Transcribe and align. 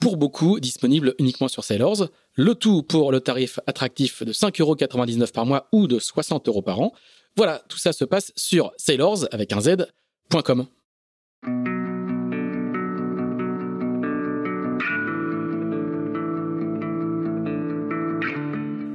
pour 0.00 0.16
beaucoup 0.16 0.58
disponibles 0.58 1.14
uniquement 1.18 1.48
sur 1.48 1.62
Sailors. 1.62 2.08
Le 2.34 2.54
tout 2.54 2.82
pour 2.82 3.12
le 3.12 3.20
tarif 3.20 3.60
attractif 3.66 4.24
de 4.24 4.32
5,99€ 4.32 5.32
par 5.32 5.46
mois 5.46 5.68
ou 5.72 5.86
de 5.86 5.98
60 5.98 6.48
euros 6.48 6.62
par 6.62 6.80
an. 6.80 6.92
Voilà, 7.36 7.62
tout 7.68 7.78
ça 7.78 7.92
se 7.92 8.04
passe 8.04 8.32
sur 8.34 8.72
sailors 8.76 9.26
avec 9.30 9.52
un 9.52 9.60
z.com. 9.60 10.66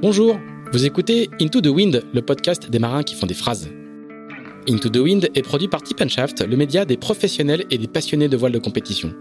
Bonjour, 0.02 0.38
vous 0.72 0.84
écoutez 0.84 1.30
Into 1.40 1.60
the 1.60 1.68
Wind, 1.68 2.04
le 2.12 2.22
podcast 2.22 2.68
des 2.68 2.78
marins 2.78 3.02
qui 3.02 3.14
font 3.14 3.26
des 3.26 3.34
phrases. 3.34 3.68
Into 4.68 4.88
the 4.88 4.98
Wind 4.98 5.30
est 5.34 5.42
produit 5.42 5.68
par 5.68 5.82
Tip 5.82 6.06
Shaft, 6.08 6.42
le 6.42 6.56
média 6.56 6.84
des 6.84 6.96
professionnels 6.96 7.64
et 7.70 7.78
des 7.78 7.88
passionnés 7.88 8.28
de 8.28 8.36
voile 8.36 8.52
de 8.52 8.58
compétition. 8.58 9.14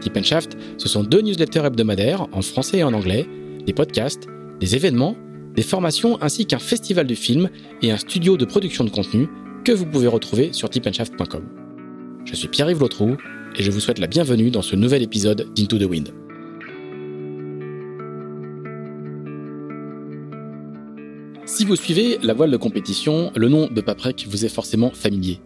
Tip 0.00 0.22
Shaft, 0.22 0.56
ce 0.78 0.88
sont 0.88 1.02
deux 1.02 1.20
newsletters 1.20 1.64
hebdomadaires 1.64 2.26
en 2.32 2.42
français 2.42 2.78
et 2.78 2.84
en 2.84 2.92
anglais, 2.92 3.26
des 3.66 3.72
podcasts, 3.72 4.28
des 4.60 4.76
événements, 4.76 5.16
des 5.54 5.62
formations 5.62 6.20
ainsi 6.22 6.46
qu'un 6.46 6.58
festival 6.58 7.06
du 7.06 7.16
film 7.16 7.48
et 7.82 7.90
un 7.90 7.96
studio 7.96 8.36
de 8.36 8.44
production 8.44 8.84
de 8.84 8.90
contenu 8.90 9.28
que 9.64 9.72
vous 9.72 9.86
pouvez 9.86 10.06
retrouver 10.06 10.52
sur 10.52 10.70
tipandshaft.com. 10.70 11.44
Je 12.24 12.34
suis 12.34 12.48
Pierre-Yves 12.48 12.80
Lotrou 12.80 13.16
et 13.56 13.62
je 13.62 13.70
vous 13.70 13.80
souhaite 13.80 13.98
la 13.98 14.06
bienvenue 14.06 14.50
dans 14.50 14.62
ce 14.62 14.76
nouvel 14.76 15.02
épisode 15.02 15.48
d'Into 15.54 15.78
the 15.78 15.88
Wind. 15.88 16.12
Si 21.46 21.64
vous 21.64 21.76
suivez 21.76 22.18
la 22.22 22.34
voile 22.34 22.50
de 22.50 22.56
compétition, 22.56 23.32
le 23.34 23.48
nom 23.48 23.68
de 23.68 23.80
Paprec 23.80 24.26
vous 24.28 24.44
est 24.44 24.48
forcément 24.48 24.90
familier. 24.90 25.40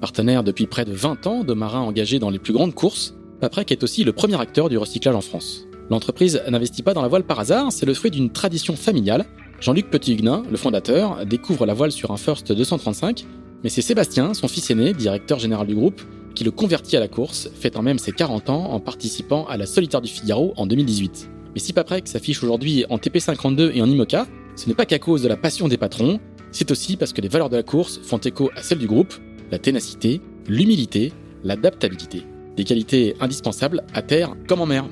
Partenaire 0.00 0.42
depuis 0.42 0.66
près 0.66 0.84
de 0.84 0.92
20 0.92 1.26
ans 1.26 1.44
de 1.44 1.52
marins 1.52 1.80
engagés 1.80 2.18
dans 2.18 2.30
les 2.30 2.38
plus 2.38 2.52
grandes 2.52 2.74
courses, 2.74 3.14
Paprec 3.40 3.72
est 3.72 3.82
aussi 3.82 4.04
le 4.04 4.12
premier 4.12 4.38
acteur 4.38 4.68
du 4.68 4.76
recyclage 4.76 5.14
en 5.14 5.22
France. 5.22 5.66
L'entreprise 5.88 6.42
n'investit 6.46 6.82
pas 6.82 6.92
dans 6.92 7.00
la 7.00 7.08
voile 7.08 7.24
par 7.24 7.40
hasard, 7.40 7.72
c'est 7.72 7.86
le 7.86 7.94
fruit 7.94 8.10
d'une 8.10 8.30
tradition 8.30 8.76
familiale. 8.76 9.24
Jean-Luc 9.60 9.88
Petit-Huguenin, 9.88 10.42
le 10.50 10.56
fondateur, 10.58 11.24
découvre 11.24 11.64
la 11.64 11.72
voile 11.72 11.90
sur 11.90 12.10
un 12.10 12.18
First 12.18 12.52
235, 12.52 13.24
mais 13.64 13.70
c'est 13.70 13.80
Sébastien, 13.80 14.34
son 14.34 14.46
fils 14.46 14.70
aîné, 14.70 14.92
directeur 14.92 15.38
général 15.38 15.66
du 15.66 15.74
groupe, 15.74 16.02
qui 16.34 16.44
le 16.44 16.50
convertit 16.50 16.98
à 16.98 17.00
la 17.00 17.08
course, 17.08 17.48
fêtant 17.54 17.82
même 17.82 17.98
ses 17.98 18.12
40 18.12 18.50
ans 18.50 18.72
en 18.72 18.78
participant 18.78 19.46
à 19.46 19.56
la 19.56 19.64
Solitaire 19.64 20.02
du 20.02 20.10
Figaro 20.10 20.52
en 20.58 20.66
2018. 20.66 21.30
Mais 21.54 21.60
si 21.60 21.72
Paprec 21.72 22.08
s'affiche 22.08 22.42
aujourd'hui 22.42 22.84
en 22.90 22.98
TP52 22.98 23.72
et 23.74 23.80
en 23.80 23.88
IMOCA, 23.88 24.26
ce 24.54 24.68
n'est 24.68 24.74
pas 24.74 24.84
qu'à 24.84 24.98
cause 24.98 25.22
de 25.22 25.28
la 25.28 25.38
passion 25.38 25.66
des 25.66 25.78
patrons, 25.78 26.20
c'est 26.52 26.70
aussi 26.70 26.98
parce 26.98 27.14
que 27.14 27.22
les 27.22 27.28
valeurs 27.28 27.48
de 27.48 27.56
la 27.56 27.62
course 27.62 28.00
font 28.02 28.18
écho 28.18 28.50
à 28.54 28.62
celles 28.62 28.78
du 28.78 28.86
groupe, 28.86 29.14
la 29.50 29.58
ténacité, 29.58 30.20
l'humilité, 30.46 31.12
l'adaptabilité. 31.42 32.24
Des 32.56 32.64
qualités 32.64 33.14
indispensables 33.20 33.84
à 33.94 34.02
terre 34.02 34.34
comme 34.48 34.60
en 34.60 34.66
mer. 34.66 34.84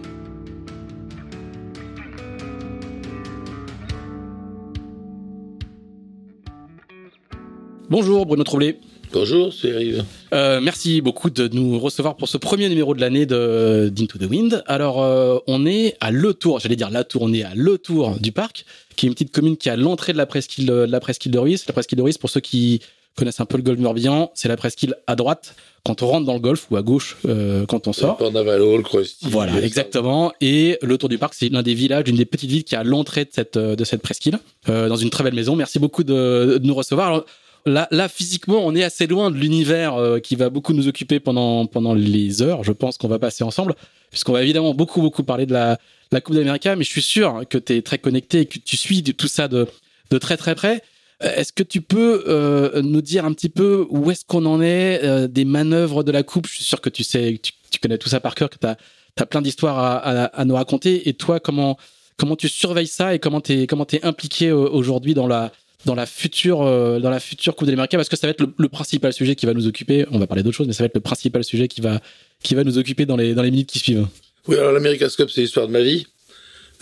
Bonjour 7.90 8.26
Bruno 8.26 8.44
Troublé. 8.44 8.78
Bonjour, 9.12 9.54
c'est 9.54 9.70
Yves. 9.70 10.04
Euh, 10.34 10.60
merci 10.60 11.00
beaucoup 11.00 11.30
de 11.30 11.48
nous 11.50 11.78
recevoir 11.78 12.16
pour 12.16 12.28
ce 12.28 12.36
premier 12.36 12.68
numéro 12.68 12.94
de 12.94 13.00
l'année 13.00 13.24
de 13.24 13.90
d'Into 13.90 14.18
the 14.18 14.28
Wind. 14.28 14.62
Alors, 14.66 15.02
euh, 15.02 15.38
on 15.46 15.64
est 15.64 15.96
à 16.00 16.10
Le 16.10 16.34
Tour, 16.34 16.60
j'allais 16.60 16.76
dire 16.76 16.90
la 16.90 17.04
Tour, 17.04 17.22
on 17.22 17.32
est 17.32 17.42
à 17.42 17.54
Le 17.54 17.78
Tour 17.78 18.20
du 18.20 18.32
parc, 18.32 18.66
qui 18.96 19.06
est 19.06 19.08
une 19.08 19.14
petite 19.14 19.32
commune 19.32 19.56
qui 19.56 19.70
est 19.70 19.72
à 19.72 19.76
l'entrée 19.76 20.12
de 20.12 20.18
la 20.18 20.26
presqu'île 20.26 20.66
de 20.66 20.72
la 20.72 21.00
presqu'île 21.00 21.32
de 21.32 21.38
Ruisse. 21.38 21.66
La 21.66 21.72
presqu'île 21.72 21.96
de 21.96 22.02
Ruisse, 22.02 22.18
pour 22.18 22.28
ceux 22.28 22.40
qui 22.40 22.80
connaissent 23.18 23.40
un 23.40 23.46
peu 23.46 23.56
le 23.56 23.62
golfe 23.62 23.78
Morbihan, 23.80 24.30
c'est 24.34 24.48
la 24.48 24.56
presqu'île 24.56 24.94
à 25.06 25.16
droite 25.16 25.54
quand 25.84 26.02
on 26.02 26.06
rentre 26.06 26.26
dans 26.26 26.34
le 26.34 26.40
golfe 26.40 26.66
ou 26.70 26.76
à 26.76 26.82
gauche 26.82 27.16
euh, 27.26 27.66
quand 27.66 27.88
on 27.88 27.92
sort. 27.92 28.16
Port 28.16 28.32
Navalo, 28.32 28.76
le 28.76 28.82
Crosti. 28.82 29.26
Voilà, 29.28 29.60
exactement. 29.62 30.32
Et 30.40 30.78
le 30.82 30.98
Tour 30.98 31.08
du 31.08 31.18
Parc, 31.18 31.34
c'est 31.34 31.48
l'un 31.48 31.62
des 31.62 31.74
villages, 31.74 32.04
une 32.08 32.16
des 32.16 32.24
petites 32.24 32.50
villes 32.50 32.64
qui 32.64 32.74
est 32.74 32.78
à 32.78 32.84
l'entrée 32.84 33.24
de 33.24 33.30
cette 33.32 33.58
de 33.58 33.84
cette 33.84 34.02
presqu'île, 34.02 34.38
euh, 34.68 34.88
dans 34.88 34.96
une 34.96 35.10
très 35.10 35.24
belle 35.24 35.34
maison. 35.34 35.56
Merci 35.56 35.78
beaucoup 35.78 36.04
de, 36.04 36.58
de 36.60 36.66
nous 36.66 36.74
recevoir. 36.74 37.08
Alors, 37.08 37.24
Là, 37.66 37.88
là, 37.90 38.08
physiquement, 38.08 38.62
on 38.64 38.74
est 38.74 38.84
assez 38.84 39.06
loin 39.06 39.30
de 39.30 39.36
l'univers 39.36 39.96
euh, 39.96 40.20
qui 40.20 40.36
va 40.36 40.48
beaucoup 40.48 40.72
nous 40.72 40.88
occuper 40.88 41.20
pendant 41.20 41.66
pendant 41.66 41.92
les 41.92 42.40
heures. 42.40 42.64
Je 42.64 42.72
pense 42.72 42.96
qu'on 42.96 43.08
va 43.08 43.18
passer 43.18 43.44
ensemble, 43.44 43.74
puisqu'on 44.10 44.32
va 44.32 44.42
évidemment 44.42 44.74
beaucoup 44.74 45.02
beaucoup 45.02 45.22
parler 45.22 45.44
de 45.44 45.52
la 45.52 45.78
la 46.12 46.20
Coupe 46.20 46.36
d'Amérique. 46.36 46.66
Mais 46.66 46.84
je 46.84 46.88
suis 46.88 47.02
sûr 47.02 47.42
que 47.50 47.58
tu 47.58 47.76
es 47.76 47.82
très 47.82 47.98
connecté 47.98 48.40
et 48.40 48.46
que 48.46 48.58
tu 48.58 48.76
suis 48.76 49.02
tout 49.02 49.28
ça 49.28 49.48
de 49.48 49.66
de 50.10 50.18
très 50.18 50.36
très 50.36 50.54
près. 50.54 50.82
Euh, 51.24 51.34
est-ce 51.34 51.52
que 51.52 51.62
tu 51.62 51.80
peux 51.80 52.24
euh, 52.28 52.80
nous 52.82 53.02
dire 53.02 53.24
un 53.24 53.32
petit 53.32 53.48
peu 53.48 53.86
où 53.90 54.10
est-ce 54.10 54.24
qu'on 54.24 54.46
en 54.46 54.62
est 54.62 55.00
euh, 55.02 55.26
des 55.26 55.44
manœuvres 55.44 56.04
de 56.04 56.12
la 56.12 56.22
Coupe? 56.22 56.46
Je 56.46 56.54
suis 56.54 56.64
sûr 56.64 56.80
que 56.80 56.90
tu 56.90 57.04
sais, 57.04 57.40
tu, 57.42 57.78
connais 57.80 57.98
tout 57.98 58.08
ça 58.08 58.20
par 58.20 58.34
cœur, 58.34 58.50
que 58.50 58.58
tu 58.58 58.66
as, 58.66 59.26
plein 59.26 59.42
d'histoires 59.42 59.78
à, 59.78 60.44
nous 60.44 60.54
raconter. 60.54 61.08
Et 61.08 61.14
toi, 61.14 61.40
comment 61.40 61.76
comment 62.16 62.36
tu 62.36 62.48
surveilles 62.48 62.86
ça 62.86 63.14
et 63.14 63.18
comment 63.18 63.40
tu 63.40 63.52
es 63.52 64.04
impliqué 64.04 64.52
aujourd'hui 64.52 65.14
dans 65.14 65.26
la 65.26 65.52
dans 65.86 65.94
la 65.94 66.06
future 66.06 66.58
dans 66.58 67.10
la 67.10 67.18
future 67.18 67.56
Coupe 67.56 67.66
de 67.66 67.72
l'Amérique? 67.72 67.92
Parce 67.92 68.08
que 68.08 68.16
ça 68.16 68.28
va 68.28 68.30
être 68.30 68.40
le, 68.40 68.54
le, 68.56 68.68
principal 68.68 69.12
sujet 69.12 69.34
qui 69.34 69.46
va 69.46 69.54
nous 69.54 69.66
occuper. 69.66 70.06
On 70.12 70.20
va 70.20 70.28
parler 70.28 70.44
d'autres 70.44 70.56
choses, 70.56 70.68
mais 70.68 70.72
ça 70.72 70.84
va 70.84 70.86
être 70.86 70.94
le 70.94 71.00
principal 71.00 71.42
sujet 71.42 71.66
qui 71.66 71.80
va 71.80 72.00
qui 72.44 72.54
va 72.54 72.62
nous 72.62 72.78
occuper 72.78 73.06
dans 73.06 73.16
les 73.16 73.34
dans 73.34 73.42
les 73.42 73.50
minutes 73.50 73.70
qui 73.70 73.80
suivent. 73.80 74.06
Oui, 74.46 74.56
alors 74.56 74.70
l'America's 74.70 75.16
Cup, 75.16 75.30
c'est 75.30 75.40
l'histoire 75.40 75.66
de 75.66 75.72
ma 75.72 75.82
vie. 75.82 76.06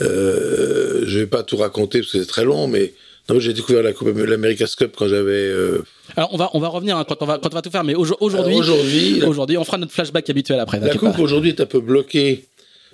Euh, 0.00 1.04
je 1.06 1.20
vais 1.20 1.26
pas 1.26 1.42
tout 1.42 1.56
raconter 1.56 2.00
parce 2.00 2.12
que 2.12 2.20
c'est 2.20 2.28
très 2.28 2.44
long, 2.44 2.68
mais 2.68 2.92
non, 3.28 3.40
j'ai 3.40 3.52
découvert 3.52 3.82
la 3.82 3.92
Coupe 3.92 4.16
l'America's 4.16 4.76
Cup 4.76 4.94
quand 4.96 5.08
j'avais. 5.08 5.32
Euh... 5.32 5.84
Alors 6.16 6.32
on 6.32 6.36
va 6.36 6.50
on 6.54 6.60
va 6.60 6.68
revenir 6.68 6.96
hein, 6.96 7.04
quand 7.08 7.20
on 7.22 7.26
va 7.26 7.38
quand 7.38 7.52
on 7.52 7.56
va 7.56 7.62
tout 7.62 7.70
faire, 7.70 7.84
mais 7.84 7.94
aujourd'hui 7.94 8.54
aujourd'hui 8.54 9.22
aujourd'hui 9.24 9.56
on 9.56 9.64
fera 9.64 9.78
notre 9.78 9.92
flashback 9.92 10.30
habituel 10.30 10.60
après. 10.60 10.78
La 10.80 10.94
Coupe 10.94 11.18
aujourd'hui 11.18 11.50
est 11.50 11.60
un 11.60 11.66
peu 11.66 11.80
bloquée 11.80 12.44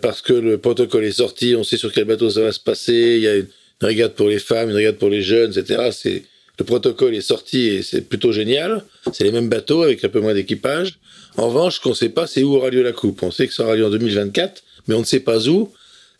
parce 0.00 0.22
que 0.22 0.32
le 0.32 0.58
protocole 0.58 1.04
est 1.04 1.12
sorti, 1.12 1.54
on 1.56 1.62
sait 1.62 1.76
sur 1.76 1.92
quel 1.92 2.04
bateau 2.04 2.30
ça 2.30 2.40
va 2.40 2.52
se 2.52 2.60
passer, 2.60 3.14
il 3.16 3.22
y 3.22 3.28
a 3.28 3.36
une 3.36 3.46
une 3.82 3.88
régate 3.88 4.14
pour 4.14 4.28
les 4.28 4.38
femmes, 4.38 4.70
une 4.70 4.76
régate 4.76 4.98
pour 4.98 5.08
les 5.08 5.22
jeunes, 5.22 5.50
etc. 5.56 5.90
C'est 5.92 6.22
le 6.58 6.64
protocole 6.64 7.14
est 7.14 7.20
sorti 7.20 7.68
et 7.68 7.82
c'est 7.82 8.02
plutôt 8.02 8.30
génial. 8.30 8.84
C'est 9.12 9.24
les 9.24 9.32
mêmes 9.32 9.48
bateaux 9.48 9.82
avec 9.82 10.04
un 10.04 10.08
peu 10.08 10.20
moins 10.20 10.34
d'équipage. 10.34 10.98
En 11.36 11.48
revanche, 11.48 11.80
qu'on 11.80 11.90
ne 11.90 11.94
sait 11.94 12.10
pas, 12.10 12.26
c'est 12.26 12.42
où 12.42 12.54
aura 12.54 12.70
lieu 12.70 12.82
la 12.82 12.92
coupe. 12.92 13.22
On 13.22 13.30
sait 13.30 13.48
que 13.48 13.54
ça 13.54 13.64
aura 13.64 13.74
lieu 13.74 13.86
en 13.86 13.90
2024, 13.90 14.62
mais 14.86 14.94
on 14.94 15.00
ne 15.00 15.04
sait 15.04 15.20
pas 15.20 15.48
où. 15.48 15.72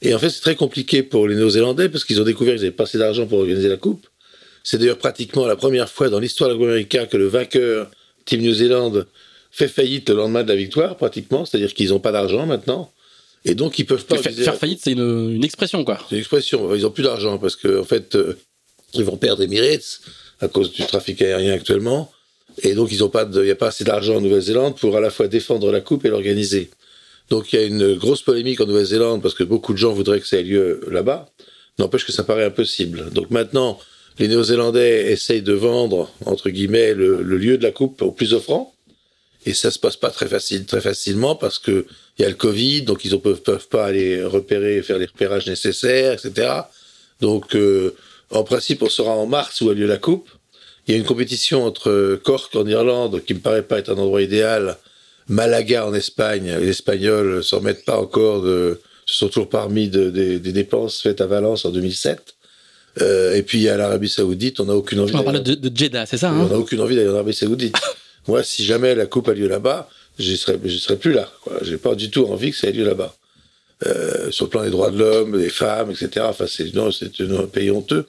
Et 0.03 0.15
en 0.15 0.19
fait, 0.19 0.31
c'est 0.31 0.41
très 0.41 0.57
compliqué 0.57 1.03
pour 1.03 1.29
les 1.29 1.37
Néo-Zélandais 1.37 1.89
parce 1.89 2.05
qu'ils 2.05 2.21
ont 2.21 2.25
découvert 2.25 2.55
qu'ils 2.55 2.65
avaient 2.65 2.73
pas 2.73 2.85
assez 2.85 2.99
d'argent 2.99 3.27
pour 3.27 3.39
organiser 3.39 3.69
la 3.69 3.77
coupe. 3.77 4.07
C'est 4.65 4.79
d'ailleurs 4.79 4.99
pratiquement 4.99 5.47
la 5.47 5.57
première 5.57 5.89
fois 5.89 6.09
dans 6.09 6.19
l'histoire 6.19 6.51
de 6.51 6.55
l'Américain 6.55 7.07
que 7.07 7.17
le 7.17 7.29
vainqueur, 7.29 7.91
Team 8.25 8.41
New 8.41 8.53
Zealand, 8.53 8.93
fait 9.51 9.69
faillite 9.69 10.09
le 10.09 10.17
lendemain 10.17 10.43
de 10.43 10.49
la 10.49 10.57
victoire, 10.57 10.97
pratiquement. 10.97 11.45
C'est-à-dire 11.45 11.73
qu'ils 11.73 11.91
n'ont 11.91 12.01
pas 12.01 12.13
d'argent 12.13 12.47
maintenant. 12.47 12.91
Et 13.45 13.55
donc, 13.55 13.79
ils 13.79 13.87
peuvent 13.87 14.05
pas. 14.05 14.19
Faire, 14.19 14.33
faire 14.33 14.57
faillite, 14.57 14.81
c'est 14.83 14.93
une, 14.93 15.35
une, 15.35 15.45
expression, 15.45 15.85
quoi. 15.85 15.99
C'est 16.09 16.15
une 16.15 16.21
expression. 16.21 16.75
Ils 16.75 16.87
ont 16.87 16.91
plus 16.91 17.03
d'argent 17.03 17.39
parce 17.39 17.57
que, 17.57 17.81
en 17.81 17.85
fait, 17.85 18.15
euh, 18.15 18.39
ils 18.95 19.05
vont 19.05 19.17
perdre 19.17 19.43
Emirates 19.43 20.01
à 20.41 20.49
cause 20.49 20.73
du 20.73 20.83
trafic 20.83 21.23
aérien 21.23 21.53
actuellement. 21.53 22.13
Et 22.63 22.75
donc, 22.75 22.93
ils 22.93 23.03
ont 23.03 23.09
pas 23.09 23.29
il 23.33 23.41
n'y 23.41 23.51
a 23.51 23.57
pas 23.57 23.69
assez 23.69 23.85
d'argent 23.85 24.17
en 24.17 24.21
Nouvelle-Zélande 24.21 24.77
pour 24.79 24.97
à 24.97 25.01
la 25.01 25.11
fois 25.11 25.29
défendre 25.29 25.71
la 25.73 25.81
coupe 25.81 26.05
et 26.05 26.09
l'organiser. 26.09 26.71
Donc, 27.33 27.51
il 27.51 27.59
y 27.59 27.63
a 27.63 27.67
une 27.67 27.95
grosse 27.95 28.21
polémique 28.21 28.61
en 28.61 28.67
Nouvelle-Zélande 28.67 29.23
parce 29.23 29.33
que 29.33 29.43
beaucoup 29.43 29.73
de 29.73 29.79
gens 29.79 29.95
voudraient 29.95 30.21
que 30.21 30.27
ça 30.27 30.37
ait 30.37 30.43
lieu 30.43 30.83
là-bas. 30.91 31.31
N'empêche 31.79 32.05
que 32.05 32.13
ça 32.13 32.25
paraît 32.25 32.45
impossible. 32.45 33.09
Donc 33.11 33.31
maintenant, 33.31 33.79
les 34.19 34.29
Néo-Zélandais 34.29 35.11
essayent 35.11 35.41
de 35.41 35.55
vendre, 35.55 36.13
entre 36.27 36.51
guillemets, 36.51 36.93
le, 36.93 37.23
lieu 37.23 37.57
de 37.57 37.63
la 37.63 37.71
coupe 37.71 38.03
au 38.03 38.11
plus 38.11 38.35
offrant. 38.35 38.75
Et 39.47 39.55
ça 39.55 39.71
se 39.71 39.79
passe 39.79 39.97
pas 39.97 40.11
très 40.11 40.29
facile, 40.29 40.67
très 40.67 40.83
facilement 40.83 41.35
parce 41.35 41.59
que 41.59 41.87
il 42.19 42.23
y 42.23 42.27
a 42.27 42.29
le 42.29 42.35
Covid, 42.35 42.83
donc 42.83 43.03
ils 43.07 43.13
ne 43.13 43.17
peuvent, 43.17 43.41
peuvent 43.41 43.69
pas 43.69 43.87
aller 43.87 44.23
repérer, 44.23 44.83
faire 44.83 44.99
les 44.99 45.07
repérages 45.07 45.47
nécessaires, 45.47 46.13
etc. 46.13 46.51
Donc, 47.23 47.57
euh, 47.57 47.97
en 48.29 48.45
principe, 48.45 48.83
on 48.83 48.91
sera 48.91 49.13
en 49.13 49.25
mars 49.25 49.63
où 49.63 49.71
a 49.71 49.75
lieu 49.75 49.87
la 49.87 49.97
coupe. 49.97 50.29
Il 50.87 50.93
y 50.93 50.99
a 50.99 51.01
une 51.01 51.07
compétition 51.07 51.65
entre 51.65 52.21
Cork 52.23 52.55
en 52.57 52.67
Irlande, 52.67 53.25
qui 53.25 53.33
me 53.33 53.41
paraît 53.41 53.63
pas 53.63 53.79
être 53.79 53.89
un 53.89 53.97
endroit 53.97 54.21
idéal, 54.21 54.77
Malaga 55.33 55.87
en 55.87 55.95
Espagne. 55.95 56.57
Les 56.61 56.69
Espagnols 56.69 57.43
s'en 57.43 57.61
mettent 57.61 57.85
pas 57.85 57.99
encore 57.99 58.43
de, 58.43 58.81
se 59.07 59.17
sont 59.17 59.29
toujours 59.29 59.49
parmi 59.49 59.89
de, 59.89 60.11
de, 60.11 60.39
des 60.39 60.53
dépenses 60.53 61.01
faites 61.01 61.21
à 61.21 61.27
Valence 61.27 61.65
en 61.65 61.71
2007. 61.71 62.35
Euh, 63.01 63.35
et 63.35 63.43
puis 63.43 63.69
a 63.71 63.77
l'Arabie 63.79 64.09
Saoudite, 64.11 64.61
on 64.61 64.67
n'a 64.67 64.75
aucune 64.75 65.01
envie. 65.01 65.15
On 65.17 65.23
parle 65.23 65.43
de, 65.43 65.55
de 65.55 65.71
Jeddah, 65.77 66.05
c'est 66.07 66.19
ça 66.19 66.31
hein? 66.31 66.41
On 66.45 66.49
n'a 66.49 66.59
aucune 66.59 66.81
envie 66.81 66.95
d'aller 66.95 67.09
en 67.09 67.15
Arabie 67.15 67.33
Saoudite. 67.35 67.77
Moi, 68.29 68.43
si 68.43 68.65
jamais 68.65 68.95
la 68.95 69.07
coupe 69.07 69.29
a 69.29 69.35
lieu 69.35 69.49
là-bas, 69.49 69.89
je 70.19 70.35
serais, 70.35 70.59
je 70.65 70.77
serais 70.77 70.97
plus 70.97 71.13
là. 71.13 71.33
J'ai 71.63 71.79
pas 71.79 71.95
du 71.95 72.11
tout 72.11 72.27
envie 72.27 72.51
que 72.51 72.57
ça 72.59 72.69
ait 72.69 72.73
lieu 72.73 72.85
là-bas. 72.85 73.15
euh, 73.87 74.31
sur 74.31 74.45
le 74.47 74.51
plan 74.51 74.63
des 74.63 74.71
droits 74.71 74.91
de 74.91 74.99
l'homme, 74.99 75.41
des 75.41 75.49
femmes, 75.49 75.91
etc. 75.91 76.27
Enfin, 76.29 76.47
c'est 76.47 76.75
non, 76.75 76.91
c'est 76.93 77.11
un 77.21 77.47
pays 77.47 77.71
honteux. 77.71 78.07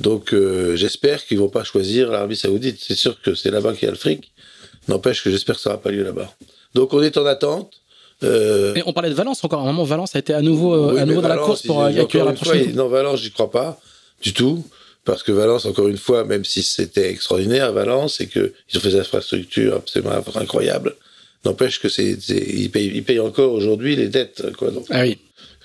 Donc, 0.00 0.32
euh, 0.32 0.76
j'espère 0.76 1.24
qu'ils 1.26 1.38
vont 1.38 1.48
pas 1.48 1.64
choisir 1.64 2.10
l'Arabie 2.10 2.36
Saoudite. 2.36 2.78
C'est 2.80 2.94
sûr 2.94 3.20
que 3.22 3.34
c'est 3.34 3.50
là-bas 3.50 3.72
qu'il 3.74 3.84
y 3.86 3.88
a 3.88 3.90
le 3.92 3.96
fric. 3.96 4.32
N'empêche 4.88 5.22
que 5.22 5.30
j'espère 5.30 5.56
que 5.56 5.60
ça 5.60 5.70
n'aura 5.70 5.82
pas 5.82 5.90
lieu 5.90 6.02
là-bas. 6.02 6.32
Donc, 6.74 6.92
on 6.94 7.02
est 7.02 7.16
en 7.16 7.26
attente. 7.26 7.72
Euh... 8.22 8.74
Et 8.74 8.82
on 8.86 8.92
parlait 8.92 9.10
de 9.10 9.14
Valence 9.14 9.42
encore. 9.44 9.60
À 9.60 9.62
un 9.62 9.66
moment, 9.66 9.84
Valence 9.84 10.14
a 10.14 10.18
été 10.18 10.34
à 10.34 10.42
nouveau, 10.42 10.74
euh, 10.74 11.00
à 11.00 11.04
nouveau 11.04 11.20
dans 11.20 11.28
la 11.28 11.38
course 11.38 11.62
pour 11.62 11.82
accueillir 11.82 12.26
la 12.26 12.32
prochaine. 12.32 12.64
Fois, 12.64 12.72
non, 12.74 12.88
Valence, 12.88 13.20
j'y 13.20 13.30
crois 13.30 13.50
pas 13.50 13.80
du 14.22 14.32
tout. 14.32 14.64
Parce 15.04 15.22
que 15.22 15.32
Valence, 15.32 15.64
encore 15.64 15.88
une 15.88 15.96
fois, 15.96 16.24
même 16.24 16.44
si 16.44 16.62
c'était 16.62 17.10
extraordinaire, 17.10 17.72
Valence, 17.72 18.16
c'est 18.18 18.26
que 18.26 18.52
ils 18.70 18.76
ont 18.76 18.80
fait 18.80 18.90
des 18.90 19.00
infrastructures 19.00 19.76
absolument 19.76 20.12
incroyables. 20.34 20.94
N'empêche 21.44 21.80
que 21.80 21.88
c'est, 21.88 22.18
ils 22.28 22.70
payent, 22.70 22.92
ils 22.94 23.02
payent 23.02 23.20
encore 23.20 23.52
aujourd'hui 23.52 23.96
les 23.96 24.08
dettes, 24.08 24.54
quoi. 24.58 24.70
Donc, 24.70 24.84
ah 24.90 25.02
oui. 25.02 25.18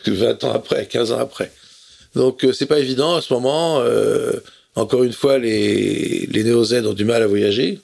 20 0.08 0.44
ans 0.46 0.54
après, 0.54 0.86
15 0.86 1.12
ans 1.12 1.20
après. 1.20 1.52
Donc, 2.16 2.46
euh, 2.46 2.54
c'est 2.54 2.66
pas 2.66 2.80
évident 2.80 3.16
à 3.16 3.22
ce 3.22 3.34
moment. 3.34 3.82
Euh, 3.82 4.34
encore 4.76 5.04
une 5.04 5.14
fois, 5.14 5.38
les, 5.38 6.28
les 6.28 6.44
néo-Z 6.44 6.86
ont 6.86 6.94
du 6.94 7.06
mal 7.06 7.22
à 7.22 7.28
voyager. 7.28 7.80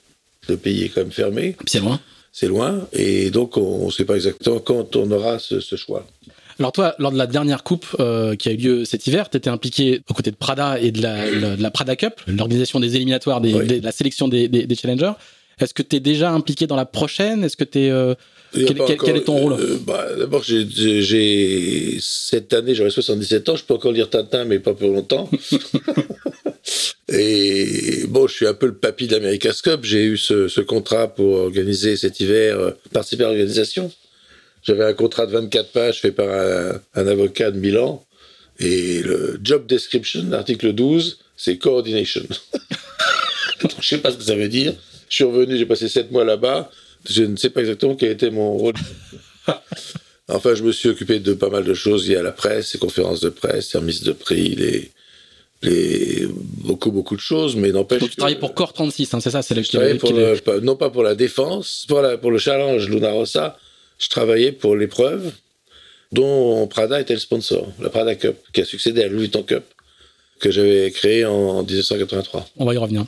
Le 0.48 0.56
pays 0.56 0.82
est 0.84 0.88
quand 0.88 1.02
même 1.02 1.12
fermé. 1.12 1.56
C'est 1.66 1.80
loin. 1.80 2.00
C'est 2.32 2.48
loin. 2.48 2.86
Et 2.92 3.30
donc, 3.30 3.56
on 3.56 3.86
ne 3.86 3.90
sait 3.90 4.04
pas 4.04 4.14
exactement 4.16 4.58
quand 4.58 4.96
on 4.96 5.10
aura 5.10 5.38
ce, 5.38 5.60
ce 5.60 5.76
choix. 5.76 6.06
Alors 6.58 6.72
toi, 6.72 6.94
lors 6.98 7.12
de 7.12 7.18
la 7.18 7.26
dernière 7.26 7.62
coupe 7.62 7.86
euh, 8.00 8.36
qui 8.36 8.48
a 8.48 8.52
eu 8.52 8.56
lieu 8.56 8.84
cet 8.84 9.06
hiver, 9.06 9.30
tu 9.30 9.36
étais 9.36 9.50
impliqué 9.50 10.00
aux 10.08 10.14
côtés 10.14 10.30
de 10.30 10.36
Prada 10.36 10.78
et 10.80 10.90
de 10.92 11.00
la, 11.02 11.30
la, 11.30 11.56
de 11.56 11.62
la 11.62 11.70
Prada 11.70 11.96
Cup, 11.96 12.14
l'organisation 12.26 12.78
des 12.80 12.94
éliminatoires, 12.96 13.40
des, 13.40 13.54
Oui. 13.54 13.66
des- 13.66 13.80
de 13.80 13.84
la 13.84 13.92
sélection 13.92 14.28
des, 14.28 14.48
des, 14.48 14.66
des 14.66 14.74
challengers. 14.74 15.12
Est-ce 15.60 15.74
que 15.74 15.82
tu 15.82 15.96
es 15.96 16.00
déjà 16.00 16.30
impliqué 16.30 16.66
dans 16.66 16.76
la 16.76 16.86
prochaine? 16.86 17.44
Est-ce 17.44 17.56
que 17.56 17.64
tu 17.64 17.80
es... 17.80 17.90
euh, 17.90 18.14
quel, 18.52 19.16
est 19.16 19.24
ton 19.24 19.36
rôle 19.36 19.52
euh, 19.54 19.78
bah, 19.86 20.06
D'abord, 20.18 20.42
j'ai- 20.42 21.98
cette 22.00 22.52
année, 22.52 22.74
j'aurai 22.74 22.90
77 22.90 23.48
ans. 23.48 23.56
Je 23.56 23.64
peux 23.64 23.74
encore 23.74 23.92
lire 23.92 24.10
Tintin, 24.10 24.44
mais 24.44 24.58
pas 24.58 24.74
pour 24.74 24.90
longtemps. 24.90 25.30
Et 27.08 28.04
bon, 28.08 28.26
je 28.26 28.34
suis 28.34 28.46
un 28.46 28.54
peu 28.54 28.66
le 28.66 28.74
papy 28.74 29.06
de 29.06 29.14
l'America's 29.16 29.60
Cup. 29.62 29.80
J'ai 29.82 30.04
eu 30.04 30.16
ce, 30.16 30.48
ce 30.48 30.60
contrat 30.60 31.08
pour 31.08 31.34
organiser 31.34 31.96
cet 31.96 32.20
hiver, 32.20 32.58
euh, 32.58 32.70
participer 32.92 33.24
à 33.24 33.28
l'organisation. 33.28 33.90
J'avais 34.62 34.84
un 34.84 34.94
contrat 34.94 35.26
de 35.26 35.32
24 35.32 35.72
pages 35.72 36.00
fait 36.00 36.12
par 36.12 36.28
un, 36.28 36.80
un 36.94 37.06
avocat 37.06 37.50
de 37.50 37.58
Milan. 37.58 38.04
Et 38.60 39.02
le 39.02 39.40
job 39.42 39.66
description, 39.66 40.24
l'article 40.30 40.72
12, 40.72 41.18
c'est 41.36 41.58
coordination. 41.58 42.22
Donc, 43.62 43.72
je 43.80 43.88
sais 43.88 43.98
pas 43.98 44.12
ce 44.12 44.16
que 44.16 44.24
ça 44.24 44.36
veut 44.36 44.48
dire. 44.48 44.74
Je 45.08 45.16
suis 45.16 45.24
revenu, 45.24 45.58
j'ai 45.58 45.66
passé 45.66 45.88
sept 45.88 46.10
mois 46.10 46.24
là-bas. 46.24 46.70
Je 47.08 47.22
ne 47.24 47.36
sais 47.36 47.50
pas 47.50 47.60
exactement 47.60 47.94
quel 47.96 48.12
était 48.12 48.30
mon 48.30 48.52
rôle. 48.56 48.74
enfin, 50.28 50.54
je 50.54 50.62
me 50.62 50.72
suis 50.72 50.88
occupé 50.88 51.18
de 51.20 51.34
pas 51.34 51.48
mal 51.50 51.64
de 51.64 51.74
choses 51.74 52.08
liées 52.08 52.16
à 52.16 52.22
la 52.22 52.32
presse, 52.32 52.74
les 52.74 52.80
conférences 52.80 53.20
de 53.20 53.28
presse, 53.28 53.72
les 53.74 53.80
remises 53.80 54.02
de 54.02 54.12
prix, 54.12 54.54
les, 54.54 54.90
les 55.62 56.26
beaucoup 56.28 56.90
beaucoup 56.92 57.16
de 57.16 57.20
choses, 57.20 57.56
mais 57.56 57.70
n'empêche. 57.72 58.00
Donc 58.00 58.10
tu 58.10 58.16
travailles 58.16 58.38
pour 58.38 58.54
Core 58.54 58.72
36, 58.72 59.14
hein, 59.14 59.20
c'est 59.20 59.30
ça 59.30 59.42
c'est 59.42 59.54
le, 59.54 59.62
je 59.62 59.68
travaillais 59.70 59.94
pour 59.96 60.10
qui- 60.10 60.16
le- 60.16 60.60
non 60.60 60.76
pas 60.76 60.90
pour 60.90 61.02
la 61.02 61.14
défense, 61.14 61.84
pour, 61.88 62.00
la, 62.02 62.16
pour 62.18 62.30
le 62.30 62.38
challenge 62.38 62.88
Luna 62.88 63.12
Rossa, 63.12 63.58
je 63.98 64.08
travaillais 64.08 64.52
pour 64.52 64.76
l'épreuve 64.76 65.32
dont 66.12 66.66
Prada 66.66 67.00
était 67.00 67.14
le 67.14 67.20
sponsor, 67.20 67.72
la 67.80 67.88
Prada 67.90 68.14
Cup, 68.14 68.36
qui 68.52 68.60
a 68.60 68.64
succédé 68.64 69.02
à 69.02 69.08
Louis 69.08 69.20
Vuitton 69.20 69.42
Cup, 69.42 69.64
que 70.40 70.50
j'avais 70.50 70.90
créé 70.90 71.24
en 71.24 71.62
1983. 71.62 72.48
On 72.56 72.64
va 72.66 72.74
y 72.74 72.76
revenir. 72.76 73.06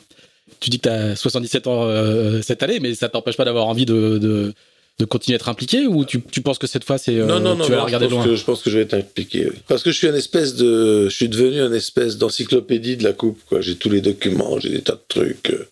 Tu 0.60 0.70
dis 0.70 0.78
que 0.78 0.88
tu 0.88 0.94
as 0.94 1.16
77 1.16 1.66
ans 1.66 1.84
euh, 1.84 2.42
cette 2.42 2.62
année, 2.62 2.80
mais 2.80 2.94
ça 2.94 3.08
t'empêche 3.08 3.36
pas 3.36 3.44
d'avoir 3.44 3.66
envie 3.66 3.86
de, 3.86 4.18
de, 4.18 4.52
de 4.98 5.04
continuer 5.04 5.34
à 5.34 5.36
être 5.36 5.48
impliqué 5.48 5.86
ou 5.86 6.04
tu, 6.04 6.22
tu 6.22 6.40
penses 6.40 6.58
que 6.58 6.66
cette 6.66 6.84
fois 6.84 6.98
c'est 6.98 7.18
euh, 7.18 7.26
non, 7.26 7.40
non, 7.40 7.56
non, 7.56 7.64
tu 7.64 7.72
vas 7.72 7.78
non, 7.78 7.84
regarder 7.84 8.06
je, 8.06 8.10
pense 8.10 8.24
loin 8.24 8.32
que, 8.32 8.36
je 8.36 8.44
pense 8.44 8.62
que 8.62 8.70
je 8.70 8.76
vais 8.78 8.84
être 8.84 8.94
impliqué. 8.94 9.46
oui. 9.50 9.56
Parce 9.66 9.82
que 9.82 9.90
je 9.90 9.96
suis 9.98 10.08
un 10.08 10.14
espèce 10.14 10.54
de, 10.54 11.08
je 11.08 11.14
suis 11.14 11.28
devenu 11.28 11.60
un 11.60 11.72
espèce 11.72 12.16
d'encyclopédie 12.16 12.96
de 12.96 13.04
la 13.04 13.12
coupe. 13.12 13.40
quoi. 13.48 13.60
J'ai 13.60 13.76
tous 13.76 13.90
les 13.90 14.00
documents, 14.00 14.58
j'ai 14.60 14.70
des 14.70 14.82
tas 14.82 14.92
de 14.94 15.02
trucs 15.08 15.50
euh, 15.50 15.66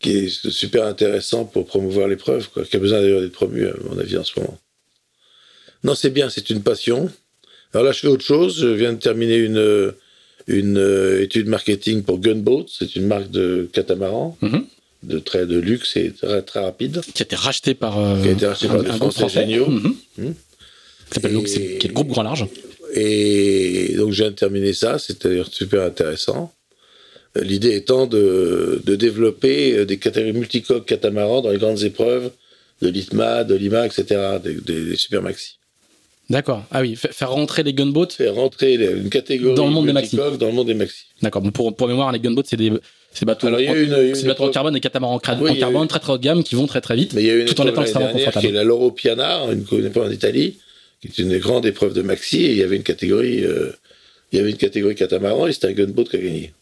qui 0.00 0.10
est 0.10 0.50
super 0.50 0.84
intéressant 0.84 1.46
pour 1.46 1.66
promouvoir 1.66 2.08
l'épreuve, 2.08 2.50
quoi. 2.50 2.64
Qui 2.64 2.76
a 2.76 2.78
besoin 2.78 3.00
d'ailleurs 3.00 3.22
d'être 3.22 3.32
promu, 3.32 3.66
à 3.66 3.72
mon 3.88 3.98
avis, 3.98 4.18
en 4.18 4.24
ce 4.24 4.38
moment. 4.38 4.58
Non, 5.82 5.94
c'est 5.94 6.10
bien, 6.10 6.28
c'est 6.28 6.50
une 6.50 6.62
passion. 6.62 7.10
Alors 7.72 7.86
là, 7.86 7.92
je 7.92 8.00
fais 8.00 8.08
autre 8.08 8.24
chose. 8.24 8.60
Je 8.60 8.66
viens 8.68 8.92
de 8.92 8.98
terminer 8.98 9.36
une 9.36 9.92
une 10.46 10.76
euh, 10.78 11.22
étude 11.22 11.48
marketing 11.48 12.02
pour 12.02 12.18
Gunboat. 12.20 12.66
C'est 12.68 12.96
une 12.96 13.06
marque 13.06 13.30
de 13.30 13.68
catamaran 13.72 14.36
Mhm. 14.42 14.64
de 15.02 15.18
très 15.18 15.46
de 15.46 15.58
luxe 15.58 15.96
et 15.96 16.12
très 16.12 16.42
très 16.42 16.60
rapide. 16.60 17.00
Qui 17.14 17.22
a 17.22 17.24
été 17.24 17.36
racheté 17.36 17.74
par, 17.74 17.98
euh, 17.98 18.20
Qui 18.22 18.28
a 18.28 18.32
été 18.32 18.46
racheté 18.46 18.66
un, 18.66 18.70
par 18.74 18.82
des 18.82 18.90
Français 18.92 19.18
français 19.20 19.40
géniaux. 19.40 19.66
Mhm. 19.68 20.34
S'appelle 21.10 21.30
Et- 21.30 21.34
donc, 21.34 21.48
c'est- 21.48 21.78
qui 21.78 21.86
est 21.86 21.88
le 21.88 21.94
groupe 21.94 22.08
Grand 22.08 22.22
Large. 22.22 22.46
Et 22.94 23.94
donc, 23.96 24.12
je 24.12 24.22
viens 24.22 24.30
de 24.30 24.36
terminer 24.36 24.72
ça, 24.72 24.98
c'est 24.98 25.22
d'ailleurs 25.26 25.52
super 25.52 25.82
intéressant. 25.82 26.52
Euh, 27.36 27.42
L'idée 27.42 27.74
étant 27.74 28.06
de, 28.06 28.80
de 28.84 28.94
développer 28.96 29.76
euh, 29.78 29.84
des 29.84 29.96
catégories 29.98 30.32
multicoques 30.32 30.86
catamarans 30.86 31.42
dans 31.42 31.50
les 31.50 31.58
grandes 31.58 31.82
épreuves 31.82 32.30
de 32.82 32.88
l'ITMA, 32.88 33.44
de 33.44 33.54
l'IMA, 33.54 33.86
etc., 33.86 34.04
des, 34.42 34.54
des, 34.54 34.84
des 34.84 34.96
super 34.96 35.22
maxi. 35.22 35.58
D'accord. 36.30 36.64
Ah 36.70 36.80
oui, 36.80 36.96
fa- 36.96 37.08
faire 37.12 37.30
rentrer 37.30 37.62
les 37.62 37.74
gunboats. 37.74 38.08
Faire 38.16 38.34
rentrer 38.34 38.76
les- 38.78 38.92
une 38.92 39.10
catégorie 39.10 39.54
Dans 39.54 39.66
le 39.66 39.72
monde 39.72 39.86
des 39.86 39.92
maxi. 39.92 40.16
dans 40.16 40.46
le 40.46 40.52
monde 40.52 40.66
des 40.66 40.74
maxi. 40.74 41.04
D'accord. 41.20 41.42
Bon, 41.42 41.50
pour, 41.50 41.74
pour 41.76 41.86
mémoire, 41.86 42.10
les 42.12 42.18
gunboats, 42.18 42.42
c'est 42.46 42.56
des, 42.56 42.72
c'est 43.12 43.26
bateaux, 43.26 43.48
Alors, 43.48 43.60
il 43.60 43.66
y 43.66 43.68
a 43.68 43.76
une- 43.78 44.14
une 44.16 44.26
bateaux 44.26 44.44
en 44.44 44.50
carbone 44.50 44.74
et 44.76 44.80
catamarans 44.80 45.20
en, 45.26 45.40
Oui, 45.42 45.58
carbone 45.58 45.86
très 45.86 45.98
très 46.00 46.12
haut 46.14 46.18
de 46.18 46.22
gamme 46.22 46.42
qui 46.42 46.54
vont 46.54 46.66
très 46.66 46.80
très 46.80 46.96
vite. 46.96 47.12
Mais 47.12 47.22
il 47.22 47.26
y 47.26 47.30
a 47.30 47.34
une 47.34 47.44
Tout 47.46 47.60
en 47.60 47.66
étant 47.66 47.82
extrêmement 47.82 48.10
confortable. 48.12 48.48
la 48.52 48.64
Loro 48.64 48.90
Piana, 48.90 49.40
une, 49.52 49.64
une 49.78 49.86
épreuve 49.86 50.06
en 50.08 50.10
Italie, 50.10 50.56
qui 51.02 51.08
est 51.08 51.18
une 51.18 51.36
grande 51.38 51.66
épreuve 51.66 51.92
de 51.92 52.00
maxi, 52.00 52.38
et 52.46 52.52
il 52.52 52.56
y 52.58 52.62
avait 52.62 52.76
une 52.76 52.82
catégorie, 52.82 53.44
euh, 53.44 53.72
il 54.32 54.38
y 54.38 54.40
avait 54.40 54.50
une 54.50 54.56
catégorie 54.56 54.94
catamaran, 54.94 55.46
et 55.46 55.52
c'était 55.52 55.66
un 55.68 55.72
gunboat 55.72 56.04
qui 56.04 56.16
a 56.16 56.20
gagné. 56.20 56.52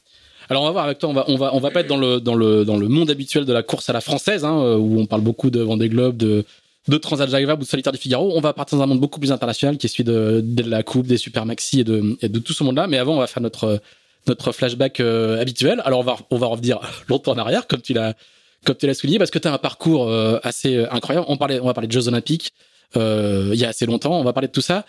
Alors 0.51 0.65
on 0.65 0.67
va 0.67 0.73
voir 0.73 0.85
avec 0.87 0.99
toi, 0.99 1.09
on 1.09 1.13
va 1.13 1.25
on 1.29 1.37
va 1.37 1.55
on 1.55 1.61
va 1.61 1.71
pas 1.71 1.81
être 1.81 1.87
dans 1.87 1.97
le 1.97 2.19
dans 2.21 2.35
le 2.35 2.65
dans 2.65 2.77
le 2.77 2.89
monde 2.89 3.11
habituel 3.11 3.45
de 3.45 3.53
la 3.53 3.63
course 3.63 3.89
à 3.89 3.93
la 3.93 4.01
française 4.01 4.45
hein, 4.45 4.61
euh, 4.61 4.77
où 4.77 4.99
on 5.01 5.07
parle 5.07 5.23
beaucoup 5.23 5.51
de 5.51 5.61
Vendée 5.61 5.89
Globe, 5.89 6.17
de 6.17 6.45
de 6.89 7.47
Vabre 7.47 7.61
ou 7.61 7.65
de 7.65 7.69
Solitaire 7.69 7.93
du 7.93 7.99
Figaro. 7.99 8.33
On 8.35 8.41
va 8.41 8.53
partir 8.53 8.79
dans 8.79 8.85
un 8.85 8.87
monde 8.87 9.01
beaucoup 9.01 9.21
plus 9.21 9.33
international 9.33 9.79
qui 9.79 9.87
est 9.87 9.89
celui 9.89 10.05
de, 10.05 10.41
de 10.45 10.69
la 10.69 10.83
coupe, 10.83 11.07
des 11.07 11.17
super 11.17 11.47
maxi 11.47 11.81
et 11.81 11.85
de 11.85 12.17
et 12.21 12.29
de 12.29 12.39
tout 12.39 12.53
ce 12.53 12.65
monde-là. 12.65 12.87
Mais 12.87 12.99
avant, 12.99 13.15
on 13.15 13.21
va 13.21 13.27
faire 13.27 13.43
notre 13.43 13.81
notre 14.27 14.53
flashback 14.53 15.01
euh, 15.01 15.41
habituel. 15.41 15.83
Alors 15.85 16.01
on 16.01 16.05
va 16.05 16.17
on 16.31 16.39
va 16.39 16.47
revenir 16.47 16.81
longtemps 17.09 17.33
en 17.33 17.39
arrière 17.39 17.67
comme 17.67 17.83
tu 17.83 17.93
l'as 17.93 18.15
comme 18.65 18.77
tu 18.77 18.87
l'as 18.87 18.95
souligné 18.95 19.19
parce 19.19 19.31
que 19.31 19.39
tu 19.39 19.49
as 19.49 19.53
un 19.53 19.59
parcours 19.59 20.09
euh, 20.09 20.39
assez 20.43 20.77
euh, 20.77 20.93
incroyable. 20.93 21.27
On 21.29 21.37
parlait 21.37 21.61
on 21.61 21.67
va 21.67 21.75
parler 21.75 21.89
de 21.89 21.93
Jeux 21.93 22.09
Olympiques 22.09 22.53
euh, 22.97 23.51
il 23.53 23.59
y 23.59 23.65
a 23.65 23.69
assez 23.69 23.87
longtemps. 23.87 24.19
On 24.19 24.25
va 24.25 24.33
parler 24.33 24.49
de 24.49 24.53
tout 24.53 24.61
ça. 24.61 24.85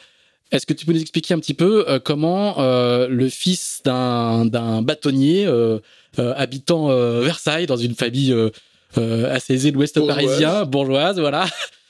Est-ce 0.52 0.66
que 0.66 0.74
tu 0.74 0.86
peux 0.86 0.94
nous 0.94 1.02
expliquer 1.02 1.34
un 1.34 1.40
petit 1.40 1.56
peu 1.56 2.00
comment 2.04 2.58
le 2.60 3.30
fils 3.30 3.82
d'un 3.84 4.46
d'un 4.46 4.84
bâtonnier 4.84 5.48
habitant 6.18 6.90
Versailles 7.22 7.66
dans 7.66 7.78
une 7.78 7.96
famille 7.96 8.36
assez 8.96 9.54
aisée 9.56 9.72
de 9.72 9.78
l'Ouest 9.78 10.06
parisien, 10.06 10.66
bourgeoise, 10.66 11.20
voilà, 11.20 11.46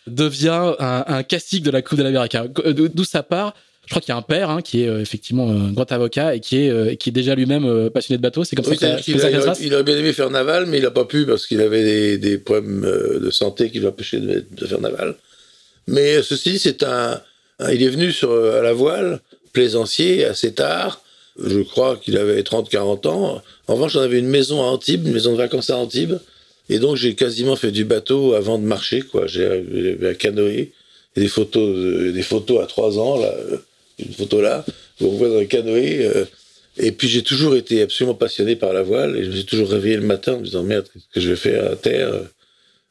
devient 0.07 0.73
un, 0.79 1.03
un 1.07 1.23
classique 1.23 1.63
de 1.63 1.71
la 1.71 1.81
Coupe 1.81 1.97
de 1.97 2.03
l'Amérique 2.03 2.35
D'o- 2.65 2.87
D'où 2.89 3.03
ça 3.03 3.23
part 3.23 3.53
Je 3.85 3.89
crois 3.91 4.01
qu'il 4.01 4.09
y 4.09 4.15
a 4.15 4.17
un 4.17 4.21
père 4.21 4.49
hein, 4.49 4.61
qui 4.61 4.83
est 4.83 4.87
euh, 4.89 4.99
effectivement 5.01 5.49
un 5.49 5.71
grand 5.71 5.91
avocat 5.91 6.35
et 6.35 6.39
qui 6.39 6.57
est 6.63 6.69
euh, 6.69 6.95
qui 6.95 7.09
est 7.09 7.13
déjà 7.13 7.35
lui-même 7.35 7.65
euh, 7.65 7.89
passionné 7.89 8.17
de 8.17 8.21
bateau. 8.21 8.43
C'est 8.43 8.55
comme 8.55 8.65
Oui, 8.67 8.77
ça 8.77 8.95
que 8.95 9.17
ça 9.19 9.29
il, 9.31 9.39
passe 9.39 9.59
il 9.61 9.73
aurait 9.73 9.83
bien 9.83 9.97
aimé 9.97 10.13
faire 10.13 10.29
naval, 10.29 10.65
mais 10.67 10.77
il 10.77 10.83
n'a 10.83 10.91
pas 10.91 11.05
pu 11.05 11.25
parce 11.25 11.45
qu'il 11.47 11.61
avait 11.61 11.83
des, 11.83 12.17
des 12.17 12.37
problèmes 12.37 12.83
euh, 12.85 13.19
de 13.19 13.29
santé 13.31 13.69
qui 13.71 13.79
l'empêchaient 13.79 14.19
de, 14.19 14.45
de 14.51 14.65
faire 14.65 14.81
naval. 14.81 15.15
Mais 15.87 16.15
euh, 16.17 16.23
ceci, 16.23 16.59
c'est 16.59 16.83
un, 16.83 17.21
un- 17.59 17.71
Il 17.71 17.81
est 17.83 17.89
venu 17.89 18.11
sur, 18.11 18.31
euh, 18.31 18.59
à 18.59 18.61
la 18.63 18.73
voile, 18.73 19.19
plaisancier, 19.53 20.25
assez 20.25 20.53
tard. 20.53 21.01
Je 21.41 21.59
crois 21.61 21.95
qu'il 21.97 22.17
avait 22.17 22.41
30-40 22.41 23.07
ans. 23.07 23.41
En 23.67 23.73
revanche, 23.75 23.93
j'en 23.93 24.01
avais 24.01 24.19
une 24.19 24.27
maison 24.27 24.61
à 24.61 24.65
Antibes, 24.65 25.05
une 25.07 25.13
maison 25.13 25.31
de 25.31 25.37
vacances 25.37 25.69
à 25.69 25.77
Antibes. 25.77 26.15
Et 26.69 26.79
donc, 26.79 26.95
j'ai 26.95 27.15
quasiment 27.15 27.55
fait 27.55 27.71
du 27.71 27.85
bateau 27.85 28.33
avant 28.33 28.57
de 28.57 28.63
marcher, 28.65 29.01
quoi. 29.01 29.27
J'ai- 29.27 29.63
J'avais 29.73 30.09
un 30.09 30.13
canoë. 30.13 30.71
Et 31.15 31.19
des 31.19 31.27
photos, 31.27 31.75
de- 31.77 32.11
des 32.11 32.23
photos 32.23 32.63
à 32.63 32.65
3 32.65 32.97
ans, 32.99 33.19
là. 33.19 33.27
euh, 33.51 33.57
Une 33.99 34.13
photo 34.13 34.41
là, 34.41 34.65
où 35.01 35.05
on 35.05 35.11
voit 35.17 35.29
dans 35.29 35.39
le 35.39 35.45
canoë. 35.45 36.05
euh, 36.07 36.25
et 36.79 36.91
puis 36.91 37.07
j'ai 37.07 37.21
toujours 37.21 37.55
été 37.55 37.83
absolument 37.83 38.15
passionné 38.15 38.55
par 38.55 38.73
la 38.73 38.81
voile 38.81 39.15
et 39.15 39.23
je 39.25 39.29
me 39.29 39.35
suis 39.35 39.45
toujours 39.45 39.69
réveillé 39.69 39.95
le 39.97 40.01
matin 40.01 40.33
en 40.33 40.39
me 40.39 40.45
disant 40.45 40.63
merde, 40.63 40.87
qu'est-ce 40.91 41.05
que 41.13 41.21
je 41.21 41.29
vais 41.29 41.35
faire 41.35 41.71
à 41.71 41.75
terre? 41.75 42.11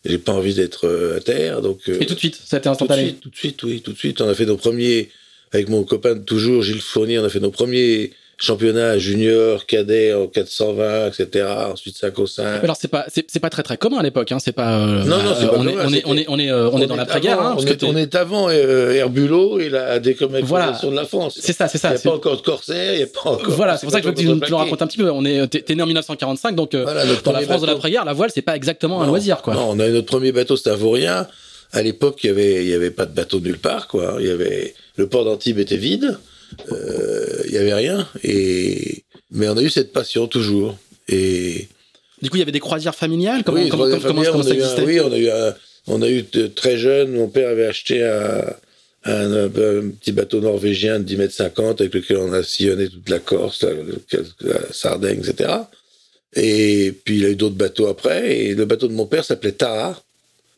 J'ai 0.05 0.19
pas 0.19 0.33
envie 0.33 0.55
d'être 0.55 0.87
euh, 0.87 1.17
à 1.17 1.21
terre, 1.21 1.61
donc. 1.62 1.81
euh, 1.88 1.99
Et 2.00 2.07
tout 2.07 2.14
de 2.14 2.19
suite, 2.21 2.37
ça 2.45 2.57
a 2.57 2.59
été 2.61 2.64
tout 2.64 2.69
de 2.69 2.73
instantané? 2.75 3.02
suite, 3.09 3.21
tout 3.21 3.31
de 3.31 3.37
suite, 3.37 3.62
oui, 3.64 3.81
tout 3.81 3.93
de 3.93 3.99
suite. 3.99 4.21
On 4.21 4.29
a 4.29 4.35
fait 4.37 4.47
nos 4.47 4.57
premiers, 4.57 5.09
avec 5.50 5.69
mon 5.69 5.83
copain 5.83 6.14
de 6.14 6.23
toujours, 6.23 6.62
Gilles 6.62 6.81
Fournier, 6.81 7.19
on 7.19 7.25
a 7.25 7.29
fait 7.29 7.41
nos 7.41 7.50
premiers 7.50 8.12
championnats 8.42 8.99
juniors, 8.99 9.66
cadets 9.66 10.12
en 10.12 10.26
420, 10.26 11.06
etc. 11.08 11.46
Ensuite 11.72 11.96
5 11.96 12.18
au 12.18 12.26
5. 12.26 12.64
Alors 12.64 12.76
c'est 12.76 12.88
pas 12.88 13.06
c'est 13.08 13.38
pas 13.40 13.50
très 13.50 13.62
très 13.62 13.76
commun 13.76 13.99
à 13.99 14.02
l'époque. 14.02 14.32
Hein. 14.32 14.38
C'est 14.40 14.50
pas. 14.52 14.78
euh, 14.80 15.04
Non, 15.04 15.22
non, 15.22 15.32
c'est 15.38 15.44
euh, 15.44 15.49
pas 15.49 15.56
on, 15.58 15.66
est, 15.68 15.76
on 15.76 15.92
est 15.92 16.02
on 16.06 16.16
est 16.16 16.25
on 16.28 16.38
est 16.38 16.50
euh, 16.50 16.68
on 16.72 16.80
est 16.80 16.87
dans 16.87 16.96
l'après-guerre. 16.96 17.40
Hein, 17.40 17.54
on, 17.56 17.62
est, 17.64 17.76
t'es- 17.76 17.87
on 17.87 17.96
est 17.96 18.14
avant 18.16 18.49
euh, 18.50 18.90
Herbulot 18.92 19.61
et 19.61 19.68
la 19.68 20.00
décommercialisation 20.00 20.88
Voilà. 20.88 20.96
de 20.96 20.96
la 20.96 21.04
France. 21.06 21.38
C'est 21.40 21.52
ça, 21.52 21.68
c'est 21.68 21.78
Il 21.78 21.80
ça. 21.80 21.90
n'y 21.90 21.96
a 21.96 21.99
pas 22.00 22.11
encore 22.14 22.37
de 22.37 22.42
corsaire, 22.42 22.94
il 22.94 22.99
n'y 22.99 23.02
a 23.04 23.06
pas 23.06 23.30
encore. 23.30 23.50
Voilà, 23.50 23.76
c'est 23.76 23.87
pour 23.87 23.92
ça 23.92 24.00
que 24.00 24.04
je 24.04 24.08
veux 24.08 24.14
que 24.14 24.20
tu 24.46 24.50
nous, 24.50 24.56
racontes 24.56 24.82
un 24.82 24.87
petit 24.88 24.99
peu. 24.99 25.11
On 25.11 25.25
est, 25.25 25.46
t'es, 25.46 25.61
t'es 25.62 25.75
né 25.76 25.82
en 25.82 25.87
1945, 25.87 26.56
donc 26.56 26.75
euh, 26.75 26.82
Voilà, 26.82 27.04
dans 27.25 27.32
la 27.32 27.40
France 27.42 27.61
de 27.61 27.66
bateau. 27.66 27.66
l'après-guerre, 27.66 28.04
la 28.04 28.12
voile, 28.12 28.30
c'est 28.34 28.42
pas 28.42 28.56
exactement 28.56 29.02
un 29.02 29.06
loisir, 29.06 29.40
quoi. 29.42 29.54
Non, 29.54 29.68
on 29.70 29.78
a 29.78 29.87
eu 29.87 29.92
notre 29.92 30.06
premier 30.08 30.32
bateau, 30.32 30.56
c'était 30.56 30.70
à 31.75 31.82
l'époque, 31.82 32.18
il 32.22 32.26
y 32.26 32.30
avait, 32.30 32.64
il 32.64 32.68
y 32.68 32.75
avait 32.75 32.90
pas 32.90 33.06
de 33.06 33.14
bateau 33.14 33.40
nulle 33.40 33.58
part, 33.58 33.88
quoi. 33.88 34.16
Il 34.20 34.26
y 34.26 34.30
avait, 34.30 34.75
le 34.96 35.06
port 35.06 35.25
d'Antibes 35.25 35.58
était 35.58 35.76
vide, 35.76 36.18
euh, 36.71 37.42
il 37.47 37.52
y 37.52 37.59
avait 37.59 37.75
rien. 37.75 38.09
Et, 38.25 39.04
mais 39.30 39.49
on 39.49 39.56
a 39.56 39.62
eu 39.62 39.71
cette 39.71 39.92
passion 39.92 40.26
toujours. 40.26 40.76
Et 41.09 41.68
du 42.21 42.30
coup, 42.30 42.37
il 42.37 42.40
y 42.40 42.42
avait 42.42 42.52
des 42.52 42.61
croisières 42.61 42.94
familiales? 42.94 43.42
Comment, 43.44 43.61
oui, 43.62 43.68
comment, 43.68 43.85
comment, 43.85 43.97
comment, 44.00 44.23
familiales, 44.23 44.32
comment 44.32 44.44
on 44.44 44.49
ça 44.49 44.54
un- 44.54 44.56
existait 44.56 44.82
oui, 44.85 45.00
on 45.00 45.12
a 45.12 45.18
eu, 45.18 45.28
un- 45.30 45.54
on 45.88 46.02
a 46.02 46.09
eu 46.09 46.23
de- 46.32 46.47
très 46.47 46.76
jeune. 46.78 47.12
Mon 47.12 47.28
père 47.28 47.49
avait 47.49 47.66
acheté 47.66 48.04
un, 48.04 48.44
un, 49.04 49.47
un 49.47 49.49
petit 49.49 50.12
bateau 50.12 50.40
norvégien 50.40 50.99
de 51.00 51.04
10 51.04 51.16
mètres 51.16 51.35
50 51.35 51.80
avec 51.80 51.94
lequel 51.94 52.18
on 52.18 52.32
a 52.32 52.42
sillonné 52.42 52.88
toute 52.88 53.09
la 53.09 53.18
Corse, 53.18 53.62
la, 53.64 53.71
la- 53.73 54.52
la 54.52 54.73
Sardaigne, 54.73 55.18
etc. 55.26 55.50
Et 56.35 56.92
puis 57.04 57.18
il 57.18 57.25
a 57.25 57.28
eu 57.30 57.37
d'autres 57.37 57.56
bateaux 57.56 57.88
après. 57.88 58.37
Et 58.38 58.54
le 58.54 58.64
bateau 58.64 58.88
de 58.88 58.92
mon 58.94 59.06
père 59.06 59.25
s'appelait 59.25 59.52
Tara. 59.52 60.00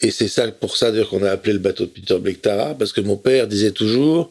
Et 0.00 0.10
c'est 0.10 0.28
ça 0.28 0.46
pour 0.48 0.76
ça 0.76 0.90
d'ailleurs 0.90 1.08
qu'on 1.08 1.22
a 1.22 1.30
appelé 1.30 1.52
le 1.54 1.58
bateau 1.60 1.84
de 1.84 1.90
Peter 1.90 2.18
Blake 2.18 2.42
Tara, 2.42 2.74
parce 2.74 2.92
que 2.92 3.00
mon 3.00 3.16
père 3.16 3.46
disait 3.46 3.70
toujours, 3.70 4.30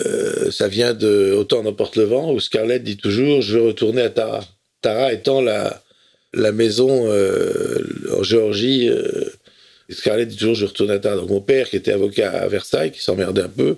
euh, 0.00 0.50
ça 0.50 0.68
vient 0.68 0.94
de 0.94 1.34
Autant 1.36 1.62
n'emporte 1.62 1.96
le 1.96 2.04
vent, 2.04 2.32
où 2.32 2.40
Scarlett 2.40 2.82
dit 2.82 2.96
toujours, 2.96 3.42
je 3.42 3.58
veux 3.58 3.66
retourner 3.68 4.02
à 4.02 4.10
Tara. 4.10 4.44
Tara 4.80 5.12
étant 5.12 5.40
la, 5.40 5.82
la 6.32 6.52
maison 6.52 7.06
euh, 7.06 7.78
en 8.16 8.22
Géorgie. 8.22 8.88
Euh, 8.88 9.24
et 9.88 9.94
Scarlett 9.94 10.28
dit 10.28 10.36
toujours, 10.36 10.54
je 10.54 10.62
veux 10.62 10.68
retourner 10.68 10.94
à 10.94 10.98
Tara. 10.98 11.16
Donc 11.16 11.28
mon 11.30 11.40
père, 11.40 11.68
qui 11.68 11.76
était 11.76 11.92
avocat 11.92 12.30
à 12.30 12.48
Versailles, 12.48 12.92
qui 12.92 13.02
s'emmerdait 13.02 13.42
un 13.42 13.48
peu, 13.48 13.76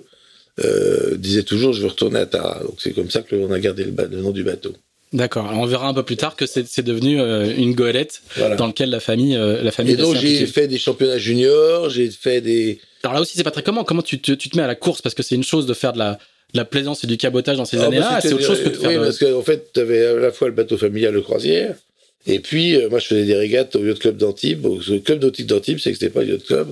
disait 1.17 1.43
toujours, 1.43 1.73
je 1.73 1.81
veux 1.81 1.89
retourner 1.89 2.19
à 2.19 2.25
Tara. 2.25 2.61
Donc 2.63 2.75
c'est 2.79 2.93
comme 2.93 3.09
ça 3.09 3.21
que 3.21 3.35
on 3.35 3.51
a 3.51 3.59
gardé 3.59 3.83
le, 3.83 4.21
nom 4.21 4.31
du 4.31 4.43
bateau. 4.43 4.73
D'accord. 5.15 5.49
On 5.53 5.65
verra 5.65 5.87
un 5.87 5.93
peu 5.93 6.03
plus 6.03 6.17
tard 6.17 6.35
que 6.35 6.45
c'est 6.45 6.81
devenu 6.81 7.21
euh, 7.21 7.53
une 7.55 7.73
goélette 7.73 8.21
Voilà. 8.35 8.55
dans 8.55 8.67
laquelle 8.67 8.89
la 8.89 8.99
famille, 8.99 9.37
euh, 9.37 9.61
la 9.63 9.71
famille 9.71 9.93
Et 9.93 9.97
donc 9.97 10.17
j'ai 10.17 10.45
fait 10.45 10.67
des 10.67 10.77
championnats 10.77 11.17
juniors, 11.17 11.89
j'ai 11.89 12.09
fait 12.09 12.41
des... 12.41 12.79
Alors 13.05 13.15
là 13.15 13.21
aussi, 13.21 13.37
c'est 13.37 13.43
pas 13.43 13.51
très 13.51 13.63
comment. 13.63 13.83
Comment 13.83 14.01
tu 14.01 14.19
te, 14.19 14.31
tu 14.31 14.49
te 14.49 14.57
mets 14.57 14.63
à 14.63 14.67
la 14.67 14.75
course? 14.75 15.01
Parce 15.01 15.15
que 15.15 15.23
c'est 15.23 15.35
une 15.35 15.43
chose 15.43 15.65
de 15.65 15.73
faire 15.73 15.93
de 15.93 15.99
la, 15.99 16.13
de 16.53 16.57
la 16.57 16.65
plaisance 16.65 17.03
et 17.03 17.07
du 17.07 17.17
cabotage 17.17 17.57
dans 17.57 17.65
ces 17.65 17.77
Ah, 17.77 17.85
années-là. 17.85 18.19
C'est 18.21 18.33
autre 18.33 18.43
chose 18.45 18.61
que 18.63 18.69
de 18.69 18.75
faire. 18.75 18.89
Oui, 18.89 18.95
de- 18.97 19.03
parce 19.03 19.19
qu'en 19.19 19.41
fait, 19.43 19.71
tu 19.73 19.79
avais 19.79 20.05
à 20.05 20.13
la 20.15 20.31
fois 20.31 20.47
le 20.47 20.53
bateau 20.53 20.77
familial, 20.77 21.13
le 21.13 21.21
croisière, 21.21 21.75
et 22.27 22.39
puis 22.39 22.75
euh, 22.75 22.89
moi 22.89 22.99
je 22.99 23.07
faisais 23.07 23.25
des 23.25 23.35
régates 23.35 23.75
au 23.75 23.85
yacht 23.85 23.99
club 23.99 24.17
d'Antibes, 24.17 24.65
au 24.65 24.79
au 24.79 24.99
club 24.99 25.21
nautique 25.21 25.45
d'Antibes, 25.47 25.77
c'est 25.79 25.91
que 25.91 25.97
c'était 25.99 26.11
pas 26.11 26.23
le 26.23 26.33
yacht 26.33 26.45
club. 26.45 26.71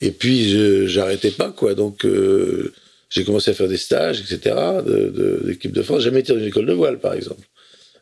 Et 0.00 0.10
puis 0.10 0.86
j'arrêtais 0.88 1.30
pas, 1.30 1.50
quoi. 1.50 1.74
Donc 1.74 2.04
euh, 2.04 2.72
j'ai 3.10 3.24
commencé 3.24 3.50
à 3.50 3.54
faire 3.54 3.68
des 3.68 3.76
stages, 3.76 4.20
etc., 4.20 4.56
de, 4.86 5.10
de, 5.10 5.42
d'équipe 5.46 5.72
de 5.72 5.82
France. 5.82 5.98
J'ai 6.00 6.04
jamais 6.06 6.20
été 6.20 6.32
dans 6.32 6.38
une 6.38 6.46
école 6.46 6.66
de 6.66 6.72
voile, 6.72 6.98
par 6.98 7.14
exemple. 7.14 7.42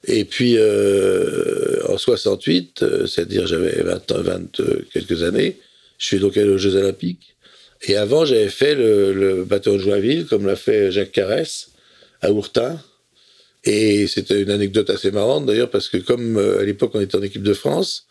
Et 0.07 0.25
puis 0.25 0.55
euh, 0.57 1.81
en 1.89 1.99
68, 1.99 2.83
euh, 2.83 3.07
c'est-à-dire 3.07 3.47
j'avais 3.47 3.83
20, 3.83 4.13
ans, 4.13 4.23
20 4.23 4.61
euh, 4.61 4.87
quelques 4.93 5.23
années, 5.23 5.57
je 5.99 6.07
suis 6.07 6.19
donc 6.21 6.37
allé 6.37 6.49
aux 6.49 6.59
Jeux 6.59 6.77
Olympiques. 6.77 7.35
Et 7.83 7.97
avant, 7.97 8.25
j'avais 8.25 8.49
fait 8.49 8.75
le, 8.75 9.13
le 9.13 9.45
bateau 9.45 9.75
de 9.75 9.79
Joinville, 9.79 10.27
comme 10.27 10.47
l'a 10.47 10.57
fait 10.57 10.91
Jacques 10.91 11.13
Carès, 11.13 11.69
à 12.21 12.33
Ourtin. 12.33 12.81
Et 13.65 14.07
c'était 14.07 14.41
une 14.41 14.51
anecdote 14.51 14.89
assez 14.91 15.11
marrante 15.11 15.47
d'ailleurs, 15.47 15.71
parce 15.71 15.89
que 15.89 15.99
comme 15.99 16.37
euh, 16.37 16.61
à 16.61 16.65
l'époque 16.65 16.93
on 16.95 17.01
était 17.01 17.17
en 17.17 17.23
équipe 17.23 17.43
de 17.43 17.55
France 17.55 18.07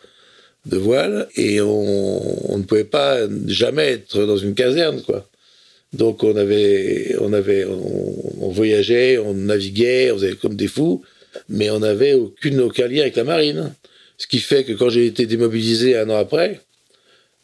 de 0.65 0.77
voile, 0.77 1.27
et 1.36 1.62
on, 1.62 2.53
on 2.53 2.57
ne 2.57 2.63
pouvait 2.63 2.83
pas 2.83 3.19
jamais 3.47 3.88
être 3.93 4.25
dans 4.25 4.38
une 4.38 4.53
caserne, 4.53 5.01
quoi. 5.01 5.27
Donc 5.93 6.24
on 6.24 6.36
avait, 6.36 7.15
on 7.21 7.31
avait, 7.31 7.63
on, 7.65 8.45
on 8.45 8.50
voyageait, 8.50 9.17
on 9.17 9.33
naviguait, 9.33 10.12
on 10.12 10.15
faisait 10.15 10.33
comme 10.36 10.55
des 10.55 10.67
fous, 10.67 11.03
mais 11.47 11.69
on 11.69 11.79
n'avait 11.79 12.13
aucune 12.13 12.59
aucun 12.59 12.88
lien 12.88 13.01
avec 13.01 13.15
la 13.15 13.24
marine. 13.24 13.74
Ce 14.17 14.27
qui 14.27 14.39
fait 14.39 14.65
que 14.65 14.74
quand 14.74 14.89
j'ai 14.89 15.05
été 15.05 15.25
démobilisé 15.25 15.95
un 15.97 16.09
an 16.09 16.17
après, 16.17 16.59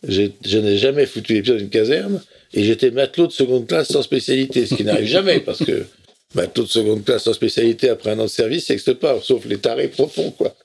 je 0.08 0.58
n'ai 0.58 0.78
jamais 0.78 1.06
foutu 1.06 1.34
les 1.36 1.42
pieds 1.42 1.54
dans 1.54 1.60
une 1.60 1.70
caserne 1.70 2.22
et 2.54 2.64
j'étais 2.64 2.92
matelot 2.92 3.28
de 3.28 3.32
seconde 3.32 3.68
classe 3.68 3.88
sans 3.90 4.02
spécialité, 4.04 4.66
ce 4.66 4.76
qui 4.76 4.84
n'arrive 4.84 5.08
jamais 5.08 5.40
parce 5.40 5.64
que 5.64 5.86
matelot 6.36 6.66
de 6.66 6.70
seconde 6.70 7.04
classe 7.06 7.24
sans 7.24 7.34
spécialité 7.34 7.90
après 7.90 8.12
un 8.12 8.20
an 8.20 8.24
de 8.24 8.30
service, 8.30 8.66
ça 8.66 8.74
n'existe 8.74 8.94
pas, 8.96 9.20
sauf 9.22 9.46
les 9.46 9.58
tarés 9.58 9.88
profonds, 9.88 10.32
quoi. 10.32 10.56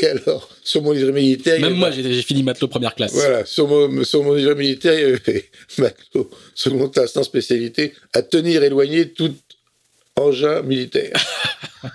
Et 0.00 0.06
alors, 0.06 0.48
sur 0.64 0.80
mon 0.80 0.92
livret 0.92 1.12
militaire, 1.12 1.60
Même 1.60 1.74
moi, 1.74 1.90
j'ai 1.90 2.22
fini 2.22 2.42
matelot 2.42 2.68
première 2.68 2.94
classe. 2.94 3.12
voilà, 3.12 3.44
sur 3.44 3.68
mon, 3.68 4.02
sur 4.04 4.22
mon 4.22 4.34
militaire, 4.54 4.94
il 4.98 5.02
y 5.02 5.04
avait 5.04 5.44
matelot 5.78 6.30
seconde 6.54 6.92
classe 6.92 7.12
sans 7.12 7.22
spécialité 7.22 7.92
à 8.14 8.22
tenir 8.22 8.62
éloigné 8.62 9.10
tout 9.10 9.34
engin 10.16 10.62
militaire. 10.62 11.12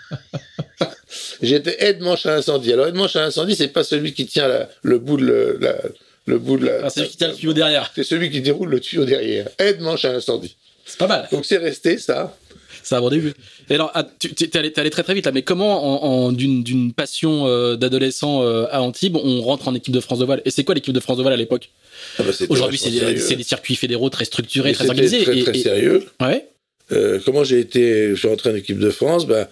J'étais 1.41 1.77
aide-manche 1.85 2.25
à 2.25 2.35
incendie. 2.35 2.73
Alors, 2.73 2.87
aide-manche 2.87 3.15
à 3.15 3.23
incendie, 3.25 3.55
c'est 3.55 3.69
pas 3.69 3.83
celui 3.83 4.13
qui 4.13 4.25
tient 4.25 4.47
la- 4.47 4.69
le 4.83 4.99
bout 4.99 5.17
de 5.17 5.23
le, 5.25 5.57
la- 5.59 5.81
le 6.29 6.39
bout 6.39 6.57
de 6.57 6.65
la. 6.67 6.89
C'est 6.89 7.01
lui 7.01 7.09
qui 7.09 7.17
tient 7.17 7.27
le 7.27 7.35
tuyau 7.35 7.53
derrière. 7.53 7.91
C'est 7.95 8.03
celui 8.03 8.29
qui 8.29 8.41
déroule 8.41 8.69
le 8.69 8.79
tuyau 8.79 9.05
derrière. 9.05 9.47
Aide-manche 9.57 10.05
à 10.05 10.11
incendie. 10.13 10.55
C'est 10.85 10.97
pas 10.97 11.07
mal. 11.07 11.27
Donc 11.31 11.45
c'est 11.45 11.57
resté 11.57 11.97
ça. 11.97 12.35
C'est 12.81 12.95
un 12.95 13.01
bon 13.01 13.09
début. 13.09 13.33
Et 13.69 13.75
alors, 13.75 13.91
ah, 13.93 14.07
tu 14.19 14.33
t'es 14.33 14.57
allé, 14.57 14.71
très 14.71 15.03
très 15.03 15.13
vite 15.13 15.25
là, 15.25 15.31
mais 15.31 15.43
comment, 15.43 16.03
en, 16.03 16.27
en- 16.27 16.31
d'une, 16.31 16.93
passion 16.93 17.45
euh, 17.45 17.75
d'adolescent 17.75 18.41
euh, 18.43 18.65
à 18.71 18.81
Antibes, 18.81 19.15
on 19.17 19.41
rentre 19.41 19.67
en 19.67 19.75
équipe 19.75 19.93
de 19.93 19.99
France 19.99 20.19
de 20.19 20.25
voile? 20.25 20.41
Et 20.45 20.49
c'est 20.49 20.63
quoi 20.63 20.73
l'équipe 20.73 20.93
de 20.93 20.99
France 20.99 21.17
de 21.17 21.21
voile 21.21 21.33
à 21.33 21.37
l'époque? 21.37 21.69
Ah 22.17 22.23
bah, 22.23 22.31
Aujourd'hui, 22.47 22.79
c'est 22.79 22.89
des, 23.35 23.43
circuits 23.43 23.75
fédéraux 23.75 24.09
très 24.09 24.25
structurés, 24.25 24.71
Et 24.71 24.73
très 24.73 24.87
organisés. 24.87 25.23
Très, 25.23 25.41
très 25.43 25.59
et- 25.59 25.61
sérieux. 25.61 26.05
ouais. 26.21 26.47
Euh, 26.91 27.19
comment 27.23 27.43
j'ai 27.43 27.59
été, 27.59 28.09
je 28.11 28.15
suis 28.15 28.27
rentré 28.27 28.49
en 28.49 28.55
équipe 28.55 28.79
de 28.79 28.89
France, 28.89 29.27
bah, 29.27 29.47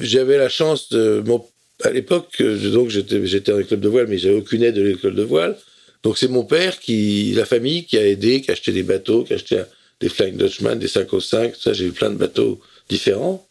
j'avais 0.00 0.38
la 0.38 0.48
chance 0.48 0.88
de, 0.88 1.22
mon, 1.26 1.44
à 1.82 1.90
l'époque, 1.90 2.40
donc 2.40 2.88
j'étais, 2.88 3.26
j'étais 3.26 3.52
dans 3.52 3.58
les 3.58 3.64
clubs 3.64 3.80
de 3.80 3.88
voile, 3.88 4.06
mais 4.08 4.16
j'avais 4.16 4.36
aucune 4.36 4.62
aide 4.62 4.74
de 4.76 4.82
l'école 4.82 5.14
de 5.14 5.22
voile. 5.22 5.58
Donc 6.06 6.18
c'est 6.18 6.28
mon 6.28 6.44
père 6.44 6.78
qui, 6.78 7.32
la 7.34 7.44
famille, 7.44 7.84
qui 7.84 7.98
a 7.98 8.06
aidé, 8.06 8.40
qui 8.40 8.50
a 8.50 8.52
acheté 8.52 8.70
des 8.70 8.84
bateaux, 8.84 9.24
qui 9.24 9.32
a 9.32 9.36
acheté 9.36 9.60
des 10.00 10.08
Flying 10.08 10.36
Dutchman, 10.36 10.76
des 10.78 10.86
5 10.86 11.12
au 11.12 11.18
5, 11.20 11.56
ça 11.56 11.72
j'ai 11.72 11.86
eu 11.86 11.90
plein 11.90 12.10
de 12.10 12.14
bateaux 12.14 12.60
différents. 12.88 13.44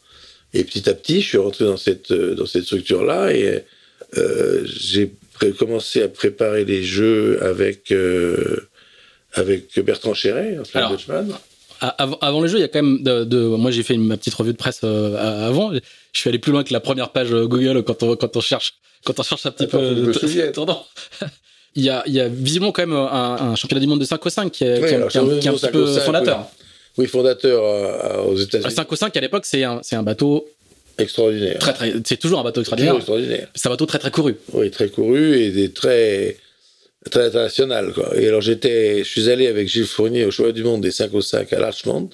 Et 0.54 0.64
petit 0.64 0.90
à 0.90 0.94
petit, 0.94 1.20
je 1.22 1.28
suis 1.28 1.38
rentré 1.38 1.66
dans 1.66 1.76
cette, 1.76 2.12
euh, 2.12 2.34
dans 2.34 2.46
cette 2.46 2.64
structure-là 2.64 3.34
et 3.34 3.66
euh, 4.18 4.64
j'ai 4.66 5.12
commencé 5.60 6.02
à 6.02 6.08
préparer 6.08 6.64
les 6.64 6.82
jeux 6.82 7.44
avec, 7.44 7.92
euh, 7.92 8.70
avec 9.34 9.78
Bertrand 9.82 10.14
Chéret, 10.14 10.56
un 10.58 10.64
Flying 10.64 10.92
Dutchman. 10.96 11.28
Avant, 11.82 12.42
les 12.42 12.48
jeux, 12.48 12.60
il 12.60 12.62
y 12.62 12.64
a 12.64 12.70
quand 12.70 12.82
même 12.82 13.04
de, 13.04 13.26
de- 13.26 13.38
moi 13.48 13.70
j'ai 13.70 13.84
fait 13.84 13.98
ma 13.98 14.16
petite 14.16 14.34
revue 14.36 14.54
de 14.54 14.58
presse 14.58 14.80
euh, 14.86 15.18
avant. 15.46 15.74
Je 15.74 15.80
suis 16.20 16.30
allé 16.30 16.40
plus 16.40 16.54
loin 16.54 16.64
que 16.64 16.72
la 16.72 16.80
première 16.80 17.12
page 17.12 17.32
Google 17.32 17.84
quand 17.84 18.02
on 18.02 18.16
quand 18.16 18.38
on 18.38 18.40
cherche 18.40 18.76
quand 19.04 19.20
on 19.20 19.24
cherche 19.24 19.46
un 19.46 19.52
petit 19.52 19.66
Attends, 19.66 19.80
peu. 19.80 19.90
je 19.98 20.02
me 20.04 20.14
souvienne. 20.14 20.54
Il 21.75 21.84
y 21.84 21.89
a, 21.89 22.03
il 22.05 22.13
y 22.13 22.22
a 22.22 22.27
visiblement 22.29 22.72
quand 22.72 22.84
même 22.86 22.96
un, 22.96 23.51
un 23.51 23.55
championnat 23.55 23.82
du 23.82 23.88
monde 23.88 24.00
de 24.00 24.05
5 24.05 24.25
au 24.25 24.29
5 24.29 24.51
qui 24.51 24.63
est, 24.63 24.79
Oui, 24.82 24.88
qui 24.88 24.94
alors, 24.96 25.10
est 25.13 25.17
un, 25.17 25.39
qui 25.39 25.48
est 25.48 25.50
un 25.50 25.53
petit 25.53 25.67
peu 25.67 25.86
5 25.86 25.91
au 25.91 25.94
5, 26.00 26.01
fondateur. 26.05 26.48
Oui, 26.98 27.08
fondateur 27.08 27.63
euh, 27.63 28.24
aux 28.32 28.38
États-Unis. 28.38 28.72
5 28.74 28.91
au 28.91 28.96
5 28.96 29.17
à 29.17 29.20
l'époque, 29.20 29.46
c'est 29.46 29.63
un, 29.63 29.82
un 29.91 30.03
bateau 30.03 30.48
Extraordinaire. 30.98 31.60
très 31.60 31.74
très, 31.74 31.94
c'est 32.05 32.15
toujours 32.17 32.39
un 32.39 32.44
bateau 32.44 32.62
extraordinaire. 32.62 32.96
extraordinaire. 32.96 33.48
C'est 33.53 33.67
un 33.67 33.72
bateau 33.72 33.86
très 33.86 34.00
très 34.00 34.12
couru. 34.12 34.36
Oui, 34.53 34.72
très 34.72 34.88
couru 34.88 35.36
et 35.38 35.70
très 35.74 36.38
très 37.12 37.25
international 37.25 37.91
quoi. 37.94 38.17
Et 38.17 38.27
alors 38.29 38.39
j'étais, 38.39 39.00
je 39.03 39.10
suis 39.10 39.29
allé 39.29 39.48
avec 39.48 39.67
Gilles 39.67 39.86
Fournier 39.86 40.24
au 40.24 40.32
choix 40.32 40.53
du 40.53 40.63
monde 40.63 40.79
des 40.82 40.91
5 40.91 41.13
au 41.13 41.22
5 41.22 41.51
à 41.51 41.60
Larchmont. 41.60 42.10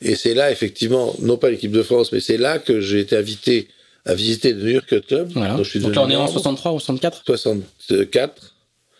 Et 0.00 0.14
c'est 0.14 0.32
là 0.32 0.50
effectivement, 0.50 1.14
non 1.20 1.36
pas 1.36 1.50
l'équipe 1.50 1.70
de 1.72 1.82
France, 1.82 2.10
mais 2.12 2.20
c'est 2.20 2.38
là 2.38 2.58
que 2.58 2.80
j'ai 2.80 3.00
été 3.00 3.16
invité 3.18 3.68
à 4.06 4.14
visiter 4.14 4.54
le 4.54 4.62
New 4.62 4.70
York 4.70 5.06
Club. 5.06 5.30
Voilà. 5.34 5.54
dont 5.54 5.64
je 5.64 5.68
suis 5.70 5.80
Donc 5.80 5.94
là, 5.94 6.02
on 6.02 6.08
est 6.08 6.16
en 6.16 6.20
membre. 6.20 6.32
63 6.32 6.72
ou 6.72 6.78
64 6.80 7.22
64. 7.26 8.54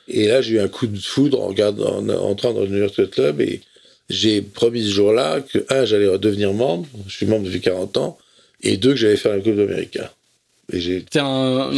Et 0.09 0.27
là, 0.29 0.41
j'ai 0.43 0.55
eu 0.55 0.61
un 0.61 0.69
coup 0.69 0.87
de 0.87 0.99
foudre 0.99 1.41
en, 1.41 1.49
regardant, 1.49 1.97
en 1.99 2.09
entrant 2.09 2.53
dans 2.53 2.61
le 2.63 2.69
New 2.69 2.79
York 2.79 3.11
Club 3.11 3.41
et 3.41 3.61
j'ai 4.09 4.41
promis 4.41 4.85
ce 4.85 4.91
jour-là 4.91 5.41
que, 5.41 5.65
un, 5.69 5.85
j'allais 5.85 6.07
redevenir 6.09 6.53
membre, 6.53 6.87
je 7.09 7.17
suis 7.17 7.27
membre 7.27 7.45
depuis 7.47 7.61
40 7.61 7.97
ans, 7.97 8.19
et 8.63 8.77
deux, 8.77 8.91
que 8.91 8.97
j'allais 8.97 9.17
faire 9.17 9.35
la 9.35 9.41
Coupe 9.43 9.57
d'Amérique. 9.57 9.99
C'est 10.73 11.03
un, 11.17 11.71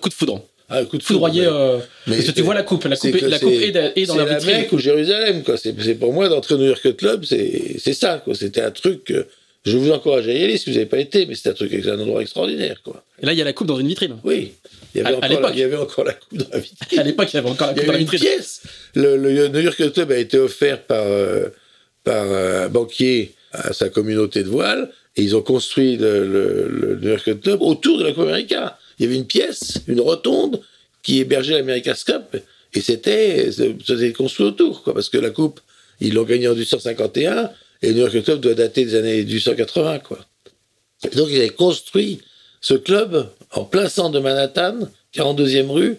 coup 0.00 0.08
de 0.08 0.14
foudre. 0.14 0.42
ah, 0.68 0.78
un 0.80 0.84
coup 0.84 0.98
de 0.98 1.02
Foudroyé. 1.02 1.44
foudre, 1.44 1.56
euh, 1.56 1.78
parce 2.06 2.24
que 2.24 2.30
tu 2.32 2.42
vois 2.42 2.54
la 2.54 2.62
coupe. 2.62 2.84
La 2.84 2.96
c'est 2.96 3.10
coupe, 3.10 3.22
est- 3.22 3.28
la 3.28 3.38
coupe 3.38 3.50
c'est- 3.50 3.68
est, 3.68 3.92
est 4.02 4.06
dans 4.06 4.14
c'est 4.14 4.24
la 4.24 4.34
vitrine. 4.38 4.56
Mecque 4.58 4.72
ou 4.72 4.78
Jérusalem, 4.78 5.42
quoi. 5.42 5.56
C'est 5.56 5.74
c'est 5.80 5.94
pour 5.94 6.12
moi 6.12 6.28
d'entrer 6.28 6.54
au 6.54 6.58
New 6.58 6.66
York 6.66 6.96
Club, 6.96 7.24
c'est 7.24 7.76
c'est 7.78 7.94
ça, 7.94 8.20
quoi. 8.24 8.34
C'était 8.34 8.60
un 8.60 8.70
truc. 8.70 9.04
que 9.04 9.26
je 9.64 9.78
vous 9.78 9.90
encourage 9.92 10.28
à 10.28 10.32
y 10.32 10.42
aller 10.44 10.58
si 10.58 10.68
vous 10.68 10.74
n'avez 10.76 10.84
pas 10.86 10.98
été, 10.98 11.24
mais 11.24 11.34
c'est 11.34 11.48
un 11.48 11.54
truc, 11.54 11.70
c'est 11.72 11.88
un 11.90 11.98
endroit 11.98 12.20
extraordinaire, 12.20 12.82
quoi. 12.84 13.02
Et 13.22 13.24
là, 13.24 13.32
il 13.32 13.38
y 13.38 13.42
a 13.42 13.46
la 13.46 13.54
coupe 13.54 13.66
dans 13.66 13.78
une 13.78 13.88
vitrine. 13.88 14.16
Oui. 14.24 14.52
Il 14.94 14.98
y 15.02 15.04
avait, 15.04 15.14
à 15.14 15.18
encore, 15.18 15.40
la, 15.40 15.50
il 15.50 15.58
y 15.58 15.62
avait 15.62 15.76
encore 15.76 16.04
la 16.04 16.12
coupe 16.12 16.38
dans 16.38 16.46
la 16.52 16.58
vitrine. 16.60 16.98
À 16.98 17.02
l'époque, 17.02 17.28
il 17.32 17.36
y 17.36 17.38
avait 17.38 17.50
encore 17.50 17.66
la 17.68 17.74
coupe 17.74 17.82
dans 17.84 17.92
la 17.92 17.94
avait 17.98 18.04
une 18.04 18.10
vitrine. 18.10 18.30
pièce. 18.30 18.62
Le, 18.94 19.16
le 19.16 19.48
New 19.48 19.60
York 19.60 19.92
Club 19.92 20.12
a 20.12 20.16
été 20.18 20.38
offert 20.38 20.82
par, 20.82 21.02
euh, 21.04 21.48
par 22.04 22.24
euh, 22.24 22.66
un 22.66 22.68
banquier 22.68 23.34
à 23.52 23.72
sa 23.72 23.88
communauté 23.88 24.42
de 24.42 24.48
voile, 24.48 24.90
et 25.16 25.22
ils 25.22 25.34
ont 25.36 25.42
construit 25.42 25.96
le, 25.96 26.26
le- 26.26 26.68
le 26.68 26.96
New 27.00 27.08
York 27.10 27.40
Club 27.40 27.62
autour 27.62 27.98
de 27.98 28.04
la 28.04 28.12
Coupe 28.12 28.24
America. 28.24 28.78
Il 28.98 29.04
y 29.04 29.06
avait 29.08 29.16
une 29.16 29.26
pièce, 29.26 29.78
une 29.88 30.00
rotonde, 30.00 30.60
qui 31.02 31.18
hébergeait 31.20 31.54
l'America's 31.54 32.04
Cup, 32.04 32.36
et 32.72 32.80
c'était, 32.80 33.50
c'était 33.52 34.12
construit 34.12 34.46
autour, 34.46 34.82
quoi, 34.82 34.94
parce 34.94 35.08
que 35.08 35.18
la 35.18 35.30
Coupe, 35.30 35.60
ils 36.00 36.14
l'ont 36.14 36.24
gagnée 36.24 36.48
en 36.48 36.52
1851, 36.54 37.50
et 37.82 37.88
le 37.88 37.92
New 37.94 38.00
York 38.00 38.22
Club 38.24 38.40
doit 38.40 38.54
dater 38.54 38.84
des 38.84 38.94
années 38.94 39.22
1880, 39.24 39.98
quoi. 40.00 40.18
Et 41.04 41.14
donc, 41.14 41.28
ils 41.30 41.36
avaient 41.36 41.50
construit 41.50 42.20
ce 42.60 42.74
club 42.74 43.28
en 43.54 43.64
plein 43.64 43.88
centre 43.88 44.10
de 44.12 44.18
Manhattan, 44.20 44.74
42e 45.14 45.70
rue, 45.70 45.96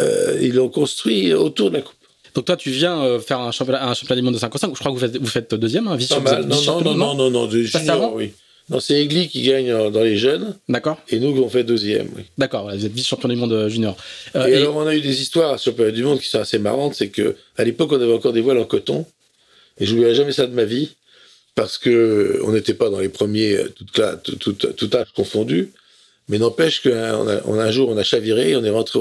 euh, 0.00 0.38
ils 0.40 0.54
l'ont 0.54 0.68
construit 0.68 1.32
autour 1.34 1.70
de 1.70 1.76
la 1.76 1.82
Coupe. 1.82 1.94
Donc 2.34 2.46
toi, 2.46 2.56
tu 2.56 2.70
viens 2.70 3.00
euh, 3.04 3.20
faire 3.20 3.40
un 3.40 3.52
championnat, 3.52 3.88
un 3.88 3.94
championnat 3.94 4.20
du 4.20 4.24
monde 4.24 4.34
de 4.34 4.38
5 4.40 4.56
5. 4.58 4.70
Je 4.74 4.80
crois 4.80 4.90
que 4.92 4.96
vous 4.96 5.00
faites, 5.00 5.16
vous 5.16 5.26
faites 5.26 5.54
deuxième, 5.54 5.86
hein, 5.86 5.96
vice 5.96 6.10
mal. 6.18 6.44
Non, 6.46 6.60
non, 6.62 6.80
non, 6.82 6.94
non, 6.94 7.14
non, 7.14 7.30
non, 7.30 7.46
de 7.46 7.62
junior, 7.62 8.14
oui. 8.14 8.32
Non, 8.70 8.80
c'est 8.80 8.94
Egli 8.94 9.28
qui 9.28 9.42
gagne 9.42 9.70
euh, 9.70 9.90
dans 9.90 10.00
les 10.02 10.16
jeunes, 10.16 10.56
D'accord. 10.70 10.96
et 11.10 11.20
nous, 11.20 11.38
on 11.42 11.48
fait 11.50 11.64
deuxième, 11.64 12.08
oui. 12.16 12.22
D'accord. 12.38 12.70
vous 12.74 12.86
êtes 12.86 12.92
vice-champion 12.92 13.28
du 13.28 13.36
monde 13.36 13.52
euh, 13.52 13.68
junior. 13.68 13.94
Euh, 14.36 14.46
et, 14.46 14.52
et- 14.52 14.56
alors, 14.56 14.76
on 14.76 14.86
a 14.86 14.94
eu 14.96 15.00
des 15.02 15.20
histoires 15.20 15.58
sur 15.60 15.70
le 15.72 15.76
championnat 15.76 15.90
du 15.92 16.02
monde 16.02 16.18
qui 16.18 16.28
sont 16.28 16.40
assez 16.40 16.58
marrantes. 16.58 16.94
C'est 16.94 17.08
que 17.10 17.36
à 17.58 17.64
l'époque, 17.64 17.92
on 17.92 18.00
avait 18.00 18.12
encore 18.14 18.32
des 18.32 18.40
voiles 18.40 18.58
en 18.58 18.64
coton. 18.64 19.04
Et 19.78 19.84
je 19.86 19.92
n'oublierai 19.92 20.14
jamais 20.14 20.32
ça 20.32 20.46
de 20.46 20.54
ma 20.54 20.64
vie. 20.64 20.90
Parce 21.54 21.76
que 21.78 22.40
on 22.44 22.52
n'était 22.52 22.74
pas 22.74 22.88
dans 22.90 22.98
les 23.00 23.08
premiers, 23.10 23.58
toute 23.76 23.92
tout 24.76 24.90
âge 24.96 25.06
confondu. 25.14 25.70
Mais 26.28 26.38
n'empêche 26.38 26.82
qu'un 26.82 27.26
un 27.26 27.70
jour, 27.70 27.88
on 27.90 27.96
a 27.96 28.02
chaviré, 28.02 28.56
on 28.56 28.64
est 28.64 28.70
rentré 28.70 28.98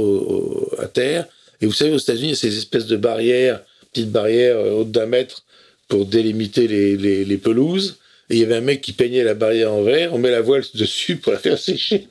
à 0.80 0.88
terre. 0.88 1.25
Et 1.62 1.65
vous 1.65 1.72
savez, 1.72 1.92
aux 1.92 1.98
États-Unis, 1.98 2.27
il 2.27 2.32
y 2.32 2.34
a 2.34 2.36
ces 2.36 2.58
espèces 2.58 2.88
de 2.88 2.98
barrières, 2.98 3.62
petites 3.94 4.12
barrières 4.12 4.58
euh, 4.58 4.72
hautes 4.72 4.92
d'un 4.92 5.06
mètre 5.06 5.44
pour 5.88 6.06
délimiter 6.06 6.68
les, 6.68 7.38
pelouses. 7.38 7.98
Et 8.30 8.36
il 8.36 8.39
y 8.42 8.44
avait 8.44 8.56
un 8.56 8.62
mec 8.62 8.82
qui 8.82 8.94
peignait 8.94 9.24
la 9.24 9.34
barrière 9.34 9.72
en 9.72 9.84
verre. 9.84 10.13
On 10.13 10.18
met 10.18 10.32
la 10.32 10.42
voile 10.42 10.63
dessus 10.74 11.18
pour 11.18 11.32
la 11.32 11.39
faire 11.39 11.58
sécher. 11.58 12.08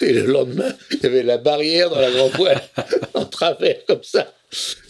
Et 0.00 0.12
le 0.12 0.26
lendemain, 0.26 0.72
il 0.90 0.98
y 1.02 1.06
avait 1.06 1.22
la 1.22 1.38
barrière 1.38 1.88
dans 1.90 2.00
la 2.00 2.10
grande 2.10 2.32
voile, 2.32 2.60
en 3.14 3.24
travers, 3.24 3.84
comme 3.86 4.02
ça. 4.02 4.32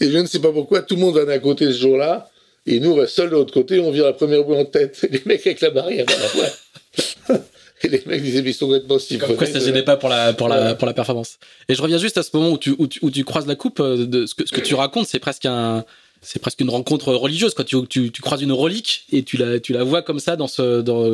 Et 0.01 0.11
je 0.11 0.17
ne 0.17 0.27
sais 0.27 0.39
pas 0.39 0.51
pourquoi, 0.51 0.81
tout 0.81 0.95
le 0.95 1.01
monde 1.01 1.15
va 1.15 1.23
d'un 1.23 1.39
côté 1.39 1.67
ce 1.67 1.79
jour-là, 1.79 2.29
et 2.65 2.79
nous, 2.79 2.91
on 2.91 2.95
reste 2.95 3.15
seuls 3.15 3.29
de 3.29 3.35
l'autre 3.35 3.53
côté, 3.53 3.79
on 3.79 3.91
vire 3.91 4.05
la 4.05 4.13
première 4.13 4.43
boule 4.43 4.57
en 4.57 4.65
tête. 4.65 5.05
Les 5.09 5.21
mecs 5.25 5.45
avec 5.45 5.61
la 5.61 5.69
barrière 5.69 6.05
dans 6.05 6.19
la 6.19 6.27
voile. 6.27 7.43
Et 7.83 7.89
les 7.89 8.01
mecs 8.05 8.21
disaient, 8.23 8.41
mais 8.41 8.51
ils 8.51 8.53
sont 8.53 8.65
complètement 8.67 8.97
Comme 8.97 9.35
quoi, 9.35 9.45
ça 9.45 9.53
siphonnés. 9.53 9.65
gênait 9.65 9.83
pas 9.83 9.97
pour 9.97 10.09
la, 10.09 10.33
pour 10.33 10.47
la, 10.47 10.73
pour 10.75 10.85
la 10.87 10.93
performance. 10.93 11.37
Et 11.69 11.75
je 11.75 11.81
reviens 11.81 11.97
juste 11.97 12.17
à 12.17 12.23
ce 12.23 12.29
moment 12.33 12.51
où 12.51 12.57
tu, 12.57 12.73
où 12.77 12.87
tu, 12.87 12.99
où 13.01 13.11
tu 13.11 13.23
croises 13.25 13.45
la 13.47 13.55
coupe. 13.55 13.79
euh, 13.79 14.05
De, 14.05 14.25
ce, 14.25 14.35
que, 14.35 14.47
ce 14.47 14.51
que 14.53 14.61
tu 14.61 14.73
racontes, 14.75 15.07
c'est 15.07 15.19
presque 15.19 15.45
un, 15.45 15.83
c'est 16.21 16.39
presque 16.39 16.61
une 16.61 16.69
rencontre 16.69 17.13
religieuse. 17.13 17.53
Quand 17.53 17.65
tu, 17.65 17.75
tu, 17.87 18.11
tu 18.11 18.21
croises 18.21 18.41
une 18.41 18.53
relique 18.53 19.05
et 19.11 19.23
tu 19.23 19.35
la, 19.37 19.59
tu 19.59 19.73
la 19.73 19.83
vois 19.83 20.01
comme 20.01 20.19
ça 20.19 20.35
dans 20.37 20.47
ce, 20.47 20.81
dans, 20.81 21.09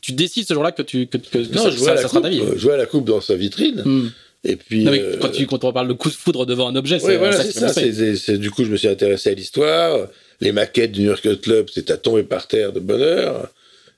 tu 0.00 0.12
décides 0.12 0.46
ce 0.46 0.54
jour-là 0.54 0.70
que 0.72 0.82
tu, 0.82 1.06
que, 1.08 1.16
que, 1.18 1.38
que 1.38 1.54
Non, 1.54 1.64
ça, 1.64 1.70
je 1.70 1.76
ça- 1.78 1.96
sera 1.96 2.08
coupe, 2.08 2.22
ta 2.22 2.28
vie. 2.28 2.40
euh, 2.40 2.54
je 2.56 2.62
vois 2.62 2.76
la 2.76 2.86
coupe 2.86 3.04
dans 3.06 3.20
sa 3.20 3.34
vitrine. 3.34 3.82
Hmm. 3.84 4.08
Et 4.44 4.56
puis. 4.56 4.84
Non, 4.84 4.90
mais 4.92 5.00
euh, 5.00 5.16
quand, 5.20 5.28
tu, 5.30 5.46
quand 5.46 5.64
on 5.64 5.72
parle 5.72 5.88
de 5.88 5.92
coup 5.92 6.08
de 6.08 6.14
foudre 6.14 6.46
devant 6.46 6.68
un 6.68 6.76
objet, 6.76 6.98
c'est 7.00 7.06
Ouais, 7.06 7.16
voilà, 7.18 7.36
ça 7.36 7.44
c'est 7.44 7.68
c'est- 7.68 7.92
c'est- 7.92 8.16
c'est- 8.16 8.38
du 8.38 8.50
coup, 8.50 8.64
je 8.64 8.70
me 8.70 8.76
suis 8.76 8.88
intéressé 8.88 9.30
à 9.30 9.34
l'histoire. 9.34 10.06
Les 10.40 10.52
maquettes 10.52 10.92
du 10.92 11.00
New 11.02 11.06
York 11.08 11.40
Club, 11.40 11.66
c'était 11.72 11.92
à 11.92 11.96
tomber 11.96 12.22
par 12.24 12.46
terre 12.48 12.72
de 12.72 12.80
bonheur. 12.80 13.48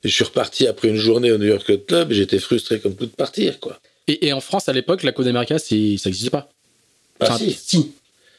Et 0.04 0.08
je 0.08 0.14
suis 0.14 0.24
reparti 0.24 0.66
après 0.66 0.88
une 0.88 0.96
journée 0.96 1.32
au 1.32 1.38
New 1.38 1.46
York 1.46 1.70
Club 1.86 2.12
et 2.12 2.14
j'étais 2.14 2.38
frustré 2.38 2.78
comme 2.78 2.94
tout 2.94 3.06
de 3.06 3.10
partir, 3.10 3.58
quoi. 3.58 3.78
Et, 4.06 4.26
et 4.26 4.32
en 4.34 4.40
France, 4.40 4.68
à 4.68 4.72
l'époque, 4.74 5.02
la 5.02 5.12
Coupe 5.12 5.24
d'Amérique, 5.24 5.48
ça 5.58 5.74
n'existait 5.74 6.30
pas? 6.30 6.50
Ah, 7.20 7.24
Enfin, 7.30 7.38
si. 7.38 7.92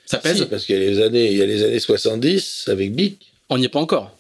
Ça 0.06 0.20
pèse? 0.20 0.38
Si, 0.38 0.46
parce 0.46 0.66
qu'il 0.66 0.76
y 0.76 0.78
a 0.78 0.90
les 0.92 1.02
années, 1.02 1.32
il 1.32 1.38
y 1.38 1.42
a 1.42 1.46
les 1.48 1.64
années 1.64 1.80
70 1.80 2.66
avec 2.68 2.94
Bic. 2.94 3.32
On 3.50 3.58
n'y 3.58 3.66
est 3.66 3.70
pas 3.70 3.80
encore. 3.80 4.16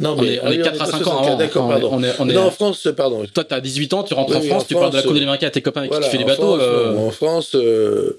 Non, 0.00 0.14
On 0.18 0.24
est- 0.24 0.40
on 0.42 0.46
est 0.50 0.56
oui, 0.56 0.62
4 0.62 0.74
à 0.74 0.78
pas 0.78 0.86
5 0.86 0.94
ans 0.94 0.98
64, 1.04 1.26
avant. 1.28 1.36
D'accord, 1.36 1.64
On 1.66 1.68
pardon. 1.68 1.88
on 1.92 2.02
est- 2.02 2.12
on 2.18 2.28
est- 2.30 2.32
non, 2.32 2.44
en 2.44 2.50
France, 2.50 2.88
pardon. 2.96 3.26
Toi, 3.26 3.44
t'as 3.44 3.60
18 3.60 3.92
ans, 3.92 4.02
tu 4.04 4.14
rentres 4.14 4.30
Oui, 4.30 4.36
en 4.38 4.40
France, 4.40 4.62
en 4.62 4.66
tu 4.66 4.74
parles 4.74 4.90
de 4.92 4.96
la 4.96 5.02
Coupe 5.02 5.12
euh, 5.12 5.20
d'Amérique 5.20 5.42
à 5.42 5.50
tes 5.50 5.60
copains 5.60 5.80
avec 5.80 5.90
Voilà, 5.90 6.06
qui 6.06 6.12
tu 6.12 6.16
fais 6.16 6.24
les 6.24 6.24
en 6.24 6.34
bateaux. 6.34 6.56
France, 6.56 6.62
euh, 6.62 6.96
En 6.96 7.10
France, 7.10 7.50
euh, 7.56 8.18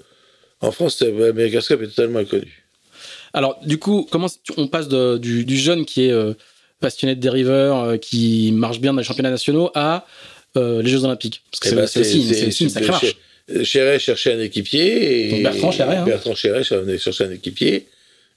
en 0.60 0.70
France, 0.70 1.02
l'America's 1.02 1.66
Cup 1.66 1.82
est 1.82 1.88
totalement 1.88 2.20
inconnu. 2.20 2.64
Alors, 3.32 3.58
du 3.64 3.78
coup, 3.78 4.06
comment 4.08 4.28
on 4.56 4.68
passe 4.68 4.86
de- 4.86 5.18
du, 5.18 5.44
du 5.44 5.56
jeune 5.56 5.84
qui 5.84 6.04
est 6.06 6.12
euh, 6.12 6.34
passionné 6.80 7.14
de 7.14 7.20
dériveurs, 7.20 7.80
euh, 7.82 7.96
qui 7.96 8.52
marche 8.52 8.80
bien 8.80 8.92
dans 8.92 8.98
les 8.98 9.04
championnats 9.04 9.30
nationaux, 9.30 9.70
à 9.74 10.06
euh, 10.56 10.82
les 10.82 10.90
Jeux 10.90 11.04
Olympiques 11.04 11.42
Parce 11.50 11.60
que 11.60 11.66
Eh 11.68 11.70
c'est 11.70 11.76
ben, 11.76 11.86
c'est 11.86 12.00
aussi, 12.48 12.64
une- 12.64 12.70
sacrée 12.70 12.88
marche. 12.90 13.16
Chéret 13.64 13.98
cherchait 13.98 14.34
un 14.34 14.40
équipier. 14.40 15.28
Et 15.28 15.30
Donc 15.30 15.42
Bertrand 15.42 15.70
Chéret, 15.72 15.96
hein. 15.96 16.04
Bertrand 16.04 16.34
Chéret 16.34 16.64
chercher 16.64 17.24
un 17.24 17.30
équipier. 17.30 17.86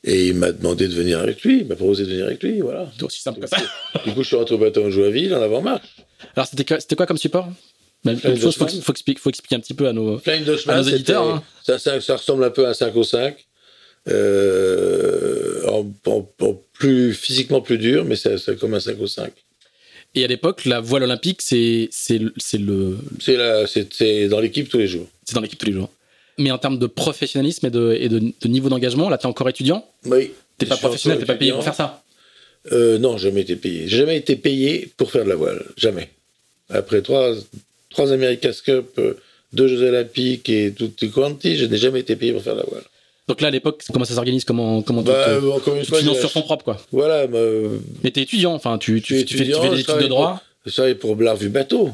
Et 0.03 0.27
il 0.27 0.33
m'a 0.35 0.51
demandé 0.51 0.87
de 0.87 0.93
venir 0.95 1.19
avec 1.19 1.43
lui. 1.43 1.59
Il 1.61 1.67
m'a 1.67 1.75
proposé 1.75 2.05
de 2.05 2.09
venir 2.09 2.25
avec 2.25 2.41
lui. 2.41 2.59
Voilà. 2.61 2.89
C'est 2.97 3.03
aussi 3.03 3.21
simple 3.21 3.39
que 3.41 3.47
ça. 3.47 3.57
Du 4.05 4.13
coup, 4.13 4.23
je 4.23 4.27
suis 4.27 4.35
rentré 4.35 4.55
au 4.55 4.57
bateau 4.57 4.83
en 4.85 4.89
Joinville 4.89 5.35
en 5.35 5.41
avant-marche. 5.41 5.85
Alors, 6.35 6.47
c'était 6.47 6.95
quoi, 6.95 7.05
comme 7.05 7.17
support? 7.17 7.47
Même 8.05 8.19
chose, 8.19 8.55
faut, 8.55 8.65
expliquer, 8.93 9.19
faut 9.19 9.29
expliquer 9.29 9.55
un 9.55 9.59
petit 9.59 9.75
peu 9.75 9.87
à 9.87 9.93
nos. 9.93 10.19
À 10.67 10.75
nos 10.77 10.83
éditeurs, 10.83 11.23
hein. 11.23 11.43
ça, 11.63 11.77
ça- 11.77 12.01
ça 12.01 12.15
ressemble 12.15 12.43
un 12.45 12.49
peu 12.49 12.65
à 12.65 12.69
un 12.69 12.73
5 12.73 12.95
au 12.95 13.03
5. 13.03 13.35
Euh, 14.09 15.61
en, 15.67 15.85
en- 16.07 16.29
en 16.41 16.61
plus 16.81 17.13
physiquement 17.13 17.61
plus 17.61 17.77
dur, 17.77 18.03
mais 18.05 18.15
c'est 18.15 18.57
comme 18.59 18.73
un 18.73 18.79
5 18.79 18.99
au 18.99 19.07
5. 19.07 19.31
Et 20.15 20.23
à 20.23 20.27
l'époque, 20.27 20.65
la 20.65 20.79
voile 20.81 21.03
olympique, 21.03 21.41
c'est 21.41 21.87
c'est 21.91 22.17
le- 22.17 22.97
c'est 23.19 24.27
dans 24.27 24.39
l'équipe 24.45 24.67
tous 24.67 24.77
les 24.79 24.87
jours. 24.87 25.07
c'est 25.25 25.35
dans 25.35 25.41
l'équipe 25.41 25.59
tous 25.59 25.67
les 25.67 25.77
jours. 25.79 25.89
Mais 26.37 26.49
en 26.51 26.57
termes 26.57 26.79
de 26.79 26.87
professionnalisme 26.87 27.67
et 27.67 27.69
de, 27.69 27.95
et 27.99 28.09
de, 28.09 28.19
de 28.19 28.47
niveau 28.47 28.67
d'engagement, 28.69 29.09
là, 29.09 29.17
t'es 29.19 29.27
encore 29.27 29.47
étudiant? 29.49 29.85
Oui. 30.05 30.31
T'es 30.57 30.65
pas 30.65 30.77
professionnel, 30.77 31.19
t'es 31.19 31.25
pas 31.25 31.35
payé 31.35 31.51
pour 31.51 31.63
faire 31.63 31.75
ça? 31.75 32.03
Euh, 32.71 32.97
non, 32.97 33.17
jamais 33.17 33.41
été 33.41 33.55
payé. 33.55 33.87
J'ai 33.87 33.97
jamais 33.97 34.17
été 34.17 34.35
payé 34.35 34.89
pour 34.97 35.11
faire 35.11 35.23
de 35.23 35.29
la 35.29 35.35
voile. 35.35 35.63
Jamais. 35.77 36.09
Après 36.69 37.01
trois, 37.01 37.33
trois 37.89 38.11
America's 38.11 38.61
Cup, 38.61 38.87
euh, 38.97 39.13
deux 39.53 39.67
Jeux 39.67 39.83
Olympiques 39.87 40.47
et 40.49 40.71
tutti 40.73 41.09
quanti, 41.11 41.57
je 41.57 41.65
n'ai 41.65 41.77
jamais 41.77 41.99
été 42.05 42.15
payé 42.15 42.31
pour 42.33 42.43
faire 42.43 42.55
de 42.55 42.61
la 42.65 42.69
voile. 42.73 42.83
Donc 43.31 43.41
là, 43.41 43.47
à 43.47 43.51
l'époque, 43.51 43.81
comment 43.93 44.05
ça 44.05 44.13
s'organise 44.15 44.43
Comment, 44.45 44.81
comment 44.81 45.01
tu 45.03 45.07
Bah, 45.09 45.25
te- 45.25 45.29
euh, 45.45 45.51
encore 45.51 45.75
une 45.75 45.83
tu 45.83 45.93
finances 45.95 46.19
sur 46.19 46.31
ton 46.33 46.41
propre, 46.41 46.63
quoi. 46.65 46.77
voilà, 46.91 47.27
me- 47.27 47.79
Mais 48.03 48.11
t'es 48.11 48.21
étudiant, 48.21 48.53
enfin, 48.53 48.77
tu, 48.77 49.01
tu, 49.01 49.23
tu 49.25 49.37
fais, 49.37 49.45
tu 49.45 49.53
fais 49.53 49.69
des 49.69 49.79
études 49.79 49.97
de 49.99 50.07
droit, 50.07 50.41
je 50.65 50.71
travaillais 50.71 50.95
pour 50.95 51.15
la 51.15 51.33
revue 51.33 51.49
Bateau. 51.49 51.91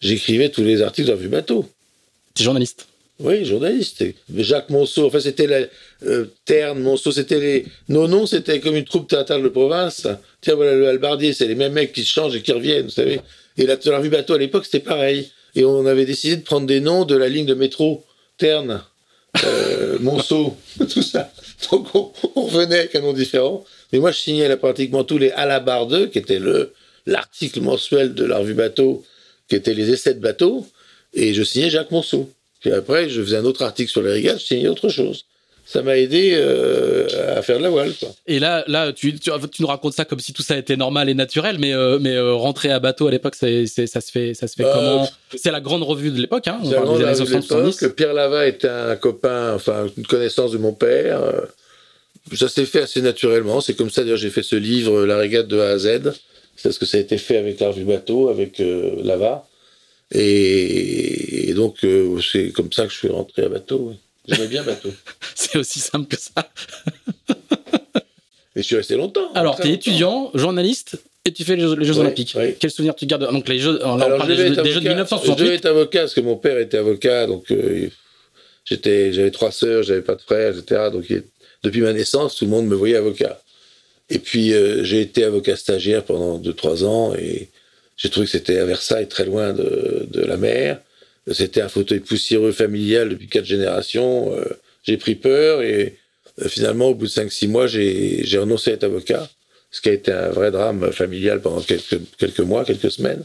J'écrivais 0.00 0.48
tous 0.50 0.62
les 0.62 0.82
articles 0.82 1.06
de 1.06 1.12
la 1.12 1.16
revue 1.18 1.28
Bateau. 1.28 1.64
t'es 2.34 2.44
journaliste. 2.44 2.86
Oui, 3.18 3.46
journaliste. 3.46 4.04
Jacques 4.36 4.68
Monceau, 4.68 5.06
enfin 5.06 5.20
c'était 5.20 5.46
la 5.46 5.60
euh, 6.06 6.26
Terne, 6.44 6.80
Monceau, 6.80 7.12
c'était 7.12 7.40
les. 7.40 7.66
Nos 7.88 8.08
noms, 8.08 8.26
c'était 8.26 8.60
comme 8.60 8.76
une 8.76 8.84
troupe 8.84 9.08
théâtrale 9.08 9.42
de 9.42 9.48
province. 9.48 10.06
Tiens, 10.42 10.54
voilà 10.54 10.74
le 10.74 10.86
Albardier, 10.88 11.32
c'est 11.32 11.46
les 11.46 11.54
mêmes 11.54 11.72
mecs 11.72 11.94
qui 11.94 12.02
se 12.02 12.10
changent 12.12 12.36
et 12.36 12.42
qui 12.42 12.52
reviennent, 12.52 12.84
vous 12.84 12.90
savez. 12.90 13.20
Et 13.56 13.64
la, 13.64 13.76
la 13.86 13.98
revue 13.98 14.10
Bateau 14.10 14.34
à 14.34 14.38
l'époque, 14.38 14.66
c'était 14.66 14.80
pareil. 14.80 15.30
Et 15.54 15.64
on 15.64 15.86
avait 15.86 16.04
décidé 16.04 16.36
de 16.36 16.42
prendre 16.42 16.66
des 16.66 16.80
noms 16.80 17.06
de 17.06 17.16
la 17.16 17.30
ligne 17.30 17.46
de 17.46 17.54
métro 17.54 18.04
Terne, 18.36 18.82
euh, 19.44 19.98
Monceau, 20.00 20.56
tout 20.78 21.02
ça. 21.02 21.30
Donc 21.70 21.88
on, 21.94 22.12
on 22.34 22.42
revenait 22.42 22.80
avec 22.80 22.94
un 22.94 23.00
nom 23.00 23.12
différent. 23.12 23.64
Mais 23.92 23.98
moi, 23.98 24.10
je 24.10 24.18
signais 24.18 24.56
pratiquement 24.56 25.04
tous 25.04 25.18
les 25.18 25.30
à 25.30 25.46
la 25.46 25.60
barre 25.60 25.86
2, 25.86 26.08
qui 26.08 26.18
était 26.18 26.38
le 26.38 26.72
l'article 27.06 27.60
mensuel 27.60 28.14
de 28.14 28.24
la 28.24 28.38
revue 28.38 28.54
Bateau, 28.54 29.04
qui 29.48 29.54
était 29.54 29.74
les 29.74 29.90
essais 29.90 30.14
de 30.14 30.20
bateau, 30.20 30.66
et 31.14 31.34
je 31.34 31.42
signais 31.42 31.70
Jacques 31.70 31.92
Monceau. 31.92 32.30
Puis 32.60 32.72
après, 32.72 33.08
je 33.08 33.22
faisais 33.22 33.36
un 33.36 33.44
autre 33.44 33.62
article 33.62 33.90
sur 33.90 34.02
les 34.02 34.10
régates, 34.10 34.40
je 34.40 34.46
signais 34.46 34.68
autre 34.68 34.88
chose. 34.88 35.24
Ça 35.68 35.82
m'a 35.82 35.98
aidé 35.98 36.30
euh, 36.34 37.08
à 37.36 37.42
faire 37.42 37.58
de 37.58 37.64
la 37.64 37.70
voile, 37.70 37.92
quoi. 37.98 38.08
Et 38.28 38.38
là, 38.38 38.62
là 38.68 38.92
tu, 38.92 39.18
tu, 39.18 39.30
tu 39.50 39.62
nous 39.62 39.66
racontes 39.68 39.94
ça 39.94 40.04
comme 40.04 40.20
si 40.20 40.32
tout 40.32 40.42
ça 40.42 40.56
était 40.56 40.76
normal 40.76 41.08
et 41.08 41.14
naturel, 41.14 41.58
mais, 41.58 41.74
euh, 41.74 41.98
mais 42.00 42.14
euh, 42.14 42.34
rentrer 42.34 42.70
à 42.70 42.78
bateau 42.78 43.08
à 43.08 43.10
l'époque, 43.10 43.34
ça 43.34 43.48
se 43.48 43.66
fait, 43.66 44.34
ça 44.34 44.46
se 44.46 44.54
fait 44.54 44.64
Euh, 44.64 44.72
comment 44.72 45.08
C'est 45.34 45.50
la 45.50 45.60
grande 45.60 45.82
revue 45.82 46.12
de 46.12 46.20
l'époque, 46.20 46.46
hein 46.46 46.60
on 46.62 46.70
la 46.70 46.78
années 46.78 47.20
revue 47.20 47.34
de 47.34 47.40
70. 47.40 47.80
l'époque. 47.80 47.96
Pierre 47.96 48.14
Lava 48.14 48.46
était 48.46 48.68
un 48.68 48.94
copain, 48.94 49.54
enfin 49.54 49.88
une 49.96 50.06
connaissance 50.06 50.52
de 50.52 50.58
mon 50.58 50.72
père. 50.72 51.20
Ça 52.32 52.48
s'est 52.48 52.64
fait 52.64 52.82
assez 52.82 53.02
naturellement. 53.02 53.60
C'est 53.60 53.74
comme 53.74 53.90
ça 53.90 54.02
d'ailleurs 54.02 54.18
j'ai 54.18 54.30
fait 54.30 54.44
ce 54.44 54.54
livre, 54.56 55.04
La 55.04 55.16
régate 55.16 55.48
de 55.48 55.58
A 55.58 55.70
à 55.70 55.78
Z. 55.78 56.12
C'est 56.54 56.62
parce 56.62 56.78
que 56.78 56.86
ça 56.86 56.96
a 56.96 57.00
été 57.00 57.18
fait 57.18 57.38
avec 57.38 57.58
la 57.58 57.68
revue 57.68 57.84
Bateau, 57.84 58.28
avec 58.28 58.62
Lava. 59.02 59.48
Et, 60.12 61.50
et 61.50 61.54
donc 61.54 61.84
c'est 62.22 62.50
comme 62.50 62.72
ça 62.72 62.86
que 62.86 62.92
je 62.92 62.98
suis 62.98 63.08
rentré 63.08 63.42
à 63.42 63.48
Bateau. 63.48 63.88
oui. 63.90 63.96
J'aimais 64.28 64.48
bien 64.48 64.62
Bateau. 64.62 64.90
C'est 65.34 65.56
aussi 65.58 65.78
simple 65.80 66.08
que 66.08 66.20
ça. 66.20 66.48
Et 68.54 68.62
je 68.62 68.62
suis 68.62 68.76
resté 68.76 68.96
longtemps. 68.96 69.32
Alors, 69.34 69.56
t'es 69.56 69.64
longtemps. 69.64 69.74
étudiant, 69.74 70.30
journaliste, 70.34 70.98
et 71.26 71.32
tu 71.32 71.44
fais 71.44 71.56
les 71.56 71.62
Jeux, 71.62 71.76
les 71.76 71.84
Jeux 71.84 71.94
Oui, 71.94 72.00
Olympiques. 72.00 72.34
oui. 72.38 72.54
Quel 72.58 72.70
souvenir 72.70 72.94
tu 72.94 73.04
gardes 73.06 73.30
Donc, 73.30 73.48
les 73.48 73.58
Jeux, 73.58 73.78
on 73.84 74.00
Alors, 74.00 74.18
parle 74.18 74.28
des, 74.30 74.36
jeux, 74.36 74.50
de 74.50 74.60
avocat. 74.60 74.70
Je 74.72 74.78
1968. 74.80 75.36
devais 75.44 75.54
être 75.56 75.66
avocat 75.66 76.00
parce 76.00 76.14
que 76.14 76.20
mon 76.20 76.36
père 76.36 76.58
était 76.58 76.78
avocat, 76.78 77.26
donc 77.26 77.50
euh, 77.50 77.88
j'étais, 78.64 79.12
j'avais 79.12 79.30
trois 79.30 79.50
sœurs, 79.50 79.82
j'avais 79.82 80.00
pas 80.02 80.14
de 80.14 80.22
frères, 80.22 80.56
etc. 80.56 80.88
Donc 80.90 81.04
depuis 81.62 81.80
ma 81.82 81.92
naissance, 81.92 82.36
tout 82.36 82.44
le 82.46 82.50
monde 82.50 82.66
me 82.66 82.74
voyait 82.74 82.96
avocat. 82.96 83.40
Et 84.08 84.18
puis 84.20 84.54
euh, 84.54 84.84
j'ai 84.84 85.00
été 85.02 85.24
avocat 85.24 85.56
stagiaire 85.56 86.04
pendant 86.04 86.38
deux 86.38 86.52
trois 86.54 86.84
ans 86.84 87.12
et 87.14 87.50
j'ai 87.96 88.08
trouvé 88.08 88.26
que 88.26 88.32
c'était 88.32 88.58
à 88.58 88.64
Versailles, 88.64 89.08
très 89.08 89.24
loin 89.24 89.52
de, 89.52 90.06
de 90.08 90.20
la 90.22 90.36
mer. 90.36 90.80
C'était 91.32 91.60
un 91.60 91.68
fauteuil 91.68 92.00
poussiéreux 92.00 92.52
familial 92.52 93.08
depuis 93.08 93.28
quatre 93.28 93.44
générations. 93.44 94.32
Euh, 94.34 94.44
j'ai 94.84 94.96
pris 94.96 95.16
peur 95.16 95.62
et 95.62 95.98
euh, 96.40 96.48
finalement, 96.48 96.88
au 96.88 96.94
bout 96.94 97.06
de 97.06 97.10
cinq 97.10 97.32
six 97.32 97.48
mois, 97.48 97.66
j'ai 97.66 98.38
renoncé 98.38 98.70
à 98.70 98.74
être 98.74 98.84
avocat, 98.84 99.28
ce 99.70 99.80
qui 99.80 99.88
a 99.88 99.92
été 99.92 100.12
un 100.12 100.30
vrai 100.30 100.50
drame 100.50 100.92
familial 100.92 101.40
pendant 101.40 101.60
quelques, 101.60 102.00
quelques 102.18 102.40
mois, 102.40 102.64
quelques 102.64 102.90
semaines. 102.90 103.24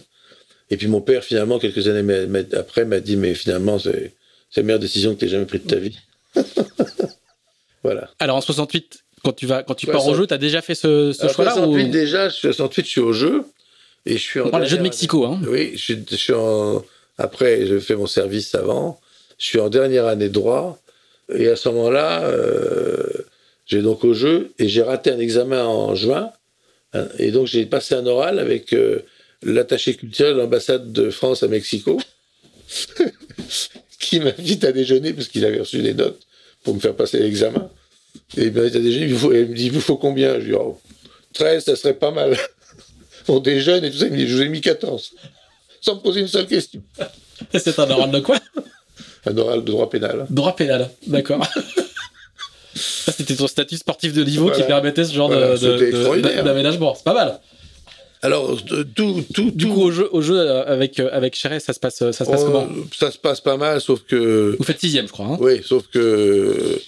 Et 0.71 0.77
puis 0.77 0.87
mon 0.87 1.01
père, 1.01 1.23
finalement, 1.23 1.59
quelques 1.59 1.87
années 1.87 2.45
après, 2.53 2.85
m'a 2.85 3.01
dit, 3.01 3.17
mais 3.17 3.35
finalement, 3.35 3.77
c'est 3.77 4.13
la 4.55 4.63
meilleure 4.63 4.79
décision 4.79 5.13
que 5.13 5.19
tu 5.19 5.25
aies 5.25 5.29
jamais 5.29 5.45
prise 5.45 5.63
de 5.63 5.67
ta 5.67 5.75
vie. 5.75 5.97
voilà. 7.83 8.09
Alors, 8.19 8.37
en 8.37 8.41
68, 8.41 9.03
quand 9.23 9.33
tu, 9.33 9.45
vas, 9.45 9.63
quand 9.63 9.75
tu 9.75 9.85
pars 9.85 10.01
au 10.01 10.15
60. 10.15 10.17
jeu, 10.17 10.27
t'as 10.27 10.37
déjà 10.37 10.61
fait 10.61 10.75
ce, 10.75 11.13
choix-là 11.13 11.53
68, 11.53 11.83
ou... 11.83 11.89
déjà, 11.89 12.29
je 12.29 12.33
suis 12.35 12.41
68, 12.47 12.85
je 12.85 12.89
suis 12.89 13.01
au 13.01 13.13
jeu. 13.13 13.43
Et 14.05 14.13
je 14.13 14.23
suis 14.23 14.39
en 14.39 14.47
On 14.47 14.49
parle 14.49 14.63
des 14.63 14.69
Jeux 14.69 14.77
de 14.77 14.81
Mexico, 14.81 15.25
hein. 15.25 15.39
Oui, 15.47 15.73
je 15.75 15.93
je 16.09 16.15
suis 16.15 16.33
en... 16.33 16.83
Après, 17.21 17.67
je 17.67 17.79
fais 17.79 17.95
mon 17.95 18.07
service 18.07 18.55
avant. 18.55 18.99
Je 19.37 19.45
suis 19.45 19.59
en 19.59 19.69
dernière 19.69 20.07
année 20.07 20.27
de 20.27 20.33
droit. 20.33 20.79
Et 21.33 21.47
à 21.47 21.55
ce 21.55 21.69
moment-là, 21.69 22.23
euh, 22.23 23.05
J'ai 23.67 23.81
donc 23.81 24.03
au 24.03 24.13
jeu 24.13 24.51
et 24.59 24.67
j'ai 24.67 24.81
raté 24.81 25.11
un 25.11 25.19
examen 25.19 25.63
en 25.63 25.95
juin. 25.95 26.31
et 27.19 27.31
donc 27.31 27.47
j'ai 27.47 27.65
passé 27.65 27.95
un 27.95 28.05
oral 28.05 28.37
avec 28.37 28.73
euh, 28.73 28.99
l'attaché 29.43 29.93
culturel 29.93 30.33
de 30.33 30.39
l'ambassade 30.39 30.91
de 30.91 31.09
France 31.09 31.43
à 31.43 31.47
Mexico, 31.47 31.97
qui 33.99 34.19
m'invite 34.19 34.63
à 34.65 34.73
déjeuner 34.73 35.13
parce 35.13 35.29
qu'il 35.29 35.45
avait 35.45 35.59
reçu 35.59 35.81
des 35.81 35.93
notes 35.93 36.21
pour 36.63 36.75
me 36.75 36.81
faire 36.81 36.95
passer 36.95 37.19
l'examen. 37.19 37.69
Et 38.35 38.45
il 38.47 38.51
m'invite 38.51 38.75
à 38.75 38.79
déjeuner, 38.79 39.05
il 39.05 39.13
me 39.13 39.55
dit, 39.55 39.67
il 39.67 39.71
vous 39.71 39.79
faut 39.79 39.97
combien? 39.97 40.33
Je 40.39 40.45
lui 40.45 40.51
dis, 40.51 40.57
oh, 40.59 40.77
13, 41.33 41.63
ça 41.63 41.75
serait 41.77 41.93
pas 41.93 42.11
mal. 42.11 42.35
On 43.29 43.39
déjeune 43.39 43.85
et 43.85 43.91
tout 43.91 43.99
ça, 43.99 44.07
il 44.07 44.11
me 44.11 44.17
dit, 44.17 44.27
je 44.27 44.35
vous 44.35 44.41
ai 44.41 44.49
mis 44.49 44.59
14. 44.59 45.13
Sans 45.81 45.95
me 45.95 45.99
poser 45.99 46.21
une 46.21 46.27
seule 46.27 46.45
question. 46.47 46.81
C'est 47.53 47.77
un 47.79 47.89
oral 47.89 48.11
de 48.11 48.19
quoi 48.19 48.37
Un 49.25 49.37
oral 49.37 49.61
de 49.63 49.71
droit 49.71 49.89
pénal. 49.89 50.25
Droit 50.29 50.55
pénal, 50.55 50.89
d'accord. 51.07 51.45
C'était 52.75 53.35
ton 53.35 53.47
statut 53.47 53.77
sportif 53.77 54.13
de 54.13 54.23
niveau 54.23 54.49
qui 54.51 54.63
permettait 54.63 55.03
ce 55.03 55.13
genre 55.13 55.27
Voilà, 55.27 55.57
de- 55.57 56.41
d'aménagement. 56.43 56.95
C'est 56.95 57.03
pas 57.03 57.13
mal. 57.13 57.39
Alors, 58.23 58.55
tout, 58.95 59.23
tout, 59.33 59.51
Du 59.51 59.65
tout- 59.65 59.73
coup, 59.73 59.81
au 59.81 59.91
jeu, 59.91 60.07
au 60.11 60.21
jeu 60.21 60.37
euh, 60.39 60.63
avec, 60.67 60.99
euh, 60.99 61.09
avec 61.11 61.35
Chéret, 61.35 61.59
ça 61.59 61.73
se 61.73 61.79
passe, 61.79 61.95
ça 61.97 62.11
se 62.13 62.23
passe 62.23 62.41
on- 62.41 62.45
comment 62.45 62.67
ça 62.95 63.09
se 63.09 63.17
passe 63.17 63.41
pas 63.41 63.57
mal, 63.57 63.81
sauf 63.81 64.01
que 64.03 64.55
Vous 64.59 64.63
faites 64.63 64.79
sixième, 64.79 65.07
je 65.07 65.11
crois. 65.11 65.25
Hein 65.25 65.37
Oui, 65.41 65.61
sauf 65.65 65.87
que 65.87 66.79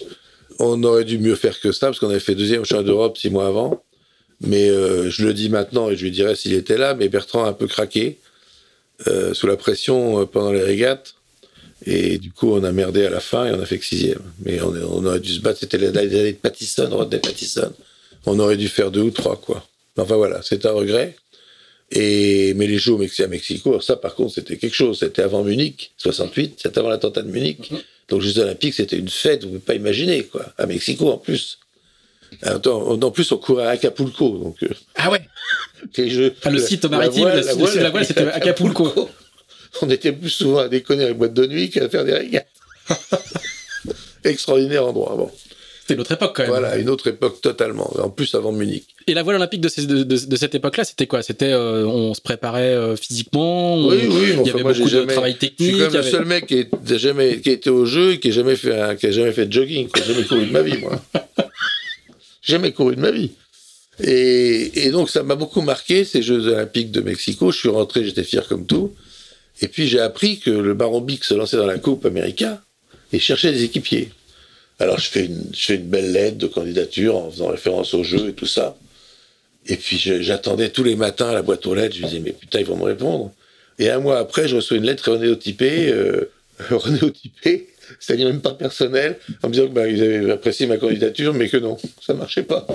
on 0.60 0.80
aurait 0.84 1.02
dû 1.04 1.18
mieux 1.18 1.34
faire 1.34 1.58
que 1.60 1.72
ça, 1.72 1.88
parce 1.88 1.98
qu'on 1.98 2.08
avait 2.10 2.20
fait 2.20 2.36
deuxième 2.36 2.64
championnat 2.64 2.84
d'Europe 2.86 3.18
six 3.18 3.30
mois 3.30 3.48
avant. 3.48 3.82
Mais 4.40 4.68
euh, 4.70 5.10
je 5.10 5.24
le 5.26 5.34
dis 5.34 5.48
maintenant, 5.48 5.90
et 5.90 5.96
je 5.96 6.04
lui 6.04 6.12
dirais 6.12 6.36
s'il 6.36 6.52
était 6.54 6.76
là, 6.78 6.94
mais 6.94 7.08
Bertrand 7.08 7.44
a 7.44 7.48
un 7.48 7.52
peu 7.52 7.66
craqué 7.66 8.18
euh, 9.06 9.34
sous 9.34 9.46
la 9.46 9.56
pression 9.56 10.20
euh, 10.20 10.26
pendant 10.26 10.52
les 10.52 10.62
régates. 10.62 11.14
Et 11.86 12.18
du 12.18 12.32
coup, 12.32 12.52
on 12.52 12.64
a 12.64 12.72
merdé 12.72 13.04
à 13.04 13.10
la 13.10 13.20
fin 13.20 13.46
et 13.46 13.52
on 13.52 13.60
a 13.60 13.66
fait 13.66 13.78
que 13.78 13.84
sixième. 13.84 14.22
Mais 14.44 14.60
on, 14.62 14.68
on 14.68 15.04
aurait 15.04 15.20
dû 15.20 15.32
se 15.32 15.40
battre, 15.40 15.58
c'était 15.60 15.78
les 15.78 15.88
années 15.88 16.32
de 16.32 16.38
Pattison, 16.38 16.88
Rodney 16.90 17.20
Pattison. 17.20 17.72
On 18.26 18.38
aurait 18.38 18.56
dû 18.56 18.68
faire 18.68 18.90
deux 18.90 19.02
ou 19.02 19.10
trois, 19.10 19.36
quoi. 19.36 19.66
Enfin 19.96 20.16
voilà, 20.16 20.40
c'est 20.42 20.64
un 20.66 20.72
regret. 20.72 21.16
Et, 21.90 22.54
mais 22.54 22.66
les 22.66 22.78
Jeux 22.78 22.94
à 22.94 23.26
Mexico, 23.26 23.80
ça 23.80 23.96
par 23.96 24.14
contre, 24.14 24.34
c'était 24.34 24.56
quelque 24.56 24.74
chose. 24.74 25.00
C'était 25.00 25.22
avant 25.22 25.44
Munich, 25.44 25.92
68, 25.98 26.54
c'était 26.62 26.78
avant 26.78 26.88
l'attentat 26.88 27.22
de 27.22 27.30
Munich. 27.30 27.70
Donc 28.08 28.22
les 28.22 28.30
Jeux 28.30 28.40
Olympiques, 28.40 28.74
c'était 28.74 28.96
une 28.96 29.08
fête, 29.08 29.44
vous 29.44 29.50
ne 29.50 29.58
pouvez 29.58 29.66
pas 29.66 29.74
imaginer, 29.74 30.24
quoi. 30.24 30.46
À 30.58 30.66
Mexico, 30.66 31.10
en 31.10 31.18
plus. 31.18 31.58
Attends, 32.42 33.00
en 33.02 33.10
plus, 33.10 33.30
on 33.32 33.36
courait 33.38 33.66
à 33.66 33.70
Acapulco. 33.70 34.28
Donc, 34.38 34.56
euh, 34.62 34.68
Ah 34.96 35.10
ouais 35.10 35.20
les 35.96 36.10
Jeux, 36.10 36.34
Enfin, 36.38 36.50
le 36.50 36.58
la- 36.58 36.66
site 36.66 36.84
la 36.84 36.90
maritime, 36.90 37.22
voile- 37.22 37.36
le 37.36 37.42
site- 37.42 37.58
le 37.60 37.66
site 37.66 37.78
de 37.78 37.82
la 37.82 37.90
voile, 37.90 38.04
c'était 38.06 38.26
Acapulco. 38.26 39.08
On 39.82 39.90
était 39.90 40.12
plus 40.12 40.30
souvent 40.30 40.58
à 40.58 40.68
déconner 40.68 41.04
avec 41.04 41.18
boîte 41.18 41.34
de 41.34 41.46
nuit 41.46 41.68
qu'à 41.70 41.88
faire 41.88 42.04
des 42.04 42.14
régates. 42.14 42.46
Extraordinaire 44.24 44.86
endroit. 44.86 45.14
Bon, 45.16 45.30
C'était 45.82 45.96
l'autre 45.96 46.12
époque, 46.12 46.32
quand 46.36 46.42
même. 46.44 46.50
voilà, 46.50 46.76
une 46.76 46.88
autre 46.88 47.08
époque 47.08 47.40
totalement. 47.42 47.90
En 48.00 48.08
plus, 48.08 48.34
avant 48.34 48.52
Munich. 48.52 48.84
Et 49.06 49.12
la 49.12 49.22
voile 49.22 49.36
olympique 49.36 49.60
de, 49.60 49.68
ces- 49.68 49.84
de, 49.86 50.02
de- 50.02 50.16
de 50.26 50.36
cette 50.36 50.54
époque-là, 50.54 50.84
c'était 50.84 51.06
quoi? 51.06 51.22
C'était 51.22 51.52
euh, 51.52 51.84
on 51.86 52.14
se 52.14 52.22
préparait 52.22 52.72
euh, 52.74 52.96
physiquement 52.96 53.74
on- 53.74 53.88
Oui, 53.90 53.98
oui, 54.08 54.34
Il 54.40 54.46
y 54.46 54.50
avait 54.50 54.62
moi, 54.62 54.72
j'ai 54.72 54.78
beaucoup 54.84 54.94
de 54.94 55.00
jamais- 55.00 55.12
travail 55.12 55.32
Je 55.34 55.38
technique. 55.38 55.68
suis 55.74 55.78
quand 55.78 55.90
même 55.92 56.02
le 56.04 56.10
seul 56.10 56.24
mec 56.24 56.46
qui, 56.46 56.54
est 56.54 56.98
jamais, 56.98 57.40
qui 57.40 57.50
a 57.50 57.52
été 57.52 57.68
au 57.68 57.84
jeu 57.84 58.12
et 58.12 58.20
qui 58.20 58.28
a 58.28 58.32
jamais 58.32 58.56
fait, 58.56 58.80
un- 58.80 58.96
qui 58.96 59.06
a 59.06 59.10
jamais 59.10 59.32
fait 59.32 59.44
de 59.46 59.52
jogging. 59.52 59.88
A 59.92 60.02
jamais 60.02 60.22
couru 60.24 60.46
de 60.46 60.52
ma 60.52 60.62
vie, 60.62 60.78
moi. 60.78 61.02
Jamais 62.44 62.72
couru 62.72 62.96
de 62.96 63.00
ma 63.00 63.10
vie. 63.10 63.30
Et, 64.00 64.90
donc, 64.90 65.08
ça 65.08 65.22
m'a 65.22 65.36
beaucoup 65.36 65.60
marqué, 65.60 66.04
ces 66.04 66.22
Jeux 66.22 66.48
Olympiques 66.48 66.90
de 66.90 67.00
Mexico. 67.00 67.52
Je 67.52 67.58
suis 67.58 67.68
rentré, 67.68 68.04
j'étais 68.04 68.24
fier 68.24 68.46
comme 68.46 68.66
tout. 68.66 68.94
Et 69.60 69.68
puis, 69.68 69.86
j'ai 69.86 70.00
appris 70.00 70.40
que 70.40 70.50
le 70.50 70.74
Baron 70.74 71.06
se 71.20 71.34
lançait 71.34 71.56
dans 71.56 71.66
la 71.66 71.78
Coupe 71.78 72.04
América 72.06 72.60
et 73.12 73.18
cherchait 73.18 73.52
des 73.52 73.64
équipiers. 73.64 74.10
Alors, 74.80 74.98
je 74.98 75.08
fais, 75.08 75.26
une, 75.26 75.82
belle 75.84 76.12
lettre 76.12 76.38
de 76.38 76.48
candidature 76.48 77.16
en 77.16 77.30
faisant 77.30 77.48
référence 77.48 77.94
au 77.94 78.02
jeu 78.02 78.30
et 78.30 78.32
tout 78.32 78.46
ça. 78.46 78.76
Et 79.66 79.76
puis, 79.76 79.96
j'attendais 79.98 80.70
tous 80.70 80.82
les 80.82 80.96
matins 80.96 81.28
à 81.28 81.32
la 81.32 81.42
boîte 81.42 81.64
aux 81.66 81.74
lettres. 81.74 81.94
Je 81.94 82.02
me 82.02 82.08
disais, 82.08 82.20
mais 82.20 82.32
putain, 82.32 82.60
ils 82.60 82.66
vont 82.66 82.76
me 82.76 82.84
répondre. 82.84 83.32
Et 83.78 83.90
un 83.90 84.00
mois 84.00 84.18
après, 84.18 84.48
je 84.48 84.56
reçois 84.56 84.76
une 84.76 84.84
lettre 84.84 85.12
renéotypée, 85.12 85.90
euh, 85.90 86.30
renéotypée, 86.70 87.68
c'est-à-dire 88.00 88.26
même 88.28 88.40
pas 88.40 88.54
personnelle, 88.54 89.18
en 89.42 89.48
me 89.48 89.52
disant 89.52 89.68
que 89.68 89.72
bah, 89.72 89.82
avaient 89.82 90.30
apprécié 90.32 90.66
ma 90.66 90.76
candidature, 90.76 91.34
mais 91.34 91.48
que 91.48 91.56
non, 91.56 91.76
ça 92.04 92.14
marchait 92.14 92.42
pas. 92.42 92.66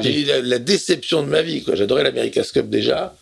J'ai 0.00 0.20
eu 0.22 0.24
la, 0.24 0.40
la 0.40 0.58
déception 0.58 1.22
de 1.22 1.28
ma 1.28 1.42
vie. 1.42 1.62
quoi. 1.62 1.74
J'adorais 1.74 2.02
l'America's 2.04 2.52
Cup 2.52 2.70
déjà. 2.70 3.14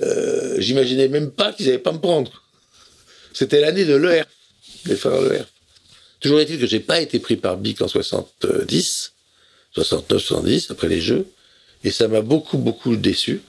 Euh, 0.00 0.56
J'imaginais 0.58 1.08
même 1.08 1.30
pas 1.30 1.52
qu'ils 1.52 1.68
allaient 1.68 1.78
pas 1.78 1.92
me 1.92 1.98
prendre. 2.00 2.42
C'était 3.32 3.60
l'année 3.60 3.84
de 3.84 3.94
l'ER, 3.94 4.22
les 4.86 4.96
frères 4.96 5.20
l'ER. 5.20 5.42
Toujours 6.20 6.40
est-il 6.40 6.58
que 6.58 6.66
j'ai 6.66 6.80
pas 6.80 7.00
été 7.00 7.18
pris 7.20 7.36
par 7.36 7.56
Bic 7.56 7.80
en 7.80 7.88
70, 7.88 9.12
69, 9.72 10.20
70, 10.20 10.70
après 10.70 10.88
les 10.88 11.00
Jeux. 11.00 11.26
Et 11.84 11.90
ça 11.90 12.08
m'a 12.08 12.20
beaucoup, 12.22 12.58
beaucoup 12.58 12.96
déçu. 12.96 13.40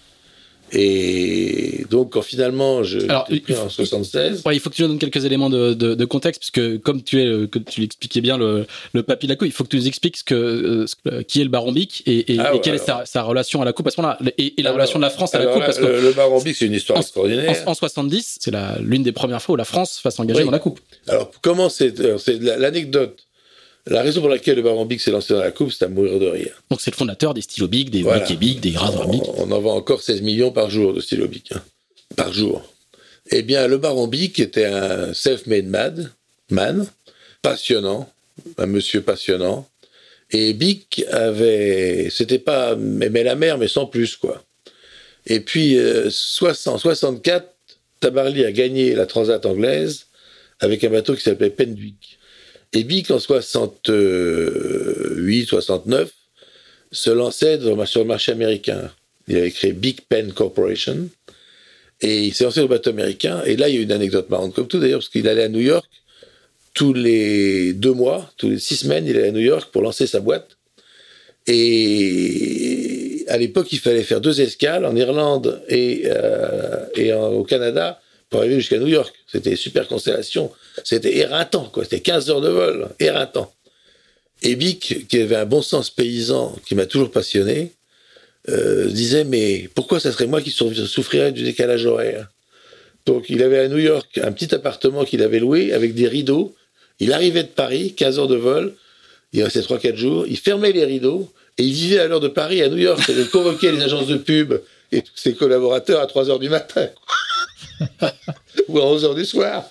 Et 0.73 1.85
donc, 1.89 2.13
quand 2.13 2.21
finalement, 2.21 2.83
je 2.83 2.99
Alors, 2.99 3.25
pris 3.25 3.55
en 3.55 3.69
76, 3.69 4.41
Ouais, 4.45 4.55
il 4.55 4.59
faut 4.59 4.69
que 4.69 4.75
tu 4.75 4.81
nous 4.83 4.87
donnes 4.89 4.99
quelques 4.99 5.25
éléments 5.25 5.49
de, 5.49 5.73
de, 5.73 5.95
de 5.95 6.05
contexte, 6.05 6.39
puisque 6.41 6.81
comme 6.81 7.03
tu 7.03 7.21
es, 7.21 7.25
euh, 7.25 7.47
que 7.47 7.59
tu 7.59 7.81
l'expliquais 7.81 8.21
bien, 8.21 8.37
le, 8.37 8.65
le 8.93 9.03
papy 9.03 9.27
de 9.27 9.31
la 9.33 9.35
coupe, 9.35 9.47
il 9.47 9.51
faut 9.51 9.63
que 9.63 9.69
tu 9.69 9.77
nous 9.77 9.87
expliques 9.87 10.17
ce 10.17 10.23
que, 10.23 10.33
euh, 10.35 10.87
ce 10.87 10.95
que- 10.95 11.21
qui 11.23 11.41
est 11.41 11.43
le 11.43 11.49
Baron 11.49 11.71
Bic 11.71 12.03
et, 12.05 12.33
et, 12.33 12.39
Ah 12.39 12.53
et 12.55 12.61
quelle 12.61 12.75
est 12.75 12.85
sa, 12.85 13.05
sa 13.05 13.23
relation 13.23 13.61
à 13.61 13.65
la 13.65 13.73
coupe 13.73 13.87
à 13.87 13.91
ce 13.91 13.99
moment-là, 14.01 14.19
et, 14.37 14.59
et 14.59 14.63
la 14.63 14.69
Alors, 14.69 14.75
relation 14.77 14.99
de 14.99 15.03
la 15.03 15.09
France 15.09 15.35
à 15.35 15.39
la 15.39 15.47
coupe, 15.47 15.59
là, 15.59 15.65
parce 15.65 15.77
que 15.79 15.85
le, 15.85 16.01
le 16.01 16.11
Baron 16.13 16.41
Bic, 16.41 16.55
c'est 16.55 16.65
une 16.67 16.73
histoire 16.73 16.97
En- 16.97 17.01
extraordinaire. 17.01 17.63
en, 17.67 17.71
en 17.71 17.73
70, 17.73 18.37
c'est 18.39 18.51
la- 18.51 18.77
l'une 18.81 19.03
des 19.03 19.11
premières 19.11 19.41
fois 19.41 19.53
où 19.53 19.57
la 19.57 19.65
France 19.65 19.99
va 20.03 20.11
s'engager 20.11 20.39
Oui. 20.39 20.45
dans 20.45 20.51
la 20.51 20.59
coupe. 20.59 20.79
Alors, 21.07 21.31
comment 21.41 21.69
c'est 21.69 21.93
c'est 22.17 22.41
la- 22.41 22.57
l'anecdote 22.57 23.17
La 23.87 24.03
raison 24.03 24.21
pour 24.21 24.29
laquelle 24.29 24.57
le 24.57 24.61
Baron 24.61 24.85
Bic 24.85 25.01
s'est 25.01 25.11
lancé 25.11 25.33
dans 25.33 25.39
la 25.39 25.51
coupe, 25.51 25.71
c'est 25.71 25.85
à 25.85 25.87
mourir 25.87 26.19
de 26.19 26.27
rire. 26.27 26.61
Donc 26.69 26.81
c'est 26.81 26.91
le 26.91 26.95
fondateur 26.95 27.33
des 27.33 27.41
stylos 27.41 27.67
des 27.67 28.03
Voilà. 28.03 28.25
Des 28.25 28.77
Razor 28.77 29.07
Bic. 29.09 29.23
On, 29.37 29.51
en 29.51 29.59
vend 29.59 29.75
encore 29.75 30.01
16 30.01 30.21
millions 30.21 30.51
par 30.51 30.69
jour 30.69 30.93
de 30.93 31.01
stylo 31.01 31.27
Bic. 31.27 31.51
hein. 31.53 31.63
Par 32.15 32.31
jour. 32.31 32.63
Eh 33.31 33.41
bien, 33.41 33.67
le 33.67 33.77
Baron 33.77 34.07
Bic 34.07 34.39
était 34.39 34.65
un 34.65 35.13
self-made 35.13 35.65
mad, 35.67 36.11
man, 36.49 36.85
passionnant, 37.41 38.11
un 38.57 38.65
monsieur 38.65 39.01
passionnant. 39.01 39.67
Et 40.31 40.53
Bic 40.53 41.03
avait, 41.11 42.09
c'était 42.11 42.39
pas 42.39 42.73
aimait 42.73 43.23
la 43.23 43.35
mer, 43.35 43.57
mais 43.57 43.67
sans 43.67 43.85
plus, 43.85 44.15
quoi. 44.15 44.43
Et 45.25 45.39
puis, 45.39 45.77
euh, 45.77 46.09
60, 46.09 46.79
64, 46.79 47.47
Tabarly 47.99 48.45
a 48.45 48.51
gagné 48.51 48.95
la 48.95 49.05
Transat 49.05 49.45
anglaise 49.45 50.07
avec 50.59 50.83
un 50.83 50.89
bateau 50.89 51.15
qui 51.15 51.21
s'appelait 51.21 51.49
Pendwick. 51.49 52.17
Et 52.73 52.83
Bic, 52.83 53.11
en 53.11 53.19
68, 53.19 55.45
69, 55.45 56.11
se 56.91 57.09
lançait 57.09 57.59
sur 57.85 57.99
le 57.99 58.05
marché 58.05 58.31
américain. 58.31 58.91
Il 59.27 59.37
avait 59.37 59.51
créé 59.51 59.73
Big 59.73 59.99
Pen 60.07 60.31
Corporation. 60.33 61.09
Et 62.01 62.23
il 62.25 62.33
s'est 62.33 62.45
lancé 62.45 62.61
le 62.61 62.67
bateau 62.67 62.89
américain. 62.91 63.41
Et 63.45 63.55
là, 63.57 63.67
il 63.69 63.75
y 63.75 63.77
a 63.77 63.81
une 63.81 63.91
anecdote 63.91 64.29
marrante 64.29 64.53
comme 64.53 64.67
tout, 64.67 64.79
d'ailleurs, 64.79 64.99
parce 64.99 65.09
qu'il 65.09 65.27
allait 65.27 65.43
à 65.43 65.49
New 65.49 65.59
York 65.59 65.85
tous 66.73 66.93
les 66.93 67.73
deux 67.73 67.91
mois, 67.91 68.31
tous 68.37 68.49
les 68.49 68.57
six 68.57 68.77
semaines, 68.77 69.05
il 69.05 69.17
allait 69.17 69.27
à 69.27 69.31
New 69.31 69.41
York 69.41 69.69
pour 69.73 69.81
lancer 69.81 70.07
sa 70.07 70.21
boîte. 70.21 70.55
Et 71.47 73.25
à 73.27 73.37
l'époque, 73.37 73.71
il 73.71 73.79
fallait 73.79 74.03
faire 74.03 74.21
deux 74.21 74.41
escales 74.41 74.85
en 74.85 74.95
Irlande 74.95 75.61
et, 75.67 76.03
euh, 76.05 76.85
et 76.95 77.13
en- 77.13 77.27
au 77.33 77.43
Canada 77.43 77.99
pour 78.31 78.39
arriver 78.39 78.55
jusqu'à 78.55 78.79
New 78.79 78.87
York. 78.87 79.13
C'était 79.31 79.55
super 79.55 79.87
constellation. 79.87 80.51
C'était 80.83 81.17
éreintant, 81.17 81.65
quoi. 81.71 81.83
C'était 81.83 81.99
15 81.99 82.29
heures 82.31 82.41
de 82.41 82.49
vol, 82.49 82.87
éreintant. 82.99 83.53
Et 84.41 84.55
Bic, 84.55 85.07
qui 85.07 85.19
avait 85.21 85.35
un 85.35 85.45
bon 85.45 85.61
sens 85.61 85.91
paysan, 85.91 86.55
qui 86.65 86.73
m'a 86.73 86.87
toujours 86.87 87.11
passionné, 87.11 87.73
euh, 88.49 88.87
disait 88.87 89.23
mais 89.25 89.69
pourquoi 89.75 89.99
ça 89.99 90.11
serait 90.11 90.25
moi 90.25 90.41
qui 90.41 90.49
sou- 90.49 90.73
souffrirais 90.73 91.31
du 91.31 91.43
décalage 91.43 91.85
horaire? 91.85 92.27
Donc 93.05 93.25
il 93.29 93.43
avait 93.43 93.59
à 93.59 93.67
New 93.67 93.77
York 93.77 94.19
un 94.23 94.31
petit 94.31 94.55
appartement 94.55 95.03
qu'il 95.05 95.21
avait 95.21 95.39
loué 95.39 95.73
avec 95.73 95.93
des 95.93 96.07
rideaux. 96.07 96.55
Il 96.99 97.13
arrivait 97.13 97.43
de 97.43 97.49
Paris, 97.49 97.93
15 97.95 98.17
heures 98.17 98.27
de 98.27 98.35
vol, 98.37 98.73
il 99.33 99.43
restait 99.43 99.59
3-4 99.61 99.95
jours, 99.97 100.25
il 100.27 100.37
fermait 100.37 100.71
les 100.71 100.85
rideaux 100.85 101.31
et 101.57 101.63
il 101.63 101.73
vivait 101.73 101.99
à 101.99 102.07
l'heure 102.07 102.19
de 102.19 102.27
Paris 102.29 102.61
à 102.63 102.69
New 102.69 102.77
York. 102.77 103.01
Il 103.09 103.27
convoquait 103.29 103.71
les 103.71 103.81
agences 103.83 104.07
de 104.07 104.17
pub 104.17 104.53
et 104.91 105.01
tous 105.01 105.11
ses 105.15 105.33
collaborateurs 105.35 105.99
à 106.01 106.07
3 106.07 106.29
heures 106.29 106.39
du 106.39 106.49
matin 106.49 106.87
ou 108.67 108.79
à 108.79 108.85
11 108.85 109.05
heures 109.05 109.15
du 109.15 109.25
soir. 109.25 109.69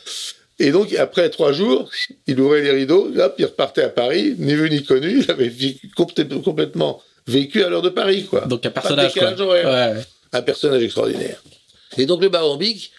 Et 0.59 0.73
donc, 0.73 0.93
après 0.95 1.31
trois 1.31 1.53
jours, 1.53 1.91
il 2.27 2.39
ouvrait 2.41 2.61
les 2.63 2.71
rideaux, 2.71 3.11
hop, 3.19 3.35
il 3.39 3.47
repartait 3.47 3.83
à 3.83 3.89
Paris, 3.89 4.35
ni 4.39 4.55
vu 4.55 4.69
ni 4.69 4.83
connu, 4.85 5.23
il 5.23 5.31
avait 5.31 5.49
vécu 5.49 5.91
complè- 5.97 6.43
complètement 6.43 7.03
vécu 7.27 7.63
à 7.65 7.69
l'heure 7.71 7.81
de 7.83 7.89
Paris, 7.89 8.27
quoi. 8.29 8.41
Donc 8.47 8.67
un 8.67 8.71
Pas 8.71 8.81
de 8.81 8.87
personnage, 8.87 9.15
quoi. 9.15 9.49
Ouais. 9.65 9.95
Un 10.33 10.43
personnage 10.43 10.83
extraordinaire. 10.83 11.43
Et 11.97 12.05
donc, 12.07 12.21
le 12.21 12.29
baron 12.29 12.57
Bic, 12.57 12.93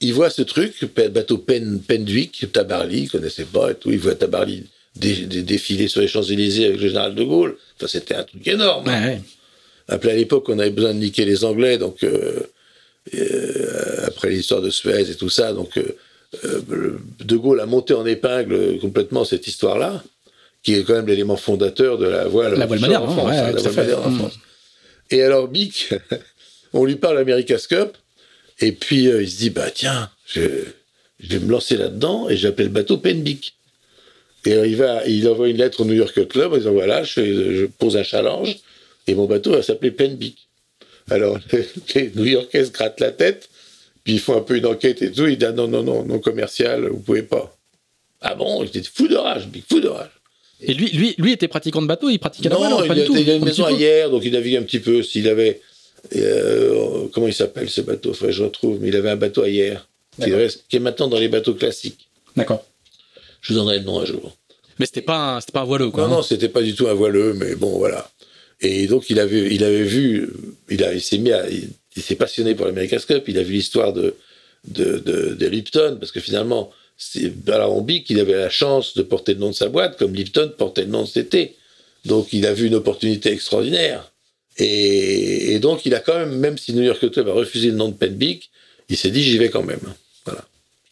il 0.00 0.12
voit 0.12 0.28
ce 0.28 0.42
truc, 0.42 0.84
bateau 1.12 1.38
Pen, 1.38 1.80
Pendwick, 1.86 2.50
Tabarly, 2.52 3.02
il 3.02 3.10
connaissait 3.10 3.44
pas 3.44 3.70
et 3.70 3.74
tout, 3.76 3.90
il 3.92 3.98
voit 3.98 4.16
Tabarly 4.16 4.64
dé- 4.96 5.26
dé- 5.26 5.42
défiler 5.42 5.86
sur 5.86 6.00
les 6.00 6.08
Champs-Élysées 6.08 6.66
avec 6.66 6.80
le 6.80 6.88
général 6.88 7.14
de 7.14 7.22
Gaulle. 7.22 7.56
Enfin, 7.76 7.86
c'était 7.86 8.16
un 8.16 8.24
truc 8.24 8.46
énorme. 8.46 8.86
Ouais, 8.88 8.92
ouais. 8.92 9.20
Après, 9.88 10.10
à 10.12 10.16
l'époque, 10.16 10.48
on 10.48 10.58
avait 10.58 10.70
besoin 10.70 10.92
de 10.94 10.98
niquer 10.98 11.24
les 11.24 11.44
Anglais, 11.44 11.78
donc 11.78 12.02
euh, 12.02 12.40
après 14.06 14.30
l'histoire 14.30 14.62
de 14.62 14.70
Suez 14.70 15.10
et 15.10 15.14
tout 15.14 15.28
ça, 15.30 15.52
donc 15.52 15.76
euh, 15.76 15.96
euh, 16.44 16.98
De 17.20 17.36
Gaulle 17.36 17.60
a 17.60 17.66
monté 17.66 17.94
en 17.94 18.06
épingle 18.06 18.78
complètement 18.80 19.24
cette 19.24 19.46
histoire-là, 19.46 20.02
qui 20.62 20.74
est 20.74 20.84
quand 20.84 20.94
même 20.94 21.06
l'élément 21.06 21.36
fondateur 21.36 21.98
de 21.98 22.06
la 22.06 22.26
voile, 22.26 22.54
La 22.54 22.66
voile 22.66 22.80
moderne, 22.80 23.04
en 23.04 23.12
France, 23.12 23.30
ouais, 23.30 23.36
hein, 23.38 23.52
la 23.52 23.60
voile 23.60 23.74
moderne 23.76 24.02
en 24.04 24.10
Mm. 24.10 24.18
France. 24.18 24.38
Et 25.10 25.22
alors 25.22 25.48
Bic, 25.48 25.90
on 26.72 26.84
lui 26.84 26.96
parle 26.96 27.18
America's 27.18 27.66
Cup, 27.66 27.96
et 28.60 28.72
puis 28.72 29.08
euh, 29.08 29.22
il 29.22 29.30
se 29.30 29.36
dit 29.36 29.50
bah 29.50 29.70
tiens, 29.70 30.10
je, 30.26 30.40
je 31.20 31.28
vais 31.28 31.38
me 31.44 31.50
lancer 31.50 31.76
là-dedans 31.76 32.28
et 32.28 32.36
j'appelle 32.36 32.66
le 32.66 32.72
bateau 32.72 32.96
Penbic. 32.96 33.54
Et 34.46 34.52
alors, 34.52 34.66
il 34.66 34.76
va, 34.76 35.06
il 35.06 35.26
envoie 35.28 35.48
une 35.48 35.56
lettre 35.56 35.80
au 35.80 35.84
New 35.86 35.94
York 35.94 36.26
Club 36.28 36.52
en 36.52 36.56
disant 36.58 36.72
voilà, 36.72 37.02
je 37.02 37.66
pose 37.66 37.96
un 37.96 38.02
challenge 38.02 38.56
et 39.06 39.14
mon 39.14 39.24
bateau 39.26 39.52
va 39.52 39.62
s'appeler 39.62 39.90
Penbic. 39.90 40.48
Alors 41.10 41.38
les, 41.52 41.66
les 41.94 42.12
New-Yorkais 42.14 42.64
se 42.66 42.70
grattent 42.70 43.00
la 43.00 43.10
tête, 43.12 43.48
puis 44.04 44.14
ils 44.14 44.20
font 44.20 44.36
un 44.36 44.40
peu 44.42 44.56
une 44.56 44.66
enquête 44.66 45.02
et 45.02 45.10
tout. 45.12 45.26
Ils 45.26 45.36
disent 45.38 45.48
ah, 45.48 45.52
non 45.52 45.68
non 45.68 45.82
non 45.82 46.04
non 46.04 46.18
commercial, 46.18 46.86
vous 46.88 47.00
pouvez 47.00 47.22
pas. 47.22 47.56
Ah 48.20 48.34
bon, 48.34 48.64
j'étais 48.64 48.82
fou 48.82 49.06
de 49.08 49.16
rage, 49.16 49.48
fou 49.68 49.80
de 49.80 49.88
rage. 49.88 50.10
Et 50.60 50.72
lui, 50.72 50.86
lui, 50.92 51.14
lui 51.18 51.32
était 51.32 51.48
pratiquant 51.48 51.82
de 51.82 51.86
bateau, 51.86 52.08
il 52.08 52.18
pratiquait 52.18 52.48
la 52.48 52.56
voile, 52.56 52.70
Non, 52.70 52.82
il, 52.82 52.88
pas 52.88 52.94
a, 52.94 52.96
du 52.96 53.04
tout 53.04 53.16
il 53.16 53.28
a 53.28 53.34
une 53.34 53.42
Un 53.42 53.44
maison 53.44 53.68
hier, 53.68 54.08
donc 54.10 54.24
il 54.24 54.32
navigue 54.32 54.56
un 54.56 54.62
petit 54.62 54.78
peu. 54.80 55.02
S'il 55.02 55.28
avait. 55.28 55.60
euh, 56.16 57.06
comment 57.12 57.26
il 57.26 57.34
s'appelle 57.34 57.68
ce 57.68 57.80
bateau? 57.82 58.12
Faudrait 58.14 58.28
que 58.32 58.38
je 58.38 58.44
retrouve, 58.44 58.78
mais 58.80 58.88
il 58.88 58.96
avait 58.96 59.10
un 59.10 59.16
bateau 59.16 59.44
hier, 59.44 59.86
qui, 60.22 60.32
reste- 60.32 60.64
qui 60.68 60.76
est 60.76 60.80
maintenant 60.80 61.08
dans 61.08 61.18
les 61.18 61.28
bateaux 61.28 61.54
classiques. 61.54 62.08
D'accord. 62.36 62.64
Je 63.42 63.52
vous 63.52 63.58
donnerai 63.58 63.78
le 63.80 63.84
nom 63.84 64.00
un 64.00 64.04
jour. 64.06 64.34
Mais 64.78 64.86
c'était 64.86 65.02
pas 65.02 65.36
un, 65.36 65.40
c'était 65.40 65.52
pas 65.52 65.60
un 65.60 65.64
voileux, 65.64 65.90
quoi. 65.90 66.04
Non, 66.04 66.14
hein. 66.14 66.16
non, 66.16 66.22
c'était 66.22 66.48
pas 66.48 66.62
du 66.62 66.74
tout 66.74 66.88
un 66.88 66.94
voileux, 66.94 67.34
mais 67.34 67.54
bon, 67.56 67.78
voilà. 67.78 68.08
Et 68.64 68.86
donc, 68.86 69.10
il 69.10 69.20
avait, 69.20 69.82
vu, 69.82 70.30
il, 70.70 71.00
s'est 71.02 71.18
mis 71.18 71.30
passionné 72.18 72.54
pour 72.54 72.64
l'America's 72.64 73.04
Cup, 73.04 73.24
il 73.28 73.38
a 73.38 73.42
vu 73.42 73.52
l'histoire 73.52 73.92
de, 73.92 74.16
Lipton, 74.66 75.98
parce 76.00 76.12
que 76.12 76.20
finalement, 76.20 76.70
c'est, 76.96 77.30
on 77.46 77.82
bique, 77.82 78.08
il 78.08 78.18
avait 78.20 78.34
la 78.34 78.48
chance 78.48 78.94
de 78.94 79.02
porter 79.02 79.34
le 79.34 79.40
nom 79.40 79.50
de 79.50 79.54
sa 79.54 79.68
boîte, 79.68 79.98
comme 79.98 80.14
Lipton 80.14 80.50
portait 80.56 80.84
le 80.84 80.90
nom 80.90 81.02
de 81.02 81.08
cet 81.08 81.26
été. 81.26 81.56
Donc, 82.06 82.32
il 82.32 82.46
a 82.46 82.54
vu 82.54 82.66
une 82.66 82.74
opportunité 82.74 83.32
extraordinaire. 83.32 84.10
Et, 84.56 85.58
donc, 85.58 85.84
il 85.84 85.94
a 85.94 86.00
quand 86.00 86.16
même, 86.16 86.34
même 86.38 86.56
si 86.56 86.72
New 86.72 86.82
York 86.82 87.10
Club 87.10 87.28
a 87.28 87.32
refusé 87.32 87.68
le 87.68 87.76
nom 87.76 87.88
de 87.88 87.94
Penbic, 87.94 88.50
il 88.88 88.96
s'est 88.96 89.10
dit, 89.10 89.22
j'y 89.22 89.36
vais 89.36 89.50
quand 89.50 89.62
même. 89.62 89.80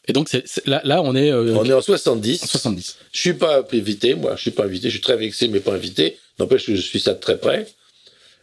Et 0.09 0.12
donc, 0.12 0.29
c'est, 0.29 0.45
là, 0.67 0.81
là, 0.85 1.01
on 1.03 1.15
est, 1.15 1.31
euh, 1.31 1.55
On 1.57 1.65
est 1.65 1.73
en 1.73 1.81
70. 1.81 2.43
en 2.43 2.47
70. 2.47 2.97
Je 3.12 3.21
suis 3.21 3.35
pas 3.35 3.62
invité, 3.73 4.15
moi, 4.15 4.35
je 4.37 4.43
suis 4.43 4.51
pas 4.51 4.65
invité, 4.65 4.88
je 4.88 4.95
suis 4.95 5.01
très 5.01 5.17
vexé, 5.17 5.49
mais 5.49 5.61
pas 5.61 5.73
invité. 5.73 6.19
N'empêche 6.38 6.67
que 6.67 6.75
je 6.75 6.81
suis 6.81 6.99
ça 7.01 7.15
de 7.15 7.21
très 7.21 7.38
près. 7.38 7.67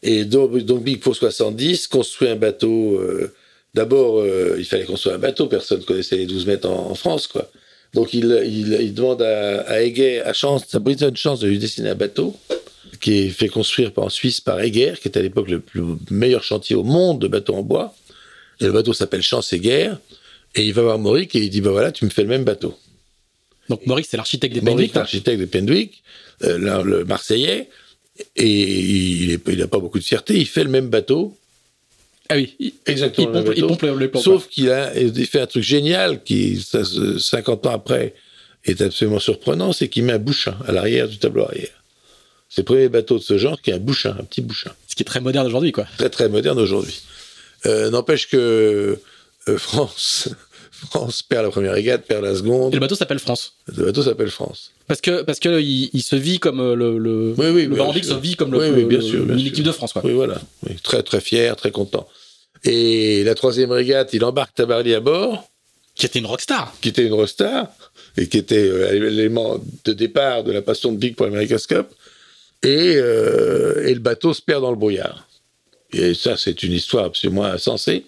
Et 0.04 0.24
donc, 0.24 0.58
donc 0.60 0.84
Big 0.84 1.00
pour 1.02 1.16
70, 1.16 1.88
construit 1.88 2.30
un 2.30 2.36
bateau. 2.38 2.98
euh, 3.00 3.34
D'abord, 3.76 4.20
euh, 4.22 4.56
il 4.58 4.66
fallait 4.66 4.86
construire 4.86 5.16
un 5.16 5.20
bateau, 5.20 5.46
personne 5.48 5.80
ne 5.80 5.84
connaissait 5.84 6.16
les 6.18 6.26
12 6.26 6.48
mètres 6.48 6.68
en, 6.68 6.90
en 6.92 6.96
France, 6.96 7.28
quoi. 7.28 7.52
Donc 7.94 8.14
il, 8.14 8.26
il, 8.46 8.78
il 8.82 8.94
demande 8.94 9.22
à, 9.22 9.62
à 9.62 9.82
Heger, 9.82 10.22
à 10.26 10.34
Chance, 10.34 10.64
à 10.74 10.80
Britton 10.80 11.12
Chance 11.16 11.40
de 11.42 11.48
lui 11.48 11.60
dessiner 11.60 11.90
un 11.90 11.96
bateau, 11.96 12.36
qui 13.02 13.20
est 13.20 13.30
fait 13.30 13.48
construire 13.48 13.92
en 13.98 14.10
Suisse 14.10 14.42
par 14.42 14.60
Heger, 14.60 15.00
qui 15.00 15.08
était 15.08 15.20
à 15.20 15.24
l'époque 15.24 15.50
le 15.50 15.60
plus 15.60 15.82
meilleur 16.10 16.44
chantier 16.44 16.76
au 16.76 16.84
monde 16.84 17.20
de 17.20 17.28
bateaux 17.28 17.56
en 17.56 17.62
bois. 17.64 17.94
Et 18.60 18.66
le 18.66 18.72
bateau 18.72 18.94
s'appelle 18.94 19.22
Chance 19.22 19.54
Heger. 19.54 19.98
Et 20.56 20.66
il 20.66 20.74
va 20.74 20.82
voir 20.82 21.00
Mauric 21.00 21.36
et 21.36 21.40
il 21.40 21.50
dit, 21.50 21.62
bah 21.62 21.72
voilà, 21.72 21.92
tu 21.92 22.06
me 22.06 22.10
fais 22.10 22.24
le 22.24 22.28
même 22.30 22.44
bateau. 22.44 22.78
Donc, 23.70 23.86
Maurice, 23.86 24.08
c'est 24.10 24.18
l'architecte 24.18 24.54
des 24.56 24.62
Mauric, 24.62 24.78
Penwick, 24.78 24.94
là. 24.96 25.02
l'architecte 25.02 25.40
de 25.40 25.46
Pendwick, 25.46 26.04
euh, 26.44 26.84
le 26.84 27.06
Marseillais, 27.06 27.70
et 28.36 29.34
il 29.48 29.58
n'a 29.58 29.68
pas 29.68 29.80
beaucoup 29.80 30.00
de 30.00 30.04
fierté, 30.04 30.36
il 30.38 30.48
fait 30.48 30.64
le 30.64 30.70
même 30.72 30.90
bateau, 30.90 31.38
Ah 32.30 32.36
oui. 32.36 32.56
Il, 32.60 32.74
exactement 32.88 33.28
il 33.30 33.34
le 33.38 33.44
pompe, 33.44 33.54
il 33.56 33.62
bateau, 33.62 33.68
pompe 33.76 34.00
les, 34.00 34.08
pompes. 34.08 34.24
sauf 34.24 34.48
qu'il 34.50 34.72
a 34.72 34.92
fait 35.26 35.40
un 35.42 35.46
truc 35.46 35.64
génial 35.64 36.24
qui, 36.24 36.60
ça, 36.62 36.84
se- 36.84 37.20
50 37.20 37.68
ans 37.68 37.72
après, 37.72 38.16
est 38.66 38.82
absolument 38.82 39.20
surprenant, 39.20 39.72
c'est 39.72 39.88
qu'il 39.88 40.04
met 40.04 40.14
un 40.14 40.18
bouchin 40.20 40.58
à 40.68 40.72
l'arrière 40.72 41.08
du 41.08 41.18
tableau 41.18 41.44
arrière. 41.44 41.84
C'est 42.50 42.62
le 42.62 42.66
premier 42.66 42.90
bateau 42.90 43.20
de 43.20 43.24
ce 43.24 43.38
genre 43.38 43.62
qui 43.62 43.72
a 43.72 43.76
un 43.76 43.80
bouchin, 43.80 44.16
un 44.20 44.24
petit 44.24 44.42
bouchin. 44.42 44.72
Ce 44.88 44.96
qui 44.96 45.04
est 45.04 45.06
très 45.06 45.22
moderne 45.22 45.46
aujourd'hui, 45.46 45.72
quoi. 45.72 45.86
Très 45.98 46.10
très 46.10 46.28
moderne 46.28 46.58
aujourd'hui. 46.60 47.00
Euh, 47.68 47.90
N'empêche 47.92 48.28
que 48.28 49.00
France, 49.58 50.30
France 50.92 51.24
perd 51.24 51.44
la 51.46 51.52
première 51.52 51.74
régate, 51.74 52.06
perd 52.06 52.24
la 52.24 52.32
Et 52.32 52.36
seconde. 52.36 52.74
le 52.74 52.80
bateau 52.80 52.96
s'appelle 52.96 53.20
France. 53.20 53.54
Le 53.76 53.86
bateau 53.86 54.04
s'appelle 54.04 54.30
France. 54.32 54.72
Parce 54.88 55.02
que, 55.02 55.22
parce 55.24 55.40
que 55.40 55.60
il, 55.62 55.90
il 55.94 56.02
se 56.04 56.16
vit 56.16 56.40
comme 56.40 56.60
euh, 56.60 56.76
le, 56.76 56.98
le, 56.98 57.34
Oui, 57.38 57.48
oui, 57.50 57.66
le 57.66 57.76
sûr. 57.76 58.16
se 58.16 58.20
vit 58.20 58.36
comme 58.36 58.52
le, 58.52 58.60
Oui, 58.60 58.70
oui, 58.70 58.84
bien 58.86 59.00
le- 59.00 59.04
sûr, 59.04 59.26
bien 59.26 59.36
une 59.38 59.54
sûr. 59.56 59.64
de 59.66 59.72
France, 59.72 59.94
quoi. 59.94 60.02
Oui, 60.06 60.14
voilà. 60.14 60.40
Oui, 60.68 60.76
très, 60.82 61.04
très 61.04 61.22
fier, 61.22 61.56
très 61.56 61.72
content. 61.72 62.08
Et 62.64 63.24
la 63.24 63.36
troisième 63.36 63.72
régate, 63.72 64.14
il 64.14 64.24
embarque 64.26 64.54
Tabarly 64.56 64.94
à 64.94 65.00
bord, 65.00 65.48
Qui 65.96 66.06
était 66.06 66.20
une 66.20 66.26
rockstar. 66.26 66.74
qui 66.82 66.90
était 66.90 67.06
une 67.06 67.14
Rostar, 67.14 67.68
et 68.18 68.28
qui 68.28 68.38
était 68.38 68.58
euh, 68.68 68.92
l'élément 68.92 69.60
de 69.86 69.94
départ 69.94 70.44
de 70.44 70.52
la 70.52 70.62
passion 70.62 70.92
de 70.92 70.98
Big 70.98 71.16
pour 71.16 71.26
l'America's 71.26 71.68
Cup. 71.68 71.88
Et, 72.64 72.96
euh, 72.98 73.86
et 73.88 73.94
le 73.94 74.00
bateau 74.02 74.34
se 74.34 74.42
perd 74.42 74.62
dans 74.64 74.72
le 74.72 74.76
brouillard. 74.78 75.26
Et 75.94 76.14
ça, 76.14 76.36
c'est 76.36 76.62
une 76.64 76.74
histoire 76.74 77.06
absolument 77.06 77.46
insensée. 77.46 78.06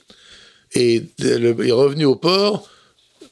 Et 0.73 1.03
le- 1.19 1.55
il 1.63 1.69
est 1.69 1.71
revenu 1.73 2.05
au 2.05 2.15
port. 2.15 2.67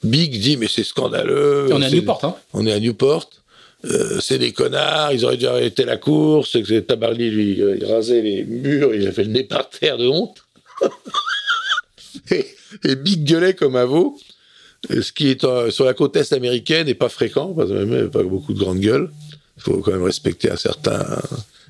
Big 0.04 0.40
dit, 0.40 0.58
mais 0.58 0.68
c'est 0.70 0.84
scandaleux. 0.84 1.68
Et 1.70 1.74
on 1.74 1.82
est 1.82 1.86
à 1.86 1.90
Newport, 1.90 2.20
hein. 2.24 2.36
on 2.54 2.66
est 2.66 2.72
à 2.72 2.80
Newport. 2.80 3.30
Euh, 3.86 4.20
c'est 4.20 4.38
des 4.40 4.52
connards, 4.52 5.14
ils 5.14 5.24
auraient 5.24 5.38
dû 5.38 5.48
arrêter 5.48 5.86
la 5.86 5.98
course. 5.98 6.52
que 6.62 6.80
Tabarly, 6.80 7.30
lui, 7.32 7.62
euh, 7.62 7.78
il 7.80 7.86
rasait 7.86 8.22
les 8.22 8.44
murs, 8.44 8.94
il 8.94 9.08
a 9.08 9.12
fait 9.12 9.24
le 9.24 9.32
nez 9.32 9.44
par 9.44 9.70
terre 9.70 9.98
de 9.98 10.08
honte. 10.08 10.44
et, 12.32 12.46
et 12.86 12.96
Big 12.96 13.24
gueulait 13.24 13.54
comme 13.54 13.76
un 13.76 13.86
veau, 13.86 14.18
ce 14.90 15.12
qui 15.12 15.30
est 15.30 15.44
euh, 15.44 15.72
sur 15.72 15.86
la 15.86 15.94
côte 15.94 16.16
est 16.18 16.34
américaine 16.34 16.88
n'est 16.88 16.94
pas 16.94 17.10
fréquent, 17.10 17.54
parce 17.54 17.70
que 17.70 17.74
même 17.74 17.90
il 17.90 17.96
n'y 18.02 18.08
a 18.08 18.10
pas 18.10 18.24
beaucoup 18.24 18.54
de 18.54 18.60
grandes 18.60 18.80
gueules. 18.80 19.10
Il 19.58 19.64
faut 19.64 19.78
quand 19.80 19.92
même 19.92 20.04
respecter 20.04 20.50
un 20.52 20.56
certain. 20.56 21.06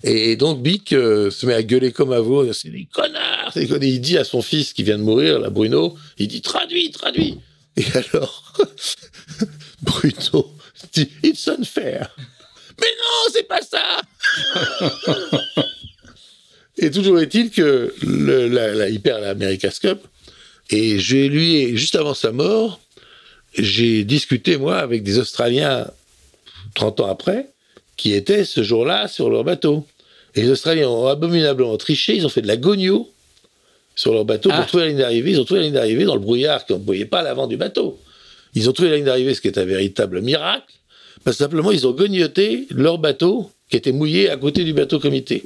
Et 0.04 0.36
donc 0.36 0.62
Bic 0.62 0.94
euh, 0.94 1.30
se 1.30 1.46
met 1.46 1.54
à 1.54 1.64
gueuler 1.64 1.92
comme 1.92 2.12
un 2.14 2.22
veau. 2.22 2.52
C'est 2.54 2.70
des 2.70 2.88
connards. 2.92 3.52
Il 3.56 4.02
dit 4.02 4.18
à 4.18 4.24
son 4.24 4.42
fils 4.42 4.74
qui 4.74 4.84
vient 4.84 4.98
de 4.98 5.04
mourir, 5.04 5.40
là, 5.40 5.50
Bruno, 5.50 5.98
il 6.18 6.28
dit 6.28 6.42
traduis, 6.42 6.92
traduis. 6.92 7.38
Et 7.78 7.86
alors, 7.94 8.54
Bruno 9.82 10.54
dit 10.94 11.10
It's 11.24 11.48
unfair. 11.48 12.16
Mais 12.80 12.88
non, 12.98 13.34
c'est 13.34 13.48
pas 13.48 13.62
ça 13.62 14.02
Et 16.78 16.92
toujours 16.92 17.20
est-il 17.20 17.52
que 17.52 17.94
la, 18.04 18.74
la- 18.74 19.00
perd 19.00 19.22
l'America's 19.22 19.80
Cup. 19.80 20.00
Et 20.70 21.00
je 21.00 21.18
lui 21.18 21.76
juste 21.76 21.96
avant 21.96 22.14
sa 22.14 22.32
mort, 22.32 22.80
j'ai 23.58 24.04
discuté, 24.06 24.58
moi, 24.58 24.78
avec 24.78 25.04
des 25.04 25.18
Australiens 25.18 25.88
30 26.76 27.02
ans 27.02 27.08
après, 27.10 27.50
qui 28.00 28.14
étaient 28.14 28.46
ce 28.46 28.64
jour-là 28.64 29.08
sur 29.08 29.30
leur 29.30 29.44
bateau. 29.44 29.86
Et 30.36 30.42
les 30.42 30.50
Australiens 30.50 30.88
ont 30.90 31.08
abominablement 31.08 31.76
triché, 31.78 32.16
ils 32.16 32.26
ont 32.26 32.30
fait 32.30 32.42
de 32.42 32.48
la 32.48 32.56
gogno 32.56 33.10
sur 33.96 34.14
leur 34.14 34.24
bateau 34.24 34.50
Ah. 34.54 34.58
pour 34.58 34.68
trouver 34.68 34.84
la 34.84 34.90
ligne 34.90 35.00
d'arrivée. 35.00 35.32
Ils 35.32 35.40
ont 35.42 35.44
trouvé 35.46 35.60
la 35.60 35.66
ligne 35.66 35.76
d'arrivée 35.76 36.06
dans 36.06 36.14
le 36.16 36.22
brouillard 36.22 36.66
qu'on 36.66 36.80
ne 36.80 36.84
voyait 36.86 37.06
pas 37.06 37.20
à 37.20 37.24
l'avant 37.24 37.48
du 37.48 37.58
bateau. 37.58 38.00
Ils 38.56 38.70
ont 38.70 38.74
trouvé 38.74 38.90
la 38.90 38.96
ligne 38.96 39.06
d'arrivée, 39.06 39.34
ce 39.34 39.42
qui 39.42 39.50
est 39.50 39.58
un 39.58 39.66
véritable 39.66 40.22
miracle, 40.22 40.72
parce 41.24 41.36
que 41.38 41.44
simplement 41.44 41.72
ils 41.72 41.86
ont 41.86 41.92
gognoté 41.92 42.68
leur 42.72 42.98
bateau 42.98 43.52
qui 43.70 43.76
était 43.76 43.92
mouillé 43.92 44.30
à 44.30 44.38
côté 44.38 44.64
du 44.64 44.74
bateau 44.74 45.00
comité. 45.00 45.44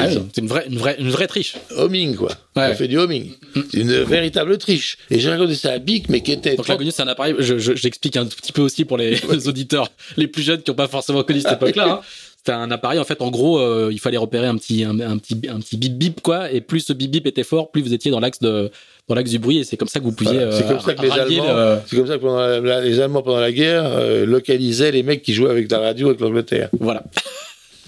Ah 0.00 0.08
c'est 0.10 0.40
une 0.40 0.46
vraie, 0.48 0.64
une, 0.68 0.78
vraie, 0.78 0.96
une 0.98 1.10
vraie 1.10 1.26
triche. 1.26 1.56
homing, 1.76 2.14
quoi. 2.16 2.30
Ouais. 2.56 2.68
On 2.70 2.74
fait 2.74 2.88
du 2.88 2.98
homing. 2.98 3.30
C'est 3.70 3.78
une 3.80 3.92
véritable 4.04 4.56
triche. 4.58 4.96
Et 5.10 5.18
j'ai 5.18 5.30
raconté 5.30 5.54
ça 5.54 5.72
à 5.72 5.78
Bic, 5.78 6.08
mais 6.08 6.20
qui 6.20 6.32
était. 6.32 6.56
Donc 6.56 6.68
la 6.68 6.76
Gonu, 6.76 6.90
c'est 6.90 7.02
un 7.02 7.08
appareil. 7.08 7.34
Je, 7.38 7.58
je- 7.58 7.74
j'explique 7.74 8.16
un 8.16 8.26
petit 8.26 8.52
peu 8.52 8.62
aussi 8.62 8.84
pour 8.84 8.96
les, 8.98 9.16
les 9.32 9.48
auditeurs 9.48 9.88
les 10.16 10.26
plus 10.28 10.42
jeunes 10.42 10.62
qui 10.62 10.70
n'ont 10.70 10.76
pas 10.76 10.88
forcément 10.88 11.22
connu 11.22 11.40
cette 11.40 11.52
époque-là. 11.52 11.88
hein. 11.88 12.00
C'était 12.44 12.56
un 12.56 12.72
appareil 12.72 12.98
en 12.98 13.04
fait. 13.04 13.22
En 13.22 13.30
gros, 13.30 13.60
euh, 13.60 13.90
il 13.92 14.00
fallait 14.00 14.16
repérer 14.16 14.46
un 14.48 14.56
petit, 14.56 14.82
un, 14.82 14.98
un 14.98 15.16
petit, 15.18 15.36
un 15.48 15.60
petit 15.60 15.76
bip 15.76 15.96
bip 15.96 16.20
quoi. 16.22 16.50
Et 16.50 16.60
plus 16.60 16.80
ce 16.80 16.92
bip 16.92 17.08
bip 17.10 17.24
était 17.28 17.44
fort, 17.44 17.70
plus 17.70 17.82
vous 17.82 17.94
étiez 17.94 18.10
dans 18.10 18.18
l'axe 18.18 18.40
de, 18.40 18.68
dans 19.06 19.14
l'axe 19.14 19.30
du 19.30 19.38
bruit. 19.38 19.58
Et 19.58 19.64
c'est 19.64 19.76
comme 19.76 19.86
ça 19.86 20.00
que 20.00 20.04
vous 20.04 20.10
pouviez. 20.12 20.32
Voilà. 20.46 20.50
C'est 20.58 20.64
euh, 20.64 20.68
comme 20.68 20.80
ça 20.80 20.94
que 20.94 21.02
les 21.02 21.10
Allemands, 21.12 21.54
le- 21.54 21.78
c'est 21.86 21.96
comme 21.96 22.06
ça 22.08 22.16
que 22.16 22.20
pendant 22.20 22.40
la- 22.40 22.58
la- 22.60 22.80
les 22.80 22.98
Allemands 22.98 23.22
pendant 23.22 23.38
la 23.38 23.52
guerre 23.52 23.84
euh, 23.86 24.26
localisaient 24.26 24.90
les 24.90 25.04
mecs 25.04 25.22
qui 25.22 25.34
jouaient 25.34 25.50
avec 25.50 25.70
la 25.70 25.78
radio 25.78 26.08
avec 26.08 26.18
l'Angleterre. 26.20 26.68
Voilà. 26.80 27.04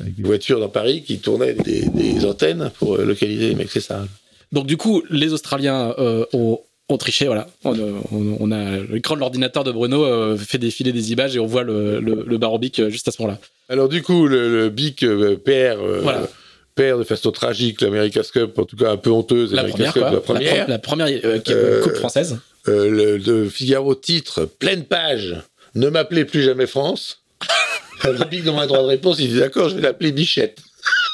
Avec 0.00 0.14
des 0.16 0.22
voitures 0.22 0.60
dans 0.60 0.68
Paris 0.68 1.02
qui 1.02 1.18
tournaient 1.18 1.54
des, 1.54 1.86
des 1.88 2.24
antennes 2.24 2.70
pour 2.78 2.96
euh, 2.96 3.04
localiser 3.04 3.48
les 3.50 3.54
mecs. 3.54 3.70
C'est 3.70 3.80
ça. 3.80 4.06
Donc 4.52 4.66
du 4.66 4.76
coup, 4.76 5.02
les 5.10 5.32
Australiens 5.32 5.94
euh, 5.98 6.24
ont, 6.32 6.60
ont 6.88 6.96
triché. 6.98 7.26
Voilà. 7.26 7.46
On, 7.64 7.78
on- 7.78 8.36
on 8.40 8.50
a 8.52 8.78
l'écran 8.78 9.14
de 9.14 9.20
l'ordinateur 9.20 9.64
de 9.64 9.72
Bruno 9.72 10.04
euh, 10.04 10.36
fait 10.36 10.58
défiler 10.58 10.92
des 10.92 11.12
images 11.12 11.36
et 11.36 11.38
on 11.40 11.46
voit 11.46 11.62
le, 11.62 12.00
le, 12.00 12.24
le 12.26 12.38
barobic 12.38 12.88
juste 12.88 13.08
à 13.08 13.10
ce 13.12 13.22
moment-là. 13.22 13.38
Alors 13.68 13.88
du 13.88 14.02
coup, 14.02 14.26
le, 14.26 14.48
le 14.50 14.68
Bic 14.68 15.02
euh, 15.02 15.36
perd, 15.36 15.80
euh, 15.80 16.00
Voilà. 16.02 16.28
perd 16.74 16.98
de 16.98 17.04
façon 17.04 17.30
tragique 17.32 17.80
l'America's 17.80 18.30
Cup, 18.30 18.58
en 18.58 18.64
tout 18.64 18.76
cas 18.76 18.90
un 18.90 18.96
peu 18.96 19.10
honteuse. 19.10 19.52
La 19.54 19.64
première, 19.64 19.92
Cup, 19.92 20.02
quoi. 20.02 20.10
la 20.12 20.20
première. 20.20 20.68
La, 20.68 20.78
première 20.78 21.06
euh, 21.06 21.40
Euh, 21.48 21.82
coupe 21.82 21.94
française. 21.94 22.38
Euh, 22.68 22.90
le, 22.90 23.18
de 23.18 23.48
Figaro 23.48 23.94
titre, 23.94 24.44
pleine 24.44 24.84
page, 24.84 25.36
ne 25.74 25.88
m'appelez 25.88 26.24
plus 26.24 26.42
jamais 26.42 26.66
France. 26.66 27.22
le 28.12 28.24
Bic 28.24 28.44
dans 28.44 28.58
un 28.58 28.66
droit 28.66 28.82
de 28.82 28.88
réponse, 28.88 29.18
il 29.18 29.28
dit 29.28 29.38
d'accord, 29.38 29.68
je 29.68 29.76
vais 29.76 29.82
l'appeler 29.82 30.12
Bichette. 30.12 30.60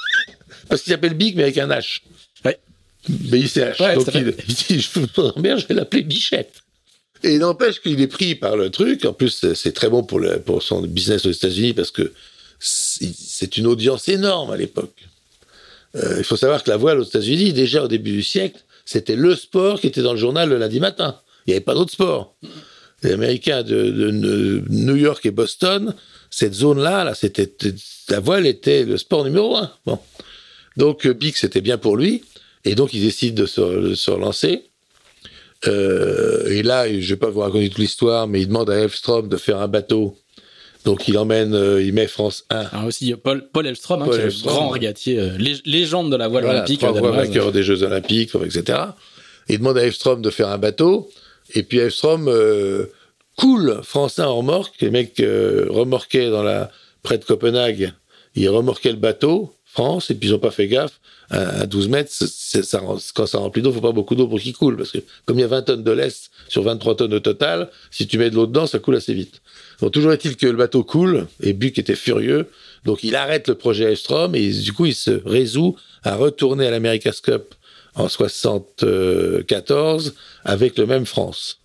Parce 0.68 0.82
qu'il 0.82 0.92
s'appelle 0.92 1.14
Bic, 1.14 1.36
mais 1.36 1.44
avec 1.44 1.58
un 1.58 1.68
H. 1.68 2.00
Ouais. 2.44 2.58
B-I-C-H. 3.08 3.82
Ouais, 3.82 3.94
Donc 3.94 4.08
il, 4.14 4.34
il 4.48 4.54
dit, 4.54 4.80
je 4.80 5.00
vous 5.00 5.40
bien, 5.40 5.56
je 5.56 5.66
vais 5.66 5.74
l'appeler 5.74 6.02
Bichette. 6.02 6.62
Et 7.22 7.38
n'empêche 7.38 7.80
qu'il 7.80 8.00
est 8.00 8.06
pris 8.06 8.34
par 8.34 8.56
le 8.56 8.70
truc. 8.70 9.04
En 9.04 9.12
plus, 9.12 9.44
c'est- 9.54 9.72
très 9.72 9.88
bon 9.88 10.02
pour, 10.02 10.20
le, 10.20 10.40
pour 10.40 10.62
son 10.62 10.80
business 10.82 11.26
aux 11.26 11.30
États-Unis 11.30 11.74
parce 11.74 11.90
que 11.90 12.12
c'est 12.58 13.56
une 13.56 13.66
audience 13.66 14.08
énorme 14.08 14.50
à 14.50 14.56
l'époque. 14.56 14.94
Euh, 15.96 16.16
il 16.18 16.24
faut 16.24 16.36
savoir 16.36 16.62
que 16.62 16.70
la 16.70 16.76
voile 16.76 17.00
aux 17.00 17.04
États-Unis, 17.04 17.52
déjà 17.52 17.82
au 17.82 17.88
début 17.88 18.12
du 18.12 18.22
siècle, 18.22 18.60
c'était 18.84 19.16
le 19.16 19.34
sport 19.34 19.80
qui 19.80 19.86
était 19.86 20.02
dans 20.02 20.12
le 20.12 20.18
journal 20.18 20.48
le 20.48 20.58
lundi 20.58 20.80
matin. 20.80 21.20
Il 21.46 21.50
n'y 21.50 21.54
avait 21.54 21.64
pas 21.64 21.74
d'autre 21.74 21.92
sport. 21.92 22.36
Les 23.02 23.12
Américains 23.12 23.62
de, 23.62 24.62
New 24.68 24.96
York 24.96 25.24
et 25.24 25.30
Boston, 25.30 25.94
cette 26.30 26.54
zone-là, 26.54 27.04
là, 27.04 27.14
c'était 27.14 27.52
la 28.08 28.20
voile 28.20 28.46
était 28.46 28.84
le 28.84 28.96
sport 28.96 29.24
numéro 29.24 29.56
un. 29.56 29.70
Bon. 29.86 29.98
Donc 30.76 31.06
euh, 31.06 31.12
Bix, 31.12 31.40
c'était 31.40 31.60
bien 31.60 31.78
pour 31.78 31.96
lui, 31.96 32.22
et 32.64 32.74
donc 32.74 32.94
il 32.94 33.02
décide 33.02 33.34
de 33.34 33.46
se, 33.46 34.10
relancer. 34.10 34.62
Euh, 35.66 36.46
et 36.48 36.62
là, 36.62 36.88
je 36.88 36.94
ne 36.94 37.00
vais 37.00 37.16
pas 37.16 37.30
vous 37.30 37.40
raconter 37.40 37.68
toute 37.68 37.78
l'histoire, 37.78 38.26
mais 38.26 38.40
il 38.40 38.46
demande 38.46 38.70
à 38.70 38.76
Elfstrom 38.76 39.28
de 39.28 39.36
faire 39.36 39.58
un 39.58 39.68
bateau 39.68 40.16
donc 40.84 41.08
il 41.08 41.18
emmène, 41.18 41.54
euh, 41.54 41.82
il 41.82 41.92
met 41.92 42.06
France 42.06 42.44
1. 42.48 42.66
Ah 42.72 42.86
aussi 42.86 43.14
Paul, 43.14 43.46
Paul 43.52 43.66
Elfstrom, 43.66 44.02
hein, 44.02 44.08
qui 44.10 44.18
est 44.18 44.46
grand 44.46 44.68
régatier, 44.70 45.18
euh, 45.18 45.36
légende 45.66 46.10
de 46.10 46.16
la 46.16 46.28
voile 46.28 46.46
olympique. 46.46 46.80
Trois 46.80 46.92
vainqueur 46.92 47.52
des 47.52 47.62
Jeux 47.62 47.82
olympiques, 47.82 48.30
etc. 48.34 48.78
Il 49.48 49.58
demande 49.58 49.76
à 49.78 49.84
Elfstrom 49.84 50.22
de 50.22 50.30
faire 50.30 50.48
un 50.48 50.58
bateau, 50.58 51.10
et 51.54 51.62
puis 51.62 51.78
Elfstrom 51.78 52.30
euh, 53.44 53.82
France 53.82 54.18
1 54.18 54.26
en 54.26 54.36
remorque. 54.36 54.74
Les 54.80 54.90
mecs 54.90 55.18
remorquaient 55.18 56.30
dans 56.30 56.42
la 56.42 56.70
près 57.02 57.18
de 57.18 57.24
Copenhague, 57.24 57.92
ils 58.34 58.48
remorquaient 58.48 58.92
le 58.92 58.98
bateau 58.98 59.54
France, 59.64 60.10
et 60.10 60.14
puis 60.14 60.28
ils 60.28 60.32
n'ont 60.32 60.38
pas 60.38 60.50
fait 60.50 60.68
gaffe 60.68 61.00
à 61.30 61.66
12 61.66 61.88
mètres, 61.88 62.10
ça, 62.10 62.82
quand 63.14 63.26
ça 63.26 63.38
remplit 63.38 63.62
d'eau, 63.62 63.72
faut 63.72 63.80
pas 63.80 63.92
beaucoup 63.92 64.16
d'eau 64.16 64.26
pour 64.26 64.40
qu'il 64.40 64.52
coule, 64.52 64.76
parce 64.76 64.90
que 64.90 64.98
comme 65.26 65.38
il 65.38 65.42
y 65.42 65.44
a 65.44 65.48
20 65.48 65.62
tonnes 65.62 65.84
de 65.84 65.92
lest 65.92 66.32
sur 66.48 66.64
23 66.64 66.96
tonnes 66.96 67.14
au 67.14 67.20
total, 67.20 67.70
si 67.92 68.08
tu 68.08 68.18
mets 68.18 68.30
de 68.30 68.34
l'eau 68.34 68.48
dedans, 68.48 68.66
ça 68.66 68.80
coule 68.80 68.96
assez 68.96 69.14
vite. 69.14 69.40
Donc 69.80 69.92
toujours 69.92 70.12
est-il 70.12 70.36
que 70.36 70.46
le 70.46 70.56
bateau 70.56 70.82
coule, 70.82 71.28
et 71.40 71.52
Buck 71.52 71.78
était 71.78 71.94
furieux, 71.94 72.48
donc 72.84 73.04
il 73.04 73.14
arrête 73.14 73.46
le 73.46 73.54
projet 73.54 73.84
Elstrom, 73.84 74.34
et 74.34 74.50
du 74.50 74.72
coup 74.72 74.86
il 74.86 74.94
se 74.94 75.22
résout 75.24 75.76
à 76.02 76.16
retourner 76.16 76.66
à 76.66 76.72
l'America's 76.72 77.20
Cup 77.20 77.54
en 77.94 78.08
74 78.08 80.14
avec 80.44 80.78
le 80.78 80.86
même 80.86 81.06
France. 81.06 81.59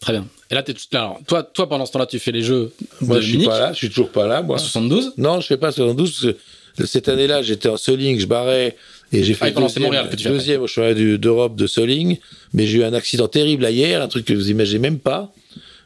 Très 0.00 0.12
bien. 0.12 0.26
Et 0.50 0.54
là, 0.54 0.64
es, 0.66 0.96
alors, 0.96 1.20
toi, 1.26 1.42
toi, 1.42 1.68
pendant 1.68 1.84
ce 1.84 1.92
temps-là, 1.92 2.06
tu 2.06 2.18
fais 2.18 2.32
les 2.32 2.42
Jeux. 2.42 2.72
Moi, 3.02 3.20
je 3.20 3.28
suis 3.28 3.44
pas 3.44 3.58
là. 3.58 3.72
Je 3.72 3.78
suis 3.78 3.88
toujours 3.90 4.10
pas 4.10 4.26
là, 4.26 4.42
moi. 4.42 4.58
72 4.58 5.14
Non, 5.18 5.40
je 5.40 5.46
fais 5.46 5.58
pas 5.58 5.72
72 5.72 6.10
parce 6.10 6.34
que 6.34 6.86
cette 6.86 7.08
année-là, 7.08 7.42
j'étais 7.42 7.68
en 7.68 7.76
Soling, 7.76 8.18
je 8.18 8.26
barrais 8.26 8.76
et 9.12 9.22
j'ai 9.24 9.34
fait 9.34 9.52
ah, 9.54 9.60
deuxième, 9.60 9.84
Montréal 9.84 10.08
que 10.08 10.16
tu 10.16 10.28
deuxième 10.28 10.62
au 10.62 10.66
championnat 10.66 11.18
d'Europe 11.18 11.56
de 11.56 11.66
Soling, 11.66 12.18
mais 12.54 12.66
j'ai 12.66 12.78
eu 12.78 12.84
un 12.84 12.94
accident 12.94 13.28
terrible 13.28 13.66
hier, 13.68 14.00
un 14.00 14.08
truc 14.08 14.24
que 14.24 14.32
vous 14.32 14.50
imaginez 14.50 14.78
même 14.78 14.98
pas. 14.98 15.32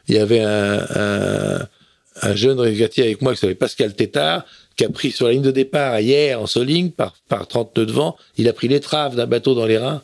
Il 0.07 0.15
y 0.15 0.19
avait 0.19 0.41
un, 0.41 1.67
un, 2.21 2.35
jeune 2.35 2.59
régatier 2.59 3.03
avec 3.03 3.21
moi 3.21 3.33
qui 3.33 3.39
s'appelait 3.39 3.55
Pascal 3.55 3.95
Tétard, 3.95 4.45
qui 4.77 4.85
a 4.85 4.89
pris 4.89 5.11
sur 5.11 5.25
la 5.25 5.33
ligne 5.33 5.41
de 5.41 5.51
départ 5.51 5.99
hier 5.99 6.39
en 6.39 6.45
Soling 6.45 6.91
par, 6.91 7.15
par 7.27 7.47
30 7.47 7.75
nœuds 7.77 7.85
de 7.87 7.91
vent, 7.91 8.15
il 8.37 8.47
a 8.47 8.53
pris 8.53 8.67
l'étrave 8.67 9.15
d'un 9.15 9.25
bateau 9.25 9.55
dans 9.55 9.65
les 9.65 9.79
reins 9.79 10.03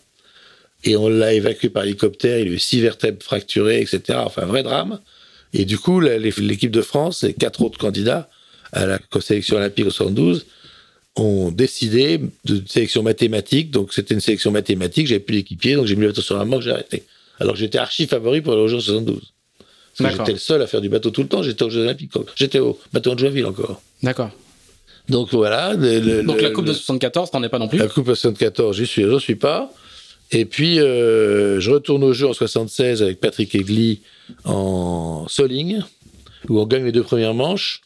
et 0.84 0.96
on 0.96 1.10
l'a 1.10 1.34
évacué 1.34 1.70
par 1.70 1.84
hélicoptère, 1.84 2.40
il 2.40 2.48
a 2.48 2.52
eu 2.52 2.60
six 2.60 2.82
vertèbres 2.82 3.22
fracturées, 3.24 3.82
etc. 3.82 4.20
Enfin, 4.26 4.46
vrai 4.46 4.64
drame. 4.64 5.00
Et 5.54 5.66
du 5.66 5.78
coup, 5.78 6.00
l'équipe 6.00 6.72
de 6.72 6.82
France 6.82 7.24
et 7.24 7.34
quatre 7.34 7.62
autres 7.62 7.78
candidats 7.78 8.30
à 8.72 8.86
la 8.86 9.00
sélection 9.20 9.58
olympique 9.58 9.86
au 9.86 9.92
72 9.92 10.46
ont 11.18 11.52
décidé 11.52 12.22
de 12.46 12.64
sélection 12.66 13.04
mathématique. 13.04 13.70
Donc, 13.70 13.94
c'était 13.94 14.14
une 14.14 14.22
sélection 14.22 14.52
mathématique. 14.52 15.08
J'avais 15.08 15.20
plus 15.20 15.36
d'équipier, 15.36 15.76
donc 15.76 15.86
j'ai 15.86 15.96
mis 15.96 16.04
le 16.04 16.08
bateau 16.08 16.22
sur 16.22 16.38
la 16.38 16.46
manche, 16.46 16.64
j'ai 16.64 16.72
arrêté. 16.72 17.04
Alors, 17.40 17.56
j'étais 17.56 17.78
archi 17.78 18.08
favori 18.08 18.42
pour 18.42 18.54
aller 18.54 18.62
aux 18.62 18.68
Jeux 18.68 18.80
72. 18.80 19.34
Parce 19.98 20.14
que 20.14 20.18
j'étais 20.20 20.32
le 20.32 20.40
seul 20.40 20.62
à 20.62 20.68
faire 20.68 20.82
du 20.82 20.90
bateau 20.90 21.12
tout 21.12 21.22
le 21.22 21.28
temps. 21.28 21.44
J'étais 21.44 21.64
aux 21.64 21.70
Jeux 21.70 21.82
Olympiques. 21.82 22.12
J'étais 22.36 22.60
au 22.60 22.80
bateau 22.94 23.14
de 23.14 23.20
Joinville 23.20 23.46
encore. 23.46 23.82
D'accord. 24.02 24.32
Donc 25.10 25.34
voilà. 25.34 25.76
donc 25.76 26.42
la 26.42 26.50
Coupe 26.52 26.66
de 26.66 26.74
74, 26.74 27.32
t'en 27.32 27.44
es 27.44 27.50
pas 27.50 27.60
non 27.60 27.68
plus 27.68 27.78
La 27.78 27.88
Coupe 27.88 28.08
de 28.08 28.16
74, 28.16 28.78
j'y 28.78 28.88
suis, 28.88 29.04
j'en 29.04 29.20
suis 29.20 29.36
pas. 29.36 29.72
Et 30.32 30.46
puis, 30.46 30.80
euh, 30.80 31.60
je 31.60 31.72
retourne 31.72 32.04
au 32.04 32.14
jeu 32.14 32.28
en 32.28 32.34
76 32.34 33.04
avec 33.04 33.20
Patrick 33.20 33.54
Egli 33.54 34.02
en 34.46 35.26
Soling, 35.28 35.82
où 36.48 36.60
on 36.60 36.66
gagne 36.66 36.86
les 36.86 36.92
deux 36.92 37.04
premières 37.04 37.34
manches. 37.34 37.82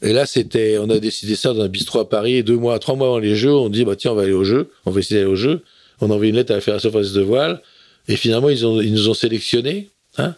Et 0.00 0.12
là, 0.12 0.26
c'était, 0.26 0.78
on 0.78 0.88
a 0.88 0.98
décidé 0.98 1.34
ça 1.34 1.52
dans 1.52 1.62
un 1.62 1.68
bistrot 1.68 2.00
à 2.00 2.08
Paris. 2.08 2.36
Et 2.36 2.42
deux 2.42 2.56
mois, 2.56 2.78
trois 2.78 2.94
mois 2.94 3.08
avant 3.08 3.18
les 3.18 3.36
Jeux, 3.36 3.52
on 3.52 3.68
dit 3.68 3.84
bah 3.84 3.96
tiens, 3.96 4.12
on 4.12 4.14
va 4.14 4.22
aller 4.22 4.32
au 4.32 4.44
jeu. 4.44 4.70
On 4.86 4.90
va 4.90 5.00
essayer 5.00 5.20
d'aller 5.20 5.32
au 5.32 5.36
jeu. 5.36 5.62
On 6.00 6.10
a 6.10 6.14
envoyé 6.14 6.30
une 6.30 6.36
lettre 6.36 6.52
à 6.52 6.54
la 6.54 6.60
Fédération 6.60 6.90
française 6.90 7.12
de 7.12 7.22
voile. 7.22 7.60
Et 8.06 8.16
finalement, 8.16 8.48
ils, 8.48 8.64
ont, 8.64 8.80
ils 8.80 8.92
nous 8.92 9.08
ont 9.08 9.14
sélectionnés. 9.14 9.90
Hein 10.16 10.34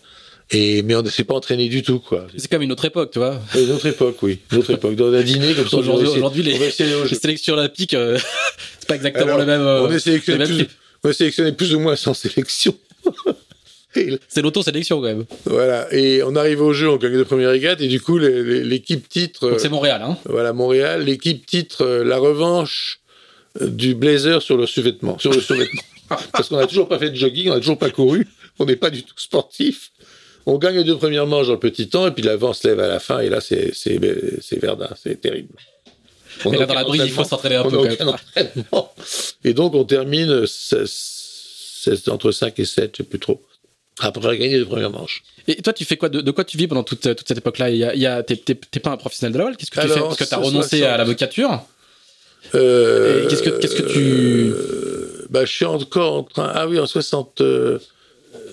et, 0.51 0.83
mais 0.83 0.97
on 0.97 1.03
ne 1.03 1.09
s'est 1.09 1.23
pas 1.23 1.35
entraîné 1.35 1.69
du 1.69 1.83
tout, 1.83 2.01
quoi. 2.01 2.27
C'est 2.37 2.51
comme 2.51 2.62
une 2.62 2.73
autre 2.73 2.85
époque, 2.85 3.12
tu 3.12 3.21
vois. 3.21 3.40
Une 3.55 3.71
autre 3.71 3.87
époque, 3.87 4.16
oui. 4.23 4.40
Une 4.51 4.59
autre 4.59 4.73
époque. 4.73 4.97
Dans 4.97 5.12
un 5.12 5.23
dîner, 5.23 5.55
comme 5.55 5.69
ça. 5.69 5.77
Aujourd'hui, 5.77 6.09
aujourd'hui 6.09 6.43
les, 6.43 6.59
les, 6.59 6.71
sélections 7.14 7.55
olympiques, 7.55 7.95
euh, 7.95 8.19
c'est 8.81 8.88
pas 8.88 8.97
exactement 8.97 9.37
le 9.37 9.47
même. 9.47 9.61
Euh, 9.61 9.83
on, 9.83 9.93
est 9.93 10.01
sélectionné 10.01 10.66
on 11.04 11.08
est 11.08 11.12
sélectionné 11.12 11.52
plus 11.52 11.74
ou 11.74 11.80
moins 11.80 11.96
sans 11.96 12.14
sélection. 12.14 12.74
C'est 14.28 14.42
l'auto-sélection 14.42 15.00
quand 15.00 15.08
même. 15.08 15.24
Voilà. 15.46 15.92
Et 15.92 16.22
on 16.22 16.36
arrive 16.36 16.60
au 16.60 16.72
jeu, 16.72 16.88
on 16.88 16.96
gagne 16.96 17.18
de 17.18 17.24
première 17.24 17.50
régate, 17.50 17.80
et 17.80 17.88
du 17.88 18.00
coup, 18.00 18.18
l'équipe 18.18 19.08
titre. 19.08 19.56
c'est 19.58 19.68
Montréal, 19.68 20.02
hein 20.02 20.16
Voilà, 20.26 20.52
Montréal. 20.52 21.04
L'équipe 21.04 21.44
titre 21.44 21.84
euh, 21.84 22.04
la 22.04 22.18
revanche 22.18 23.00
euh, 23.60 23.66
du 23.66 23.94
blazer 23.96 24.42
sur 24.42 24.56
le 24.56 24.66
sous-vêtement. 24.66 25.18
Sur 25.18 25.32
le 25.32 25.40
sous-vêtement. 25.40 25.82
Parce 26.32 26.48
qu'on 26.48 26.56
n'a 26.56 26.66
toujours 26.66 26.88
pas 26.88 26.98
fait 26.98 27.10
de 27.10 27.16
jogging, 27.16 27.48
on 27.48 27.54
n'a 27.54 27.60
toujours 27.60 27.78
pas 27.78 27.90
couru, 27.90 28.28
on 28.58 28.64
n'est 28.64 28.76
pas 28.76 28.90
du 28.90 29.02
tout 29.02 29.14
sportif. 29.16 29.90
On 30.46 30.56
gagne 30.58 30.76
les 30.76 30.84
deux 30.84 30.96
premières 30.96 31.26
manches 31.26 31.48
dans 31.48 31.54
le 31.54 31.58
petit 31.58 31.88
temps, 31.88 32.06
et 32.06 32.10
puis 32.12 32.22
l'avant 32.22 32.52
se 32.52 32.66
lève 32.66 32.80
à 32.80 32.88
la 32.88 32.98
fin, 32.98 33.20
et 33.20 33.28
là, 33.28 33.40
c'est 33.40 33.72
Verdun, 34.60 34.88
c'est 35.00 35.20
terrible. 35.20 35.50
On 36.44 36.53
et 36.53 36.59
là, 36.59 36.66
dans 36.66 36.74
la 36.74 36.85
brise, 36.85 37.03
il 37.05 37.11
faut 37.11 37.24
s'entraîner 37.24 37.57
un 37.57 37.64
peu. 37.64 37.88
Et 39.44 39.55
donc, 39.55 39.74
on 39.74 39.85
termine 39.85 40.46
entre 42.09 42.33
5 42.33 42.59
et 42.59 42.64
7, 42.64 42.92
je 42.92 42.96
sais 42.98 43.09
plus 43.09 43.18
trop 43.18 43.42
après 44.00 44.38
gagné 44.38 44.59
les 44.59 44.64
premières 44.64 44.90
manches. 44.90 45.22
Et 45.46 45.57
toi, 45.62 45.72
tu 45.72 45.85
fais 45.85 45.96
quoi 45.96 46.09
de, 46.09 46.31
quoi 46.31 46.44
tu 46.44 46.57
vis 46.57 46.66
pendant 46.66 46.83
toute, 46.83 47.03
toute 47.03 47.29
cette 47.29 47.38
époque-là? 47.38 47.70
Il 47.70 47.76
y 47.76 48.07
a, 48.07 48.22
t'es, 48.22 48.55
pas 48.55 48.90
un 48.90 48.96
professionnel 48.96 49.33
de 49.33 49.38
la 49.38 49.44
voile 49.44 49.57
Qu'est-ce 49.57 49.70
que 49.70 49.81
tu 49.81 49.88
fais? 49.88 50.00
Parce 50.00 50.16
que 50.16 50.24
tu 50.24 50.35
as 50.35 50.38
renoncé 50.38 50.85
à 50.85 50.96
l'avocature. 50.96 51.62
Euh, 52.55 53.29
qu'est-ce 53.29 53.42
que, 53.42 53.50
qu'est-ce 53.50 53.76
que 53.76 53.83
tu 53.83 54.53
euh, 54.53 55.26
bah, 55.29 55.44
je 55.44 55.53
suis 55.53 55.64
encore 55.64 56.14
en 56.14 56.22
train. 56.24 56.50
Ah 56.55 56.66
oui, 56.66 56.79
en 56.79 56.87
60, 56.87 57.42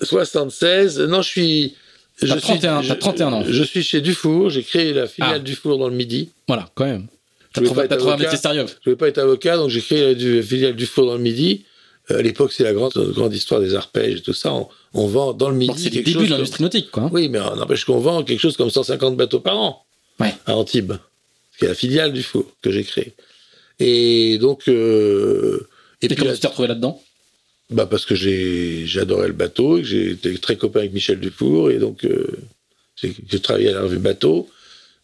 76. 0.02 1.00
Non, 1.00 1.22
je 1.22 1.28
suis. 1.28 1.76
Je 2.20 2.34
31, 2.34 2.82
suis, 2.82 2.98
31 2.98 3.32
ans. 3.32 3.44
Je 3.46 3.62
suis 3.62 3.82
chez 3.82 4.00
Dufour. 4.00 4.50
J'ai 4.50 4.62
créé 4.62 4.92
la 4.92 5.06
filiale 5.06 5.34
ah. 5.36 5.38
Dufour 5.38 5.78
dans 5.78 5.88
le 5.88 5.94
Midi. 5.94 6.30
Voilà, 6.48 6.68
quand 6.74 6.84
même. 6.84 7.06
T'as 7.52 7.62
trouvé, 7.62 7.88
trouvé 7.88 8.12
un 8.12 8.16
métier 8.16 8.36
sérieux. 8.36 8.66
Je 8.66 8.72
ne 8.72 8.84
voulais 8.84 8.96
pas 8.96 9.08
être 9.08 9.18
avocat, 9.18 9.56
donc 9.56 9.70
j'ai 9.70 9.80
créé 9.80 10.14
la, 10.14 10.42
filiale 10.42 10.76
Dufour 10.76 11.06
dans 11.06 11.14
le 11.14 11.22
Midi. 11.22 11.64
Euh, 12.10 12.18
à 12.18 12.22
l'époque, 12.22 12.52
c'est 12.52 12.64
la 12.64 12.72
grande, 12.72 12.92
grande 13.14 13.34
histoire 13.34 13.60
des 13.60 13.74
arpèges 13.74 14.18
et 14.18 14.22
tout 14.22 14.32
ça. 14.32 14.52
On, 14.94 15.06
vend 15.06 15.32
dans 15.32 15.50
le 15.50 15.56
midi. 15.56 15.74
c'est 15.76 15.94
le 15.94 16.02
début 16.02 16.26
de 16.26 16.30
l'industrie 16.30 16.62
nautique, 16.62 16.90
quoi. 16.90 17.08
Oui, 17.12 17.28
mais 17.28 17.38
n'empêche 17.38 17.84
qu'on 17.84 17.98
vend 17.98 18.22
quelque 18.22 18.40
chose 18.40 18.56
comme 18.56 18.70
150 18.70 19.16
bateaux 19.16 19.40
par 19.40 19.58
an 19.58 19.84
à 20.46 20.56
Antibes, 20.56 20.94
qui 21.58 21.64
est 21.64 21.68
la 21.68 21.74
filiale 21.74 22.12
du 22.12 22.22
four 22.22 22.44
que 22.62 22.70
j'ai 22.70 22.84
créé. 22.84 23.14
Et 23.78 24.38
donc. 24.38 24.68
Euh, 24.68 25.68
et, 26.00 26.08
puis 26.08 26.16
comment 26.16 26.32
tu 26.32 26.40
t'es 26.40 26.48
retrouvé 26.48 26.68
là-dedans? 26.68 27.02
Bah 27.70 27.86
parce 27.86 28.06
que 28.06 28.14
j'ai 28.14 28.86
j'adorais 28.86 29.28
le 29.28 29.34
bateau, 29.34 29.78
et 29.78 30.10
été 30.12 30.36
très 30.38 30.56
copain 30.56 30.80
avec 30.80 30.94
Michel 30.94 31.20
Dufour, 31.20 31.70
et 31.70 31.78
donc 31.78 32.04
euh, 32.04 32.26
j'ai 32.96 33.40
travaillé 33.40 33.68
à 33.68 33.72
la 33.72 33.82
revue 33.82 33.98
Bateau. 33.98 34.48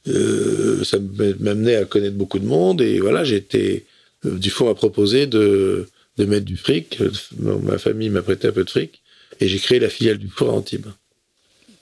Euh, 0.09 0.85
ça 0.85 0.99
m'amenait 1.41 1.77
à 1.77 1.85
connaître 1.85 2.17
beaucoup 2.17 2.39
de 2.39 2.47
monde, 2.47 2.81
et 2.81 2.99
voilà, 3.01 3.25
j'ai 3.25 3.37
été. 3.37 3.87
Dufour 4.25 4.69
m'a 4.69 4.75
proposé 4.75 5.27
de 5.27 5.87
de 6.17 6.25
mettre 6.25 6.45
du 6.45 6.57
fric. 6.57 6.99
Ma 7.39 7.79
famille 7.79 8.09
m'a 8.09 8.23
prêté 8.23 8.49
un 8.49 8.53
peu 8.53 8.65
de 8.65 8.71
fric. 8.71 9.01
Et 9.41 9.49
j'ai 9.49 9.59
créé 9.59 9.81
la 9.81 9.89
filiale 9.89 10.19
du 10.19 10.29
four 10.29 10.51
à 10.51 10.53
Antibes. 10.53 10.87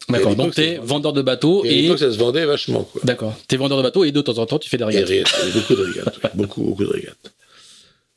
D'accord, 0.08 0.34
donc 0.34 0.54
tu 0.54 0.62
es 0.62 0.78
vendeur 0.78 1.12
de 1.12 1.22
bateaux 1.22 1.64
et. 1.64 1.86
et... 1.86 1.96
ça 1.96 2.10
se 2.10 2.18
vendait 2.18 2.44
vachement. 2.44 2.88
D'accord, 3.04 3.38
tu 3.48 3.54
es 3.54 3.58
vendeur 3.58 3.78
de 3.78 3.82
bateaux 3.82 4.04
et 4.04 4.10
de 4.10 4.20
temps 4.20 4.38
en 4.38 4.46
temps 4.46 4.58
tu 4.58 4.68
fais 4.68 4.76
des 4.76 4.84
régates. 4.84 5.08
beaucoup 5.54 5.74
de 5.74 5.82
régates, 5.82 6.18
beaucoup, 6.34 6.62
beaucoup 6.62 6.84
de 6.84 6.90
régates. 6.90 7.32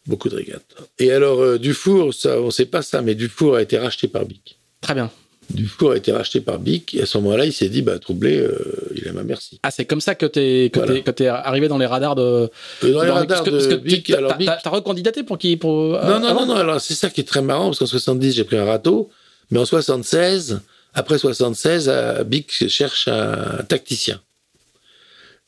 Beaucoup 0.07 0.29
de 0.29 0.35
régates. 0.35 0.75
Et 0.99 1.11
alors, 1.11 1.41
euh, 1.41 1.57
Dufour, 1.57 2.13
ça, 2.13 2.39
on 2.39 2.47
ne 2.47 2.51
sait 2.51 2.65
pas 2.65 2.81
ça, 2.81 3.01
mais 3.01 3.15
Dufour 3.15 3.55
a 3.55 3.61
été 3.61 3.77
racheté 3.77 4.07
par 4.07 4.25
Bic. 4.25 4.57
Très 4.81 4.93
bien. 4.93 5.11
Dufour 5.49 5.91
a 5.91 5.97
été 5.97 6.11
racheté 6.11 6.41
par 6.41 6.59
Bic, 6.59 6.95
et 6.95 7.03
à 7.03 7.05
ce 7.05 7.17
moment-là, 7.19 7.45
il 7.45 7.53
s'est 7.53 7.69
dit, 7.69 7.81
bah, 7.81 7.99
troublé, 7.99 8.37
euh, 8.37 8.57
il 8.95 9.07
a 9.07 9.13
ma 9.13 9.23
merci. 9.23 9.59
Ah, 9.63 9.71
c'est 9.71 9.85
comme 9.85 10.01
ça 10.01 10.15
que 10.15 10.25
tu 10.25 10.39
es, 10.39 11.27
arrivé 11.27 11.67
dans 11.67 11.77
les 11.77 11.85
radars 11.85 12.15
de. 12.15 12.49
Dans 12.81 13.03
les 13.03 13.11
radars 13.11 13.43
de 13.43 13.75
Bic. 13.75 14.09
Alors, 14.11 14.35
Bic. 14.37 14.49
T'as 14.63 14.69
recandidaté 14.69 15.23
pour 15.23 15.37
qui 15.37 15.57
pour, 15.57 15.93
Non, 15.93 16.19
non, 16.19 16.33
non, 16.33 16.45
non, 16.45 16.55
alors 16.55 16.81
c'est 16.81 16.95
ça 16.95 17.09
qui 17.09 17.21
est 17.21 17.25
très 17.25 17.41
marrant, 17.41 17.65
parce 17.65 17.79
qu'en 17.79 17.85
70, 17.85 18.33
j'ai 18.33 18.43
pris 18.43 18.57
un 18.57 18.65
râteau, 18.65 19.09
mais 19.51 19.59
en 19.59 19.65
76, 19.65 20.61
après 20.93 21.17
76, 21.17 21.89
euh, 21.89 22.23
Bic 22.23 22.67
cherche 22.69 23.07
un 23.07 23.63
tacticien. 23.67 24.21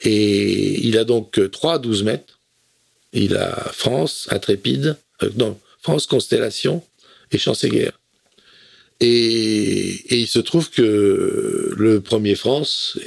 Et 0.02 0.86
il 0.86 0.98
a 0.98 1.04
donc 1.04 1.40
3 1.52 1.74
à 1.76 1.80
12 1.80 2.04
mètres. 2.04 2.40
Il 3.14 3.36
a 3.36 3.50
France, 3.72 4.28
Intrépide, 4.30 4.98
euh, 5.24 5.30
non, 5.38 5.58
France, 5.82 6.06
Constellation 6.06 6.84
et 7.32 7.38
Chanceguerre. 7.38 8.00
Et, 9.00 10.16
il 10.16 10.28
se 10.28 10.40
trouve 10.40 10.70
que 10.70 11.74
le 11.78 12.02
premier 12.02 12.36
France, 12.36 12.98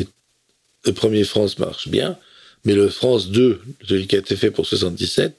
le 0.84 0.92
premier 0.92 1.24
France 1.24 1.58
marche 1.58 1.88
bien, 1.88 2.16
Mais 2.64 2.74
le 2.74 2.88
France 2.88 3.30
2, 3.30 3.60
celui 3.88 4.06
qui 4.06 4.16
a 4.16 4.18
été 4.18 4.36
fait 4.36 4.50
pour 4.50 4.66
77, 4.66 5.34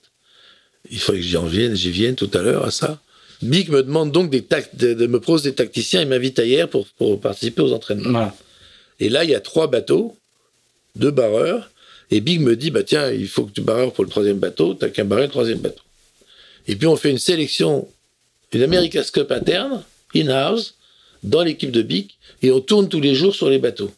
il 0.89 0.99
faudrait 0.99 1.21
que 1.21 1.27
j'y 1.27 1.37
vienne, 1.37 1.75
j'y 1.75 1.91
vienne 1.91 2.15
tout 2.15 2.31
à 2.33 2.41
l'heure 2.41 2.65
à 2.65 2.71
ça. 2.71 2.99
Big 3.41 3.69
me 3.69 3.83
demande 3.83 4.11
donc 4.11 4.29
des 4.29 4.43
de, 4.73 5.07
me 5.07 5.19
pose 5.19 5.43
des 5.43 5.53
tacticiens 5.53 6.01
et 6.01 6.05
m'invite 6.05 6.39
ailleurs 6.39 6.69
pour, 6.69 6.87
pour 6.87 7.19
participer 7.19 7.61
aux 7.61 7.73
entraînements. 7.73 8.31
Et 8.99 9.09
là, 9.09 9.23
il 9.23 9.29
y 9.29 9.35
a 9.35 9.39
trois 9.39 9.67
bateaux, 9.67 10.17
deux 10.95 11.11
barreurs, 11.11 11.71
et 12.11 12.19
Big 12.19 12.41
me 12.41 12.55
dit, 12.55 12.71
bah 12.71 12.83
tiens, 12.83 13.09
il 13.11 13.27
faut 13.27 13.45
que 13.45 13.51
tu 13.51 13.61
barreurs 13.61 13.93
pour 13.93 14.03
le 14.03 14.09
troisième 14.09 14.37
bateau, 14.37 14.73
t'as 14.73 14.89
qu'un 14.89 15.05
barrer 15.05 15.23
le 15.23 15.29
troisième 15.29 15.59
bateau. 15.59 15.81
Et 16.67 16.75
puis 16.75 16.87
on 16.87 16.95
fait 16.95 17.09
une 17.09 17.17
sélection, 17.17 17.87
une 18.51 18.61
America's 18.61 19.11
Cup 19.11 19.31
interne, 19.31 19.83
in-house, 20.15 20.75
dans 21.23 21.43
l'équipe 21.43 21.71
de 21.71 21.81
Big, 21.81 22.11
et 22.41 22.51
on 22.51 22.59
tourne 22.59 22.89
tous 22.89 23.01
les 23.01 23.15
jours 23.15 23.35
sur 23.35 23.49
les 23.49 23.59
bateaux. 23.59 23.91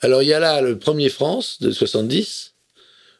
Alors 0.00 0.22
il 0.22 0.28
y 0.28 0.32
a 0.32 0.40
là 0.40 0.60
le 0.60 0.78
premier 0.78 1.08
France 1.08 1.58
de 1.60 1.70
70, 1.70 2.54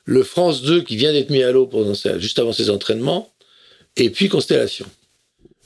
le 0.05 0.23
France 0.23 0.63
2 0.63 0.83
qui 0.83 0.97
vient 0.97 1.13
d'être 1.13 1.31
mis 1.31 1.43
à 1.43 1.53
l'eau 1.53 1.71
juste 2.19 2.39
avant 2.39 2.53
ses 2.53 2.71
entraînements, 2.71 3.33
et 3.97 4.11
puis 4.11 4.29
Constellation. 4.29 4.87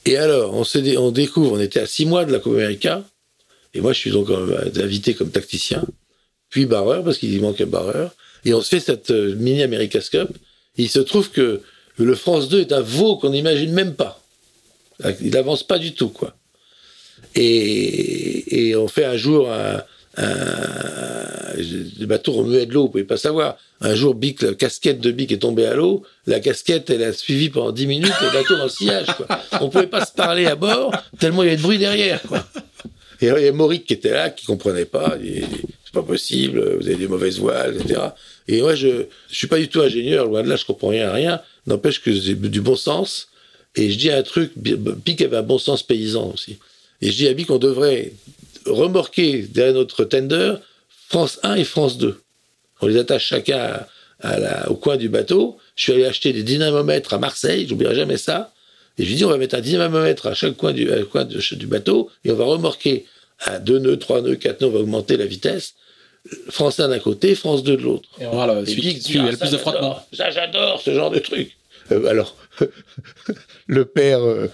Et 0.07 0.19
alors, 0.19 0.55
on, 0.55 0.65
on 0.99 1.11
découvre, 1.11 1.53
on 1.53 1.61
était 1.61 1.81
à 1.81 1.87
six 1.87 2.05
mois 2.05 2.25
de 2.25 2.33
la 2.33 2.39
Coupe 2.39 2.55
América, 2.55 3.05
et 3.73 3.81
moi 3.81 3.93
je 3.93 3.99
suis 3.99 4.11
donc 4.11 4.29
euh, 4.31 4.71
invité 4.77 5.15
comme 5.15 5.31
tacticien, 5.31 5.85
puis 6.51 6.67
barreur, 6.67 7.05
parce 7.05 7.19
qu'il 7.19 7.41
manque 7.41 7.61
un 7.61 7.67
barreur, 7.67 8.15
et 8.45 8.53
on 8.53 8.61
se 8.61 8.69
fait 8.69 8.81
cette 8.81 9.11
euh, 9.11 9.35
mini 9.37 9.63
America's 9.63 10.11
Cup, 10.11 10.29
il 10.77 10.91
se 10.91 10.99
trouve 10.99 11.31
que 11.31 11.63
le 11.97 12.15
France 12.15 12.49
2 12.49 12.61
est 12.61 12.73
un 12.73 12.81
veau 12.81 13.17
qu'on 13.17 13.31
n'imagine 13.31 13.73
même 13.73 13.95
pas. 13.95 14.24
Il 15.21 15.31
n'avance 15.31 15.63
pas 15.63 15.79
du 15.79 15.95
tout, 15.95 16.09
quoi. 16.09 16.35
Et, 17.35 18.69
et, 18.69 18.77
on 18.77 18.87
fait 18.87 19.05
un 19.05 19.17
jour 19.17 19.51
un, 19.51 19.83
un, 20.17 21.25
le 21.57 22.07
bateau 22.07 22.33
remuait 22.33 22.67
de 22.67 22.73
l'eau, 22.73 22.83
vous 22.83 22.89
pouvez 22.91 23.05
pas 23.05 23.17
savoir. 23.17 23.57
Un 23.81 23.95
jour, 23.95 24.15
Bic, 24.15 24.43
la 24.43 24.55
casquette 24.55 25.01
de 25.01 25.11
Bic 25.11 25.33
est 25.33 25.39
tombée 25.39 25.67
à 25.67 25.75
l'eau. 25.75 26.05
La 26.27 26.41
casquette, 26.41 26.91
elle 26.91 27.03
a 27.03 27.13
suivi 27.13 27.51
pendant 27.51 27.73
10 27.73 27.87
minutes 27.87 28.13
le 28.23 28.33
bateau 28.33 28.57
dans 28.57 28.65
le 28.65 28.71
sillage. 28.71 29.07
Quoi. 29.17 29.27
On 29.61 29.69
pouvait 29.69 29.87
pas 29.87 30.05
se 30.05 30.13
parler 30.13 30.47
à 30.47 30.55
bord 30.55 30.93
tellement 31.19 31.43
il 31.43 31.47
y 31.47 31.49
avait 31.49 31.57
de 31.57 31.63
bruit 31.63 31.79
derrière. 31.79 32.23
Quoi. 32.23 32.45
Et 33.21 33.27
il 33.27 33.45
y 33.45 33.49
a 33.49 33.53
Mauric 33.53 33.85
qui 33.85 33.95
était 33.95 34.13
là, 34.13 34.31
qui 34.31 34.47
comprenait 34.47 34.85
pas. 34.85 35.17
C'est 35.21 35.93
pas 35.93 36.03
possible, 36.03 36.77
vous 36.81 36.87
avez 36.87 36.97
des 36.97 37.09
mauvaises 37.09 37.39
voiles, 37.39 37.77
etc. 37.77 38.01
Et 38.49 38.61
moi, 38.61 38.75
je, 38.75 39.07
je 39.31 39.37
suis 39.37 39.47
pas 39.47 39.59
du 39.59 39.69
tout 39.69 39.81
ingénieur, 39.81 40.27
loin 40.27 40.43
de 40.43 40.49
là, 40.49 40.57
je 40.57 40.65
comprends 40.65 40.89
rien 40.89 41.09
à 41.09 41.13
rien. 41.13 41.41
N'empêche 41.67 42.03
que 42.03 42.13
j'ai 42.13 42.35
du 42.35 42.61
bon 42.61 42.77
sens. 42.77 43.29
Et 43.77 43.91
je 43.91 43.99
dis 43.99 44.11
un 44.11 44.23
truc, 44.23 44.53
Bic 44.57 45.21
avait 45.23 45.37
un 45.37 45.43
bon 45.43 45.59
sens 45.59 45.83
paysan 45.83 46.33
aussi. 46.33 46.59
Et 47.01 47.11
je 47.11 47.17
dis 47.17 47.29
à 47.29 47.33
Bic 47.33 47.49
qu'on 47.49 47.59
devrait 47.59 48.13
remorquer 48.67 49.43
derrière 49.43 49.75
notre 49.75 50.05
tender 50.05 50.55
France 51.09 51.39
1 51.43 51.57
et 51.57 51.65
France 51.65 51.99
2. 51.99 52.21
On 52.81 52.87
les 52.87 52.99
attache 52.99 53.27
chacun 53.27 53.87
à, 54.21 54.39
la, 54.39 54.71
au 54.71 54.75
coin 54.75 54.97
du 54.97 55.09
bateau. 55.09 55.59
Je 55.77 55.85
suis 55.85 55.93
allé 55.93 56.05
acheter 56.05 56.33
des 56.33 56.43
dynamomètres 56.43 57.15
à 57.15 57.19
Marseille, 57.19 57.67
j'oublierai 57.69 57.95
jamais 57.95 58.17
ça. 58.17 58.53
Et 58.99 59.05
je 59.05 59.09
lui 59.09 59.17
dis, 59.17 59.25
on 59.25 59.29
va 59.29 59.39
mettre 59.39 59.57
un 59.57 59.61
dynamomètre 59.61 60.27
à 60.27 60.35
chaque 60.35 60.57
coin 60.57 60.73
du, 60.73 60.89
coin 61.11 61.25
du 61.25 61.67
bateau 61.67 62.11
et 62.25 62.31
on 62.31 62.37
va 62.37 62.45
remorquer 62.45 63.07
à 63.41 63.59
2 63.59 63.79
nœuds, 63.81 63.99
3 63.99 64.23
nœuds, 64.23 64.37
4 64.37 64.61
nœuds, 64.61 64.69
on 64.69 64.71
va 64.71 64.79
augmenter 64.81 65.17
la 65.17 65.27
vitesse. 65.27 65.75
France 66.49 66.81
1 66.81 66.89
d'un 66.89 66.99
côté, 67.01 67.35
France 67.35 67.63
2 67.65 67.77
de 67.77 67.83
l'autre. 67.83 68.09
Et 68.21 68.27
on 68.27 68.37
va 68.37 68.47
le 68.47 68.65
celui, 68.65 68.93
il 68.93 69.17
y 69.17 69.19
a 69.19 69.31
le 69.31 69.37
plus 69.37 69.51
de 69.51 69.59
frottement. 69.59 69.99
Ça, 70.13 70.31
j'adore 70.31 70.81
ce 70.81 70.95
genre 70.95 71.11
de 71.11 71.19
truc. 71.19 71.55
Euh, 71.93 72.07
alors, 72.07 72.37
le 73.67 73.85
père 73.85 74.23
euh, 74.23 74.49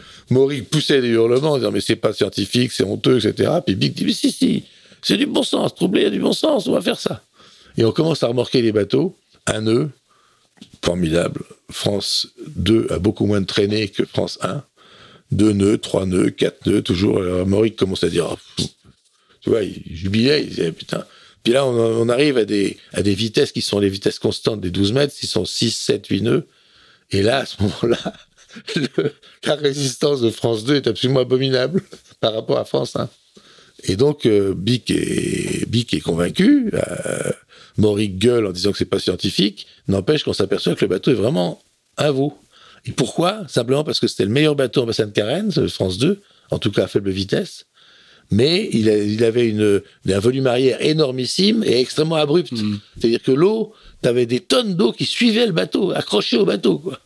poussait 0.71 1.01
des 1.01 1.09
hurlements 1.09 1.53
en 1.53 1.57
disant 1.59 1.71
mais 1.71 1.81
c'est 1.81 1.97
pas 1.97 2.13
scientifique, 2.13 2.73
c'est 2.73 2.85
honteux, 2.85 3.25
etc. 3.25 3.53
Puis 3.65 3.75
Big 3.75 3.95
dit 3.95 4.05
mais 4.05 4.13
si 4.13 4.31
si, 4.33 4.65
c'est 5.03 5.17
du 5.17 5.27
bon 5.27 5.43
sens, 5.43 5.75
troublé 5.75 6.07
a 6.07 6.11
du 6.11 6.21
bon 6.21 6.33
sens, 6.33 6.67
on 6.67 6.73
va 6.73 6.81
faire 6.81 6.99
ça. 6.99 7.23
Et 7.77 7.85
on 7.85 7.93
commence 7.93 8.23
à 8.23 8.29
remorquer 8.29 8.63
les 8.63 8.73
bateaux, 8.73 9.17
un 9.47 9.63
nœud, 9.63 9.91
formidable. 10.85 11.43
France 11.71 12.29
2 12.49 12.89
a 12.91 12.99
beaucoup 12.99 13.27
moins 13.27 13.41
de 13.41 13.47
traînées 13.47 13.89
que 13.89 14.05
France 14.05 14.39
1. 14.43 14.63
Deux 15.31 15.53
nœuds, 15.53 15.79
trois 15.79 16.07
nœuds, 16.07 16.31
quatre 16.31 16.67
nœuds, 16.67 16.83
toujours. 16.83 17.19
Alors 17.19 17.47
Maury 17.47 17.75
commence 17.75 18.03
à 18.03 18.09
dire, 18.09 18.27
oh, 18.33 18.63
tu 19.41 19.51
vois, 19.51 19.63
il 19.63 19.83
jubilait, 19.87 20.43
il 20.43 20.49
disait 20.49 20.73
putain. 20.73 21.05
Puis 21.45 21.53
là, 21.53 21.65
on, 21.65 21.73
on, 21.73 22.09
arrive 22.09 22.37
à 22.37 22.45
des, 22.45 22.77
à 22.93 23.03
des 23.03 23.15
vitesses 23.15 23.53
qui 23.53 23.63
sont 23.63 23.79
les 23.79 23.89
vitesses 23.89 24.19
constantes 24.19 24.61
des 24.61 24.71
12 24.71 24.93
mètres, 24.93 25.15
qui 25.15 25.27
sont 25.27 25.45
6, 25.45 25.71
7, 25.71 26.07
8 26.07 26.23
nœuds. 26.23 26.47
Et 27.13 27.23
là, 27.23 27.39
à 27.39 27.47
ce 27.47 27.63
moment-là, 27.63 28.13
la 29.45 29.55
résistance 29.55 30.21
de 30.21 30.31
France 30.31 30.65
2 30.65 30.77
est 30.77 30.87
absolument 30.87 31.21
abominable 31.21 31.83
par 32.21 32.35
rapport 32.35 32.59
à 32.59 32.65
France 32.65 32.97
1. 32.97 33.09
Et 33.85 33.97
donc, 33.97 34.27
euh, 34.27 34.55
Bic, 34.55 34.91
est, 34.91 35.69
Bic 35.69 35.95
est 35.95 36.01
convaincu. 36.01 36.71
Euh, 36.75 37.31
Mauric 37.79 38.19
gueule 38.19 38.47
en 38.47 38.53
disant 38.53 38.73
que 38.73 38.79
c'est 38.79 38.85
pas 38.85 38.99
scientifique. 38.99 39.67
N'empêche 39.89 40.25
qu'on 40.25 40.33
s'aperçoit 40.33 40.75
que 40.75 40.85
le 40.85 40.89
bateau 40.89 41.11
est 41.11 41.15
vraiment 41.15 41.63
un 41.97 42.11
veau. 42.11 42.37
Et 42.85 42.93
pourquoi? 42.93 43.43
Simplement 43.49 43.85
parce 43.85 44.01
que 44.01 44.07
c'était 44.07 44.25
le 44.25 44.31
meilleur 44.31 44.55
bateau 44.55 44.83
en 44.83 44.87
bassin 44.87 45.07
de 45.07 45.13
Carène, 45.13 45.51
France 45.69 45.99
2, 45.99 46.21
en 46.51 46.59
tout 46.59 46.71
cas 46.71 46.85
à 46.85 46.87
faible 46.89 47.11
vitesse. 47.11 47.67
Mais 48.31 48.69
il, 48.73 48.89
il 48.89 49.25
avait 49.25 49.49
une, 49.49 49.83
un 50.09 50.19
volume 50.19 50.47
arrière 50.47 50.81
énormissime 50.81 51.65
et 51.65 51.81
extrêmement 51.81 52.17
abrupt. 52.17 52.53
Mm. 52.53 52.79
C'est-à-dire 52.97 53.23
que 53.23 53.33
l'eau 53.33 53.75
t'avais 54.03 54.27
des 54.27 54.41
tonnes 54.41 54.75
d'eau 54.75 54.93
qui 54.93 55.05
suivaient 55.05 55.47
le 55.47 55.53
bateau, 55.53 55.93
accrochées 55.93 56.39
au 56.39 56.45
bateau, 56.45 56.79
quoi. 56.79 56.99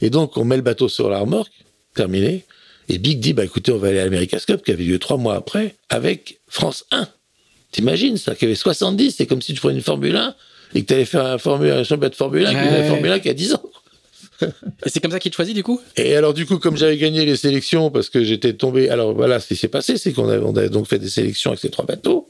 Et 0.00 0.10
donc, 0.10 0.36
on 0.36 0.44
met 0.44 0.56
le 0.56 0.62
bateau 0.62 0.88
sur 0.88 1.10
la 1.10 1.18
remorque, 1.18 1.52
terminé. 1.94 2.44
Et 2.88 2.98
Big 2.98 3.20
dit, 3.20 3.32
bah 3.32 3.44
écoutez, 3.44 3.70
on 3.72 3.78
va 3.78 3.88
aller 3.88 4.00
à 4.00 4.04
l'America's 4.04 4.46
Cup, 4.46 4.62
qui 4.64 4.72
avait 4.72 4.84
lieu 4.84 4.98
trois 4.98 5.16
mois 5.16 5.36
après, 5.36 5.76
avec 5.90 6.40
France 6.48 6.86
1. 6.90 7.06
T'imagines 7.70 8.16
ça, 8.16 8.34
qu'il 8.34 8.48
y 8.48 8.50
avait 8.50 8.56
70, 8.56 9.16
c'est 9.16 9.26
comme 9.26 9.42
si 9.42 9.54
tu 9.54 9.60
prenais 9.60 9.76
une 9.76 9.82
Formule 9.82 10.16
1 10.16 10.34
et 10.74 10.82
que 10.82 10.86
tu 10.86 10.94
allais 10.94 11.04
faire 11.04 11.24
un, 11.24 11.38
Formule, 11.38 11.70
un 11.70 11.84
championnat 11.84 12.08
de 12.08 12.14
Formule 12.16 12.46
1 12.46 12.50
qui 12.50 12.88
Formule 12.88 13.10
1 13.12 13.18
qui 13.20 13.28
a 13.28 13.34
10 13.34 13.54
ans. 13.54 13.62
et 14.42 14.88
c'est 14.88 15.00
comme 15.00 15.12
ça 15.12 15.20
qu'il 15.20 15.30
te 15.30 15.36
choisit 15.36 15.54
du 15.54 15.62
coup? 15.62 15.80
Et 15.96 16.16
alors 16.16 16.34
du 16.34 16.46
coup, 16.46 16.58
comme 16.58 16.76
j'avais 16.76 16.96
gagné 16.96 17.24
les 17.24 17.36
sélections 17.36 17.90
parce 17.90 18.08
que 18.08 18.24
j'étais 18.24 18.54
tombé, 18.54 18.88
alors 18.88 19.14
voilà, 19.14 19.38
ce 19.38 19.48
qui 19.48 19.56
s'est 19.56 19.68
passé, 19.68 19.98
c'est 19.98 20.12
qu'on 20.12 20.28
avait, 20.28 20.44
on 20.44 20.56
avait 20.56 20.70
donc 20.70 20.88
fait 20.88 20.98
des 20.98 21.10
sélections 21.10 21.50
avec 21.50 21.60
ces 21.60 21.70
trois 21.70 21.84
bateaux 21.84 22.26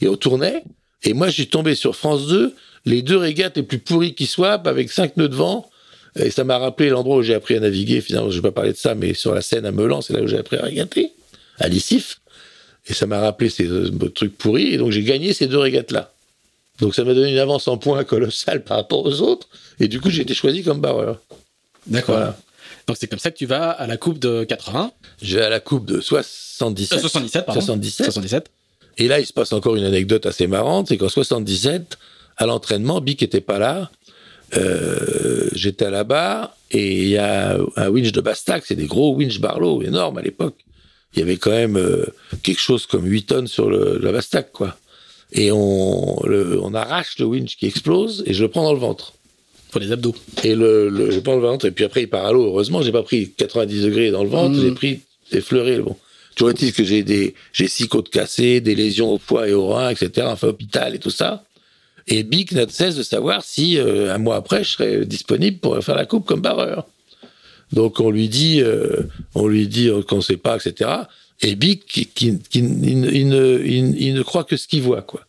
et 0.00 0.08
on 0.08 0.16
tournait. 0.16 0.62
Et 1.04 1.14
moi, 1.14 1.30
j'ai 1.30 1.46
tombé 1.46 1.74
sur 1.74 1.96
France 1.96 2.26
2 2.26 2.54
les 2.84 3.02
deux 3.02 3.16
régates 3.16 3.56
les 3.56 3.62
plus 3.62 3.78
pourries 3.78 4.14
qui 4.14 4.26
soient, 4.26 4.54
avec 4.54 4.90
cinq 4.90 5.16
nœuds 5.16 5.28
de 5.28 5.34
vent. 5.34 5.68
Et 6.16 6.30
ça 6.30 6.44
m'a 6.44 6.58
rappelé 6.58 6.90
l'endroit 6.90 7.16
où 7.16 7.22
j'ai 7.22 7.34
appris 7.34 7.56
à 7.56 7.60
naviguer. 7.60 8.00
Finalement, 8.00 8.30
je 8.30 8.36
vais 8.36 8.42
pas 8.42 8.52
parler 8.52 8.72
de 8.72 8.76
ça, 8.76 8.94
mais 8.94 9.14
sur 9.14 9.34
la 9.34 9.40
Seine 9.40 9.64
à 9.64 9.72
Melan, 9.72 10.02
c'est 10.02 10.12
là 10.12 10.22
où 10.22 10.26
j'ai 10.26 10.38
appris 10.38 10.56
à 10.56 10.62
régater, 10.62 11.12
à 11.58 11.68
l'Issif. 11.68 12.20
Et 12.88 12.94
ça 12.94 13.06
m'a 13.06 13.20
rappelé 13.20 13.48
ces 13.48 13.66
euh, 13.66 13.90
trucs 14.14 14.36
pourris. 14.36 14.74
Et 14.74 14.76
donc, 14.76 14.90
j'ai 14.90 15.02
gagné 15.02 15.32
ces 15.32 15.46
deux 15.46 15.58
régates-là. 15.58 16.12
Donc, 16.80 16.94
ça 16.94 17.04
m'a 17.04 17.14
donné 17.14 17.30
une 17.32 17.38
avance 17.38 17.68
en 17.68 17.78
points 17.78 18.04
colossale 18.04 18.62
par 18.64 18.76
rapport 18.76 19.04
aux 19.04 19.20
autres. 19.20 19.48
Et 19.80 19.88
du 19.88 20.00
coup, 20.00 20.10
j'ai 20.10 20.22
été 20.22 20.34
choisi 20.34 20.62
comme 20.62 20.80
barreur. 20.80 21.20
D'accord. 21.86 22.34
Donc, 22.86 22.96
c'est 22.98 23.06
comme 23.06 23.18
ça 23.18 23.30
que 23.30 23.38
tu 23.38 23.46
vas 23.46 23.70
à 23.70 23.86
la 23.86 23.96
Coupe 23.96 24.18
de 24.18 24.44
80. 24.44 24.92
Je 25.22 25.38
vais 25.38 25.44
à 25.44 25.48
la 25.48 25.60
Coupe 25.60 25.86
de 25.86 26.00
77. 26.00 26.98
77, 26.98 27.46
pardon. 27.46 27.60
77. 27.60 28.06
77. 28.06 28.50
Et 28.98 29.08
là, 29.08 29.20
il 29.20 29.26
se 29.26 29.32
passe 29.32 29.52
encore 29.52 29.76
une 29.76 29.84
anecdote 29.84 30.26
assez 30.26 30.46
marrante. 30.46 30.88
C'est 30.88 30.98
qu'en 30.98 31.08
77, 31.08 31.96
à 32.36 32.46
l'entraînement, 32.46 33.00
Bic 33.00 33.22
était 33.22 33.40
pas 33.40 33.58
là. 33.58 33.90
Euh, 34.56 35.48
j'étais 35.54 35.90
là-bas 35.90 36.54
et 36.70 37.02
il 37.02 37.08
y 37.08 37.16
a 37.16 37.58
un 37.76 37.88
winch 37.88 38.12
de 38.12 38.20
Bastac, 38.20 38.64
c'est 38.66 38.74
des 38.74 38.86
gros 38.86 39.14
winch 39.14 39.40
Barlow 39.40 39.82
énormes 39.82 40.18
à 40.18 40.22
l'époque. 40.22 40.56
Il 41.14 41.20
y 41.20 41.22
avait 41.22 41.36
quand 41.36 41.50
même 41.50 41.76
euh, 41.76 42.06
quelque 42.42 42.60
chose 42.60 42.86
comme 42.86 43.06
8 43.06 43.22
tonnes 43.24 43.46
sur 43.46 43.70
le, 43.70 43.98
la 44.02 44.12
Bastac, 44.12 44.52
quoi. 44.52 44.76
Et 45.32 45.50
on, 45.50 46.22
on 46.22 46.74
arrache 46.74 47.18
le 47.18 47.24
winch 47.24 47.56
qui 47.56 47.66
explose 47.66 48.22
et 48.26 48.34
je 48.34 48.42
le 48.42 48.50
prends 48.50 48.64
dans 48.64 48.74
le 48.74 48.78
ventre. 48.78 49.14
Pour 49.70 49.80
les 49.80 49.90
abdos. 49.90 50.14
Et 50.44 50.54
le, 50.54 50.90
le, 50.90 51.10
je 51.10 51.18
prends 51.20 51.34
le 51.34 51.40
ventre 51.40 51.64
et 51.64 51.70
puis 51.70 51.84
après 51.84 52.02
il 52.02 52.08
part 52.08 52.26
à 52.26 52.32
l'eau. 52.32 52.44
Heureusement, 52.44 52.82
j'ai 52.82 52.92
pas 52.92 53.02
pris 53.02 53.30
90 53.30 53.82
degrés 53.82 54.10
dans 54.10 54.22
le 54.22 54.28
ventre, 54.28 54.58
mmh. 54.58 54.62
j'ai 54.62 54.72
pris 54.72 55.00
des 55.30 55.40
fleurets. 55.40 55.78
Bon. 55.78 55.96
Toujours 56.34 56.50
est-il 56.50 56.74
que 56.74 56.84
j'ai 56.84 57.02
des, 57.02 57.34
j'ai 57.54 57.68
six 57.68 57.88
côtes 57.88 58.10
cassées, 58.10 58.60
des 58.60 58.74
lésions 58.74 59.12
au 59.14 59.18
foie 59.18 59.48
et 59.48 59.54
au 59.54 59.68
rein, 59.68 59.88
etc. 59.88 60.26
Enfin, 60.30 60.48
hôpital 60.48 60.94
et 60.94 60.98
tout 60.98 61.10
ça. 61.10 61.44
Et 62.08 62.22
Bic 62.22 62.52
n'a 62.52 62.66
de 62.66 62.70
cesse 62.70 62.96
de 62.96 63.02
savoir 63.02 63.44
si, 63.44 63.78
euh, 63.78 64.14
un 64.14 64.18
mois 64.18 64.36
après, 64.36 64.64
je 64.64 64.70
serais 64.70 65.06
disponible 65.06 65.58
pour 65.58 65.78
faire 65.82 65.94
la 65.94 66.06
coupe 66.06 66.26
comme 66.26 66.40
barreur. 66.40 66.86
Donc 67.72 68.00
on 68.00 68.10
lui 68.10 68.28
dit, 68.28 68.60
euh, 68.60 69.02
on 69.34 69.46
lui 69.46 69.66
dit 69.66 69.90
qu'on 70.08 70.16
ne 70.16 70.20
sait 70.20 70.36
pas, 70.36 70.56
etc. 70.56 70.90
Et 71.40 71.56
Bic, 71.56 71.84
qui, 71.86 72.38
il, 72.54 73.28
ne, 73.28 74.22
croit 74.22 74.44
que 74.44 74.56
ce 74.56 74.68
qu'il 74.68 74.82
voit, 74.82 75.02
quoi. 75.02 75.22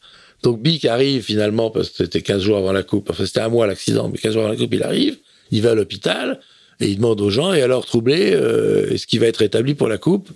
Donc 0.43 0.61
Bic 0.61 0.85
arrive 0.85 1.23
finalement, 1.23 1.71
parce 1.71 1.89
que 1.89 2.03
c'était 2.03 2.21
15 2.21 2.41
jours 2.41 2.57
avant 2.57 2.73
la 2.73 2.83
coupe, 2.83 3.09
enfin 3.09 3.25
c'était 3.25 3.39
un 3.39 3.49
mois 3.49 3.65
l'accident, 3.65 4.09
mais 4.09 4.17
15 4.17 4.33
jours 4.33 4.43
avant 4.43 4.51
la 4.51 4.57
coupe, 4.57 4.73
il 4.73 4.83
arrive, 4.83 5.17
il 5.51 5.61
va 5.61 5.71
à 5.71 5.75
l'hôpital, 5.75 6.41
et 6.81 6.89
il 6.89 6.97
demande 6.97 7.21
aux 7.21 7.29
gens, 7.29 7.53
et 7.53 7.61
alors 7.61 7.85
troublé, 7.85 8.33
euh, 8.33 8.91
est-ce 8.91 9.07
qu'il 9.07 9.21
va 9.21 9.27
être 9.27 9.41
établi 9.41 9.73
pour 9.73 9.87
la 9.87 9.97
coupe? 9.97 10.29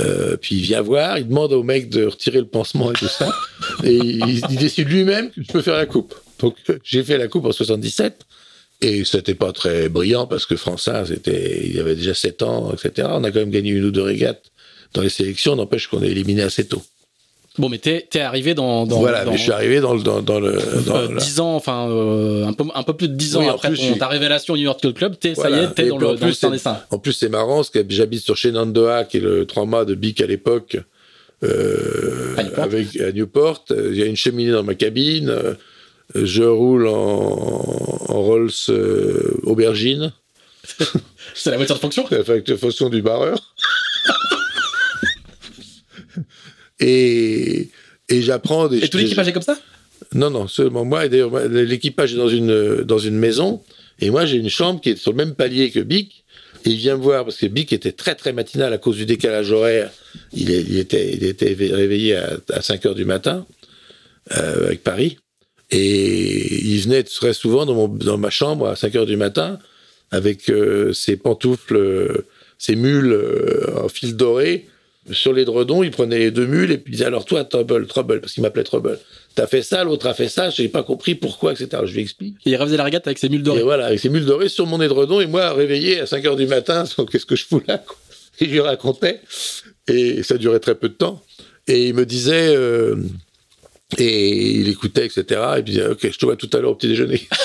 Euh, 0.00 0.36
puis 0.36 0.56
il 0.56 0.62
vient 0.62 0.82
voir, 0.82 1.18
il 1.18 1.28
demande 1.28 1.52
au 1.52 1.62
mec 1.62 1.88
de 1.88 2.04
retirer 2.04 2.38
le 2.38 2.46
pansement 2.46 2.92
et 2.92 2.94
tout 2.94 3.08
ça, 3.08 3.32
et 3.84 3.96
il, 3.96 4.40
décide 4.58 4.88
lui-même 4.88 5.30
que 5.30 5.42
je 5.42 5.52
peux 5.52 5.62
faire 5.62 5.76
la 5.76 5.86
coupe. 5.86 6.14
Donc 6.40 6.56
j'ai 6.84 7.02
fait 7.02 7.18
la 7.18 7.28
coupe 7.28 7.46
en 7.46 7.52
77, 7.52 8.24
et 8.80 9.04
c'était 9.04 9.34
pas 9.34 9.52
très 9.52 9.88
brillant 9.88 10.26
parce 10.26 10.46
que 10.46 10.56
François, 10.56 11.06
c'était, 11.06 11.66
il 11.66 11.78
avait 11.80 11.96
déjà 11.96 12.14
7 12.14 12.42
ans, 12.42 12.72
etc. 12.72 13.08
On 13.10 13.24
a 13.24 13.30
quand 13.30 13.40
même 13.40 13.50
gagné 13.50 13.70
une 13.70 13.84
ou 13.84 13.90
deux 13.90 14.02
régates 14.02 14.44
dans 14.94 15.02
les 15.02 15.08
sélections, 15.08 15.56
n'empêche 15.56 15.88
qu'on 15.88 16.02
est 16.02 16.08
éliminé 16.08 16.42
assez 16.42 16.66
tôt. 16.66 16.82
Bon, 17.58 17.68
mais 17.68 17.78
t'es 17.78 18.08
es 18.14 18.20
arrivé 18.20 18.54
dans, 18.54 18.86
dans 18.86 18.98
voilà, 19.00 19.24
dans, 19.24 19.32
mais 19.32 19.36
je 19.36 19.42
suis 19.42 19.52
arrivé 19.52 19.80
dans 19.80 19.94
le 19.94 20.02
dans, 20.02 20.22
dans 20.22 20.38
le 20.38 20.58
dans 20.86 20.96
euh, 20.96 21.08
la- 21.14 21.20
10 21.20 21.40
ans, 21.40 21.54
enfin 21.56 21.88
euh, 21.90 22.46
un 22.46 22.52
peu 22.52 22.64
un 22.74 22.82
peu 22.84 22.92
plus 22.94 23.08
de 23.08 23.14
10 23.14 23.36
ans 23.36 23.40
Oui, 23.40 23.48
après 23.48 23.68
plus, 23.70 23.78
ton- 23.78 23.94
je- 23.94 23.98
ta 23.98 24.06
révélation 24.08 24.54
New 24.54 24.62
York 24.62 24.92
Club, 24.94 25.16
t'es 25.18 25.34
ça 25.34 25.50
y 25.50 25.54
est, 25.54 25.74
t'es 25.74 25.88
dans 25.88 25.98
le 25.98 26.16
dans. 26.16 26.66
En 26.90 26.98
plus, 26.98 27.12
c'est 27.12 27.28
marrant, 27.28 27.56
parce 27.56 27.70
que 27.70 27.84
j'habite 27.88 28.22
sur 28.22 28.36
Shenandoah, 28.36 29.04
qui 29.04 29.16
est 29.16 29.20
le 29.20 29.44
3 29.46 29.66
mâts 29.66 29.84
de 29.84 29.94
Bic 29.94 30.20
à 30.20 30.26
l'époque, 30.26 30.76
euh, 31.44 32.34
À 32.36 32.42
Newport. 32.44 32.64
avec 32.64 33.00
à 33.00 33.12
Newport. 33.12 33.64
Il 33.70 33.96
y 33.96 34.02
a 34.02 34.06
une 34.06 34.16
cheminée 34.16 34.52
dans 34.52 34.62
ma 34.62 34.74
cabine. 34.74 35.34
Je 36.14 36.42
roule 36.42 36.86
en, 36.88 36.94
en 38.08 38.22
Rolls 38.22 38.50
aubergine, 39.42 40.12
C'est 41.34 41.50
la 41.50 41.56
voiture 41.56 41.74
de 41.76 41.80
fonction. 41.80 42.04
la 42.10 42.56
fonction 42.56 42.88
du 42.88 43.02
barreur. 43.02 43.38
Et 46.80 47.68
et 48.08 48.22
j'apprends 48.22 48.68
des. 48.68 48.78
Et 48.78 48.88
tout 48.88 48.98
l'équipage 48.98 49.28
est 49.28 49.32
comme 49.32 49.42
ça? 49.42 49.58
Non, 50.14 50.30
non, 50.30 50.48
seulement 50.48 50.84
moi. 50.84 51.04
Et 51.06 51.08
d'ailleurs, 51.08 51.46
l'équipage 51.48 52.14
est 52.14 52.16
dans 52.16 52.28
une, 52.28 52.82
dans 52.82 52.98
une 52.98 53.16
maison. 53.18 53.62
Et 54.00 54.10
moi, 54.10 54.24
j'ai 54.26 54.36
une 54.38 54.48
chambre 54.48 54.80
qui 54.80 54.90
est 54.90 54.96
sur 54.96 55.10
le 55.10 55.16
même 55.16 55.34
palier 55.34 55.70
que 55.70 55.80
Bic. 55.80 56.24
Et 56.64 56.70
il 56.70 56.76
vient 56.76 56.96
me 56.96 57.02
voir 57.02 57.24
parce 57.24 57.36
que 57.36 57.46
Bic 57.46 57.72
était 57.72 57.92
très, 57.92 58.14
très 58.14 58.32
matinal 58.32 58.72
à 58.72 58.78
cause 58.78 58.96
du 58.96 59.04
décalage 59.06 59.50
horaire. 59.52 59.90
Il, 60.32 60.50
est- 60.50 60.62
il 60.68 60.78
était, 60.78 61.12
il 61.12 61.24
était 61.24 61.52
réveillé 61.54 62.16
à, 62.16 62.38
à 62.52 62.62
5 62.62 62.86
heures 62.86 62.94
du 62.94 63.04
matin 63.04 63.46
euh, 64.36 64.66
avec 64.66 64.82
Paris. 64.82 65.18
Et 65.70 66.64
il 66.64 66.80
venait 66.80 67.02
très 67.02 67.34
souvent 67.34 67.66
dans, 67.66 67.74
mon, 67.74 67.88
dans 67.88 68.16
ma 68.18 68.30
chambre 68.30 68.68
à 68.68 68.76
5 68.76 68.94
heures 68.96 69.06
du 69.06 69.16
matin 69.16 69.58
avec 70.10 70.48
euh, 70.48 70.92
ses 70.94 71.16
pantoufles, 71.16 71.76
euh, 71.76 72.26
ses 72.56 72.74
mules 72.76 73.12
euh, 73.12 73.82
en 73.84 73.88
fil 73.88 74.16
doré. 74.16 74.66
Sur 75.12 75.32
l'édredon, 75.32 75.82
il 75.82 75.90
prenait 75.90 76.18
les 76.18 76.30
deux 76.30 76.46
mules 76.46 76.70
et 76.70 76.78
puis 76.78 76.92
il 76.92 76.96
disait 76.96 77.06
alors 77.06 77.24
toi, 77.24 77.44
Trouble, 77.44 77.86
Trouble, 77.86 78.20
parce 78.20 78.32
qu'il 78.34 78.42
m'appelait 78.42 78.64
Trouble. 78.64 78.98
T'as 79.34 79.46
fait 79.46 79.62
ça, 79.62 79.84
l'autre 79.84 80.06
a 80.06 80.14
fait 80.14 80.28
ça, 80.28 80.50
j'ai 80.50 80.68
pas 80.68 80.82
compris 80.82 81.14
pourquoi, 81.14 81.52
etc. 81.52 81.82
Je 81.84 81.92
lui 81.94 82.00
explique. 82.02 82.36
Et 82.44 82.50
il 82.50 82.56
refaisait 82.56 82.76
la 82.76 82.84
régate 82.84 83.06
avec 83.06 83.18
ses 83.18 83.28
mules 83.28 83.40
Et 83.40 83.44
dorées. 83.44 83.62
voilà, 83.62 83.86
avec 83.86 84.00
ses 84.00 84.08
mules 84.08 84.24
dorées 84.26 84.48
sur 84.48 84.66
mon 84.66 84.80
édredon 84.82 85.20
et 85.20 85.26
moi 85.26 85.52
réveillé 85.52 86.00
à 86.00 86.06
5 86.06 86.24
heures 86.26 86.36
du 86.36 86.46
matin, 86.46 86.84
qu'est-ce 87.12 87.26
que 87.26 87.36
je 87.36 87.44
fous 87.44 87.62
là 87.66 87.78
quoi? 87.78 87.96
Et 88.40 88.44
je 88.46 88.50
lui 88.50 88.60
racontais, 88.60 89.20
et 89.88 90.22
ça 90.22 90.36
durait 90.38 90.60
très 90.60 90.74
peu 90.76 90.88
de 90.88 90.94
temps. 90.94 91.22
Et 91.66 91.88
il 91.88 91.94
me 91.94 92.06
disait, 92.06 92.54
euh, 92.56 92.96
et 93.98 94.60
il 94.60 94.68
écoutait, 94.68 95.06
etc. 95.06 95.22
Et 95.58 95.62
puis 95.62 95.72
il 95.72 95.76
disait, 95.76 95.86
ok, 95.86 96.08
je 96.12 96.18
te 96.18 96.24
vois 96.24 96.36
tout 96.36 96.48
à 96.52 96.58
l'heure 96.58 96.70
au 96.70 96.74
petit 96.74 96.88
déjeuner. 96.88 97.26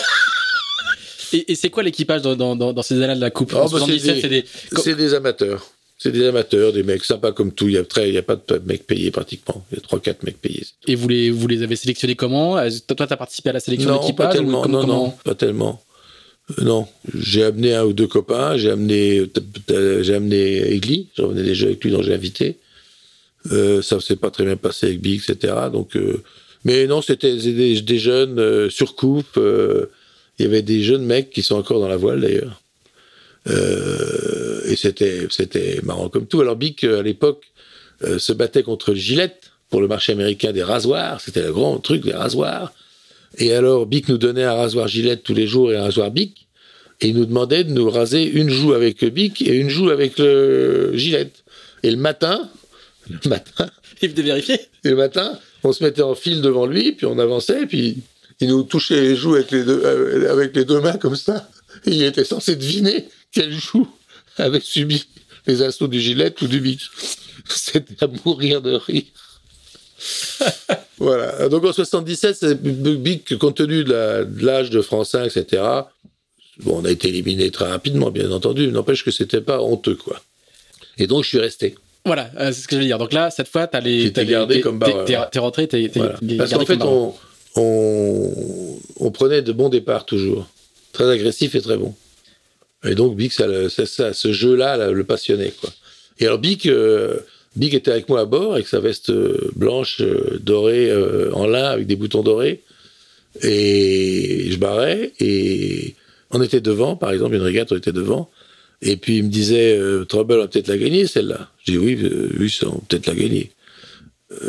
Et, 1.35 1.51
et 1.53 1.55
c'est 1.55 1.71
quoi 1.71 1.81
l'équipage 1.81 2.21
dans, 2.21 2.35
dans, 2.35 2.55
dans, 2.55 2.73
dans 2.73 2.83
ces 2.83 3.01
années 3.01 3.15
de 3.15 3.19
la 3.19 3.31
coupe? 3.31 3.53
Oh, 3.55 3.61
En 3.61 3.61
bah, 3.67 3.79
c'est 3.87 3.97
77, 3.97 4.13
des- 4.13 4.21
c'est 4.21 4.29
des. 4.29 4.45
C'est 4.83 4.95
des 4.95 5.13
amateurs. 5.15 5.65
C'est 6.03 6.11
des 6.11 6.25
amateurs, 6.25 6.73
des 6.73 6.83
mecs 6.83 7.05
sympas 7.05 7.31
comme 7.31 7.53
tout. 7.53 7.69
Il 7.69 7.75
y 7.75 7.77
a 7.77 7.85
très, 7.85 8.09
il 8.09 8.13
y 8.13 8.17
a 8.17 8.21
pas 8.23 8.35
de 8.35 8.61
mecs 8.65 8.85
payés 8.85 9.09
pratiquement. 9.09 9.63
Il 9.71 9.75
y 9.75 9.77
a 9.77 9.81
trois, 9.81 10.01
quatre 10.01 10.23
mecs 10.23 10.41
payés. 10.41 10.65
Et 10.85 10.95
vous 10.95 11.07
les, 11.07 11.31
vous 11.31 11.47
les 11.47 11.63
avez 11.63 11.77
sélectionnés 11.77 12.15
comment? 12.17 12.57
Toi, 12.97 13.07
t'as 13.07 13.15
participé 13.15 13.51
à 13.51 13.53
la 13.53 13.61
sélection 13.61 13.89
Non, 13.89 14.01
d'équipage 14.01 14.27
pas 14.27 14.33
ou 14.33 14.37
tellement. 14.37 14.65
non, 14.67 14.79
non, 14.79 14.81
comment- 14.81 15.17
pas 15.23 15.35
tellement. 15.35 15.81
Euh, 16.59 16.63
non, 16.65 16.87
j'ai 17.15 17.45
amené 17.45 17.73
un 17.73 17.85
ou 17.85 17.93
deux 17.93 18.07
copains. 18.07 18.57
J'ai 18.57 18.69
amené, 18.71 19.23
j'ai 20.01 20.13
amené 20.13 20.73
Egli. 20.73 21.07
J'en 21.17 21.27
venais 21.29 21.43
déjà 21.43 21.67
avec 21.67 21.81
lui, 21.81 21.91
dont 21.91 22.01
j'ai 22.03 22.13
invité. 22.13 22.57
Euh, 23.53 23.81
ça 23.81 24.01
s'est 24.01 24.17
pas 24.17 24.29
très 24.29 24.43
bien 24.43 24.57
passé 24.57 24.87
avec 24.87 24.99
Big, 24.99 25.21
etc. 25.25 25.53
Donc, 25.71 25.95
euh, 25.95 26.21
mais 26.65 26.85
non, 26.85 27.01
c'était 27.01 27.37
des, 27.37 27.81
des 27.81 27.97
jeunes 27.99 28.39
euh, 28.39 28.69
sur 28.69 28.95
coupe. 28.95 29.37
euh, 29.37 29.85
il 30.39 30.43
y 30.43 30.49
avait 30.49 30.63
des 30.63 30.81
jeunes 30.83 31.05
mecs 31.05 31.29
qui 31.29 31.43
sont 31.43 31.55
encore 31.55 31.79
dans 31.79 31.87
la 31.87 31.95
voile 31.97 32.19
d'ailleurs. 32.19 32.59
Euh, 33.47 34.61
et 34.65 34.75
c'était 34.75 35.27
c'était 35.29 35.79
marrant 35.83 36.09
comme 36.09 36.27
tout. 36.27 36.41
Alors 36.41 36.55
Bic 36.55 36.83
euh, 36.83 36.99
à 36.99 37.03
l'époque 37.03 37.43
euh, 38.03 38.17
se 38.17 38.31
battait 38.31 38.63
contre 38.63 38.91
le 38.91 38.97
Gillette 38.97 39.51
pour 39.69 39.81
le 39.81 39.87
marché 39.87 40.13
américain 40.13 40.51
des 40.51 40.63
rasoirs. 40.63 41.19
C'était 41.21 41.43
le 41.43 41.51
grand 41.51 41.77
truc 41.79 42.03
des 42.03 42.13
rasoirs. 42.13 42.73
Et 43.37 43.53
alors 43.53 43.85
Bic 43.85 44.07
nous 44.07 44.17
donnait 44.17 44.43
un 44.43 44.53
rasoir 44.53 44.87
Gillette 44.87 45.23
tous 45.23 45.33
les 45.33 45.47
jours 45.47 45.71
et 45.71 45.77
un 45.77 45.83
rasoir 45.83 46.11
Bic. 46.11 46.47
Et 47.01 47.07
il 47.07 47.15
nous 47.15 47.25
demandait 47.25 47.63
de 47.63 47.71
nous 47.71 47.89
raser 47.89 48.23
une 48.23 48.49
joue 48.49 48.73
avec 48.73 49.01
le 49.01 49.09
Bic 49.09 49.41
et 49.41 49.55
une 49.55 49.69
joue 49.69 49.89
avec 49.89 50.17
le 50.19 50.91
Gillette. 50.95 51.43
Et 51.81 51.91
le 51.91 51.97
matin, 51.97 52.49
le 53.09 53.29
matin, 53.29 53.69
Il 54.01 54.09
venait 54.09 54.23
vérifier 54.23 54.59
et 54.83 54.89
le 54.89 54.95
matin, 54.95 55.39
on 55.63 55.71
se 55.71 55.83
mettait 55.83 56.01
en 56.01 56.15
file 56.15 56.41
devant 56.41 56.65
lui, 56.65 56.91
puis 56.91 57.05
on 57.05 57.19
avançait, 57.19 57.65
puis 57.65 57.99
il 58.39 58.49
nous 58.49 58.63
touchait 58.63 58.99
les 58.99 59.15
joues 59.15 59.35
avec 59.35 59.51
les 59.51 59.63
deux, 59.63 59.85
avec 60.29 60.55
les 60.55 60.65
deux 60.65 60.81
mains 60.81 60.97
comme 60.97 61.15
ça. 61.15 61.49
Et 61.85 61.91
il 61.91 62.03
était 62.03 62.25
censé 62.25 62.55
deviner 62.55 63.07
quelle 63.33 63.53
joue 63.53 63.87
avait 64.37 64.59
subi 64.61 65.05
les 65.47 65.61
assauts 65.61 65.87
du 65.87 65.99
gilet 65.99 66.33
ou 66.41 66.47
du 66.47 66.59
bic. 66.61 66.81
C'était 67.49 68.01
à 68.03 68.07
mourir 68.25 68.61
de 68.61 68.73
rire. 68.75 69.03
voilà. 70.97 71.49
Donc 71.49 71.65
en 71.65 71.73
77, 71.73 72.35
c'est 72.39 72.61
Bic, 72.61 73.37
compte 73.37 73.57
tenu 73.57 73.83
de 73.83 73.91
la- 73.93 74.23
de 74.25 74.45
l'âge 74.45 74.69
de 74.69 74.81
Francin, 74.81 75.23
etc. 75.25 75.61
Bon, 76.59 76.79
on 76.81 76.85
a 76.85 76.91
été 76.91 77.09
éliminé 77.09 77.51
très 77.51 77.65
rapidement, 77.69 78.11
bien 78.11 78.31
entendu. 78.31 78.67
N'empêche 78.67 79.03
que 79.03 79.11
c'était 79.11 79.41
pas 79.41 79.61
honteux, 79.61 79.95
quoi. 79.95 80.21
Et 80.97 81.07
donc 81.07 81.23
je 81.23 81.29
suis 81.29 81.39
resté. 81.39 81.75
Voilà, 82.05 82.29
euh, 82.37 82.51
c'est 82.51 82.61
ce 82.61 82.67
que 82.67 82.75
je 82.75 82.81
veux 82.81 82.85
dire. 82.87 82.97
Donc 82.97 83.13
là, 83.13 83.31
cette 83.31 83.47
fois, 83.47 83.65
t'as 83.67 83.79
les. 83.79 84.09
Les- 84.11 84.25
gardé 84.25 84.55
t'es- 84.55 84.61
comme 84.61 84.79
t'es- 84.79 84.85
barreur. 84.91 85.05
T'es 85.05 85.17
t'es 85.31 85.39
rentré, 85.39 85.67
t'es 85.67 85.89
t'es- 85.89 85.99
Voilà. 85.99 86.17
t'es 86.19 86.35
Parce 86.37 86.51
qu'en 86.51 86.65
fait, 86.65 86.81
on, 86.83 87.13
on 88.99 89.11
prenait 89.11 89.41
de 89.41 89.51
bons 89.51 89.69
départs 89.69 90.05
toujours. 90.05 90.47
Très 90.91 91.09
agressif 91.09 91.55
et 91.55 91.61
très 91.61 91.77
bon. 91.77 91.95
Et 92.85 92.95
donc, 92.95 93.15
Bic, 93.15 93.31
ça, 93.31 93.45
ce 94.13 94.33
jeu-là 94.33 94.77
là, 94.77 94.91
le 94.91 95.03
passionnait. 95.03 95.53
Quoi. 95.59 95.69
Et 96.19 96.25
alors, 96.25 96.39
Bic, 96.39 96.65
euh, 96.65 97.17
Bic 97.55 97.73
était 97.73 97.91
avec 97.91 98.09
moi 98.09 98.21
à 98.21 98.25
bord 98.25 98.53
avec 98.53 98.67
sa 98.67 98.79
veste 98.79 99.09
euh, 99.09 99.51
blanche, 99.55 100.01
euh, 100.01 100.39
dorée, 100.41 100.91
en 101.33 101.47
lin, 101.47 101.65
avec 101.65 101.87
des 101.87 101.95
boutons 101.95 102.23
dorés. 102.23 102.61
Et 103.41 104.47
je 104.51 104.57
barrais. 104.57 105.11
Et 105.19 105.95
on 106.31 106.41
était 106.41 106.61
devant, 106.61 106.95
par 106.95 107.11
exemple, 107.11 107.35
une 107.35 107.41
régate, 107.41 107.71
on 107.71 107.77
était 107.77 107.91
devant. 107.91 108.29
Et 108.81 108.97
puis, 108.97 109.17
il 109.17 109.23
me 109.23 109.29
disait, 109.29 109.79
Trouble, 110.09 110.33
on 110.33 110.39
va 110.39 110.47
peut-être 110.47 110.67
la 110.67 110.77
gagner, 110.77 111.07
celle-là. 111.07 111.49
Je 111.65 111.71
dis, 111.71 111.77
oui, 111.77 111.97
oui, 112.37 112.59
on 112.63 112.69
va 112.69 112.81
peut-être 112.89 113.07
la 113.07 113.15
gagner. 113.15 113.51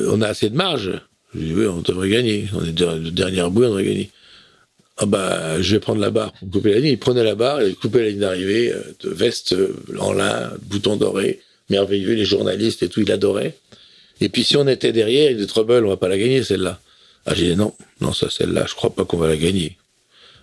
On 0.08 0.20
a 0.22 0.28
assez 0.28 0.50
de 0.50 0.56
marge. 0.56 0.90
Je 1.34 1.40
dis, 1.40 1.52
oui, 1.54 1.66
on 1.66 1.82
devrait 1.82 2.08
gagner. 2.08 2.48
On 2.52 2.64
est 2.64 2.72
de 2.72 3.10
dernière 3.10 3.50
bouée, 3.50 3.66
on 3.66 3.70
devrait 3.70 3.84
gagner. 3.84 4.10
Ah 4.96 5.06
bah, 5.06 5.60
je 5.60 5.74
vais 5.74 5.80
prendre 5.80 6.00
la 6.00 6.10
barre 6.10 6.32
pour 6.34 6.50
couper 6.50 6.74
la 6.74 6.78
ligne. 6.78 6.92
Il 6.92 6.98
prenait 6.98 7.24
la 7.24 7.34
barre, 7.34 7.62
il 7.62 7.74
coupait 7.74 8.02
la 8.02 8.08
ligne 8.10 8.20
d'arrivée, 8.20 8.72
euh, 8.72 8.80
de 9.00 9.10
veste 9.10 9.52
euh, 9.52 9.74
en 9.98 10.12
lin, 10.12 10.52
bouton 10.62 10.96
doré, 10.96 11.40
merveilleux, 11.68 12.14
les 12.14 12.24
journalistes 12.24 12.82
et 12.84 12.88
tout, 12.88 13.00
il 13.00 13.10
adorait. 13.10 13.56
Et 14.20 14.28
puis 14.28 14.44
si 14.44 14.56
on 14.56 14.68
était 14.68 14.92
derrière, 14.92 15.32
il 15.32 15.38
dit 15.38 15.46
Trouble, 15.48 15.84
on 15.84 15.88
va 15.88 15.96
pas 15.96 16.08
la 16.08 16.18
gagner 16.18 16.44
celle-là. 16.44 16.78
Ah 17.26 17.34
j'ai 17.34 17.50
dit 17.50 17.56
non, 17.56 17.74
non 18.00 18.12
ça 18.12 18.30
celle-là, 18.30 18.66
je 18.68 18.74
crois 18.74 18.94
pas 18.94 19.04
qu'on 19.04 19.16
va 19.16 19.26
la 19.26 19.36
gagner. 19.36 19.76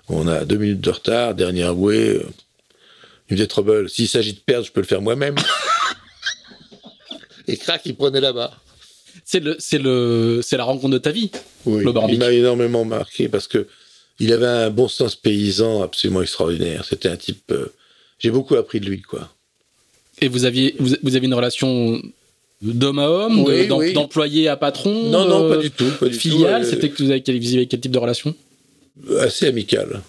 On 0.10 0.28
a 0.28 0.44
deux 0.44 0.58
minutes 0.58 0.82
de 0.82 0.90
retard, 0.90 1.36
dernière 1.36 1.74
bouée. 1.74 2.10
euh. 2.10 2.24
Il 3.30 3.38
me 3.38 3.42
dit 3.42 3.48
Trouble, 3.48 3.90
s'il 3.90 4.10
s'agit 4.10 4.34
de 4.34 4.40
perdre, 4.40 4.66
je 4.66 4.72
peux 4.74 4.82
le 4.82 4.88
faire 4.88 5.02
moi-même. 5.02 5.36
et 7.48 7.56
crac, 7.56 7.84
il 7.86 7.96
prenait 7.96 8.20
la 8.20 8.34
barre. 8.34 8.60
C'est 9.24 9.40
le, 9.40 9.56
c'est 9.60 9.78
le, 9.78 10.42
c'est 10.44 10.58
la 10.58 10.66
rencontre 10.66 10.94
de 10.94 10.98
ta 10.98 11.12
vie. 11.12 11.32
Oui, 11.66 11.86
Le 11.86 11.94
il 12.10 12.20
m'a 12.20 12.32
énormément 12.32 12.84
marqué 12.84 13.30
parce 13.30 13.48
que 13.48 13.68
il 14.24 14.32
avait 14.34 14.46
un 14.48 14.70
bon 14.70 14.88
sens 14.88 15.16
paysan 15.16 15.82
absolument 15.84 16.22
extraordinaire. 16.22 16.86
C'était 16.86 17.10
un 17.10 17.18
type. 17.18 17.52
euh, 17.52 17.68
J'ai 18.20 18.30
beaucoup 18.32 18.56
appris 18.56 18.80
de 18.80 18.86
lui, 18.86 19.02
quoi. 19.02 19.30
Et 20.22 20.28
vous 20.28 20.46
aviez, 20.46 20.76
vous, 20.80 20.96
vous 21.04 21.16
aviez 21.16 21.28
une 21.28 21.34
relation 21.34 22.02
d'homme 22.62 23.00
à 23.00 23.10
homme, 23.10 23.40
Oui, 23.44 23.60
de- 23.60 23.64
d'em- 23.64 23.78
oui. 23.78 23.94
d'employé 23.94 24.48
à 24.48 24.56
patron 24.58 25.10
Non, 25.10 25.26
non, 25.28 25.50
pas 25.50 25.58
du 25.58 25.72
tout. 25.72 25.90
Pas 26.00 26.08
du 26.08 26.14
Filiale. 26.14 26.64
Euh, 26.64 26.70
c'était 26.70 26.90
que 26.90 27.02
vous 27.04 27.10
avez, 27.10 27.22
quel- 27.22 27.40
vous 27.42 27.54
avez 27.56 27.68
quel 27.68 27.80
type 27.80 27.92
de 27.92 27.98
relation? 27.98 28.36
Assez 29.20 29.48
amical. 29.48 30.02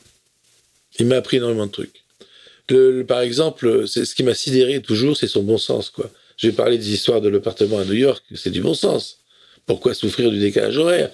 Il 0.99 1.07
m'a 1.07 1.17
appris 1.17 1.39
énormément 1.39 1.67
de 1.67 1.71
trucs. 1.73 2.03
Le- 2.69 2.99
le- 2.99 3.07
par 3.07 3.21
exemple, 3.21 3.87
c'est 3.89 4.05
ce 4.05 4.15
qui 4.15 4.23
m'a 4.23 4.35
sidéré 4.35 4.83
toujours, 4.83 5.17
c'est 5.17 5.27
son 5.29 5.43
bon 5.43 5.57
sens, 5.59 5.89
quoi. 5.91 6.11
Je 6.37 6.49
vais 6.49 6.53
parler 6.53 6.77
des 6.79 6.93
histoires 6.93 7.21
de 7.21 7.29
l'appartement 7.29 7.79
à 7.79 7.85
New 7.85 7.93
York, 7.95 8.23
c'est 8.35 8.51
du 8.51 8.61
bon 8.61 8.75
sens. 8.75 9.19
Pourquoi 9.67 9.95
souffrir 9.95 10.31
du 10.31 10.39
décalage 10.39 10.77
horaire? 10.77 11.11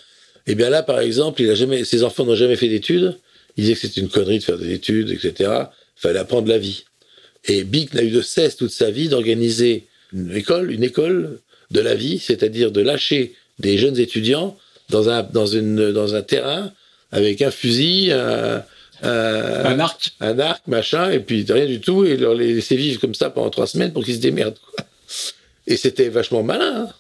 Eh 0.47 0.55
bien 0.55 0.71
là, 0.71 0.83
par 0.83 1.01
exemple, 1.01 1.43
il 1.43 1.51
a 1.51 1.55
jamais, 1.55 1.85
ses 1.85 2.03
enfants 2.05 2.25
n'ont 2.25 2.35
jamais 2.37 2.57
fait 2.57 2.69
d'études. 2.69 3.19
Il 3.57 3.63
disait 3.65 3.75
que 3.75 3.81
c'était 3.81 4.01
une 4.01 4.09
connerie 4.09 4.39
de 4.39 4.45
faire 4.45 4.59
des 4.59 4.73
études, 4.73 5.11
etc. 5.11 5.51
Fallait 5.97 6.19
apprendre 6.19 6.49
la 6.49 6.59
vie. 6.59 6.85
Et 7.47 7.65
Bic 7.65 7.93
n'a 7.95 8.03
eu 8.03 8.11
de 8.11 8.23
cesse 8.23 8.57
toute 8.57 8.71
sa 8.71 8.91
vie 8.91 9.09
d'organiser 9.09 9.87
une 10.13 10.35
école, 10.35 10.71
une 10.73 10.85
école 10.85 11.39
de 11.71 11.81
la 11.81 11.95
vie, 11.95 12.19
c'est-à-dire 12.19 12.71
de 12.73 12.81
lâcher 12.81 13.35
des 13.59 13.77
jeunes 13.79 13.99
étudiants 13.99 14.57
dans 14.91 15.09
un, 15.11 15.23
dans 15.23 15.47
une, 15.47 15.93
dans 15.93 16.15
un 16.15 16.23
terrain 16.23 16.73
avec 17.11 17.43
un 17.43 17.51
fusil, 17.51 18.11
un, 18.13 18.63
un, 19.03 19.65
Un 19.65 19.79
arc 19.81 20.13
un 20.21 20.39
arc, 20.39 20.67
machin, 20.67 21.11
et 21.11 21.21
puis 21.21 21.45
rien 21.49 21.67
du 21.67 21.81
tout, 21.81 22.05
et 22.05 22.17
leur 22.17 22.35
les 22.35 22.55
laisser 22.55 22.77
vivre 22.77 23.01
comme 23.01 23.15
ça 23.15 23.31
pendant 23.31 23.51
trois 23.51 23.67
semaines 23.67 23.93
pour 23.93 24.05
qu'ils 24.05 24.17
se 24.17 24.21
démerdent. 24.21 24.59
quoi. 24.75 24.85
Et 25.67 25.77
c'était 25.77 26.09
vachement 26.09 26.43
malin. 26.43 26.87
hein. 26.89 26.93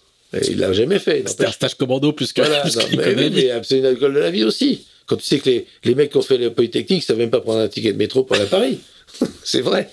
Il 0.49 0.59
l'a 0.59 0.73
jamais 0.73 0.99
fait. 0.99 1.23
C'était 1.27 1.47
un 1.47 1.53
stage 1.53 1.75
commando 1.77 2.13
plus 2.13 2.33
que, 2.33 2.43
Voilà, 2.43 2.61
plus 2.63 2.77
non, 2.77 2.83
mais, 2.91 2.97
l'économie. 3.15 3.45
mais 3.47 3.61
c'est 3.63 3.79
une 3.79 3.87
école 3.87 4.15
de 4.15 4.19
la 4.21 4.31
vie 4.31 4.45
aussi. 4.45 4.87
Quand 5.07 5.17
tu 5.17 5.25
sais 5.25 5.39
que 5.39 5.49
les, 5.49 5.67
les 5.85 5.95
mecs 5.95 6.11
qui 6.11 6.17
ont 6.19 6.23
fait 6.23 6.37
le 6.37 6.53
Polytechnique, 6.53 7.03
ils 7.03 7.07
savent 7.07 7.17
même 7.19 7.31
pas 7.31 7.41
prendre 7.41 7.61
un 7.61 7.69
ticket 7.69 7.93
de 7.93 7.99
métro 7.99 8.25
pour 8.25 8.37
aller 8.37 8.45
à 8.45 8.49
Paris. 8.49 8.79
c'est 9.45 9.63
vrai. 9.63 9.89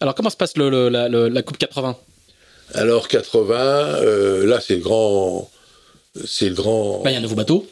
Alors, 0.00 0.14
comment 0.14 0.30
se 0.30 0.36
passe 0.36 0.56
le, 0.56 0.70
le- 0.70 0.88
la, 0.88 1.08
le- 1.08 1.28
la 1.28 1.42
Coupe 1.42 1.58
80 1.58 1.96
Alors 2.74 3.08
80, 3.08 3.56
euh, 4.02 4.46
là 4.46 4.58
c'est 4.60 4.78
grand, 4.78 5.50
c'est 6.24 6.48
le 6.48 6.54
grand. 6.54 7.02
Là, 7.04 7.10
il 7.10 7.14
y 7.14 7.16
a 7.16 7.18
un 7.18 7.22
nouveau 7.22 7.34
bateau. 7.36 7.66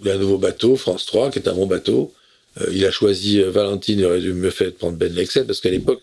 Il 0.00 0.06
y 0.06 0.10
a 0.10 0.14
un 0.14 0.18
nouveau 0.18 0.38
bateau, 0.38 0.76
France 0.76 1.04
3, 1.06 1.30
qui 1.32 1.40
est 1.40 1.48
un 1.48 1.54
bon 1.54 1.66
bateau. 1.66 2.12
Euh, 2.60 2.66
il 2.72 2.84
a 2.86 2.92
choisi 2.92 3.40
euh, 3.40 3.50
Valentine, 3.50 3.98
il 3.98 4.04
aurait 4.06 4.20
dû 4.20 4.32
me 4.34 4.50
faire 4.50 4.72
prendre 4.72 4.96
Ben 4.96 5.12
Lexel, 5.12 5.46
parce 5.46 5.60
qu'à 5.60 5.70
l'époque, 5.70 6.00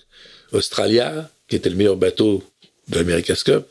Australia, 0.51 1.29
qui 1.47 1.55
était 1.55 1.69
le 1.69 1.75
meilleur 1.77 1.95
bateau 1.95 2.43
de 2.89 2.97
l'America's 2.97 3.43
Cup, 3.43 3.65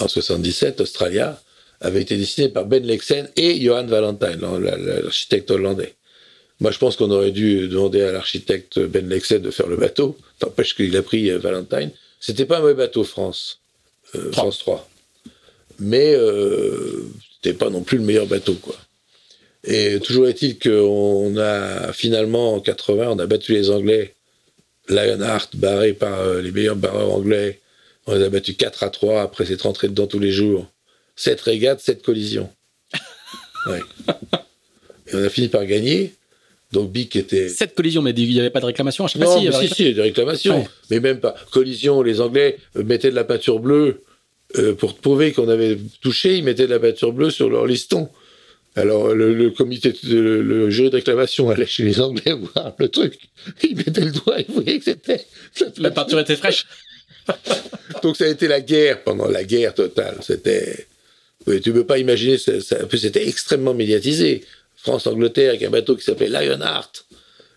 en 0.00 0.08
77, 0.08 0.80
Australia, 0.80 1.40
avait 1.80 2.02
été 2.02 2.16
dessiné 2.16 2.48
par 2.48 2.64
Ben 2.66 2.84
Lexen 2.84 3.28
et 3.36 3.60
Johan 3.60 3.84
Valentine, 3.86 4.40
l'architecte 4.60 5.50
hollandais. 5.50 5.94
Moi, 6.60 6.70
je 6.70 6.78
pense 6.78 6.96
qu'on 6.96 7.10
aurait 7.10 7.32
dû 7.32 7.68
demander 7.68 8.02
à 8.02 8.12
l'architecte 8.12 8.78
Ben 8.78 9.08
Lexen 9.08 9.42
de 9.42 9.50
faire 9.50 9.66
le 9.66 9.76
bateau. 9.76 10.16
N'empêche 10.42 10.74
qu'il 10.74 10.96
a 10.96 11.02
pris 11.02 11.30
euh, 11.30 11.38
Valentine. 11.38 11.90
C'était 12.18 12.46
pas 12.46 12.58
un 12.58 12.60
mauvais 12.60 12.74
bateau, 12.74 13.04
France. 13.04 13.60
Euh, 14.14 14.32
France 14.32 14.58
3. 14.60 14.88
Mais 15.80 16.14
euh, 16.14 17.10
c'était 17.34 17.56
pas 17.56 17.68
non 17.68 17.82
plus 17.82 17.98
le 17.98 18.04
meilleur 18.04 18.26
bateau, 18.26 18.54
quoi. 18.54 18.76
Et 19.64 19.98
toujours 20.00 20.28
est-il 20.28 20.58
qu'on 20.58 21.36
a 21.36 21.92
finalement, 21.92 22.54
en 22.54 22.60
80, 22.60 23.08
on 23.10 23.18
a 23.18 23.26
battu 23.26 23.52
les 23.52 23.68
Anglais. 23.68 24.14
Lionheart, 24.88 25.56
barré 25.56 25.92
par 25.92 26.20
euh, 26.20 26.40
les 26.40 26.52
meilleurs 26.52 26.76
barreurs 26.76 27.12
anglais. 27.12 27.60
On 28.06 28.14
les 28.14 28.24
a 28.24 28.28
battus 28.28 28.56
4 28.56 28.82
à 28.82 28.90
3 28.90 29.22
après 29.22 29.46
s'être 29.46 29.62
rentré 29.62 29.88
dedans 29.88 30.06
tous 30.06 30.18
les 30.18 30.30
jours. 30.30 30.70
7 31.16 31.40
régates, 31.40 31.80
7 31.80 32.02
collisions. 32.02 32.50
ouais. 33.66 33.80
Et 35.08 35.14
on 35.14 35.24
a 35.24 35.28
fini 35.28 35.48
par 35.48 35.64
gagner. 35.66 36.12
Donc 36.72 36.90
Bic 36.90 37.16
était. 37.16 37.48
Cette 37.48 37.74
collision, 37.74 38.02
mais 38.02 38.10
il 38.10 38.28
n'y 38.28 38.40
avait 38.40 38.50
pas 38.50 38.60
de 38.60 38.66
réclamation 38.66 39.04
à 39.04 39.08
chaque 39.08 39.22
Non, 39.22 39.40
mais 39.40 39.52
si, 39.52 39.74
si, 39.74 39.82
il 39.82 39.88
y 39.88 39.90
a 39.92 39.94
des 39.94 40.02
réclamations. 40.02 40.60
Ouais. 40.60 40.68
Mais 40.90 41.00
même 41.00 41.20
pas. 41.20 41.34
Collision, 41.52 42.02
les 42.02 42.20
Anglais 42.20 42.58
mettaient 42.74 43.10
de 43.10 43.14
la 43.14 43.24
peinture 43.24 43.60
bleue 43.60 44.02
euh, 44.56 44.74
pour 44.74 44.94
prouver 44.94 45.32
qu'on 45.32 45.48
avait 45.48 45.78
touché, 46.00 46.36
ils 46.36 46.44
mettaient 46.44 46.66
de 46.66 46.72
la 46.72 46.80
peinture 46.80 47.12
bleue 47.12 47.30
sur 47.30 47.48
leur 47.48 47.66
liston. 47.66 48.08
Alors 48.74 49.14
le, 49.14 49.32
le 49.32 49.50
comité, 49.50 49.94
le, 50.04 50.42
le 50.42 50.68
jury 50.70 50.90
de 50.90 50.96
réclamation 50.96 51.48
allait 51.48 51.66
chez 51.66 51.82
les 51.82 52.00
Anglais 52.00 52.32
voir 52.54 52.74
le 52.78 52.88
truc. 52.88 53.18
Ils 53.62 53.76
mettaient 53.76 54.02
le 54.04 54.12
doigt, 54.12 54.36
ils 54.38 54.52
voyaient 54.52 54.78
que 54.78 54.84
c'était. 54.84 55.24
La 55.78 55.90
peinture 55.90 56.20
était 56.20 56.36
fraîche. 56.36 56.66
Donc 58.02 58.16
ça 58.16 58.24
a 58.24 58.28
été 58.28 58.46
la 58.48 58.60
guerre 58.60 59.02
pendant 59.04 59.26
la 59.28 59.44
guerre 59.44 59.74
totale. 59.74 60.18
C'était, 60.22 60.86
tu 61.62 61.72
peux 61.72 61.84
pas 61.86 61.98
imaginer. 61.98 62.36
C'était 62.38 63.26
extrêmement 63.28 63.74
médiatisé. 63.74 64.44
France-Angleterre 64.76 65.50
avec 65.50 65.62
un 65.64 65.70
bateau 65.70 65.96
qui 65.96 66.04
s'appelait 66.04 66.28
Lionheart, 66.28 67.06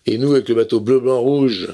et 0.06 0.18
nous 0.18 0.32
avec 0.32 0.48
le 0.48 0.54
bateau 0.56 0.80
bleu, 0.80 0.98
blanc, 0.98 1.20
rouge. 1.20 1.68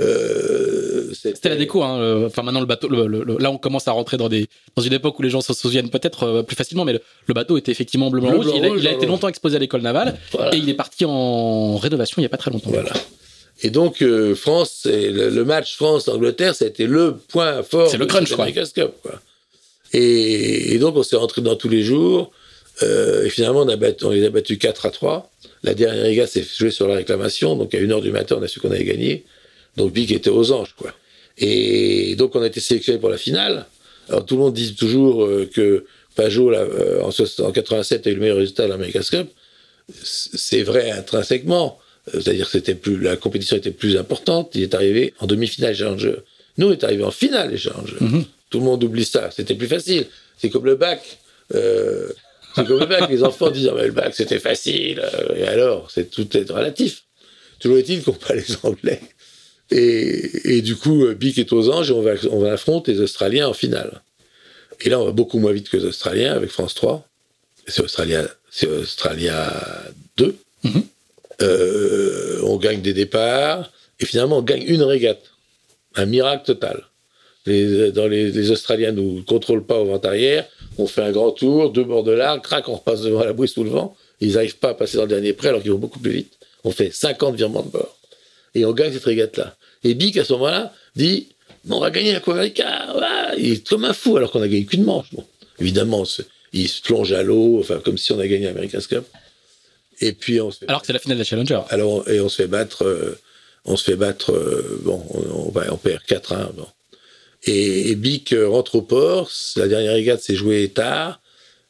Euh, 0.00 1.12
C'était 1.14 1.48
la 1.50 1.56
déco. 1.56 1.82
Hein. 1.82 2.24
Enfin, 2.26 2.42
maintenant, 2.42 2.60
le 2.60 2.66
bateau. 2.66 2.88
le- 2.88 3.06
le- 3.06 3.22
le- 3.24 3.36
là, 3.38 3.50
on 3.50 3.58
commence 3.58 3.86
à 3.88 3.92
rentrer 3.92 4.16
dans, 4.16 4.28
des, 4.28 4.46
dans 4.76 4.82
une 4.82 4.92
époque 4.92 5.18
où 5.18 5.22
les 5.22 5.30
gens 5.30 5.40
se 5.40 5.52
souviennent 5.54 5.90
peut-être 5.90 6.22
euh, 6.24 6.42
plus 6.42 6.56
facilement, 6.56 6.84
mais 6.84 6.94
le, 6.94 7.00
le 7.26 7.34
bateau 7.34 7.56
était 7.58 7.70
effectivement 7.72 8.10
bleu, 8.10 8.20
blanc, 8.20 8.32
rouge. 8.36 8.46
il 8.54 8.64
a, 8.64 8.68
rouge, 8.68 8.80
il 8.82 8.86
a 8.88 8.92
été 8.92 9.06
longtemps 9.06 9.28
exposé 9.28 9.56
à 9.56 9.58
l'école 9.58 9.82
navale 9.82 10.18
Voilà. 10.32 10.54
et 10.54 10.58
il 10.58 10.68
est 10.68 10.74
parti 10.74 11.04
en 11.06 11.76
rénovation 11.76 12.16
il 12.18 12.22
n'y 12.22 12.26
a 12.26 12.30
pas 12.30 12.36
très 12.38 12.50
longtemps. 12.50 12.70
Voilà. 12.70 12.92
Et 13.62 13.70
donc, 13.70 14.00
euh, 14.02 14.34
France, 14.34 14.82
le, 14.86 15.28
le 15.30 15.44
match 15.44 15.76
France-Angleterre, 15.76 16.54
ça 16.54 16.64
a 16.64 16.68
été 16.68 16.86
le 16.86 17.16
point 17.16 17.62
fort 17.62 17.90
C'est 17.90 17.98
le 17.98 18.06
de 18.06 18.10
crunch, 18.10 18.32
quoi. 18.34 18.50
Cup, 18.50 18.92
quoi. 19.02 19.20
Et, 19.92 20.74
et 20.74 20.78
donc, 20.78 20.96
on 20.96 21.02
s'est 21.02 21.16
rentré 21.16 21.42
dans 21.42 21.56
tous 21.56 21.68
les 21.68 21.82
jours. 21.82 22.30
euh, 22.82 23.24
et 23.26 23.30
finalement, 23.30 23.60
on, 23.62 23.68
a 23.68 23.76
battu, 23.76 24.04
on 24.04 24.10
les 24.10 24.24
a 24.24 24.30
battus 24.30 24.58
4 24.58 24.86
à 24.86 24.90
3. 24.90 25.30
La 25.62 25.74
dernière 25.74 26.04
régate 26.04 26.30
s'est 26.30 26.44
jouée 26.58 26.70
sur 26.70 26.88
la 26.88 26.94
réclamation. 26.96 27.54
Donc, 27.56 27.74
à 27.74 27.78
1h 27.78 28.00
du 28.00 28.10
matin, 28.10 28.36
on 28.38 28.42
a 28.42 28.48
su 28.48 28.60
qu'on 28.60 28.70
avait 28.70 28.84
gagné. 28.84 29.24
Donc, 29.76 29.92
Bic 29.92 30.10
était 30.12 30.30
aux 30.30 30.52
anges, 30.52 30.74
quoi. 30.76 30.92
Et 31.36 32.14
donc, 32.16 32.34
on 32.36 32.42
a 32.42 32.46
été 32.46 32.60
sélectionné 32.60 32.98
pour 32.98 33.08
la 33.10 33.18
finale. 33.18 33.66
Alors, 34.08 34.24
tout 34.24 34.36
le 34.36 34.40
monde 34.42 34.54
dit 34.54 34.74
toujours 34.74 35.24
euh, 35.24 35.48
que 35.52 35.84
Pajot, 36.16 36.50
là, 36.50 36.64
en, 37.02 37.10
soix- 37.10 37.44
en 37.46 37.52
87, 37.52 38.06
a 38.06 38.10
eu 38.10 38.14
le 38.14 38.20
meilleur 38.20 38.36
résultat 38.38 38.64
à 38.64 38.68
l'America's 38.68 39.10
Cup. 39.10 39.28
C'est 39.92 40.62
vrai 40.62 40.90
intrinsèquement. 40.90 41.78
Euh, 42.14 42.20
C'est-à-dire 42.20 42.46
que 42.46 42.52
c'était 42.52 42.74
plus, 42.74 42.98
la 43.00 43.16
compétition 43.16 43.56
était 43.56 43.70
plus 43.70 43.96
importante. 43.96 44.50
Il 44.54 44.62
est 44.62 44.74
arrivé 44.74 45.14
en 45.18 45.26
demi-finale 45.26 45.74
Challenger. 45.74 46.16
Nous, 46.58 46.68
on 46.68 46.72
est 46.72 46.84
arrivé 46.84 47.04
en 47.04 47.10
finale 47.10 47.56
Challenger. 47.56 47.96
Mhm. 48.00 48.24
Tout 48.50 48.58
le 48.58 48.64
monde 48.64 48.82
oublie 48.84 49.04
ça. 49.04 49.30
C'était 49.30 49.54
plus 49.54 49.68
facile. 49.68 50.06
C'est 50.38 50.50
comme 50.50 50.64
le 50.66 50.74
bac. 50.74 51.18
Euh, 51.54 52.08
c'est 52.54 52.66
comme 52.66 52.80
le 52.80 52.86
bac. 52.86 53.08
Les 53.10 53.22
enfants 53.22 53.50
disent, 53.50 53.68
Ah, 53.70 53.74
mais 53.76 53.86
le 53.86 53.92
bac, 53.92 54.14
c'était 54.14 54.40
facile. 54.40 55.02
Et 55.36 55.44
alors, 55.44 55.90
c'est 55.90 56.10
tout 56.10 56.36
est 56.36 56.50
relatif. 56.50 57.04
Toujours 57.60 57.78
est-il 57.78 58.02
qu'on 58.02 58.12
pas 58.12 58.34
les 58.34 58.44
Anglais. 58.62 59.00
Et, 59.70 60.56
et 60.56 60.62
du 60.62 60.76
coup, 60.76 61.04
euh, 61.04 61.14
Bic 61.14 61.38
est 61.38 61.52
aux 61.52 61.70
anges 61.70 61.90
et 61.90 61.94
on 61.94 62.02
va, 62.02 62.12
on 62.30 62.40
va 62.40 62.52
affronter 62.52 62.92
les 62.94 63.00
Australiens 63.00 63.48
en 63.48 63.52
finale. 63.52 64.02
Et 64.80 64.88
là, 64.88 64.98
on 64.98 65.04
va 65.04 65.12
beaucoup 65.12 65.38
moins 65.38 65.52
vite 65.52 65.68
que 65.68 65.76
les 65.76 65.84
Australiens 65.84 66.32
avec 66.32 66.50
France 66.50 66.74
3. 66.74 67.06
C'est 67.66 67.82
Australia, 67.82 68.26
Australia 68.80 69.52
2. 70.16 70.36
Mhm. 70.64 70.72
Euh, 70.76 70.80
on 71.40 72.56
gagne 72.56 72.82
des 72.82 72.92
départs 72.92 73.70
et 73.98 74.06
finalement 74.06 74.38
on 74.38 74.42
gagne 74.42 74.64
une 74.66 74.82
régate. 74.82 75.22
Un 75.96 76.06
miracle 76.06 76.44
total. 76.46 76.84
Les, 77.46 77.90
dans 77.90 78.06
les, 78.06 78.50
Australiens 78.50 78.92
nous 78.92 79.22
contrôlent 79.26 79.64
pas 79.64 79.78
au 79.78 79.86
vent 79.86 79.98
arrière. 79.98 80.46
On 80.78 80.86
fait 80.86 81.02
un 81.02 81.10
grand 81.10 81.32
tour, 81.32 81.70
deux 81.70 81.84
bords 81.84 82.04
de 82.04 82.12
l'arc, 82.12 82.44
crac, 82.44 82.68
on 82.68 82.74
repasse 82.74 83.02
devant 83.02 83.24
la 83.24 83.32
bouée 83.32 83.46
sous 83.46 83.64
le 83.64 83.70
vent. 83.70 83.96
Ils 84.20 84.34
n'arrivent 84.34 84.58
pas 84.58 84.70
à 84.70 84.74
passer 84.74 84.98
dans 84.98 85.04
le 85.04 85.08
dernier 85.08 85.32
près 85.32 85.48
alors 85.48 85.62
qu'ils 85.62 85.72
vont 85.72 85.78
beaucoup 85.78 85.98
plus 85.98 86.12
vite. 86.12 86.38
On 86.64 86.70
fait 86.70 86.90
50 86.92 87.36
virements 87.36 87.62
de 87.62 87.70
bord. 87.70 87.96
Et 88.54 88.64
on 88.64 88.72
gagne 88.72 88.92
cette 88.92 89.04
régate-là. 89.04 89.56
Et 89.84 89.94
Bic, 89.94 90.16
à 90.16 90.24
ce 90.24 90.32
moment-là, 90.34 90.72
dit 90.96 91.28
On 91.68 91.80
va 91.80 91.90
gagner 91.90 92.12
la 92.12 92.20
Coupe 92.20 92.34
America. 92.34 92.94
Ouais. 92.94 93.38
Il 93.38 93.52
est 93.52 93.68
comme 93.68 93.84
un 93.84 93.92
fou 93.92 94.16
alors 94.16 94.30
qu'on 94.30 94.42
a 94.42 94.48
gagné 94.48 94.64
qu'une 94.64 94.84
manche. 94.84 95.06
Évidemment, 95.58 96.04
il 96.52 96.68
se 96.68 96.82
plonge 96.82 97.12
à 97.12 97.22
l'eau, 97.22 97.58
enfin, 97.60 97.80
comme 97.82 97.96
si 97.96 98.12
on 98.12 98.18
a 98.18 98.26
gagné 98.26 98.46
l'America's 98.46 98.86
Cup. 98.86 99.04
Et 100.00 100.12
puis 100.12 100.40
on 100.40 100.50
se 100.50 100.58
fait 100.60 100.68
Alors 100.68 100.80
que 100.80 100.86
c'est 100.86 100.92
la 100.92 100.98
finale 100.98 101.18
de 101.18 101.20
la 101.22 101.24
Challenger. 101.26 101.60
alors, 101.70 102.08
et 102.08 102.20
on 102.20 102.28
se 102.28 102.36
fait 102.42 102.48
battre, 102.48 102.84
euh, 102.84 103.18
on 103.64 103.76
se 103.76 103.84
fait 103.84 103.96
battre, 103.96 104.32
euh, 104.32 104.80
bon, 104.82 105.02
on, 105.10 105.48
on, 105.48 105.50
va- 105.50 105.72
on 105.72 105.76
perd 105.76 106.02
4-1, 106.08 106.52
bon. 106.54 106.66
Et, 107.44 107.90
et 107.90 107.94
Bic 107.96 108.32
euh, 108.32 108.48
rentre 108.48 108.74
au 108.76 108.82
port, 108.82 109.30
la 109.56 109.68
dernière 109.68 109.92
régate 109.94 110.20
s'est 110.22 110.34
jouée 110.34 110.68
tard, 110.68 111.20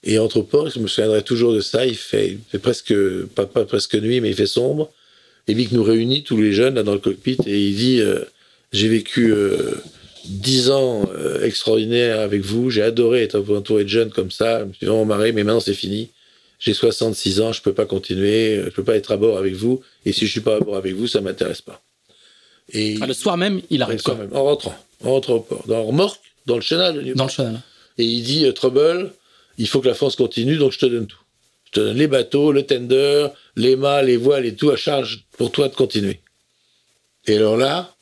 et 0.05 0.19
rentre 0.19 0.39
au 0.39 0.43
port, 0.43 0.71
je 0.71 0.79
me 0.79 0.87
souviendrai 0.89 1.23
toujours 1.23 1.53
de 1.53 1.61
ça, 1.61 1.87
il 1.87 1.97
fait, 1.97 2.29
il 2.29 2.39
fait 2.51 2.59
presque, 2.59 2.95
pas, 3.35 3.47
pas 3.47 3.65
presque 3.65 3.95
nuit, 3.97 4.21
mais 4.21 4.31
il 4.31 4.35
fait 4.37 4.47
sombre, 4.47 4.91
et 5.49 5.55
Bic 5.55 5.73
nous 5.73 5.83
réunit, 5.83 6.23
tous 6.23 6.41
les 6.41 6.53
jeunes, 6.53 6.75
là, 6.77 6.83
dans 6.83 6.93
le 6.95 6.99
cockpit, 7.01 7.37
et 7.47 7.59
il 7.69 7.75
dit, 7.77 8.01
euh, 8.01 8.21
j'ai 8.73 8.89
vécu 8.89 9.35
10 10.27 10.71
ans 10.71 11.09
extraordinaires 11.43 12.21
avec 12.21 12.43
vous, 12.43 12.71
j'ai 12.71 12.83
adoré 12.83 13.23
être 13.25 13.41
entouré 13.53 13.83
de 13.85 13.89
jeunes 13.89 14.11
comme 14.11 14.31
ça, 14.31 14.61
je 14.61 14.65
me 14.67 14.73
suis 14.73 14.87
vraiment 14.87 15.05
marré, 15.05 15.33
mais 15.33 15.43
maintenant 15.45 15.61
c'est 15.61 15.75
fini. 15.75 16.11
J'ai 16.61 16.75
66 16.75 17.41
ans, 17.41 17.53
je 17.53 17.63
peux 17.63 17.73
pas 17.73 17.87
continuer, 17.87 18.63
je 18.65 18.71
peux 18.71 18.85
pas 18.85 18.95
être 18.97 19.11
à 19.13 19.17
bord 19.17 19.39
avec 19.39 19.55
vous, 19.55 19.81
et 20.05 20.13
si 20.13 20.27
je 20.27 20.31
suis 20.31 20.41
pas 20.41 20.57
à 20.57 20.61
bord 20.61 20.77
avec 20.77 20.95
vous, 20.95 21.07
ça 21.09 21.21
m'intéresse 21.23 21.63
pas. 21.63 21.83
Et 22.73 22.99
Ah, 23.01 23.07
le 23.07 23.15
soir 23.15 23.37
même, 23.37 23.61
il 23.71 23.83
arrive 23.83 24.03
quand 24.03 24.15
quoi, 24.15 24.25
même, 24.25 24.37
en 24.37 24.45
rentrant, 24.45 24.77
en 25.03 25.13
rentrant 25.13 25.35
au 25.35 25.41
port, 25.41 25.65
dans 25.67 25.83
remorque, 25.83 26.21
dans 26.47 26.57
le 26.57 26.61
chenal 26.61 27.15
dans 27.15 27.25
le 27.25 27.31
chenal. 27.31 27.61
Et 27.99 28.05
il 28.05 28.23
dit 28.23 28.45
euh, 28.45 28.53
Trouble, 28.53 29.13
il 29.59 29.67
faut 29.69 29.81
que 29.81 29.89
la 29.89 29.95
France 29.95 30.17
continue, 30.17 30.57
donc 30.57 30.73
je 30.73 30.79
te 30.79 30.87
donne 30.87 31.07
tout. 31.07 31.19
Je 31.65 31.73
te 31.73 31.81
donne 31.81 31.97
les 31.97 32.09
bateaux, 32.09 32.53
le 32.53 32.65
tender, 32.65 33.29
les 33.57 33.77
mâts, 33.77 34.03
les 34.03 34.17
voiles 34.17 34.45
et 34.45 34.55
tout 34.55 34.71
à 34.71 34.77
charge 34.77 35.25
pour 35.39 35.51
toi 35.51 35.69
de 35.69 35.75
continuer. 35.75 36.21
Et 37.27 37.37
alors 37.37 37.57
là, 37.57 37.95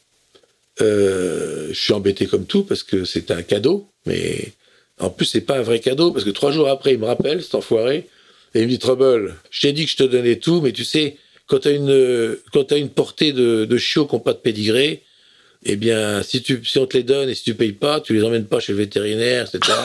euh, 0.80 1.68
je 1.70 1.80
suis 1.80 1.92
embêté 1.92 2.26
comme 2.26 2.46
tout 2.46 2.64
parce 2.64 2.82
que 2.82 3.04
c'est 3.04 3.30
un 3.30 3.42
cadeau, 3.42 3.88
mais 4.06 4.52
en 4.98 5.10
plus 5.10 5.26
c'est 5.26 5.40
pas 5.42 5.58
un 5.58 5.62
vrai 5.62 5.80
cadeau 5.80 6.12
parce 6.12 6.24
que 6.24 6.30
trois 6.30 6.50
jours 6.50 6.68
après 6.68 6.94
il 6.94 6.98
me 6.98 7.06
rappelle 7.06 7.42
cet 7.42 7.54
enfoiré 7.54 8.08
et 8.54 8.60
il 8.60 8.64
me 8.66 8.70
dit 8.70 8.78
Trouble, 8.78 9.34
je 9.50 9.60
t'ai 9.60 9.72
dit 9.72 9.84
que 9.84 9.90
je 9.90 9.96
te 9.96 10.02
donnais 10.04 10.36
tout, 10.36 10.60
mais 10.60 10.72
tu 10.72 10.84
sais 10.84 11.16
quand 11.46 11.60
t'as 11.60 11.72
une 11.72 11.90
euh, 11.90 12.42
quand 12.52 12.64
t'as 12.64 12.78
une 12.78 12.90
portée 12.90 13.32
de, 13.32 13.64
de 13.64 13.78
chiots 13.78 14.06
qui 14.06 14.14
n'ont 14.14 14.20
pas 14.20 14.32
de 14.34 14.38
pédigré, 14.38 15.02
eh 15.64 15.76
bien 15.76 16.22
si 16.22 16.42
tu 16.42 16.64
si 16.64 16.78
on 16.78 16.86
te 16.86 16.96
les 16.96 17.02
donne 17.02 17.28
et 17.28 17.34
si 17.34 17.44
tu 17.44 17.54
payes 17.54 17.72
pas, 17.72 18.00
tu 18.00 18.14
les 18.14 18.22
emmènes 18.24 18.46
pas 18.46 18.60
chez 18.60 18.72
le 18.72 18.78
vétérinaire, 18.78 19.46
etc. 19.52 19.76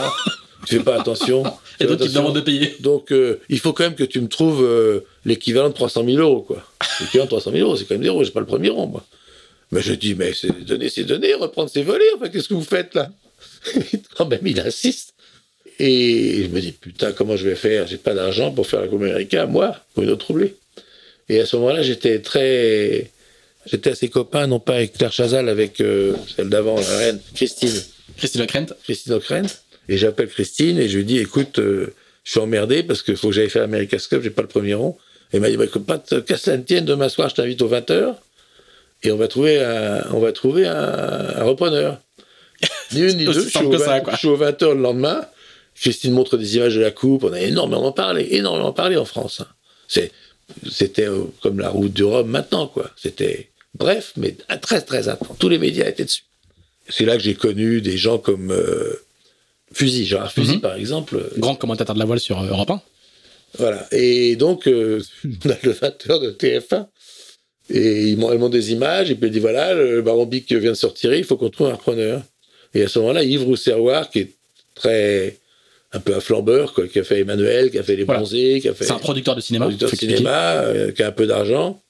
tu 0.68 0.78
fais 0.78 0.84
pas 0.84 1.00
attention. 1.00 1.44
Et 1.80 1.86
Tu 1.86 1.88
donc, 1.88 1.94
il 1.94 1.98
te 1.98 2.04
attention. 2.04 2.22
demande 2.22 2.36
de 2.36 2.42
payer. 2.42 2.76
Donc, 2.82 3.12
euh, 3.12 3.40
il 3.50 3.58
faut 3.60 3.74
quand 3.74 3.84
même 3.84 3.96
que 3.96 4.04
tu 4.04 4.22
me 4.22 4.28
trouves 4.28 4.64
euh, 4.64 5.00
l'équivalent 5.26 5.70
de 5.70 5.74
300 5.74 6.06
000 6.06 6.18
euros, 6.20 6.42
quoi. 6.42 6.64
L'équivalent 7.02 7.26
de 7.26 7.30
300 7.32 7.52
000 7.52 7.68
euros, 7.68 7.76
c'est 7.76 7.86
quand 7.86 7.96
même 7.96 8.04
des 8.04 8.10
euros, 8.10 8.24
j'ai 8.24 8.30
pas 8.30 8.40
le 8.42 8.46
premier 8.46 8.70
rond, 8.70 8.86
moi. 8.86 9.04
Mais 9.72 9.82
je 9.82 9.92
dis, 9.94 10.14
mais 10.14 10.34
c'est 10.34 10.52
donner, 10.64 10.90
c'est 10.90 11.04
donner, 11.04 11.34
reprendre, 11.34 11.72
c'est 11.74 11.82
voler, 11.82 12.06
enfin, 12.16 12.30
qu'est-ce 12.30 12.48
que 12.48 12.54
vous 12.54 12.62
faites, 12.64 12.94
là? 12.94 13.10
Quand 14.16 14.28
même, 14.28 14.46
il 14.46 14.60
insiste. 14.60 15.16
Et 15.80 16.44
je 16.44 16.48
me 16.50 16.62
dis, 16.62 16.72
putain, 16.72 17.12
comment 17.12 17.36
je 17.36 17.48
vais 17.48 17.56
faire? 17.56 17.88
J'ai 17.88 17.98
pas 17.98 18.14
d'argent 18.14 18.52
pour 18.52 18.68
faire 18.68 18.82
la 18.82 18.88
Coupe 18.88 19.02
Américaine, 19.02 19.50
moi, 19.50 19.76
pour 19.94 20.04
une 20.04 20.10
autre 20.10 20.26
troublée. 20.26 20.56
Et 21.30 21.40
à 21.40 21.46
ce 21.46 21.56
moment-là, 21.58 21.82
j'étais 21.82 22.20
très... 22.20 23.10
J'étais 23.66 23.92
assez 23.92 24.10
copain, 24.10 24.46
non 24.46 24.60
pas 24.60 24.76
avec 24.76 24.94
Claire 24.94 25.14
Chazal, 25.14 25.48
avec 25.48 25.80
euh, 25.80 26.14
celle 26.36 26.50
d'avant, 26.50 26.76
la 26.76 26.98
reine, 26.98 27.20
Christine. 27.34 27.72
Christine 28.18 28.42
O'Krent. 28.42 28.74
Christine 28.84 29.14
O'Krent. 29.14 29.48
Et 29.90 29.98
j'appelle 29.98 30.28
Christine 30.28 30.80
et 30.80 30.88
je 30.90 30.98
lui 30.98 31.06
dis 31.06 31.20
écoute, 31.20 31.60
euh, 31.60 31.94
je 32.24 32.32
suis 32.32 32.40
emmerdé 32.40 32.84
parce 32.84 33.02
qu'il 33.02 33.16
faut 33.18 33.30
que 33.30 33.34
j'aille 33.34 33.50
faire 33.50 33.64
l'America's 33.64 34.08
Cup, 34.08 34.22
j'ai 34.22 34.30
pas 34.30 34.42
le 34.42 34.48
premier 34.48 34.74
rond. 34.74 34.98
Et 35.32 35.38
elle 35.38 35.42
m'a 35.42 35.50
dit 35.50 35.58
bah, 35.58 35.66
écoute, 35.66 35.86
pas 35.86 35.98
te 35.98 36.16
casse 36.16 36.48
la 36.48 36.58
tienne, 36.58 36.86
demain 36.86 37.10
soir, 37.10 37.30
je 37.30 37.36
t'invite 37.36 37.62
aux 37.62 37.70
20h 37.70 38.16
et 39.04 39.12
on 39.12 39.18
va 39.18 39.28
trouver 39.28 39.62
un, 39.62 40.04
on 40.14 40.20
va 40.20 40.32
trouver 40.32 40.66
un, 40.66 40.76
un 40.76 41.44
repreneur. 41.44 42.00
Ni 42.94 43.02
une 43.02 43.18
ni 43.18 43.26
deux, 43.26 43.34
je 43.34 43.40
suis, 43.42 43.60
au 43.60 43.70
que 43.70 43.78
ça, 43.78 43.98
20 43.98 44.00
quoi. 44.02 44.14
je 44.14 44.20
suis 44.20 44.28
aux 44.28 44.38
20h 44.38 44.74
le 44.74 44.82
lendemain 44.82 45.26
Christine 45.76 46.14
montre 46.14 46.38
des 46.38 46.56
images 46.58 46.76
de 46.76 46.82
la 46.82 46.92
coupe. 46.92 47.24
On 47.24 47.34
a 47.34 47.40
énormément 47.42 47.92
parlé, 47.92 48.28
énormément 48.32 48.72
parlé 48.74 48.96
en 48.98 49.06
France. 49.06 49.42
C'est, 49.88 50.12
c'était 50.72 51.08
euh, 51.08 51.24
comme 51.42 51.60
la 51.60 51.70
route 51.70 51.94
du 51.94 52.04
Rhum 52.04 52.28
maintenant, 52.28 52.68
quoi. 52.68 52.90
C'était 52.96 53.50
bref, 53.78 54.14
mais 54.18 54.36
très 54.62 54.82
très 54.82 55.08
intense. 55.08 55.38
Tous 55.40 55.50
les 55.50 55.58
médias 55.58 55.88
étaient 55.88 56.06
dessus. 56.06 56.24
C'est 56.90 57.06
là 57.06 57.16
que 57.18 57.24
j'ai 57.24 57.34
connu 57.36 57.82
des 57.82 57.98
gens 57.98 58.18
comme 58.18 58.52
euh, 58.52 59.02
Fusil, 59.74 60.06
Gérard 60.06 60.32
Fusil 60.32 60.56
Mhm. 60.56 60.62
par 60.62 60.76
exemple. 60.76 61.30
Grand 61.38 61.56
commentateur 61.56 61.96
de 61.96 62.00
la 62.00 62.06
voile 62.06 62.20
sur 62.20 62.40
euh, 62.42 62.48
Europe 62.48 62.70
1. 62.72 62.82
Voilà. 63.60 63.88
Et 63.92 64.36
donc, 64.36 64.68
euh, 64.68 65.02
on 65.46 65.50
a 65.50 65.56
le 65.64 65.72
20h 65.74 66.20
de 66.22 66.32
TF1. 66.32 66.88
Et 67.70 68.10
ils 68.10 68.18
m'ont 68.18 68.50
des 68.50 68.74
images, 68.74 69.10
et 69.10 69.16
puis 69.16 69.28
il 69.30 69.32
dit 69.32 69.40
voilà, 69.40 69.74
le 69.74 70.02
baron 70.02 70.26
Bic 70.26 70.52
vient 70.52 70.72
de 70.72 70.76
sortir, 70.78 71.14
il 71.14 71.24
faut 71.24 71.38
qu'on 71.38 71.50
trouve 71.50 71.68
un 71.68 71.74
repreneur. 71.76 72.22
Et 72.74 72.84
à 72.84 72.88
ce 72.90 73.00
moment-là, 73.00 73.24
Yves 73.24 73.44
Rousserroir, 73.44 74.10
qui 74.10 74.20
est 74.20 74.32
très. 74.76 75.38
Un 75.94 76.00
peu 76.00 76.16
un 76.16 76.20
flambeur, 76.20 76.74
quoi, 76.74 76.88
qui 76.88 77.00
a 77.00 77.04
fait 77.04 77.20
Emmanuel, 77.20 77.72
qui 77.72 77.78
a 77.78 77.84
fait 77.84 77.96
Les 77.96 78.04
Voilà. 78.04 78.22
Bronzés, 78.22 78.60
qui 78.62 78.68
a 78.68 78.74
fait. 78.74 78.86
C'est 78.86 78.92
un 78.92 79.00
producteur 79.00 79.36
de 79.36 79.42
cinéma. 79.42 79.66
producteur 79.66 79.92
de 79.92 79.96
cinéma, 79.96 80.62
euh, 80.62 80.92
qui 80.92 81.04
a 81.04 81.08
un 81.08 81.12
peu 81.12 81.28
d'argent, 81.28 81.82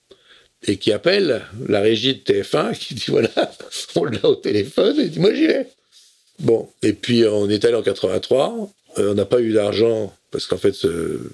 et 0.68 0.78
qui 0.78 0.91
appelle 0.91 1.41
la 1.68 1.80
régie 1.80 2.16
de 2.16 2.20
TF1, 2.20 2.78
qui 2.78 2.93
dit 2.95 3.06
voilà, 3.08 3.30
on 3.95 4.04
l'a 4.04 4.26
au 4.26 4.36
téléphone, 4.36 4.99
et 4.99 5.08
dit 5.08 5.20
moi 5.20 5.34
j'y 5.34 5.47
vais. 5.47 5.68
Bon, 6.39 6.70
et 6.82 6.93
puis 6.93 7.24
euh, 7.24 7.32
on 7.32 7.49
est 7.49 7.64
allé 7.64 7.76
en 7.76 7.82
83, 7.82 8.70
euh, 8.99 9.12
on 9.12 9.14
n'a 9.14 9.26
pas 9.26 9.39
eu 9.39 9.54
d'argent, 9.54 10.14
parce 10.32 10.47
qu'en 10.47 10.58
fait, 10.58 10.76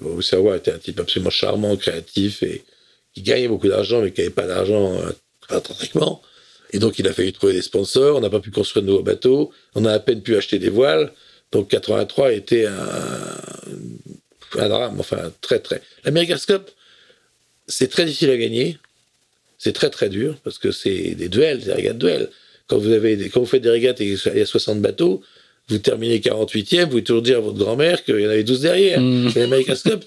Rousserrois 0.02 0.56
était 0.56 0.72
un 0.72 0.78
type 0.78 1.00
absolument 1.00 1.30
charmant, 1.30 1.76
créatif, 1.76 2.42
et 2.44 2.62
qui 3.14 3.22
gagnait 3.22 3.48
beaucoup 3.48 3.68
d'argent, 3.68 4.00
mais 4.00 4.12
qui 4.12 4.20
n'avait 4.20 4.32
pas 4.32 4.46
d'argent 4.46 4.96
intrinsèquement. 5.48 6.22
Et 6.72 6.78
donc 6.78 7.00
il 7.00 7.08
a 7.08 7.12
fallu 7.12 7.32
trouver 7.32 7.54
des 7.54 7.62
sponsors, 7.62 8.16
on 8.16 8.20
n'a 8.20 8.30
pas 8.30 8.38
pu 8.38 8.52
construire 8.52 8.84
de 8.84 8.90
nouveaux 8.90 9.02
bateaux, 9.02 9.50
on 9.74 9.84
a 9.84 9.92
à 9.92 9.98
peine 9.98 10.22
pu 10.22 10.36
acheter 10.36 10.60
des 10.60 10.68
voiles, 10.68 11.12
donc 11.52 11.68
83 11.68 12.32
était 12.32 12.66
un, 12.66 12.78
un 14.58 14.68
drame, 14.68 15.00
enfin 15.00 15.32
très 15.40 15.58
très. 15.58 15.82
L'America's-Cup, 16.04 16.70
c'est 17.66 17.88
très 17.88 18.04
difficile 18.04 18.30
à 18.30 18.36
gagner, 18.36 18.78
c'est 19.58 19.72
très 19.72 19.90
très 19.90 20.08
dur 20.08 20.36
parce 20.44 20.58
que 20.58 20.70
c'est 20.72 21.14
des 21.14 21.28
duels, 21.28 21.60
des 21.60 21.72
régates 21.72 21.98
duels. 21.98 22.30
Quand 22.66 22.78
vous 22.78 22.90
avez 22.92 23.16
des, 23.16 23.28
quand 23.30 23.40
vous 23.40 23.46
faites 23.46 23.62
des 23.62 23.70
régates 23.70 24.00
et 24.00 24.16
qu'il 24.16 24.36
y 24.38 24.40
a 24.40 24.46
60 24.46 24.80
bateaux, 24.80 25.22
vous 25.68 25.78
terminez 25.78 26.18
48e, 26.18 26.82
vous 26.82 26.88
pouvez 26.90 27.04
toujours 27.04 27.22
dire 27.22 27.38
à 27.38 27.40
votre 27.40 27.58
grand-mère 27.58 28.04
qu'il 28.04 28.18
y 28.20 28.26
en 28.26 28.30
avait 28.30 28.44
12 28.44 28.60
derrière. 28.60 29.00
Mm. 29.00 29.28
Et 29.34 29.38
l'America's 29.40 29.82
Cup, 29.82 30.04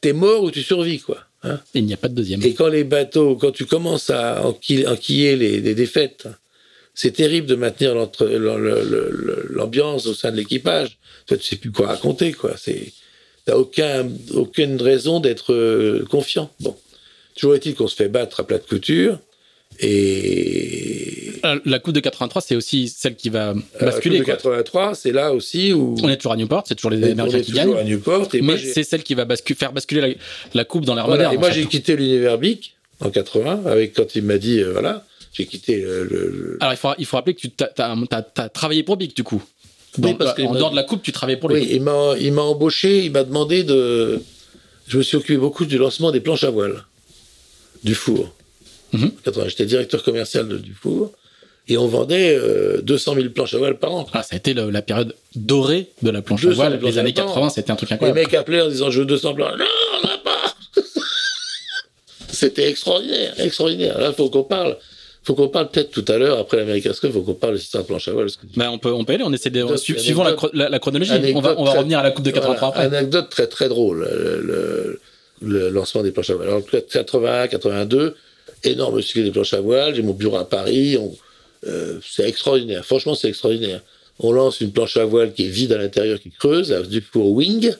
t'es, 0.00 0.12
mort 0.12 0.42
ou 0.44 0.50
tu 0.50 0.62
survis 0.62 1.00
quoi. 1.00 1.18
hein. 1.44 1.60
Il 1.74 1.86
n'y 1.86 1.94
a 1.94 1.96
pas 1.96 2.08
de 2.08 2.14
deuxième. 2.14 2.42
Et 2.44 2.52
quand 2.54 2.68
les 2.68 2.84
bateaux, 2.84 3.36
quand 3.36 3.52
tu 3.52 3.64
commences 3.64 4.10
à 4.10 4.44
enquiller, 4.46 4.86
enquiller 4.86 5.34
les, 5.36 5.60
les 5.60 5.74
défaites, 5.74 6.28
c'est 6.94 7.10
terrible 7.12 7.46
de 7.46 7.54
maintenir 7.56 7.94
l'ambiance 9.50 10.06
au 10.06 10.14
sein 10.14 10.30
de 10.30 10.36
l'équipage. 10.36 10.98
Toi, 11.26 11.36
tu 11.36 11.44
sais 11.44 11.56
plus 11.56 11.70
quoi 11.72 11.88
raconter, 11.88 12.32
quoi. 12.32 12.54
C'est, 12.56 12.92
t'as 13.44 13.56
aucun, 13.56 14.08
aucune 14.34 14.80
raison 14.80 15.20
d'être 15.20 15.52
euh, 15.52 16.04
confiant. 16.10 16.50
Bon. 16.60 16.76
Toujours 17.36 17.54
est-il 17.56 17.74
qu'on 17.74 17.88
se 17.88 17.96
fait 17.96 18.08
battre 18.08 18.40
à 18.40 18.46
plat 18.46 18.58
de 18.58 18.64
couture. 18.64 19.18
Et 19.80 21.32
Euh, 21.44 21.58
La 21.64 21.78
coupe 21.78 21.94
de 21.94 22.00
83, 22.00 22.42
c'est 22.42 22.56
aussi 22.56 22.88
celle 22.88 23.16
qui 23.16 23.28
va 23.28 23.50
euh, 23.50 23.54
la 23.80 23.86
basculer. 23.86 24.18
Coupe 24.18 24.26
de 24.28 24.32
quoi. 24.32 24.36
83, 24.36 24.94
c'est 24.94 25.12
là 25.12 25.32
aussi 25.32 25.72
où 25.72 25.96
On 26.02 26.08
est 26.08 26.16
toujours 26.16 26.32
à 26.32 26.36
Newport, 26.36 26.64
c'est 26.66 26.74
toujours 26.74 26.90
les 26.90 27.02
Américains 27.10 27.40
qui 27.40 27.52
toujours 27.52 27.74
gagnent. 27.74 27.76
à 27.78 27.84
Newport. 27.84 28.28
Et 28.34 28.40
Mais 28.40 28.56
c'est 28.58 28.84
celle 28.84 29.02
qui 29.02 29.14
va 29.14 29.24
bascu- 29.24 29.54
faire 29.56 29.72
basculer 29.72 30.00
la, 30.00 30.08
la 30.54 30.64
coupe 30.64 30.84
dans 30.84 30.94
l'ère 30.94 31.06
Voilà, 31.06 31.24
moderne. 31.24 31.34
et 31.34 31.38
moi, 31.38 31.50
j'ai 31.50 31.66
quitté 31.66 31.96
l'univers 31.96 32.38
BIC 32.38 32.74
en 33.00 33.10
80, 33.10 33.62
avec 33.66 33.94
quand 33.94 34.14
il 34.14 34.22
m'a 34.22 34.38
dit, 34.38 34.60
euh, 34.60 34.72
voilà, 34.72 35.04
j'ai 35.34 35.44
quitté 35.46 35.80
le- 35.82 36.56
Alors 36.60 36.72
il 36.72 36.76
faut, 36.78 36.88
il 36.98 37.04
faut 37.04 37.16
rappeler 37.18 37.34
que 37.34 37.40
tu 37.40 37.50
t'as- 37.50 37.66
t'as- 37.66 38.22
t'as 38.22 38.48
travaillé 38.48 38.82
pour 38.82 38.96
Big 38.96 39.14
du 39.14 39.22
coup. 39.24 39.42
Oui, 39.98 40.02
Dans- 40.10 40.14
parce 40.14 40.34
qu'il 40.34 40.46
en 40.46 40.54
dehors 40.54 40.70
de 40.70 40.76
la 40.76 40.82
coupe, 40.84 41.02
tu 41.02 41.12
travaillais 41.12 41.38
pour 41.38 41.50
lui. 41.50 41.60
Oui, 41.60 41.68
il 41.70 41.82
m'a, 42.32 42.42
embauché, 42.42 43.04
il 43.04 43.12
m'a 43.12 43.22
demandé 43.24 43.62
de. 43.62 44.22
Je 44.88 44.98
me 44.98 45.02
suis 45.02 45.16
occupé 45.16 45.36
beaucoup 45.36 45.64
du 45.66 45.76
lancement 45.78 46.10
des 46.10 46.20
planches 46.20 46.44
à 46.44 46.50
voile, 46.50 46.84
du 47.84 47.94
four. 47.94 48.34
Mhm. 48.92 49.10
80, 49.24 49.48
J'étais 49.48 49.66
directeur 49.66 50.02
commercial 50.02 50.48
de- 50.48 50.58
du 50.58 50.72
four, 50.74 51.12
et 51.68 51.76
on 51.78 51.86
vendait 51.86 52.36
euh, 52.36 52.80
200 52.82 53.14
000 53.14 53.28
planches 53.30 53.54
à 53.54 53.58
voile 53.58 53.78
par 53.78 53.92
an. 53.94 54.06
Ah, 54.12 54.22
ça 54.22 54.34
a 54.34 54.36
été 54.36 54.52
le- 54.54 54.70
la 54.70 54.82
période 54.82 55.14
dorée 55.36 55.88
de 56.02 56.10
la 56.10 56.22
planche 56.22 56.44
à 56.44 56.48
200 56.48 56.56
voile. 56.56 56.80
Les 56.82 56.98
années 56.98 57.12
voile. 57.12 57.26
80, 57.26 57.48
c'était 57.50 57.70
un 57.70 57.76
truc 57.76 57.90
Les 57.90 57.94
incroyable. 57.94 58.20
mecs 58.20 58.34
appelaient 58.34 58.62
en 58.62 58.68
disant 58.68 58.90
je 58.90 59.00
veux 59.00 59.06
200 59.06 59.34
planches. 59.34 59.58
Non, 59.58 59.64
on 60.02 60.06
n'a 60.06 60.18
pas 60.18 60.54
C'était 62.30 62.68
extraordinaire, 62.68 63.34
extraordinaire. 63.38 63.98
Là, 64.00 64.08
il 64.08 64.14
faut 64.14 64.28
qu'on 64.28 64.42
parle. 64.44 64.76
Faut 65.24 65.34
qu'on 65.34 65.48
parle 65.48 65.70
peut-être 65.70 65.90
tout 65.90 66.04
à 66.08 66.18
l'heure, 66.18 66.38
après 66.38 66.58
l'America's 66.58 67.00
Cup, 67.00 67.10
il 67.10 67.12
faut 67.14 67.22
qu'on 67.22 67.34
parle 67.34 67.54
de 67.54 67.58
l'histoire 67.58 67.82
de 67.82 67.88
planche 67.88 68.08
à 68.08 68.12
voile. 68.12 68.28
Bah, 68.56 68.70
on 68.70 68.78
peut, 68.78 68.92
on 68.92 69.04
peut 69.04 69.14
aller, 69.14 69.24
on 69.24 69.32
essaie 69.32 69.50
de, 69.50 69.60
Anecdote, 69.60 69.78
su- 69.78 69.98
suivant 69.98 70.24
la, 70.24 70.78
chronologie. 70.78 71.12
On 71.34 71.40
va, 71.40 71.54
on 71.58 71.64
revenir 71.64 71.98
à 71.98 72.02
la 72.02 72.10
coupe 72.10 72.24
de 72.24 72.30
83 72.30 72.70
Voilà, 72.70 72.84
après. 72.86 72.98
Anecdote 72.98 73.30
très 73.30 73.46
très 73.46 73.68
drôle, 73.68 74.00
le, 74.10 74.40
le- 74.42 75.00
le 75.42 75.68
lancement 75.70 76.02
des 76.02 76.10
planches 76.12 76.30
à 76.30 76.34
voile. 76.34 76.48
Alors, 76.48 76.62
81, 76.90 77.48
82, 77.48 78.14
énorme 78.64 79.00
succès 79.02 79.22
des 79.24 79.30
planches 79.30 79.52
à 79.54 79.60
voile. 79.60 79.94
J'ai 79.94 80.02
mon 80.02 80.12
bureau 80.12 80.36
à 80.36 80.48
Paris. 80.48 80.96
on- 80.98 81.14
euh, 81.66 81.98
c'est 82.06 82.28
extraordinaire. 82.28 82.84
Franchement, 82.84 83.14
c'est 83.14 83.28
extraordinaire. 83.28 83.80
On 84.18 84.32
lance 84.32 84.60
une 84.60 84.70
planche 84.72 84.96
à 84.98 85.04
voile 85.06 85.32
qui 85.32 85.46
est 85.46 85.48
vide 85.48 85.72
à 85.72 85.78
l'intérieur, 85.78 86.20
qui 86.20 86.30
creuse, 86.30 86.70
du 86.88 87.00
pour 87.00 87.32
wing, 87.32 87.72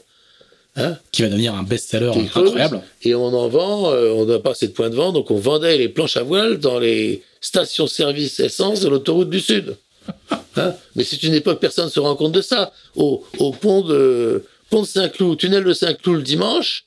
Qui 1.13 1.23
va 1.23 1.29
devenir 1.29 1.55
un 1.55 1.63
best-seller 1.63 2.11
incroyable. 2.17 2.83
et 3.03 3.15
on 3.15 3.27
en 3.27 3.49
vend. 3.49 3.93
euh, 3.93 4.11
on 4.13 4.25
n'a 4.25 4.39
pas 4.41 4.51
assez 4.51 4.67
de 4.69 4.73
points 4.73 4.91
de 4.91 4.97
vente, 4.97 5.15
donc 5.15 5.31
on 5.31 5.37
vendait 5.37 5.79
les 5.79 5.89
planches 5.89 6.17
à 6.17 6.23
voile 6.25 6.59
dans 6.59 6.79
les 6.81 7.23
stations-service 7.41 8.41
essence 8.41 8.81
de 8.81 8.89
l'autoroute 8.89 9.31
du 9.31 9.41
Sud. 9.41 9.77
Hein 10.57 10.73
Mais 10.95 11.03
c'est 11.03 11.21
une 11.25 11.35
époque, 11.35 11.59
personne 11.59 11.87
ne 11.87 11.91
se 11.91 11.99
rend 11.99 12.15
compte 12.15 12.31
de 12.33 12.41
ça. 12.43 12.73
Au, 12.95 13.25
au 13.39 13.51
pont 13.51 13.81
de 13.83 14.45
pont 14.71 14.83
de 14.83 14.87
Saint-Cloud, 14.87 15.37
tunnel 15.39 15.65
de 15.65 15.73
Saint-Cloud 15.73 16.19
le 16.19 16.23
dimanche, 16.23 16.85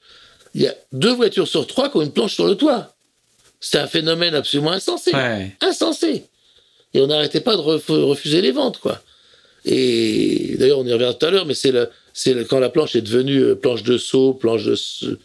il 0.55 0.61
y 0.61 0.67
a 0.67 0.75
deux 0.93 1.13
voitures 1.13 1.47
sur 1.49 1.67
trois 1.67 1.89
qui 1.89 1.97
ont 1.97 2.01
une 2.01 2.11
planche 2.13 2.33
sur 2.35 2.47
le 2.47 2.55
toit. 2.55 2.93
C'est 3.59 3.77
un 3.79 3.87
phénomène 3.87 4.35
absolument 4.35 4.71
insensé. 4.71 5.13
Ouais. 5.13 5.51
Insensé. 5.61 6.23
Et 6.93 7.01
on 7.01 7.07
n'arrêtait 7.07 7.41
pas 7.41 7.57
de 7.57 7.61
ref- 7.61 7.89
refuser 7.89 8.41
les 8.41 8.51
ventes, 8.51 8.77
quoi. 8.77 9.01
Et 9.65 10.55
d'ailleurs, 10.57 10.79
on 10.79 10.85
y 10.87 10.93
revient 10.93 11.13
tout 11.19 11.25
à 11.25 11.29
l'heure, 11.31 11.45
mais 11.45 11.53
c'est 11.55 11.71
le, 11.71 11.89
c'est 12.19 12.47
quand 12.47 12.57
la 12.57 12.69
planche 12.69 12.95
est 12.95 13.01
devenue 13.01 13.43
euh, 13.43 13.55
planche 13.55 13.83
de 13.83 13.95
saut, 13.99 14.33
planche 14.33 14.63
de 14.63 14.75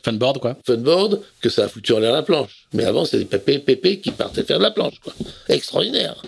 Funboard, 0.05 0.40
quoi. 0.40 0.59
funboard, 0.66 1.22
que 1.40 1.49
ça 1.49 1.64
a 1.64 1.68
foutu 1.68 1.95
en 1.95 1.99
l'air 2.01 2.12
la 2.12 2.22
planche. 2.22 2.66
Mais 2.74 2.84
avant, 2.84 3.07
c'était 3.07 3.20
des 3.20 3.24
pépés, 3.24 3.59
pépés 3.61 3.99
qui 3.99 4.11
partaient 4.11 4.43
faire 4.45 4.59
de 4.59 4.62
la 4.62 4.70
planche, 4.70 5.01
quoi. 5.03 5.14
Extraordinaire. 5.49 6.20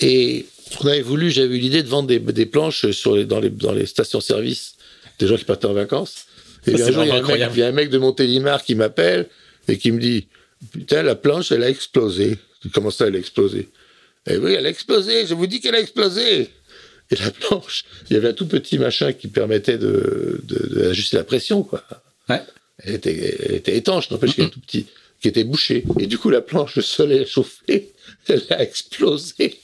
Et 0.00 0.46
on 0.82 0.86
avait 0.86 1.02
voulu, 1.02 1.30
j'avais 1.30 1.56
eu 1.56 1.58
l'idée 1.58 1.82
de 1.82 1.88
vendre 1.88 2.08
des, 2.08 2.18
des 2.20 2.46
planches 2.46 2.90
sur 2.92 3.14
les, 3.16 3.26
dans, 3.26 3.38
les, 3.38 3.50
dans 3.50 3.72
les 3.72 3.84
stations-service 3.84 4.76
des 5.18 5.26
gens 5.26 5.36
qui 5.36 5.44
partaient 5.44 5.66
en 5.66 5.74
vacances. 5.74 6.24
Et 6.66 6.70
Ça, 6.70 6.76
puis 6.76 6.82
un 6.82 6.86
c'est 6.86 6.92
jour, 6.94 7.04
il 7.04 7.08
y, 7.08 7.10
a 7.10 7.12
un 7.12 7.16
mec, 7.16 7.22
incroyable. 7.24 7.54
il 7.54 7.60
y 7.60 7.62
a 7.62 7.66
un 7.66 7.72
mec 7.72 7.90
de 7.90 7.98
Montélimar 7.98 8.64
qui 8.64 8.74
m'appelle 8.74 9.28
et 9.68 9.76
qui 9.76 9.92
me 9.92 10.00
dit 10.00 10.26
Putain, 10.72 11.02
la 11.02 11.16
planche, 11.16 11.52
elle 11.52 11.64
a 11.64 11.68
explosé. 11.68 12.38
Comment 12.72 12.90
ça, 12.90 13.08
elle 13.08 13.16
a 13.16 13.18
explosé? 13.18 13.68
Eh 14.26 14.38
oui, 14.38 14.54
elle 14.54 14.64
a 14.64 14.70
explosé, 14.70 15.26
je 15.26 15.34
vous 15.34 15.46
dis 15.46 15.60
qu'elle 15.60 15.74
a 15.74 15.80
explosé. 15.80 16.48
Et 17.12 17.16
la 17.16 17.30
planche, 17.30 17.84
il 18.10 18.14
y 18.14 18.16
avait 18.16 18.28
un 18.28 18.32
tout 18.32 18.46
petit 18.46 18.78
machin 18.78 19.12
qui 19.12 19.28
permettait 19.28 19.78
de, 19.78 20.40
de- 20.44 20.74
d'ajuster 20.74 21.18
la 21.18 21.24
pression, 21.24 21.62
quoi. 21.62 21.84
Ouais. 22.28 22.40
Elle 22.78 22.94
était, 22.94 23.36
elle 23.48 23.54
était 23.56 23.76
étanche, 23.76 24.10
n'empêche 24.10 24.34
qu'elle 24.34 24.46
est 24.46 24.50
tout 24.50 24.60
petit, 24.60 24.86
qui 25.20 25.28
était 25.28 25.44
bouchée. 25.44 25.84
Et 26.00 26.06
du 26.06 26.18
coup, 26.18 26.30
la 26.30 26.40
planche, 26.40 26.74
le 26.76 26.82
soleil 26.82 27.20
a 27.20 27.26
chauffé, 27.26 27.92
elle 28.28 28.42
a 28.50 28.62
explosé. 28.62 29.60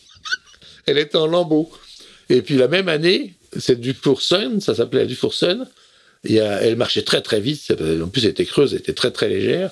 elle 0.87 0.99
était 0.99 1.17
en 1.17 1.27
lambeaux. 1.27 1.71
Et 2.29 2.43
puis 2.43 2.57
la 2.57 2.69
même 2.69 2.89
année, 2.89 3.35
cette 3.59 3.81
Dufourson, 3.81 4.59
ça 4.61 4.75
s'appelait 4.75 5.01
la 5.01 5.07
Dufourson, 5.07 5.67
elle 6.25 6.77
marchait 6.77 7.03
très 7.03 7.23
très 7.23 7.41
vite, 7.41 7.73
en 8.03 8.09
plus 8.09 8.25
elle 8.25 8.31
était 8.33 8.45
creuse, 8.45 8.75
elle 8.75 8.81
était 8.81 8.93
très 8.93 9.11
très 9.11 9.29
légère, 9.31 9.71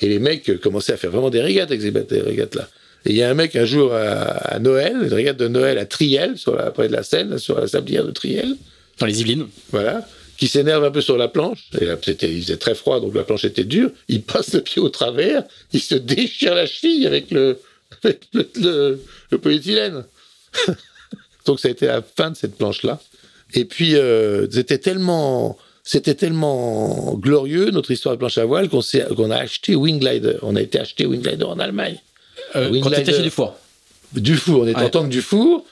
et 0.00 0.08
les 0.08 0.18
mecs 0.18 0.58
commençaient 0.60 0.94
à 0.94 0.96
faire 0.96 1.10
vraiment 1.12 1.30
des 1.30 1.40
régates 1.40 1.70
avec 1.70 1.82
ces 1.82 2.20
régates-là. 2.20 2.68
Et 3.04 3.10
il 3.10 3.16
y 3.16 3.22
a 3.22 3.30
un 3.30 3.34
mec 3.34 3.56
un 3.56 3.64
jour 3.64 3.92
à, 3.94 4.00
à 4.54 4.58
Noël, 4.58 4.94
une 5.02 5.12
régate 5.12 5.36
de 5.36 5.48
Noël 5.48 5.78
à 5.78 5.86
Triel, 5.86 6.38
sur 6.38 6.54
la, 6.56 6.70
près 6.70 6.88
de 6.88 6.92
la 6.92 7.02
Seine, 7.02 7.38
sur 7.38 7.58
la 7.60 7.66
sablière 7.66 8.04
de 8.04 8.10
Triel, 8.12 8.56
Dans 8.98 9.06
les 9.06 9.20
Yvelines. 9.20 9.46
voilà, 9.70 10.06
qui 10.38 10.46
s'énerve 10.48 10.84
un 10.84 10.90
peu 10.90 11.00
sur 11.00 11.16
la 11.18 11.28
planche. 11.28 11.64
Et 11.80 11.84
là, 11.84 11.96
c'était, 12.02 12.32
il 12.32 12.42
faisait 12.42 12.56
très 12.58 12.74
froid, 12.74 13.00
donc 13.00 13.14
la 13.14 13.24
planche 13.24 13.44
était 13.44 13.64
dure. 13.64 13.90
Il 14.08 14.22
passe 14.22 14.54
le 14.54 14.60
pied 14.60 14.80
au 14.80 14.88
travers, 14.88 15.42
il 15.72 15.80
se 15.80 15.94
déchire 15.96 16.54
la 16.54 16.66
cheville 16.66 17.06
avec 17.06 17.30
le, 17.30 17.58
avec 18.02 18.22
le, 18.32 18.48
le- 18.60 19.02
le 19.30 19.38
polyéthylène. 19.38 20.04
donc 21.46 21.60
ça 21.60 21.68
a 21.68 21.70
été 21.70 21.86
la 21.86 22.02
fin 22.02 22.30
de 22.30 22.36
cette 22.36 22.56
planche-là. 22.56 23.00
Et 23.54 23.64
puis, 23.64 23.96
euh, 23.96 24.46
c'était 24.50 24.78
tellement, 24.78 25.58
c'était 25.84 26.14
tellement 26.14 27.14
glorieux, 27.14 27.70
notre 27.70 27.90
histoire 27.90 28.14
de 28.14 28.18
planche 28.18 28.38
à 28.38 28.44
voile, 28.44 28.68
qu'on 28.68 29.30
a 29.30 29.36
acheté 29.36 29.74
Winglider. 29.76 30.36
On 30.42 30.56
a 30.56 30.60
été 30.62 30.78
acheté 30.78 31.04
Winglider 31.04 31.44
en 31.44 31.58
Allemagne. 31.58 31.98
Euh, 32.56 32.66
quand 32.66 32.72
Winglider. 32.72 32.96
t'étais 32.96 33.12
chez 33.16 33.22
Dufour. 33.22 33.54
Dufour, 34.14 34.62
on 34.62 34.66
est 34.66 34.74
en 34.76 34.88
tant 34.90 35.02
que 35.04 35.08
Dufour. 35.08 35.64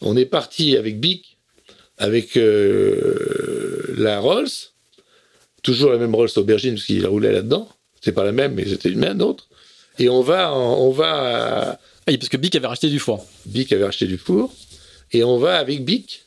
On 0.00 0.16
est 0.16 0.26
parti 0.26 0.76
avec 0.76 1.00
Bic, 1.00 1.36
avec 1.98 2.36
euh, 2.36 3.94
la 3.98 4.20
Rolls, 4.20 4.48
toujours 5.62 5.90
la 5.90 5.98
même 5.98 6.14
Rolls 6.14 6.30
aubergine 6.36 6.74
parce 6.74 6.86
qu'il 6.86 7.04
roulait 7.06 7.32
là-dedans. 7.32 7.68
C'est 8.00 8.12
pas 8.12 8.24
la 8.24 8.32
même, 8.32 8.54
mais 8.54 8.64
c'était 8.66 8.90
une 8.90 8.98
même 9.00 9.20
autre. 9.20 9.48
Et 9.98 10.08
on 10.08 10.20
va, 10.22 10.52
en- 10.52 10.76
on 10.80 10.90
va, 10.92 11.70
à- 11.72 11.78
Ah, 12.06 12.12
parce 12.16 12.28
que 12.28 12.36
Bic 12.36 12.54
avait 12.54 12.68
racheté 12.68 12.88
Dufour. 12.88 13.26
Bic 13.46 13.72
avait 13.72 13.84
acheté 13.84 14.06
Dufour, 14.06 14.54
et 15.12 15.24
on 15.24 15.38
va 15.38 15.56
avec 15.58 15.84
Bic 15.84 16.22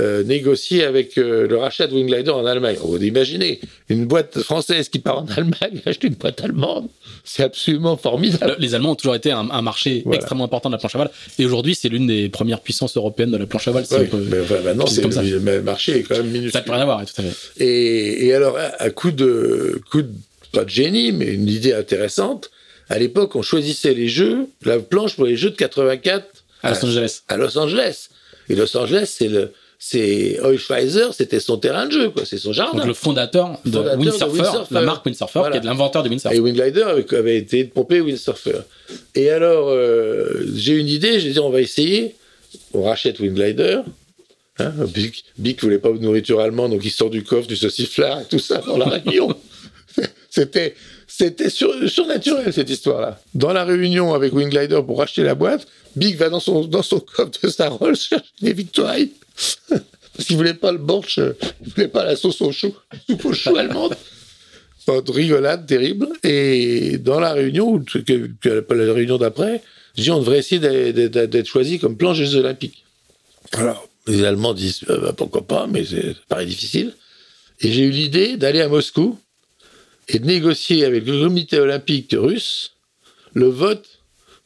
euh, 0.00 0.24
négocier 0.24 0.84
avec 0.84 1.18
euh, 1.18 1.46
le 1.46 1.56
rachat 1.56 1.86
de 1.86 1.94
Winglider 1.94 2.30
en 2.30 2.44
Allemagne. 2.46 2.76
Vous 2.82 3.00
imaginez, 3.02 3.60
une 3.88 4.06
boîte 4.06 4.40
française 4.40 4.88
qui 4.88 4.98
part 4.98 5.18
en 5.18 5.26
Allemagne 5.26 5.80
acheter 5.86 6.08
une 6.08 6.14
boîte 6.14 6.42
allemande, 6.42 6.88
c'est 7.22 7.44
absolument 7.44 7.96
formidable. 7.96 8.56
Les 8.58 8.74
Allemands 8.74 8.92
ont 8.92 8.96
toujours 8.96 9.14
été 9.14 9.30
un, 9.30 9.62
marché 9.62 10.04
extrêmement 10.12 10.44
important 10.44 10.68
de 10.68 10.74
la 10.74 10.78
planche 10.78 10.96
à 10.96 10.98
cheval, 10.98 11.10
et 11.38 11.46
aujourd'hui 11.46 11.74
c'est 11.74 11.88
l'une 11.88 12.08
des 12.08 12.28
premières 12.28 12.60
puissances 12.60 12.96
européennes 12.96 13.30
de 13.30 13.36
la 13.36 13.46
planche 13.46 13.68
à 13.68 13.70
cheval. 13.70 13.86
Si 13.86 13.94
mais 13.94 14.62
maintenant 14.64 14.86
c'est 14.86 15.02
le 15.02 15.62
marché 15.62 15.98
est 15.98 16.02
quand 16.02 16.16
même 16.16 16.26
minuscule. 16.26 16.52
Ça 16.52 16.64
n'a 16.66 16.74
rien 16.74 16.82
à 16.82 16.86
voir, 16.86 17.04
tout 17.04 17.20
à 17.20 17.22
fait. 17.22 17.64
Et, 17.64 18.26
et 18.26 18.34
alors 18.34 18.58
à, 18.58 18.90
coup 18.90 19.12
de 19.12 19.80
coup 19.90 20.02
de 20.02 20.10
pas 20.54 20.64
de 20.64 20.70
génie, 20.70 21.12
mais 21.12 21.26
une 21.26 21.48
idée 21.48 21.72
intéressante. 21.72 22.50
À 22.88 22.98
l'époque, 22.98 23.36
on 23.36 23.42
choisissait 23.42 23.94
les 23.94 24.08
jeux, 24.08 24.46
la 24.64 24.78
planche 24.78 25.16
pour 25.16 25.24
les 25.24 25.36
jeux 25.36 25.50
de 25.50 25.56
84 25.56 26.26
à 26.62 26.70
Los 26.70 26.84
Angeles. 26.84 27.22
À 27.28 27.36
Los 27.36 27.58
Angeles. 27.58 28.08
Et 28.48 28.54
Los 28.54 28.76
Angeles, 28.76 29.12
c'est 29.16 29.28
le, 29.28 29.52
c'est 29.86 30.40
Oishweiser, 30.40 31.08
c'était 31.12 31.40
son 31.40 31.58
terrain 31.58 31.84
de 31.84 31.92
jeu, 31.92 32.08
quoi. 32.08 32.24
C'est 32.24 32.38
son 32.38 32.54
jardin. 32.54 32.78
Donc 32.78 32.86
le 32.86 32.94
fondateur 32.94 33.60
de, 33.66 33.78
Windsurfer, 33.78 34.62
la 34.70 34.80
marque 34.80 35.04
Windsurfer, 35.04 35.42
qui 35.52 35.58
est 35.58 35.60
l'inventeur 35.60 36.02
de 36.02 36.08
Windsurfer. 36.08 36.34
Et 36.34 36.40
Windglider 36.40 36.86
avait, 37.12 37.36
été 37.36 37.64
pompé 37.64 38.00
Windsurfer. 38.00 38.60
Et 39.14 39.28
alors, 39.28 39.68
euh, 39.68 40.42
j'ai 40.56 40.72
une 40.72 40.88
idée, 40.88 41.20
j'ai 41.20 41.32
dit, 41.32 41.38
on 41.38 41.50
va 41.50 41.60
essayer. 41.60 42.14
On 42.72 42.84
rachète 42.84 43.20
Windglider. 43.20 43.80
Hein, 44.58 44.72
Bic, 44.94 45.26
Bic 45.36 45.62
voulait 45.62 45.78
pas 45.78 45.92
de 45.92 45.98
nourriture 45.98 46.40
allemande, 46.40 46.70
donc 46.70 46.80
il 46.82 46.90
sort 46.90 47.10
du 47.10 47.22
coffre 47.22 47.46
du 47.46 47.56
sauciflard 47.56 48.22
et 48.22 48.24
tout 48.24 48.38
ça 48.38 48.62
dans 48.66 48.78
la 48.78 48.86
réunion. 48.86 49.36
c'était, 50.30 50.76
c'était 51.06 51.50
surnaturel, 51.50 52.50
cette 52.54 52.70
histoire-là. 52.70 53.20
Dans 53.34 53.52
la 53.52 53.66
réunion 53.66 54.14
avec 54.14 54.32
Windglider 54.32 54.80
pour 54.86 54.98
racheter 54.98 55.24
la 55.24 55.34
boîte, 55.34 55.66
Big 55.94 56.16
va 56.16 56.30
dans 56.30 56.40
son, 56.40 56.64
dans 56.64 56.82
son 56.82 57.00
coffre 57.00 57.32
de 57.42 57.48
sa 57.50 57.68
Rolls 57.68 57.96
chercher 57.96 58.24
des 58.40 58.54
victoires. 58.54 58.94
Parce 59.68 60.28
qu'il 60.28 60.36
voulait 60.36 60.54
pas 60.54 60.70
le 60.70 60.78
borsch, 60.78 61.18
il 61.18 61.72
voulait 61.72 61.88
pas 61.88 62.04
la 62.04 62.16
sauce 62.16 62.40
au 62.40 62.52
chou, 62.52 62.74
soupe 63.08 63.24
au 63.24 63.32
chou 63.32 63.56
allemande. 63.56 63.96
Une 64.86 65.02
rigolade 65.10 65.66
terrible. 65.66 66.08
Et 66.22 66.98
dans 66.98 67.18
la 67.18 67.32
réunion, 67.32 67.78
que, 67.78 67.98
que, 67.98 68.74
la 68.74 68.92
réunion 68.92 69.18
d'après, 69.18 69.62
je 69.96 70.02
dis 70.02 70.10
on 70.10 70.18
devrait 70.18 70.38
essayer 70.38 70.60
d'être 70.60 71.46
choisi 71.46 71.78
comme 71.78 71.96
plan 71.96 72.14
Jeux 72.14 72.36
Olympiques. 72.36 72.84
Alors, 73.52 73.88
les 74.06 74.24
Allemands 74.24 74.54
disent 74.54 74.82
euh, 74.90 74.98
bah, 74.98 75.14
pourquoi 75.16 75.46
pas, 75.46 75.66
mais 75.66 75.84
c'est 75.84 76.16
paraît 76.28 76.46
difficile. 76.46 76.94
Et 77.60 77.72
j'ai 77.72 77.82
eu 77.82 77.90
l'idée 77.90 78.36
d'aller 78.36 78.60
à 78.60 78.68
Moscou 78.68 79.18
et 80.08 80.18
de 80.18 80.26
négocier 80.26 80.84
avec 80.84 81.06
le 81.06 81.20
comité 81.22 81.58
olympique 81.58 82.14
russe 82.18 82.72
le 83.32 83.46
vote 83.46 84.00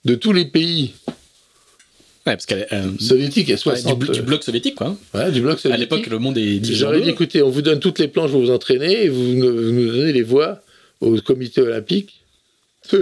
de 0.04 0.14
tous 0.14 0.32
les 0.32 0.44
pays 0.44 0.94
Ouais, 2.28 2.34
parce 2.34 2.44
qu'elle 2.44 2.66
euh, 2.72 2.90
soviétique, 3.00 3.56
60, 3.56 3.98
du, 4.12 4.20
bloc 4.20 4.44
soviétique, 4.44 4.74
quoi. 4.74 4.94
Ouais, 5.14 5.30
du 5.30 5.40
bloc 5.40 5.58
soviétique. 5.58 5.90
À 5.90 5.96
l'époque, 5.96 6.10
le 6.10 6.18
monde 6.18 6.36
est 6.36 6.62
J'aurais 6.62 7.00
dit, 7.00 7.08
écoutez, 7.08 7.42
on 7.42 7.48
vous 7.48 7.62
donne 7.62 7.80
toutes 7.80 7.98
les 7.98 8.08
planches, 8.08 8.32
vous 8.32 8.40
vous 8.42 8.50
entraînez, 8.50 9.04
et 9.04 9.08
vous, 9.08 9.22
nous 9.22 9.86
donnez 9.86 10.12
les 10.12 10.22
voix 10.22 10.60
au 11.00 11.18
comité 11.22 11.62
olympique. 11.62 12.20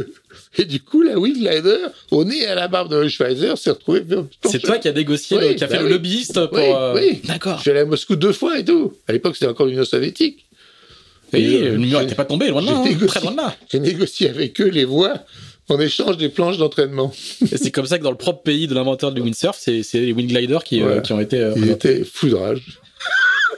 Et 0.59 0.65
du 0.65 0.81
coup, 0.81 1.03
la 1.03 1.15
Glider, 1.15 1.89
au 2.13 2.25
nez 2.25 2.47
à 2.47 2.55
la 2.55 2.69
barbe 2.69 2.91
de 2.91 3.09
Schweizer, 3.09 3.59
s'est 3.59 3.71
retrouvé. 3.71 4.05
C'est 4.45 4.61
toi 4.61 4.79
qui 4.79 4.87
as 4.87 4.93
négocié, 4.93 5.57
qui 5.57 5.65
a 5.65 5.69
fait 5.69 5.77
bah 5.77 5.83
le 5.83 5.89
lobbyiste 5.89 6.47
pour. 6.47 6.59
Euh, 6.59 6.95
oui, 6.95 7.21
D'accord. 7.25 7.57
Je 7.57 7.63
suis 7.63 7.71
allé 7.71 7.81
à 7.81 7.85
Moscou 7.85 8.15
deux 8.17 8.33
fois 8.33 8.59
et 8.59 8.65
tout. 8.65 8.95
À 9.09 9.13
l'époque, 9.13 9.35
c'était 9.35 9.51
encore 9.51 9.67
l'Union 9.67 9.85
soviétique. 9.85 10.47
Et, 11.33 11.59
le 11.61 11.79
mur 11.79 12.01
n'était 12.01 12.15
pas 12.15 12.25
tombé, 12.25 12.49
loin 12.49 12.63
de 12.63 12.67
là. 12.67 12.77
Hein, 12.77 13.07
très 13.07 13.21
loin 13.21 13.33
de 13.33 13.37
là. 13.37 13.57
J'ai 13.71 13.81
négocié 13.81 14.31
avec 14.31 14.61
eux 14.61 14.69
les 14.69 14.85
voix 14.85 15.25
en 15.69 15.81
échange 15.81 16.17
des 16.17 16.29
planches 16.29 16.59
d'entraînement. 16.59 17.13
c'est 17.15 17.71
comme 17.71 17.87
ça 17.87 17.99
que 17.99 18.05
dans 18.05 18.11
le 18.11 18.17
propre 18.17 18.43
pays 18.43 18.67
de 18.67 18.75
l'inventeur 18.75 19.13
du 19.13 19.21
windsurf, 19.21 19.57
c'est 19.59 19.83
les 19.95 20.13
windgliders 20.13 20.65
qui, 20.65 20.83
euh, 20.83 21.01
qui 21.01 21.13
ont 21.13 21.21
été. 21.21 21.39
Euh, 21.39 21.55
Il 21.57 21.71
était 21.71 22.05
foudrage. 22.05 22.63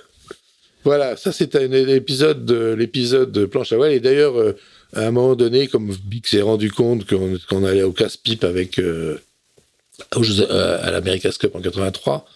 voilà, 0.84 1.16
ça 1.16 1.32
c'était 1.32 1.64
un 1.64 1.72
épisode 1.72 2.44
de 2.44 2.72
l'épisode 2.72 3.32
de 3.32 3.46
planche 3.46 3.72
à 3.72 3.76
voile. 3.76 3.92
Et 3.92 4.00
d'ailleurs, 4.00 4.38
euh, 4.38 4.56
à 4.94 5.06
un 5.06 5.10
moment 5.10 5.34
donné, 5.34 5.66
comme 5.66 5.94
Big 6.04 6.26
s'est 6.26 6.40
rendu 6.40 6.70
compte 6.70 7.04
qu'on 7.04 7.64
allait 7.64 7.82
au 7.82 7.92
casse-pipe 7.92 8.44
avec 8.44 8.80
à 8.80 10.90
l'America's 10.90 11.36
Cup 11.36 11.54
en 11.54 11.60
83, 11.60 12.26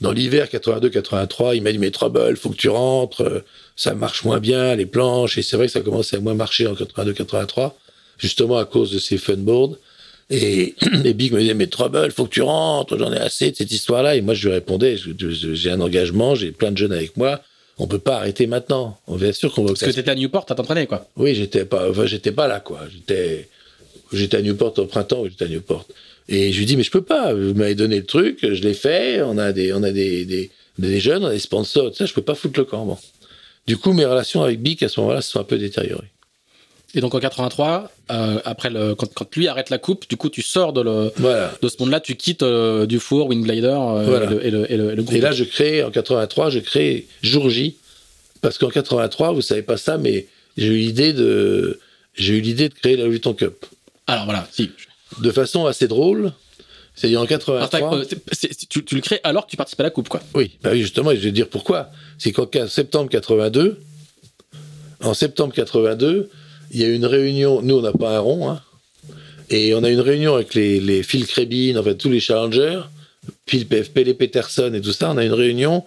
dans 0.00 0.12
l'hiver 0.12 0.46
82-83, 0.46 1.56
il 1.56 1.62
m'a 1.62 1.72
dit 1.72 1.78
mais 1.78 1.90
Trouble, 1.90 2.36
faut 2.36 2.50
que 2.50 2.56
tu 2.56 2.68
rentres, 2.68 3.42
ça 3.74 3.94
marche 3.94 4.22
moins 4.22 4.38
bien 4.38 4.76
les 4.76 4.86
planches. 4.86 5.38
Et 5.38 5.42
c'est 5.42 5.56
vrai 5.56 5.66
que 5.66 5.72
ça 5.72 5.80
commençait 5.80 6.18
à 6.18 6.20
moins 6.20 6.34
marcher 6.34 6.68
en 6.68 6.74
82-83 6.74 7.72
justement 8.18 8.58
à 8.58 8.64
cause 8.64 8.90
de 8.90 8.98
ces 8.98 9.16
funboards. 9.16 9.76
Et, 10.30 10.74
et 11.04 11.14
Big 11.14 11.32
me 11.32 11.40
disait, 11.40 11.54
mais 11.54 11.68
Trouble, 11.68 12.10
faut 12.12 12.26
que 12.26 12.34
tu 12.34 12.42
rentres, 12.42 12.98
j'en 12.98 13.12
ai 13.12 13.18
assez 13.18 13.50
de 13.50 13.56
cette 13.56 13.72
histoire-là. 13.72 14.16
Et 14.16 14.20
moi, 14.20 14.34
je 14.34 14.48
lui 14.48 14.54
répondais, 14.54 14.96
j'ai 14.96 15.70
un 15.70 15.80
engagement, 15.80 16.34
j'ai 16.34 16.52
plein 16.52 16.72
de 16.72 16.76
jeunes 16.76 16.92
avec 16.92 17.16
moi, 17.16 17.40
on 17.78 17.86
peut 17.86 17.98
pas 17.98 18.16
arrêter 18.16 18.46
maintenant. 18.46 18.98
On 19.06 19.18
est 19.18 19.32
sûr 19.32 19.52
qu'on 19.54 19.62
va. 19.62 19.68
Parce 19.68 19.80
que 19.80 19.90
t'étais 19.90 20.10
à 20.10 20.14
Newport 20.14 20.46
à 20.48 20.54
t'entraîner, 20.54 20.86
quoi. 20.86 21.08
Oui, 21.16 21.34
j'étais 21.34 21.64
pas, 21.64 21.88
enfin, 21.88 22.06
j'étais 22.06 22.32
pas 22.32 22.48
là, 22.48 22.60
quoi. 22.60 22.80
J'étais, 22.92 23.48
j'étais 24.12 24.36
à 24.36 24.42
Newport 24.42 24.78
au 24.78 24.84
printemps, 24.86 25.24
j'étais 25.24 25.44
à 25.44 25.48
Newport. 25.48 25.86
Et 26.28 26.52
je 26.52 26.58
lui 26.58 26.66
dis, 26.66 26.76
mais 26.76 26.82
je 26.82 26.90
peux 26.90 27.02
pas. 27.02 27.32
Vous 27.32 27.54
m'avez 27.54 27.74
donné 27.74 27.96
le 27.96 28.04
truc, 28.04 28.38
je 28.42 28.62
l'ai 28.62 28.74
fait. 28.74 29.22
On 29.22 29.38
a 29.38 29.52
des, 29.52 29.72
on 29.72 29.82
a 29.82 29.92
des, 29.92 30.24
des, 30.26 30.50
des 30.78 31.00
jeunes, 31.00 31.24
on 31.24 31.28
a 31.28 31.32
des 31.32 31.38
sponsors, 31.38 31.94
ça, 31.94 32.04
je 32.04 32.12
peux 32.12 32.22
pas 32.22 32.34
foutre 32.34 32.58
le 32.58 32.64
camp. 32.64 32.84
Bon. 32.84 32.98
Du 33.66 33.76
coup, 33.76 33.92
mes 33.92 34.04
relations 34.04 34.42
avec 34.42 34.60
Big 34.60 34.82
à 34.84 34.88
ce 34.88 35.00
moment-là 35.00 35.20
se 35.20 35.32
sont 35.32 35.40
un 35.40 35.44
peu 35.44 35.58
détériorées. 35.58 36.10
Et 36.94 37.00
donc 37.00 37.14
en 37.14 37.20
83, 37.20 37.90
euh, 38.10 38.40
après 38.46 38.70
le, 38.70 38.94
quand, 38.94 39.12
quand, 39.12 39.36
lui 39.36 39.46
arrête 39.46 39.68
la 39.68 39.76
coupe, 39.76 40.08
du 40.08 40.16
coup 40.16 40.30
tu 40.30 40.40
sors 40.40 40.72
de, 40.72 40.80
le, 40.80 41.12
de 41.60 41.68
ce 41.68 41.76
monde-là, 41.80 42.00
tu 42.00 42.16
quittes 42.16 42.42
euh, 42.42 42.86
du 42.86 42.98
four, 42.98 43.28
Windglider 43.28 43.76
euh, 43.78 44.40
et, 44.42 44.50
le, 44.50 44.72
et, 44.72 44.76
le, 44.78 44.94
groupe. 45.02 45.12
Et 45.12 45.20
là 45.20 45.32
je 45.32 45.44
crée, 45.44 45.84
en 45.84 45.90
83, 45.90 46.48
je 46.48 46.60
crée 46.60 47.06
Jour 47.22 47.50
J, 47.50 47.76
parce 48.40 48.56
qu'en 48.56 48.70
83, 48.70 49.32
vous 49.32 49.42
savez 49.42 49.60
pas 49.60 49.76
ça, 49.76 49.98
mais 49.98 50.26
j'ai 50.56 50.68
eu 50.68 50.76
l'idée 50.78 51.12
de, 51.12 51.78
j'ai 52.14 52.38
eu 52.38 52.40
l'idée 52.40 52.70
de 52.70 52.74
créer 52.74 52.96
la 52.96 53.06
Vuitton 53.06 53.34
Cup. 53.34 53.66
Alors 54.06 54.24
voilà, 54.24 54.48
si. 54.50 54.70
De 55.20 55.30
façon 55.30 55.66
assez 55.66 55.88
drôle. 55.88 56.32
C'est-à-dire 56.94 57.20
en 57.20 57.26
83. 57.26 58.06
tu, 58.70 58.84
tu, 58.84 58.94
le 58.94 59.00
crées 59.00 59.20
alors 59.22 59.46
que 59.46 59.50
tu 59.50 59.56
participes 59.56 59.80
à 59.80 59.84
la 59.84 59.90
coupe, 59.90 60.08
quoi. 60.08 60.20
Oui, 60.34 60.58
bah 60.62 60.70
oui 60.72 60.80
justement, 60.80 61.12
et 61.12 61.16
je 61.16 61.20
vais 61.20 61.32
dire 61.32 61.48
pourquoi. 61.48 61.90
C'est 62.18 62.32
qu'en 62.32 62.48
septembre 62.66 63.08
82, 63.08 63.78
en 65.04 65.14
septembre 65.14 65.54
82, 65.54 66.28
il 66.70 66.80
y 66.80 66.84
a 66.84 66.88
une 66.88 67.06
réunion, 67.06 67.62
nous 67.62 67.76
on 67.78 67.82
n'a 67.82 67.92
pas 67.92 68.16
un 68.16 68.20
rond, 68.20 68.50
hein, 68.50 68.62
et 69.50 69.74
on 69.74 69.82
a 69.82 69.90
une 69.90 70.00
réunion 70.00 70.34
avec 70.34 70.54
les, 70.54 70.80
les 70.80 71.02
Phil 71.02 71.26
Krebin, 71.26 71.76
en 71.76 71.82
fait 71.82 71.94
tous 71.94 72.10
les 72.10 72.20
challengers, 72.20 72.80
Phil 73.46 73.66
Pele 73.66 74.14
Peterson 74.14 74.72
et 74.74 74.80
tout 74.80 74.92
ça, 74.92 75.10
on 75.10 75.16
a 75.16 75.24
une 75.24 75.32
réunion 75.32 75.84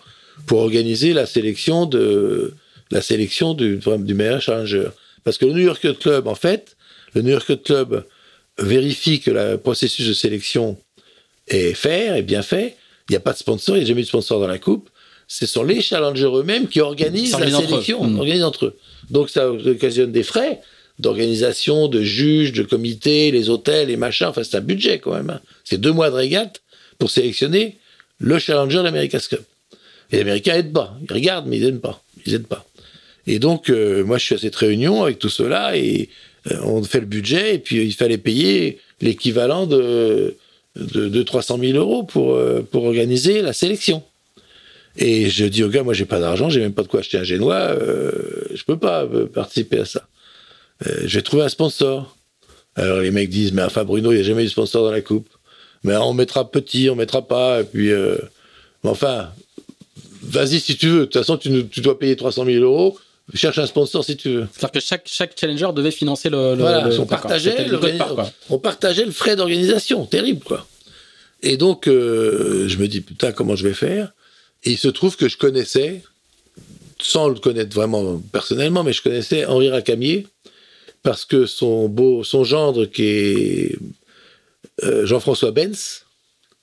pour 0.48 0.60
organiser 0.60 1.14
la 1.14 1.26
sélection 1.26 1.86
de 1.86 2.54
la 2.92 3.02
sélection 3.02 3.54
du, 3.54 3.80
du 4.00 4.14
meilleur 4.14 4.42
challenger. 4.42 4.90
Parce 5.24 5.38
que 5.38 5.46
le 5.46 5.54
New 5.54 5.60
York 5.60 6.00
Club, 6.00 6.28
en 6.28 6.36
fait, 6.36 6.76
le 7.14 7.22
New 7.22 7.32
York 7.32 7.64
Club 7.64 8.06
vérifie 8.58 9.20
que 9.20 9.32
le 9.32 9.58
processus 9.58 10.08
de 10.08 10.14
sélection 10.14 10.78
est 11.48 11.74
fait, 11.74 12.18
est 12.18 12.22
bien 12.22 12.42
fait. 12.42 12.76
Il 13.10 13.14
n'y 13.14 13.18
a 13.18 13.22
pas 13.22 13.34
de 13.34 13.38
sponsor, 13.38 13.76
il 13.76 13.80
n'y 13.80 13.86
a 13.86 13.88
jamais 13.88 14.02
eu 14.02 14.04
de 14.04 14.10
sponsor 14.10 14.40
dans 14.40 14.48
la 14.48 14.60
coupe. 14.60 14.90
Ce 15.28 15.46
sont 15.46 15.64
les 15.64 15.82
challengers 15.82 16.26
eux-mêmes 16.26 16.68
qui 16.68 16.82
organisent 16.82 17.38
la 17.40 17.50
sélection, 17.50 18.04
mmh. 18.04 18.20
organisent 18.20 18.44
entre 18.44 18.66
eux. 18.66 18.78
Donc 19.12 19.30
ça 19.30 19.52
occasionne 19.52 20.12
des 20.12 20.24
frais 20.24 20.62
d'organisation, 21.00 21.88
de 21.88 22.02
juges, 22.02 22.54
de 22.54 22.64
comités, 22.64 23.32
les 23.32 23.50
hôtels, 23.50 23.88
les 23.88 23.98
machins. 23.98 24.28
Enfin, 24.28 24.44
c'est 24.44 24.58
un 24.58 24.62
budget 24.62 25.00
quand 25.00 25.14
même. 25.14 25.30
Hein. 25.30 25.42
C'est 25.64 25.80
deux 25.80 25.92
mois 25.92 26.10
de 26.10 26.16
régate 26.16 26.62
pour 27.00 27.10
sélectionner 27.10 27.78
le 28.20 28.38
challenger 28.40 28.78
de 28.78 28.84
l'America's 28.84 29.28
Cup. 29.28 29.42
Et 30.12 30.18
les 30.18 30.22
Américains 30.22 30.62
pas. 30.64 30.96
Ils 31.02 31.14
regardent, 31.14 31.48
mais 31.48 31.58
ils 31.58 31.66
aident 31.66 31.82
pas. 31.82 32.04
Ils 32.26 32.44
pas. 32.44 32.66
Et 33.28 33.40
donc, 33.40 33.70
euh, 33.70 34.04
moi, 34.04 34.18
je 34.18 34.26
suis 34.26 34.36
à 34.36 34.38
cette 34.38 34.56
réunion 34.56 35.04
avec 35.04 35.20
tout 35.20 35.30
cela 35.30 35.76
et 35.76 36.10
euh, 36.52 36.60
on 36.64 36.84
fait 36.84 37.00
le 37.00 37.06
budget 37.06 37.56
et 37.56 37.60
puis 37.60 37.84
il 37.84 37.94
fallait 37.94 38.18
payer 38.18 38.80
l'équivalent 39.00 39.68
de, 39.68 40.36
de, 40.76 41.24
300 41.24 41.60
000 41.60 41.78
euros 41.78 42.08
euh, 42.16 42.62
pour 42.62 42.86
organiser 42.86 43.42
la 43.42 43.54
sélection. 43.54 44.04
Et 44.98 45.30
je 45.30 45.46
dis 45.46 45.64
au 45.64 45.70
gars, 45.70 45.84
moi 45.84 45.94
j'ai 45.94 46.06
pas 46.06 46.20
d'argent, 46.20 46.50
j'ai 46.50 46.60
même 46.60 46.74
pas 46.74 46.84
de 46.84 46.88
quoi 46.88 47.00
acheter 47.00 47.18
un 47.18 47.24
génois, 47.24 47.56
euh, 47.56 48.12
je 48.54 48.64
peux 48.64 48.78
pas 48.78 49.04
euh, 49.04 49.26
participer 49.26 49.80
à 49.80 49.86
ça. 49.86 50.08
Euh, 50.86 51.04
je 51.06 51.18
vais 51.18 51.22
trouver 51.22 51.44
un 51.44 51.50
sponsor. 51.50 52.18
Alors 52.76 53.00
les 53.00 53.12
mecs 53.12 53.30
disent, 53.30 53.54
mais 53.54 53.64
enfin 53.64 53.84
Bruno, 53.84 54.12
il 54.12 54.16
n'y 54.16 54.22
a 54.22 54.24
jamais 54.24 54.42
eu 54.42 54.46
de 54.46 54.52
sponsor 54.52 54.84
dans 54.84 54.92
la 54.92 55.02
coupe. 55.02 55.30
Mais 55.84 55.96
on 55.98 56.14
mettra 56.14 56.50
petit, 56.50 56.90
on 56.90 56.96
mettra 56.96 57.28
pas, 57.28 57.62
et 57.62 57.64
puis, 57.64 57.92
euh, 57.92 58.18
enfin, 58.84 59.30
vas-y 60.22 60.60
si 60.60 60.78
tu 60.78 60.88
veux. 60.88 61.00
De 61.00 61.06
toute 61.06 61.18
façon, 61.18 61.38
tu, 61.38 61.68
tu, 61.68 61.82
dois 61.82 61.98
payer 61.98 62.16
300 62.16 62.46
000 62.46 62.64
euros. 62.64 63.00
Cherche 63.34 63.58
un 63.60 63.66
sponsor 63.66 64.04
si 64.04 64.18
tu 64.18 64.30
veux. 64.30 64.48
C'est-à-dire 64.52 64.72
que 64.72 64.80
chaque, 64.80 65.04
chaque 65.06 65.40
challenger 65.40 65.70
devait 65.74 65.92
financer 65.92 66.30
le. 66.30 66.56
voilà, 66.56 66.88
on, 67.00 67.06
partageait 67.06 67.66
le, 67.66 67.80
on 68.50 68.60
partageait 68.60 69.06
le 69.06 69.12
frais 69.12 69.36
d'organisation. 69.36 70.06
Terrible, 70.06 70.44
quoi. 70.44 70.68
Et 71.42 71.58
donc, 71.58 71.88
euh, 71.88 72.68
je 72.68 72.78
me 72.78 72.88
dis, 72.88 73.02
putain, 73.02 73.32
comment 73.32 73.56
je 73.56 73.68
vais 73.68 73.74
faire? 73.74 74.12
Il 74.64 74.78
se 74.78 74.88
trouve 74.88 75.16
que 75.16 75.28
je 75.28 75.38
connaissais, 75.38 76.02
sans 77.00 77.30
le 77.30 77.36
connaître 77.36 77.76
vraiment 77.76 78.22
personnellement, 78.32 78.84
mais 78.84 78.94
je 78.94 79.02
connaissais 79.02 79.46
Henri 79.46 79.70
Racamier, 79.70 80.28
parce 81.04 81.26
que 81.26 81.46
son 81.46 81.90
beau, 81.90 82.24
son 82.24 82.44
gendre 82.44 82.86
qui 82.86 83.04
est 83.04 83.76
euh, 84.84 85.06
Jean-François 85.06 85.52
Benz, 85.52 86.06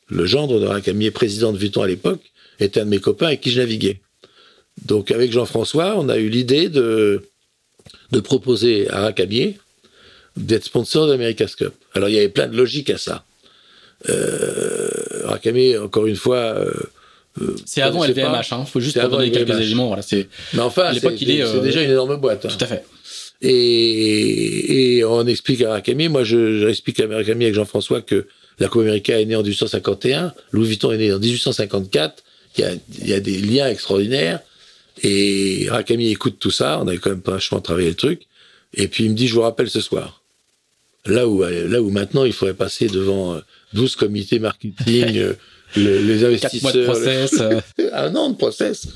le 0.08 0.26
gendre 0.26 0.60
de 0.60 0.66
Racamier, 0.66 1.10
président 1.10 1.52
de 1.52 1.58
Vuitton 1.58 1.82
à 1.82 1.88
l'époque, 1.88 2.22
était 2.60 2.80
un 2.80 2.84
de 2.84 2.90
mes 2.90 3.00
copains 3.00 3.26
avec 3.26 3.40
qui 3.40 3.50
je 3.50 3.60
naviguais. 3.60 4.00
Donc 4.84 5.10
avec 5.10 5.32
Jean-François, 5.32 5.98
on 5.98 6.08
a 6.08 6.18
eu 6.18 6.28
l'idée 6.28 6.68
de, 6.68 7.28
de 8.12 8.20
proposer 8.20 8.88
à 8.90 9.00
Racamier 9.00 9.58
d'être 10.36 10.64
sponsor 10.64 11.08
d'America's 11.08 11.56
Cup. 11.56 11.74
Alors 11.94 12.08
il 12.08 12.14
y 12.14 12.18
avait 12.18 12.28
plein 12.28 12.46
de 12.46 12.56
logique 12.56 12.90
à 12.90 12.98
ça. 12.98 13.24
Euh, 14.08 14.88
Racamier, 15.24 15.78
encore 15.78 16.06
une 16.06 16.16
fois... 16.16 16.36
Euh, 16.36 16.72
euh, 17.40 17.56
c'est 17.66 17.82
avant 17.82 18.02
je 18.04 18.12
pas. 18.12 18.20
LVMH, 18.22 18.52
hein. 18.52 18.64
faut 18.64 18.80
juste 18.80 18.94
C'est 18.94 19.00
pour 19.00 19.10
donner 19.10 19.24
avant 19.26 19.32
quelques 19.34 19.48
LVMH. 19.48 19.62
éléments. 19.64 19.86
Voilà, 19.88 20.02
c'est 20.02 20.28
Mais 20.54 20.60
enfin, 20.60 20.82
À 20.84 20.92
l'époque, 20.92 21.14
c'est 21.18 21.24
il 21.24 21.30
est, 21.30 21.44
c'est 21.46 21.56
euh, 21.56 21.60
déjà 21.60 21.82
une 21.82 21.90
énorme 21.90 22.16
boîte. 22.16 22.44
hein. 22.46 22.48
tout 22.56 22.64
à 22.64 22.66
fait. 22.66 22.84
Et, 23.40 24.96
et 24.98 25.04
on 25.04 25.26
explique 25.26 25.62
à 25.62 25.70
Rakami, 25.72 26.08
moi 26.08 26.24
je, 26.24 26.60
j'explique 26.66 27.00
à 27.00 27.06
Rakami 27.06 27.44
avec 27.44 27.54
Jean-François 27.54 28.00
que 28.02 28.26
la 28.58 28.68
Coupe 28.68 28.82
América 28.82 29.20
est 29.20 29.24
née 29.24 29.36
en 29.36 29.42
1851, 29.42 30.34
Louis 30.52 30.66
Vuitton 30.66 30.90
est 30.92 30.96
né 30.98 31.12
en 31.12 31.18
1854, 31.20 32.24
il 32.56 32.60
y 32.62 32.64
a, 32.64 32.72
il 33.02 33.08
y 33.08 33.12
a 33.14 33.20
des 33.20 33.38
liens 33.38 33.68
extraordinaires, 33.68 34.40
et 35.04 35.66
Rakami 35.70 36.08
écoute 36.10 36.36
tout 36.40 36.50
ça, 36.50 36.80
on 36.82 36.88
avait 36.88 36.98
quand 36.98 37.10
même 37.10 37.22
vachement 37.24 37.60
travaillé 37.60 37.88
le 37.90 37.94
truc, 37.94 38.22
et 38.74 38.88
puis 38.88 39.04
il 39.04 39.10
me 39.10 39.14
dit, 39.16 39.28
je 39.28 39.34
vous 39.34 39.42
rappelle 39.42 39.70
ce 39.70 39.80
soir. 39.80 40.20
Là 41.06 41.28
où, 41.28 41.42
là 41.44 41.80
où 41.80 41.90
maintenant 41.90 42.24
il 42.24 42.32
faudrait 42.32 42.54
passer 42.54 42.88
devant 42.88 43.34
euh, 43.36 43.40
12 43.74 43.94
comités 43.96 44.40
marketing, 44.40 45.16
le- 45.76 45.98
les 46.00 46.38
Quatre 46.38 46.62
mois 46.62 46.72
de 46.72 46.80
investisseurs, 46.86 47.28
process. 47.28 47.40
euh, 47.40 47.90
un 47.92 48.14
an 48.16 48.30
de 48.30 48.36
process. 48.36 48.88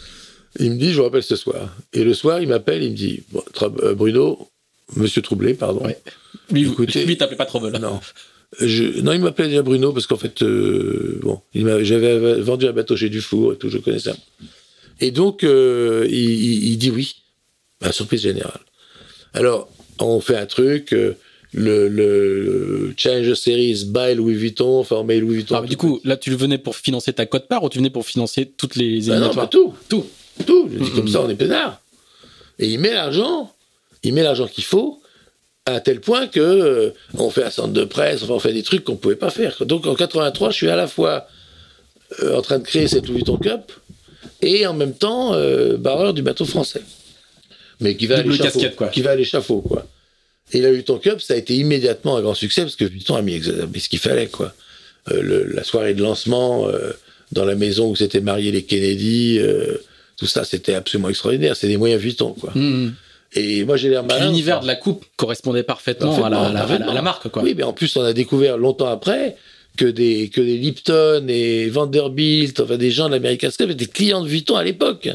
Il 0.58 0.72
me 0.72 0.76
dit, 0.76 0.92
je 0.92 0.98
vous 0.98 1.04
rappelle 1.04 1.22
ce 1.22 1.36
soir. 1.36 1.74
Et 1.92 2.04
le 2.04 2.12
soir, 2.14 2.40
il 2.40 2.48
m'appelle, 2.48 2.82
il 2.82 2.90
me 2.92 2.96
dit, 2.96 3.22
bon, 3.30 3.42
euh, 3.82 3.94
Bruno, 3.94 4.48
Monsieur 4.96 5.22
Troublé, 5.22 5.54
pardon. 5.54 5.84
Ouais. 5.86 5.98
lui, 6.50 6.68
Écoutez- 6.68 7.04
lui, 7.06 7.16
t'appelais 7.16 7.36
pas 7.36 7.46
vol. 7.46 7.72
Non. 7.80 8.00
Je, 8.60 9.00
non, 9.00 9.12
il 9.12 9.20
m'appelait 9.22 9.48
déjà 9.48 9.62
Bruno 9.62 9.92
parce 9.94 10.06
qu'en 10.06 10.18
fait, 10.18 10.42
euh, 10.42 11.18
bon, 11.22 11.40
j'avais 11.54 12.40
vendu 12.42 12.66
un 12.66 12.72
bateau 12.72 12.96
chez 12.96 13.08
Dufour 13.08 13.54
et 13.54 13.56
tout, 13.56 13.70
je 13.70 13.78
connaissais. 13.78 14.10
ça. 14.10 14.16
Et 15.00 15.10
donc, 15.10 15.42
euh, 15.42 16.06
il, 16.10 16.14
il- 16.30 16.64
il 16.72 16.76
dit 16.76 16.90
oui. 16.90 17.14
À 17.80 17.90
surprise 17.92 18.20
générale. 18.22 18.60
Alors, 19.32 19.68
on 20.00 20.20
fait 20.20 20.36
un 20.36 20.46
truc, 20.46 20.92
euh, 20.92 21.14
le, 21.52 21.88
le 21.88 22.94
Challenger 22.96 23.34
Series 23.34 23.84
by 23.86 24.14
Louis 24.14 24.34
Vuitton, 24.34 24.84
met 25.04 25.18
Louis 25.20 25.36
Vuitton. 25.36 25.56
Ah, 25.62 25.66
du 25.66 25.76
coup, 25.76 26.00
là, 26.04 26.16
tu 26.16 26.34
venais 26.34 26.58
pour 26.58 26.76
financer 26.76 27.12
ta 27.12 27.26
cote-part 27.26 27.62
ou 27.62 27.68
tu 27.68 27.78
venais 27.78 27.90
pour 27.90 28.06
financer 28.06 28.46
toutes 28.56 28.76
les 28.76 29.02
Bah 29.08 29.18
non, 29.18 29.32
bah 29.34 29.48
tout. 29.50 29.74
Tout. 29.88 30.06
Tout. 30.46 30.68
Je 30.72 30.78
dis 30.78 30.90
Mhm. 30.90 30.96
comme 30.96 31.08
ça, 31.08 31.20
on 31.22 31.28
est 31.28 31.34
peinard. 31.34 31.80
Et 32.58 32.68
il 32.68 32.78
met 32.78 32.92
l'argent, 32.94 33.52
il 34.02 34.14
met 34.14 34.22
l'argent 34.22 34.46
qu'il 34.46 34.64
faut, 34.64 35.00
à 35.66 35.80
tel 35.80 36.00
point 36.00 36.26
que 36.26 36.40
euh, 36.40 36.90
on 37.14 37.28
fait 37.30 37.44
un 37.44 37.50
centre 37.50 37.72
de 37.72 37.84
presse, 37.84 38.22
on 38.28 38.38
fait 38.38 38.52
des 38.52 38.62
trucs 38.62 38.84
qu'on 38.84 38.96
pouvait 38.96 39.16
pas 39.16 39.30
faire. 39.30 39.64
Donc 39.66 39.86
en 39.86 39.94
83, 39.94 40.50
je 40.50 40.56
suis 40.56 40.68
à 40.70 40.76
la 40.76 40.86
fois 40.86 41.26
euh, 42.22 42.36
en 42.36 42.42
train 42.42 42.58
de 42.58 42.64
créer 42.64 42.88
cette 42.88 43.06
Louis 43.08 43.16
Vuitton 43.16 43.36
Cup 43.36 43.72
et 44.40 44.66
en 44.66 44.74
même 44.74 44.94
temps 44.94 45.34
euh, 45.34 45.76
barreur 45.76 46.14
du 46.14 46.22
bateau 46.22 46.44
français. 46.44 46.82
Mais 47.80 47.96
qui 47.96 48.06
va 48.06 48.18
à 48.18 48.22
l'échafaud. 48.22 48.60
quoi. 48.76 48.88
Qui 48.88 49.02
va 49.02 49.10
à 49.10 49.16
l'échafaud, 49.16 49.60
quoi. 49.60 49.86
Et 50.52 50.60
la 50.60 50.70
Vuitton 50.72 50.98
Cup, 50.98 51.20
ça 51.20 51.34
a 51.34 51.36
été 51.36 51.54
immédiatement 51.56 52.16
un 52.16 52.20
grand 52.22 52.34
succès 52.34 52.62
parce 52.62 52.76
que 52.76 52.84
Vuitton 52.84 53.14
a 53.14 53.22
mis, 53.22 53.40
ce 53.42 53.88
qu'il 53.88 53.98
fallait, 53.98 54.26
quoi. 54.26 54.52
Euh, 55.10 55.22
le- 55.22 55.44
la 55.54 55.64
soirée 55.64 55.94
de 55.94 56.02
lancement 56.02 56.68
euh, 56.68 56.92
dans 57.32 57.44
la 57.44 57.54
maison 57.54 57.88
où 57.90 57.96
s'étaient 57.96 58.20
mariés 58.20 58.52
les 58.52 58.62
Kennedy, 58.64 59.38
euh, 59.40 59.78
tout 60.18 60.26
ça, 60.26 60.44
c'était 60.44 60.74
absolument 60.74 61.08
extraordinaire. 61.08 61.56
C'est 61.56 61.68
des 61.68 61.76
moyens 61.78 62.00
Vuitton, 62.02 62.34
quoi. 62.38 62.52
Mhm. 62.54 62.94
Et 63.34 63.64
moi, 63.64 63.78
j'ai 63.78 63.88
l'air 63.88 64.04
malin. 64.04 64.26
L'univers 64.26 64.60
de 64.60 64.66
la 64.66 64.76
coupe 64.76 65.06
correspondait 65.16 65.62
parfaitement, 65.62 66.22
à, 66.22 66.28
la, 66.28 66.36
à 66.38 66.42
la- 66.42 66.48
à 66.48 66.52
la- 66.52 66.58
parfaitement. 66.60 66.90
à 66.90 66.94
la 66.94 67.02
marque, 67.02 67.28
quoi. 67.28 67.42
Oui, 67.42 67.54
mais 67.56 67.62
en 67.62 67.72
plus, 67.72 67.96
on 67.96 68.02
a 68.02 68.12
découvert 68.12 68.58
longtemps 68.58 68.88
après 68.90 69.36
que 69.78 69.86
des, 69.86 70.28
que 70.28 70.42
des 70.42 70.58
Lipton 70.58 71.24
et 71.28 71.70
Vanderbilt, 71.70 72.60
enfin 72.60 72.76
des 72.76 72.90
gens 72.90 73.06
de 73.08 73.14
l'America's 73.14 73.56
Cup 73.56 73.70
étaient 73.70 73.86
clients 73.86 74.22
de 74.22 74.28
Vuitton 74.28 74.56
à 74.56 74.62
l'époque. 74.64 75.08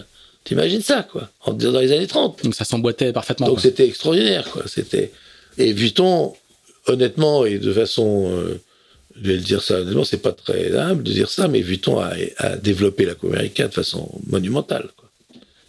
T'imagines 0.47 0.81
ça, 0.81 1.03
quoi, 1.03 1.29
en, 1.41 1.51
dans 1.51 1.81
les 1.81 1.91
années 1.91 2.07
30. 2.07 2.45
Donc 2.45 2.55
ça 2.55 2.63
s'emboîtait 2.63 3.11
parfaitement. 3.11 3.47
Donc 3.47 3.59
c'était 3.59 3.85
extraordinaire, 3.85 4.49
quoi. 4.49 4.63
C'était 4.65 5.11
et 5.57 5.73
Vuitton, 5.73 6.35
honnêtement 6.85 7.45
et 7.45 7.59
de 7.59 7.73
façon, 7.73 8.29
euh, 8.31 8.61
je 9.21 9.27
vais 9.27 9.35
le 9.35 9.41
dire 9.41 9.61
ça 9.61 9.81
honnêtement, 9.81 10.05
c'est 10.05 10.21
pas 10.21 10.31
très 10.31 10.73
humble 10.77 11.03
de 11.03 11.11
dire 11.11 11.29
ça, 11.29 11.49
mais 11.49 11.59
Vuitton 11.59 11.99
a, 11.99 12.13
a 12.37 12.55
développé 12.55 13.03
la 13.03 13.15
Coupe 13.15 13.33
Américaine 13.33 13.67
de 13.67 13.73
façon 13.73 14.09
monumentale. 14.27 14.87
Quoi. 14.95 15.06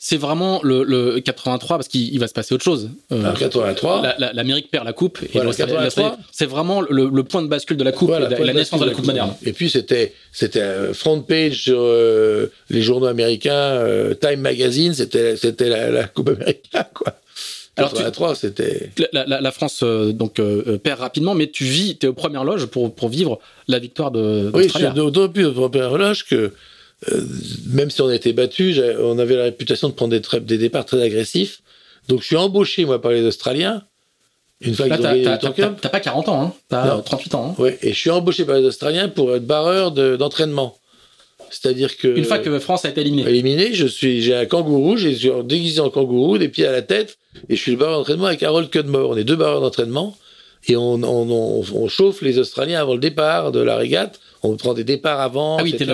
C'est 0.00 0.16
vraiment 0.16 0.60
le, 0.62 0.84
le 0.84 1.18
83 1.20 1.76
parce 1.76 1.88
qu'il 1.88 2.12
il 2.14 2.20
va 2.20 2.28
se 2.28 2.32
passer 2.32 2.54
autre 2.54 2.62
chose. 2.64 2.90
Euh, 3.10 3.30
En 3.30 3.34
83, 3.34 4.02
la- 4.02 4.14
la- 4.18 4.32
L'Amérique 4.32 4.70
perd 4.70 4.84
la 4.84 4.92
coupe 4.92 5.18
et 5.22 5.28
Voilà, 5.32 5.46
l'Australie- 5.46 5.72
83. 5.72 6.02
l'Australie- 6.04 6.24
c'est 6.30 6.46
vraiment 6.46 6.80
le, 6.82 7.08
le 7.12 7.24
point 7.24 7.42
de 7.42 7.48
bascule 7.48 7.76
de 7.76 7.84
la 7.84 7.90
coupe 7.92 8.08
Voilà, 8.08 8.28
la, 8.28 8.52
naissance 8.52 8.80
de 8.80 8.84
la 8.86 8.92
coupe 8.92 9.06
moderne. 9.06 9.34
Et 9.44 9.52
puis 9.52 9.68
c'était 9.68 10.14
c'était 10.32 10.92
front 10.94 11.20
page 11.22 11.62
sur 11.64 11.78
euh, 11.80 12.46
les 12.70 12.82
journaux 12.82 13.06
américains, 13.06 13.52
euh, 13.52 14.14
Time 14.14 14.40
Magazine, 14.40 14.94
c'était 14.94 15.36
c'était 15.36 15.68
la, 15.68 16.04
Coupe 16.04 16.28
américaine 16.28 16.84
quoi. 16.94 17.14
Alors, 17.76 17.90
tu- 17.90 17.96
83, 17.98 18.34
c'était 18.34 18.90
La, 19.12 19.52
France 19.52 19.80
euh, 19.84 20.12
donc 20.12 20.40
perd 20.82 21.00
rapidement, 21.00 21.34
mais 21.34 21.48
tu 21.48 21.64
vis, 21.64 21.96
tu 21.96 22.06
es 22.06 22.08
aux 22.08 22.12
premières 22.12 22.42
loges 22.44 22.66
pour, 22.66 22.92
pour 22.94 23.08
vivre 23.08 23.38
la 23.68 23.78
victoire 23.78 24.10
de 24.10 24.50
Oui, 24.54 24.68
je 24.72 24.78
suis 24.78 24.88
d'autant 24.94 25.28
plus 25.28 25.44
au 25.46 25.52
premier 25.52 25.84
relâche 25.84 26.24
que 26.26 26.52
euh, 27.12 27.20
même 27.68 27.90
si 27.90 28.00
on 28.02 28.08
a 28.08 28.14
été 28.14 28.32
battu, 28.32 28.74
on 29.00 29.18
avait 29.18 29.36
la 29.36 29.44
réputation 29.44 29.88
de 29.88 29.94
prendre 29.94 30.18
des, 30.18 30.40
des 30.40 30.58
départs 30.58 30.84
très 30.86 31.00
agressifs. 31.02 31.60
Donc 32.08 32.22
je 32.22 32.26
suis 32.26 32.36
embauché 32.36 32.84
moi 32.84 33.00
par 33.00 33.12
les 33.12 33.22
Australiens 33.24 33.82
une 34.60 34.74
fois 34.74 34.86
t'as 34.88 35.88
pas 35.88 36.00
40 36.00 36.28
ans, 36.28 36.42
hein. 36.42 36.52
t'as 36.68 36.96
Non. 36.96 37.00
38 37.02 37.34
ans. 37.36 37.54
hein. 37.56 37.62
Ouais, 37.62 37.78
et 37.80 37.92
je 37.92 37.98
suis 37.98 38.10
embauché 38.10 38.44
par 38.44 38.56
les 38.56 38.64
Australiens 38.64 39.08
pour 39.08 39.32
être 39.36 39.46
barreur 39.46 39.92
de- 39.92 40.16
d'entraînement. 40.16 40.76
C'est-à-dire 41.50 41.96
que 41.96 42.08
Une 42.08 42.24
fois 42.24 42.38
que 42.40 42.58
France 42.58 42.84
a 42.84 42.88
été 42.90 43.00
éliminée. 43.02 43.30
éliminé, 43.30 43.72
je 43.72 43.86
suis, 43.86 44.20
j'ai 44.20 44.34
un 44.34 44.46
kangourou, 44.46 44.96
j'ai 44.96 45.16
déguisé 45.44 45.80
en 45.80 45.90
kangourou, 45.90 46.38
des 46.38 46.48
pieds 46.48 46.66
à 46.66 46.72
la 46.72 46.82
tête, 46.82 47.18
et 47.48 47.54
je 47.56 47.60
suis 47.62 47.70
le 47.72 47.78
barreur 47.78 47.98
d'entraînement 47.98 48.26
avec 48.26 48.42
Harold 48.42 48.68
Cudmore. 48.68 49.10
On 49.10 49.16
est 49.16 49.22
deux 49.24 49.36
barreurs 49.36 49.60
d'entraînement, 49.60 50.16
et 50.66 50.76
on, 50.76 50.94
on, 51.04 51.30
on, 51.30 51.64
on 51.74 51.88
chauffe 51.88 52.20
les 52.22 52.38
Australiens 52.38 52.80
avant 52.80 52.94
le 52.94 53.00
départ 53.00 53.52
de 53.52 53.60
la 53.60 53.76
régate. 53.76 54.18
On 54.42 54.56
prend 54.56 54.72
des 54.72 54.84
départs 54.84 55.20
avant. 55.20 55.56
Ah 55.58 55.62
oui, 55.64 55.74
t'es, 55.76 55.84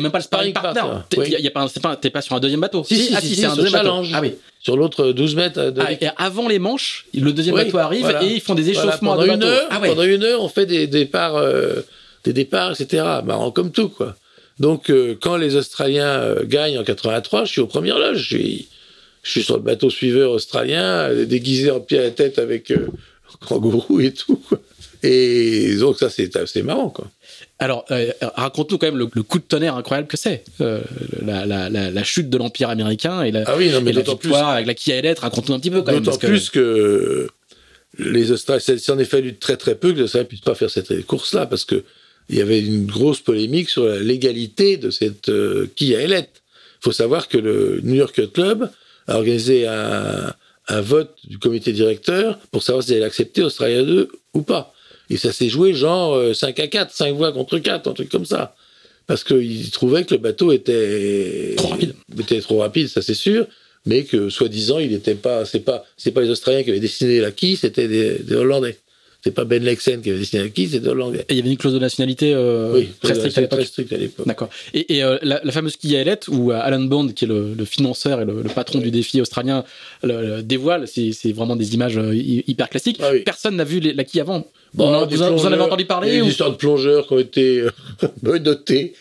même 0.00 0.10
pas 0.10 0.18
le 0.18 0.24
sparring 0.24 0.54
partner. 0.54 0.80
T'es, 1.10 1.18
oui. 1.18 1.36
y 1.38 1.46
a- 1.46 1.50
pas 1.50 1.68
pas, 1.82 1.96
t'es 1.96 2.08
pas 2.08 2.22
sur 2.22 2.34
un 2.34 2.40
deuxième 2.40 2.60
bateau. 2.60 2.84
Si, 2.84 2.96
si, 2.96 3.12
ah 3.14 3.20
si, 3.20 3.28
si, 3.28 3.34
si, 3.34 3.40
c'est 3.42 3.46
un 3.46 3.54
deuxième 3.54 3.72
challenge. 3.72 4.10
bateau. 4.12 4.24
Ah 4.24 4.26
oui. 4.26 4.34
Sur 4.60 4.76
l'autre 4.78 5.12
12 5.12 5.36
mètres. 5.36 5.70
De... 5.70 5.80
Ah, 5.82 5.92
et 5.92 5.98
avant 6.16 6.48
les 6.48 6.58
manches, 6.58 7.04
le 7.12 7.32
deuxième 7.32 7.54
Oui, 7.56 7.64
bateau 7.64 7.78
arrive 7.78 8.02
voilà. 8.02 8.22
et 8.24 8.28
ils 8.34 8.40
font 8.40 8.54
des 8.54 8.62
Voilà, 8.72 8.88
échauffements 8.88 9.12
pendant 9.16 9.22
de 9.26 9.28
une 9.32 9.38
bateau. 9.40 9.46
heure, 9.52 9.68
ah 9.70 9.80
ouais. 9.80 9.88
pendant 9.88 10.02
une 10.04 10.22
heure, 10.24 10.40
on 10.42 10.48
fait 10.48 10.64
des 10.64 10.86
départs, 10.86 11.36
euh, 11.36 11.82
des 12.24 12.32
départs, 12.32 12.72
etc. 12.80 13.02
Marrant 13.24 13.50
comme 13.50 13.72
tout, 13.72 13.88
quoi. 13.90 14.16
Donc, 14.58 14.88
euh, 14.88 15.14
quand 15.20 15.36
les 15.36 15.56
Australiens 15.56 16.06
euh, 16.06 16.44
gagnent 16.46 16.78
en 16.78 16.84
83, 16.84 17.44
je 17.44 17.50
suis 17.52 17.60
aux 17.60 17.66
premières 17.66 17.98
loges. 17.98 18.18
Je 18.22 18.36
suis, 18.36 18.68
je 19.22 19.30
suis 19.32 19.42
sur 19.42 19.56
le 19.56 19.62
bateau 19.62 19.90
suiveur 19.90 20.30
australien, 20.30 21.12
déguisé 21.26 21.70
en 21.70 21.80
pied 21.80 21.98
à 21.98 22.02
la 22.04 22.10
tête 22.10 22.38
avec 22.38 22.72
kangourou 23.46 24.00
et 24.00 24.12
tout. 24.12 24.36
quoi. 24.48 24.58
Et 25.02 25.74
donc, 25.76 25.98
ça, 25.98 26.08
c'est 26.08 26.36
assez 26.36 26.62
marrant, 26.62 26.88
quoi. 26.90 27.06
Alors, 27.62 27.84
euh, 27.90 28.10
raconte-nous 28.34 28.76
quand 28.78 28.86
même 28.88 28.98
le, 28.98 29.06
le 29.12 29.22
coup 29.22 29.38
de 29.38 29.44
tonnerre 29.44 29.76
incroyable 29.76 30.08
que 30.08 30.16
c'est. 30.16 30.44
Euh, 30.60 30.80
la, 31.24 31.46
la, 31.46 31.68
la, 31.70 31.90
la 31.90 32.02
chute 32.04 32.28
de 32.28 32.36
l'Empire 32.36 32.68
américain 32.70 33.22
et 33.22 33.30
la, 33.30 33.44
Ah 33.46 33.54
oui, 33.56 33.70
non, 33.70 33.80
mais 33.80 33.90
et 33.90 33.94
la 33.94 34.02
d'autant 34.02 34.16
plus, 34.16 34.28
victoire 34.30 34.48
avec 34.50 34.66
la 34.66 34.74
Kialet. 34.74 35.14
Raconte-nous 35.18 35.54
un 35.54 35.60
petit 35.60 35.70
peu 35.70 35.82
quand 35.82 35.92
même. 35.92 36.02
d'autant 36.02 36.18
que- 36.18 36.26
plus 36.26 36.50
que 36.50 37.28
les 37.98 38.30
Australiens, 38.32 38.60
ça 38.78 38.94
en 38.94 38.98
est 38.98 39.04
fallu 39.04 39.36
très 39.36 39.56
très 39.56 39.74
peu 39.74 39.92
que 39.92 39.98
les 39.98 40.02
Australiens 40.04 40.24
puissent 40.26 40.40
pas 40.40 40.54
faire 40.54 40.70
cette 40.70 41.06
course-là, 41.06 41.46
parce 41.46 41.64
que 41.64 41.84
il 42.28 42.36
y 42.38 42.40
avait 42.40 42.60
une 42.60 42.86
grosse 42.86 43.20
polémique 43.20 43.68
sur 43.68 43.84
la 43.84 43.98
légalité 43.98 44.76
de 44.76 44.90
cette 44.90 45.28
euh, 45.28 45.66
Kia 45.76 46.00
Elite. 46.00 46.30
Il 46.80 46.84
faut 46.84 46.92
savoir 46.92 47.28
que 47.28 47.38
le 47.38 47.80
New 47.82 47.94
York 47.94 48.18
Club 48.32 48.70
a 49.06 49.16
organisé 49.16 49.66
un, 49.68 50.32
un 50.68 50.80
vote 50.80 51.14
du 51.28 51.38
comité 51.38 51.72
directeur 51.72 52.38
pour 52.50 52.62
savoir 52.62 52.82
s'ils 52.84 52.94
allaient 52.94 53.04
accepter 53.04 53.42
Australia 53.42 53.82
2 53.82 54.08
ou 54.34 54.42
pas. 54.42 54.72
Et 55.10 55.16
ça 55.16 55.32
s'est 55.32 55.48
joué 55.48 55.74
genre 55.74 56.14
euh, 56.14 56.34
5 56.34 56.58
à 56.60 56.66
4, 56.66 56.92
5 56.92 57.14
voix 57.14 57.32
contre 57.32 57.58
4, 57.58 57.88
un 57.88 57.92
truc 57.92 58.08
comme 58.08 58.24
ça. 58.24 58.54
Parce 59.06 59.24
qu'ils 59.24 59.70
trouvaient 59.70 60.04
que 60.04 60.14
le 60.14 60.20
bateau 60.20 60.52
était 60.52 61.54
Trop 61.56 61.68
rapide. 61.68 61.94
était 62.18 62.40
trop 62.40 62.58
rapide, 62.58 62.88
ça 62.88 63.02
c'est 63.02 63.14
sûr, 63.14 63.46
mais 63.84 64.04
que 64.04 64.28
soi-disant 64.28 64.78
il 64.78 64.92
n'était 64.92 65.16
pas, 65.16 65.44
c'est 65.44 65.60
pas, 65.60 65.84
c'est 65.96 66.12
pas 66.12 66.22
les 66.22 66.30
Australiens 66.30 66.62
qui 66.62 66.70
avaient 66.70 66.80
dessiné 66.80 67.20
la 67.20 67.32
quille, 67.32 67.56
c'était 67.56 67.88
des, 67.88 68.20
des 68.20 68.34
Hollandais. 68.34 68.78
C'est 69.24 69.30
pas 69.30 69.44
Ben 69.44 69.62
Lexen 69.62 70.00
qui 70.02 70.10
avait 70.10 70.18
dessiné 70.18 70.42
la 70.42 70.48
quille, 70.48 70.68
c'est 70.68 70.84
Hollandais. 70.84 71.20
Et 71.28 71.34
il 71.34 71.36
y 71.36 71.40
avait 71.40 71.50
une 71.50 71.56
clause 71.56 71.74
de 71.74 71.78
nationalité 71.78 72.34
euh, 72.34 72.72
oui, 72.74 72.88
très 73.00 73.14
stricte 73.14 73.38
à 73.38 73.40
l'époque. 73.42 73.58
Très 73.60 73.66
stricte 73.68 73.92
à 73.92 73.96
l'époque. 73.96 74.26
D'accord. 74.26 74.48
Et, 74.74 74.96
et, 74.96 75.04
euh, 75.04 75.16
la, 75.22 75.40
la 75.44 75.52
fameuse 75.52 75.76
Kialet, 75.76 76.18
où 76.28 76.50
euh, 76.50 76.58
Alan 76.60 76.80
Bond, 76.80 77.08
qui 77.08 77.24
est 77.24 77.28
le, 77.28 77.54
le 77.54 77.64
financeur 77.64 78.20
et 78.20 78.24
le, 78.24 78.42
le 78.42 78.48
patron 78.48 78.80
du 78.80 78.90
défi 78.90 79.20
australien, 79.20 79.64
le, 80.02 80.36
le 80.38 80.42
dévoile, 80.42 80.88
c'est 80.88 81.12
vraiment 81.32 81.54
des 81.54 81.74
images 81.74 81.96
euh, 81.98 82.12
hy- 82.14 82.42
hyper 82.48 82.68
classiques. 82.68 82.98
Ah 83.00 83.10
oui. 83.12 83.20
Personne 83.24 83.54
n'a 83.54 83.64
vu 83.64 83.78
les- 83.78 83.92
la 83.92 84.02
quille 84.02 84.20
avant. 84.20 84.44
Bon, 84.74 84.88
On 84.88 84.94
en- 84.94 85.06
des 85.06 85.14
vous, 85.16 85.22
en- 85.22 85.36
vous 85.36 85.46
en 85.46 85.52
avez 85.52 85.62
entendu 85.62 85.82
Il 85.82 85.86
y 85.86 85.92
a 85.92 85.94
parler 85.94 86.20
ou... 86.20 86.24
des 86.24 86.30
histoires 86.30 86.50
de 86.50 86.56
plongeurs 86.56 87.06
qui 87.06 87.12
ont 87.14 87.18
été 87.20 87.64
menottés 88.22 88.94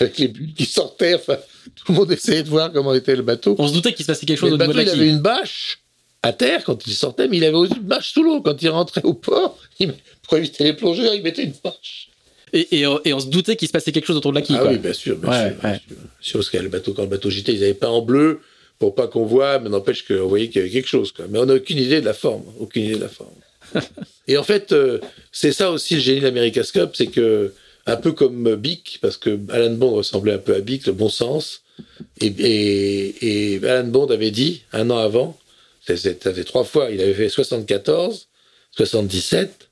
avec 0.00 0.18
les 0.18 0.28
bulles 0.28 0.52
qui 0.54 0.64
sortaient. 0.64 1.14
Enfin, 1.14 1.36
tout 1.76 1.92
le 1.92 1.98
monde 1.98 2.10
essayait 2.10 2.42
de 2.42 2.48
voir 2.48 2.72
comment 2.72 2.92
était 2.94 3.14
le 3.14 3.22
bateau. 3.22 3.54
On 3.58 3.68
se 3.68 3.72
doutait 3.74 3.92
qu'il 3.92 4.04
se 4.04 4.10
passait 4.10 4.26
quelque 4.26 4.40
Mais 4.42 4.50
chose 4.50 4.58
le 4.58 4.64
au 4.64 4.66
niveau 4.66 4.72
de 4.72 4.80
il 4.82 4.86
la 4.86 4.92
avait 4.92 5.00
quille. 5.02 5.10
une 5.10 5.20
bâche 5.20 5.78
à 6.22 6.32
terre 6.32 6.64
quand 6.64 6.86
il 6.86 6.92
sortait, 6.92 7.28
mais 7.28 7.38
il 7.38 7.44
avait 7.44 7.56
aussi 7.56 7.74
une 7.76 7.82
bâche 7.82 8.12
sous 8.12 8.22
l'eau. 8.22 8.40
Quand 8.42 8.60
il 8.62 8.68
rentrait 8.68 9.02
au 9.04 9.14
port, 9.14 9.58
il, 9.78 9.94
pour 10.22 10.36
éviter 10.38 10.64
les 10.64 10.72
plongeurs, 10.74 11.14
il 11.14 11.22
mettait 11.22 11.44
une 11.44 11.54
bâche. 11.64 12.08
Et, 12.52 12.80
et, 12.80 12.86
et, 13.04 13.12
on 13.14 13.20
se 13.20 13.28
doutait 13.28 13.54
qu'il 13.56 13.68
se 13.68 13.72
passait 13.72 13.92
quelque 13.92 14.06
chose 14.06 14.16
autour 14.16 14.32
de 14.32 14.36
la 14.36 14.42
quille. 14.42 14.56
Ah 14.58 14.62
quoi. 14.62 14.70
oui, 14.72 14.78
bien 14.78 14.92
sûr, 14.92 15.16
bien 15.16 15.30
Ouais, 15.30 15.50
sûr. 15.50 15.60
bien 15.60 15.70
ouais. 15.70 15.80
sûr. 15.86 15.96
Sûr, 16.20 16.38
parce 16.40 16.50
que 16.50 16.56
le 16.58 16.68
bateau, 16.68 16.92
quand 16.94 17.02
le 17.02 17.08
bateau 17.08 17.30
gîtait, 17.30 17.52
ils 17.54 17.62
avaient 17.62 17.74
pas 17.74 17.88
en 17.88 18.02
bleu 18.02 18.40
pour 18.80 18.94
pas 18.94 19.06
qu'on 19.06 19.24
voit, 19.24 19.58
mais 19.60 19.68
n'empêche 19.68 20.06
qu'on 20.06 20.26
voyait 20.26 20.48
qu'il 20.48 20.56
y 20.56 20.64
avait 20.64 20.70
quelque 20.70 20.88
chose. 20.88 21.12
Quoi. 21.12 21.26
Mais 21.28 21.38
on 21.38 21.46
n'a 21.46 21.54
aucune 21.54 21.78
idée 21.78 22.00
de 22.00 22.06
la 22.06 22.14
forme. 22.14 22.42
Aucune 22.58 22.84
idée 22.84 22.96
de 22.96 23.00
la 23.02 23.08
forme. 23.08 23.28
Et 24.26 24.36
en 24.36 24.42
fait, 24.42 24.72
euh, 24.72 24.98
c'est 25.32 25.52
ça 25.52 25.70
aussi 25.70 25.94
le 25.94 26.00
génie 26.00 26.20
de 26.20 26.24
l'America's 26.24 26.72
Cup, 26.72 26.90
c'est 26.94 27.06
que, 27.06 27.52
un 27.86 27.96
peu 27.96 28.12
comme 28.12 28.56
Bic, 28.56 28.98
parce 29.00 29.16
que 29.16 29.38
Alan 29.50 29.70
Bond 29.74 29.92
ressemblait 29.92 30.32
un 30.32 30.38
peu 30.38 30.54
à 30.54 30.60
Bic, 30.60 30.86
le 30.86 30.92
bon 30.92 31.08
sens, 31.08 31.62
et, 32.20 32.26
et, 32.26 33.54
et 33.54 33.66
Alan 33.68 33.86
Bond 33.88 34.06
avait 34.08 34.30
dit, 34.32 34.62
un 34.72 34.90
an 34.90 34.98
avant, 34.98 35.38
ça 35.96 36.34
fait 36.34 36.44
trois 36.44 36.64
fois, 36.64 36.90
il 36.90 37.00
avait 37.00 37.14
fait 37.14 37.28
74, 37.28 38.28
77, 38.76 39.68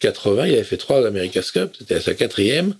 80, 0.00 0.46
il 0.46 0.54
avait 0.54 0.64
fait 0.64 0.76
trois 0.76 1.06
America's 1.06 1.50
Cup, 1.50 1.74
c'était 1.78 2.00
sa 2.00 2.14
quatrième, 2.14 2.74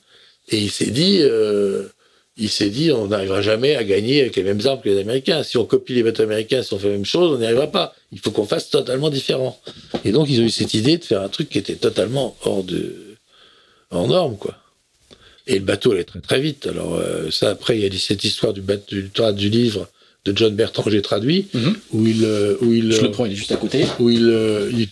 et 0.48 0.58
il 0.58 0.70
s'est 0.70 0.90
dit, 0.90 1.18
euh, 1.22 1.88
il 2.36 2.48
s'est 2.48 2.70
dit, 2.70 2.90
on 2.90 3.08
n'arrivera 3.08 3.42
jamais 3.42 3.76
à 3.76 3.84
gagner 3.84 4.22
avec 4.22 4.36
les 4.36 4.42
mêmes 4.42 4.60
armes 4.64 4.80
que 4.80 4.88
les 4.88 5.00
Américains. 5.00 5.42
Si 5.42 5.58
on 5.58 5.66
copie 5.66 5.94
les 5.94 6.02
bateaux 6.02 6.22
américains, 6.22 6.62
si 6.62 6.72
on 6.72 6.78
fait 6.78 6.88
la 6.88 6.94
même 6.94 7.04
chose, 7.04 7.34
on 7.34 7.38
n'y 7.38 7.44
arrivera 7.44 7.70
pas. 7.70 7.94
Il 8.10 8.20
faut 8.20 8.30
qu'on 8.30 8.46
fasse 8.46 8.70
totalement 8.70 9.10
différent. 9.10 9.60
Et 10.04 10.12
donc, 10.12 10.28
ils 10.30 10.40
ont 10.40 10.44
eu 10.44 10.50
cette 10.50 10.74
idée 10.74 10.96
de 10.96 11.04
faire 11.04 11.20
un 11.20 11.28
truc 11.28 11.50
qui 11.50 11.58
était 11.58 11.76
totalement 11.76 12.36
hors 12.42 12.64
de, 12.64 13.16
hors 13.90 14.08
norme, 14.08 14.36
quoi. 14.36 14.56
Et 15.46 15.54
le 15.54 15.64
bateau 15.64 15.92
allait 15.92 16.04
très 16.04 16.20
très 16.20 16.40
vite. 16.40 16.66
Alors 16.66 16.94
euh, 16.94 17.30
ça, 17.30 17.50
après, 17.50 17.78
il 17.78 17.82
y 17.82 17.86
a 17.86 17.98
cette 17.98 18.24
histoire 18.24 18.52
du, 18.52 18.62
bateau, 18.62 18.96
du 19.32 19.48
livre 19.50 19.88
de 20.24 20.32
John 20.36 20.54
Bertrand 20.54 20.82
que 20.84 20.90
j'ai 20.90 21.02
traduit, 21.02 21.48
Mhm. 21.52 21.76
où 21.92 22.06
il, 22.06 22.24
euh, 22.24 22.56
où 22.60 22.72
il, 22.72 22.92
Je 22.92 23.00
euh, 23.00 23.02
le 23.04 23.10
prends, 23.10 23.26
il 23.26 23.32
est 23.32 23.36
juste 23.36 23.50
à 23.52 23.56
côté. 23.56 23.84
où 23.98 24.08
il, 24.08 24.28
euh, 24.30 24.70
il, 24.72 24.88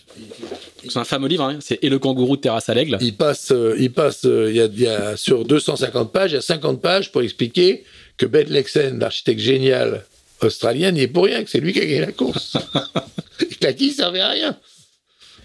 C'est 0.89 0.99
un 0.99 1.05
fameux 1.05 1.29
livre, 1.29 1.45
hein. 1.45 1.59
c'est 1.61 1.79
Et 1.83 1.89
le 1.89 1.99
kangourou 1.99 2.37
de 2.37 2.41
Terrasse 2.41 2.69
à 2.69 2.75
l'aigle. 2.75 2.99
il 3.01 3.15
passe, 3.17 3.51
euh, 3.53 3.77
il 3.79 3.93
passe, 3.93 4.25
euh, 4.25 4.51
il 4.51 4.57
y, 4.57 4.61
a, 4.61 4.65
il 4.67 4.81
y 4.81 4.87
a 4.89 5.17
sur 5.17 5.45
250 5.45 6.13
pages, 6.13 6.33
il 6.33 6.35
y 6.35 6.39
a 6.39 6.43
50 6.43 6.81
pages 6.83 7.13
pour 7.13 7.23
expliquer 7.23 7.85
que 8.17 8.27
Ben 8.27 8.49
Lexen, 8.49 8.99
l'architecte 8.99 9.41
génial 9.41 10.05
australien, 10.43 10.91
n'y 10.91 11.03
est 11.03 11.07
pour 11.09 11.25
rien, 11.27 11.45
que 11.45 11.51
c'est 11.51 11.61
lui 11.61 11.73
qui 11.73 11.81
a 11.81 11.85
gagné 11.85 12.01
la 12.01 12.13
course. 12.13 12.57
La 13.63 13.75
quille 13.75 13.93
servait 13.93 14.21
à 14.21 14.31
rien. 14.31 14.57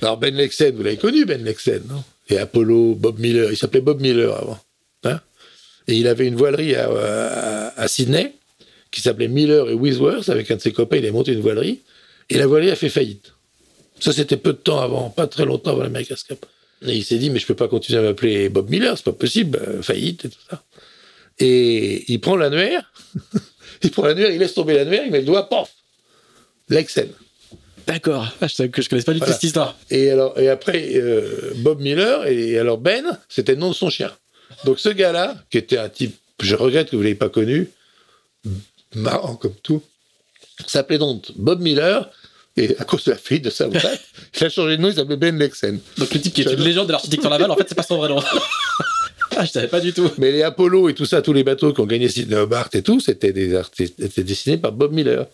Alors 0.02 0.18
Ben 0.18 0.34
Lexen, 0.34 0.74
vous 0.76 0.84
l'avez 0.84 0.96
connu, 0.98 1.26
Ben 1.26 1.44
Lexen, 1.44 1.82
non? 1.90 2.02
Et 2.30 2.38
Apollo, 2.38 2.96
Bob 2.96 3.20
Miller, 3.20 3.52
il 3.52 3.58
s'appelait 3.58 3.82
Bob 3.82 4.00
Miller 4.02 4.34
avant. 4.36 4.58
Hein? 5.04 5.20
Et 5.88 5.96
il 5.96 6.08
avait 6.08 6.26
une 6.28 6.36
voilerie 6.36 6.76
à, 6.76 6.88
à, 6.90 7.80
à 7.82 7.88
Sydney 7.90 8.34
qui 8.96 9.02
s'appelait 9.02 9.28
Miller 9.28 9.70
et 9.70 9.74
Wisworth. 9.74 10.30
Avec 10.30 10.50
un 10.50 10.56
de 10.56 10.62
ses 10.62 10.72
copains, 10.72 10.96
il 10.96 11.04
avait 11.04 11.12
monté 11.12 11.34
une 11.34 11.42
voilerie. 11.42 11.82
Et 12.30 12.38
la 12.38 12.48
voilerie 12.48 12.72
a 12.72 12.76
fait 12.78 12.90
faillite. 12.90 13.34
Ça, 14.00 14.14
c'était 14.14 14.38
peu 14.38 14.54
de 14.54 14.58
temps 14.58 14.80
avant, 14.80 15.10
pas 15.10 15.28
très 15.28 15.44
longtemps 15.46 15.72
avant 15.72 15.84
l'America's 15.84 16.24
Cup. 16.24 16.46
Et 16.88 16.94
il 16.96 17.04
s'est 17.04 17.18
dit, 17.18 17.30
mais 17.30 17.40
je 17.40 17.46
peux 17.46 17.56
pas 17.56 17.68
continuer 17.68 18.00
à 18.00 18.02
m'appeler 18.02 18.48
Bob 18.48 18.70
Miller, 18.70 18.98
c'est 18.98 19.04
pas 19.04 19.12
possible, 19.12 19.60
euh, 19.62 19.82
faillite 19.82 20.26
et 20.26 20.30
tout 20.30 20.40
ça. 20.50 20.64
Et 21.40 22.12
il 22.12 22.20
prend 22.22 22.38
l'annuaire, 22.38 22.92
il 23.84 23.92
prend 23.92 24.06
l'annuaire, 24.06 24.32
il 24.32 24.40
laisse 24.40 24.54
tomber 24.54 24.76
l'annuaire, 24.76 25.04
il 25.06 25.12
met 25.12 25.20
le 25.20 25.26
doigt, 25.26 25.50
paf 25.50 25.74
Lexen. 26.70 27.10
D'accord. 27.88 28.28
Ah, 28.42 28.48
je 28.48 28.64
que 28.64 28.82
je 28.82 28.90
connaissais 28.90 29.06
pas 29.06 29.14
du 29.14 29.20
tout 29.20 29.26
Voilà. 29.26 29.34
cette 29.34 29.44
histoire. 29.44 29.78
Et, 29.90 30.10
alors, 30.10 30.40
et 30.40 30.50
après, 30.50 30.92
euh, 30.96 31.52
Bob 31.58 31.82
Miller, 31.82 32.28
et 32.28 32.58
alors 32.58 32.78
Ben, 32.78 33.20
c'était 33.30 33.54
le 33.54 33.60
nom 33.60 33.70
de 33.70 33.76
son 33.76 33.90
chien. 33.90 34.12
Donc 34.64 34.80
ce 34.80 34.90
gars-là, 34.90 35.36
qui 35.52 35.58
était 35.58 35.78
un 35.78 35.90
type, 35.90 36.16
je 36.42 36.56
regrette 36.56 36.90
que 36.90 36.96
vous 36.96 37.02
ne 37.02 37.04
l'ayez 37.04 37.16
pas 37.16 37.30
connu, 37.30 37.70
marrant 38.96 39.36
comme 39.36 39.56
tout, 39.64 39.82
s'appelait 40.66 40.98
donc 40.98 41.32
Bob 41.36 41.62
Miller, 41.62 42.10
et 42.58 42.76
à 42.80 42.86
cause 42.86 43.04
de 43.04 43.12
la 43.12 43.18
faillite 43.18 43.46
de 43.46 43.50
sa 43.50 43.68
boîte, 43.68 44.02
il 44.40 44.46
a 44.46 44.50
changé 44.50 44.78
de 44.78 44.82
nom, 44.82 44.90
il 44.90 44.96
s'appelait 44.96 45.18
Ben 45.18 45.38
Lexen. 45.38 45.80
Donc 45.98 46.14
le 46.14 46.22
type 46.22 46.34
qui 46.34 46.42
est 46.42 46.52
une 46.52 46.62
légende 46.62 46.88
de 46.88 46.94
l'architecture 46.94 47.30
navale, 47.30 47.52
en 47.52 47.56
fait, 47.56 47.66
c'est 47.68 47.76
pas 47.76 47.84
son 47.84 47.98
vrai 47.98 48.08
nom. 48.08 48.22
ah, 49.36 49.44
je 49.44 49.52
savais 49.52 49.68
pas 49.68 49.82
du 49.82 49.92
tout. 49.92 50.10
Mais 50.18 50.32
les 50.32 50.44
Apollo 50.44 50.88
et 50.88 50.94
tout 50.94 51.06
ça, 51.06 51.22
tous 51.22 51.34
les 51.34 51.44
bateaux 51.44 51.74
qui 51.74 51.82
ont 51.82 51.86
gagné 51.86 52.08
Sydney 52.08 52.38
Hobart 52.38 52.70
et 52.74 52.82
tout, 52.82 53.02
c'était 53.02 53.34
des 53.34 53.56
artistes, 53.56 54.00
étaient 54.00 54.24
dessinés 54.24 54.58
par 54.58 54.72
Bob 54.72 54.94
Miller, 54.94 55.28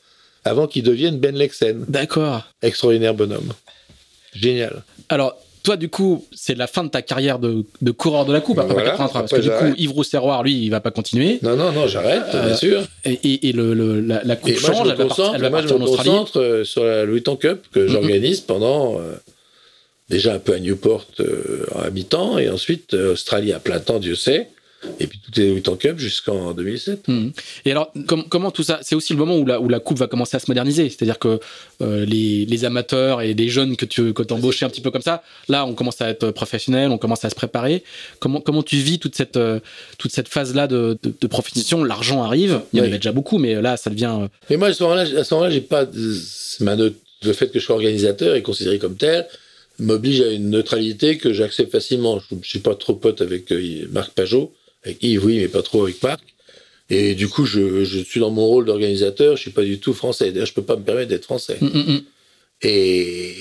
avant 0.43 0.68
qu'il 0.68 0.84
devienne 0.84 1.20
Ben 1.20 1.36
Lexen. 1.36 1.86
D'accord. 1.88 2.43
Extraordinaire 2.64 3.14
bonhomme. 3.14 3.53
Génial. 4.34 4.84
Alors, 5.09 5.38
toi, 5.64 5.78
du 5.78 5.89
coup, 5.89 6.26
c'est 6.34 6.55
la 6.57 6.68
fin 6.68 6.84
de 6.84 6.89
ta 6.89 7.01
carrière 7.01 7.39
de, 7.39 7.64
de 7.82 7.91
coureur 7.91 8.26
de 8.26 8.34
la 8.34 8.41
coupe 8.41 8.57
après 8.59 8.74
Voilà, 8.74 8.91
83. 8.91 9.22
Parce 9.22 9.32
que 9.34 9.39
du 9.41 9.49
coup. 9.49 9.76
Yves 9.78 9.91
Rousserroir, 9.91 10.43
lui, 10.43 10.64
il 10.64 10.70
va 10.70 10.80
pas 10.80 10.91
continuer. 10.91 11.39
Non, 11.41 11.55
non, 11.55 11.72
non, 11.72 11.88
j'arrête, 11.88 12.24
Euh, 12.34 12.45
bien 12.47 12.55
sûr. 12.55 12.82
Et, 13.05 13.12
et- 13.14 13.49
et 13.49 13.51
le, 13.51 13.74
le- 13.74 13.99
la, 14.01 14.24
la 14.24 14.36
coupe 14.36 14.49
Et 14.49 14.53
moi, 14.53 14.62
change, 14.62 14.76
je 14.78 14.82
elle 14.82 14.84
me 14.84 14.89
va, 14.89 15.05
partir- 15.05 15.16
concentre, 15.26 15.36
elle 15.36 15.41
va 15.41 15.49
moi, 15.49 15.62
je 15.62 15.68
me 15.68 15.74
en 15.74 15.82
Australie. 15.84 16.09
concentre 16.09 16.39
euh, 16.41 16.64
sur 16.64 16.84
la 16.84 17.05
Louis 17.05 17.24
Cup 17.24 17.59
que 17.72 17.88
j'organise 17.88 18.41
pendant 18.41 18.95
euh, 18.99 19.14
déjà 20.09 20.34
un 20.34 20.39
peu 20.39 20.53
à 20.53 20.59
Newport 20.59 21.05
euh, 21.20 21.66
à 21.84 21.89
mi-temps 21.89 22.38
et 22.38 22.49
ensuite 22.49 22.93
Australie 22.93 23.53
à 23.53 23.59
plein 23.59 23.80
temps, 23.80 23.99
Dieu 23.99 24.16
sait. 24.16 24.49
Et 25.00 25.06
puis 25.08 25.20
tout 25.20 25.40
est 25.40 25.52
Vuitton 25.52 25.76
Cup 25.76 26.00
jusqu'en 26.00 26.54
2007. 26.54 27.08
Mhm. 27.08 27.32
Et 27.66 27.72
alors, 27.72 27.92
com- 28.08 28.24
comment 28.30 28.50
tout 28.52 28.64
ça 28.64 28.80
C'est 28.82 28.96
aussi 28.96 29.14
le 29.14 29.20
moment 29.20 29.38
où 29.38 29.46
la, 29.46 29.60
où 29.62 29.70
la 29.70 29.80
coupe 29.80 29.98
va 30.00 30.08
commencer 30.08 30.38
à 30.38 30.40
se 30.40 30.46
moderniser. 30.48 30.90
C'est-à-dire 30.90 31.20
que 31.20 31.40
euh, 31.82 32.06
les, 32.06 32.46
les 32.46 32.66
amateurs 32.66 33.22
et 33.22 33.34
les 33.34 33.48
jeunes 33.50 33.76
que 33.78 33.86
tu 33.86 34.14
que 34.14 34.24
embauchais 34.34 34.66
un 34.66 34.70
petit 34.70 34.82
peu 34.82 34.90
comme 34.92 35.02
ça, 35.04 35.22
là, 35.50 35.66
on 35.66 35.74
commence 35.74 36.02
à 36.02 36.10
être 36.10 36.32
professionnel, 36.32 36.90
on 36.92 36.98
commence 36.98 37.24
à 37.26 37.30
se 37.30 37.36
préparer. 37.36 37.84
Comment, 38.20 38.42
comment 38.42 38.64
tu 38.64 38.78
vis 38.78 38.98
toute 38.98 39.16
cette, 39.16 39.38
euh, 39.38 39.60
toute 40.00 40.12
cette 40.12 40.28
phase-là 40.28 40.68
de, 40.68 40.98
de, 41.04 41.14
de 41.20 41.28
profession? 41.28 41.84
L'argent 41.84 42.24
arrive, 42.24 42.62
il 42.74 42.78
y 42.78 42.80
en 42.80 42.84
Oui. 42.84 42.90
avait 42.90 42.98
déjà 42.98 43.12
beaucoup, 43.12 43.38
mais 43.38 43.62
là, 43.62 43.78
ça 43.78 43.90
devient. 43.92 44.16
euh, 44.22 44.28
Mais 44.50 44.58
moi, 44.58 44.70
à 44.70 44.74
ce 44.74 44.84
moment-là, 44.84 45.50
j'ai 45.52 45.62
pas 45.62 45.86
le 47.24 47.34
fait 47.34 47.50
que 47.52 47.60
je 47.60 47.66
sois 47.66 47.76
organisateur 47.76 48.36
et 48.36 48.42
considéré 48.42 48.80
comme 48.80 48.96
tel 48.96 49.28
m'oblige 49.80 50.22
à 50.22 50.30
une 50.32 50.50
neutralité 50.50 51.18
que 51.18 51.34
j'accepte 51.34 51.72
facilement. 51.72 52.20
Je, 52.20 52.36
je 52.42 52.48
suis 52.50 52.60
pas 52.60 52.76
trop 52.76 52.94
pote 52.94 53.22
avec 53.22 53.52
euh, 53.52 53.88
Marc 53.92 54.12
Pajot, 54.14 54.52
avec 54.84 55.02
Yves, 55.04 55.26
oui, 55.26 55.38
mais 55.38 55.48
pas 55.48 55.62
trop 55.62 55.84
avec 55.84 56.02
Marc. 56.04 56.22
Et 56.90 57.16
du 57.16 57.30
coup, 57.30 57.46
je, 57.46 57.84
je 57.86 58.00
suis 58.00 58.20
dans 58.20 58.32
mon 58.32 58.46
rôle 58.46 58.66
d'organisateur. 58.66 59.38
Je 59.38 59.42
suis 59.44 59.52
pas 59.52 59.64
du 59.64 59.80
tout 59.80 59.94
français. 59.94 60.32
D'ailleurs, 60.32 60.48
je 60.48 60.54
peux 60.54 60.62
pas 60.64 60.76
me 60.76 60.84
permettre 60.84 61.10
d'être 61.10 61.24
français. 61.26 61.58
hum, 61.62 61.72
hum, 61.74 61.86
hum. 61.88 62.02
Et, 62.64 63.36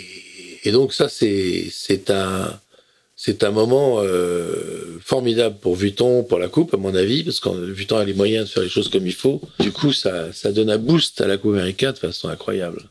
et 0.64 0.72
donc 0.72 0.92
ça, 0.94 1.08
c'est 1.08 1.66
c'est 1.70 2.10
un 2.10 2.58
c'est 3.16 3.44
un 3.44 3.50
moment 3.50 3.98
euh, 4.00 4.98
formidable 5.00 5.56
pour 5.60 5.74
Vuitton, 5.76 6.22
pour 6.24 6.38
la 6.38 6.48
coupe, 6.48 6.72
à 6.72 6.78
mon 6.78 6.94
avis, 6.94 7.22
parce 7.22 7.38
que 7.40 7.50
Vuitton 7.70 7.98
a 7.98 8.04
les 8.04 8.14
moyens 8.14 8.46
de 8.46 8.50
faire 8.50 8.62
les 8.62 8.68
choses 8.70 8.88
comme 8.88 9.06
il 9.06 9.12
faut. 9.12 9.42
Du 9.58 9.72
coup, 9.72 9.92
ça, 9.92 10.32
ça 10.32 10.52
donne 10.52 10.70
un 10.70 10.78
boost 10.78 11.20
à 11.20 11.26
la 11.26 11.36
coupe 11.36 11.52
américaine 11.52 11.92
de 11.92 11.98
façon 11.98 12.28
incroyable. 12.28 12.82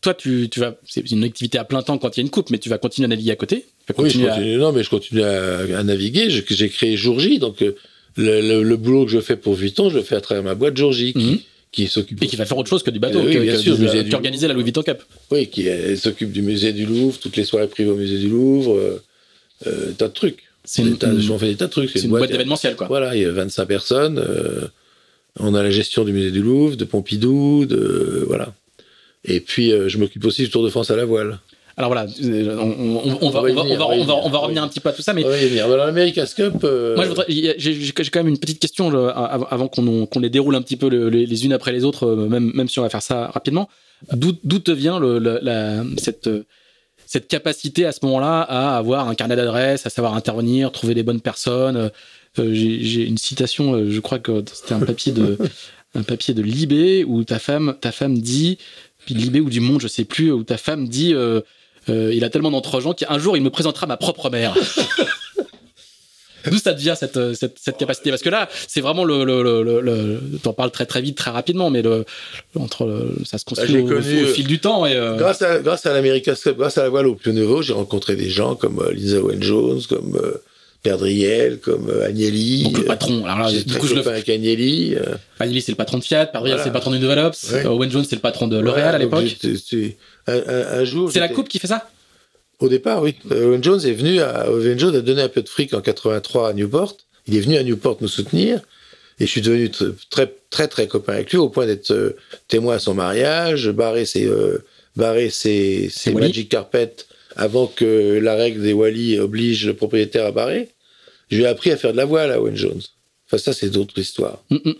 Toi, 0.00 0.14
tu, 0.14 0.48
tu 0.50 0.58
vas. 0.60 0.74
C'est 0.88 1.08
une 1.12 1.22
activité 1.22 1.58
à 1.58 1.64
plein 1.64 1.82
temps 1.82 1.98
quand 1.98 2.16
il 2.16 2.20
y 2.20 2.22
a 2.22 2.24
une 2.24 2.30
coupe, 2.30 2.50
mais 2.50 2.58
tu 2.58 2.68
vas 2.68 2.78
continuer 2.78 3.04
à 3.06 3.08
naviguer 3.08 3.30
à 3.32 3.36
côté? 3.36 3.64
Tu 3.86 3.92
vas 3.92 4.02
Oui, 4.02 4.10
je 4.10 4.14
continuer 4.14 4.28
à- 4.28 4.34
continue, 4.34 4.56
non, 4.56 4.72
mais 4.72 4.82
je 4.82 4.90
continue 4.90 5.22
à, 5.22 5.78
à 5.78 5.82
naviguer. 5.84 6.30
J'ai 6.30 6.68
créé 6.68 6.96
Jour 6.96 7.20
J, 7.20 7.38
donc 7.38 7.62
euh, 7.62 7.76
le, 8.16 8.40
le- 8.40 8.62
le 8.62 8.76
boulot 8.76 9.04
que 9.06 9.10
je 9.12 9.20
fais 9.20 9.36
pour 9.36 9.54
Vuitton, 9.54 9.90
je 9.90 9.96
le 9.96 10.02
fais 10.02 10.16
à 10.16 10.20
travers 10.20 10.42
ma 10.42 10.54
boîte 10.54 10.76
J, 10.76 11.12
qui, 11.12 11.18
Mhm. 11.18 11.38
qui 11.72 11.86
s'occupe 11.88 12.22
Et 12.22 12.26
qui 12.26 12.36
va 12.36 12.46
faire 12.46 12.56
autre 12.58 12.70
chose 12.70 12.82
que 12.82 12.90
du 12.90 12.98
bateau, 12.98 13.18
Euh, 13.20 13.26
oui, 13.26 13.34
que, 13.34 13.38
bien 13.40 13.52
que 13.52 13.58
sûr, 13.58 13.76
du- 13.76 13.82
musée 13.82 13.98
qui 13.98 14.04
du- 14.10 14.14
organisait 14.14 14.48
la 14.48 14.54
Louis 14.54 14.62
Vuitton 14.64 14.82
Cup. 14.82 15.02
Oui, 15.30 15.46
qui 15.48 15.68
euh, 15.68 15.96
s'occupe 15.96 16.32
du 16.32 16.42
musée 16.42 16.72
du 16.72 16.86
Louvre, 16.86 17.18
toutes 17.18 17.36
les 17.36 17.44
soirées 17.44 17.68
privées 17.68 17.90
au 17.90 17.96
musée 17.96 18.18
du 18.18 18.28
Louvre, 18.28 18.74
euh, 18.76 19.02
euh, 19.66 19.92
tas 19.98 20.08
de 20.08 20.12
trucs. 20.14 20.38
C'est 20.64 20.82
une, 20.82 20.96
tas- 20.98 21.10
on 21.30 21.38
fait 21.38 21.46
des 21.48 21.56
tas 21.56 21.66
de 21.66 21.70
trucs. 21.70 21.90
c'est 21.90 22.00
une 22.02 22.08
boîte 22.10 22.30
d'événementiel, 22.30 22.74
quoi. 22.74 22.86
Voilà, 22.88 23.14
il 23.14 23.22
y 23.22 23.24
a 23.24 23.30
25 23.30 23.66
personnes. 23.66 24.18
euh, 24.18 24.66
on 25.38 25.54
a 25.54 25.62
la 25.62 25.70
gestion 25.70 26.04
du 26.04 26.12
musée 26.12 26.30
du 26.30 26.40
Louvre, 26.42 26.76
de 26.76 26.84
Pompidou, 26.84 27.66
de 27.66 28.24
voilà. 28.26 28.54
Et 29.24 29.40
puis 29.40 29.70
euh, 29.72 29.88
je 29.88 29.98
m'occupe 29.98 30.24
aussi 30.24 30.42
du 30.42 30.50
Tour 30.50 30.64
de 30.64 30.70
France 30.70 30.90
à 30.90 30.96
la 30.96 31.04
voile. 31.04 31.38
Alors 31.78 31.90
voilà, 31.90 32.06
euh, 32.22 32.56
on, 32.58 33.28
va, 33.30 33.40
revenir 34.38 34.62
un 34.62 34.68
petit 34.68 34.80
peu 34.80 34.88
à 34.88 34.92
tout 34.92 35.02
ça, 35.02 35.12
mais 35.12 35.22
venir. 35.22 35.66
Alors 35.66 35.76
l'America's 35.76 36.32
Cup. 36.32 36.54
euh, 36.64 36.96
moi, 36.96 37.04
j'ai 37.28 37.92
quand 38.10 38.20
même 38.20 38.28
une 38.28 38.38
petite 38.38 38.60
question 38.60 38.88
av- 38.88 39.46
avant 39.50 39.68
qu'on 39.68 40.08
les 40.20 40.30
déroule 40.30 40.54
un 40.54 40.62
petit 40.62 40.76
peu 40.76 40.88
le- 40.88 41.10
les, 41.10 41.26
les 41.26 41.44
unes 41.44 41.52
après 41.52 41.72
les 41.72 41.84
autres, 41.84 42.06
euh, 42.06 42.28
même, 42.28 42.50
même 42.54 42.68
si 42.68 42.78
on 42.78 42.82
va 42.82 42.88
faire 42.88 43.02
ça 43.02 43.26
rapidement. 43.26 43.68
D'où 44.12 44.32
d'où 44.42 44.58
te 44.58 44.70
vient 44.70 44.98
le, 44.98 45.18
le- 45.18 45.38
la- 45.42 45.84
cette, 45.98 46.28
euh, 46.28 46.44
cette 47.04 47.28
capacité 47.28 47.84
à 47.84 47.92
ce 47.92 47.98
moment-là 48.04 48.40
à 48.40 48.78
avoir 48.78 49.08
un 49.08 49.14
carnet 49.14 49.36
d'adresses, 49.36 49.84
à 49.86 49.90
savoir 49.90 50.14
intervenir, 50.14 50.72
trouver 50.72 50.94
les 50.94 51.02
bonnes 51.02 51.20
personnes 51.20 51.76
euh, 51.76 51.88
euh, 52.38 52.54
J'ai 52.54 53.04
une 53.06 53.18
citation, 53.18 53.74
euh, 53.74 53.90
je 53.90 54.00
crois 54.00 54.18
que 54.18 54.42
c'était 54.52 54.72
un 54.74 54.80
papier 54.80 55.12
de 55.12 55.36
un 55.94 56.02
papier 56.02 56.32
de 56.32 56.40
Libé 56.42 57.04
où 57.04 57.22
ta 57.24 57.38
femme 57.38 57.76
ta 57.82 57.92
femme 57.92 58.18
dit 58.18 58.56
puis 59.04 59.14
de 59.14 59.20
Libé 59.20 59.40
ou 59.40 59.50
du 59.50 59.60
Monde, 59.60 59.80
je 59.82 59.88
sais 59.88 60.04
plus, 60.04 60.32
où 60.32 60.42
ta 60.42 60.56
femme 60.56 60.88
dit 60.88 61.12
euh, 61.14 61.40
euh, 61.88 62.12
il 62.14 62.24
a 62.24 62.30
tellement 62.30 62.50
d'entre-gens 62.50 62.92
qu'un 62.94 63.18
jour 63.18 63.36
il 63.36 63.42
me 63.42 63.50
présentera 63.50 63.86
ma 63.86 63.96
propre 63.96 64.30
mère. 64.30 64.54
D'où 66.50 66.58
ça 66.58 66.74
devient 66.74 66.94
cette, 66.96 67.16
euh, 67.16 67.34
cette, 67.34 67.56
cette 67.60 67.76
capacité? 67.76 68.10
Parce 68.10 68.22
que 68.22 68.28
là, 68.28 68.48
c'est 68.68 68.80
vraiment 68.80 69.04
le. 69.04 69.24
le, 69.24 69.42
le, 69.80 70.20
T'en 70.44 70.52
parles 70.52 70.70
très 70.70 70.86
très 70.86 71.00
vite, 71.02 71.16
très 71.16 71.32
rapidement, 71.32 71.70
mais 71.70 71.82
le, 71.82 72.04
entre 72.56 73.08
ça 73.24 73.38
se 73.38 73.44
construit 73.44 73.72
j'ai 73.72 73.80
au, 73.80 73.86
connu, 73.86 74.24
au 74.24 74.26
fil 74.28 74.46
du 74.46 74.60
temps. 74.60 74.86
Et, 74.86 74.94
euh, 74.94 75.16
Grâce 75.16 75.42
à, 75.42 75.58
grâce 75.58 75.86
à 75.86 75.92
l'America's 75.92 76.40
Cup, 76.40 76.56
grâce 76.56 76.78
à 76.78 76.84
la 76.84 76.88
voile 76.88 77.08
au 77.08 77.16
nouveau, 77.26 77.62
j'ai 77.62 77.72
rencontré 77.72 78.14
des 78.14 78.30
gens 78.30 78.54
comme 78.54 78.78
euh, 78.80 78.92
Lisa 78.92 79.18
Owen 79.18 79.42
Jones, 79.42 79.80
comme 79.88 80.16
euh, 80.22 80.40
Perdriel, 80.84 81.58
comme 81.58 81.90
Agnelli. 82.06 82.62
donc 82.62 82.78
le 82.78 82.84
patron. 82.84 83.24
Alors 83.24 83.40
là, 83.40 83.50
du 83.50 83.74
coup, 83.74 83.88
je 83.88 83.94
le 83.94 84.02
copain 84.02 84.12
avec 84.12 84.28
Agnelli. 84.28 84.94
Agnelli, 85.40 85.60
c'est 85.62 85.72
le 85.72 85.76
patron 85.76 85.98
de 85.98 86.04
Fiat, 86.04 86.26
Perdriel, 86.26 86.58
Voilà. 86.58 86.62
c'est 86.62 86.68
le 86.68 86.74
patron 86.74 86.92
du 86.92 87.00
Nouvel 87.00 87.18
Ops, 87.18 87.50
Ouais. 87.50 87.66
Owen 87.66 87.90
Jones, 87.90 88.04
c'est 88.08 88.14
le 88.14 88.22
patron 88.22 88.46
de 88.46 88.56
L'Oréal 88.56 88.94
à 88.94 88.98
l'époque. 88.98 89.24
Un, 90.26 90.84
jour. 90.84 91.10
C'est 91.10 91.20
la 91.20 91.28
coupe 91.28 91.48
qui 91.48 91.58
fait 91.58 91.66
ça? 91.66 91.88
Au 92.58 92.68
départ, 92.68 93.02
oui. 93.02 93.14
Owen 93.30 93.62
Jones 93.62 93.80
est 93.84 93.92
venu 93.92 94.20
à, 94.20 94.50
Owen 94.50 94.78
Jones 94.78 94.96
a 94.96 95.00
donné 95.00 95.22
un 95.22 95.28
peu 95.28 95.42
de 95.42 95.48
fric 95.48 95.74
en 95.74 95.80
83 95.80 96.50
à 96.50 96.52
Newport. 96.52 96.96
Il 97.26 97.36
est 97.36 97.40
venu 97.40 97.56
à 97.56 97.62
Newport 97.62 97.98
nous 98.00 98.08
soutenir. 98.08 98.60
Et 99.18 99.26
je 99.26 99.30
suis 99.30 99.40
devenu 99.40 99.70
très, 100.10 100.32
très, 100.50 100.68
très 100.68 100.86
copain 100.86 101.14
avec 101.14 101.30
lui, 101.30 101.38
au 101.38 101.48
point 101.48 101.66
d'être 101.66 101.90
euh, 101.90 102.16
témoin 102.48 102.76
à 102.76 102.78
son 102.78 102.94
mariage, 102.94 103.70
barrer 103.70 104.04
ses, 104.04 104.26
euh, 104.26 104.62
barrer 104.94 105.30
ses, 105.30 105.88
ses 105.88 106.12
Magic 106.12 106.50
Carpet 106.50 106.94
avant 107.34 107.66
que 107.66 108.18
la 108.22 108.34
règle 108.34 108.62
des 108.62 108.72
Wally 108.72 109.18
oblige 109.18 109.66
le 109.66 109.74
propriétaire 109.74 110.26
à 110.26 110.32
barrer. 110.32 110.68
Je 111.30 111.36
lui 111.36 111.44
ai 111.44 111.46
appris 111.46 111.70
à 111.70 111.76
faire 111.76 111.92
de 111.92 111.96
la 111.96 112.04
voile 112.04 112.30
à 112.30 112.40
Owen 112.40 112.56
Jones. 112.56 112.82
Enfin, 113.26 113.38
ça, 113.38 113.52
c'est 113.52 113.70
d'autres 113.70 113.98
histoires. 113.98 114.42
Mm, 114.50 114.56
mm. 114.64 114.74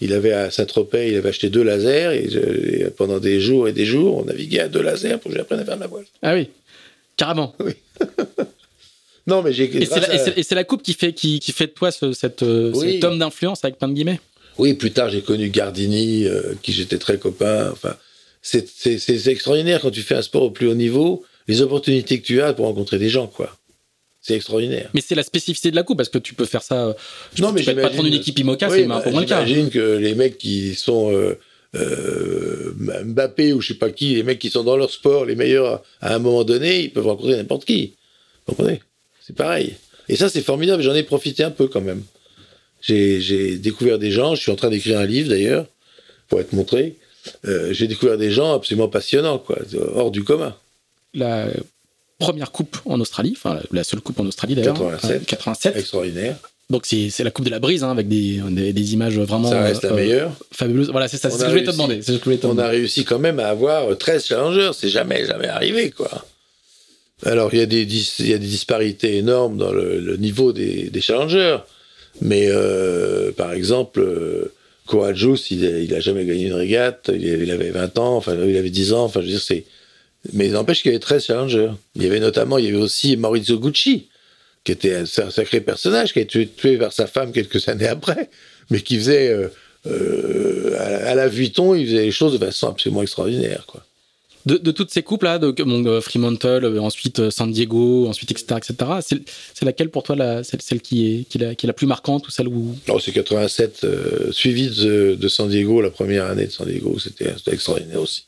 Il 0.00 0.14
avait 0.14 0.32
à 0.32 0.50
Saint-Tropez, 0.50 1.08
il 1.08 1.16
avait 1.16 1.28
acheté 1.28 1.50
deux 1.50 1.62
lasers 1.62 2.14
et, 2.14 2.90
pendant 2.96 3.18
des 3.18 3.40
jours 3.40 3.68
et 3.68 3.72
des 3.72 3.84
jours, 3.84 4.18
on 4.18 4.24
naviguait 4.24 4.60
à 4.60 4.68
deux 4.68 4.82
lasers 4.82 5.18
pour 5.18 5.30
que 5.30 5.36
j'apprenne 5.36 5.60
à 5.60 5.64
faire 5.64 5.76
de 5.76 5.80
la 5.80 5.86
voile. 5.86 6.04
Ah 6.22 6.34
oui, 6.34 6.48
carrément. 7.16 7.54
Oui. 7.64 7.72
non, 9.26 9.42
mais 9.42 9.52
j'ai. 9.52 9.64
Et 9.76 9.84
c'est 10.42 10.54
la, 10.54 10.64
coupe 10.64 10.82
qui 10.82 10.94
fait, 10.94 11.12
qui, 11.12 11.40
fait 11.52 11.66
de 11.66 11.72
toi 11.72 11.90
ce, 11.90 12.12
cette, 12.12 12.42
euh, 12.42 12.72
cet 12.72 13.04
homme 13.04 13.18
d'influence 13.18 13.62
avec 13.62 13.78
plein 13.78 13.88
de 13.88 13.92
guillemets? 13.92 14.20
Oui, 14.56 14.74
plus 14.74 14.90
tard 14.90 15.10
j'ai 15.10 15.20
connu 15.20 15.50
Gardini, 15.50 16.24
euh, 16.24 16.54
qui 16.62 16.72
j'étais 16.72 16.98
très 16.98 17.18
copain. 17.18 17.70
Enfin, 17.70 17.94
c'est 18.42 19.26
extraordinaire 19.26 19.80
quand 19.82 19.90
tu 19.90 20.00
fais 20.00 20.14
un 20.14 20.22
sport 20.22 20.44
au 20.44 20.50
plus 20.50 20.66
haut 20.66 20.74
niveau, 20.74 21.24
les 21.46 21.60
opportunités 21.60 22.20
que 22.20 22.26
tu 22.26 22.40
as 22.40 22.54
pour 22.54 22.66
rencontrer 22.66 22.98
des 22.98 23.10
gens, 23.10 23.26
quoi. 23.26 23.56
C'est 24.20 24.34
extraordinaire. 24.34 24.90
Mais 24.92 25.00
c'est 25.00 25.14
la 25.14 25.22
spécificité 25.22 25.70
de 25.70 25.76
la 25.76 25.82
coupe 25.82 25.96
parce 25.96 26.10
que 26.10 26.18
tu 26.18 26.34
peux 26.34 26.44
faire 26.44 26.62
ça. 26.62 26.94
non, 27.38 27.52
mais 27.52 27.62
tu 27.62 27.74
peux 27.74 27.80
pas 27.80 27.88
prendre 27.88 28.06
une 28.06 28.14
équipe 28.14 28.38
IMOCA, 28.38 28.68
c'est 28.68 28.84
un 28.84 29.00
peu 29.00 29.10
moins 29.10 29.22
le 29.22 29.26
cas. 29.26 29.44
J'imagine 29.44 29.70
que 29.70 29.96
les 29.96 30.14
mecs 30.14 30.36
qui 30.36 30.74
sont 30.74 31.10
euh, 31.10 31.38
euh, 31.74 32.74
Mbappé 33.04 33.52
ou 33.54 33.60
je 33.60 33.68
sais 33.68 33.78
pas 33.78 33.90
qui, 33.90 34.14
les 34.14 34.22
mecs 34.22 34.38
qui 34.38 34.50
sont 34.50 34.62
dans 34.62 34.76
leur 34.76 34.90
sport, 34.90 35.24
les 35.24 35.36
meilleurs 35.36 35.82
à 36.02 36.14
un 36.14 36.18
moment 36.18 36.44
donné, 36.44 36.80
ils 36.82 36.92
peuvent 36.92 37.06
rencontrer 37.06 37.36
n'importe 37.36 37.64
qui. 37.64 37.94
Vous 38.46 38.54
comprenez? 38.54 38.80
C'est 39.26 39.36
pareil. 39.36 39.74
Et 40.08 40.16
ça, 40.16 40.28
c'est 40.28 40.42
formidable. 40.42 40.82
J'en 40.82 40.94
ai 40.94 41.02
profité 41.02 41.44
un 41.44 41.50
peu 41.50 41.68
quand 41.68 41.80
même. 41.80 42.02
J'ai 42.82 43.56
découvert 43.56 43.98
des 43.98 44.10
gens. 44.10 44.34
Je 44.34 44.42
suis 44.42 44.50
en 44.50 44.56
train 44.56 44.70
d'écrire 44.70 44.98
un 44.98 45.06
livre 45.06 45.30
d'ailleurs 45.30 45.66
pour 46.28 46.40
être 46.40 46.52
montré. 46.52 46.96
Euh, 47.46 47.72
j'ai 47.72 47.86
découvert 47.86 48.18
des 48.18 48.30
gens 48.30 48.54
absolument 48.54 48.88
passionnants, 48.88 49.38
quoi, 49.38 49.58
hors 49.94 50.10
du 50.10 50.24
commun. 50.24 50.56
La 51.14 51.48
première 52.20 52.52
coupe 52.52 52.76
en 52.84 53.00
Australie, 53.00 53.34
enfin 53.36 53.58
la 53.72 53.82
seule 53.82 54.00
coupe 54.00 54.20
en 54.20 54.26
Australie 54.26 54.54
d'ailleurs. 54.54 54.76
87. 54.78 55.26
87. 55.26 55.76
Extraordinaire. 55.76 56.36
Donc 56.70 56.86
c'est 56.86 57.24
la 57.24 57.32
coupe 57.32 57.44
de 57.44 57.50
la 57.50 57.58
brise 57.58 57.82
hein, 57.82 57.90
avec 57.90 58.06
des, 58.06 58.40
des, 58.48 58.92
images 58.92 59.18
vraiment 59.18 59.50
ça 59.50 59.60
reste 59.60 59.82
la 59.82 59.90
euh, 59.90 59.96
meilleure. 59.96 60.32
fabuleuses. 60.52 60.90
Voilà, 60.90 61.08
c'est 61.08 61.16
ça, 61.16 61.28
c'est 61.28 61.38
ce 61.38 61.42
que 61.42 61.46
je 61.46 61.50
voulais 61.50 61.64
te 61.64 61.72
demander. 61.72 62.00
on 62.44 62.58
a 62.58 62.68
réussi 62.68 63.04
quand 63.04 63.18
même 63.18 63.40
à 63.40 63.48
avoir 63.48 63.98
13 63.98 64.24
challengers, 64.24 64.70
c'est 64.72 64.88
jamais 64.88 65.26
jamais 65.26 65.48
arrivé 65.48 65.90
quoi. 65.90 66.24
Alors 67.24 67.52
il 67.52 67.58
y 67.58 67.62
a 67.62 67.66
des 67.66 67.82
il 67.82 68.28
y 68.28 68.34
a 68.34 68.38
des 68.38 68.46
disparités 68.46 69.16
énormes 69.16 69.56
dans 69.56 69.72
le, 69.72 70.16
niveau 70.16 70.52
des, 70.52 70.90
des, 70.90 71.00
challengers, 71.00 71.58
mais 72.22 72.46
euh, 72.46 73.32
par 73.32 73.52
exemple 73.52 74.00
euh, 74.00 74.52
il, 75.50 75.64
il 75.64 75.94
a 75.94 76.00
jamais 76.00 76.24
gagné 76.24 76.46
une 76.46 76.54
régate, 76.54 77.10
il, 77.12 77.24
il, 77.24 77.50
avait 77.50 77.70
20 77.70 77.98
ans, 77.98 78.16
enfin 78.16 78.34
il 78.34 78.56
avait 78.56 78.70
10 78.70 78.92
ans, 78.92 79.04
enfin 79.04 79.20
je 79.20 79.26
veux 79.26 79.32
dire 79.32 79.42
c'est 79.42 79.64
mais 80.32 80.46
il 80.46 80.52
n'empêche 80.52 80.82
qu'il 80.82 80.90
y 80.90 80.94
avait 80.94 81.00
13 81.00 81.24
challengers. 81.24 81.70
Il 81.94 82.02
y 82.02 82.06
avait 82.06 82.20
notamment, 82.20 82.58
il 82.58 82.66
y 82.66 82.68
avait 82.68 82.76
aussi 82.76 83.16
Maurizio 83.16 83.58
Gucci, 83.58 84.08
qui 84.64 84.72
était 84.72 84.94
un, 84.94 85.06
sacré 85.06 85.60
personnage, 85.60 86.12
qui 86.12 86.18
a 86.18 86.22
été 86.22 86.46
tué 86.46 86.76
par 86.76 86.92
sa 86.92 87.06
femme 87.06 87.32
quelques 87.32 87.68
années 87.68 87.88
après, 87.88 88.28
mais 88.70 88.80
qui 88.80 88.96
faisait, 88.98 89.28
euh, 89.28 89.48
euh, 89.86 91.08
à, 91.08 91.14
la 91.14 91.28
Vuitton, 91.28 91.74
il 91.74 91.86
faisait 91.86 92.02
les 92.02 92.10
choses 92.10 92.38
de 92.38 92.44
façon 92.44 92.68
absolument 92.68 93.02
extraordinaire, 93.02 93.64
quoi. 93.66 93.84
De, 94.46 94.56
toutes 94.70 94.90
ces 94.90 95.02
coupes 95.02 95.22
là, 95.22 95.38
de, 95.38 95.54
euh, 95.58 96.00
Fremantle, 96.00 96.78
ensuite 96.78 97.28
San 97.28 97.52
Diego, 97.52 98.08
ensuite 98.08 98.30
etc. 98.30 98.56
etc. 98.56 99.22
C'est 99.54 99.64
laquelle 99.66 99.90
pour 99.90 100.02
toi 100.02 100.16
la, 100.16 100.42
celle, 100.42 100.80
qui, 100.80 101.20
est, 101.20 101.24
qui, 101.24 101.36
est 101.36 101.64
la, 101.64 101.72
plus 101.74 101.86
marquante 101.86 102.26
ou 102.26 102.30
celle 102.30 102.48
où 102.48 102.74
Non, 102.88 102.98
c'est 102.98 103.12
87, 103.12 103.86
suivi 104.30 104.70
de, 104.70 105.14
de, 105.14 105.28
San 105.28 105.46
Diego, 105.50 105.82
la 105.82 105.90
première 105.90 106.24
année 106.24 106.46
de 106.46 106.50
San 106.50 106.66
Diego, 106.66 106.98
c'était 106.98 107.34
extraordinaire 107.52 108.00
aussi. 108.00 108.24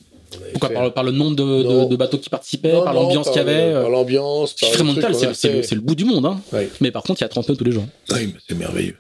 Pourquoi 0.53 0.91
par, 0.91 1.05
le, 1.05 1.13
nombre 1.13 1.37
de, 1.37 1.97
bateaux 1.97 2.19
qui 2.19 2.31
participaient, 2.31 2.71
par 2.71 2.95
l'ambiance 2.95 3.29
qu'il 3.29 3.37
y 3.37 3.41
avait 3.41 3.73
Par 3.73 3.91
l'ambiance. 3.91 4.55
Fremantle, 4.59 5.15
c'est 5.35 5.75
le, 5.75 5.81
bout 5.81 5.95
du 5.95 6.05
monde. 6.05 6.27
Hein. 6.27 6.41
Mais 6.81 6.91
par 6.91 7.03
contre, 7.03 7.21
il 7.21 7.25
y 7.25 7.27
a 7.27 7.29
30 7.29 7.49
nœuds 7.49 7.57
tous 7.57 7.65
les 7.65 7.73
jours. 7.73 7.87
Oui, 8.11 8.35
c'est 8.49 8.57
merveilleux. 8.57 8.97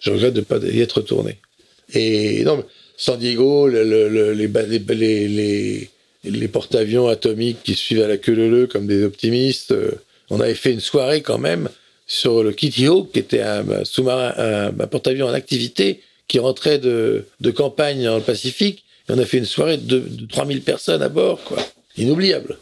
Je 0.00 0.10
regrette 0.10 0.34
de 0.34 0.40
ne 0.40 0.44
pas 0.44 0.58
y 0.58 0.80
être 0.80 0.98
retourné. 0.98 1.38
Et 1.94 2.44
non, 2.44 2.64
San 2.96 3.18
Diego, 3.18 3.68
les, 3.68 3.84
les, 3.84 5.90
les, 6.24 6.48
porte-avions 6.48 7.08
atomiques 7.08 7.62
qui 7.62 7.74
suivent 7.74 8.02
à 8.02 8.08
la 8.08 8.16
queue 8.16 8.34
leu 8.34 8.66
comme 8.66 8.86
des 8.86 9.04
optimistes. 9.04 9.72
Euh, 9.72 9.92
on 10.30 10.40
avait 10.40 10.54
fait 10.54 10.72
une 10.72 10.80
soirée 10.80 11.22
quand 11.22 11.38
même 11.38 11.68
sur 12.06 12.42
le 12.42 12.52
Kitty 12.52 12.86
Hawk, 12.86 13.12
qui 13.12 13.18
était 13.18 13.40
un 13.40 13.84
sous-marin, 13.84 14.34
un, 14.36 14.86
porte-avions 14.86 15.26
en 15.26 15.32
activité 15.32 16.00
qui 16.28 16.38
rentrait 16.38 16.78
de, 16.78 17.26
de 17.40 17.50
campagne 17.50 18.04
dans 18.04 18.16
le 18.16 18.22
Pacifique 18.22 18.83
on 19.08 19.18
a 19.18 19.24
fait 19.24 19.38
une 19.38 19.44
soirée 19.44 19.76
de, 19.76 20.02
3000 20.30 20.62
personnes 20.62 21.02
à 21.02 21.08
bord, 21.08 21.42
quoi. 21.44 21.58
Inoubliable. 21.96 22.58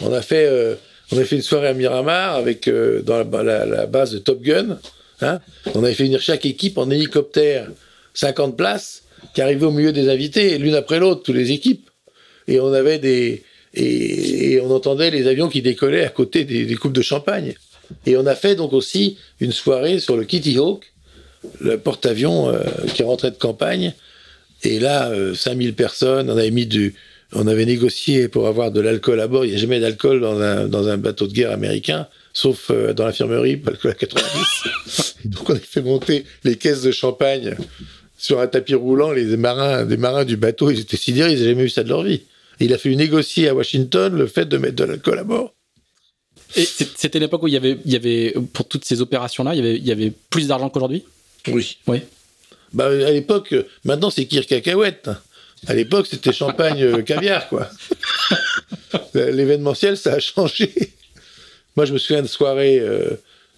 On 0.00 0.12
a 0.12 0.22
fait, 0.22 0.46
euh, 0.46 0.74
on 1.12 1.18
a 1.18 1.24
fait 1.24 1.36
une 1.36 1.42
soirée 1.42 1.68
à 1.68 1.74
Miramar 1.74 2.36
avec, 2.36 2.68
euh, 2.68 3.02
dans 3.02 3.18
la, 3.18 3.86
base 3.86 4.12
de 4.12 4.18
Top 4.18 4.40
Gun. 4.40 4.78
Hein. 5.20 5.40
On 5.74 5.84
avait 5.84 5.94
fait 5.94 6.04
venir 6.04 6.20
chaque 6.20 6.46
équipe 6.46 6.78
en 6.78 6.90
hélicoptère, 6.90 7.68
50 8.14 8.56
places, 8.56 9.02
qui 9.34 9.42
arrivaient 9.42 9.66
au 9.66 9.70
milieu 9.70 9.92
des 9.92 10.08
invités, 10.08 10.56
l'une 10.58 10.74
après 10.74 10.98
l'autre, 10.98 11.22
toutes 11.22 11.36
les 11.36 11.52
équipes. 11.52 11.90
Et 12.48 12.58
on 12.60 12.72
avait 12.72 12.98
des, 12.98 13.44
et, 13.74 14.60
on 14.62 14.70
entendait 14.70 15.10
les 15.10 15.26
avions 15.26 15.48
qui 15.48 15.62
décollaient 15.62 16.04
à 16.04 16.08
côté 16.08 16.44
des, 16.44 16.74
coupes 16.74 16.92
de 16.92 17.02
champagne. 17.02 17.54
Et 18.06 18.16
on 18.16 18.26
a 18.26 18.34
fait 18.34 18.54
donc 18.54 18.72
aussi 18.72 19.18
une 19.40 19.52
soirée 19.52 19.98
sur 19.98 20.16
le 20.16 20.24
Kitty 20.24 20.58
Hawk, 20.58 20.92
le 21.60 21.78
porte-avions 21.78 22.48
euh, 22.48 22.60
qui 22.94 23.02
rentrait 23.02 23.30
de 23.30 23.36
campagne, 23.36 23.94
et 24.62 24.78
là, 24.78 25.10
5000 25.34 25.68
euh, 25.68 25.72
personnes, 25.72 26.30
on 26.30 26.36
avait 26.36 26.50
mis 26.50 26.66
du, 26.66 26.94
on 27.32 27.46
avait 27.46 27.66
négocié 27.66 28.28
pour 28.28 28.46
avoir 28.46 28.72
de 28.72 28.80
l'alcool 28.80 29.20
à 29.20 29.28
bord. 29.28 29.44
Il 29.44 29.50
n'y 29.50 29.56
a 29.56 29.58
jamais 29.58 29.80
d'alcool 29.80 30.20
dans 30.20 30.40
un, 30.40 30.68
dans 30.68 30.88
un 30.88 30.96
bateau 30.96 31.26
de 31.26 31.32
guerre 31.32 31.52
américain, 31.52 32.08
sauf 32.32 32.70
euh, 32.70 32.92
dans 32.92 33.06
l'infirmerie, 33.06 33.56
pas 33.56 33.70
l'alcool 33.70 33.92
à 33.92 33.94
90. 33.94 35.14
donc 35.26 35.50
on 35.50 35.54
a 35.54 35.58
fait 35.58 35.82
monter 35.82 36.24
les 36.44 36.56
caisses 36.56 36.82
de 36.82 36.90
champagne 36.90 37.56
sur 38.18 38.40
un 38.40 38.46
tapis 38.46 38.74
roulant. 38.74 39.12
Les 39.12 39.36
marins, 39.36 39.84
des 39.84 39.96
marins 39.96 40.24
du 40.24 40.36
bateau, 40.36 40.70
ils 40.70 40.80
étaient 40.80 40.96
sidérés, 40.96 41.32
ils 41.32 41.38
n'avaient 41.38 41.50
jamais 41.50 41.62
vu 41.62 41.70
ça 41.70 41.82
de 41.82 41.88
leur 41.88 42.02
vie. 42.02 42.22
Et 42.58 42.64
il 42.66 42.74
a 42.74 42.78
fallu 42.78 42.96
négocier 42.96 43.48
à 43.48 43.54
Washington 43.54 44.14
le 44.14 44.26
fait 44.26 44.46
de 44.46 44.58
mettre 44.58 44.76
de 44.76 44.84
l'alcool 44.84 45.18
à 45.18 45.24
bord. 45.24 45.54
Et 46.56 46.64
c'était 46.64 47.20
l'époque 47.20 47.44
où 47.44 47.48
il 47.48 47.54
y 47.54 47.56
avait, 47.56 47.78
il 47.84 47.92
y 47.92 47.96
avait, 47.96 48.34
pour 48.52 48.66
toutes 48.66 48.84
ces 48.84 49.00
opérations-là, 49.00 49.54
il 49.54 49.58
y 49.58 49.60
avait, 49.60 49.76
il 49.76 49.86
y 49.86 49.92
avait 49.92 50.12
plus 50.30 50.48
d'argent 50.48 50.68
qu'aujourd'hui? 50.68 51.04
Oui. 51.46 51.78
Oui. 51.86 52.00
Bah, 52.72 52.86
à 52.86 53.10
l'époque, 53.10 53.54
maintenant 53.84 54.10
c'est 54.10 54.26
kir 54.26 54.46
cacahuète. 54.46 55.10
À 55.66 55.74
l'époque, 55.74 56.06
c'était 56.08 56.32
champagne 56.32 56.82
euh, 56.82 57.02
caviar, 57.02 57.48
quoi. 57.48 57.68
L'événementiel, 59.14 59.96
ça 59.96 60.14
a 60.14 60.18
changé. 60.18 60.72
Moi, 61.76 61.84
je 61.84 61.92
me 61.92 61.98
souviens 61.98 62.22
de 62.22 62.26
soirée, 62.26 62.78
euh, 62.78 63.10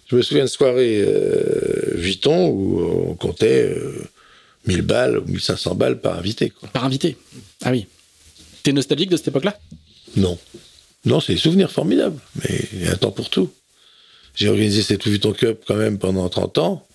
je 0.07 0.15
me 0.15 0.21
souviens 0.21 0.43
de 0.43 0.49
soirée 0.49 1.01
euh, 1.01 1.93
Vuitton 1.95 2.49
où 2.49 3.09
on 3.09 3.15
comptait 3.15 3.73
1000 4.67 4.81
balles 4.81 5.17
ou 5.17 5.25
1500 5.25 5.75
balles 5.75 6.01
par 6.01 6.17
invité, 6.17 6.49
quoi. 6.49 6.67
Par 6.69 6.83
invité. 6.83 7.17
Ah 7.63 7.71
oui. 7.71 7.87
T'es 8.63 8.73
nostalgique 8.73 9.09
de 9.09 9.17
cette 9.17 9.29
époque-là? 9.29 9.57
Non. 10.17 10.37
Non, 11.05 11.19
c'est 11.19 11.33
des 11.33 11.39
souvenirs 11.39 11.71
formidables. 11.71 12.19
Mais 12.35 12.59
il 12.73 12.83
y 12.83 12.87
a 12.87 12.91
un 12.91 12.95
temps 12.95 13.11
pour 13.11 13.29
tout. 13.29 13.49
J'ai 14.35 14.49
organisé 14.49 14.81
cette 14.81 15.07
Vuitton 15.07 15.31
Cup 15.31 15.63
quand 15.65 15.75
même 15.75 15.99
pendant 15.99 16.27
30 16.27 16.57
ans. 16.57 16.87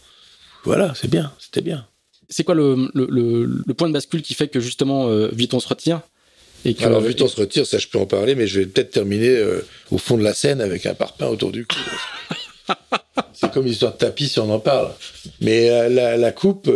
Voilà, 0.64 0.92
c'est 0.94 1.08
bien, 1.08 1.32
c'était 1.38 1.62
bien 1.62 1.86
c'est 2.28 2.44
quoi 2.44 2.54
le, 2.54 2.90
le, 2.94 3.74
point 3.74 3.88
de 3.88 3.92
bascule 3.92 4.22
qui 4.22 4.34
fait 4.34 4.48
que 4.48 4.60
justement 4.60 5.08
euh, 5.08 5.28
Vuitton 5.32 5.60
se 5.60 5.68
retire 5.68 6.02
et 6.64 6.74
que, 6.74 6.84
Alors 6.84 7.00
Vuitton 7.00 7.28
se 7.28 7.40
retire, 7.40 7.66
ça 7.66 7.78
je 7.78 7.88
peux 7.88 7.98
en 7.98 8.06
parler, 8.06 8.34
mais 8.34 8.46
je 8.46 8.60
vais 8.60 8.66
peut-être 8.66 8.90
terminer 8.90 9.28
euh, 9.28 9.64
au 9.90 9.98
fond 9.98 10.18
de 10.18 10.24
la 10.24 10.34
scène 10.34 10.60
avec 10.60 10.86
un 10.86 10.94
parpaing 10.94 11.28
autour 11.28 11.52
du 11.52 11.66
cou. 11.66 11.78
c'est 13.32 13.50
comme 13.52 13.64
l'histoire 13.64 13.92
de 13.92 13.98
tapis 13.98 14.28
si 14.28 14.40
on 14.40 14.50
en 14.52 14.58
parle. 14.58 14.90
Mais 15.40 15.70
euh, 15.70 15.88
la, 15.88 16.16
la, 16.16 16.32
coupe, 16.32 16.70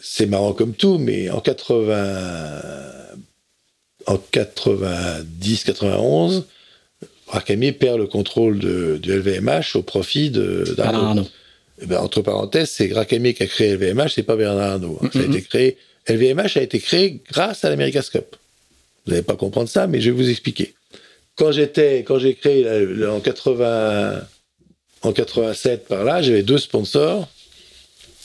c'est 0.00 0.26
marrant 0.26 0.52
comme 0.52 0.72
tout, 0.74 0.98
mais 0.98 1.30
en 1.30 1.40
80, 1.40 2.60
en 4.06 4.16
90, 4.16 5.64
91, 5.64 6.46
Rakami 7.28 7.72
perd 7.72 7.98
le 7.98 8.06
contrôle 8.06 8.58
de, 8.58 8.98
du 9.00 9.12
LVMH 9.12 9.76
au 9.76 9.82
profit 9.82 10.30
de 10.30 10.74
d'Arnaud. 10.76 11.26
Eh 11.82 11.86
ben, 11.86 11.98
entre 11.98 12.20
parenthèses, 12.22 12.70
c'est 12.70 12.88
Grakami 12.88 13.34
qui 13.34 13.42
a 13.42 13.46
créé 13.46 13.74
LVMH, 13.74 14.10
c'est 14.14 14.22
pas 14.22 14.36
Bernard 14.36 14.72
Arnault. 14.72 14.98
Hein. 15.02 15.08
Ça 15.12 15.20
a 15.20 15.22
été 15.22 15.42
créé, 15.42 15.76
LVMH 16.08 16.56
a 16.56 16.62
été 16.62 16.78
créé 16.78 17.20
grâce 17.30 17.64
à 17.64 17.70
l'America's 17.70 18.10
Cup. 18.10 18.36
Vous 19.06 19.12
n'allez 19.12 19.22
pas 19.22 19.36
comprendre 19.36 19.68
ça, 19.68 19.86
mais 19.86 20.00
je 20.00 20.10
vais 20.10 20.16
vous 20.16 20.28
expliquer. 20.28 20.74
Quand 21.36 21.52
j'étais, 21.52 22.00
quand 22.00 22.18
j'ai 22.18 22.34
créé 22.34 22.66
en 23.06 23.20
80, 23.20 24.20
en 25.02 25.12
87 25.12 25.88
par 25.88 26.04
là, 26.04 26.20
j'avais 26.20 26.42
deux 26.42 26.58
sponsors. 26.58 27.28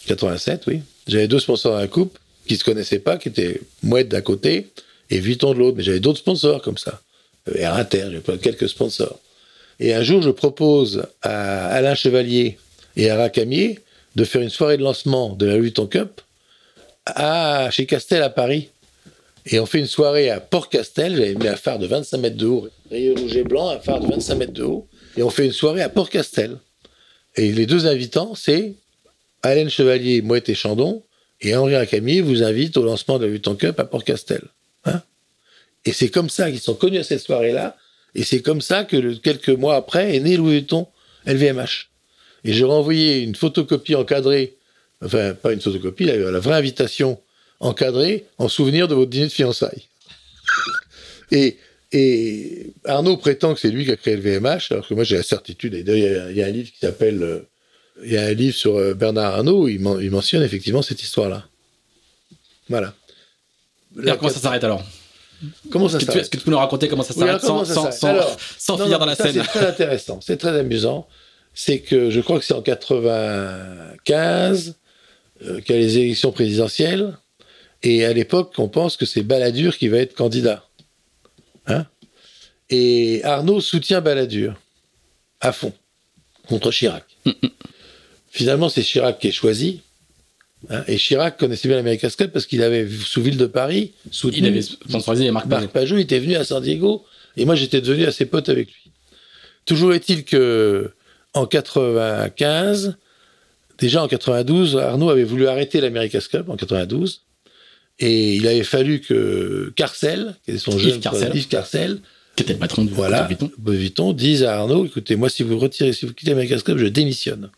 87, 0.07 0.64
oui. 0.68 0.82
J'avais 1.07 1.27
deux 1.27 1.40
sponsors 1.40 1.73
dans 1.73 1.80
la 1.80 1.88
coupe 1.88 2.18
qui 2.48 2.57
se 2.57 2.64
connaissaient 2.64 2.99
pas, 2.99 3.18
qui 3.18 3.30
étaient 3.30 3.61
Mouette 3.84 4.10
d'un 4.10 4.22
côté 4.22 4.68
et 5.10 5.19
Vuitton 5.19 5.53
de 5.53 5.60
l'autre. 5.60 5.77
Mais 5.77 5.84
j'avais 5.84 6.02
d'autres 6.02 6.19
sponsors 6.19 6.61
comme 6.61 6.77
ça. 6.77 7.02
Air 7.53 7.76
Inter, 7.76 8.10
j'ai 8.11 8.38
quelques 8.40 8.68
sponsors. 8.68 9.19
Et 9.80 9.94
un 9.94 10.03
jour, 10.03 10.22
je 10.22 10.30
propose 10.30 11.06
à 11.22 11.68
Alain 11.68 11.95
Chevalier 11.95 12.57
et 12.96 13.10
à 13.10 13.18
Racamier 13.18 13.80
de 14.16 14.24
faire 14.24 14.42
une 14.42 14.50
soirée 14.50 14.78
de 14.78 14.84
lancement 14.84 15.36
de 15.36 15.46
la 15.46 15.54
Louis 15.54 15.64
Vuitton 15.64 15.88
Cup 15.88 16.22
à, 17.06 17.70
chez 17.72 17.86
Castel 17.86 18.24
à 18.24 18.30
Paris. 18.30 18.70
Et 19.46 19.60
on 19.60 19.66
fait 19.66 19.80
une 19.80 19.86
soirée 19.86 20.30
à 20.32 20.40
Port-Castel, 20.40 21.16
j'avais 21.16 21.36
mis 21.36 21.48
un 21.48 21.56
phare 21.56 21.78
de 21.78 21.86
25 21.86 22.18
mètres 22.18 22.38
de 22.38 22.48
haut, 22.48 22.68
rayé 22.90 23.12
rouge 23.12 23.36
et 23.36 23.44
blanc, 23.44 23.70
un 23.70 23.80
phare 23.80 24.00
de 24.00 24.08
25 24.08 24.36
mètres 24.36 24.54
de 24.54 24.64
haut, 24.64 24.88
et 25.18 25.24
on 25.24 25.30
fait 25.30 25.46
une 25.46 25.52
soirée 25.52 25.84
à 25.84 25.90
Port-Castel. 25.90 26.58
Et 27.36 27.52
les 27.52 27.68
deux 27.68 27.86
invitants, 27.86 28.34
c'est 28.34 28.74
Alain 29.44 29.70
Chevalier, 29.70 30.24
Mouette 30.24 30.50
et 30.50 30.56
Chandon, 30.56 31.04
et 31.42 31.56
Henri 31.56 31.76
Racamier 31.76 32.22
vous 32.22 32.42
invite 32.42 32.76
au 32.78 32.84
lancement 32.84 33.20
de 33.20 33.26
la 33.26 33.32
Vuitton 33.32 33.56
Cup 33.56 33.80
à 33.80 33.84
Port-Castel. 33.84 34.42
Hein? 34.86 35.04
Et 35.84 35.92
c'est 35.92 36.10
comme 36.10 36.30
ça 36.30 36.50
qu'ils 36.50 36.60
sont 36.60 36.74
connus 36.74 36.98
à 36.98 37.04
cette 37.04 37.22
soirée-là, 37.22 37.78
et 38.16 38.24
c'est 38.24 38.42
comme 38.42 38.62
ça 38.62 38.84
que 38.84 39.14
quelques 39.18 39.50
mois 39.50 39.76
après 39.76 40.16
est 40.16 40.22
né 40.22 40.38
Louis 40.38 40.66
LVMH. 41.28 41.90
Et 42.46 42.54
j'ai 42.54 42.64
renvoyé 42.64 43.20
une 43.22 43.36
photocopie 43.36 43.96
encadrée, 43.96 44.56
enfin 45.04 45.34
pas 45.34 45.52
une 45.52 45.60
photocopie, 45.60 46.06
la 46.06 46.40
vraie 46.40 46.56
invitation 46.56 47.20
encadré 47.60 48.26
en 48.38 48.48
souvenir 48.48 48.88
de 48.88 48.96
votre 48.96 49.10
dîner 49.10 49.26
de 49.26 49.32
fiançailles. 49.32 49.88
et, 51.32 51.58
et 51.92 52.74
Arnaud 52.86 53.18
prétend 53.18 53.54
que 53.54 53.60
c'est 53.60 53.72
lui 53.72 53.86
qui 53.86 53.92
a 53.92 53.96
créé 53.96 54.16
le 54.16 54.22
VMH, 54.22 54.72
alors 54.72 54.88
que 54.88 54.94
moi 54.94 55.04
j'ai 55.04 55.18
la 55.18 55.24
certitude. 55.24 55.74
Et 55.74 55.84
d'ailleurs, 55.84 56.30
il 56.30 56.38
y, 56.38 56.44
a 56.44 56.46
un 56.46 56.52
livre 56.52 56.70
qui 56.72 56.80
s'appelle. 56.80 57.24
Euh, 57.24 57.40
il 58.04 58.12
y 58.12 58.18
a 58.18 58.26
un 58.26 58.34
livre 58.34 58.56
sur 58.56 58.76
euh, 58.76 58.94
Bernard 58.94 59.36
Arnault 59.36 59.64
où 59.64 59.68
il, 59.70 59.80
mentionne 59.80 60.44
effectivement 60.44 60.82
cette 60.82 61.02
histoire-là. 61.02 61.46
Voilà. 62.68 62.94
comment 63.96 64.30
ça 64.30 64.40
s'arrête 64.40 64.64
alors? 64.64 64.84
Comment 65.70 65.88
ça 65.88 66.00
s'arrête? 66.00 66.24
Est-ce 66.24 66.30
que 66.30 66.38
tu 66.38 66.44
peux 66.44 66.52
nous 66.52 66.58
raconter 66.58 66.90
comment 66.90 67.04
ça 67.04 67.14
s'arrête 67.14 67.42
sans, 67.42 67.64
sans, 67.64 67.92
sans, 67.92 68.78
finir 68.78 69.00
dans 69.00 69.06
la 69.06 69.16
scène? 69.16 69.32
C'est 69.34 69.44
très 69.44 69.66
intéressant, 69.66 70.20
c'est 70.22 70.38
très 70.38 70.58
amusant. 70.60 71.08
C'est 71.56 71.80
que 71.80 72.11
je 72.11 72.22
crois 72.22 72.38
que 72.38 72.45
c'est 72.45 72.53
en 72.53 72.61
95 72.61 74.76
euh, 75.44 75.60
qu'il 75.61 75.76
y 75.76 75.77
a 75.77 75.82
les 75.82 75.98
élections 75.98 76.32
présidentielles 76.32 77.18
et 77.86 78.03
à 78.03 78.14
l'époque, 78.14 78.53
on 78.57 78.68
pense 78.68 78.98
que 78.98 79.06
c'est 79.06 79.22
Balladur 79.22 79.77
qui 79.77 79.88
va 79.88 79.98
être 79.98 80.15
candidat. 80.15 80.68
Hein 81.68 81.86
et 82.69 83.22
Arnaud 83.23 83.61
soutient 83.61 84.02
Balladur 84.02 84.60
à 85.40 85.52
fond 85.52 85.72
contre 86.48 86.72
Chirac. 86.72 87.06
Finalement, 88.32 88.69
c'est 88.69 88.82
Chirac 88.82 89.19
qui 89.19 89.27
est 89.27 89.32
choisi. 89.32 89.82
Hein 90.69 90.84
et 90.88 90.98
Chirac 90.98 91.38
connaissait 91.38 91.68
bien 91.68 91.77
l'America's 91.77 92.15
Cup 92.15 92.32
parce 92.32 92.48
qu'il 92.48 92.64
avait, 92.64 92.88
sous 92.90 93.22
ville 93.22 93.38
de 93.38 93.45
Paris, 93.45 93.94
soutenu. 94.10 94.40
Il 94.40 94.45
avait 94.48 94.64
sponsorisé 94.64 95.30
Marc, 95.30 95.45
Marc 95.45 95.68
Pajot. 95.68 95.98
Il 95.98 96.02
était 96.02 96.19
venu 96.19 96.36
à 96.36 96.44
San 96.44 96.61
Diego 96.61 97.06
et 97.38 97.45
moi 97.45 97.56
j'étais 97.56 97.82
devenu 97.82 98.06
assez 98.06 98.26
pote 98.26 98.49
avec 98.49 98.68
lui. 98.68 98.91
Toujours 99.65 99.94
est-il 99.94 100.26
que 100.26 100.91
en 101.36 101.45
95, 101.45 102.95
déjà 103.78 104.02
en 104.02 104.07
92, 104.07 104.78
Arnaud 104.78 105.10
avait 105.10 105.26
voulu 105.26 105.48
arrêter 105.48 105.82
l'America's 105.82 106.28
Cup 106.28 106.49
en 106.49 106.56
92 106.56 107.22
et 107.99 108.36
il 108.36 108.48
avait 108.48 108.64
fallu 108.64 109.02
que 109.02 109.72
Carcel, 109.76 110.36
qui 110.44 110.52
est 110.52 110.57
son 110.57 110.78
jeune 110.78 111.02
Yves 111.34 111.48
Carcel, 111.48 111.99
qui 112.36 112.44
était 112.44 112.53
le 112.53 112.60
patron 112.60 112.84
de 112.84 112.90
voilà, 112.90 113.30
Vuitton, 113.66 114.14
dise 114.14 114.44
à 114.44 114.60
Arnaud, 114.60 114.86
écoutez, 114.86 115.16
moi, 115.16 115.30
si 115.30 115.44
vous 115.44 115.57
retirez, 115.57 115.94
si 115.94 116.06
vous 116.06 116.14
quittez 116.14 116.32
America's 116.32 116.64
Club, 116.64 116.78
je 116.78 116.88
démissionne. 116.88 117.52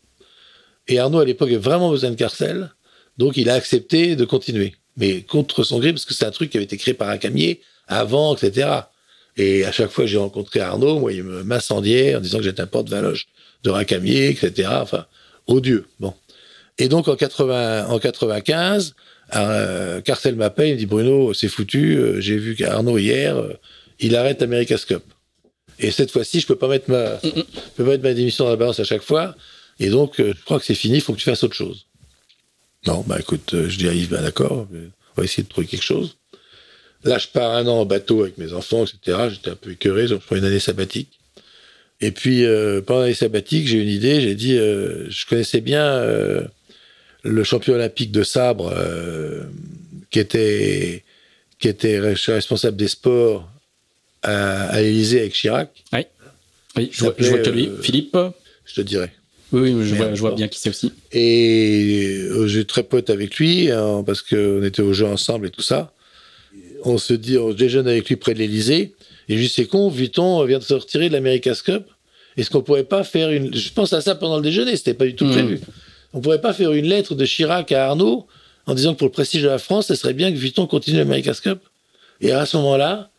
Et 0.88 1.00
Arnaud, 1.00 1.20
à 1.20 1.26
l'époque, 1.26 1.50
avait 1.50 1.58
vraiment 1.58 1.90
besoin 1.90 2.12
de 2.12 2.16
Carcel, 2.16 2.72
donc 3.18 3.38
il 3.38 3.50
a 3.50 3.56
accepté 3.56 4.16
de 4.16 4.26
continuer. 4.26 4.76
Mais 4.96 5.22
contre 5.22 5.64
son 5.64 5.80
gré, 5.80 5.92
parce 5.92 6.06
que 6.06 6.14
c'est 6.14 6.26
un 6.26 6.32
truc 6.32 6.52
qui 6.52 6.58
avait 6.58 6.66
été 6.66 6.78
créé 6.78 6.94
par 6.94 7.10
un 7.10 7.18
camier 7.18 7.62
avant, 7.88 8.36
etc. 8.36 8.70
Et 9.38 9.66
à 9.66 9.72
chaque 9.72 9.92
fois 9.92 10.06
que 10.06 10.10
j'ai 10.10 10.18
rencontré 10.18 10.60
Arnaud, 10.60 11.00
moi, 11.00 11.14
il 11.14 11.24
m'incendiait 11.24 12.16
en 12.16 12.22
disant 12.22 12.40
que 12.40 12.44
j'étais 12.44 12.62
un 12.62 12.68
porte-valoche 12.68 13.28
de 13.64 13.70
Racamier, 13.70 14.30
etc. 14.30 14.70
Enfin, 14.72 15.06
odieux. 15.48 15.86
Bon. 16.00 16.14
Et 16.78 16.90
donc, 16.90 17.08
en, 17.08 17.16
80, 17.16 17.88
en 17.88 18.00
95, 18.00 18.96
euh, 19.36 20.02
Carcel 20.02 20.36
m'appelle, 20.36 20.70
il 20.70 20.74
me 20.74 20.78
dit 20.78 20.86
Bruno, 20.86 21.34
c'est 21.34 21.48
foutu, 21.48 21.98
euh, 21.98 22.22
j'ai 22.22 22.38
vu 22.38 22.56
Arnaud 22.64 22.98
hier, 22.98 23.36
euh, 23.36 23.54
il 24.00 24.16
arrête 24.16 24.42
America's 24.42 24.86
Cup. 24.86 25.04
Et 25.80 25.92
cette 25.92 26.12
fois-ci, 26.12 26.40
je 26.40 26.48
peux 26.48 26.56
pas 26.56 26.68
mettre 26.68 26.90
ma, 26.90 27.20
je 27.24 27.30
peux 27.76 27.84
pas 27.84 27.92
mettre 27.92 28.04
ma 28.04 28.14
démission 28.14 28.46
dans 28.46 28.52
la 28.52 28.56
balance 28.56 28.80
à 28.80 28.84
chaque 28.84 29.02
fois. 29.02 29.36
Et 29.80 29.90
donc, 29.90 30.16
je 30.18 30.44
crois 30.46 30.60
que 30.60 30.66
c'est 30.66 30.76
fini, 30.76 30.96
il 30.96 31.02
faut 31.02 31.14
que 31.14 31.20
tu 31.20 31.26
fasses 31.26 31.44
autre 31.44 31.56
chose. 31.56 31.86
Non, 32.86 33.04
bah 33.06 33.18
écoute, 33.20 33.54
je 33.54 33.78
dis 33.78 33.88
à 33.88 33.94
Yves, 33.94 34.10
bah 34.10 34.22
d'accord, 34.22 34.68
on 34.72 34.92
va 35.16 35.24
essayer 35.24 35.44
de 35.44 35.50
trouver 35.50 35.68
quelque 35.68 35.84
chose. 35.84 36.18
Là, 37.04 37.18
je 37.20 37.28
pars 37.28 37.52
un 37.52 37.68
an 37.68 37.82
en 37.82 37.86
bateau 37.86 38.24
avec 38.24 38.38
mes 38.38 38.54
enfants, 38.54 38.86
etc. 38.86 39.28
J'étais 39.30 39.52
un 39.52 39.56
peu 39.56 39.72
écœuré, 39.72 40.08
donc 40.08 40.22
je 40.22 40.26
prends 40.26 40.36
une 40.36 40.46
année 40.46 40.60
sabbatique. 40.60 41.17
Et 42.00 42.12
puis, 42.12 42.46
pendant 42.86 43.02
l'année 43.02 43.14
sabbatique, 43.14 43.68
j'ai 43.68 43.82
une 43.82 43.90
idée, 43.90 44.22
j'ai 44.22 44.36
dit, 44.36 44.56
je 44.56 45.26
connaissais 45.26 45.62
bien 45.62 46.04
le 47.28 47.44
champion 47.44 47.74
olympique 47.74 48.12
de 48.12 48.24
sabre, 48.24 48.74
euh, 48.76 49.44
qui 50.10 50.20
était 50.20 51.04
qui 51.60 51.68
était 51.68 52.00
responsable 52.00 52.78
des 52.78 52.88
sports 52.88 53.50
à, 54.22 54.68
à 54.70 54.82
l'Élysée 54.82 55.20
avec 55.20 55.34
Chirac. 55.34 55.72
Oui, 55.94 56.00
oui 56.76 56.90
je, 56.92 57.04
vois, 57.04 57.14
que 57.14 57.50
lui, 57.50 57.68
euh, 57.68 57.82
Philippe. 57.82 58.18
Je 58.66 58.76
te 58.76 58.82
dirais. 58.82 59.12
Oui, 59.52 59.76
je, 59.84 59.96
vois, 60.20 60.36
bien 60.36 60.48
qui 60.50 60.60
c'est 60.60 60.70
aussi. 60.70 60.92
Et 61.14 62.20
euh, 62.30 62.48
j'ai 62.48 62.66
très 62.66 62.84
pote 62.84 63.10
avec 63.10 63.38
lui, 63.38 63.72
hein, 63.72 64.04
parce 64.06 64.22
qu'on 64.22 64.62
était 64.62 64.82
au 64.82 64.94
jeu 64.94 65.06
ensemble 65.06 65.48
et 65.48 65.50
tout 65.50 65.62
ça. 65.62 65.94
On 66.84 66.98
se 66.98 67.14
dit, 67.14 67.38
on 67.38 67.54
déjeune 67.54 67.88
avec 67.88 68.08
lui 68.10 68.18
près 68.18 68.34
de 68.34 68.40
l'Élysée, 68.40 68.94
et 69.30 69.36
dis, 69.36 69.50
c'est 69.50 69.66
con, 69.66 69.90
Vuitton 69.90 70.44
vient 70.46 70.60
de 70.60 70.64
se 70.64 70.74
retirer 70.74 71.10
de 71.10 71.14
l'America's 71.14 71.62
Cup. 71.62 71.86
Est-ce 72.38 72.50
qu'on 72.50 72.62
pourrait 72.62 72.84
pas 72.84 73.04
faire 73.04 73.30
une. 73.32 73.54
Je 73.54 73.72
pense 73.74 73.94
à 73.94 74.02
ça 74.02 74.16
pendant 74.16 74.38
le 74.38 74.44
déjeuner, 74.44 74.76
c'était 74.78 74.94
pas 74.94 75.06
du 75.06 75.16
tout 75.16 75.26
hmm. 75.26 75.32
prévu. 75.32 75.60
On 76.14 76.22
pourrait 76.22 76.42
pas 76.42 76.54
faire 76.54 76.72
une 76.72 76.86
lettre 76.86 77.16
de 77.16 77.26
Chirac 77.26 77.72
à 77.72 77.88
Arnaud 77.88 78.28
en 78.66 78.74
disant 78.74 78.94
que 78.94 79.00
pour 79.00 79.08
le 79.08 79.12
prestige 79.12 79.44
de 79.44 79.48
la 79.48 79.58
France, 79.58 79.88
ce 79.88 79.96
serait 79.96 80.14
bien 80.14 80.32
que 80.32 80.38
Vuitton 80.38 80.68
continue 80.68 80.98
l'America's 80.98 81.42
Cup. 81.42 81.60
Et 82.22 82.32
à 82.32 82.46
ce 82.46 82.58
moment-là, 82.58 83.10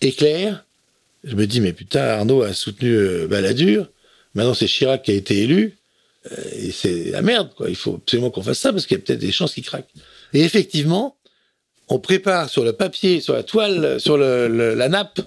éclair, 0.00 0.64
je 1.24 1.36
me 1.36 1.46
dis, 1.46 1.60
mais 1.60 1.72
putain, 1.72 2.00
Arnaud 2.00 2.42
a 2.42 2.52
soutenu 2.52 2.90
euh, 2.90 3.26
Balladur, 3.26 3.88
maintenant 4.34 4.54
c'est 4.54 4.66
Chirac 4.66 5.02
qui 5.02 5.10
a 5.10 5.14
été 5.14 5.42
élu, 5.42 5.78
euh, 6.30 6.36
et 6.58 6.70
c'est 6.70 7.10
la 7.10 7.22
merde, 7.22 7.50
quoi. 7.56 7.68
Il 7.68 7.76
faut 7.76 7.96
absolument 7.96 8.30
qu'on 8.30 8.42
fasse 8.42 8.58
ça 8.58 8.72
parce 8.72 8.86
qu'il 8.86 8.96
y 8.96 9.00
a 9.00 9.02
peut-être 9.02 9.20
des 9.20 9.32
chances 9.32 9.54
qu'il 9.54 9.64
craque. 9.64 9.88
Et 10.32 10.40
effectivement, 10.40 11.16
on 11.94 12.00
prépare 12.00 12.50
sur 12.50 12.64
le 12.64 12.72
papier, 12.72 13.20
sur 13.20 13.34
la 13.34 13.44
toile, 13.44 14.00
sur 14.00 14.16
la 14.18 14.88
nappe 14.88 15.20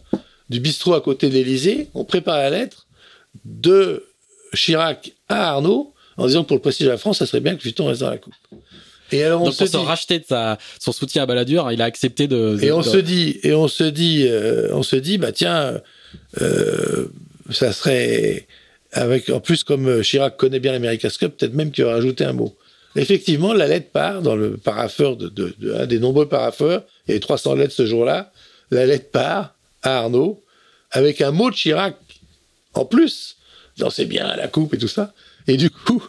du 0.49 0.59
bistrot 0.59 0.95
à 0.95 1.01
côté 1.01 1.29
de 1.29 1.33
l'Élysée, 1.33 1.87
on 1.93 2.03
prépare 2.03 2.37
la 2.37 2.49
lettre 2.49 2.87
de 3.45 4.05
Chirac 4.53 5.13
à 5.29 5.51
Arnaud 5.51 5.93
en 6.17 6.27
disant 6.27 6.43
que 6.43 6.47
pour 6.49 6.57
le 6.57 6.61
prestige 6.61 6.87
de 6.87 6.91
la 6.91 6.97
France, 6.97 7.19
ça 7.19 7.25
serait 7.25 7.39
bien 7.39 7.55
que 7.55 7.61
Vuitton 7.61 7.85
reste 7.85 8.01
dans 8.01 8.09
la 8.09 8.17
coupe. 8.17 8.33
Et 9.13 9.23
alors 9.23 9.41
on 9.41 9.45
Donc 9.45 9.53
se 9.53 9.63
pour 9.63 9.67
se 9.69 9.77
racheter 9.77 10.19
de 10.19 10.25
sa, 10.25 10.57
son 10.79 10.91
soutien 10.91 11.23
à 11.23 11.25
Balladur, 11.25 11.71
il 11.71 11.81
a 11.81 11.85
accepté 11.85 12.27
de. 12.27 12.57
et 12.61 12.73
on 12.73 12.83
se 12.83 12.97
dit, 12.97 13.39
et 13.43 13.53
on 13.53 13.69
se 13.69 13.85
dit, 13.85 14.25
euh, 14.27 14.67
on 14.73 14.83
se 14.83 14.97
dit, 14.97 15.17
bah 15.17 15.31
tiens, 15.31 15.79
euh, 16.41 17.07
ça 17.49 17.71
serait 17.71 18.45
avec 18.91 19.29
en 19.29 19.39
plus 19.39 19.63
comme 19.63 20.01
Chirac 20.01 20.35
connaît 20.35 20.59
bien 20.59 20.73
l'America's 20.73 21.17
Cup, 21.17 21.37
peut-être 21.37 21.53
même 21.53 21.71
qu'il 21.71 21.85
va 21.85 21.93
rajouter 21.93 22.25
un 22.25 22.33
mot. 22.33 22.53
Effectivement, 22.97 23.53
la 23.53 23.67
lettre 23.67 23.91
part 23.91 24.21
dans 24.21 24.35
le 24.35 24.57
paraffeur 24.57 25.15
de, 25.15 25.29
de, 25.29 25.53
de 25.59 25.73
un 25.73 25.85
des 25.85 25.99
nombreux 25.99 26.27
paraffeurs. 26.27 26.83
Il 27.07 27.11
y 27.11 27.13
avait 27.13 27.19
300 27.19 27.55
lettres 27.55 27.73
ce 27.73 27.85
jour-là. 27.85 28.31
La 28.71 28.85
lettre 28.85 29.11
part 29.11 29.55
à 29.83 29.99
Arnaud 29.99 30.43
avec 30.91 31.21
un 31.21 31.31
mot 31.31 31.49
de 31.49 31.55
Chirac 31.55 31.95
en 32.73 32.85
plus. 32.85 33.37
Non, 33.79 33.89
c'est 33.89 34.05
bien 34.05 34.35
la 34.35 34.47
coupe 34.47 34.73
et 34.73 34.77
tout 34.77 34.87
ça. 34.87 35.13
Et 35.47 35.57
du 35.57 35.69
coup, 35.69 36.03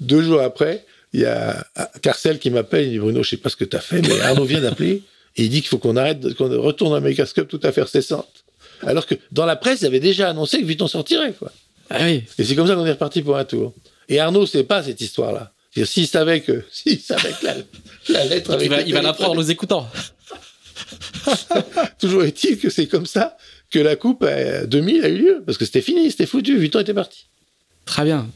deux 0.00 0.22
jours 0.22 0.40
après, 0.40 0.84
il 1.12 1.20
y 1.20 1.24
a 1.24 1.66
Carcel 2.02 2.38
qui 2.38 2.50
m'appelle, 2.50 2.86
il 2.86 2.90
dit 2.90 2.98
Bruno, 2.98 3.22
je 3.22 3.30
sais 3.30 3.36
pas 3.36 3.48
ce 3.48 3.56
que 3.56 3.64
tu 3.64 3.76
as 3.76 3.80
fait, 3.80 4.02
mais 4.02 4.20
Arnaud 4.20 4.44
vient 4.44 4.60
d'appeler 4.60 5.02
et 5.36 5.44
il 5.44 5.50
dit 5.50 5.60
qu'il 5.60 5.68
faut 5.68 5.78
qu'on 5.78 5.96
arrête, 5.96 6.34
qu'on 6.34 6.48
retourne 6.60 7.04
à 7.04 7.12
Cup 7.12 7.48
tout 7.48 7.60
à 7.62 7.72
fait 7.72 7.86
cessante. 7.88 8.44
Alors 8.82 9.06
que 9.06 9.14
dans 9.32 9.46
la 9.46 9.56
presse, 9.56 9.80
il 9.80 9.86
avait 9.86 10.00
déjà 10.00 10.30
annoncé 10.30 10.60
que 10.60 10.64
Vuitton 10.64 10.86
sortirait, 10.86 11.32
quoi. 11.32 11.52
Ah 11.90 12.04
oui. 12.04 12.24
Et 12.38 12.44
c'est 12.44 12.54
comme 12.54 12.66
ça 12.66 12.74
qu'on 12.74 12.86
est 12.86 12.92
reparti 12.92 13.20
pour 13.22 13.36
un 13.36 13.44
tour. 13.44 13.74
Et 14.08 14.20
Arnaud 14.20 14.46
sait 14.46 14.64
pas 14.64 14.82
cette 14.82 15.00
histoire-là. 15.00 15.52
S'il 15.84 16.06
savait 16.06 16.40
que, 16.40 16.64
s'il 16.70 17.00
savait 17.00 17.32
que 17.32 18.12
la, 18.12 18.24
lettre 18.24 18.52
avec 18.52 18.70
Il 18.86 18.92
va, 18.94 19.02
l'apprendre 19.02 19.32
en 19.32 19.34
nous 19.36 19.50
écoutant. 19.50 19.88
Toujours 22.00 22.24
est-il 22.24 22.58
que 22.58 22.70
c'est 22.70 22.86
comme 22.86 23.06
ça 23.06 23.36
que 23.70 23.78
la 23.78 23.96
coupe 23.96 24.26
2000 24.66 25.04
a 25.04 25.08
eu 25.08 25.18
lieu. 25.18 25.42
Parce 25.46 25.58
que 25.58 25.64
c'était 25.64 25.82
fini, 25.82 26.10
c'était 26.10 26.26
foutu. 26.26 26.56
Vuitton 26.56 26.80
était 26.80 26.94
parti. 26.94 27.26
Très 27.84 28.04
bien 28.04 28.28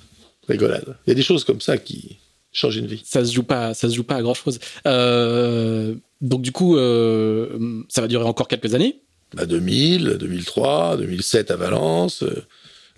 rigolade. 0.48 0.96
Il 1.06 1.10
y 1.10 1.12
a 1.12 1.14
des 1.14 1.22
choses 1.22 1.44
comme 1.44 1.60
ça 1.60 1.78
qui 1.78 2.18
changent 2.52 2.76
une 2.76 2.86
vie. 2.86 3.02
Ça 3.04 3.24
se 3.24 3.32
joue 3.32 3.42
pas, 3.42 3.74
ça 3.74 3.88
se 3.88 3.94
joue 3.94 4.04
pas 4.04 4.16
à 4.16 4.22
grand 4.22 4.34
chose. 4.34 4.58
Euh, 4.86 5.94
donc 6.20 6.42
du 6.42 6.52
coup, 6.52 6.76
euh, 6.76 7.82
ça 7.88 8.00
va 8.00 8.08
durer 8.08 8.24
encore 8.24 8.48
quelques 8.48 8.74
années. 8.74 9.00
À 9.36 9.46
2000, 9.46 10.16
2003, 10.18 10.98
2007 10.98 11.50
à 11.50 11.56
Valence. 11.56 12.24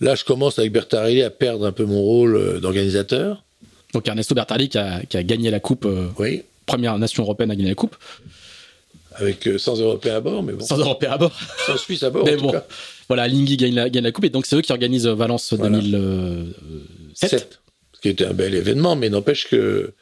Là, 0.01 0.15
je 0.15 0.25
commence 0.25 0.59
avec 0.59 0.73
Bertarelli 0.73 1.23
à 1.23 1.31
perdre 1.31 1.65
un 1.65 1.73
peu 1.73 1.85
mon 1.85 2.03
rôle 2.03 2.37
euh, 2.37 2.61
d'organisateur. 2.61 3.45
Donc 3.97 4.07
Ernesto 4.09 4.35
Bertarelli 4.35 4.69
qui 4.69 4.79
a, 4.79 5.23
gagné 5.23 5.51
la 5.51 5.61
coupe. 5.61 5.87
oui. 6.19 6.43
Première 6.67 6.99
nation 6.99 7.23
européenne 7.23 7.51
à 7.53 7.57
gagner 7.57 7.69
la 7.71 7.75
coupe. 7.77 7.97
avec 9.15 9.47
euh, 9.47 9.57
100 9.57 9.77
Européens 9.79 10.17
à 10.17 10.21
bord, 10.21 10.43
mais 10.43 10.53
bon, 10.53 10.65
Sans 10.65 10.79
Européens 10.79 11.13
à 11.13 11.19
bord. 11.19 11.33
100 11.67 11.77
Suisses 11.79 12.03
à 12.03 12.11
bord 12.11 12.25
Mais 12.27 12.35
en 12.35 12.39
tout 12.39 12.43
bon. 12.43 12.51
cas. 12.53 12.67
Voilà, 13.09 13.29
Lingui 13.29 13.57
gagne 13.57 13.75
la, 13.75 13.89
gagne 13.89 14.03
la 14.03 14.11
coupe 14.13 14.25
et 14.25 14.31
donc 14.31 14.47
c'est 14.47 14.57
eux 14.57 14.63
qui 14.63 14.73
organisent 14.73 15.07
Valence 15.07 15.53
Voilà. 15.55 15.79
2007. 15.79 17.31
Sept. 17.31 17.61
Ce 17.95 18.01
qui 18.01 18.09
était 18.09 18.27
un 18.27 18.35
bel 18.35 18.55
événement, 18.55 18.97
mais 18.97 19.09
n'empêche 19.09 19.49
que 19.49 19.95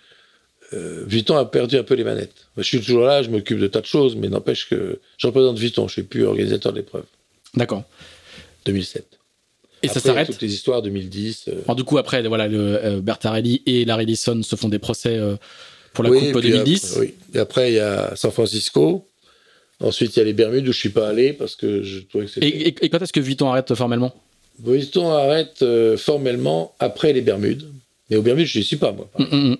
euh, 0.72 1.04
Vuitton 1.06 1.36
a 1.36 1.44
perdu 1.44 1.76
un 1.76 1.82
peu 1.84 1.94
les 1.94 2.02
manettes. 2.02 2.46
Je 2.56 2.62
suis 2.62 2.80
toujours 2.80 3.04
là, 3.04 3.22
je 3.22 3.28
m'occupe 3.30 3.58
de 3.58 3.66
tas 3.68 3.82
de 3.82 3.86
choses, 3.86 4.16
mais 4.16 4.28
n'empêche 4.28 4.68
que 4.68 4.98
je 5.18 5.26
représente 5.26 5.58
Vuitton, 5.58 5.86
je 5.86 5.92
suis 5.92 6.02
plus 6.02 6.24
organisateur 6.24 6.72
de 6.72 6.78
l'épreuve. 6.78 7.04
D'accord. 7.54 7.84
2007. 8.64 9.06
Et 9.84 9.88
Après, 9.88 10.00
ça 10.00 10.08
il 10.08 10.12
s'arrête. 10.12 10.26
Toutes 10.28 10.42
les 10.42 10.52
histoires 10.54 10.82
2010. 10.82 11.44
euh, 11.48 11.52
Alors, 11.64 11.76
du 11.76 11.84
coup, 11.84 11.98
après, 11.98 12.22
voilà, 12.26 12.48
le, 12.48 12.58
euh, 12.84 13.00
Bertarelli 13.00 13.62
et 13.66 13.84
Larry 13.84 14.04
Ellison 14.04 14.42
se 14.42 14.56
font 14.56 14.68
des 14.68 14.78
procès 14.78 15.16
euh, 15.16 15.36
pour 15.92 16.04
la 16.04 16.10
oui, 16.10 16.32
Coupe 16.32 16.40
puis 16.40 16.50
2010. 16.50 16.84
Après, 16.92 17.00
oui. 17.00 17.14
Et 17.34 17.38
après, 17.38 17.72
il 17.72 17.74
y 17.76 17.80
a 17.80 18.14
San 18.16 18.30
Francisco. 18.30 19.06
Ensuite, 19.80 20.16
il 20.16 20.18
y 20.20 20.22
a 20.22 20.24
les 20.24 20.32
Bermudes 20.32 20.66
où 20.68 20.72
je 20.72 20.78
suis 20.78 20.88
pas 20.90 21.08
allé 21.08 21.32
parce 21.32 21.56
que 21.56 21.82
je 21.82 22.00
trouvais 22.00 22.26
que 22.26 22.30
c'était. 22.32 22.48
Et, 22.48 22.68
et- 22.68 22.84
et 22.84 22.88
quand 22.88 23.00
est-ce 23.02 23.12
que 23.12 23.20
Vuitton 23.20 23.48
arrête 23.50 23.74
formellement? 23.74 24.14
Vuitton 24.64 25.10
arrête 25.10 25.62
euh, 25.62 25.96
formellement 25.96 26.74
après 26.78 27.12
les 27.12 27.20
Bermudes. 27.22 27.64
Mais 28.08 28.16
aux 28.16 28.22
Bermudes, 28.22 28.46
je 28.46 28.58
n'y 28.58 28.64
suis 28.64 28.76
pas, 28.76 28.92
moi. 28.92 29.08
Hum, 29.18 29.26
hum, 29.32 29.56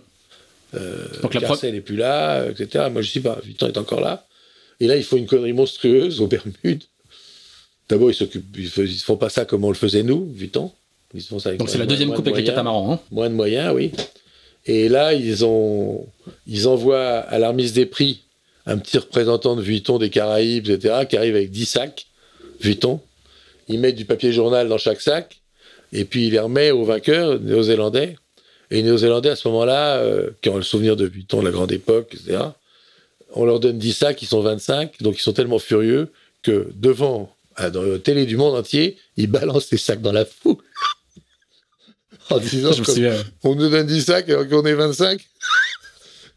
hum. 0.73 0.81
Donc 1.23 1.35
la 1.35 1.41
Carcel 1.41 1.73
n'est 1.73 1.81
plus 1.81 1.97
là, 1.97 2.41
euh, 2.41 2.51
etc. 2.53 2.87
Moi, 2.93 3.03
je 3.03 3.09
ne 3.09 3.11
suis 3.11 3.21
pas. 3.21 3.39
Vuitton 3.45 3.67
est 3.69 3.79
encore 3.79 4.01
là. 4.01 4.27
Et 4.81 4.87
là, 4.87 4.97
ils 4.97 5.05
font 5.05 5.17
une 5.17 5.27
connerie 5.27 5.53
monstrueuse 5.53 6.21
aux 6.21 6.27
Bermudes. 6.27 6.83
D'abord, 7.89 8.11
ils 8.11 8.15
s'occupent, 8.15 8.57
ils 8.57 8.71
ne 8.83 8.87
font 8.99 9.17
pas 9.17 9.29
ça 9.29 9.45
comme 9.45 9.65
on 9.65 9.69
le 9.69 9.75
faisait 9.75 10.03
nous, 10.03 10.27
Vuitton. 10.33 10.71
Ils 11.15 11.23
font 11.23 11.39
ça 11.39 11.51
avec 11.51 11.61
Donc 11.61 11.69
c'est 11.71 11.79
la 11.79 11.87
deuxième 11.87 12.13
coupe 12.13 12.25
de 12.25 12.31
avec 12.31 12.45
les 12.45 12.51
catamarans. 12.51 12.93
hein. 12.95 13.01
Moins 13.11 13.29
de 13.31 13.35
moyens, 13.35 13.73
oui. 13.75 13.93
Et 14.67 14.89
là, 14.89 15.13
ils, 15.13 15.45
ont, 15.45 16.07
ils 16.47 16.67
envoient 16.67 17.19
à 17.19 17.39
la 17.39 17.49
remise 17.51 17.73
des 17.75 17.87
prix 17.87 18.23
un 18.67 18.79
petit 18.79 18.97
représentant 18.97 19.57
de 19.57 19.63
Vuitton 19.63 19.99
des 19.99 20.09
Caraïbes, 20.09 20.69
etc., 20.71 21.05
qui 21.09 21.17
arrive 21.17 21.37
avec 21.37 21.51
10 21.51 21.67
sacs 21.67 22.07
Vuitton. 22.61 23.01
Ils 23.69 23.79
mettent 23.79 23.97
du 23.97 24.07
papier 24.07 24.33
journal 24.33 24.69
dans 24.69 24.79
chaque 24.79 25.03
sac, 25.03 25.41
et 25.93 26.05
puis 26.07 26.27
il 26.27 26.33
les 26.33 26.39
remet 26.39 26.71
aux 26.71 26.85
vainqueurs 26.85 27.39
néo-zélandais. 27.41 28.17
Et 28.71 28.77
les 28.77 28.83
néo-zélandais, 28.83 29.29
à 29.29 29.37
ce 29.37 29.47
moment-là, 29.49 29.97
euh, 29.99 30.31
qui 30.41 30.49
ont 30.49 30.57
le 30.57 30.63
souvenir 30.63 30.97
de 30.97 31.05
Vuitton, 31.05 31.41
de 31.41 31.45
la 31.45 31.51
grande 31.51 31.73
époque, 31.73 32.15
etc., 32.15 32.39
on 33.35 33.45
leur 33.45 33.61
donne 33.61 33.79
10 33.79 33.93
sacs, 33.93 34.23
ils 34.23 34.27
sont 34.27 34.41
25, 34.41 35.03
donc 35.03 35.17
ils 35.19 35.23
sont 35.23 35.33
tellement 35.33 35.59
furieux 35.59 36.11
que 36.43 36.69
devant, 36.75 37.34
dans 37.73 37.83
la 37.83 37.99
télé 37.99 38.27
du 38.27 38.37
monde 38.37 38.55
entier, 38.57 38.97
ils 39.17 39.27
balancent 39.27 39.71
les 39.71 39.79
sacs 39.79 40.03
dans 40.03 40.13
la 40.13 40.25
foule. 40.25 40.57
en 42.31 42.39
disant 42.39 42.73
Je 42.73 43.03
me 43.03 43.23
on 43.43 43.55
nous 43.55 43.69
donne 43.69 43.87
10 43.87 44.03
sacs 44.03 44.29
alors 44.29 44.49
qu'on 44.49 44.65
est 44.65 44.75
25. 44.75 45.21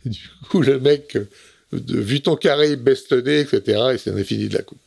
Et 0.06 0.10
du 0.10 0.20
coup, 0.50 0.62
le 0.62 0.80
mec, 0.80 1.16
euh, 1.16 1.28
de, 1.72 2.00
vu 2.00 2.22
ton 2.22 2.36
carré, 2.36 2.72
il 2.72 2.76
baisse 2.78 3.10
le 3.10 3.22
nez, 3.22 3.40
etc. 3.42 3.82
Et 3.94 3.98
c'est 3.98 4.24
fini 4.24 4.48
de 4.48 4.56
la 4.56 4.64
coupe. 4.64 4.80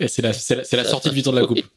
Et 0.00 0.08
c'est 0.08 0.22
la, 0.22 0.32
sortie 0.32 1.08
de 1.08 1.14
Vuitton 1.14 1.32
de 1.32 1.40
la 1.40 1.46
Coupe. 1.46 1.60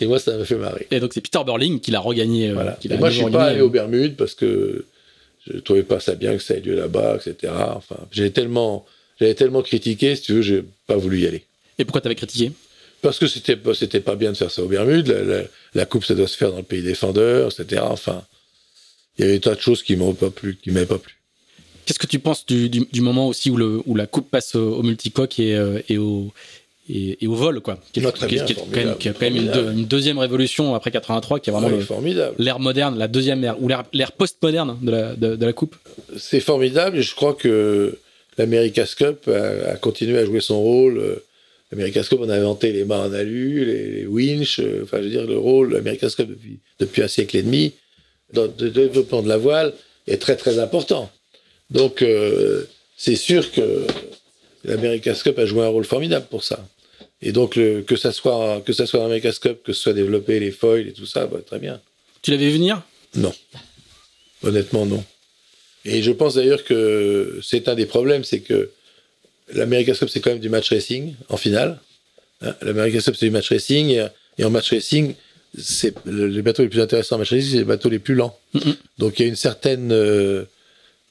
Et 0.00 0.06
moi, 0.06 0.18
ça 0.18 0.36
m'a 0.36 0.44
fait 0.44 0.56
marrer. 0.56 0.88
Et 0.90 0.98
donc 0.98 1.12
c'est 1.14 1.20
Peter 1.20 1.38
Burling 1.44 1.80
qui 1.80 1.90
l'a 1.92 2.00
regagné. 2.00 2.50
euh, 2.50 2.54
Voilà. 2.54 2.72
qui 2.72 2.88
Et 2.88 2.90
l'a 2.90 2.96
moi, 2.96 3.10
je 3.10 3.22
suis 3.22 3.30
pas 3.30 3.44
allé 3.44 3.60
aux 3.60 3.68
Bermudes 3.68 4.16
parce 4.16 4.34
que 4.34 4.86
je 5.46 5.58
trouvais 5.58 5.82
pas 5.82 6.00
ça 6.00 6.14
bien 6.14 6.36
que 6.36 6.42
ça 6.42 6.54
ait 6.54 6.60
lieu 6.60 6.74
là-bas, 6.74 7.18
etc. 7.24 7.52
Enfin, 7.76 7.96
j'avais 8.10 8.30
tellement, 8.30 8.86
j'avais 9.20 9.34
tellement 9.34 9.62
critiqué, 9.62 10.16
si 10.16 10.22
tu 10.22 10.32
veux, 10.32 10.42
j'ai 10.42 10.64
pas 10.86 10.96
voulu 10.96 11.20
y 11.20 11.26
aller. 11.26 11.44
Et 11.78 11.84
pourquoi 11.84 12.00
t'avais 12.00 12.14
critiqué? 12.14 12.52
Parce 13.02 13.18
que 13.18 13.26
c'était 13.26 13.58
c'était 13.74 14.00
pas 14.00 14.16
bien 14.16 14.32
de 14.32 14.36
faire 14.36 14.50
ça 14.50 14.62
aux 14.62 14.68
Bermudes. 14.68 15.08
La, 15.08 15.22
la- 15.22 15.44
la 15.74 15.86
coupe, 15.86 16.04
ça 16.04 16.14
doit 16.14 16.28
se 16.28 16.36
faire 16.36 16.50
dans 16.50 16.58
le 16.58 16.62
pays 16.62 16.82
défendeur, 16.82 17.50
etc. 17.52 17.82
Enfin, 17.84 18.22
il 19.18 19.22
y 19.22 19.24
avait 19.24 19.34
des 19.34 19.40
tas 19.40 19.54
de 19.54 19.60
choses 19.60 19.82
qui 19.82 19.96
m'ont 19.96 20.14
pas 20.14 20.30
plu, 20.30 20.56
qui 20.62 20.70
m'avaient 20.70 20.86
pas 20.86 20.98
plu. 20.98 21.14
Qu'est-ce 21.84 21.98
que 21.98 22.06
tu 22.06 22.18
penses 22.18 22.46
du, 22.46 22.70
du, 22.70 22.86
du 22.90 23.00
moment 23.02 23.28
aussi 23.28 23.50
où, 23.50 23.56
le, 23.58 23.82
où 23.84 23.94
la 23.94 24.06
coupe 24.06 24.30
passe 24.30 24.54
au, 24.54 24.76
au 24.76 24.82
multicoque 24.82 25.38
et, 25.38 25.54
euh, 25.54 25.80
et 25.88 25.98
au 25.98 26.32
et, 26.88 27.22
et 27.22 27.26
au 27.26 27.34
vol 27.34 27.60
quoi? 27.60 27.78
Qui 27.92 28.00
est, 28.00 28.12
qui 28.12 28.26
bien, 28.26 28.44
qui 28.44 28.52
est 28.52 28.56
quand 28.56 28.66
même, 28.70 28.96
qui 28.98 29.08
est 29.08 29.12
quand 29.12 29.20
même 29.20 29.36
une, 29.36 29.42
formidable. 29.46 29.66
deux- 29.74 29.80
une 29.80 29.86
deuxième 29.86 30.18
révolution 30.18 30.74
après 30.74 30.90
83 30.90 31.40
qui 31.40 31.50
est 31.50 31.52
vraiment 31.52 31.80
formidable. 31.80 32.36
l'ère 32.38 32.58
moderne 32.60 32.96
la 32.98 33.08
deuxième 33.08 33.42
ère 33.44 33.62
ou 33.62 33.68
l'ère 33.68 33.84
l'ère 33.92 34.12
post-moderne 34.12 34.78
de 34.82 34.90
la, 34.90 35.14
de, 35.14 35.36
de 35.36 35.44
la 35.46 35.52
coupe 35.52 35.76
c'est 36.18 36.40
formidable 36.40 36.98
et 36.98 37.02
je 37.02 37.14
crois 37.14 37.34
que 37.34 37.98
l'America's 38.38 38.94
Cup 38.94 39.28
a, 39.28 39.72
a 39.72 39.76
continué 39.76 40.18
à 40.18 40.24
jouer 40.24 40.40
son 40.40 40.60
rôle. 40.60 41.20
L'America's 41.72 42.08
Cup, 42.08 42.20
on 42.22 42.28
a 42.28 42.36
inventé 42.36 42.72
les 42.72 42.84
mâts 42.84 43.00
en 43.00 43.12
alu, 43.12 43.64
les, 43.64 43.90
les 43.90 44.06
winches, 44.06 44.60
euh, 44.60 44.82
enfin, 44.84 44.98
je 44.98 45.04
veux 45.04 45.10
dire, 45.10 45.26
le 45.26 45.38
rôle 45.38 45.70
de 45.70 45.74
l'America's 45.76 46.14
Cup 46.14 46.28
depuis, 46.28 46.58
depuis 46.78 47.02
un 47.02 47.08
siècle 47.08 47.36
et 47.36 47.42
demi, 47.42 47.72
dans 48.32 48.44
le 48.44 48.70
développement 48.70 49.22
de 49.22 49.28
la 49.28 49.36
voile, 49.38 49.72
est 50.06 50.18
très 50.20 50.36
très 50.36 50.58
important. 50.58 51.10
Donc, 51.70 52.02
euh, 52.02 52.64
c'est 52.96 53.16
sûr 53.16 53.50
que 53.52 53.86
l'America's 54.64 55.22
Cup 55.22 55.38
a 55.38 55.46
joué 55.46 55.64
un 55.64 55.68
rôle 55.68 55.84
formidable 55.84 56.26
pour 56.30 56.44
ça. 56.44 56.66
Et 57.22 57.32
donc, 57.32 57.56
le- 57.56 57.80
que 57.82 57.96
ça 57.96 58.12
soit, 58.12 58.60
que 58.64 58.72
ça 58.72 58.86
soit 58.86 59.00
l'America's 59.00 59.38
Cup, 59.38 59.62
que 59.64 59.72
ce 59.72 59.80
soit 59.80 59.92
développé 59.94 60.38
les 60.40 60.50
foils 60.50 60.86
et 60.88 60.92
tout 60.92 61.06
ça, 61.06 61.26
bah, 61.26 61.38
très 61.44 61.58
bien. 61.58 61.80
tu 62.22 62.30
l'avais 62.30 62.46
vu 62.46 62.52
venir? 62.54 62.82
Non. 63.16 63.32
Honnêtement, 64.42 64.84
non. 64.86 65.02
Et 65.84 66.02
je 66.02 66.10
pense 66.12 66.34
d'ailleurs 66.34 66.64
que 66.64 67.40
c'est 67.42 67.68
un 67.68 67.74
des 67.74 67.86
problèmes, 67.86 68.24
c'est 68.24 68.40
que 68.40 68.70
l'America's 69.54 69.98
Cup, 69.98 70.08
c'est 70.10 70.20
quand 70.20 70.30
même 70.30 70.40
du 70.40 70.48
match 70.48 70.68
racing 70.70 71.14
en 71.28 71.36
finale. 71.36 71.80
Hein, 72.42 72.54
L'America's 72.62 73.04
Cup, 73.04 73.16
c'est 73.18 73.26
du 73.26 73.32
match 73.32 73.48
racing. 73.50 73.98
Et, 74.38 74.44
en 74.44 74.50
match 74.50 74.70
racing, 74.70 75.14
c'est 75.58 75.94
le- 76.04 76.26
les 76.28 76.42
bateaux 76.42 76.62
les 76.62 76.68
plus 76.68 76.80
intéressants 76.80 77.16
en 77.16 77.18
match 77.20 77.30
racing, 77.30 77.50
c'est 77.52 77.58
les 77.58 77.64
bateaux 77.64 77.88
les 77.88 77.98
plus 78.00 78.14
lents. 78.14 78.38
Mhm. 78.54 78.74
Donc 78.98 79.18
il 79.18 79.22
y 79.22 79.24
a 79.26 79.28
une 79.28 79.36
certaine, 79.36 79.92
euh, 79.92 80.44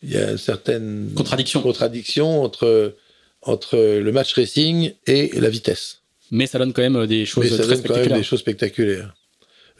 il 0.04 0.12
y 0.12 0.18
a 0.18 0.32
une 0.32 0.38
certaine 0.38 1.12
Contradiction. 1.16 1.62
contradiction 1.62 2.44
entre, 2.44 2.96
entre 3.42 3.78
le 3.78 4.12
match 4.12 4.34
racing 4.34 4.94
et 5.08 5.32
la 5.40 5.50
vitesse. 5.50 6.00
mais 6.32 6.48
ça 6.48 6.58
donne 6.60 6.74
quand 6.74 6.82
même 6.82 6.96
euh, 6.98 7.08
des 7.08 7.26
choses 7.26 7.44
Mais 7.46 7.50
ça 7.52 7.58
très 7.58 7.68
donne 7.68 7.70
quand 7.70 7.78
même 7.78 7.86
spectaculaires 7.86 8.18
des 8.18 8.24
choses 8.24 8.40
spectaculaires. 8.40 9.14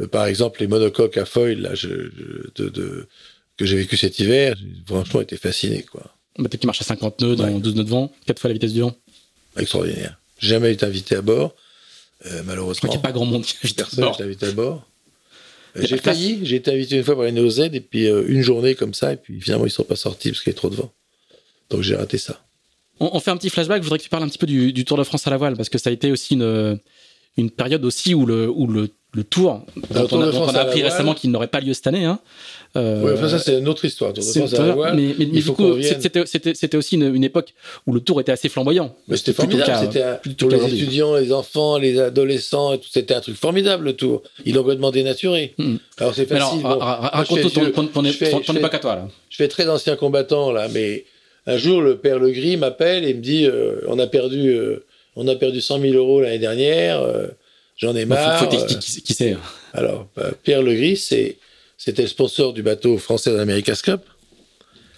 Euh, 0.02 0.08
par 0.08 0.26
exemple, 0.26 0.62
les 0.62 0.68
monocoques 0.68 1.18
à 1.18 1.26
foil 1.26 1.60
là, 1.60 1.76
je, 1.76 1.88
je- 1.90 2.64
de, 2.64 2.70
de- 2.70 3.08
que 3.58 3.66
j'ai 3.66 3.76
vécu 3.76 3.98
cet 3.98 4.18
hiver, 4.20 4.56
j'ai 4.58 4.68
franchement 4.88 5.22
été 5.22 5.36
fasciné, 5.38 5.84
quoi. 5.84 6.16
Un 6.40 6.44
bateau 6.44 6.58
qui 6.58 6.66
marche 6.66 6.82
à 6.82 6.86
50 6.86 7.22
nœuds 7.22 7.36
dans 7.36 7.46
Ouais. 7.46 7.60
12 7.60 7.76
nœuds 7.76 7.84
de 7.84 7.90
vent 7.90 8.12
4 8.26 8.40
fois 8.40 8.48
la 8.50 8.54
vitesse 8.54 8.74
du 8.74 8.82
vent 8.82 8.96
Extraordinaire. 9.58 10.18
J'ai 10.40 10.50
jamais 10.50 10.74
été 10.74 10.86
invité 10.86 11.16
à 11.16 11.22
bord, 11.22 11.54
euh, 12.26 12.30
je 12.30 12.30
crois 12.34 12.44
malheureusement. 12.44 12.90
qu'il 12.90 12.98
n'y 13.00 13.04
a 13.06 13.08
pas 13.08 13.12
grand 13.12 13.26
monde 13.26 13.44
qui 13.46 13.56
invite 13.64 13.82
à 13.82 13.88
bord. 13.96 14.22
invité 14.22 14.46
à 14.48 14.52
bord. 14.52 14.88
Euh, 15.78 15.84
a 15.84 15.86
J'ai 15.86 15.98
failli, 15.98 16.40
j'ai 16.44 16.56
été 16.58 16.72
invité 16.72 16.98
une 16.98 17.04
fois 17.04 17.16
par 17.16 17.26
les 17.26 17.32
NOZ, 17.32 17.60
et 17.74 17.80
puis 17.80 18.08
euh, 18.08 18.24
une 18.28 18.42
journée 18.42 18.76
comme 18.76 18.94
ça, 18.94 19.14
et 19.14 19.18
puis 19.18 19.40
finalement 19.42 19.66
ils 19.66 19.70
ne 19.70 19.74
sont 19.74 19.84
pas 19.84 19.96
sortis 19.96 20.30
parce 20.32 20.42
qu'il 20.42 20.50
y 20.50 20.54
avait 20.54 20.58
trop 20.58 20.70
de 20.70 20.76
vent. 20.76 20.92
Donc 21.70 21.82
j'ai 21.82 21.96
raté 21.96 22.18
ça. 22.18 22.44
On, 23.00 23.12
on 23.14 23.20
fait 23.20 23.32
un 23.32 23.38
petit 23.38 23.50
flashback. 23.50 23.82
Je 23.82 23.84
voudrais 23.86 23.98
que 24.00 24.04
tu 24.04 24.10
parles 24.10 24.24
un 24.24 24.28
petit 24.30 24.38
peu 24.38 24.46
du, 24.48 24.74
du 24.74 24.86
Tour 24.86 24.98
de 24.98 25.04
France 25.04 25.26
à 25.28 25.30
la 25.30 25.38
voile 25.38 25.56
parce 25.56 25.70
que 25.70 25.78
ça 25.78 25.90
a 25.90 25.94
été 25.94 26.12
aussi 26.12 26.34
une, 26.36 26.80
une 27.38 27.50
période 27.52 27.84
aussi 27.86 28.14
où 28.14 28.26
le, 28.26 28.50
où 28.50 28.68
le, 28.68 28.90
le 29.16 29.24
Tour, 29.24 29.62
dont 29.92 30.08
on 30.12 30.22
a, 30.22 30.32
dont 30.32 30.42
on 30.42 30.48
appris 30.56 30.82
récemment 30.82 31.14
qu'il 31.14 31.30
n'aurait 31.30 31.48
pas 31.48 31.60
lieu 31.60 31.74
cette 31.74 31.86
année. 31.88 32.04
Hein. 32.06 32.20
Euh, 32.76 33.14
enfin, 33.14 33.30
ça 33.30 33.38
c'est 33.38 33.60
une 33.60 33.68
autre 33.68 33.86
histoire. 33.86 34.12
Voile, 34.74 34.96
mais, 34.96 35.02
mais- 35.04 35.14
mais 35.20 35.26
il 35.26 35.44
du 35.44 35.52
coup, 35.52 35.64
c'était- 36.56 36.76
aussi 36.78 36.96
une, 36.96 37.14
une 37.14 37.24
époque 37.24 37.54
où 37.86 37.94
le 37.94 38.00
Tour 38.00 38.20
était 38.22 38.32
assez 38.32 38.50
flamboyant. 38.50 38.96
Mais 39.08 39.16
c'était 39.18 39.34
plutôt 39.34 39.58
formidable. 39.60 39.90
C'était 39.94 40.34
pour 40.36 40.50
les 40.50 40.58
étudiants, 40.82 41.16
les 41.16 41.32
enfants, 41.32 41.78
les 41.78 42.00
adolescents, 42.00 42.74
c'était 42.90 43.14
un 43.14 43.22
truc 43.22 43.36
formidable 43.36 43.86
le 43.86 43.94
tour. 43.94 44.24
Ils 44.46 44.56
l'ont 44.56 44.62
complètement 44.64 44.90
dénaturé. 44.90 45.54
Mhm. 45.60 45.78
Alors 46.00 46.16
c'est 46.16 46.26
facile. 46.26 46.66
ra- 46.66 46.74
bon. 46.74 46.80
ra- 46.80 47.00
Moi, 47.00 47.10
je 47.12 47.18
raconte 47.18 47.38
fais 47.38 47.44
ton, 47.44 48.56
époque 48.56 48.74
à 48.74 48.80
toi. 48.80 48.96
Là. 48.96 49.08
Je 49.30 49.36
fais 49.38 49.48
très 49.48 49.70
ancien 49.70 49.96
combattant 49.96 50.52
là, 50.52 50.68
mais 50.74 51.06
un 51.46 51.58
jour 51.58 51.82
le 51.82 51.98
père 51.98 52.18
Legris 52.18 52.58
m'appelle 52.58 53.04
et 53.06 53.14
me 53.14 53.22
dit 53.22 53.46
euh, 53.46 53.82
on 53.88 54.00
a 54.00 54.08
perdu, 54.08 54.50
euh, 54.50 54.84
on 55.16 55.28
a 55.28 55.36
perdu 55.36 55.62
100 55.62 55.80
000 55.80 55.94
euros 55.94 56.22
l'année 56.22 56.40
dernière. 56.40 57.04
Euh, 57.86 57.92
J'en 57.92 57.96
ai 57.96 58.02
faut- 58.04 58.08
marre. 58.10 58.40
faut 58.50 58.56
euh. 58.56 58.66
qui, 58.80 59.02
qui 59.02 59.14
c'est. 59.14 59.36
Alors 59.74 60.08
bah, 60.16 60.32
Pierre 60.44 60.62
Legris, 60.62 60.98
c'était 61.78 62.02
le 62.04 62.08
sponsor 62.08 62.54
du 62.54 62.64
bateau 62.64 62.98
français 62.98 63.32
de 63.32 63.36
l'America's 63.38 63.82
Cup, 63.82 64.02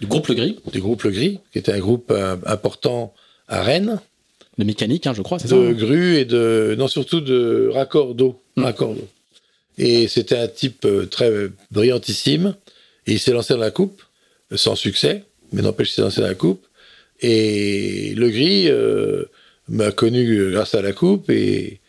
Du 0.02 0.08
groupe 0.08 0.28
Le 0.28 0.36
Gris, 0.36 0.60
du 0.72 0.80
groupe 0.82 1.04
Legris, 1.04 1.40
qui 1.52 1.60
était 1.60 1.72
un 1.72 1.80
groupe 1.80 2.12
euh, 2.12 2.36
important 2.46 3.14
à 3.48 3.62
Rennes. 3.64 4.00
le 4.58 4.66
mécanique, 4.66 5.08
hein, 5.08 5.14
je 5.16 5.22
crois, 5.22 5.40
c'est 5.40 5.48
ça. 5.48 5.56
de 5.56 5.62
hein 5.68 5.72
grues 5.74 6.18
et 6.18 6.26
de 6.26 6.76
non 6.78 6.88
surtout 6.88 7.22
de 7.22 7.70
raccords 7.74 8.16
d'eau 8.16 8.42
Mm. 8.58 8.72
d'eau 8.80 9.08
et 9.78 10.08
c'était 10.08 10.38
un 10.38 10.48
type 10.48 10.86
euh, 10.86 11.06
très 11.08 11.30
brillantissime 11.72 12.56
et 13.06 13.12
il 13.12 13.20
s'est 13.20 13.34
lancé 13.34 13.54
dans 13.54 13.60
la 13.60 13.70
coupe 13.72 14.02
euh, 14.54 14.56
sans 14.58 14.76
succès 14.78 15.24
mais 15.52 15.62
n'empêche 15.62 15.90
il 15.90 15.96
s'est 15.96 16.02
lancé 16.02 16.22
dans 16.22 16.28
la 16.28 16.36
coupe 16.36 16.66
et 17.22 18.14
le 18.16 18.30
gris 18.30 18.70
euh, 18.70 19.26
m'a 19.68 19.92
connu 19.92 20.26
euh, 20.38 20.52
grâce 20.52 20.74
à 20.74 20.82
la 20.82 20.94
coupe 20.94 21.30
et, 21.30 21.80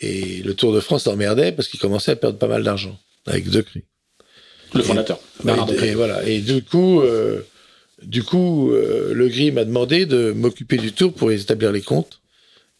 et 0.00 0.42
le 0.42 0.54
Tour 0.54 0.72
de 0.72 0.80
France 0.80 1.06
l'emmerdait 1.06 1.52
parce 1.52 1.68
qu'il 1.68 1.78
commençait 1.80 2.12
à 2.12 2.16
perdre 2.16 2.38
pas 2.38 2.48
mal 2.48 2.62
d'argent 2.64 2.98
avec 3.26 3.48
deux 3.50 3.62
cris 3.62 3.84
Le 4.74 4.82
fondateur. 4.82 5.20
Bernard 5.44 5.70
et, 5.72 5.94
voilà. 5.94 6.24
Et 6.26 6.40
du 6.40 6.62
coup, 6.62 7.00
euh, 7.02 7.42
du 8.02 8.22
coup, 8.22 8.72
euh, 8.72 9.12
le 9.12 9.28
gris 9.28 9.52
m'a 9.52 9.64
demandé 9.64 10.06
de 10.06 10.32
m'occuper 10.32 10.78
du 10.78 10.92
tour 10.92 11.12
pour 11.12 11.30
établir 11.32 11.70
les 11.72 11.82
comptes. 11.82 12.20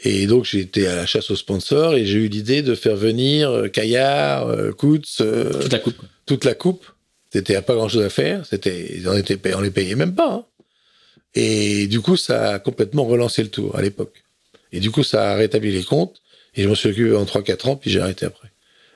Et 0.02 0.26
donc, 0.26 0.46
j'ai 0.46 0.60
été 0.60 0.86
à 0.86 0.96
la 0.96 1.04
chasse 1.04 1.30
aux 1.30 1.36
sponsors 1.36 1.94
et 1.94 2.06
j'ai 2.06 2.20
eu 2.20 2.28
l'idée 2.28 2.62
de 2.62 2.74
faire 2.74 2.96
venir 2.96 3.50
euh, 3.50 3.68
Caillard, 3.68 4.48
euh, 4.48 4.72
Coutts, 4.72 5.16
Toute 5.18 5.72
la 5.72 5.78
coupe. 5.78 5.96
toute 6.24 6.44
la 6.46 6.54
coupe. 6.54 6.86
C'était 7.32 7.60
pas 7.60 7.74
grand 7.74 7.88
chose 7.88 8.02
à 8.02 8.08
faire. 8.08 8.46
C'était, 8.46 9.02
on, 9.06 9.14
était 9.16 9.36
payé- 9.36 9.54
on 9.54 9.60
les 9.60 9.70
payait 9.70 9.94
même 9.94 10.14
pas. 10.14 10.32
hein. 10.32 10.44
Et 11.34 11.86
du 11.86 12.00
coup, 12.00 12.16
ça 12.16 12.54
a 12.54 12.58
complètement 12.58 13.04
relancé 13.04 13.42
le 13.42 13.50
tour 13.50 13.76
à 13.76 13.82
l'époque. 13.82 14.24
Et 14.72 14.80
du 14.80 14.90
coup, 14.90 15.02
ça 15.04 15.32
a 15.32 15.34
rétabli 15.36 15.70
les 15.70 15.84
comptes. 15.84 16.22
Et 16.56 16.62
je 16.62 16.68
m'en 16.68 16.74
suis 16.74 16.90
occupé 16.90 17.14
en 17.14 17.24
3-4 17.24 17.68
ans, 17.68 17.76
puis 17.76 17.90
j'ai 17.90 18.00
arrêté 18.00 18.26
après. 18.26 18.50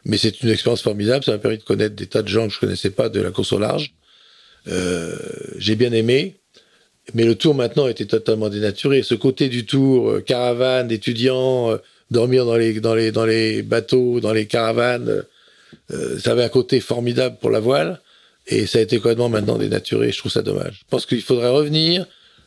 Mais 0.05 0.19
c'est 0.19 0.41
une 0.43 0.51
expérience 0.51 0.83
formidable. 0.83 1.25
Ça 1.25 1.33
m'a 1.33 1.39
permis 1.39 1.59
de 1.59 1.63
connaître 1.63 1.95
des 1.95 2.07
tas 2.07 2.23
de 2.23 2.29
gens 2.29 2.49
que 2.49 2.55
je 2.55 2.61
connaissais 2.61 2.91
pas 2.91 3.09
de 3.09 3.21
la 3.21 3.31
course 3.31 3.53
au 3.53 3.59
large. 3.59 3.95
Euh, 4.69 5.17
j'ai 5.57 5.77
bien 5.77 5.93
aimé. 5.93 6.37
Mais 7.13 7.25
le 7.25 7.35
tour 7.35 7.55
maintenant 7.55 7.87
était 7.87 8.07
totalement 8.07 8.49
dénaturé. 8.49 9.03
Ce 9.03 9.15
côté 9.15 9.49
du 9.49 9.67
tour, 9.67 10.11
euh, 10.11 10.21
caravane, 10.21 10.91
étudiants, 10.91 11.71
euh, 11.71 11.77
dormir 12.11 12.47
dans 12.47 12.57
les, 12.57 12.81
dans, 12.81 12.95
les, 12.95 13.13
dans 13.13 13.27
les 13.27 13.63
bateaux, 13.63 14.21
dans 14.21 14.33
les 14.33 14.47
caravanes, 14.47 15.23
ça 16.19 16.33
avait 16.33 16.45
un 16.45 16.49
côté 16.49 16.81
formidable 16.81 17.37
pour 17.41 17.51
la 17.51 17.61
voile. 17.61 18.01
Et 18.47 18.67
ça 18.67 18.79
a 18.79 18.83
été 18.83 18.99
complètement 18.99 19.29
maintenant 19.29 19.59
dénaturé. 19.59 20.13
Je 20.13 20.19
trouve 20.19 20.33
ça 20.33 20.43
dommage. 20.43 20.81
Je 20.81 20.85
pense 20.89 21.07
qu'il 21.07 21.23
faudrait 21.23 21.49
revenir, 21.49 22.07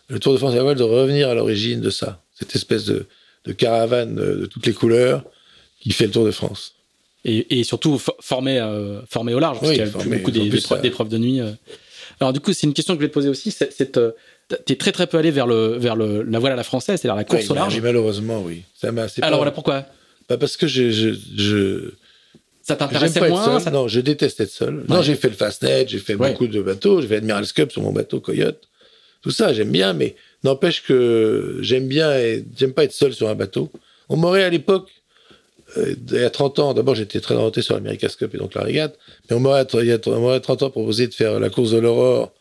le 0.10 0.20
Tour 0.20 0.34
de 0.34 0.38
France 0.38 0.54
à 0.54 0.58
la 0.58 0.64
voile, 0.64 0.78
de 0.78 0.84
revenir 0.84 1.30
à 1.30 1.36
l'origine 1.36 1.82
de 1.82 1.90
ça. 1.90 2.24
Cette 2.34 2.56
espèce 2.56 2.86
de, 2.86 3.08
de 3.46 3.54
caravane 3.54 4.16
de 4.16 4.46
toutes 4.46 4.66
les 4.66 4.74
couleurs 4.74 5.24
qui 5.80 5.92
fait 5.92 6.06
le 6.06 6.12
Tour 6.12 6.26
de 6.26 6.32
France. 6.32 6.74
Et, 7.26 7.60
et 7.60 7.64
surtout 7.64 8.00
formé, 8.22 8.60
euh, 8.60 9.02
formé 9.10 9.34
au 9.34 9.40
large, 9.40 9.60
parce 9.60 9.70
Oui, 9.72 9.76
qu'il 9.78 9.86
y 9.86 9.88
a 9.88 9.92
formé, 9.92 10.18
beaucoup 10.18 10.32
d'épreuves 10.32 10.82
d'épreuves 10.82 11.10
de 11.10 11.18
nuit. 11.18 11.42
euh. 11.42 11.52
Alors 12.20 12.32
du 12.34 12.40
coup, 12.40 12.54
c'est 12.54 12.66
une 12.68 12.74
question 12.74 12.94
que 12.94 12.98
je 12.98 13.00
voulais 13.02 13.10
te 13.10 13.14
poser 13.14 13.30
aussi. 13.30 13.52
C'est, 13.52 13.98
euh, 13.98 14.12
t'es 14.66 14.76
très 14.76 14.92
très 14.92 15.08
peu 15.08 15.18
allé 15.18 15.30
vers 15.32 15.46
le 15.46 15.78
vers 15.78 15.96
le 15.96 16.24
la 16.24 16.40
voile 16.40 16.54
à 16.54 16.56
la 16.56 16.64
française, 16.64 17.00
c'est-à-dire 17.02 17.16
la 17.18 17.24
course 17.26 17.44
Oui, 17.44 17.52
au 17.52 17.56
large. 17.56 17.80
malheureusement, 17.82 18.42
oui. 18.46 18.64
Ça 18.76 18.92
m'a. 18.92 19.08
Alors 19.22 19.40
voilà 19.40 19.52
pourquoi. 19.52 19.86
pas 20.28 20.38
parce 20.38 20.56
que 20.58 20.68
je, 20.68 20.90
je, 20.90 21.10
je, 21.36 21.92
Ça 22.62 22.76
t'intéressait 22.76 23.28
moins 23.30 23.60
ça- 23.60 23.72
Non, 23.72 23.88
je 23.88 24.00
déteste 24.00 24.40
être 24.40 24.50
seul. 24.52 24.86
Non, 24.88 24.98
Ouais. 24.98 25.04
j'ai 25.04 25.16
fait 25.16 25.30
le 25.30 25.36
Fastnet, 25.36 25.86
j'ai 25.88 26.00
fait 26.00 26.16
Ouais. 26.16 26.32
beaucoup 26.32 26.48
de 26.48 26.62
bateaux, 26.62 27.02
j'ai 27.02 27.08
fait 27.08 27.18
Admiral's 27.18 27.52
Cup 27.52 27.72
sur 27.72 27.82
mon 27.82 27.92
bateau 27.92 28.20
Coyote. 28.22 28.62
Tout 29.22 29.32
ça, 29.32 29.54
j'aime 29.54 29.72
bien, 29.72 29.94
mais 29.94 30.16
n'empêche 30.44 30.84
que 30.84 31.58
j'aime 31.62 31.88
bien 31.88 32.18
et 32.18 32.46
j'aime 32.58 32.74
pas 32.74 32.84
être 32.84 32.94
seul 32.94 33.14
sur 33.14 33.30
un 33.30 33.36
bateau. 33.36 33.72
On 34.10 34.18
m'aurait 34.18 34.44
à 34.44 34.50
l'époque, 34.50 34.90
euh, 35.78 35.96
il 36.12 36.20
y 36.20 36.24
a 36.24 36.30
30 36.30 36.60
ans, 36.60 36.74
d'abord 36.74 36.96
j'étais 36.96 37.20
très 37.20 37.36
orienté 37.36 37.62
sur 37.62 37.76
l'America's 37.76 38.16
Cup 38.16 38.34
et 38.34 38.38
donc 38.38 38.54
la 38.56 38.62
régate, 38.62 38.98
mais 39.30 39.36
on 39.36 39.40
m'aurait, 39.40 39.66
il 39.74 39.86
y 39.86 39.92
a 39.92 40.00
on 40.06 40.20
m'aurait 40.20 40.40
30 40.40 40.64
ans 40.64 40.70
proposé 40.70 41.08
de 41.08 41.14
faire 41.14 41.40
la 41.40 41.50
course 41.50 41.72
de 41.72 41.80
l'aurore 41.80 42.32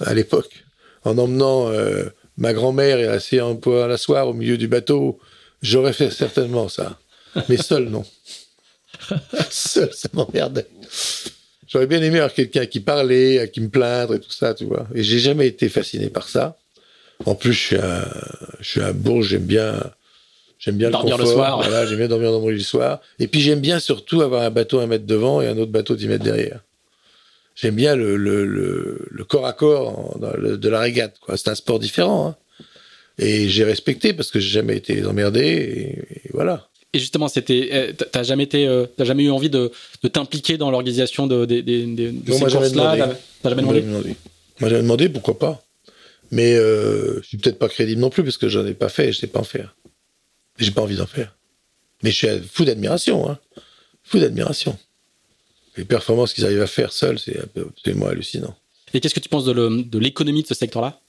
à 0.00 0.14
l'époque, 0.14 0.64
en 1.04 1.18
emmenant 1.18 1.70
euh, 1.70 2.04
ma 2.36 2.52
grand-mère 2.52 2.98
et 2.98 3.06
assis 3.06 3.38
un 3.38 3.54
peu 3.54 3.82
à 3.82 3.86
la 3.86 3.96
soir 3.96 4.28
au 4.28 4.32
milieu 4.32 4.56
du 4.56 4.68
bateau. 4.68 5.18
J'aurais 5.62 5.92
fait 5.92 6.10
certainement 6.10 6.68
ça. 6.68 6.98
Mais 7.48 7.56
seul, 7.56 7.88
non. 7.88 8.04
seul, 9.50 9.92
ça 9.92 10.08
m'emmerdait. 10.12 10.66
J'aurais 11.68 11.86
bien 11.86 12.02
aimé 12.02 12.18
avoir 12.18 12.32
quelqu'un 12.34 12.66
qui 12.66 12.80
parlait, 12.80 13.38
à 13.38 13.46
qui 13.46 13.60
me 13.60 13.68
plaindre 13.68 14.14
et 14.14 14.20
tout 14.20 14.30
ça, 14.32 14.54
tu 14.54 14.64
vois. 14.64 14.86
Et 14.94 15.02
j'ai 15.02 15.18
jamais 15.18 15.46
été 15.46 15.68
fasciné 15.68 16.08
par 16.10 16.28
ça. 16.28 16.58
En 17.26 17.34
plus, 17.34 17.52
je 17.52 17.58
suis 17.60 17.76
un, 17.76 18.04
je 18.60 18.68
suis 18.68 18.80
un 18.82 18.92
bourge, 18.92 19.28
j'aime 19.28 19.44
bien, 19.44 19.80
j'aime 20.58 20.76
bien 20.76 20.90
Dormir 20.90 21.16
le 21.16 21.22
le 21.22 21.28
confort. 21.28 21.34
soir. 21.46 21.56
Voilà, 21.62 21.86
j'aime 21.86 21.98
bien 21.98 22.08
dormir 22.08 22.32
dans 22.32 22.40
mon 22.40 22.48
lit 22.48 22.58
le 22.58 22.62
soir. 22.62 23.00
Et 23.18 23.28
puis 23.28 23.40
j'aime 23.40 23.60
bien 23.60 23.78
surtout 23.78 24.20
avoir 24.22 24.42
un 24.42 24.50
bateau 24.50 24.80
un 24.80 24.86
mètre 24.86 25.06
devant 25.06 25.40
et 25.40 25.46
un 25.46 25.56
autre 25.56 25.72
bateau 25.72 25.96
10 25.96 26.08
mètres 26.08 26.24
derrière. 26.24 26.60
J'aime 27.54 27.76
bien 27.76 27.94
le, 27.94 28.16
le, 28.16 28.44
le, 28.44 29.06
le 29.10 29.24
corps 29.24 29.46
à 29.46 29.52
corps 29.52 30.16
en- 30.16 30.18
dans 30.18 30.32
le- 30.36 30.58
de 30.58 30.68
la 30.68 30.80
régate, 30.80 31.18
quoi. 31.20 31.36
C'est 31.36 31.48
un 31.48 31.54
sport 31.54 31.78
différent, 31.78 32.28
hein. 32.28 32.36
Et 33.16 33.48
j'ai 33.48 33.62
respecté 33.62 34.12
parce 34.12 34.32
que 34.32 34.40
j'ai 34.40 34.50
jamais 34.50 34.76
été 34.76 35.04
emmerdé 35.06 35.40
et, 35.40 36.26
et 36.26 36.30
voilà. 36.32 36.68
Et 36.94 36.98
justement, 37.00 37.26
c'était, 37.28 37.68
euh, 37.72 37.92
t'as- 37.92 38.22
jamais 38.22 38.44
été, 38.44 38.66
euh, 38.68 38.86
t'as 38.96 39.04
jamais 39.04 39.24
eu 39.24 39.30
envie 39.30 39.50
de, 39.50 39.72
de 40.02 40.08
t'impliquer 40.08 40.56
dans 40.56 40.70
l'organisation 40.70 41.26
de, 41.26 41.44
Non, 41.44 42.38
ces 42.38 42.44
courses-là? 42.46 43.16
T'as 43.42 43.50
jamais 43.50 43.62
demandé? 43.62 43.82
Moi, 44.60 44.70
j'avais 44.70 44.82
demandé, 44.82 45.08
pourquoi 45.08 45.38
pas. 45.38 45.60
Mais 46.30 46.54
euh, 46.54 47.20
je 47.20 47.26
suis 47.26 47.36
peut-être 47.36 47.58
pas 47.58 47.68
crédible 47.68 48.00
non 48.00 48.10
plus 48.10 48.22
parce 48.22 48.38
que 48.38 48.48
j'en 48.48 48.64
ai 48.64 48.74
pas 48.74 48.88
fait 48.88 49.08
et 49.08 49.12
je 49.12 49.18
sais 49.18 49.26
pas 49.26 49.40
en 49.40 49.44
faire. 49.44 49.74
J'ai 50.58 50.70
pas 50.70 50.82
envie 50.82 50.96
d'en 50.96 51.06
faire. 51.06 51.34
Mais 52.02 52.10
je 52.12 52.16
suis 52.16 52.28
fou 52.50 52.64
d'admiration, 52.64 53.28
hein. 53.28 53.38
Fou 54.04 54.18
d'admiration. 54.20 54.78
Les 55.76 55.84
performances 55.84 56.32
qu'ils 56.32 56.44
arrivent 56.44 56.62
à 56.62 56.66
faire 56.68 56.92
seuls, 56.92 57.18
c'est 57.18 57.38
absolument 57.56 58.06
hallucinant. 58.06 58.54
Et 58.92 59.00
qu'est-ce 59.00 59.14
que 59.14 59.20
tu 59.20 59.28
penses 59.28 59.44
de 59.46 59.98
l'économie 59.98 60.42
de 60.42 60.46
ce 60.48 60.54
secteur-là? 60.54 61.00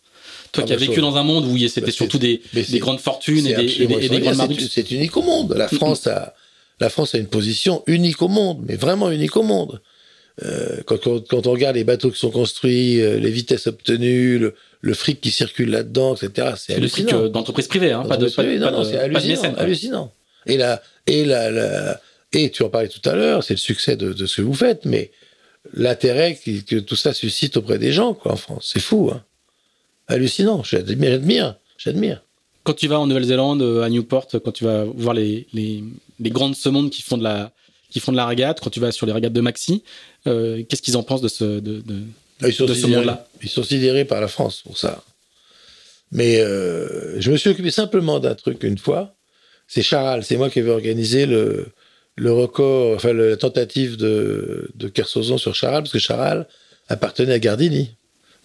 Toi 0.55 0.63
Ah, 0.63 0.67
qui 0.67 0.73
as 0.73 0.77
bah, 0.77 0.85
vécu 0.87 1.01
dans 1.01 1.15
un 1.17 1.23
monde 1.23 1.45
où 1.45 1.57
c'était 1.67 1.81
bah, 1.81 1.91
surtout 1.91 2.17
des, 2.17 2.41
grandes 2.73 2.99
fortunes 2.99 3.45
et 3.47 3.53
des, 3.53 3.53
et 3.53 3.55
des- 3.55 3.63
absolument 3.63 3.97
et 3.99 4.09
des 4.09 4.15
extraordinaire. 4.17 4.21
grandes 4.35 4.51
C'est- 4.51 4.57
marques. 4.59 4.71
C'est 4.73 4.91
unique 4.91 5.17
au 5.17 5.21
monde. 5.21 5.53
La 5.55 5.67
France 5.67 6.07
a, 6.07 6.33
la 6.79 6.89
France 6.89 7.15
a 7.15 7.17
une 7.17 7.27
position 7.27 7.83
unique 7.87 8.21
au 8.21 8.27
monde, 8.27 8.63
mais 8.67 8.75
vraiment 8.75 9.11
unique 9.11 9.35
au 9.37 9.43
monde. 9.43 9.81
Euh, 10.43 10.81
quand, 10.85 10.97
quand- 11.01 11.25
quand 11.27 11.47
on 11.47 11.51
regarde 11.51 11.75
les 11.77 11.85
bateaux 11.85 12.11
qui 12.11 12.19
sont 12.19 12.31
construits, 12.31 13.01
euh, 13.01 13.17
les 13.19 13.31
vitesses 13.31 13.67
obtenues, 13.67 14.37
le, 14.37 14.53
le 14.81 14.93
fric 14.93 15.21
qui 15.21 15.31
circule 15.31 15.69
là-dedans, 15.69 16.15
etc., 16.15 16.49
c'est 16.57 16.73
C'est 16.73 16.79
le 16.81 16.87
fric 16.89 17.13
euh, 17.13 17.29
d'entreprise 17.29 17.67
privée, 17.67 17.91
hein, 17.93 18.03
pas 18.03 18.17
de, 18.17 18.25
Oui, 18.25 18.31
pas 18.33 18.43
non, 18.43 18.71
non, 18.71 18.79
de- 18.83 18.85
pas 18.85 18.91
de 18.91 18.97
hallucinant, 18.97 19.29
mécène, 19.41 19.53
hallucinant. 19.57 20.11
Et 20.45 20.57
la, 20.57 20.81
et 21.07 21.23
la, 21.23 21.51
la- 21.51 22.01
et 22.33 22.49
tu 22.51 22.63
en 22.63 22.69
parlais 22.69 22.89
tout 22.89 23.07
à 23.09 23.15
l'heure, 23.15 23.43
c'est 23.45 23.53
le 23.53 23.59
succès 23.59 23.95
de, 23.95 24.11
de 24.11 24.25
ce 24.25 24.37
que 24.37 24.41
vous 24.41 24.53
faites, 24.53 24.83
mais 24.83 25.11
l'intérêt 25.73 26.37
qui- 26.43 26.63
que 26.65 26.75
tout 26.75 26.95
ça 26.97 27.13
suscite 27.13 27.55
auprès 27.57 27.79
des 27.79 27.91
gens, 27.93 28.13
quoi, 28.13 28.33
en 28.33 28.37
France, 28.37 28.71
c'est 28.73 28.81
fou, 28.81 29.09
hein. 29.13 29.23
Hallucinant. 30.07 30.63
J'admire, 30.63 31.55
j'admire. 31.77 32.21
Quand 32.63 32.73
tu 32.73 32.87
vas 32.87 32.99
en 32.99 33.07
Nouvelle-Zélande, 33.07 33.61
euh, 33.61 33.81
à 33.83 33.89
Newport, 33.89 34.27
quand 34.43 34.51
tu 34.51 34.63
vas 34.63 34.83
voir 34.85 35.13
les, 35.13 35.47
les, 35.53 35.83
les 36.19 36.29
grandes 36.29 36.55
semondes 36.55 36.89
qui 36.89 37.01
font 37.01 37.17
de 37.17 37.23
la 37.23 37.51
qui 37.91 37.99
font 37.99 38.11
de 38.11 38.17
la 38.17 38.25
régate, 38.25 38.59
quand 38.59 38.69
tu 38.69 38.79
vas 38.79 38.91
sur 38.91 39.05
les 39.05 39.13
régates 39.13 39.31
de 39.33 39.39
Maxi, 39.41 39.83
euh, 40.27 40.63
qu'est-ce 40.67 40.81
qu'ils 40.81 40.97
en 40.97 41.03
pensent 41.03 41.21
de 41.21 41.27
ce 41.29 41.45
de, 41.59 41.79
de- 41.81 42.01
Ils 42.45 42.51
sont, 42.53 42.65
de 42.65 42.73
ce 42.73 42.87
monde-là? 42.87 43.27
ils 43.41 43.47
sont 43.49 43.63
sidérés 43.63 44.03
par 44.05 44.19
la 44.19 44.27
France 44.27 44.61
pour 44.65 44.77
ça. 44.77 45.03
Mais 46.11 46.39
euh, 46.41 47.19
je 47.21 47.31
me 47.31 47.37
suis 47.37 47.49
occupé 47.49 47.71
simplement 47.71 48.19
d'un 48.19 48.35
truc 48.35 48.63
une 48.63 48.77
fois. 48.77 49.15
C'est 49.67 49.81
Charal, 49.81 50.23
c'est 50.23 50.35
moi 50.37 50.49
qui 50.49 50.59
avais 50.59 50.71
organisé 50.71 51.25
le, 51.25 51.67
le 52.15 52.31
record, 52.33 52.95
enfin 52.95 53.13
le- 53.13 53.29
la 53.29 53.37
tentative 53.37 53.95
de, 53.97 54.69
de 54.75 54.87
Kersozon 54.89 55.37
sur 55.37 55.55
Charal, 55.55 55.83
parce 55.83 55.93
que 55.93 55.99
Charal 55.99 56.47
appartenait 56.89 57.33
à 57.33 57.39
Gardini. 57.39 57.91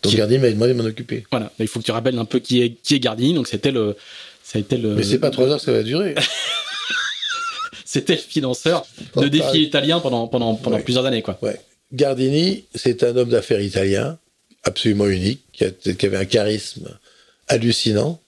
Donc 0.03 0.13
Qui- 0.13 0.17
Gardini 0.19 0.41
m'a 0.41 0.51
demandé 0.51 0.73
de 0.73 0.79
m'en 0.81 0.89
occuper. 0.89 1.25
Voilà, 1.31 1.53
il 1.59 1.69
faut 1.69 1.79
que 1.81 1.85
tu 1.85 1.91
rappelles 1.91 2.19
un 2.19 2.25
peu 2.25 2.39
qui 2.39 2.63
est 2.63 2.71
qui 2.83 2.95
est 2.95 3.01
Gardini. 3.01 3.35
Donc 3.35 3.49
c'était 3.49 3.71
le 3.71 3.97
ça 4.43 4.59
a 4.59 4.61
été 4.61 4.77
le 4.79 4.95
Mais 4.95 5.03
c'est 5.03 5.19
pas 5.19 5.31
trois 5.31 5.47
heures 5.49 5.59
que 5.59 5.65
ça 5.65 5.73
va 5.73 5.83
durer. 5.83 6.15
c'était 7.85 8.15
le 8.15 8.21
financeur 8.21 8.87
de 9.17 9.29
défis 9.29 9.43
pareil. 9.45 9.63
italiens 9.65 10.01
pendant 10.01 10.27
pendant 10.29 10.55
pendant 10.55 10.77
Ouais. 10.77 10.83
plusieurs 10.83 11.07
années 11.07 11.23
quoi. 11.23 11.39
Ouais. 11.43 11.61
Gardini, 11.93 12.65
c'est 12.75 13.03
un 13.03 13.17
homme 13.17 13.31
d'affaires 13.31 13.61
italien, 13.61 14.17
absolument 14.63 15.07
unique, 15.09 15.43
qui, 15.53 15.65
a- 15.65 15.71
qui 15.71 16.07
avait 16.07 16.17
un 16.19 16.25
charisme 16.25 16.89
hallucinant. 17.49 18.21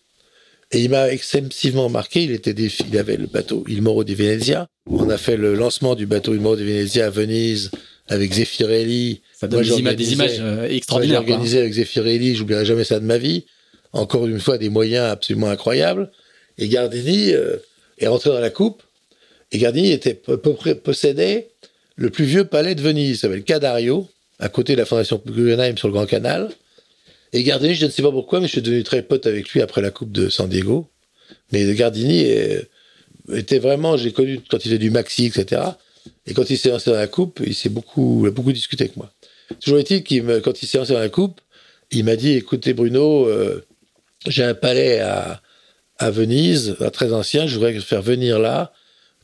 Et 0.73 0.81
il 0.81 0.91
m'a 0.91 1.11
excessivement 1.13 1.89
marqué. 1.91 2.25
Il, 2.25 2.33
était 2.33 2.55
défi- 2.55 2.83
il 2.91 2.97
avait 2.99 3.17
le 3.19 3.27
bateau 3.27 3.63
Il 3.69 3.83
Moro 3.83 4.05
di 4.05 4.15
Venezia. 4.15 4.67
On 4.91 5.09
a 5.11 5.19
fait 5.19 5.37
le 5.37 5.55
lancement 5.55 5.95
du 5.95 6.07
bateau 6.07 6.35
Il 6.35 6.41
Moro 6.41 6.57
di 6.57 6.65
Venezia 6.65 7.07
à 7.07 7.11
Venise 7.11 7.71
avec 8.13 8.33
Zeffirelli. 8.33 9.21
Ça 9.39 9.49
donne 9.49 9.61
Moi, 9.67 9.77
des, 9.77 9.81
images, 9.81 9.97
des 9.97 10.05
j'organisais- 10.05 10.37
images 10.37 10.41
euh, 10.41 10.67
j'ai 10.69 10.77
extraordinaires. 10.77 11.25
quoi. 11.25 11.33
organisé 11.33 11.59
avec 11.61 11.73
Zeffirelli, 11.73 12.35
j'oublierai 12.37 12.65
jamais 12.65 12.85
ça 12.85 13.01
de 13.01 13.05
ma 13.05 13.19
vie. 13.19 13.45
Encore 13.93 14.27
une 14.27 14.41
fois, 14.41 14.59
des 14.59 14.69
moyens 14.69 15.11
absolument 15.11 15.49
incroyables. 15.49 16.11
Et 16.59 16.69
Gardini 16.69 17.33
euh, 17.33 17.57
est 17.99 18.07
rentré 18.07 18.31
dans 18.31 18.41
la 18.41 18.51
coupe. 18.51 18.83
Et 19.51 19.59
Gardini 19.59 19.93
était, 19.93 20.15
possédait 20.15 21.49
le 21.97 22.11
plus 22.11 22.25
vieux 22.25 22.45
palais 22.45 22.75
de 22.75 22.81
Venise, 22.81 23.17
ça 23.17 23.29
s'appelle 23.29 23.43
Cadario, 23.45 24.09
à 24.39 24.49
côté 24.49 24.73
de 24.73 24.79
la 24.79 24.87
fondation 24.87 25.21
Guggenheim 25.27 25.77
sur 25.77 25.89
le 25.89 25.95
Grand 25.95 26.07
Canal. 26.07 26.51
Et 27.35 27.43
Gardini, 27.43 27.75
je 27.75 27.85
ne 27.87 27.91
sais 27.91 28.03
pas 28.03 28.11
pourquoi, 28.11 28.41
mais 28.41 28.47
je 28.47 28.53
suis 28.53 28.63
devenu 28.63 28.83
très 28.83 29.03
pote 29.03 29.27
avec 29.27 29.49
lui 29.51 29.61
après 29.61 29.83
la 29.83 29.91
Coupe 29.91 30.11
de 30.13 30.29
San 30.31 30.49
Diego. 30.49 30.89
Mais 31.53 31.71
Gardini 31.75 32.27
était 33.33 33.59
vraiment, 33.59 33.97
j'ai 33.97 34.13
connu 34.13 34.41
quand 34.51 34.59
il 34.59 34.65
faisait 34.65 34.79
du 34.79 34.91
maxi, 34.91 35.27
etc. 35.27 35.63
Et 36.27 36.35
quand 36.35 36.49
il 36.51 36.59
s'est 36.59 36.71
lancé 36.71 36.91
dans 36.91 36.97
la 36.97 37.09
coupe, 37.09 37.41
il 37.45 37.55
s'est 37.55 37.69
beaucoup, 37.69 38.25
il 38.25 38.29
a 38.29 38.31
beaucoup 38.31 38.53
discuté 38.53 38.85
avec 38.85 38.97
moi. 38.97 39.13
Toujours 39.61 39.79
est-il 39.79 40.03
qu'il 40.03 40.23
me, 40.23 40.41
quand 40.41 40.63
il 40.63 40.67
s'est 40.67 40.79
lancé 40.79 40.93
dans 40.93 41.01
la 41.01 41.09
coupe, 41.09 41.41
il 41.91 42.05
m'a 42.05 42.17
dit, 42.17 42.33
écoutez 42.33 42.73
Bruno, 42.75 43.27
euh, 43.27 43.65
j'ai 44.27 44.45
un 44.45 44.55
palais 44.55 45.01
à, 45.01 45.43
à 45.99 46.11
Venise, 46.11 46.77
un 46.81 46.91
très 46.91 47.13
ancien, 47.13 47.47
je 47.47 47.55
voudrais 47.55 47.79
faire 47.81 48.03
venir 48.03 48.39
là 48.39 48.73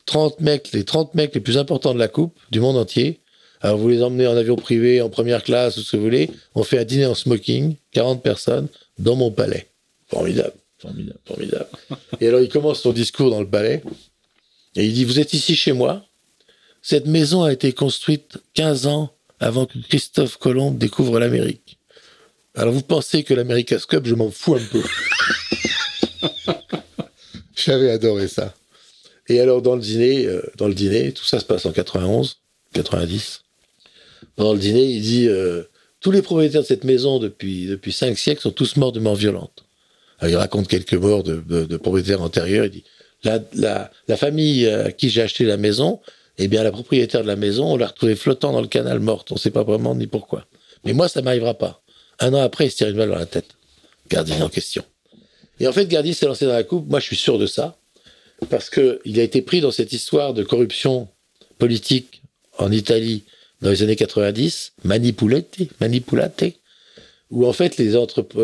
30 0.09 0.41
mecs, 0.41 0.73
les 0.73 0.85
30 0.85 1.15
mecs 1.15 1.35
les 1.35 1.41
plus 1.41 1.59
importants 1.59 1.93
de 1.93 1.99
la 1.99 2.09
coupe, 2.09 2.37
du 2.51 2.61
monde 2.61 2.79
entier. 2.79 3.20
Alors 3.61 3.77
vous 3.77 3.89
les 3.89 4.03
emmenez 4.03 4.27
en 4.27 4.37
avion 4.37 4.57
privé, 4.57 5.03
en 5.03 5.11
première 5.11 5.43
classe, 5.43 5.77
ou 5.77 5.83
ce 5.83 5.93
que 5.93 5.97
vous 5.99 6.05
voulez. 6.05 6.31
On 6.55 6.62
fait 6.62 6.79
un 6.79 6.85
dîner 6.85 7.07
en 7.07 7.15
smoking, 7.15 7.77
40 7.93 8.23
personnes, 8.23 8.69
dans 8.99 9.16
mon 9.16 9.31
palais. 9.31 9.69
Formidable, 10.07 10.55
formidable, 10.79 11.19
formidable. 11.27 11.69
Et 12.20 12.29
alors 12.29 12.41
il 12.41 12.49
commence 12.49 12.81
son 12.81 12.93
discours 12.93 13.31
dans 13.31 13.41
le 13.41 13.49
palais, 13.49 13.83
et 14.77 14.87
il 14.87 14.95
dit, 14.95 15.05
vous 15.05 15.20
êtes 15.20 15.35
ici 15.35 15.55
chez 15.55 15.73
moi, 15.73 16.07
cette 16.83 17.07
maison 17.07 17.43
a 17.43 17.53
été 17.53 17.73
construite 17.73 18.39
15 18.55 18.87
ans 18.87 19.13
avant 19.41 19.67
que 19.67 19.79
Christophe 19.89 20.37
Colomb 20.37 20.73
découvre 20.73 21.19
l'Amérique. 21.21 21.79
Alors 22.55 22.73
vous 22.73 22.83
pensez 22.83 23.23
que 23.23 23.35
l'America's 23.35 23.87
je 24.05 24.15
m'en 24.15 24.31
fous 24.31 24.57
un 24.57 24.65
peu. 24.73 24.83
J'avais 27.55 27.91
adoré 27.91 28.29
ça. 28.29 28.55
Et 29.29 29.41
alors 29.41 29.63
dans 29.63 29.77
le 29.77 29.83
dîner, 29.83 30.27
euh, 30.27 30.43
dans 30.57 30.69
le 30.69 30.75
dîner, 30.75 31.13
tout 31.13 31.25
ça 31.25 31.39
se 31.39 31.45
passe 31.45 31.67
en 31.67 31.73
91, 31.73 32.39
90. 32.73 33.43
Pendant 34.37 34.55
le 34.55 34.59
dîner, 34.59 34.85
il 34.85 35.03
dit 35.03 35.29
euh, 35.29 35.65
tous 36.01 36.11
les 36.11 36.23
propriétaires 36.23 36.63
de 36.63 36.67
cette 36.67 36.85
maison 36.85 37.19
depuis 37.19 37.67
depuis 37.67 37.93
cinq 37.93 38.19
siècles 38.19 38.41
sont 38.41 38.51
tous 38.51 38.77
morts 38.77 38.93
de 38.93 39.01
mort 39.01 39.17
violente. 39.17 39.65
il 40.23 40.37
raconte 40.37 40.69
quelques 40.69 40.95
morts 40.95 41.23
de, 41.23 41.41
de, 41.41 41.77
propriétaires 41.77 42.23
antérieurs. 42.23 42.65
Il 42.65 42.71
dit 42.71 42.85
la, 43.25 43.41
la, 43.55 43.91
la 44.07 44.17
famille 44.17 44.67
à 44.67 44.93
qui 44.93 45.11
j'ai 45.11 45.23
acheté 45.23 45.45
la 45.45 45.57
maison, 45.57 46.01
eh 46.39 46.48
bien, 46.48 46.62
la 46.62 46.70
propriétaire 46.70 47.23
de 47.23 47.27
la 47.27 47.36
maison, 47.36 47.73
on 47.73 47.77
l'a 47.77 47.89
retrouvée 47.89 48.16
flottant 48.16 48.52
dans 48.52 48.60
le 48.60 48.69
canal 48.69 49.01
morte. 49.01 49.32
On 49.32 49.35
ne 49.35 49.40
sait 49.40 49.51
pas 49.51 49.65
vraiment 49.65 49.94
ni 49.94 50.06
pourquoi. 50.06 50.47
Mais 50.85 50.93
moi, 50.93 51.09
ça 51.09 51.23
m'arrivera 51.23 51.55
pas. 51.55 51.82
Un 52.20 52.32
an 52.35 52.40
après, 52.40 52.66
il 52.66 52.70
se 52.70 52.77
tire 52.77 52.89
une 52.89 52.97
balle 52.97 53.10
dans 53.10 53.19
la 53.19 53.27
tête. 53.27 53.56
Gardini 54.09 54.43
en 54.43 54.48
question. 54.48 54.85
Et 55.60 55.66
en 55.66 55.73
fait, 55.73 55.86
Gardini 55.86 56.15
s'est 56.15 56.27
lancé 56.27 56.47
dans 56.47 56.52
la 56.52 56.62
coupe. 56.62 56.89
Moi, 56.89 57.01
je 57.01 57.06
suis 57.06 57.16
sûr 57.16 57.39
de 57.39 57.47
ça. 57.47 57.77
Parce 58.51 58.70
que 58.70 59.01
il 59.05 59.19
a 59.19 59.23
été 59.23 59.43
pris 59.43 59.60
dans 59.60 59.73
cette 59.73 59.93
histoire 59.93 60.32
de 60.32 60.44
corruption 60.44 61.09
politique 61.59 62.23
en 62.56 62.70
Italie 62.70 63.24
dans 63.60 63.70
les 63.70 63.82
années 63.82 63.97
90, 63.97 64.74
manipulate, 64.85 65.59
manipulate, 65.81 66.44
où 67.31 67.47
en 67.47 67.52
fait 67.52 67.77
les, 67.77 67.97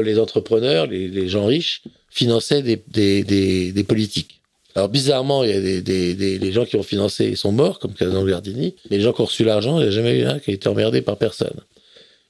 les 0.02 0.18
entrepreneurs, 0.18 0.86
les, 0.86 1.28
gens 1.28 1.46
riches, 1.46 1.82
finançaient 2.10 2.62
des, 2.62 2.82
des, 2.88 3.72
des, 3.72 3.84
politiques. 3.84 4.40
Alors 4.74 4.88
bizarrement, 4.88 5.44
il 5.44 5.51
y 5.51 5.52
a 5.52 5.60
des, 5.60 5.82
des, 5.82 6.14
des, 6.14 6.38
les 6.38 6.52
gens 6.52 6.64
qui 6.64 6.76
ont 6.76 6.82
financé 6.82 7.26
ils 7.26 7.36
sont 7.36 7.52
morts, 7.52 7.78
comme 7.78 7.94
Casano 7.94 8.24
Gardini, 8.26 8.74
les 8.90 9.01
gens 9.01 9.12
qui 9.12 9.20
ont 9.20 9.26
reçu 9.26 9.44
l'argent, 9.44 9.78
il 9.78 9.84
n'y 9.84 9.88
a 9.88 9.92
jamais 9.92 10.18
eu 10.18 10.24
un 10.24 10.38
qui 10.40 10.51
a 10.51 10.55
été 10.55 10.68
emmerdé 10.68 11.01
par 11.01 11.16
personne. 11.16 11.60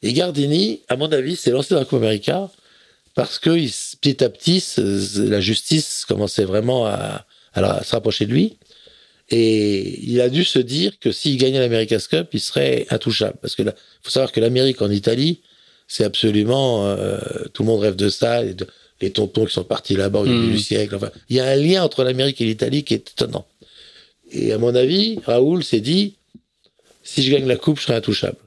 Et 0.02 0.12
Gardini, 0.12 0.82
à 0.88 0.96
mon 0.96 1.10
avis, 1.10 1.36
s'est 1.36 1.50
lancé 1.50 1.72
dans 1.72 1.80
la 1.80 1.86
Coupe 1.86 2.02
América 2.02 2.50
parce 3.14 3.38
que 3.38 3.50
petit 4.00 4.22
à 4.22 4.28
petit, 4.28 4.62
la 5.16 5.40
justice 5.40 6.04
commençait 6.06 6.44
vraiment 6.44 6.86
à, 6.86 7.24
à 7.54 7.82
se 7.82 7.92
rapprocher 7.92 8.26
de 8.26 8.32
lui. 8.32 8.58
Et 9.30 10.00
il 10.04 10.20
a 10.20 10.28
dû 10.28 10.44
se 10.44 10.58
dire 10.58 10.98
que 10.98 11.10
s'il 11.10 11.38
gagnait 11.38 11.60
l'America's 11.60 12.08
Cup, 12.08 12.28
il 12.32 12.40
serait 12.40 12.86
intouchable. 12.90 13.38
Parce 13.40 13.54
que 13.54 13.62
faut 14.02 14.10
savoir 14.10 14.32
que 14.32 14.40
l'Amérique 14.40 14.82
en 14.82 14.90
Italie, 14.90 15.40
c'est 15.88 16.04
absolument, 16.04 16.86
euh, 16.86 17.18
tout 17.52 17.62
le 17.62 17.68
monde 17.68 17.80
rêve 17.80 17.96
de 17.96 18.10
ça. 18.10 18.42
Les 19.04 19.12
tontons 19.12 19.44
qui 19.44 19.52
sont 19.52 19.64
partis 19.64 19.96
là-bas 19.96 20.20
au 20.20 20.26
début 20.26 20.48
du 20.48 20.54
hmm. 20.54 20.58
siècle. 20.58 20.94
Enfin, 20.96 21.10
il 21.28 21.36
y 21.36 21.40
a 21.40 21.46
un 21.46 21.56
lien 21.56 21.82
entre 21.84 22.04
l'Amérique 22.04 22.40
et 22.40 22.44
l'Italie 22.44 22.84
qui 22.84 22.94
est 22.94 23.10
étonnant. 23.10 23.46
Et 24.32 24.52
à 24.52 24.58
mon 24.58 24.74
avis, 24.74 25.20
Raoul 25.24 25.62
s'est 25.62 25.80
dit, 25.80 26.16
si 27.02 27.22
je 27.22 27.30
gagne 27.30 27.46
la 27.46 27.56
coupe, 27.56 27.78
je 27.78 27.84
serai 27.84 27.94
intouchable. 27.94 28.38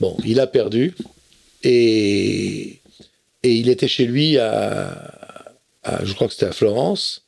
Bon, 0.00 0.16
il 0.24 0.40
a 0.40 0.46
perdu 0.46 0.94
et, 1.62 2.80
et 3.42 3.52
il 3.52 3.68
était 3.68 3.88
chez 3.88 4.06
lui 4.06 4.38
à, 4.38 5.54
à 5.82 6.04
je 6.04 6.12
crois 6.14 6.26
que 6.26 6.32
c'était 6.32 6.46
à 6.46 6.52
Florence 6.52 7.22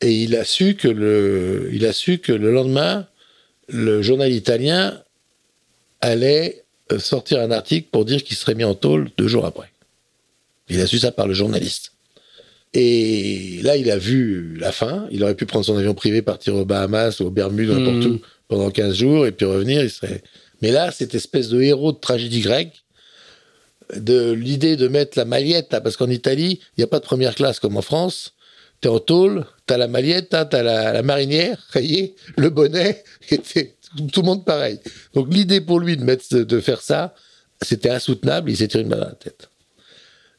et 0.00 0.12
il 0.12 0.36
a 0.36 0.44
su 0.44 0.74
que 0.74 0.88
le, 0.88 1.70
il 1.72 1.86
a 1.86 1.92
su 1.92 2.18
que 2.18 2.32
le 2.32 2.52
lendemain, 2.52 3.06
le 3.68 4.02
journal 4.02 4.32
italien 4.32 5.02
allait 6.00 6.64
euh, 6.92 6.98
sortir 6.98 7.40
un 7.40 7.50
article 7.50 7.88
pour 7.90 8.04
dire 8.04 8.22
qu'il 8.22 8.36
serait 8.36 8.54
mis 8.54 8.64
en 8.64 8.74
tôle 8.74 9.10
deux 9.16 9.28
jours 9.28 9.46
après. 9.46 9.70
Il 10.68 10.80
a 10.80 10.86
su 10.86 10.98
ça 10.98 11.12
par 11.12 11.26
le 11.26 11.34
journaliste. 11.34 11.92
Et 12.74 13.60
là, 13.62 13.76
il 13.76 13.90
a 13.90 13.96
vu 13.96 14.56
la 14.58 14.72
fin. 14.72 15.06
Il 15.10 15.22
aurait 15.22 15.34
pu 15.34 15.46
prendre 15.46 15.64
son 15.64 15.76
avion 15.76 15.94
privé, 15.94 16.22
partir 16.22 16.54
aux 16.54 16.64
Bahamas, 16.64 17.20
aux 17.20 17.30
Bermudes, 17.30 17.70
n'importe 17.70 18.06
mmh. 18.06 18.14
où, 18.14 18.20
pendant 18.48 18.70
15 18.70 18.94
jours, 18.94 19.26
et 19.26 19.32
puis 19.32 19.46
revenir. 19.46 19.82
Il 19.82 19.90
serait. 19.90 20.22
Mais 20.60 20.70
là, 20.70 20.90
cette 20.90 21.14
espèce 21.14 21.48
de 21.48 21.62
héros 21.62 21.92
de 21.92 21.98
tragédie 21.98 22.40
grecque, 22.40 22.84
de 23.96 24.32
l'idée 24.32 24.76
de 24.76 24.88
mettre 24.88 25.16
la 25.16 25.24
maillette, 25.24 25.68
parce 25.70 25.96
qu'en 25.96 26.10
Italie, 26.10 26.60
il 26.76 26.80
n'y 26.80 26.84
a 26.84 26.88
pas 26.88 26.98
de 26.98 27.04
première 27.04 27.34
classe 27.34 27.58
comme 27.58 27.76
en 27.76 27.82
France 27.82 28.34
t'es 28.80 28.88
en 28.88 29.00
tôle, 29.00 29.44
t'as 29.66 29.76
la 29.76 29.88
maliette, 29.88 30.28
t'as 30.30 30.62
la, 30.62 30.92
la 30.92 31.02
marinière 31.02 31.58
rayée, 31.70 32.14
le 32.36 32.50
bonnet, 32.50 33.04
et 33.30 33.38
tout 34.12 34.22
le 34.22 34.26
monde 34.26 34.44
pareil. 34.44 34.78
Donc 35.14 35.32
l'idée 35.32 35.60
pour 35.60 35.80
lui 35.80 35.96
de, 35.96 36.04
mettre, 36.04 36.36
de 36.36 36.60
faire 36.60 36.80
ça, 36.80 37.14
c'était 37.62 37.90
insoutenable, 37.90 38.50
il 38.50 38.56
s'est 38.56 38.68
tiré 38.68 38.82
une 38.82 38.88
balle 38.88 39.00
dans 39.00 39.06
la 39.06 39.12
tête. 39.12 39.48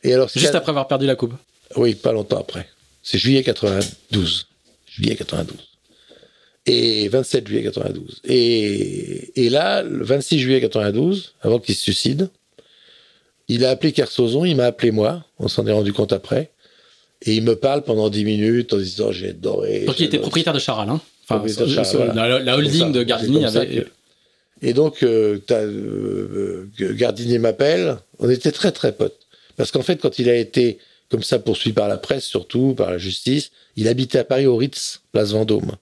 Et 0.03 0.13
alors, 0.13 0.29
Juste 0.29 0.55
après 0.55 0.69
avoir 0.69 0.87
perdu 0.87 1.05
la 1.05 1.15
coupe 1.15 1.33
Oui, 1.75 1.95
pas 1.95 2.11
longtemps 2.11 2.39
après. 2.39 2.67
C'est 3.03 3.17
juillet 3.17 3.43
92. 3.43 4.47
Juillet 4.87 5.15
92. 5.15 5.57
Et 6.65 7.07
27 7.07 7.47
juillet 7.47 7.63
92. 7.63 8.21
Et, 8.25 9.45
et 9.45 9.49
là, 9.49 9.81
le 9.81 10.03
26 10.03 10.39
juillet 10.39 10.61
92, 10.61 11.33
avant 11.41 11.59
qu'il 11.59 11.75
se 11.75 11.81
suicide, 11.81 12.29
il 13.47 13.65
a 13.65 13.71
appelé 13.71 13.91
Kersozon, 13.91 14.45
il 14.45 14.55
m'a 14.55 14.65
appelé 14.65 14.91
moi, 14.91 15.25
on 15.39 15.47
s'en 15.47 15.65
est 15.65 15.71
rendu 15.71 15.91
compte 15.91 16.13
après. 16.13 16.51
Et 17.23 17.35
il 17.35 17.43
me 17.43 17.55
parle 17.55 17.83
pendant 17.83 18.09
10 18.09 18.23
minutes 18.23 18.73
en 18.73 18.77
disant 18.77 19.11
j'ai 19.11 19.29
adoré. 19.29 19.85
Donc 19.85 19.99
il 19.99 20.05
était 20.05 20.19
propriétaire 20.19 20.53
de 20.53 20.59
Charal, 20.59 20.87
hein 20.89 21.01
enfin, 21.27 21.43
la, 22.13 22.55
holding 22.55 22.93
de 22.93 23.03
Gardini 23.03 23.43
avait. 23.43 23.85
Et 24.61 24.73
donc 24.73 25.03
euh, 25.03 25.39
euh, 25.51 26.69
Gardini 26.79 27.39
m'appelle. 27.39 27.97
On 28.19 28.29
était 28.29 28.51
très 28.51 28.71
très 28.71 28.93
potes 28.93 29.19
parce 29.59 29.71
qu'en 29.71 29.81
fait 29.81 29.99
quand 30.01 30.19
il 30.19 30.29
a 30.29 30.35
été 30.37 30.77
comme 31.11 31.21
ça 31.21 31.37
poursuivi 31.37 31.73
par 31.73 31.89
la 31.89 31.97
presse 31.97 32.23
surtout 32.23 32.75
par 32.75 32.91
la 32.91 32.97
justice, 32.97 33.51
il 33.75 33.89
habitait 33.89 34.19
à 34.19 34.23
Paris 34.23 34.45
au 34.45 34.55
Ritz, 34.55 35.01
place 35.11 35.31
Vendôme. 35.33 35.73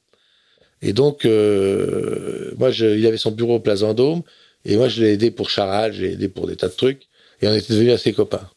Et 0.82 0.94
donc 0.94 1.26
euh, 1.26 2.56
moi 2.58 2.72
il 2.72 3.06
avait 3.06 3.18
son 3.18 3.30
bureau 3.30 3.60
place 3.60 3.82
Vendôme 3.82 4.24
et 4.66 4.78
moi 4.78 4.90
je 4.90 5.04
l'ai 5.04 5.14
aidé 5.14 5.30
pour 5.30 5.52
Charal, 5.52 5.94
j'ai 5.94 6.14
aidé 6.14 6.28
pour 6.28 6.48
des 6.48 6.56
tas 6.56 6.70
de 6.70 6.74
trucs 6.74 7.04
et 7.40 7.48
on 7.48 7.54
était 7.54 7.72
devenus 7.72 7.94
assez 7.94 8.14
copains. 8.14 8.50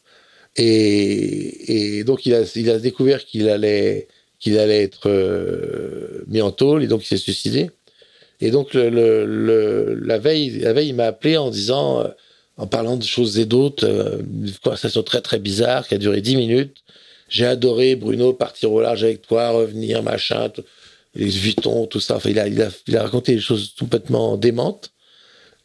Et, 0.56 2.02
donc 2.04 2.24
il 2.24 2.34
a, 2.34 2.78
découvert 2.78 3.22
qu'il 3.26 3.50
allait, 3.50 4.08
être 4.46 5.10
euh, 5.10 6.24
mis 6.28 6.40
en 6.40 6.50
tôle 6.50 6.82
et 6.82 6.86
donc 6.86 7.02
il 7.04 7.08
s'est 7.08 7.18
suicidé. 7.18 7.70
Et 8.40 8.50
donc 8.50 8.72
la 8.72 10.18
veille, 10.18 10.60
la 10.60 10.72
veille, 10.72 10.88
il 10.88 10.94
m'a 10.94 11.08
appelé 11.08 11.36
en 11.36 11.50
disant, 11.50 12.00
euh, 12.00 12.08
en 12.56 12.66
parlant 12.66 12.96
de 12.96 13.04
choses 13.04 13.38
et 13.38 13.46
d'autres, 13.46 13.86
euh, 13.86 14.18
une 14.20 14.52
conversation 14.62 15.02
très 15.02 15.20
très 15.20 15.38
bizarre 15.38 15.86
qui 15.88 15.94
a 15.94 15.98
duré 15.98 16.20
dix 16.20 16.36
minutes. 16.36 16.78
J'ai 17.28 17.46
adoré 17.46 17.96
Bruno 17.96 18.32
partir 18.32 18.72
au 18.72 18.80
large 18.80 19.04
avec 19.04 19.22
toi, 19.22 19.50
revenir, 19.50 20.02
machin, 20.02 20.50
les 21.14 21.26
Vuitton, 21.26 21.86
tout 21.86 22.00
ça. 22.00 22.16
Enfin, 22.16 22.30
il 22.30 22.38
a, 22.38 22.48
il 22.48 22.60
a, 22.60 22.70
il 22.86 22.96
a 22.96 23.02
raconté 23.02 23.34
des 23.34 23.40
choses 23.40 23.74
complètement 23.78 24.36
démentes. 24.36 24.90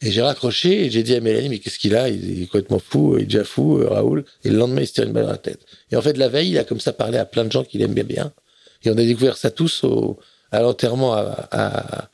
Et 0.02 0.10
j'ai 0.10 0.20
raccroché 0.20 0.84
et 0.84 0.90
j'ai 0.90 1.02
dit 1.02 1.14
à 1.14 1.20
Mélanie, 1.20 1.48
mais 1.48 1.58
qu'est-ce 1.58 1.78
qu'il 1.78 1.96
a? 1.96 2.08
Il 2.10 2.42
est 2.42 2.46
complètement 2.46 2.78
fou, 2.78 3.16
il 3.16 3.22
est 3.22 3.26
déjà 3.26 3.44
fou, 3.44 3.78
euh, 3.78 3.88
Raoul. 3.88 4.24
Et 4.44 4.50
le 4.50 4.58
lendemain, 4.58 4.82
il 4.82 4.86
se 4.86 4.92
tire 4.92 5.04
une 5.04 5.12
balle 5.12 5.24
dans 5.24 5.30
la 5.30 5.38
tête. 5.38 5.60
Et 5.90 5.96
en 5.96 6.02
fait, 6.02 6.16
la 6.18 6.28
veille, 6.28 6.50
il 6.50 6.58
a 6.58 6.64
comme 6.64 6.80
ça 6.80 6.92
parlé 6.92 7.16
à 7.18 7.24
plein 7.24 7.44
de 7.44 7.50
gens 7.50 7.64
qu'il 7.64 7.80
aimait 7.82 8.04
bien. 8.04 8.32
Et 8.84 8.90
on 8.90 8.92
a 8.92 8.96
découvert 8.96 9.36
ça 9.38 9.50
tous 9.50 9.84
au, 9.84 10.18
à 10.52 10.60
l'enterrement 10.60 11.14
à, 11.14 11.48
à, 11.50 12.08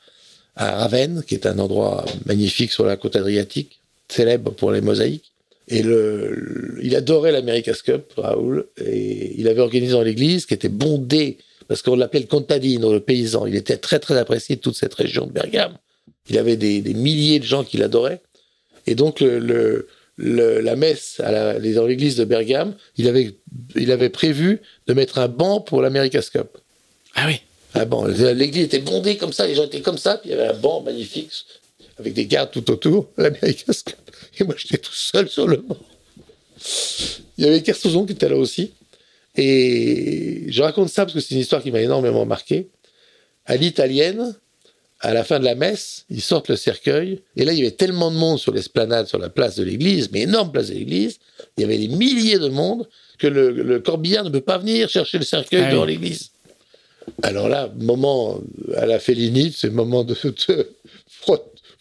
à 0.55 0.75
Ravenne, 0.77 1.23
qui 1.27 1.35
est 1.35 1.45
un 1.45 1.59
endroit 1.59 2.05
magnifique 2.25 2.71
sur 2.71 2.85
la 2.85 2.95
côte 2.95 3.17
adriatique, 3.17 3.81
célèbre 4.13 4.51
pour 4.51 4.71
les 4.71 4.81
mosaïques. 4.81 5.33
Et 5.67 5.81
le, 5.81 6.77
il 6.81 6.95
adorait 6.95 7.31
l'America's 7.31 7.81
Cup, 7.81 8.13
Raoul, 8.17 8.67
et 8.85 9.33
il 9.37 9.47
avait 9.47 9.61
organisé 9.61 9.93
dans 9.93 10.01
l'église, 10.01 10.45
qui 10.45 10.53
était 10.53 10.69
bondée, 10.69 11.37
parce 11.67 11.81
qu'on 11.81 11.95
l'appelait 11.95 12.19
le 12.19 12.27
contadino, 12.27 12.91
le 12.91 12.99
paysan. 12.99 13.45
Il 13.45 13.55
était 13.55 13.77
très 13.77 13.99
très 13.99 14.17
apprécié 14.17 14.57
de 14.57 14.61
toute 14.61 14.75
cette 14.75 14.93
région 14.93 15.25
de 15.25 15.31
Bergame. 15.31 15.77
Il 16.29 16.37
avait 16.37 16.57
des, 16.57 16.81
milliers 16.93 17.39
de 17.39 17.45
gens 17.45 17.63
qui 17.63 17.77
l'adoraient. 17.77 18.21
Et 18.87 18.95
donc, 18.95 19.21
le, 19.21 19.87
la 20.17 20.75
messe 20.75 21.21
à 21.21 21.31
la, 21.31 21.59
dans 21.59 21.85
l'église 21.85 22.17
de 22.17 22.25
Bergame, 22.25 22.75
il 22.97 23.07
avait, 23.07 23.35
il 23.75 23.91
avait 23.91 24.09
prévu 24.09 24.59
de 24.87 24.93
mettre 24.93 25.17
un 25.17 25.29
banc 25.29 25.61
pour 25.61 25.81
l'America's 25.81 26.29
Cup. 26.29 26.57
Ah 27.15 27.25
oui. 27.27 27.41
Un 27.75 27.85
banc. 27.85 28.05
L'église 28.05 28.65
était 28.65 28.79
bondée 28.79 29.17
comme 29.17 29.33
ça, 29.33 29.47
les 29.47 29.55
gens 29.55 29.65
étaient 29.65 29.81
comme 29.81 29.97
ça, 29.97 30.17
puis 30.17 30.29
il 30.29 30.35
y 30.35 30.39
avait 30.39 30.49
un 30.49 30.59
banc 30.59 30.81
magnifique 30.81 31.31
avec 31.97 32.13
des 32.13 32.25
gardes 32.25 32.51
tout 32.51 32.69
autour, 32.71 33.09
l'America's 33.17 33.83
Cup. 33.83 33.97
Et 34.39 34.43
moi, 34.43 34.55
j'étais 34.57 34.77
tout 34.77 34.93
seul 34.93 35.29
sur 35.29 35.47
le 35.47 35.57
banc. 35.57 35.77
Il 37.37 37.45
y 37.45 37.47
avait 37.47 37.61
Kersozon 37.61 38.05
qui 38.05 38.13
était 38.13 38.29
là 38.29 38.37
aussi. 38.37 38.73
Et 39.35 40.45
je 40.47 40.61
raconte 40.61 40.89
ça 40.89 41.03
parce 41.03 41.13
que 41.13 41.19
c'est 41.19 41.35
une 41.35 41.41
histoire 41.41 41.61
qui 41.61 41.71
m'a 41.71 41.81
énormément 41.81 42.25
marqué. 42.25 42.69
À 43.45 43.57
l'italienne, 43.57 44.35
à 45.03 45.13
la 45.13 45.23
fin 45.23 45.39
de 45.39 45.43
la 45.43 45.55
messe, 45.55 46.05
ils 46.09 46.21
sortent 46.21 46.47
le 46.47 46.55
cercueil, 46.55 47.21
et 47.35 47.43
là, 47.43 47.51
il 47.51 47.59
y 47.59 47.61
avait 47.61 47.71
tellement 47.71 48.09
de 48.09 48.15
monde 48.15 48.39
sur 48.39 48.53
l'esplanade, 48.53 49.07
sur 49.07 49.19
la 49.19 49.29
place 49.29 49.57
de 49.57 49.63
l'église, 49.63 50.09
mais 50.11 50.21
énorme 50.21 50.51
place 50.51 50.69
de 50.69 50.75
l'église, 50.75 51.19
il 51.57 51.61
y 51.61 51.63
avait 51.65 51.77
des 51.77 51.89
milliers 51.89 52.39
de 52.39 52.47
monde, 52.47 52.87
que 53.19 53.27
le, 53.27 53.79
corbillard 53.81 54.23
ne 54.23 54.29
peut 54.29 54.41
pas 54.41 54.57
venir 54.57 54.89
chercher 54.89 55.17
le 55.17 55.25
cercueil 55.25 55.65
ah 55.67 55.71
dans 55.73 55.83
l'église. 55.83 56.31
Alors 57.21 57.49
là, 57.49 57.69
moment 57.79 58.39
à 58.77 58.85
la 58.85 58.97
félinite, 58.97 59.55
c'est 59.57 59.69
moment 59.69 60.05
de, 60.05 60.15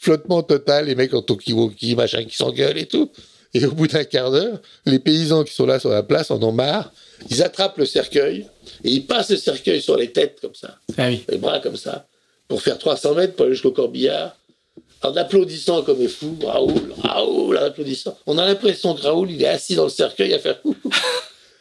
flottement 0.02 0.42
total, 0.42 0.86
les 0.86 0.96
mecs 0.96 1.14
en 1.14 1.22
tokiwoki, 1.22 1.94
machin, 1.94 2.24
qui 2.24 2.34
s'engueulent 2.34 2.78
et 2.78 2.86
tout. 2.86 3.10
Et 3.54 3.64
au 3.64 3.70
bout 3.70 3.86
d'un 3.86 4.02
quart 4.02 4.32
d'heure, 4.32 4.60
les 4.84 4.98
paysans 4.98 5.44
qui 5.44 5.54
sont 5.54 5.66
là 5.66 5.78
sur 5.78 5.90
la 5.90 6.02
place 6.02 6.30
en 6.30 6.42
ont 6.42 6.52
marre, 6.52 6.92
ils 7.30 7.42
attrapent 7.42 7.78
le 7.78 7.86
cercueil, 7.86 8.46
et 8.82 8.90
ils 8.90 9.06
passent 9.06 9.30
le 9.30 9.36
cercueil 9.36 9.80
sur 9.80 9.96
les 9.96 10.10
têtes 10.10 10.38
comme 10.40 10.54
ça, 10.54 10.78
ah 10.98 11.08
oui. 11.08 11.22
les 11.28 11.38
bras 11.38 11.60
comme 11.60 11.76
ça 11.76 12.06
pour 12.48 12.60
faire 12.62 12.78
300 12.78 13.14
mètres 13.14 13.34
pour 13.34 13.46
aller 13.46 13.54
jusqu'au 13.54 13.70
corbillard, 13.70 14.36
en 15.02 15.16
applaudissant 15.16 15.82
comme 15.82 15.98
des 15.98 16.08
fous, 16.08 16.36
Raoul, 16.42 16.94
Raoul, 16.98 17.56
en 17.56 17.62
applaudissant. 17.62 18.18
On 18.26 18.38
a 18.38 18.44
l'impression 18.44 18.94
que 18.94 19.02
Raoul, 19.02 19.30
il 19.30 19.42
est 19.42 19.48
assis 19.48 19.76
dans 19.76 19.84
le 19.84 19.90
cercueil 19.90 20.34
à 20.34 20.38
faire 20.38 20.60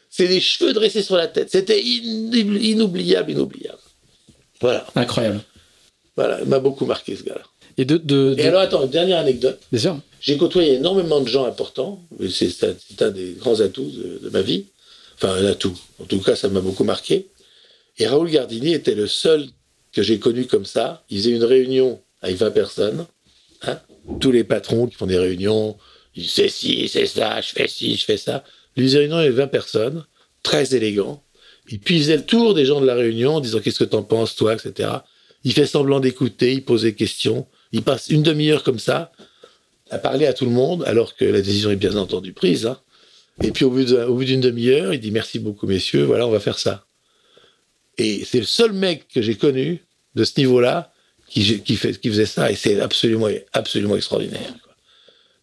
C'est 0.10 0.28
des 0.28 0.42
cheveux 0.42 0.74
dressés 0.74 1.04
sur 1.04 1.16
la 1.16 1.28
tête. 1.28 1.50
C'était 1.52 1.82
inoubliable, 1.82 3.32
inoubliable. 3.32 3.80
Voilà. 4.60 4.86
Incroyable. 4.96 5.42
Voilà, 6.16 6.42
il 6.42 6.50
m'a 6.50 6.60
beaucoup 6.60 6.86
marqué 6.86 7.16
ce 7.16 7.24
gars-là. 7.24 7.44
Et, 7.78 7.86
de, 7.86 8.36
Et 8.38 8.46
alors, 8.48 8.62
attends, 8.62 8.84
une 8.84 8.90
dernière 8.90 9.20
anecdote. 9.20 9.60
Bien 9.72 9.82
sûr. 9.82 10.00
J'ai 10.20 10.38
côtoyé 10.38 10.76
énormément 10.76 11.20
de 11.20 11.28
gens 11.28 11.46
importants. 11.46 12.02
C'est 12.30 13.02
un, 13.02 13.10
des 13.10 13.34
grands 13.40 13.60
atouts 13.60 13.90
de, 14.22 14.30
ma 14.30 14.42
vie. 14.42 14.66
Enfin, 15.16 15.34
un 15.34 15.46
atout. 15.46 15.78
En 16.00 16.06
tout 16.06 16.20
cas, 16.20 16.36
ça 16.36 16.48
m'a 16.50 16.62
beaucoup 16.62 16.84
marqué. 16.84 17.28
Et 17.98 18.08
Raoul 18.08 18.30
Gardini 18.30 18.74
était 18.74 18.96
le 18.96 19.08
seul 19.08 19.48
que 19.94 20.04
j'ai 20.04 20.20
connu 20.20 20.46
comme 20.46 20.66
ça. 20.66 21.04
Il 21.10 21.18
faisait 21.18 21.32
une 21.32 21.44
réunion 21.44 22.02
avec 22.22 22.38
20 22.38 22.52
personnes. 22.52 23.06
Hein. 23.64 23.80
Tous 24.20 24.32
les 24.32 24.44
patrons 24.44 24.88
qui 24.88 24.96
font 24.96 25.08
des 25.08 25.18
réunions, 25.18 25.78
ils 26.16 26.30
c'est 26.30 26.50
ci, 26.50 26.88
c'est 26.88 27.06
ça, 27.06 27.42
je 27.42 27.50
fais 27.50 27.68
ci, 27.68 27.96
je 27.96 28.06
fais 28.06 28.18
ça. 28.18 28.44
Lui 28.76 28.86
faisait 28.86 29.06
une 29.06 29.14
réunion 29.14 29.18
avec 29.18 29.34
20 29.34 29.48
personnes, 29.48 30.06
très 30.44 30.76
élégant. 30.76 31.24
Et 31.70 31.78
puis 31.78 31.98
il 31.98 32.02
faisait 32.02 32.18
le 32.18 32.26
tour 32.26 32.54
des 32.54 32.66
gens 32.66 32.82
de 32.82 32.86
la 32.86 32.96
réunion 32.96 33.36
en 33.36 33.40
disant 33.40 33.60
qu'est-ce 33.60 33.80
que 33.80 33.84
t'en 33.84 34.04
penses, 34.04 34.36
toi, 34.36 34.54
etc. 34.54 34.90
Il 35.44 35.54
fait 35.54 35.66
semblant 35.66 36.00
d'écouter, 36.00 36.54
il 36.54 36.66
pose 36.66 36.84
des 36.84 36.96
questions. 36.96 37.48
Il 37.72 37.84
passe 37.84 38.10
une 38.10 38.24
demi-heure 38.24 38.64
comme 38.64 38.80
ça 38.80 39.12
à 39.90 39.98
parler 39.98 40.26
à 40.26 40.34
tout 40.34 40.46
le 40.46 40.52
monde, 40.52 40.84
alors 40.86 41.16
que 41.16 41.26
la 41.26 41.42
décision 41.42 41.70
est 41.70 41.76
bien 41.76 41.96
entendu 41.98 42.32
prise. 42.34 42.66
Hein. 42.66 42.80
Et 43.44 43.52
puis 43.52 43.66
au 43.66 43.70
bout 43.70 44.24
d'une 44.24 44.42
demi-heure, 44.42 44.94
il 44.94 45.00
dit 45.00 45.12
merci 45.12 45.40
beaucoup 45.40 45.68
messieurs, 45.68 46.04
voilà, 46.04 46.28
on 46.28 46.32
va 46.32 46.40
faire 46.40 46.60
ça. 46.60 46.86
Et 47.98 48.24
c'est 48.26 48.40
le 48.40 48.46
seul 48.46 48.72
mec 48.72 49.08
que 49.14 49.22
j'ai 49.22 49.36
connu 49.36 49.84
de 50.16 50.24
ce 50.24 50.40
niveau-là 50.40 50.94
qui, 51.28 51.62
qui, 51.62 51.76
fait, 51.76 52.00
qui 52.00 52.10
faisait 52.10 52.26
ça, 52.26 52.52
et 52.52 52.56
c'est 52.56 52.80
absolument, 52.80 53.28
absolument 53.54 53.96
extraordinaire. 53.96 54.54
Quoi. 54.64 54.74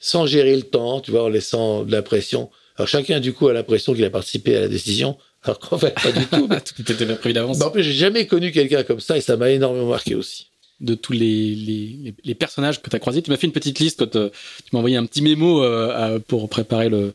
Sans 0.01 0.27
gérer 0.27 0.55
le 0.57 0.63
temps, 0.63 1.01
tu 1.01 1.11
vois, 1.11 1.25
en 1.25 1.29
laissant 1.29 1.85
de 1.85 1.93
la 1.93 2.03
pression. 2.03 2.51
Alors 2.77 2.89
chacun, 2.89 3.21
du 3.21 3.33
coup, 3.33 3.49
a 3.49 3.53
l'impression 3.53 3.95
qu'il 3.95 4.05
a 4.05 4.11
participé 4.11 4.57
à 4.57 4.61
la 4.61 4.69
décision, 4.69 5.19
alors 5.43 5.59
qu'en 5.59 5.79
fait, 5.79 5.95
pas 5.95 6.13
du 6.13 6.27
tout. 6.27 6.49
tout 6.77 6.93
était 6.93 7.05
bien 7.05 7.17
prévu 7.17 7.33
d'avance. 7.33 7.61
en 7.61 7.71
plus, 7.71 7.83
j'ai 7.83 7.93
jamais 7.93 8.27
connu 8.27 8.53
quelqu'un 8.53 8.83
comme 8.83 9.01
ça, 9.01 9.17
et 9.17 9.21
ça 9.21 9.37
m'a 9.37 9.51
énormément 9.51 9.89
marqué 9.89 10.15
aussi 10.15 10.48
de 10.81 10.95
tous 10.95 11.13
les, 11.13 11.55
les, 11.55 12.15
les 12.25 12.35
personnages 12.35 12.81
que 12.81 12.89
tu 12.89 12.97
as 12.97 12.99
croisés. 12.99 13.23
Tu 13.23 13.31
m'as 13.31 13.37
fait 13.37 13.47
une 13.47 13.53
petite 13.53 13.79
liste 13.79 13.99
quand 13.99 14.17
euh, 14.17 14.31
tu 14.65 14.71
m'as 14.73 14.79
envoyé 14.79 14.97
un 14.97 15.07
petit 15.07 15.23
mémo 15.23 15.63
euh, 15.63 16.19
pour 16.21 16.49
préparer 16.49 16.89
le, 16.89 17.15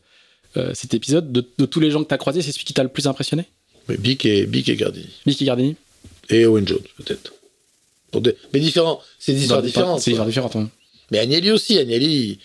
euh, 0.58 0.72
cet 0.74 0.94
épisode. 0.94 1.32
De, 1.32 1.46
de, 1.58 1.66
tous 1.66 1.80
les 1.80 1.92
gens 1.92 2.04
que 2.04 2.10
tu 2.10 2.14
as 2.14 2.18
croisés, 2.18 2.42
c'est 2.42 2.52
celui 2.52 2.66
qui 2.66 2.74
t'a 2.74 2.84
le 2.84 2.90
plus 2.90 3.08
impressionné? 3.08 3.46
Mais 3.88 3.98
Bic 3.98 4.26
et, 4.26 4.46
Bic 4.46 4.70
et 4.70 4.76
Gardini. 4.76 5.10
Bic 5.26 5.42
et 5.42 5.46
Gardini? 5.46 5.76
Et 6.30 6.46
Owen 6.46 6.68
Jones, 6.68 6.80
peut-être. 6.98 7.34
Mais 8.54 8.60
différents. 8.60 9.02
C'est 9.18 9.34
des 9.34 9.42
histoires 9.42 9.62
différentes. 9.62 10.00
C'est 10.02 10.12
des 10.12 10.16
histoires 10.16 10.28
différentes, 10.28 10.56
hein. 10.56 10.70
Mais 11.12 11.20
Agnelli 11.20 11.52
aussi. 11.52 11.78
Agnelli, 11.80 12.40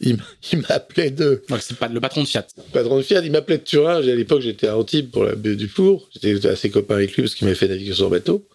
il, 0.00 0.16
il 0.52 0.58
m'appelait 0.68 1.10
de. 1.10 1.42
c'est 1.60 1.76
pas 1.76 1.88
le 1.88 2.00
patron 2.00 2.22
de 2.22 2.26
Fiat. 2.26 2.46
Le 2.56 2.72
patron 2.72 2.96
de 2.96 3.02
Fiat, 3.02 3.22
il 3.22 3.30
m'appelait 3.30 3.58
de 3.58 3.64
Turin. 3.64 3.96
À 3.96 4.00
l'époque, 4.00 4.40
j'étais 4.40 4.68
à 4.68 4.78
Antibes 4.78 5.10
pour 5.10 5.24
la 5.24 5.34
baie 5.34 5.56
du 5.56 5.68
Four. 5.68 6.08
J'étais 6.14 6.46
assez 6.48 6.70
copain 6.70 6.94
avec 6.94 7.14
lui 7.14 7.22
parce 7.22 7.34
qu'il 7.34 7.44
m'avait 7.44 7.56
fait 7.56 7.68
naviguer 7.68 7.92
sur 7.92 8.08
bateau. 8.08 8.46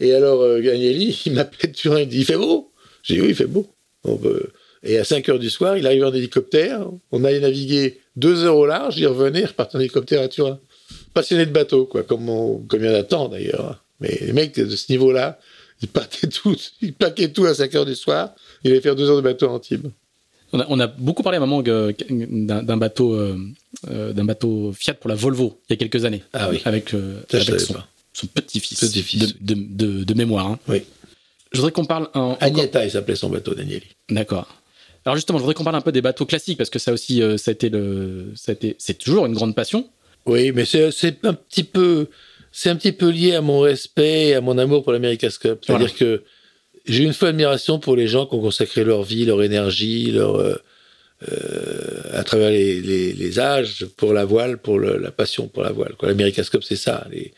Et 0.00 0.14
alors, 0.14 0.42
euh, 0.42 0.58
Agnelli, 0.58 1.22
il 1.26 1.32
m'appelait 1.32 1.68
de 1.68 1.74
Turin. 1.74 2.00
Il 2.00 2.08
dit 2.08 2.18
Il 2.18 2.24
fait 2.24 2.36
beau? 2.36 2.72
J'ai 3.02 3.14
dit 3.14 3.20
Oui, 3.20 3.28
il 3.30 3.34
fait 3.34 3.46
beau. 3.46 3.66
Et 4.82 4.98
à 4.98 5.04
5 5.04 5.28
heures 5.28 5.38
du 5.38 5.50
soir, 5.50 5.76
il 5.76 5.86
arrive 5.86 6.04
en 6.04 6.12
hélicoptère. 6.12 6.88
On 7.10 7.24
allait 7.24 7.40
naviguer 7.40 8.00
deux 8.16 8.44
heures 8.44 8.56
au 8.56 8.66
large. 8.66 8.96
Il 8.98 9.06
revenait, 9.06 9.40
il 9.40 9.46
repartait 9.46 9.76
en 9.76 9.80
hélicoptère 9.80 10.22
à 10.22 10.28
Turin. 10.28 10.60
Passionné 11.14 11.46
de 11.46 11.50
bateau, 11.50 11.84
quoi, 11.86 12.02
comme, 12.02 12.28
on, 12.28 12.58
comme 12.58 12.80
il 12.80 12.86
y 12.86 12.90
en 12.90 12.94
a 12.94 13.02
tant 13.02 13.28
d'ailleurs. 13.28 13.84
Mais 14.00 14.16
les 14.20 14.32
mecs 14.32 14.58
de 14.58 14.76
ce 14.76 14.90
niveau-là, 14.92 15.38
ils 15.82 15.88
partaient 15.88 16.28
tous, 16.28 16.74
ils 16.80 16.94
paquaient 16.94 17.32
tout 17.32 17.44
à 17.46 17.54
5 17.54 17.74
heures 17.74 17.86
du 17.86 17.94
soir. 17.94 18.34
Il 18.64 18.70
allait 18.70 18.80
faire 18.80 18.94
deux 18.94 19.08
heures 19.10 19.16
de 19.16 19.22
bateau 19.22 19.46
à 19.46 19.50
Antibes. 19.50 19.88
On 20.52 20.60
a, 20.60 20.66
on 20.70 20.80
a, 20.80 20.86
beaucoup 20.86 21.22
parlé 21.22 21.36
à 21.36 21.42
un 21.42 21.46
moment 21.46 21.62
d'un 21.62 22.76
bateau, 22.78 23.14
euh, 23.14 23.36
euh, 23.90 24.12
d'un 24.14 24.24
bateau 24.24 24.72
Fiat 24.72 24.94
pour 24.94 25.10
la 25.10 25.14
Volvo 25.14 25.60
il 25.68 25.72
y 25.72 25.74
a 25.74 25.76
quelques 25.76 26.06
années. 26.06 26.22
Ah 26.32 26.48
oui. 26.50 26.62
Avec, 26.64 26.94
euh, 26.94 27.20
avec 27.30 27.60
son, 27.60 27.74
son 28.18 28.26
petit-fils. 28.26 28.80
Petit 28.80 29.18
de, 29.18 29.26
de, 29.40 29.54
de, 29.54 30.04
de, 30.04 30.14
mémoire. 30.14 30.46
Hein. 30.46 30.58
Oui. 30.68 30.82
Je 31.52 31.58
voudrais 31.58 31.72
qu'on 31.72 31.84
parle. 31.84 32.08
Un, 32.14 32.36
Agnetta, 32.40 32.84
il 32.84 32.90
s'appelait 32.90 33.16
son 33.16 33.30
bateau, 33.30 33.54
Danieli. 33.54 33.86
D'accord. 34.10 34.48
Alors 35.04 35.16
justement, 35.16 35.38
je 35.38 35.42
voudrais 35.42 35.54
qu'on 35.54 35.64
parle 35.64 35.76
un 35.76 35.80
peu 35.80 35.92
des 35.92 36.02
bateaux 36.02 36.26
classiques 36.26 36.58
parce 36.58 36.70
que 36.70 36.78
ça 36.78 36.92
aussi, 36.92 37.22
euh, 37.22 37.36
ça 37.38 37.50
a 37.50 37.52
été 37.52 37.70
le, 37.70 38.32
c'est 38.36 38.98
toujours 38.98 39.26
une 39.26 39.32
grande 39.32 39.54
passion. 39.54 39.88
Oui, 40.26 40.52
mais 40.52 40.66
c'est 40.66 41.24
un 41.24 41.34
petit 41.34 41.64
peu, 41.64 42.08
c'est 42.52 42.68
un 42.68 42.76
petit 42.76 42.92
peu 42.92 43.08
lié 43.08 43.34
à 43.34 43.40
mon 43.40 43.60
respect, 43.60 44.28
et 44.28 44.34
à 44.34 44.42
mon 44.42 44.58
amour 44.58 44.82
pour 44.82 44.92
l'America's 44.92 45.38
Cup. 45.38 45.60
C'est-à-dire 45.64 45.94
que 45.94 46.22
j'ai 46.84 47.04
une 47.04 47.14
fois 47.14 47.28
admiration 47.28 47.78
pour 47.78 47.96
les 47.96 48.08
gens 48.08 48.26
qui 48.26 48.34
ont 48.34 48.40
consacré 48.40 48.84
leur 48.84 49.02
vie, 49.02 49.24
leur 49.24 49.42
énergie, 49.42 50.10
leur 50.10 50.36
euh, 50.36 50.56
euh, 51.32 52.02
à 52.12 52.24
travers 52.24 52.50
les, 52.50 52.80
les, 52.80 53.12
les, 53.14 53.40
âges 53.40 53.86
pour 53.96 54.12
la 54.12 54.26
voile, 54.26 54.58
pour 54.58 54.78
le, 54.78 54.98
la 54.98 55.10
passion 55.10 55.48
pour 55.48 55.62
la 55.62 55.72
voile. 55.72 55.94
L'America's 56.02 56.50
Cup, 56.50 56.62
c'est 56.62 56.76
ça. 56.76 57.06
Les, 57.10 57.32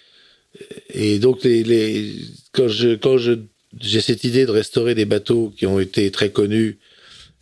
et 0.92 1.18
donc, 1.18 1.44
les, 1.44 1.62
les, 1.62 2.12
quand 2.52 2.68
je 2.68 2.94
quand 2.96 3.18
je 3.18 3.32
j'ai 3.80 4.00
cette 4.00 4.24
idée 4.24 4.46
de 4.46 4.50
restaurer 4.50 4.94
des 4.94 5.04
bateaux 5.04 5.52
qui 5.56 5.66
ont 5.66 5.78
été 5.78 6.10
très 6.10 6.30
connus 6.30 6.78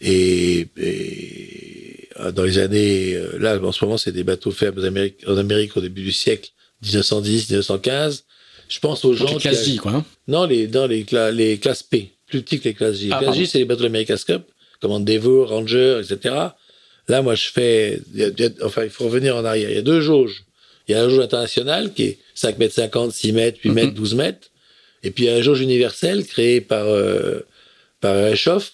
et, 0.01 0.67
et 0.77 2.09
euh, 2.21 2.33
dans 2.33 2.45
les 2.45 2.59
années, 2.59 3.15
euh, 3.15 3.39
là, 3.39 3.59
en 3.63 3.73
ce 3.73 3.85
moment, 3.85 3.97
c'est 3.97 4.13
des 4.13 4.25
bateaux 4.25 4.51
faits 4.51 4.77
en 4.79 4.83
Amérique, 4.83 5.25
en 5.27 5.37
Amérique 5.37 5.77
au 5.77 5.81
début 5.81 6.03
du 6.03 6.13
siècle, 6.13 6.51
1910, 6.83 7.51
1915. 7.51 8.25
Je 8.69 8.79
pense 8.81 9.05
aux 9.05 9.15
gens. 9.15 9.27
Les 9.27 9.37
classes 9.37 9.65
J, 9.65 9.77
quoi. 9.77 9.93
Hein 9.93 10.05
non, 10.27 10.45
les, 10.45 10.67
dans 10.67 10.87
les, 10.87 11.07
les 11.33 11.59
classes 11.59 11.83
P, 11.83 12.13
plus 12.27 12.43
petites 12.43 12.63
que 12.63 12.69
les 12.69 12.75
classes 12.75 12.97
J. 12.97 13.07
Les 13.07 13.13
ah, 13.13 13.19
classes 13.19 13.37
J, 13.37 13.47
c'est 13.47 13.59
les 13.59 13.65
bateaux 13.65 13.81
de 13.81 13.87
l'America's 13.87 14.25
Cup, 14.25 14.43
comme 14.81 14.93
Endeavour, 14.93 15.49
Ranger, 15.49 16.01
etc. 16.03 16.35
Là, 17.09 17.23
moi, 17.23 17.35
je 17.35 17.49
fais, 17.49 18.01
enfin, 18.63 18.85
il 18.85 18.91
faut 18.91 19.07
revenir 19.07 19.37
en 19.37 19.45
arrière. 19.45 19.71
Il 19.71 19.77
y 19.77 19.79
a 19.79 19.83
deux 19.83 20.03
jauges. 20.03 20.45
Il 20.89 20.93
y 20.93 20.95
a 20.95 21.03
la 21.03 21.09
jauge 21.09 21.21
internationale 21.21 21.93
qui 21.93 22.05
est 22.05 22.19
5 22.35 22.59
mètres 22.59 22.75
50, 22.75 23.13
6 23.13 23.33
mètres, 23.33 23.59
8 23.63 23.71
mètres, 23.71 23.95
12 23.95 24.15
mètres. 24.15 24.49
Et 25.03 25.11
puis 25.11 25.25
il 25.25 25.27
y 25.27 25.31
a 25.31 25.35
la 25.35 25.43
jauge 25.43 25.61
universelle 25.61 26.25
créée 26.25 26.61
par, 26.61 26.87
euh, 26.87 27.41
par 28.01 28.17
Réchoff, 28.17 28.73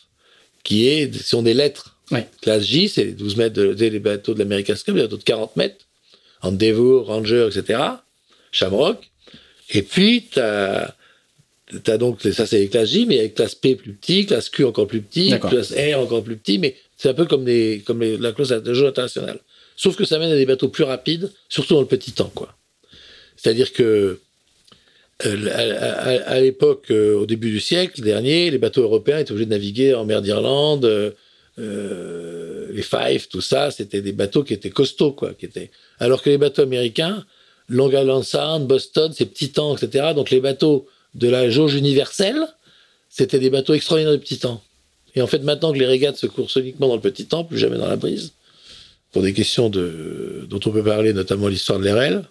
qui 0.63 0.89
est, 0.89 1.13
sont 1.15 1.43
des 1.43 1.55
lettres. 1.55 1.97
Ouais. 2.11 2.27
Classe 2.41 2.65
J, 2.65 2.89
c'est 2.89 3.05
les 3.05 3.13
12 3.13 3.37
mètres 3.37 3.55
de, 3.55 3.73
des 3.73 3.99
bateaux 3.99 4.35
de 4.35 4.39
l'America's 4.39 4.83
Cup, 4.83 4.95
il 4.97 5.01
y 5.01 5.05
a 5.05 5.07
d'autres 5.07 5.25
40 5.25 5.57
mètres. 5.57 5.85
Endeavour, 6.43 7.07
Ranger, 7.07 7.49
etc. 7.49 7.81
Shamrock. 8.53 8.99
Et 9.71 9.83
puis, 9.83 10.29
tu 10.31 10.39
as, 10.41 10.95
donc, 11.99 12.21
ça 12.23 12.47
c'est 12.47 12.59
les 12.59 12.69
classes 12.69 12.91
J, 12.91 13.07
mais 13.07 13.17
il 13.17 13.23
y 13.23 13.43
a 13.43 13.49
P 13.61 13.75
plus 13.75 13.93
petit, 13.95 14.27
classe 14.27 14.51
Q 14.51 14.65
encore 14.65 14.87
plus 14.87 15.01
petit, 15.01 15.35
classe 15.41 15.73
R 15.73 15.99
encore 15.99 16.23
plus 16.23 16.37
petit, 16.37 16.59
mais 16.59 16.77
c'est 16.97 17.09
un 17.09 17.15
peu 17.15 17.25
comme, 17.25 17.45
des, 17.45 17.83
comme 17.85 18.01
les, 18.01 18.17
la 18.19 18.33
classe 18.33 18.51
de 18.51 18.75
jeu 18.75 18.87
internationale. 18.87 19.41
Sauf 19.77 19.97
que 19.97 20.05
ça 20.05 20.19
mène 20.19 20.31
à 20.31 20.37
des 20.37 20.47
bateaux 20.47 20.69
plus 20.69 20.85
rapides, 20.85 21.33
surtout 21.49 21.75
dans 21.75 21.81
le 21.81 21.87
petit 21.87 22.13
temps, 22.13 22.31
quoi. 22.35 22.55
C'est-à-dire 23.37 23.73
que 23.73 24.21
euh, 25.27 26.21
à, 26.27 26.41
l'époque, 26.41 26.87
euh, 26.91 27.15
au 27.15 27.27
début 27.27 27.51
du 27.51 27.61
siècle 27.61 28.03
dernier, 28.03 28.51
les 28.51 28.59
bateaux 28.59 28.83
européens 28.83 29.19
étaient 29.19 29.33
obligés 29.33 29.47
de 29.47 29.51
naviguer 29.51 29.95
en 29.95 30.05
mer 30.05 30.23
d'Irlande. 30.23 30.85
Euh, 31.59 32.73
les 32.73 32.83
Five, 32.83 33.29
tout 33.29 33.41
ça, 33.41 33.71
c'était 33.71 34.03
des 34.03 34.13
bateaux 34.13 34.43
qui 34.43 34.55
étaient 34.55 34.71
costauds, 34.71 35.13
quoi. 35.13 35.35
Qui 35.35 35.47
étaient... 35.47 35.71
Alors 36.01 36.23
que 36.23 36.31
les 36.31 36.39
bateaux 36.39 36.63
américains, 36.63 37.25
Long 37.69 37.89
Island 37.89 38.25
Sound, 38.25 38.67
Boston, 38.67 39.13
ces 39.13 39.27
petits 39.27 39.53
temps, 39.53 39.77
etc. 39.77 40.13
Donc 40.15 40.31
les 40.31 40.41
bateaux 40.41 40.87
de 41.15 41.29
la 41.29 41.49
jauge 41.49 41.75
universelle, 41.75 42.45
c'était 43.09 43.39
des 43.39 43.51
bateaux 43.51 43.75
extraordinaires 43.75 44.13
de 44.13 44.19
petits 44.19 44.39
temps. 44.39 44.63
Et 45.15 45.23
en 45.23 45.29
fait, 45.29 45.39
maintenant 45.39 45.73
que 45.73 45.79
les 45.79 45.87
régates 45.87 46.17
se 46.17 46.27
coursent 46.27 46.57
uniquement 46.57 46.89
dans 46.89 46.97
le 46.97 47.01
petit 47.01 47.27
temps, 47.27 47.45
plus 47.45 47.59
jamais 47.59 47.79
dans 47.79 47.87
la 47.87 47.97
brise, 47.97 48.33
pour 49.15 49.23
des 49.23 49.33
questions 49.33 49.71
de, 49.71 50.45
dont 50.51 50.61
on 50.67 50.71
peut 50.71 50.83
parler, 50.83 51.13
notamment 51.13 51.49
l'histoire 51.49 51.79
de 51.79 51.89
l'RL, 51.89 52.25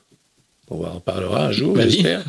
on 0.70 0.84
en 0.84 1.00
parlera 1.00 1.48
un 1.48 1.52
jour, 1.52 1.76
bah 1.76 1.88
j'espère 1.88 2.24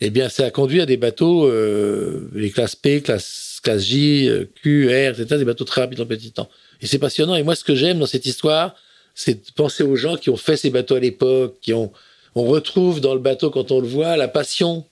eh 0.00 0.10
bien, 0.10 0.28
ça 0.28 0.44
a 0.44 0.50
conduit 0.50 0.80
à 0.80 0.86
des 0.86 0.98
bateaux, 0.98 1.46
euh, 1.46 2.28
les 2.34 2.50
classes 2.50 2.76
P, 2.76 3.00
classe, 3.00 3.60
classe 3.62 3.82
J, 3.82 4.28
Q, 4.62 4.88
R, 4.88 5.18
etc., 5.18 5.38
des 5.38 5.44
bateaux 5.44 5.64
très 5.64 5.80
rapides 5.80 6.00
en 6.00 6.06
petit 6.06 6.32
temps. 6.32 6.50
Et 6.82 6.86
c'est 6.86 6.98
passionnant. 6.98 7.34
Et 7.34 7.42
moi, 7.42 7.54
ce 7.54 7.64
que 7.64 7.74
j'aime 7.74 7.98
dans 7.98 8.06
cette 8.06 8.26
histoire, 8.26 8.74
c'est 9.14 9.34
de 9.34 9.52
penser 9.54 9.82
aux 9.82 9.96
gens 9.96 10.16
qui 10.16 10.28
ont 10.28 10.36
fait 10.36 10.58
ces 10.58 10.68
bateaux 10.68 10.96
à 10.96 11.00
l'époque, 11.00 11.56
qui 11.62 11.72
ont, 11.72 11.92
on 12.34 12.44
retrouve 12.44 13.00
dans 13.00 13.14
le 13.14 13.20
bateau, 13.20 13.48
quand 13.48 13.70
on 13.70 13.80
le 13.80 13.88
voit, 13.88 14.18
la 14.18 14.28
passion 14.28 14.84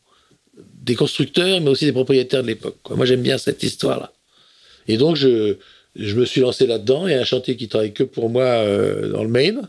des 0.57 0.95
constructeurs, 0.95 1.61
mais 1.61 1.69
aussi 1.69 1.85
des 1.85 1.93
propriétaires 1.93 2.43
de 2.43 2.49
l'époque. 2.49 2.79
Moi, 2.89 3.05
j'aime 3.05 3.23
bien 3.23 3.37
cette 3.37 3.63
histoire-là. 3.63 4.11
Et 4.89 4.97
donc, 4.97 5.17
je, 5.17 5.57
je 5.97 6.15
me 6.15 6.25
suis 6.25 6.41
lancé 6.41 6.67
là-dedans. 6.67 7.07
Il 7.07 7.13
y 7.13 7.15
a 7.15 7.21
un 7.21 7.25
chantier 7.25 7.57
qui 7.57 7.69
travaille 7.69 7.93
que 7.93 8.03
pour 8.03 8.31
moi 8.31 8.45
euh, 8.45 9.11
dans 9.11 9.23
le 9.23 9.31
Maine, 9.31 9.69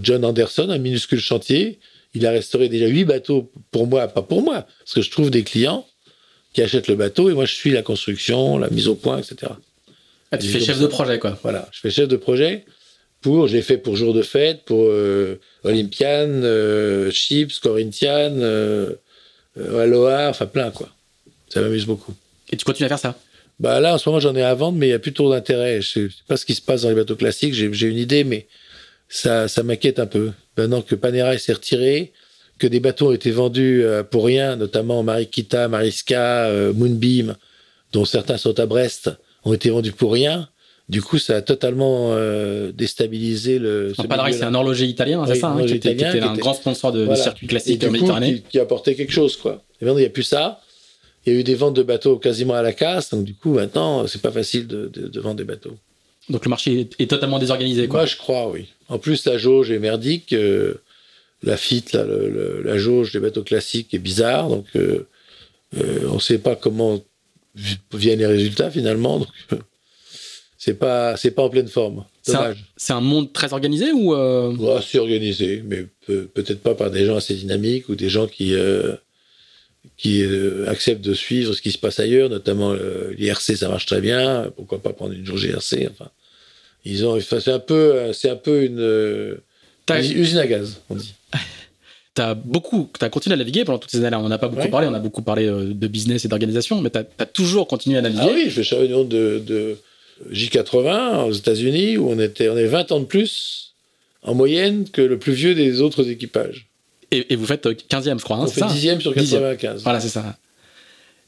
John 0.00 0.24
Anderson, 0.24 0.70
un 0.70 0.78
minuscule 0.78 1.20
chantier, 1.20 1.78
il 2.14 2.26
a 2.26 2.30
restauré 2.30 2.68
déjà 2.68 2.86
huit 2.86 3.04
bateaux 3.04 3.50
pour 3.70 3.86
moi, 3.86 4.08
pas 4.08 4.22
pour 4.22 4.42
moi, 4.42 4.66
parce 4.80 4.94
que 4.94 5.02
je 5.02 5.10
trouve 5.10 5.30
des 5.30 5.42
clients 5.42 5.86
qui 6.52 6.62
achètent 6.62 6.88
le 6.88 6.96
bateau 6.96 7.30
et 7.30 7.34
moi 7.34 7.44
je 7.44 7.54
suis 7.54 7.70
la 7.70 7.82
construction, 7.82 8.58
la 8.58 8.70
mise 8.70 8.88
au 8.88 8.94
point, 8.94 9.18
etc. 9.18 9.52
Ah, 10.32 10.38
tu 10.38 10.46
fais 10.46 10.60
chef 10.60 10.78
de 10.78 10.86
projet, 10.86 11.18
quoi. 11.18 11.38
Voilà, 11.42 11.68
je 11.72 11.80
fais 11.80 11.90
chef 11.90 12.08
de 12.08 12.16
projet 12.16 12.64
pour, 13.20 13.48
j'ai 13.48 13.62
fait 13.62 13.76
pour 13.76 13.96
jour 13.96 14.14
de 14.14 14.22
fête, 14.22 14.64
pour 14.64 14.84
euh, 14.84 15.40
Olympian, 15.64 16.28
euh, 16.28 17.10
Chips, 17.10 17.58
Corinthian, 17.58 18.32
euh, 18.36 18.94
euh, 19.58 19.82
Aloha, 19.82 20.30
enfin 20.30 20.46
plein, 20.46 20.70
quoi. 20.70 20.88
Ça 21.48 21.60
m'amuse 21.60 21.84
beaucoup. 21.84 22.14
Et 22.50 22.56
tu 22.56 22.64
continues 22.64 22.86
à 22.86 22.88
faire 22.88 22.98
ça? 22.98 23.18
Bah 23.60 23.78
là, 23.78 23.94
en 23.94 23.98
ce 23.98 24.08
moment, 24.08 24.20
j'en 24.20 24.34
ai 24.34 24.42
à 24.42 24.54
vendre, 24.54 24.78
mais 24.78 24.86
il 24.86 24.90
n'y 24.90 24.94
a 24.94 24.98
plus 24.98 25.12
trop 25.12 25.30
d'intérêt. 25.30 25.82
Je 25.82 26.08
sais 26.08 26.08
pas 26.26 26.38
ce 26.38 26.46
qui 26.46 26.54
se 26.54 26.62
passe 26.62 26.82
dans 26.82 26.88
les 26.88 26.94
bateaux 26.94 27.14
classiques, 27.14 27.52
j'ai 27.52 27.86
une 27.86 27.98
idée, 27.98 28.24
mais 28.24 28.48
ça, 29.10 29.48
ça 29.48 29.62
m'inquiète 29.62 29.98
un 29.98 30.06
peu. 30.06 30.32
Maintenant 30.56 30.80
que 30.80 30.94
Panerai 30.94 31.36
s'est 31.38 31.52
retiré, 31.52 32.12
que 32.58 32.66
des 32.66 32.80
bateaux 32.80 33.08
ont 33.08 33.12
été 33.12 33.30
vendus 33.30 33.84
euh, 33.84 34.02
pour 34.02 34.24
rien, 34.24 34.56
notamment 34.56 35.02
Marikita, 35.02 35.68
Mariska, 35.68 36.46
euh, 36.46 36.72
Moonbeam, 36.72 37.36
dont 37.92 38.06
certains 38.06 38.38
sont 38.38 38.58
à 38.58 38.64
Brest, 38.64 39.10
ont 39.44 39.52
été 39.52 39.68
vendus 39.68 39.92
pour 39.92 40.12
rien. 40.12 40.48
Du 40.88 41.02
coup, 41.02 41.18
ça 41.18 41.36
a 41.36 41.42
totalement 41.42 42.12
euh, 42.14 42.72
déstabilisé 42.72 43.58
le. 43.58 43.92
ce 43.94 44.02
Panerai, 44.06 44.32
c'est 44.32 44.42
un 44.44 44.54
horloger 44.54 44.86
italien, 44.86 45.24
c'est 45.26 45.34
ça, 45.34 45.48
hein, 45.48 45.66
qui, 45.66 45.74
était, 45.74 46.02
un 46.04 46.34
grand 46.34 46.54
sponsor 46.54 46.92
de, 46.92 47.04
voilà. 47.04 47.22
circuit 47.22 47.46
classique 47.46 47.84
en 47.84 47.90
Méditerranée. 47.90 48.36
Qui, 48.36 48.42
qui, 48.42 48.58
apportait 48.58 48.94
quelque 48.94 49.12
chose, 49.12 49.36
quoi. 49.36 49.62
Et 49.80 49.84
maintenant, 49.84 49.98
il 49.98 50.02
n'y 50.02 50.06
a 50.06 50.10
plus 50.10 50.22
ça. 50.22 50.60
Il 51.26 51.32
y 51.32 51.36
a 51.36 51.38
eu 51.40 51.44
des 51.44 51.54
ventes 51.54 51.76
de 51.76 51.82
bateaux 51.82 52.16
quasiment 52.16 52.54
à 52.54 52.62
la 52.62 52.72
casse, 52.72 53.10
donc 53.10 53.24
du 53.24 53.34
coup, 53.34 53.54
maintenant, 53.54 54.06
c'est 54.06 54.22
pas 54.22 54.32
facile 54.32 54.66
de, 54.66 54.86
de, 54.86 55.08
de, 55.08 55.20
vendre 55.20 55.36
des 55.36 55.44
bateaux. 55.44 55.76
Donc 56.30 56.44
le 56.44 56.48
marché 56.48 56.80
est, 56.80 57.00
est 57.00 57.06
totalement 57.06 57.38
désorganisé, 57.38 57.88
quoi. 57.88 58.00
Moi, 58.00 58.06
je 58.06 58.16
crois, 58.16 58.48
oui. 58.50 58.68
En 58.88 58.98
plus, 58.98 59.26
la 59.26 59.36
jauge 59.36 59.70
est 59.70 59.78
merdique. 59.78 60.32
Euh, 60.32 60.82
la 61.42 61.56
FIT, 61.56 61.92
là, 61.92 62.04
le, 62.04 62.28
le, 62.28 62.62
la 62.62 62.76
jauge 62.78 63.12
des 63.12 63.20
bateaux 63.20 63.42
classiques 63.42 63.94
est 63.94 63.98
bizarre, 63.98 64.48
donc 64.48 64.66
euh, 64.76 65.06
euh, 65.78 66.06
on 66.10 66.14
ne 66.14 66.20
sait 66.20 66.38
pas 66.38 66.54
comment 66.54 67.02
viennent 67.92 68.18
les 68.18 68.26
résultats 68.26 68.70
finalement. 68.70 69.20
Donc, 69.20 69.28
c'est 70.58 70.74
pas 70.74 71.16
c'est 71.16 71.30
pas 71.30 71.42
en 71.42 71.50
pleine 71.50 71.68
forme. 71.68 72.04
C'est 72.22 72.34
un, 72.36 72.54
un, 72.90 73.00
monde 73.00 73.32
très 73.32 73.52
organisé 73.52 73.92
ou 73.92 74.14
ouais, 74.14 74.76
assez 74.76 74.98
organisé, 74.98 75.62
mais 75.66 75.86
peut, 76.06 76.28
peut-être 76.32 76.60
pas 76.60 76.74
par 76.74 76.90
des 76.90 77.06
gens 77.06 77.16
assez 77.16 77.34
dynamiques 77.34 77.88
ou 77.88 77.94
des 77.94 78.10
gens 78.10 78.26
qui 78.26 78.54
qui 79.96 80.22
euh, 80.22 80.68
acceptent 80.68 81.04
de 81.04 81.14
suivre 81.14 81.52
ce 81.54 81.62
qui 81.62 81.72
se 81.72 81.78
passe 81.78 82.00
ailleurs, 82.00 82.28
notamment 82.28 82.74
l'IRC, 83.16 83.56
ça 83.56 83.68
marche 83.68 83.86
très 83.86 84.00
bien. 84.00 84.50
Pourquoi 84.56 84.80
pas 84.80 84.92
prendre 84.92 85.12
une 85.12 85.24
jour 85.24 85.36
GRC 85.36 85.88
Enfin, 85.90 86.10
ils 86.84 87.04
ont 87.06 87.18
c'est 87.20 87.48
un 87.48 87.58
peu 87.58 88.12
c'est 88.12 88.30
un 88.30 88.36
peu 88.36 88.64
une, 88.64 89.38
une 89.88 90.18
usine 90.18 90.38
à 90.38 90.46
gaz, 90.46 90.80
on 90.88 90.94
dit. 90.94 91.14
T'as 92.12 92.34
beaucoup, 92.34 92.90
t'as 92.98 93.08
continué 93.08 93.34
à 93.34 93.36
naviguer 93.36 93.64
pendant 93.64 93.78
toutes 93.78 93.92
ces 93.92 93.98
années-là. 93.98 94.18
On 94.18 94.28
n'a 94.28 94.36
pas 94.36 94.48
beaucoup 94.48 94.62
ouais. 94.62 94.68
parlé, 94.68 94.88
on 94.88 94.94
a 94.94 94.98
beaucoup 94.98 95.22
parlé 95.22 95.46
de 95.46 95.86
business 95.86 96.24
et 96.24 96.28
d'organisation, 96.28 96.80
mais 96.80 96.90
t'as 96.90 97.04
as 97.20 97.24
toujours 97.24 97.68
continué 97.68 97.98
à 97.98 98.02
naviguer. 98.02 98.22
Ah 98.24 98.32
oui, 98.34 98.44
je 98.46 98.50
fais 98.50 98.64
chariot 98.64 99.04
de, 99.04 99.40
de 99.46 99.76
J80 100.32 101.28
aux 101.28 101.32
États-Unis 101.32 101.96
où 101.98 102.10
on 102.10 102.18
était, 102.18 102.48
on 102.48 102.56
est 102.56 102.66
20 102.66 102.92
ans 102.92 103.00
de 103.00 103.04
plus 103.04 103.74
en 104.22 104.34
moyenne 104.34 104.88
que 104.88 105.02
le 105.02 105.18
plus 105.18 105.32
vieux 105.32 105.54
des 105.54 105.80
autres 105.80 106.08
équipages. 106.08 106.66
Et, 107.10 107.32
et 107.32 107.36
vous 107.36 107.46
faites 107.46 107.66
15e, 107.66 108.18
je 108.18 108.24
crois. 108.24 108.36
Hein, 108.36 108.44
on 108.44 108.46
fait 108.46 108.60
10e 108.60 109.00
sur 109.00 109.14
95. 109.14 109.80
10e. 109.80 109.82
Voilà, 109.82 110.00
c'est 110.00 110.08
ça. 110.08 110.36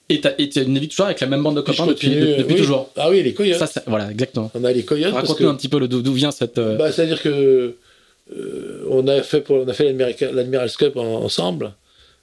Et 0.09 0.49
tu 0.49 0.67
navigues 0.67 0.91
toujours 0.91 1.07
avec 1.07 1.21
la 1.21 1.27
même 1.27 1.43
bande 1.43 1.57
de 1.57 1.61
copains 1.61 1.87
depuis, 1.87 2.11
depuis, 2.11 2.37
depuis 2.37 2.55
oui. 2.55 2.61
toujours. 2.61 2.91
Ah 2.97 3.09
oui, 3.11 3.23
les 3.23 3.33
coyotes. 3.33 3.59
Ça, 3.59 3.67
ça, 3.67 3.83
voilà, 3.87 4.11
exactement. 4.11 4.51
On 4.55 4.65
a 4.65 4.73
les 4.73 4.85
coyotes. 4.85 5.13
Raconte-nous 5.13 5.49
un 5.49 5.55
petit 5.55 5.69
peu 5.69 5.87
d'où 5.87 6.13
vient 6.13 6.31
cette. 6.31 6.59
Euh... 6.59 6.77
Bah, 6.77 6.93
C'est-à-dire 6.93 7.23
que 7.23 7.77
euh, 8.37 8.87
on 8.91 9.07
a 9.09 9.23
fait, 9.23 9.41
pour, 9.41 9.57
on 9.57 9.69
a 9.69 9.73
fait 9.73 9.93
l'Admiral's 10.33 10.77
Cup 10.77 10.97
en, 10.97 11.25
ensemble. 11.25 11.73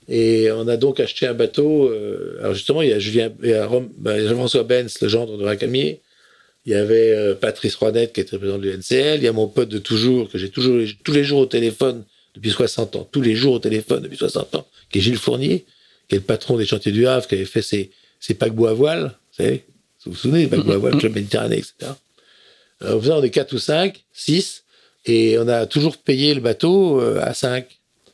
Et 0.07 0.51
on 0.51 0.67
a 0.67 0.77
donc 0.77 0.99
acheté 0.99 1.27
un 1.27 1.33
bateau. 1.33 1.87
Euh, 1.87 2.37
alors 2.39 2.53
justement, 2.53 2.81
il 2.81 2.89
y 2.89 2.93
a 2.93 2.99
Julien, 2.99 3.31
il 3.43 3.49
y 3.49 3.53
a 3.53 3.65
Rome, 3.65 3.89
bah, 3.97 4.19
Jean-François 4.19 4.63
Benz, 4.63 4.99
le 5.01 5.07
gendre 5.07 5.37
de 5.37 5.43
Racamier. 5.43 6.01
Il 6.65 6.73
y 6.73 6.75
avait 6.75 7.11
euh, 7.11 7.35
Patrice 7.35 7.75
Roinette, 7.75 8.13
qui 8.13 8.21
était 8.21 8.37
président 8.37 8.57
de 8.57 8.69
l'UNCL. 8.69 9.17
Il 9.17 9.23
y 9.23 9.27
a 9.27 9.33
mon 9.33 9.47
pote 9.47 9.69
de 9.69 9.79
toujours, 9.79 10.29
que 10.29 10.37
j'ai 10.37 10.49
toujours 10.49 10.83
tous 11.03 11.11
les 11.11 11.23
jours 11.23 11.39
au 11.39 11.45
téléphone 11.45 12.03
depuis 12.35 12.51
60 12.51 12.95
ans, 12.95 13.09
tous 13.11 13.21
les 13.21 13.35
jours 13.35 13.53
au 13.53 13.59
téléphone 13.59 14.03
depuis 14.03 14.17
60 14.17 14.55
ans, 14.55 14.67
qui 14.91 14.99
est 14.99 15.01
Gilles 15.01 15.17
Fournier, 15.17 15.65
qui 16.07 16.15
est 16.15 16.19
le 16.19 16.23
patron 16.23 16.57
des 16.57 16.65
chantiers 16.65 16.91
du 16.91 17.07
Havre, 17.07 17.27
qui 17.27 17.35
avait 17.35 17.45
fait 17.45 17.61
ses, 17.61 17.91
ses 18.19 18.33
paquebots 18.33 18.67
à 18.67 18.73
voile, 18.73 19.15
vous 19.31 19.43
savez, 19.43 19.63
vous 20.05 20.11
vous 20.11 20.17
souvenez, 20.17 20.43
les 20.43 20.47
paquebots 20.47 20.73
à 20.73 20.77
voile, 20.77 20.97
Club 20.99 21.15
Méditerranée, 21.15 21.57
etc. 21.57 21.91
Alors, 22.81 23.01
on 23.09 23.23
est 23.23 23.29
4 23.29 23.53
ou 23.53 23.59
5, 23.59 24.03
6, 24.13 24.63
et 25.05 25.37
on 25.37 25.47
a 25.47 25.65
toujours 25.65 25.97
payé 25.97 26.33
le 26.33 26.41
bateau 26.41 27.01
euh, 27.01 27.19
à 27.21 27.33
5. 27.33 27.65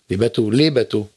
Les 0.10 0.18
bateaux, 0.18 0.50
les 0.50 0.72
bateaux. 0.72 1.10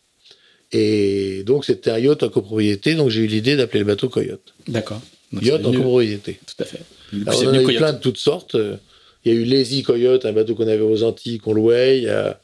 Et 0.73 1.45
donc, 1.45 1.65
c'était 1.65 1.91
un 1.91 1.99
yacht 1.99 2.23
en 2.23 2.29
copropriété, 2.29 2.95
donc 2.95 3.09
j'ai 3.09 3.21
eu 3.21 3.27
l'idée 3.27 3.57
d'appeler 3.57 3.81
le 3.81 3.87
bateau 3.87 4.09
Coyote. 4.09 4.55
D'accord. 4.67 5.01
Yacht 5.33 5.65
en 5.65 5.73
copropriété. 5.73 6.39
Tout 6.47 6.63
à 6.63 6.67
fait. 6.67 6.81
Alors, 7.27 7.43
on 7.43 7.47
en 7.49 7.55
a 7.55 7.61
eu 7.61 7.65
Coyote. 7.65 7.79
plein 7.79 7.93
de 7.95 8.01
toutes 8.01 8.19
sortes. 8.19 8.57
Il 9.25 9.33
y 9.33 9.37
a 9.37 9.39
eu 9.39 9.45
Lazy 9.45 9.83
Coyote, 9.83 10.27
un 10.27 10.33
bateau 10.33 10.55
qu'on 10.55 10.69
avait 10.69 10.81
aux 10.81 11.03
Antilles, 11.03 11.39
qu'on 11.39 11.55
louait. 11.55 11.99
Il 11.99 12.05
y 12.05 12.09
a, 12.09 12.39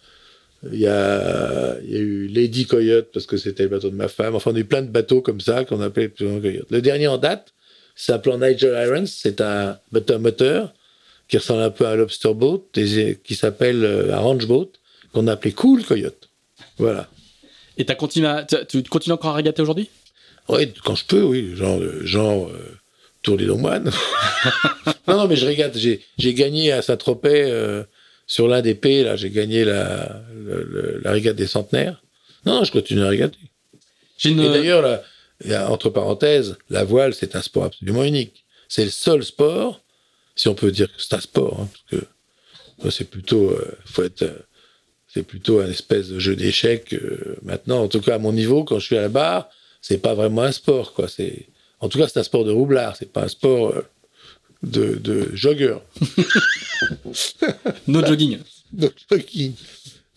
il 0.72 0.78
y 0.78 0.86
a, 0.86 1.76
il 1.82 1.90
y 1.90 1.96
a 1.96 2.00
eu 2.00 2.26
Lady 2.28 2.66
Coyote, 2.66 3.10
parce 3.12 3.26
que 3.26 3.36
c'était 3.36 3.64
le 3.64 3.68
bateau 3.68 3.90
de 3.90 3.94
ma 3.94 4.08
femme. 4.08 4.34
Enfin, 4.34 4.52
on 4.52 4.56
a 4.56 4.58
eu 4.58 4.64
plein 4.64 4.82
de 4.82 4.90
bateaux 4.90 5.20
comme 5.20 5.40
ça 5.40 5.64
qu'on 5.64 5.80
appelait 5.80 6.08
Coyote. 6.10 6.66
Le 6.70 6.80
dernier 6.80 7.08
en 7.08 7.18
date, 7.18 7.52
s'appelant 7.94 8.38
Nigel 8.38 8.74
Irons. 8.86 9.06
C'est 9.06 9.40
un 9.40 9.78
bateau 9.92 10.18
moteur 10.18 10.72
qui 11.28 11.38
ressemble 11.38 11.62
un 11.62 11.70
peu 11.70 11.86
à 11.86 11.90
un 11.90 11.96
lobster 11.96 12.34
boat, 12.34 12.64
des, 12.74 13.18
qui 13.24 13.34
s'appelle 13.34 14.10
un 14.12 14.18
range 14.18 14.46
boat, 14.46 14.70
qu'on 15.12 15.26
a 15.26 15.32
appelé 15.32 15.52
Cool 15.52 15.84
Coyote. 15.84 16.28
Voilà. 16.78 17.08
Et 17.76 17.88
as 17.88 17.94
continué 17.94 18.28
à, 18.28 18.44
tu 18.44 18.82
continues 18.84 19.14
encore 19.14 19.30
à 19.30 19.34
régater 19.34 19.62
aujourd'hui? 19.62 19.88
Oui, 20.48 20.72
quand 20.84 20.94
je 20.94 21.04
peux, 21.04 21.22
oui. 21.22 21.54
Genre, 21.54 21.80
genre 22.02 22.48
euh, 22.48 22.76
Tour 23.22 23.36
des 23.36 23.44
Longmoines. 23.44 23.90
non, 25.08 25.16
non, 25.16 25.26
mais 25.26 25.36
je 25.36 25.46
régate. 25.46 25.76
J'ai 25.76 26.34
gagné 26.34 26.72
à 26.72 26.82
Saint-Tropez, 26.82 27.44
euh, 27.46 27.82
sur 28.26 28.48
l'un 28.48 28.62
des 28.62 28.74
pays, 28.74 29.04
là, 29.04 29.16
j'ai 29.16 29.30
gagné 29.30 29.64
la, 29.64 30.22
la, 30.46 30.98
la, 31.02 31.10
régate 31.12 31.36
des 31.36 31.46
centenaires. 31.46 32.02
Non, 32.46 32.56
non, 32.56 32.64
je 32.64 32.72
continue 32.72 33.02
à 33.02 33.08
régater. 33.08 33.38
Une... 34.24 34.40
Et 34.40 34.48
d'ailleurs, 34.48 35.02
entre 35.68 35.90
parenthèses, 35.90 36.56
la 36.70 36.84
voile, 36.84 37.14
c'est 37.14 37.36
un 37.36 37.42
sport 37.42 37.64
absolument 37.64 38.04
unique. 38.04 38.44
C'est 38.68 38.84
le 38.84 38.90
seul 38.90 39.22
sport 39.22 39.84
si 40.36 40.48
on 40.48 40.54
peut 40.54 40.70
dire 40.70 40.88
que 40.88 41.00
c'est 41.00 41.14
un 41.14 41.20
sport, 41.20 41.60
hein, 41.60 41.68
parce 41.90 42.02
que 42.82 42.90
c'est 42.90 43.10
plutôt, 43.10 43.50
euh, 43.50 43.76
faut 43.84 44.02
être, 44.02 44.22
euh, 44.22 44.38
c'est 45.06 45.22
plutôt 45.22 45.60
un 45.60 45.70
espèce 45.70 46.08
de 46.08 46.18
jeu 46.18 46.34
d'échecs. 46.34 46.92
Euh, 46.92 47.36
maintenant, 47.42 47.82
en 47.82 47.88
tout 47.88 48.00
cas 48.00 48.16
à 48.16 48.18
mon 48.18 48.32
niveau, 48.32 48.64
quand 48.64 48.78
je 48.78 48.86
suis 48.86 48.96
à 48.96 49.02
la 49.02 49.08
barre, 49.08 49.48
c'est 49.80 49.98
pas 49.98 50.14
vraiment 50.14 50.42
un 50.42 50.52
sport, 50.52 50.92
quoi. 50.92 51.08
C'est, 51.08 51.46
en 51.80 51.88
tout 51.88 51.98
cas, 51.98 52.08
c'est 52.08 52.18
un 52.18 52.24
sport 52.24 52.44
de 52.44 52.50
roublard, 52.50 52.96
c'est 52.96 53.12
pas 53.12 53.24
un 53.24 53.28
sport 53.28 53.70
euh, 53.70 53.82
de, 54.62 54.94
de 54.96 55.30
jogger. 55.34 55.76
no 57.86 58.04
jogging. 58.04 58.38
no 58.72 58.88
jogging. 59.10 59.52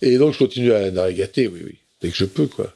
Et 0.01 0.17
donc 0.17 0.33
je 0.33 0.39
continue 0.39 0.71
à 0.73 0.91
navigater, 0.91 1.47
oui, 1.47 1.61
oui, 1.65 1.75
dès 2.01 2.09
que 2.09 2.15
je 2.15 2.25
peux, 2.25 2.47
quoi. 2.47 2.73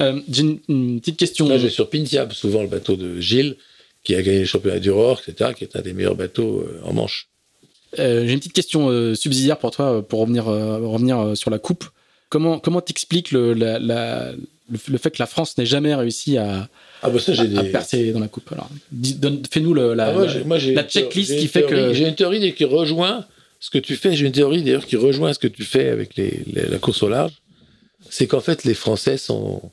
Euh, 0.00 0.20
j'ai 0.28 0.42
une, 0.42 0.60
une, 0.68 1.00
petite 1.00 1.16
question. 1.16 1.48
Là, 1.48 1.58
j'ai 1.58 1.70
sur 1.70 1.90
Pintiab 1.90 2.32
souvent 2.32 2.62
le 2.62 2.68
bateau 2.68 2.96
de 2.96 3.20
Gilles 3.20 3.56
qui 4.04 4.14
a 4.14 4.22
gagné 4.22 4.40
le 4.40 4.44
championnat 4.44 4.78
du 4.78 4.90
Rohr, 4.90 5.20
etc., 5.26 5.52
qui 5.56 5.64
est 5.64 5.76
un 5.76 5.80
des 5.80 5.94
meilleurs 5.94 6.14
bateaux 6.14 6.60
euh, 6.60 6.80
en 6.84 6.92
Manche. 6.92 7.28
Euh, 7.98 8.26
J'ai 8.26 8.32
une 8.32 8.38
petite 8.38 8.52
question 8.52 8.88
euh, 8.88 9.14
subsidiaire 9.14 9.58
pour 9.58 9.70
toi, 9.70 10.06
pour 10.06 10.20
revenir, 10.20 10.48
euh, 10.48 10.78
revenir 10.78 11.36
sur 11.36 11.50
la 11.50 11.58
coupe. 11.58 11.84
Comment 12.28 12.58
comment 12.58 12.80
t'expliques 12.80 13.30
le, 13.30 13.54
la, 13.54 13.78
la, 13.78 14.32
le, 14.32 14.78
le, 14.88 14.98
fait 14.98 15.10
que 15.10 15.20
la 15.20 15.26
France 15.26 15.56
n'ait 15.56 15.66
jamais 15.66 15.94
réussi 15.94 16.36
à, 16.36 16.68
ah 17.04 17.10
bah 17.10 17.18
ça, 17.20 17.32
à, 17.32 17.44
des... 17.46 17.56
à, 17.56 17.64
percer 17.64 18.12
dans 18.12 18.20
la 18.20 18.28
coupe 18.28 18.50
Alors, 18.52 18.68
fais-nous 19.50 19.74
la, 19.74 20.06
ah 20.06 20.12
moi, 20.44 20.58
la 20.58 20.84
checklist 20.84 21.38
qui 21.38 21.46
fait 21.48 21.64
que 21.64 21.92
j'ai 21.92 22.08
une 22.08 22.14
théorie 22.14 22.52
qui 22.54 22.64
rejoint 22.64 23.26
ce 23.60 23.70
que 23.70 23.78
tu 23.78 23.96
fais. 23.96 24.14
J'ai 24.16 24.26
une 24.26 24.32
théorie 24.32 24.62
d'ailleurs 24.62 24.86
qui 24.86 24.96
rejoint 24.96 25.32
ce 25.32 25.38
que 25.38 25.46
tu 25.46 25.64
fais 25.64 25.88
avec 25.88 26.16
les, 26.16 26.42
les, 26.46 26.66
la 26.66 26.78
course 26.78 27.02
au 27.02 27.08
large. 27.08 27.32
C'est 28.10 28.26
qu'en 28.26 28.40
fait 28.40 28.64
les 28.64 28.74
Français 28.74 29.16
sont 29.16 29.70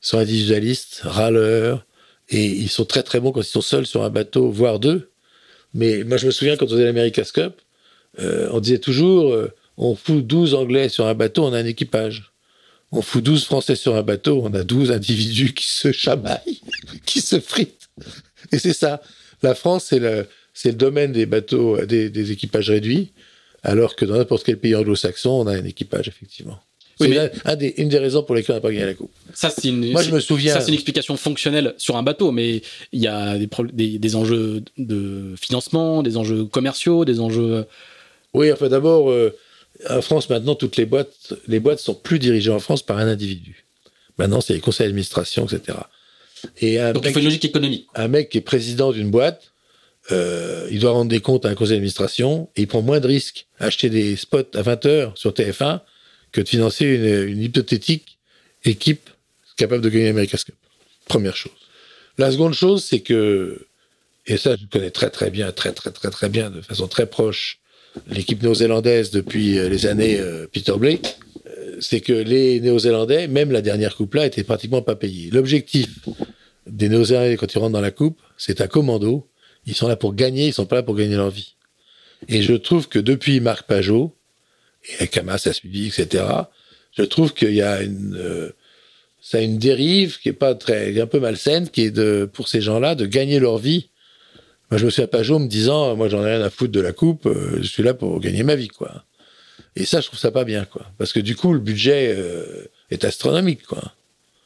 sont 0.00 0.18
individualistes, 0.18 1.00
râleurs, 1.04 1.84
et 2.28 2.44
ils 2.44 2.68
sont 2.68 2.84
très 2.84 3.02
très 3.02 3.20
bons 3.20 3.32
quand 3.32 3.40
ils 3.40 3.44
sont 3.44 3.60
seuls 3.60 3.86
sur 3.86 4.02
un 4.02 4.10
bateau, 4.10 4.50
voire 4.50 4.78
deux. 4.78 5.10
Mais 5.74 6.04
moi, 6.04 6.16
je 6.16 6.26
me 6.26 6.30
souviens 6.30 6.56
quand 6.56 6.66
on 6.66 6.70
faisait 6.70 6.84
l'America's 6.84 7.32
Cup, 7.32 7.60
euh, 8.18 8.48
on 8.52 8.60
disait 8.60 8.78
toujours 8.78 9.32
euh, 9.32 9.52
on 9.76 9.94
fout 9.94 10.26
12 10.26 10.54
Anglais 10.54 10.88
sur 10.88 11.06
un 11.06 11.14
bateau, 11.14 11.44
on 11.44 11.52
a 11.52 11.58
un 11.58 11.66
équipage. 11.66 12.32
On 12.92 13.02
fout 13.02 13.22
12 13.22 13.44
Français 13.44 13.74
sur 13.74 13.96
un 13.96 14.02
bateau, 14.02 14.40
on 14.44 14.54
a 14.54 14.62
12 14.62 14.92
individus 14.92 15.52
qui 15.54 15.66
se 15.66 15.92
chamaillent, 15.92 16.60
qui 17.06 17.20
se 17.20 17.40
fritent. 17.40 17.88
Et 18.52 18.58
c'est 18.58 18.72
ça. 18.72 19.02
La 19.42 19.54
France, 19.54 19.86
c'est 19.88 19.98
le, 19.98 20.26
c'est 20.54 20.70
le 20.70 20.76
domaine 20.76 21.12
des 21.12 21.26
bateaux, 21.26 21.84
des, 21.84 22.10
des 22.10 22.32
équipages 22.32 22.70
réduits, 22.70 23.12
alors 23.62 23.96
que 23.96 24.04
dans 24.04 24.16
n'importe 24.16 24.44
quel 24.44 24.58
pays 24.58 24.74
anglo-saxon, 24.74 25.30
on 25.30 25.46
a 25.46 25.52
un 25.52 25.64
équipage, 25.64 26.08
effectivement. 26.08 26.58
Oui, 27.00 27.08
mais... 27.08 27.30
un 27.44 27.56
des, 27.56 27.74
une 27.76 27.88
des 27.88 27.98
raisons 27.98 28.22
pour 28.22 28.34
lesquelles 28.34 28.54
on 28.54 28.58
n'a 28.58 28.62
pas 28.62 28.70
gagné 28.70 28.86
la 28.86 28.94
coupe. 28.94 29.10
Ça, 29.34 29.50
c'est 29.50 29.68
une, 29.68 29.92
Moi, 29.92 30.02
je 30.02 30.12
me 30.12 30.20
souviens. 30.20 30.54
Ça, 30.54 30.60
c'est 30.60 30.68
une 30.68 30.74
explication 30.74 31.16
fonctionnelle 31.16 31.74
sur 31.76 31.96
un 31.96 32.02
bateau, 32.02 32.32
mais 32.32 32.62
il 32.92 33.02
y 33.02 33.06
a 33.06 33.36
des, 33.36 33.48
des, 33.72 33.98
des, 33.98 34.16
enjeux 34.16 34.62
de 34.78 35.34
financement, 35.38 36.02
des 36.02 36.16
enjeux 36.16 36.44
commerciaux, 36.44 37.04
des 37.04 37.20
enjeux. 37.20 37.66
Oui, 38.32 38.50
enfin, 38.50 38.68
d'abord, 38.68 39.10
euh, 39.10 39.36
en 39.88 40.00
France, 40.00 40.30
maintenant, 40.30 40.54
toutes 40.54 40.76
les 40.76 40.86
boîtes, 40.86 41.34
les 41.48 41.60
boîtes 41.60 41.80
sont 41.80 41.94
plus 41.94 42.18
dirigées 42.18 42.50
en 42.50 42.60
France 42.60 42.82
par 42.82 42.98
un 42.98 43.08
individu. 43.08 43.64
Maintenant, 44.18 44.40
c'est 44.40 44.54
les 44.54 44.60
conseils 44.60 44.86
d'administration, 44.86 45.46
etc. 45.46 45.78
Et 46.60 46.80
un 46.80 46.92
Donc, 46.92 47.04
mec, 47.04 47.10
il 47.10 47.14
faut 47.14 47.18
une 47.20 47.24
logique 47.26 47.44
économique. 47.44 47.86
Un 47.94 48.08
mec 48.08 48.28
qui 48.30 48.38
est 48.38 48.42
président 48.42 48.92
d'une 48.92 49.10
boîte, 49.10 49.52
euh, 50.12 50.68
il 50.70 50.80
doit 50.80 50.92
rendre 50.92 51.10
des 51.10 51.20
comptes 51.20 51.44
à 51.44 51.48
un 51.48 51.54
conseil 51.54 51.76
d'administration 51.76 52.48
et 52.56 52.62
il 52.62 52.66
prend 52.66 52.82
moins 52.82 53.00
de 53.00 53.06
risques 53.06 53.46
à 53.58 53.66
acheter 53.66 53.90
des 53.90 54.16
spots 54.16 54.54
à 54.54 54.62
20 54.62 54.86
heures 54.86 55.18
sur 55.18 55.32
TF1 55.32 55.80
que 56.32 56.40
de 56.40 56.48
financer 56.48 56.84
une, 56.84 57.28
une 57.28 57.42
hypothétique 57.42 58.18
équipe 58.64 59.10
capable 59.56 59.82
de 59.82 59.88
gagner 59.88 60.06
l'America's 60.06 60.44
Cup. 60.44 60.54
Première 61.06 61.36
chose. 61.36 61.52
La 62.18 62.30
seconde 62.30 62.54
chose, 62.54 62.84
c'est 62.84 63.00
que, 63.00 63.66
et 64.26 64.36
ça 64.36 64.56
je 64.56 64.66
connais 64.66 64.90
très 64.90 65.10
très 65.10 65.30
bien, 65.30 65.52
très 65.52 65.72
très 65.72 65.90
très 65.90 66.10
très 66.10 66.28
bien, 66.28 66.50
de 66.50 66.60
façon 66.60 66.88
très 66.88 67.06
proche, 67.06 67.58
l'équipe 68.08 68.42
néo-zélandaise 68.42 69.10
depuis 69.10 69.54
les 69.54 69.86
années 69.86 70.18
euh, 70.18 70.46
Peter 70.52 70.74
Blake, 70.76 71.18
euh, 71.46 71.76
c'est 71.80 72.00
que 72.00 72.12
les 72.12 72.60
Néo-Zélandais, 72.60 73.28
même 73.28 73.50
la 73.50 73.62
dernière 73.62 73.96
coupe-là, 73.96 74.26
étaient 74.26 74.44
pratiquement 74.44 74.82
pas 74.82 74.96
payés. 74.96 75.30
L'objectif 75.30 75.88
des 76.66 76.88
Néo-Zélandais 76.88 77.36
quand 77.36 77.52
ils 77.52 77.58
rentrent 77.58 77.72
dans 77.72 77.80
la 77.80 77.90
coupe, 77.90 78.20
c'est 78.36 78.60
un 78.60 78.66
commando. 78.66 79.28
Ils 79.66 79.74
sont 79.74 79.88
là 79.88 79.96
pour 79.96 80.14
gagner, 80.14 80.48
ils 80.48 80.52
sont 80.52 80.66
pas 80.66 80.76
là 80.76 80.82
pour 80.82 80.96
gagner 80.96 81.16
leur 81.16 81.30
vie. 81.30 81.54
Et 82.28 82.42
je 82.42 82.54
trouve 82.54 82.88
que 82.88 82.98
depuis 82.98 83.40
Marc 83.40 83.66
Pajot, 83.66 84.14
et 85.00 85.08
Camas 85.08 85.42
a 85.46 85.52
suivi, 85.52 85.88
etc., 85.88 86.24
je 86.96 87.02
trouve 87.02 87.34
qu'il 87.34 87.54
y 87.54 87.62
a 87.62 87.82
une, 87.82 88.16
euh, 88.16 88.52
ça 89.20 89.38
a 89.38 89.40
une 89.40 89.58
dérive 89.58 90.18
qui 90.18 90.30
est 90.30 90.32
pas 90.32 90.54
très, 90.54 90.98
un 91.00 91.06
peu 91.06 91.20
malsaine, 91.20 91.68
qui 91.68 91.82
est 91.82 91.90
de, 91.90 92.28
pour 92.32 92.48
ces 92.48 92.60
gens-là, 92.60 92.94
de 92.94 93.06
gagner 93.06 93.38
leur 93.38 93.58
vie. 93.58 93.90
Moi, 94.70 94.78
je 94.78 94.84
me 94.84 94.90
suis 94.90 95.02
à 95.02 95.06
Pajot 95.06 95.38
me 95.38 95.46
disant, 95.46 95.94
moi, 95.96 96.08
j'en 96.08 96.24
ai 96.24 96.36
rien 96.36 96.42
à 96.42 96.50
foutre 96.50 96.72
de 96.72 96.80
la 96.80 96.92
coupe, 96.92 97.26
euh, 97.26 97.58
je 97.60 97.66
suis 97.66 97.82
là 97.82 97.94
pour 97.94 98.18
gagner 98.20 98.42
ma 98.42 98.56
vie, 98.56 98.68
quoi. 98.68 99.04
Et 99.76 99.84
ça, 99.84 100.00
je 100.00 100.06
trouve 100.06 100.18
ça 100.18 100.30
pas 100.30 100.44
bien, 100.44 100.64
quoi. 100.64 100.82
Parce 100.98 101.12
que 101.12 101.20
du 101.20 101.36
coup, 101.36 101.52
le 101.52 101.60
budget 101.60 102.14
euh, 102.16 102.64
est 102.90 103.04
astronomique, 103.04 103.64
quoi. 103.64 103.92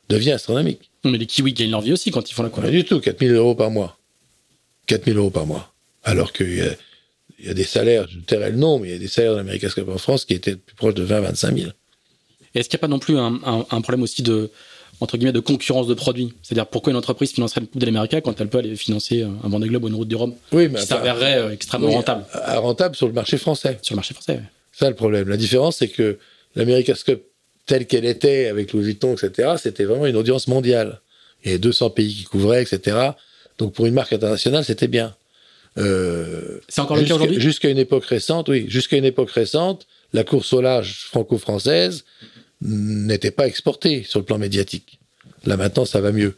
Devient 0.09 0.33
astronomique. 0.33 0.91
Mais 1.05 1.17
les 1.17 1.27
Kiwis 1.27 1.55
gagnent 1.55 1.71
leur 1.71 1.81
vie 1.81 1.93
aussi 1.93 2.11
quand 2.11 2.31
ils 2.31 2.35
font 2.35 2.43
la 2.43 2.51
course. 2.51 2.67
Pas 2.67 2.73
du 2.73 2.85
tout, 2.85 3.01
4000 3.01 3.33
euros 3.33 3.55
par 3.55 3.71
mois. 3.71 3.97
4000 4.87 5.17
euros 5.17 5.31
par 5.31 5.47
mois. 5.47 5.73
Alors 6.03 6.33
qu'il 6.33 6.55
y 6.55 6.61
a, 6.61 6.75
il 7.39 7.47
y 7.47 7.49
a 7.49 7.55
des 7.55 7.65
salaires, 7.65 8.07
je 8.09 8.19
tairai 8.19 8.51
le 8.51 8.57
nom, 8.57 8.79
mais 8.79 8.89
il 8.89 8.93
y 8.93 8.97
a 8.97 8.99
des 8.99 9.09
salaires 9.09 9.37
d'America 9.37 9.69
Cup 9.69 9.89
en 9.89 9.99
France 9.99 10.25
qui 10.25 10.35
étaient 10.35 10.57
plus 10.57 10.75
proches 10.75 10.95
de 10.95 11.03
20 11.03 11.21
25 11.21 11.57
000. 11.57 11.71
Est-ce 12.55 12.69
qu'il 12.69 12.77
n'y 12.77 12.81
a 12.81 12.83
pas 12.87 12.89
non 12.89 12.99
plus 12.99 13.17
un, 13.17 13.41
un, 13.45 13.67
un, 13.71 13.81
problème 13.81 14.03
aussi 14.03 14.23
de, 14.23 14.51
entre 15.01 15.17
guillemets, 15.17 15.33
de 15.33 15.41
concurrence 15.41 15.87
de 15.87 15.95
produits 15.95 16.35
C'est-à-dire, 16.43 16.67
pourquoi 16.67 16.91
une 16.91 16.97
entreprise 16.99 17.33
financerait 17.33 17.63
le 17.63 17.67
Coupe 17.67 17.81
de 17.81 17.87
l'Amérique 17.87 18.15
quand 18.23 18.39
elle 18.41 18.49
peut 18.49 18.59
aller 18.59 18.77
financer 18.77 19.23
un 19.23 19.49
Vendée 19.49 19.69
Globe 19.69 19.85
ou 19.85 19.89
une 19.89 19.95
Route 19.95 20.09
du 20.09 20.17
Rhum? 20.17 20.35
Oui, 20.53 20.69
mais. 20.69 20.79
Qui 20.81 20.87
s'avérerait 20.87 21.39
euh, 21.39 21.51
extrêmement 21.53 21.89
oui, 21.89 21.95
rentable. 21.95 22.25
à- 22.33 22.53
à 22.53 22.59
rentable 22.59 22.95
sur 22.97 23.07
le 23.07 23.13
marché 23.15 23.39
français. 23.39 23.79
Sur 23.83 23.95
le 23.95 23.97
marché 23.97 24.15
français, 24.15 24.33
ouais. 24.35 24.43
Ça, 24.73 24.89
le 24.89 24.95
problème. 24.97 25.29
La 25.29 25.37
différence, 25.37 25.79
c'est 25.79 25.89
que 25.89 26.19
l'America's 26.55 27.03
Cup, 27.05 27.23
telle 27.67 27.87
qu'elle 27.87 28.05
était, 28.05 28.47
avec 28.47 28.73
Louis 28.73 28.85
Vuitton, 28.85 29.15
etc., 29.15 29.55
c'était 29.59 29.85
vraiment 29.85 30.07
une 30.07 30.17
audience 30.17 30.49
mondiale. 30.49 31.01
Il 31.45 31.49
y 31.49 31.51
avait 31.53 31.59
200 31.59 31.91
pays 31.91 32.15
qui 32.15 32.25
couvraient, 32.25 32.63
etc. 32.63 32.97
Donc, 33.59 33.73
pour 33.73 33.87
une 33.87 33.95
marque 33.95 34.13
internationale, 34.13 34.65
c'était 34.65 34.89
bien. 34.89 35.15
Euh, 35.79 36.59
C'est 36.69 36.81
encore 36.81 36.97
le 36.97 37.05
cas 37.05 37.15
aujourd'hui? 37.15 37.41
Jusqu'à 37.41 37.69
une 37.69 37.79
époque 37.79 38.05
récente, 38.05 38.49
oui. 38.49 38.67
Jusqu'à 38.69 38.97
une 38.97 39.05
époque 39.05 39.31
récente, 39.31 39.87
la 40.13 40.25
course 40.25 40.53
au 40.53 40.61
large 40.61 41.05
franco-française 41.11 42.05
n'était 42.63 43.31
pas 43.31 43.47
exportée 43.47 44.03
sur 44.03 44.19
le 44.19 44.25
plan 44.25 44.39
médiatique. 44.39 44.99
Là, 45.45 45.57
maintenant, 45.57 45.85
ça 45.85 46.01
va 46.01 46.13
mieux. 46.13 46.37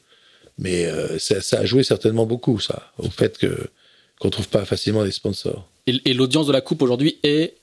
Mais 0.59 0.87
euh, 0.87 1.19
ça, 1.19 1.41
ça 1.41 1.61
a 1.61 1.65
joué 1.65 1.83
certainement 1.83 2.27
beaucoup, 2.27 2.61
ça, 2.61 2.93
au 2.99 3.11
fait 3.11 3.39
que 3.39 3.71
qu'on 4.19 4.31
trouve 4.31 4.49
pas 4.49 4.65
facilement 4.65 5.05
des 5.05 5.11
sponsors. 5.11 5.69
Et, 5.87 5.95
et 6.05 6.15
l'audience 6.15 6.47
de 6.47 6.53
la 6.53 6.61
Coupe 6.61 6.83
aujourd'hui 6.83 7.19
est 7.25 7.55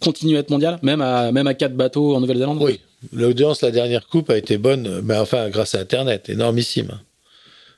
continue 0.00 0.36
à 0.36 0.40
être 0.40 0.50
mondiale, 0.50 0.78
même 0.82 1.00
à, 1.00 1.32
même 1.32 1.46
à 1.46 1.54
quatre 1.54 1.74
bateaux 1.74 2.14
en 2.14 2.20
Nouvelle-Zélande? 2.20 2.58
Oui, 2.60 2.80
l'audience, 3.12 3.62
la 3.62 3.70
dernière 3.70 4.06
coupe 4.06 4.28
a 4.28 4.36
été 4.36 4.58
bonne, 4.58 5.00
mais 5.02 5.16
enfin, 5.16 5.48
grâce 5.48 5.74
à 5.74 5.80
Internet, 5.80 6.28
énormissime. 6.28 7.00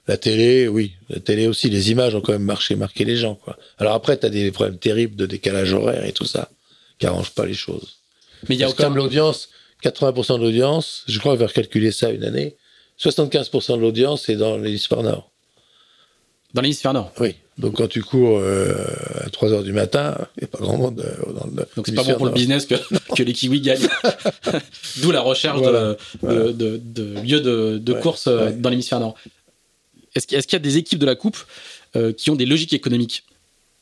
La 0.09 0.17
télé, 0.17 0.67
oui, 0.67 0.93
la 1.11 1.21
télé 1.21 1.47
aussi, 1.47 1.69
les 1.69 1.91
images 1.91 2.15
ont 2.15 2.21
quand 2.21 2.33
même 2.33 2.43
marché, 2.43 2.75
marqué 2.77 3.05
les 3.05 3.17
gens, 3.17 3.35
quoi. 3.35 3.59
Alors 3.79 3.95
après, 3.95 4.17
t'as 4.17 4.29
des 4.29 4.51
problèmes 4.51 4.79
terribles 4.79 5.17
de 5.17 5.27
décalage 5.27 5.73
horaire 5.73 6.05
et 6.05 6.13
tout 6.13 6.25
ça, 6.25 6.49
qui 6.99 7.07
arrangent 7.07 7.35
pas 7.35 7.45
les 7.45 7.55
choses. 7.55 7.97
Mais 8.49 8.55
il 8.55 8.61
y 8.61 8.65
a 8.65 8.71
aucun. 8.71 8.91
l'audience, 8.91 9.49
80% 9.83 10.39
de 10.39 10.43
l'audience, 10.45 11.05
je 11.07 11.19
crois 11.19 11.37
qu'on 11.37 11.45
va 11.45 11.49
calculer 11.53 11.93
ça 11.93 12.11
une 12.11 12.25
année, 12.25 12.57
75% 12.99 13.77
de 13.77 13.81
l'audience 13.81 14.29
est 14.29 14.37
dans 14.37 14.57
l'hémisphère 14.57 15.03
nord. 15.03 15.31
Dans 16.55 16.63
l'hémisphère 16.63 16.95
nord. 16.95 17.13
Oui. 17.21 17.35
Donc 17.59 17.77
quand 17.77 17.89
tu 17.89 18.03
cours 18.03 18.39
euh, 18.39 18.75
à 19.25 19.31
3 19.31 19.53
heures 19.53 19.63
du 19.63 19.73
matin, 19.73 20.17
il 20.37 20.41
n'y 20.41 20.45
a 20.45 20.49
pas 20.49 20.59
grand 20.59 20.77
monde 20.77 21.01
euh, 21.01 21.33
dans 21.33 21.47
le 21.47 21.67
Donc 21.75 21.87
c'est 21.87 21.95
pas 21.95 22.05
bon 22.05 22.15
pour 22.15 22.27
le 22.27 22.33
business 22.33 22.67
que, 22.67 22.75
que 23.17 23.23
les 23.23 23.33
Kiwis 23.33 23.61
gagnent. 23.61 23.89
D'où 24.99 25.11
la 25.11 25.21
recherche 25.23 25.59
Voilà, 25.61 25.81
de, 25.93 25.99
voilà. 26.21 26.45
de, 26.45 26.53
de, 26.53 26.81
de 26.85 27.21
lieux 27.21 27.41
de, 27.41 27.93
Ouais, 27.93 28.01
course 28.01 28.27
euh, 28.27 28.47
ouais. 28.47 28.53
dans 28.53 28.69
l'hémisphère 28.71 29.01
nord. 29.01 29.15
Est-ce 30.15 30.27
qu'il 30.27 30.37
est-ce 30.39 30.47
qu'il 30.47 30.57
y 30.57 30.61
a 30.61 30.61
des 30.61 30.77
équipes 30.77 30.99
de 30.99 31.07
la 31.07 31.15
Coupe 31.15 31.39
euh, 31.97 32.13
qui 32.13 32.31
ont 32.31 32.37
des 32.37 32.47
logiques 32.47 32.73
économiques? 32.73 33.25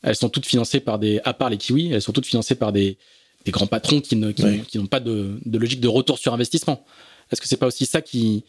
Elles 0.03 0.15
sont 0.15 0.29
toutes 0.29 0.45
financées 0.45 0.79
par 0.79 0.99
des, 0.99 1.19
à 1.25 1.33
part 1.33 1.49
les 1.49 1.57
Kiwis, 1.57 1.91
elles 1.91 2.01
sont 2.01 2.11
toutes 2.11 2.27
financées 2.27 2.55
par 2.55 2.71
des, 2.71 2.97
des 3.45 3.51
grands 3.51 3.67
patrons 3.67 4.01
qui 4.01 4.15
ne- 4.15 4.31
qui 4.31 4.43
Ouais. 4.43 4.57
n'ont 4.57 4.63
qui 4.63 4.79
pas 4.87 4.99
de, 4.99 5.37
de 5.45 5.57
logique 5.57 5.79
de 5.79 5.87
retour 5.87 6.17
sur 6.19 6.33
investissement. 6.33 6.83
Est-ce 7.31 7.39
que 7.41 7.47
c'est 7.47 7.57
pas 7.57 7.67
aussi 7.67 7.85
ça 7.85 8.01
qui, 8.01 8.43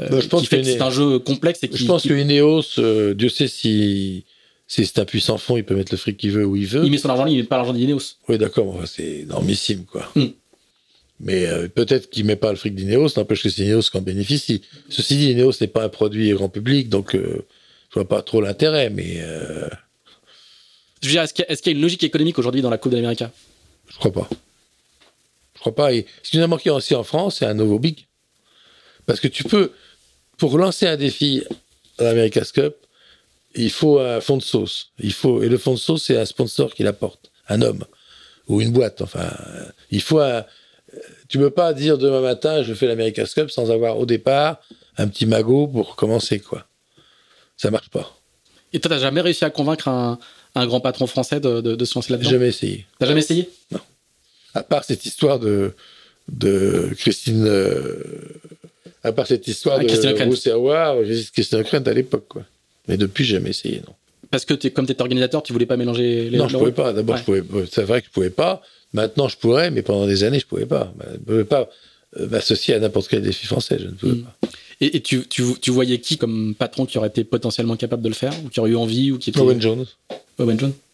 euh, 0.00 0.08
Bah, 0.08 0.20
je 0.20 0.28
pense 0.28 0.42
qui 0.42 0.46
fait 0.48 0.58
que 0.60 0.62
que 0.66 0.70
c'est 0.72 0.82
un 0.82 0.90
jeu 0.90 1.18
complexe 1.18 1.62
et 1.62 1.68
qui, 1.68 1.78
Je 1.78 1.86
pense 1.86 2.02
qui- 2.02 2.08
que 2.08 2.14
Ineos, 2.14 2.78
euh, 2.78 3.14
Dieu 3.14 3.28
sait 3.30 3.48
si, 3.48 4.24
si 4.68 4.84
c'est 4.86 4.98
un 4.98 5.04
puissant 5.04 5.38
fond, 5.38 5.56
il 5.56 5.64
peut 5.64 5.74
mettre 5.74 5.92
le 5.92 5.98
fric 5.98 6.16
qu'il 6.16 6.30
veut 6.30 6.44
où 6.44 6.56
il 6.56 6.66
veut. 6.66 6.84
il 6.84 6.90
met 6.90 6.98
son 6.98 7.08
argent, 7.10 7.26
il 7.26 7.36
met 7.36 7.42
pas 7.44 7.56
l'argent 7.56 7.72
d'Ineos. 7.74 8.16
Oui, 8.28 8.38
d'accord, 8.38 8.80
c'est 8.86 9.20
énormissime, 9.20 9.84
quoi. 9.84 10.10
Mm. 10.14 10.24
Mais 11.20 11.46
euh, 11.46 11.68
peut-être 11.68 12.10
qu'il 12.10 12.24
met 12.24 12.36
pas 12.36 12.50
le 12.50 12.56
fric 12.56 12.74
d'Ineos, 12.74 13.08
n'empêche 13.16 13.42
que 13.42 13.48
c'est 13.48 13.62
Ineos 13.62 13.82
qui 13.82 13.96
en 13.96 14.02
bénéficie. 14.02 14.62
Ceci 14.88 15.16
dit, 15.16 15.30
Ineos 15.30 15.52
n'est 15.60 15.68
pas 15.68 15.84
un 15.84 15.88
produit 15.88 16.30
grand 16.32 16.48
public, 16.48 16.88
donc 16.88 17.14
je 17.14 17.94
vois 17.94 18.08
pas 18.08 18.20
trop 18.22 18.40
l'intérêt, 18.40 18.90
mais 18.90 19.22
Je 21.02 21.08
veux 21.08 21.12
dire, 21.12 21.22
est-ce 21.22 21.32
qu'il 21.34 21.44
y, 21.48 21.66
y 21.66 21.68
a 21.68 21.76
une 21.76 21.82
logique 21.82 22.02
économique 22.04 22.38
aujourd'hui 22.38 22.62
dans 22.62 22.70
la 22.70 22.78
Coupe 22.78 22.90
de 22.92 22.96
l'Amérique 22.96 23.24
je 23.94 23.98
crois 23.98 24.12
pas. 24.12 24.28
Je 25.54 25.60
crois 25.60 25.74
pas. 25.74 25.92
Et 25.92 26.06
ce 26.22 26.30
qui 26.30 26.38
nous 26.38 26.44
a 26.44 26.48
manqué 26.48 26.70
aussi 26.70 26.94
en 26.94 27.04
France, 27.04 27.36
c'est 27.38 27.46
un 27.46 27.54
nouveau 27.54 27.78
big. 27.78 28.06
Parce 29.06 29.20
que 29.20 29.28
tu 29.28 29.44
peux, 29.44 29.72
pour 30.36 30.58
lancer 30.58 30.86
un 30.86 30.96
défi 30.96 31.42
à 31.98 32.04
l'America's 32.04 32.52
Cup, 32.52 32.74
il 33.54 33.70
faut 33.70 34.00
un 34.00 34.20
fond 34.20 34.36
de 34.36 34.42
sauce. 34.42 34.90
Il 34.98 35.12
faut, 35.12 35.42
et 35.42 35.48
le 35.48 35.58
fond 35.58 35.72
de 35.72 35.78
sauce, 35.78 36.04
c'est 36.04 36.18
un 36.18 36.24
sponsor 36.24 36.74
qui 36.74 36.82
l'apporte. 36.82 37.30
Un 37.48 37.62
homme. 37.62 37.84
Ou 38.48 38.60
une 38.60 38.72
boîte. 38.72 39.00
Enfin, 39.00 39.30
il 39.90 40.02
faut 40.02 40.18
un, 40.18 40.44
tu 41.28 41.38
peux 41.38 41.50
pas 41.50 41.72
dire 41.72 41.98
demain 41.98 42.20
matin, 42.20 42.62
je 42.62 42.74
fais 42.74 42.86
l'America's 42.86 43.34
Cup 43.34 43.50
sans 43.50 43.70
avoir 43.70 43.98
au 43.98 44.06
départ 44.06 44.60
un 44.96 45.08
petit 45.08 45.26
magot 45.26 45.66
pour 45.66 45.96
commencer, 45.96 46.40
quoi. 46.40 46.66
Ça 47.56 47.70
marche 47.70 47.90
pas. 47.90 48.16
Et 48.72 48.80
toi, 48.80 48.88
t'as 48.90 48.98
jamais 48.98 49.20
réussi 49.20 49.44
à 49.44 49.50
convaincre 49.50 49.88
un, 49.88 50.18
un 50.54 50.66
grand 50.66 50.80
patron 50.80 51.06
français 51.06 51.40
de, 51.40 51.60
de, 51.60 51.74
de 51.74 51.84
se 51.84 51.94
lancer 51.94 52.12
là-dedans 52.12 52.30
jamais 52.30 52.48
essayé. 52.48 52.86
T'as 52.98 53.06
jamais 53.06 53.20
essayé? 53.20 53.48
À 54.54 54.62
part 54.62 54.84
cette 54.84 55.04
histoire 55.04 55.38
de, 55.40 55.72
de 56.30 56.90
Christine. 56.96 57.44
euh, 57.46 57.94
à 59.02 59.12
part 59.12 59.26
cette 59.26 59.46
histoire 59.48 59.76
Ah, 59.76 59.82
de 59.82 59.86
dit 61.04 61.30
Christine 61.32 61.58
O'Krent 61.60 61.82
à 61.86 61.92
l'époque, 61.92 62.26
quoi. 62.28 62.42
Mais 62.88 62.96
depuis, 62.96 63.24
jamais 63.24 63.50
essayé, 63.50 63.82
non. 63.86 63.94
Parce 64.30 64.44
que 64.44 64.54
t'es- 64.54 64.70
comme 64.70 64.86
t'étais 64.86 65.02
organisateur, 65.02 65.42
tu 65.42 65.52
voulais 65.52 65.66
pas 65.66 65.76
mélanger 65.76 66.30
les 66.30 66.38
non, 66.38 66.48
je 66.48 66.56
pouvais 66.56 66.72
pas. 66.72 66.92
D'abord, 66.92 67.16
Ouais. 67.16 67.20
je 67.20 67.24
pouvais. 67.42 67.66
C'est 67.70 67.82
vrai 67.84 68.00
que 68.00 68.06
je 68.08 68.12
pouvais 68.12 68.30
pas. 68.30 68.62
Maintenant, 68.92 69.28
je 69.28 69.36
pourrais, 69.36 69.70
mais 69.70 69.82
pendant 69.82 70.06
des 70.06 70.24
années, 70.24 70.38
je 70.38 70.46
pouvais 70.46 70.66
pas. 70.66 70.92
Je 71.12 71.18
pouvais 71.18 71.44
pas 71.44 71.68
euh, 72.18 72.28
m'associer 72.28 72.74
à 72.74 72.78
n'importe 72.78 73.08
quel 73.08 73.22
défi 73.22 73.46
français. 73.46 73.76
Je 73.78 73.86
ne 73.86 73.90
pouvais 73.92 74.12
Mm. 74.12 74.22
pas. 74.22 74.48
Et, 74.80 74.96
et 74.96 75.00
tu, 75.00 75.26
tu, 75.28 75.42
tu 75.60 75.70
voyais 75.70 75.98
qui 76.00 76.16
comme 76.16 76.54
patron 76.58 76.84
qui 76.86 76.98
aurait 76.98 77.08
été 77.08 77.22
potentiellement 77.24 77.76
capable 77.76 78.02
de 78.02 78.08
le 78.08 78.14
faire 78.14 78.32
Ou 78.44 78.48
qui 78.48 78.58
aurait 78.60 78.70
eu 78.70 78.76
envie 78.76 79.12
Ou 79.12 79.18
qui 79.18 79.30
était... 79.30 79.40
Owen 79.40 79.60
Jones, 79.60 79.86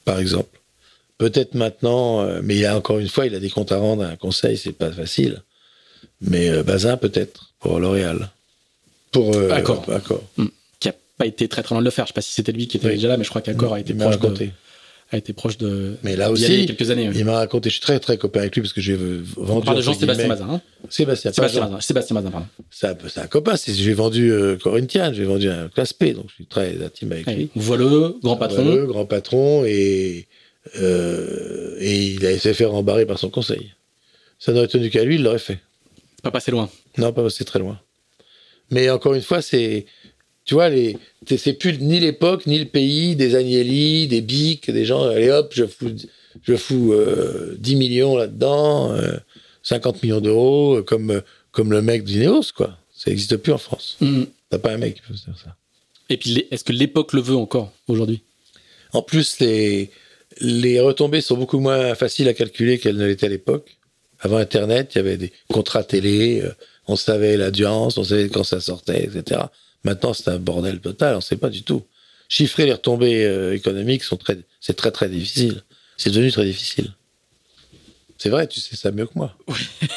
Par 0.05 0.19
exemple. 0.19 0.59
Peut-être 1.19 1.55
maintenant, 1.55 2.23
euh, 2.23 2.41
mais 2.43 2.57
il 2.57 2.65
a 2.65 2.77
encore 2.77 2.99
une 2.99 3.09
fois, 3.09 3.27
il 3.27 3.35
a 3.35 3.41
des 3.41 3.51
comptes 3.51 3.73
à 3.73 3.79
rendre 3.79 4.03
à 4.05 4.09
un 4.09 4.17
conseil, 4.17 4.57
c'est 4.57 4.73
pas 4.73 4.91
facile. 4.91 5.43
Mais 6.23 6.49
euh, 6.49 6.63
Bazin, 6.63 6.97
peut-être, 6.97 7.53
pour 7.61 7.79
L'Oréal. 7.79 8.31
Pour. 9.13 9.35
Euh, 9.37 9.51
Accor. 9.51 9.85
Accor. 9.93 10.23
Qui 10.79 10.89
a 10.89 10.95
pas 11.19 11.27
été 11.27 11.47
très 11.49 11.63
très 11.63 11.75
loin 11.75 11.83
de 11.83 11.85
le 11.85 11.91
faire. 11.91 12.07
Je 12.07 12.11
sais 12.11 12.15
pas 12.15 12.23
si 12.23 12.33
c'était 12.33 12.53
lui 12.53 12.67
qui 12.69 12.79
était 12.79 12.87
Oui. 12.87 12.95
déjà 12.95 13.09
là, 13.09 13.17
mais 13.17 13.25
je 13.25 13.29
crois 13.31 13.43
qu'Accor 13.43 13.75
a 13.75 13.81
été 13.81 13.91
Il 13.91 13.97
m'a 13.97 14.09
proche 14.17 14.39
de. 14.39 14.49
A 15.13 15.17
été 15.17 15.33
proche 15.33 15.59
de. 15.59 15.97
Mais 16.03 16.15
là 16.17 16.27
aller 16.27 16.35
il 16.37 16.43
y 16.43 16.45
a 16.45 16.49
aussi, 16.49 16.67
quelques 16.67 16.91
années. 16.91 17.09
oui. 17.09 17.15
il 17.19 17.25
m'a 17.25 17.37
raconté, 17.39 17.69
je 17.69 17.75
suis 17.75 17.81
très 17.83 17.99
très 17.99 18.17
copain 18.17 18.41
avec 18.41 18.55
lui 18.55 18.63
parce 18.63 18.73
que 18.73 18.81
j'ai 18.81 18.95
vendu. 18.95 19.25
On 19.37 19.61
parle 19.61 19.79
de 19.79 19.83
Jean-Sébastien 19.83 20.25
guillemets- 20.27 20.29
Mazin. 20.41 20.55
Hein 20.55 20.61
Sébastien, 20.89 21.33
Sébastien 21.33 21.61
Jean. 21.63 21.67
Mazin. 21.71 21.81
Sébastien 21.81 22.15
Mazin, 22.15 22.31
pardon. 22.31 22.47
C'est 22.71 22.87
un, 22.87 23.23
un 23.23 23.27
copain. 23.27 23.55
J'ai 23.67 23.93
vendu 23.93 24.31
euh, 24.33 24.57
Corinthians, 24.57 25.13
j'ai 25.13 25.25
vendu 25.25 25.49
un 25.49 25.69
classe 25.69 25.93
P, 25.93 26.13
donc 26.13 26.27
je 26.29 26.35
suis 26.35 26.47
très 26.47 26.83
intime 26.83 27.13
avec 27.13 27.27
lui. 27.27 27.35
Ouais. 27.45 27.49
Voileux, 27.57 28.17
grand 28.23 28.37
patron. 28.37 28.63
Voilà, 28.65 28.87
grand 28.87 29.05
patron, 29.07 29.65
et, 29.67 30.27
euh, 30.81 31.77
et 31.81 32.07
il 32.07 32.25
a 32.27 32.31
été 32.31 32.55
fait 32.55 32.65
rembarrer 32.65 33.07
par 33.07 33.19
son 33.19 33.31
conseil. 33.31 33.73
Ça 34.39 34.53
n'aurait 34.53 34.69
tenu 34.69 34.91
qu'à 34.91 35.05
lui, 35.05 35.17
il 35.17 35.23
l'aurait 35.23 35.39
fait. 35.39 35.59
Pas 36.23 36.31
passé 36.31 36.51
loin. 36.51 36.71
Non, 36.99 37.13
pas 37.13 37.29
c'est 37.31 37.45
très 37.45 37.59
loin. 37.59 37.79
Mais 38.71 38.89
encore 38.91 39.15
une 39.15 39.23
fois, 39.23 39.43
c'est. 39.43 39.87
Tu 40.45 40.55
vois, 40.55 40.69
les, 40.69 40.97
c'est 41.27 41.53
plus 41.53 41.79
ni 41.81 42.01
l'époque, 42.01 42.47
ni 42.47 42.59
le 42.59 42.65
pays, 42.65 43.15
des 43.15 43.37
Agnelli, 43.37 44.09
des 44.09 44.21
Bic, 44.21 44.71
des 44.71 44.85
gens, 44.85 45.05
allez 45.05 45.31
hop, 45.31 45.53
je 45.55 45.67
fous, 45.67 45.95
je 46.43 46.57
fous 46.57 46.93
euh, 46.93 47.57
10 47.59 47.77
millions 47.77 48.17
là-dedans, 48.17 48.93
euh, 48.93 49.17
50 49.63 50.03
millions 50.03 50.21
d'euros, 50.21 50.79
euh, 50.79 50.83
comme, 50.83 51.11
euh, 51.11 51.21
comme 51.53 51.71
le 51.71 51.83
mec 51.83 52.05
d'Ineos, 52.05 52.53
quoi. 52.55 52.77
Ça 52.95 53.11
n'existe 53.11 53.37
plus 53.37 53.53
en 53.53 53.59
France. 53.59 53.97
Mm. 54.01 54.25
T'as 54.51 54.59
pas 54.59 54.73
un 54.73 54.79
mec 54.79 54.97
qui 54.97 55.03
peut 55.03 55.15
faire 55.15 55.39
ça. 55.39 55.57
Et 56.09 56.17
puis, 56.17 56.47
est-ce 56.51 56.65
que 56.65 56.73
l'époque 56.73 57.13
le 57.13 57.21
veut 57.21 57.37
encore 57.37 57.73
aujourd'hui? 57.87 58.23
En 58.93 59.03
plus, 59.03 59.39
les, 59.39 59.91
les 60.41 60.81
retombées 60.81 61.21
sont 61.21 61.37
beaucoup 61.37 61.61
moins 61.61 61.95
faciles 61.95 62.29
à 62.29 62.35
calculer 62.35 62.79
qu'elles 62.79 62.97
ne 62.97 63.07
l'étaient 63.07 63.27
à 63.27 63.31
l'époque. 63.31 63.77
Avant 64.19 64.37
Internet, 64.37 64.93
il 64.95 64.99
y 64.99 65.01
avait 65.01 65.17
des 65.17 65.33
contrats 65.49 65.85
télé, 65.85 66.43
euh, 66.43 66.53
on 66.87 66.97
savait 66.97 67.37
l'audience, 67.37 67.97
on 67.97 68.05
savait 68.05 68.29
quand 68.29 68.45
ça 68.45 68.61
sortait, 68.61 69.05
etc. 69.05 69.43
Maintenant, 69.85 70.13
c'est 70.15 70.29
un 70.29 70.39
bordel 70.39 70.81
total, 70.81 71.15
on 71.15 71.17
ne 71.17 71.23
sait 71.23 71.37
pas 71.37 71.49
du 71.51 71.63
tout. 71.63 71.83
Chiffrer 72.29 72.67
les 72.67 72.73
retombées 72.73 73.25
euh, 73.25 73.55
économiques, 73.55 74.03
sont 74.05 74.17
très, 74.17 74.39
c'est 74.61 74.75
très 74.77 74.91
très 74.91 75.09
difficile. 75.09 75.63
C'est 75.97 76.11
devenu 76.11 76.31
très 76.31 76.45
difficile. 76.45 76.93
C'est 78.19 78.29
vrai, 78.29 78.47
tu 78.47 78.61
sais 78.61 78.77
ça 78.77 78.91
mieux 78.93 79.07
que 79.07 79.13
moi. 79.15 79.35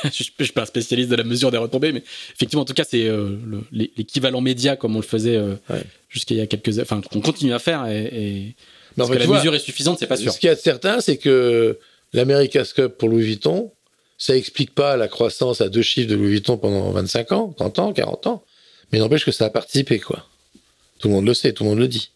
je, 0.05 0.23
je 0.38 0.43
suis 0.43 0.53
pas 0.53 0.61
un 0.61 0.65
spécialiste 0.65 1.10
de 1.10 1.15
la 1.18 1.26
mesure 1.26 1.51
des 1.51 1.57
retombées, 1.57 1.91
mais 1.91 2.03
effectivement, 2.34 2.61
en 2.61 2.65
tout 2.65 2.73
cas, 2.73 2.85
c'est 2.89 3.05
euh, 3.07 3.38
le- 3.45 3.64
l'é- 3.73 3.91
l'équivalent 3.97 4.39
média 4.39 4.77
comme 4.77 4.95
on 4.95 4.99
le 4.99 5.05
faisait 5.05 5.35
euh, 5.35 5.55
Ouais. 5.69 5.84
jusqu'à 6.10 6.34
il 6.34 6.38
y 6.38 6.41
a 6.41 6.47
quelques, 6.47 6.80
enfin, 6.80 7.01
qu'on 7.01 7.19
continue 7.19 7.53
à 7.53 7.60
faire. 7.60 7.85
Et, 7.88 8.03
et... 8.05 8.39
Mais 8.45 8.55
Parce 8.97 9.10
que 9.10 9.15
la 9.18 9.26
vois, 9.26 9.38
mesure 9.39 9.53
est 9.55 9.60
suffisante, 9.60 9.99
c'est 9.99 10.07
pas 10.07 10.15
sûr. 10.15 10.31
Ce 10.31 10.47
a 10.47 10.55
de 10.55 10.60
certain, 10.60 11.01
c'est 11.01 11.18
que 11.18 11.77
l'America's 12.14 12.72
Cup 12.72 12.93
pour 12.97 13.10
Louis 13.10 13.23
Vuitton, 13.23 13.72
ça 14.18 14.38
explique 14.38 14.73
pas 14.73 14.95
la 14.95 15.10
croissance 15.10 15.60
à 15.60 15.68
deux 15.68 15.81
chiffres 15.81 16.10
de 16.10 16.15
Louis 16.15 16.30
Vuitton 16.30 16.57
pendant 16.57 16.91
25 16.91 17.31
ans, 17.34 17.53
30 17.57 17.80
ans, 17.80 17.91
40 17.93 18.27
ans, 18.27 18.45
mais 18.94 18.99
n'empêche 18.99 19.26
que 19.26 19.32
ça 19.32 19.45
a 19.45 19.49
participé, 19.49 19.99
quoi. 19.99 20.24
Tout 20.99 21.07
le 21.07 21.15
monde 21.15 21.26
le 21.26 21.34
sait, 21.34 21.52
tout 21.52 21.64
le 21.64 21.72
monde 21.72 21.80
le 21.80 21.88
dit. 21.88 22.11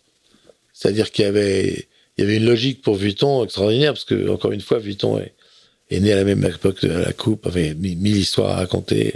C'est-à-dire 0.74 1.12
qu'il 1.12 1.26
y 1.26 1.28
avait, 1.28 1.88
il 2.16 2.22
y 2.22 2.24
avait 2.24 2.38
une 2.38 2.46
logique 2.46 2.84
pour 2.84 2.96
Vuitton 2.96 3.44
extraordinaire, 3.44 3.94
parce 3.94 4.06
que, 4.06 4.30
encore 4.30 4.52
une 4.52 4.62
fois, 4.62 4.78
Vuitton 4.78 5.20
est, 5.20 6.00
né 6.00 6.14
à 6.14 6.18
la 6.18 6.24
même 6.24 6.46
époque 6.46 6.82
de 6.84 6.90
la 6.90 7.14
coupe, 7.14 7.48
avait 7.48 7.74
mille 7.74 7.98
mille 7.98 8.18
histoires 8.18 8.52
à 8.52 8.56
raconter. 8.58 9.16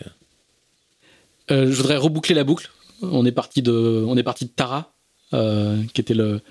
Euh, 1.52 1.68
je 1.68 1.76
voudrais 1.76 1.98
reboucler 1.98 2.34
la 2.34 2.44
boucle. 2.44 2.72
On 3.04 3.28
est 3.28 3.32
parti 3.32 3.62
de, 3.62 3.72
on 3.72 4.18
est 4.18 4.24
parti 4.24 4.46
de 4.46 4.52
Tara, 4.52 4.92
euh, 5.34 5.78
qui 5.94 6.02
était 6.02 6.16
le, 6.16 6.42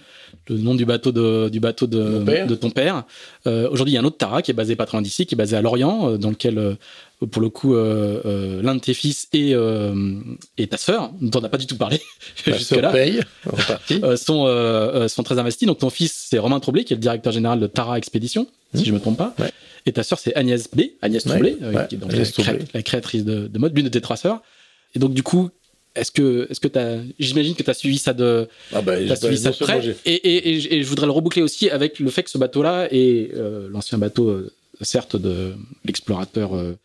le 0.48 0.56
nom 0.58 0.74
du 0.74 0.84
bateau 0.84 1.12
de, 1.12 1.48
du 1.48 1.60
bateau 1.60 1.86
de, 1.86 2.22
père. 2.24 2.46
de 2.46 2.54
ton 2.54 2.70
père. 2.70 3.04
Euh, 3.46 3.68
Aujourd'hui, 3.70 3.92
il 3.92 3.94
y 3.94 3.98
a 3.98 4.00
un 4.00 4.04
autre 4.04 4.18
Tara 4.18 4.42
qui 4.42 4.50
est 4.50 4.54
basé 4.54 4.76
pas 4.76 4.86
très 4.86 4.96
loin 4.96 5.02
d'ici, 5.02 5.26
qui 5.26 5.34
est 5.34 5.38
basé 5.38 5.56
à 5.56 5.62
Lorient, 5.62 6.10
euh, 6.10 6.16
dans 6.18 6.30
lequel, 6.30 6.58
euh, 6.58 6.74
pour 7.30 7.42
le 7.42 7.48
coup, 7.50 7.74
l'un 7.74 8.74
de 8.74 8.80
tes 8.80 8.94
fils 8.94 9.28
et, 9.34 9.54
et 10.56 10.66
ta 10.66 10.76
sœur, 10.78 11.10
dont 11.20 11.38
on 11.38 11.42
n'a 11.42 11.50
pas 11.50 11.58
du 11.58 11.66
tout 11.66 11.76
parlé 11.76 12.00
La 12.46 12.56
jusque-là, 12.56 12.90
sont, 14.16 15.06
sont 15.08 15.22
très 15.22 15.38
investis. 15.38 15.66
Donc 15.68 15.78
ton 15.78 15.90
fils, 15.90 16.26
c'est 16.30 16.38
Romain 16.38 16.60
Troublé, 16.60 16.84
qui 16.84 16.94
est 16.94 16.96
le 16.96 17.00
directeur 17.02 17.32
général 17.32 17.60
de 17.60 17.66
Tara 17.66 17.98
Expédition, 17.98 18.46
si 18.74 18.82
Mmh. 18.82 18.84
je 18.86 18.92
me 18.92 19.00
trompe 19.00 19.18
pas. 19.18 19.34
Ouais. 19.38 19.50
Et 19.86 19.92
ta 19.92 20.02
sœur, 20.02 20.18
c'est 20.18 20.34
Agnès 20.34 20.68
B, 20.74 20.80
Agnès 21.02 21.22
Troublé, 21.24 21.56
ouais, 21.60 21.86
qui 21.88 21.96
est 21.96 21.98
donc 21.98 22.10
cré- 22.10 22.58
la 22.72 22.82
créatrice 22.82 23.24
de, 23.24 23.48
de 23.48 23.58
mode, 23.58 23.74
l'une 23.76 23.84
de 23.84 23.90
tes 23.90 24.00
trois 24.00 24.16
sœurs. 24.16 24.40
Et 24.94 24.98
donc 24.98 25.12
du 25.12 25.22
coup, 25.22 25.50
est-ce 25.96 26.10
que, 26.12 26.46
est-ce 26.50 26.60
que 26.60 26.68
t'as, 26.68 26.98
j'imagine 27.18 27.54
que 27.54 27.62
tu 27.62 27.70
as 27.70 27.74
suivi 27.74 27.98
ça 27.98 28.12
de, 28.12 28.48
Ah 28.72 28.80
t'as 28.84 29.16
suivi 29.16 29.38
ça 29.38 29.50
de 29.50 29.56
près. 29.56 29.80
Et, 30.06 30.12
et, 30.14 30.50
et, 30.56 30.60
je- 30.60 30.68
et 30.72 30.82
je 30.82 30.88
voudrais 30.88 31.06
le 31.06 31.12
reboucler 31.12 31.42
aussi 31.42 31.68
avec 31.70 31.98
le 31.98 32.10
fait 32.10 32.22
que 32.22 32.30
ce 32.30 32.38
bateau-là 32.38 32.88
est 32.92 33.30
euh, 33.34 33.68
l'ancien 33.70 33.98
bateau, 33.98 34.28
euh, 34.28 34.52
certes, 34.82 35.16
de 35.16 35.52
l'explorateur 35.84 36.54
euh, 36.56 36.76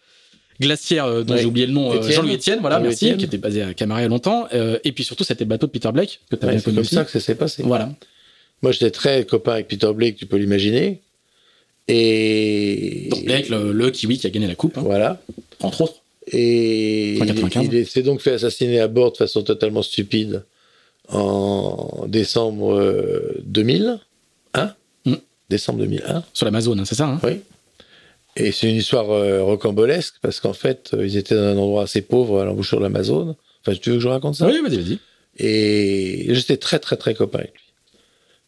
glaciaire 0.60 1.06
euh, 1.06 1.24
dont 1.24 1.34
Ouais. 1.36 1.40
j'ai 1.42 1.46
oublié 1.46 1.68
le 1.68 1.74
nom, 1.74 1.94
Étienne. 1.94 2.12
Jean-Louis 2.14 2.36
Etienne, 2.36 2.60
voilà, 2.62 2.80
merci, 2.80 3.06
Etienne. 3.06 3.18
qui 3.18 3.26
était 3.26 3.38
basé 3.38 3.62
à 3.62 3.74
Camaret 3.74 4.08
longtemps. 4.08 4.48
Et 4.84 4.92
puis 4.92 5.04
surtout, 5.04 5.24
c'était 5.24 5.44
le 5.44 5.50
bateau 5.50 5.68
de 5.68 5.72
Peter 5.72 5.92
Blake, 5.92 6.20
que 6.32 6.36
tu 6.36 6.46
as 6.46 6.50
bien 6.50 6.58
c'est 6.60 6.66
comme 6.66 6.78
aussi. 6.80 6.96
ça 6.96 7.04
que 7.06 7.12
ça 7.12 7.20
s'est 7.20 7.36
passé. 7.36 7.62
Voilà. 7.64 7.92
Moi, 8.62 8.72
j'étais 8.72 8.90
très 8.92 9.26
copain 9.26 9.52
avec 9.54 9.68
Peter 9.68 9.92
Blake, 9.94 10.16
tu 10.16 10.26
peux 10.26 10.38
l'imaginer. 10.38 11.02
Et. 11.88 13.08
Donc 13.12 13.26
Blake, 13.26 13.50
le, 13.50 13.72
le 13.72 13.92
kiwi 13.92 14.18
qui 14.18 14.28
a 14.28 14.30
gagné 14.30 14.48
la 14.48 14.56
coupe, 14.56 14.78
hein, 14.78 14.82
Voilà. 14.84 15.22
entre 15.62 15.82
autres. 15.82 16.02
Et 16.28 17.14
il, 17.14 17.26
95. 17.26 17.70
il 17.72 17.88
s'est 17.88 18.02
donc 18.02 18.22
fait 18.22 18.32
assassiner 18.34 18.80
à 18.80 18.88
bord 18.88 19.12
de 19.12 19.18
façon 19.18 19.44
totalement 19.44 19.84
stupide 19.84 20.44
en 21.10 22.06
décembre 22.08 22.74
euh, 22.76 23.42
2001. 23.46 24.74
Mm. 25.06 25.14
Décembre 25.50 25.80
2001. 25.80 26.24
Sur 26.34 26.46
l'Amazon, 26.46 26.78
hein, 26.80 26.86
c'est 26.86 26.96
ça 26.96 27.08
hein? 27.08 27.20
Oui. 27.24 27.42
Et 28.38 28.52
c'est 28.52 28.70
une 28.70 28.76
histoire 28.76 29.12
euh, 29.12 29.44
rocambolesque 29.44 30.16
parce 30.22 30.40
qu'en 30.40 30.54
fait, 30.54 30.92
euh, 30.94 31.06
ils 31.06 31.16
étaient 31.16 31.36
dans 31.36 31.44
un 31.44 31.58
endroit 31.58 31.84
assez 31.84 32.02
pauvre 32.02 32.42
à 32.42 32.46
l'embouchure 32.46 32.80
de 32.80 32.84
l'Amazon. 32.84 33.36
Enfin, 33.62 33.78
tu 33.80 33.92
veux 33.92 33.96
que 33.98 34.02
je 34.02 34.08
raconte 34.08 34.36
ça? 34.36 34.48
Oui, 34.48 34.60
vas-y, 34.62 34.78
vas-y. 34.78 35.00
Et 35.38 36.28
j'étais 36.34 36.58
très, 36.58 36.80
très, 36.80 36.98
très 36.98 37.14
copain 37.14 37.40
avec 37.40 37.54
lui. 37.54 37.64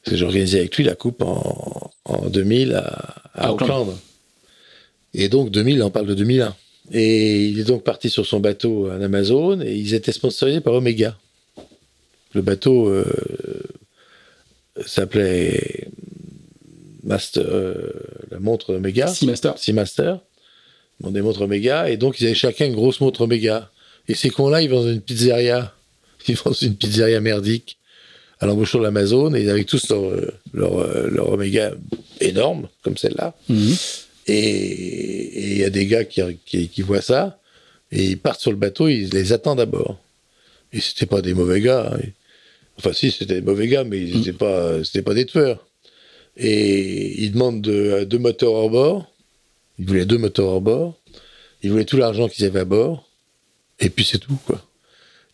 Parce 0.03 0.11
que 0.11 0.17
j'organisais 0.17 0.59
avec 0.59 0.75
lui 0.75 0.83
la 0.83 0.95
coupe 0.95 1.21
en, 1.21 1.91
en 2.05 2.29
2000 2.29 2.73
à, 2.73 2.79
à 3.33 3.47
À 3.47 3.51
Auckland. 3.51 3.81
Auckland. 3.81 3.97
Et 5.13 5.29
donc, 5.29 5.51
2000, 5.51 5.81
on 5.83 5.89
parle 5.89 6.07
de 6.07 6.13
2001. 6.15 6.55
Et 6.91 7.45
il 7.47 7.59
est 7.59 7.65
donc 7.65 7.83
parti 7.83 8.09
sur 8.09 8.25
son 8.25 8.39
bateau 8.39 8.89
en 8.89 9.01
Amazon 9.01 9.59
et 9.61 9.75
ils 9.75 9.93
étaient 9.93 10.11
sponsorisés 10.11 10.61
par 10.61 10.73
Omega. 10.73 11.17
Le 12.33 12.41
bateau 12.41 12.87
euh, 12.87 13.03
s'appelait 14.85 15.89
Master, 17.03 17.43
euh, 17.45 17.73
la 18.31 18.39
montre 18.39 18.75
Omega. 18.75 19.07
Seamaster. 19.07 19.53
Seamaster. 19.57 20.15
Bon, 20.99 21.11
des 21.11 21.21
montres 21.21 21.41
Omega. 21.41 21.89
Et 21.89 21.97
donc, 21.97 22.19
ils 22.19 22.25
avaient 22.25 22.35
chacun 22.35 22.65
une 22.65 22.75
grosse 22.75 22.99
montre 23.01 23.21
Omega. 23.21 23.71
Et 24.07 24.13
ces 24.13 24.29
cons-là, 24.29 24.61
ils 24.61 24.69
vont 24.69 24.83
dans 24.83 24.91
une 24.91 25.01
pizzeria. 25.01 25.73
Ils 26.29 26.35
vont 26.35 26.49
dans 26.49 26.53
une 26.57 26.75
pizzeria 26.75 27.21
merdique 27.21 27.77
à 28.39 28.47
l'embouchure 28.47 28.79
de 28.79 28.85
l'Amazon. 28.85 29.33
Et 29.33 29.43
ils 29.43 29.49
avaient 29.49 29.63
tous 29.63 29.87
leur, 29.89 30.03
euh, 30.03 30.41
leur, 30.53 31.07
leur 31.09 31.29
Omega 31.29 31.71
énorme, 32.19 32.67
comme 32.81 32.97
celle-là. 32.97 33.33
Mhm. 33.47 33.75
Et 34.27 35.51
il 35.51 35.57
y 35.57 35.63
a 35.63 35.69
des 35.69 35.85
gars 35.85 36.03
qui, 36.05 36.21
qui, 36.45 36.67
qui 36.69 36.81
voient 36.81 37.01
ça. 37.01 37.39
Et 37.91 38.03
ils 38.03 38.17
partent 38.19 38.41
sur 38.41 38.51
le 38.51 38.57
bateau, 38.57 38.87
ils 38.89 39.09
les 39.09 39.31
attendent 39.33 39.61
à 39.61 39.65
bord. 39.65 39.97
Et 40.73 40.81
c'était 40.81 41.05
pas 41.05 41.21
des 41.21 41.33
mauvais 41.33 41.61
gars. 41.61 41.91
hein. 41.93 41.99
Enfin, 42.77 42.91
si, 42.93 43.11
c'était 43.11 43.35
des 43.35 43.41
mauvais 43.41 43.67
gars, 43.67 43.83
mais 43.85 43.99
ils 44.01 44.13
Mm. 44.15 44.17
n'étaient 44.19 44.33
pas, 44.33 44.83
c'était 44.83 45.01
pas 45.01 45.13
des 45.13 45.25
tueurs. 45.25 45.65
Et 46.35 47.23
ils 47.23 47.31
demandent 47.31 47.61
de- 47.61 48.03
deux 48.03 48.19
moteurs 48.19 48.53
hors 48.53 48.69
bord. 48.69 49.11
Ils 49.79 49.85
voulaient 49.87 50.05
deux 50.05 50.17
moteurs 50.17 50.47
hors 50.47 50.61
bord. 50.61 50.99
Ils 51.63 51.71
voulaient 51.71 51.85
tout 51.85 51.97
l'argent 51.97 52.27
qu'ils 52.27 52.45
avaient 52.45 52.59
à 52.59 52.65
bord. 52.65 53.09
Et 53.79 53.89
puis 53.89 54.05
c'est 54.05 54.19
tout, 54.19 54.37
quoi. 54.45 54.63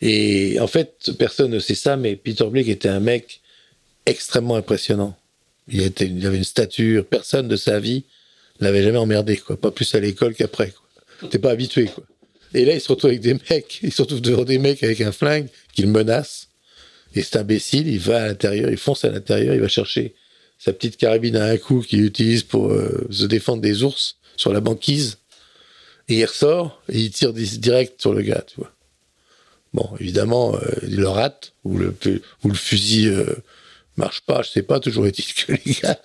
Et 0.00 0.58
en 0.60 0.66
fait, 0.66 1.12
personne 1.18 1.50
ne 1.50 1.58
sait 1.58 1.74
ça, 1.74 1.96
mais 1.96 2.14
Peter 2.16 2.44
Blake 2.46 2.68
était 2.68 2.88
un 2.88 3.00
mec 3.00 3.40
extrêmement 4.06 4.56
impressionnant. 4.56 5.16
Il, 5.68 5.82
était, 5.82 6.06
il 6.06 6.24
avait 6.26 6.36
une 6.36 6.44
stature, 6.44 7.04
personne 7.06 7.48
de 7.48 7.56
sa 7.56 7.80
vie 7.80 8.04
l'avait 8.60 8.82
jamais 8.82 8.98
emmerdé, 8.98 9.36
quoi. 9.36 9.56
Pas 9.60 9.70
plus 9.70 9.94
à 9.94 10.00
l'école 10.00 10.34
qu'après, 10.34 10.70
quoi. 10.72 11.28
T'es 11.30 11.38
pas 11.38 11.50
habitué, 11.50 11.86
quoi. 11.86 12.04
Et 12.54 12.64
là, 12.64 12.74
il 12.74 12.80
se 12.80 12.88
retrouve 12.88 13.10
avec 13.10 13.20
des 13.20 13.34
mecs, 13.34 13.80
il 13.82 13.92
se 13.92 14.02
retrouve 14.02 14.20
devant 14.20 14.44
des 14.44 14.58
mecs 14.58 14.82
avec 14.82 15.00
un 15.00 15.12
flingue 15.12 15.48
qui 15.72 15.82
le 15.82 15.88
menacent. 15.88 16.48
Et 17.16 17.22
cet 17.22 17.36
imbécile, 17.36 17.86
il 17.88 17.98
va 18.00 18.22
à 18.24 18.26
l'intérieur, 18.28 18.70
il 18.70 18.76
fonce 18.76 19.04
à 19.04 19.10
l'intérieur, 19.10 19.54
il 19.54 19.60
va 19.60 19.68
chercher 19.68 20.14
sa 20.58 20.72
petite 20.72 20.96
carabine 20.96 21.36
à 21.36 21.46
un 21.46 21.56
coup 21.58 21.80
qu'il 21.80 22.04
utilise 22.04 22.42
pour 22.42 22.68
euh, 22.72 23.06
se 23.10 23.24
défendre 23.26 23.60
des 23.62 23.82
ours 23.82 24.16
sur 24.36 24.52
la 24.52 24.60
banquise. 24.60 25.18
Et 26.08 26.18
il 26.18 26.24
ressort 26.24 26.82
et 26.88 26.98
il 26.98 27.10
tire 27.10 27.32
di- 27.32 27.58
direct 27.58 28.00
sur 28.00 28.12
le 28.14 28.22
gars, 28.22 28.44
tu 28.46 28.56
vois. 28.56 28.72
Bon, 29.72 29.88
évidemment, 29.98 30.54
euh, 30.56 30.60
il 30.82 30.96
le 30.96 31.08
rate, 31.08 31.52
ou 31.64 31.78
le, 31.78 31.94
ou 32.44 32.48
le 32.48 32.54
fusil 32.54 33.08
euh, 33.08 33.26
marche 33.96 34.20
pas, 34.20 34.42
je 34.42 34.50
sais 34.50 34.62
pas, 34.62 34.78
toujours 34.80 35.06
est-il 35.06 35.32
que 35.34 35.52
les 35.64 35.72
gars, 35.82 35.98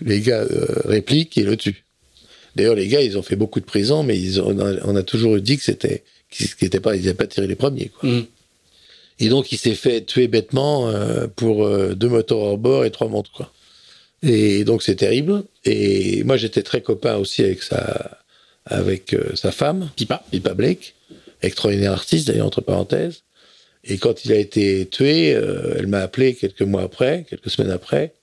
les 0.00 0.20
gars 0.20 0.44
répliquent 0.84 1.36
et 1.38 1.42
le 1.42 1.56
tuent. 1.56 1.84
D'ailleurs, 2.58 2.74
les 2.74 2.88
gars, 2.88 3.02
ils 3.02 3.16
ont 3.16 3.22
fait 3.22 3.36
beaucoup 3.36 3.60
de 3.60 3.64
prison, 3.64 4.02
mais 4.02 4.18
ils 4.18 4.40
ont, 4.40 4.48
on, 4.48 4.58
a, 4.58 4.84
on 4.84 4.96
a 4.96 5.04
toujours 5.04 5.38
dit 5.38 5.56
que 5.56 5.62
c'était, 5.62 6.02
qu'ils 6.28 6.48
n'étaient 6.60 6.80
pas, 6.80 6.96
ils 6.96 7.02
n'avaient 7.02 7.14
pas 7.14 7.28
tiré 7.28 7.46
les 7.46 7.54
premiers, 7.54 7.88
quoi. 7.88 8.08
Mhm. 8.08 8.26
Et 9.20 9.28
donc, 9.28 9.52
il 9.52 9.58
s'est 9.58 9.76
fait 9.76 10.04
tuer 10.04 10.26
bêtement 10.26 10.88
euh, 10.88 11.28
pour 11.28 11.64
euh, 11.64 11.94
deux 11.94 12.08
moteurs 12.08 12.38
hors 12.38 12.58
bord 12.58 12.84
et 12.84 12.90
trois 12.90 13.06
montres, 13.06 13.30
quoi. 13.30 13.52
Et 14.24 14.64
donc, 14.64 14.82
c'est 14.82 14.96
terrible. 14.96 15.44
Et 15.64 16.24
moi, 16.24 16.36
j'étais 16.36 16.62
très 16.64 16.80
copain 16.80 17.16
aussi 17.16 17.44
avec 17.44 17.62
sa, 17.62 18.18
avec 18.66 19.14
euh, 19.14 19.36
sa 19.36 19.52
femme, 19.52 19.90
Pipa. 19.94 20.24
Pipa 20.32 20.54
Blake, 20.54 20.94
extraordinaire 21.42 21.92
artiste, 21.92 22.26
d'ailleurs, 22.26 22.46
entre 22.46 22.60
parenthèses. 22.60 23.22
Et 23.84 23.98
quand 23.98 24.24
il 24.24 24.32
a 24.32 24.36
été 24.36 24.86
tué, 24.86 25.28
elle 25.28 25.86
m'a 25.86 26.00
appelé 26.00 26.34
quelques 26.34 26.62
mois 26.62 26.82
après, 26.82 27.24
quelques 27.30 27.50
semaines 27.50 27.70
après, 27.70 28.14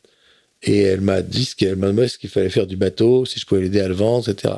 et 0.66 0.82
elle 0.82 1.02
m'a 1.02 1.22
dit 1.22 1.46
ce 1.46 1.56
qu'elle 1.56 1.76
m'a 1.76 1.88
demandé 1.88 2.08
ce 2.08 2.18
qu'il 2.18 2.30
fallait 2.30 2.50
faire 2.50 2.68
du 2.68 2.76
bateau, 2.76 3.26
si 3.26 3.40
je 3.40 3.46
pouvais 3.46 3.62
l'aider 3.62 3.80
à 3.80 3.88
le 3.88 3.94
vendre, 3.94 4.28
etc. 4.30 4.56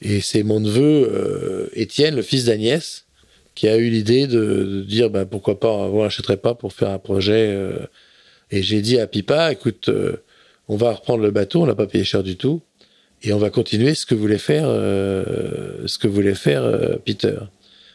Et 0.00 0.20
c'est 0.20 0.42
mon 0.44 0.60
neveu, 0.60 1.10
euh, 1.12 1.68
Étienne, 1.74 2.14
le 2.16 2.22
fils 2.22 2.44
d'Agnès, 2.46 3.04
qui 3.54 3.68
a 3.68 3.76
eu 3.76 3.90
l'idée 3.90 4.26
de, 4.26 4.38
de 4.38 4.82
dire 4.82 5.10
ben, 5.10 5.26
pourquoi 5.26 5.58
pas, 5.60 5.68
on 5.68 6.02
n'achèterait 6.02 6.38
pas 6.38 6.54
pour 6.54 6.72
faire 6.72 6.90
un 6.90 6.98
projet. 6.98 7.48
euh. 7.48 7.78
et 8.50 8.62
j'ai 8.62 8.80
dit 8.80 8.98
à 8.98 9.06
Pipa, 9.06 9.52
écoute, 9.52 9.88
euh, 9.88 10.22
on 10.68 10.76
va 10.76 10.92
reprendre 10.92 11.22
le 11.22 11.32
bateau, 11.32 11.62
on 11.62 11.66
l'a 11.66 11.74
pas 11.74 11.86
payé 11.88 12.04
cher 12.04 12.22
du 12.22 12.36
tout, 12.36 12.62
et 13.22 13.32
on 13.32 13.38
va 13.38 13.50
continuer 13.50 13.94
ce 13.94 14.06
que 14.06 14.14
voulait 14.14 14.38
faire, 14.38 14.64
euh, 14.66 15.86
ce 15.86 15.98
que 15.98 16.06
voulait 16.08 16.36
faire 16.36 16.62
euh, 16.62 16.96
Peter. 17.04 17.38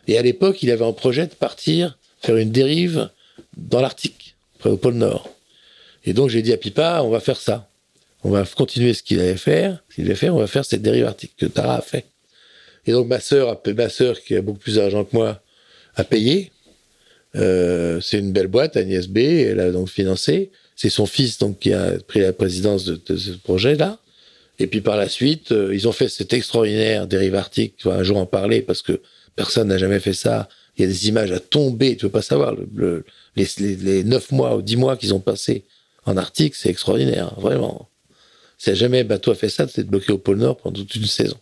Et 0.07 0.17
à 0.17 0.21
l'époque, 0.21 0.61
il 0.61 0.69
avait 0.71 0.83
en 0.83 0.93
projet 0.93 1.25
de 1.25 1.33
partir 1.33 1.97
faire 2.21 2.37
une 2.37 2.51
dérive 2.51 3.09
dans 3.57 3.81
l'Arctique, 3.81 4.35
près 4.59 4.69
au 4.69 4.77
pôle 4.77 4.95
Nord. 4.95 5.34
Et 6.05 6.13
donc 6.13 6.29
j'ai 6.29 6.41
dit 6.41 6.53
à 6.53 6.57
Pipa, 6.57 7.01
on 7.03 7.09
va 7.09 7.19
faire 7.19 7.37
ça. 7.39 7.69
On 8.23 8.29
va 8.31 8.43
continuer 8.45 8.93
ce 8.93 9.03
qu'il 9.03 9.19
allait 9.19 9.37
faire, 9.37 9.83
ce 9.89 9.95
qu'il 9.95 10.05
allait 10.05 10.15
faire, 10.15 10.35
on 10.35 10.39
va 10.39 10.47
faire 10.47 10.65
cette 10.65 10.81
dérive 10.81 11.05
arctique 11.05 11.33
que 11.37 11.45
Tara 11.45 11.77
a 11.77 11.81
fait. 11.81 12.05
Et 12.87 12.91
donc 12.91 13.07
ma 13.07 13.19
sœur, 13.19 13.61
ma 13.75 13.89
sœur 13.89 14.19
qui 14.21 14.35
a 14.35 14.41
beaucoup 14.41 14.59
plus 14.59 14.75
d'argent 14.75 15.03
que 15.03 15.15
moi, 15.15 15.41
a 15.95 16.03
payé. 16.03 16.51
Euh, 17.35 17.99
c'est 18.01 18.19
une 18.19 18.31
belle 18.31 18.47
boîte, 18.47 18.77
Agnès 18.77 19.07
B, 19.07 19.17
elle 19.17 19.59
a 19.59 19.71
donc 19.71 19.89
financé. 19.89 20.51
C'est 20.75 20.89
son 20.89 21.05
fils 21.05 21.37
donc 21.37 21.59
qui 21.59 21.73
a 21.73 21.93
pris 22.07 22.19
la 22.19 22.33
présidence 22.33 22.85
de, 22.85 22.99
de 23.05 23.17
ce 23.17 23.31
projet-là. 23.31 23.97
Et 24.59 24.67
puis 24.67 24.81
par 24.81 24.97
la 24.97 25.09
suite, 25.09 25.51
euh, 25.51 25.73
ils 25.73 25.87
ont 25.87 25.91
fait 25.91 26.07
cette 26.09 26.33
extraordinaire 26.33 27.07
dérive 27.07 27.35
arctique. 27.35 27.75
Tu 27.77 27.87
vas 27.87 27.95
un 27.95 28.03
jour 28.03 28.17
en 28.17 28.25
parler 28.25 28.61
parce 28.61 28.81
que 28.81 29.01
personne 29.35 29.67
n'a 29.67 29.77
jamais 29.77 29.99
fait 29.99 30.13
ça. 30.13 30.47
Il 30.77 30.81
y 30.81 30.85
a 30.85 30.87
des 30.87 31.07
images 31.07 31.31
à 31.31 31.39
tomber, 31.39 31.95
tu 31.95 32.05
peux 32.05 32.11
pas 32.11 32.21
savoir. 32.21 32.53
Le, 32.55 32.67
le- 32.75 33.05
les, 33.35 33.47
les, 33.59 33.75
les 33.75 34.03
9 34.03 34.31
mois 34.31 34.55
ou 34.55 34.61
10 34.61 34.77
mois 34.77 34.95
qu'ils 34.97 35.13
ont 35.13 35.19
passé 35.19 35.63
en 36.05 36.17
Arctique, 36.17 36.55
c'est 36.55 36.69
extraordinaire, 36.69 37.33
vraiment. 37.39 37.89
Si 38.57 38.73
jamais 38.75 39.03
bateau 39.03 39.31
a 39.31 39.35
fait 39.35 39.49
ça, 39.49 39.67
c'est 39.67 39.83
de 39.83 39.89
bloquer 39.89 40.13
au 40.13 40.17
pôle 40.17 40.37
Nord 40.37 40.57
pendant 40.57 40.79
toute 40.79 40.95
une 40.95 41.05
saison. 41.05 41.37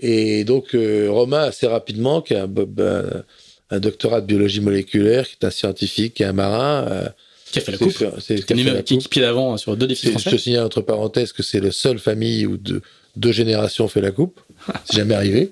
Et 0.00 0.44
donc, 0.44 0.74
euh, 0.74 1.08
Romain, 1.10 1.42
assez 1.42 1.66
rapidement, 1.66 2.22
qui 2.22 2.34
a 2.34 2.44
un, 2.44 2.48
un, 2.48 3.24
un, 3.70 3.80
doctorat 3.80 4.20
de 4.20 4.26
biologie 4.26 4.60
moléculaire, 4.60 5.28
qui 5.28 5.36
est 5.40 5.46
un 5.46 5.50
scientifique, 5.50 6.14
qui 6.14 6.22
est 6.22 6.26
un 6.26 6.32
marin. 6.32 6.86
Euh, 6.88 7.08
qui 7.52 7.58
a 7.58 7.62
fait 7.62 7.72
la 7.72 7.78
coupe. 7.78 7.92
C'est 8.20 8.44
qui 8.44 8.52
a 8.52 8.82
fait 8.82 9.08
pied 9.08 9.22
d'avant 9.22 9.56
sur 9.56 9.76
deux 9.76 9.86
défis 9.86 10.10
français. 10.10 10.30
Je 10.30 10.36
te 10.36 10.40
signale 10.40 10.64
entre 10.64 10.80
parenthèses 10.80 11.32
que 11.32 11.42
c'est 11.42 11.60
la 11.60 11.72
seule 11.72 11.98
famille 11.98 12.46
où 12.46 12.56
deux, 12.56 12.80
deux 13.16 13.32
générations 13.32 13.88
fait 13.88 14.00
la 14.00 14.10
coupe. 14.10 14.40
c'est 14.84 14.96
jamais 14.96 15.14
arrivé. 15.14 15.50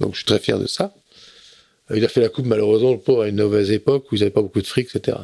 Donc, 0.00 0.12
je 0.12 0.18
suis 0.18 0.26
très 0.26 0.38
fier 0.38 0.58
de 0.58 0.66
ça. 0.66 0.94
Il 1.94 2.04
a 2.04 2.08
fait 2.08 2.20
la 2.20 2.28
coupe, 2.28 2.46
malheureusement, 2.46 2.92
le 2.92 2.98
pauvre, 2.98 3.22
à 3.22 3.28
une 3.28 3.36
mauvaise 3.36 3.70
époque 3.70 4.10
où 4.10 4.16
ils 4.16 4.18
n'avaient 4.18 4.30
pas 4.30 4.42
beaucoup 4.42 4.60
de 4.60 4.66
fric, 4.66 4.88
etc. 4.94 5.18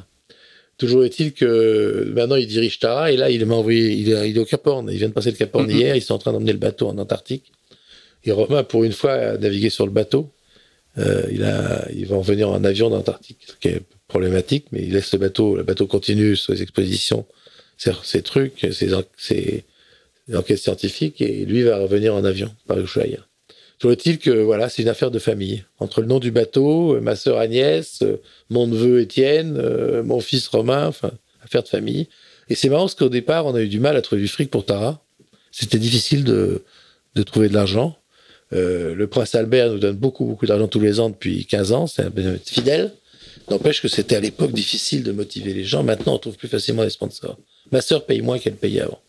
Toujours 0.78 1.04
est-il 1.04 1.32
que 1.32 2.10
maintenant 2.14 2.36
il 2.36 2.46
dirige 2.46 2.78
Tara 2.78 3.10
et 3.10 3.16
là 3.16 3.30
il 3.30 3.44
m'a 3.44 3.56
envoyé, 3.56 3.90
il 3.90 4.12
est, 4.12 4.30
il 4.30 4.36
est, 4.36 4.40
au 4.40 4.44
Cap 4.44 4.64
Horn, 4.64 4.88
il 4.90 4.96
vient 4.96 5.08
de 5.08 5.12
passer 5.12 5.32
le 5.32 5.36
Cap 5.36 5.54
Horn 5.54 5.66
mm-hmm. 5.66 5.76
hier, 5.76 5.96
ils 5.96 6.02
sont 6.02 6.14
en 6.14 6.18
train 6.18 6.32
d'emmener 6.32 6.52
le 6.52 6.58
bateau 6.58 6.88
en 6.88 6.96
Antarctique. 6.98 7.52
Et 8.24 8.30
Romain, 8.30 8.62
pour 8.62 8.84
une 8.84 8.92
fois, 8.92 9.12
a 9.12 9.38
navigué 9.38 9.70
sur 9.70 9.86
le 9.86 9.92
bateau. 9.92 10.30
Euh, 10.98 11.22
il, 11.30 11.44
a, 11.44 11.86
il 11.94 12.06
va 12.06 12.16
en 12.16 12.20
venir 12.20 12.48
en 12.48 12.62
avion 12.64 12.90
d'Antarctique, 12.90 13.38
ce 13.46 13.52
qui 13.60 13.68
est 13.68 13.82
problématique, 14.08 14.66
mais 14.72 14.82
il 14.82 14.92
laisse 14.92 15.12
le 15.12 15.18
bateau, 15.18 15.56
le 15.56 15.62
bateau 15.62 15.86
continue 15.86 16.34
sur 16.34 16.52
les 16.52 16.62
expositions, 16.62 17.26
ses, 17.76 17.92
ses 18.02 18.22
trucs, 18.22 18.66
ses, 18.72 18.90
ses, 19.16 19.64
enquêtes 20.34 20.58
scientifiques, 20.58 21.20
et 21.20 21.44
lui 21.44 21.62
va 21.62 21.78
revenir 21.78 22.14
en 22.14 22.24
avion 22.24 22.50
par 22.66 22.78
Ushuaïa. 22.78 23.27
Toujours 23.78 23.92
est-il 23.92 24.18
que 24.18 24.30
voilà, 24.30 24.68
c'est 24.68 24.82
une 24.82 24.88
affaire 24.88 25.10
de 25.10 25.18
famille. 25.18 25.64
Entre 25.78 26.00
le 26.00 26.06
nom 26.06 26.18
du 26.18 26.30
bateau, 26.30 26.96
euh, 26.96 27.00
ma 27.00 27.14
sœur 27.14 27.38
Agnès, 27.38 28.02
euh, 28.02 28.20
mon 28.50 28.66
neveu 28.66 29.00
Étienne, 29.00 29.56
euh, 29.56 30.02
mon 30.02 30.20
fils 30.20 30.48
Romain, 30.48 30.86
enfin, 30.86 31.12
affaire 31.44 31.62
de 31.62 31.68
famille. 31.68 32.08
Et 32.48 32.54
c'est 32.54 32.68
marrant 32.68 32.84
parce 32.84 32.94
qu'au 32.94 33.08
départ, 33.08 33.46
on 33.46 33.54
a 33.54 33.60
eu 33.60 33.68
du 33.68 33.78
mal 33.78 33.96
à 33.96 34.02
trouver 34.02 34.22
du 34.22 34.28
fric 34.28 34.50
pour 34.50 34.64
Tara. 34.64 35.02
C'était 35.52 35.78
difficile 35.78 36.24
de, 36.24 36.64
de 37.14 37.22
trouver 37.22 37.48
de 37.48 37.54
l'argent. 37.54 37.96
Euh, 38.52 38.94
le 38.94 39.06
prince 39.06 39.34
Albert 39.34 39.72
nous 39.72 39.78
donne 39.78 39.96
beaucoup, 39.96 40.24
beaucoup 40.24 40.46
d'argent 40.46 40.68
tous 40.68 40.80
les 40.80 41.00
ans 41.00 41.10
depuis 41.10 41.46
15 41.46 41.72
ans. 41.72 41.86
C'est 41.86 42.02
un 42.02 42.12
fidèle. 42.44 42.92
N'empêche 43.50 43.80
que 43.80 43.88
c'était 43.88 44.16
à 44.16 44.20
l'époque 44.20 44.52
difficile 44.52 45.02
de 45.02 45.12
motiver 45.12 45.54
les 45.54 45.64
gens. 45.64 45.82
Maintenant, 45.82 46.14
on 46.14 46.18
trouve 46.18 46.36
plus 46.36 46.48
facilement 46.48 46.84
des 46.84 46.90
sponsors. 46.90 47.38
Ma 47.70 47.80
sœur 47.80 48.04
paye 48.04 48.20
moins 48.22 48.38
qu'elle 48.38 48.56
payait 48.56 48.80
avant. 48.80 49.00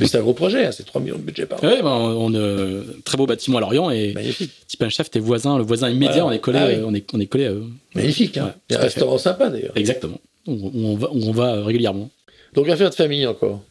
Mais 0.00 0.06
c'est 0.06 0.18
un 0.18 0.22
gros 0.22 0.34
projet, 0.34 0.66
hein, 0.66 0.72
c'est 0.72 0.84
3 0.84 1.00
millions 1.00 1.16
de 1.16 1.22
budget 1.22 1.46
par 1.46 1.62
an. 1.62 1.66
Oui, 1.66 1.76
ben, 1.82 1.90
on, 1.90 2.34
a 2.34 2.82
très 3.04 3.16
beau 3.16 3.26
bâtiment 3.26 3.58
à 3.58 3.60
Lorient 3.60 3.90
et 3.90 4.12
Magnifique. 4.12 4.52
Type 4.66 4.88
chef, 4.88 5.10
tes 5.10 5.20
voisins, 5.20 5.56
le 5.56 5.64
voisin 5.64 5.88
immédiat, 5.88 6.26
on 6.26 6.30
est 6.30 6.40
collé, 6.40 6.58
ah 6.58 6.84
on, 6.84 6.94
est, 6.94 7.06
on 7.14 7.20
est 7.20 7.26
collé 7.26 7.46
à 7.46 7.52
eux. 7.52 7.66
Magnifique, 7.94 8.36
hein. 8.36 8.54
Ouais, 8.70 8.76
un 8.76 8.80
restaurant 8.80 9.18
sympa 9.18 9.48
d'ailleurs. 9.48 9.72
Exactement. 9.76 10.20
On, 10.46 10.72
on, 10.74 10.96
va, 10.96 11.08
on 11.12 11.32
va 11.32 11.64
régulièrement. 11.64 12.10
Donc 12.54 12.68
affaire 12.68 12.90
de 12.90 12.94
famille 12.94 13.26
encore. 13.26 13.62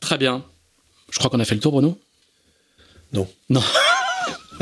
Très 0.00 0.18
bien. 0.18 0.44
Je 1.10 1.18
crois 1.18 1.30
qu'on 1.30 1.40
a 1.40 1.44
fait 1.44 1.54
le 1.54 1.60
tour, 1.60 1.72
Bruno? 1.72 1.98
Non. 3.12 3.28
Non. 3.48 3.60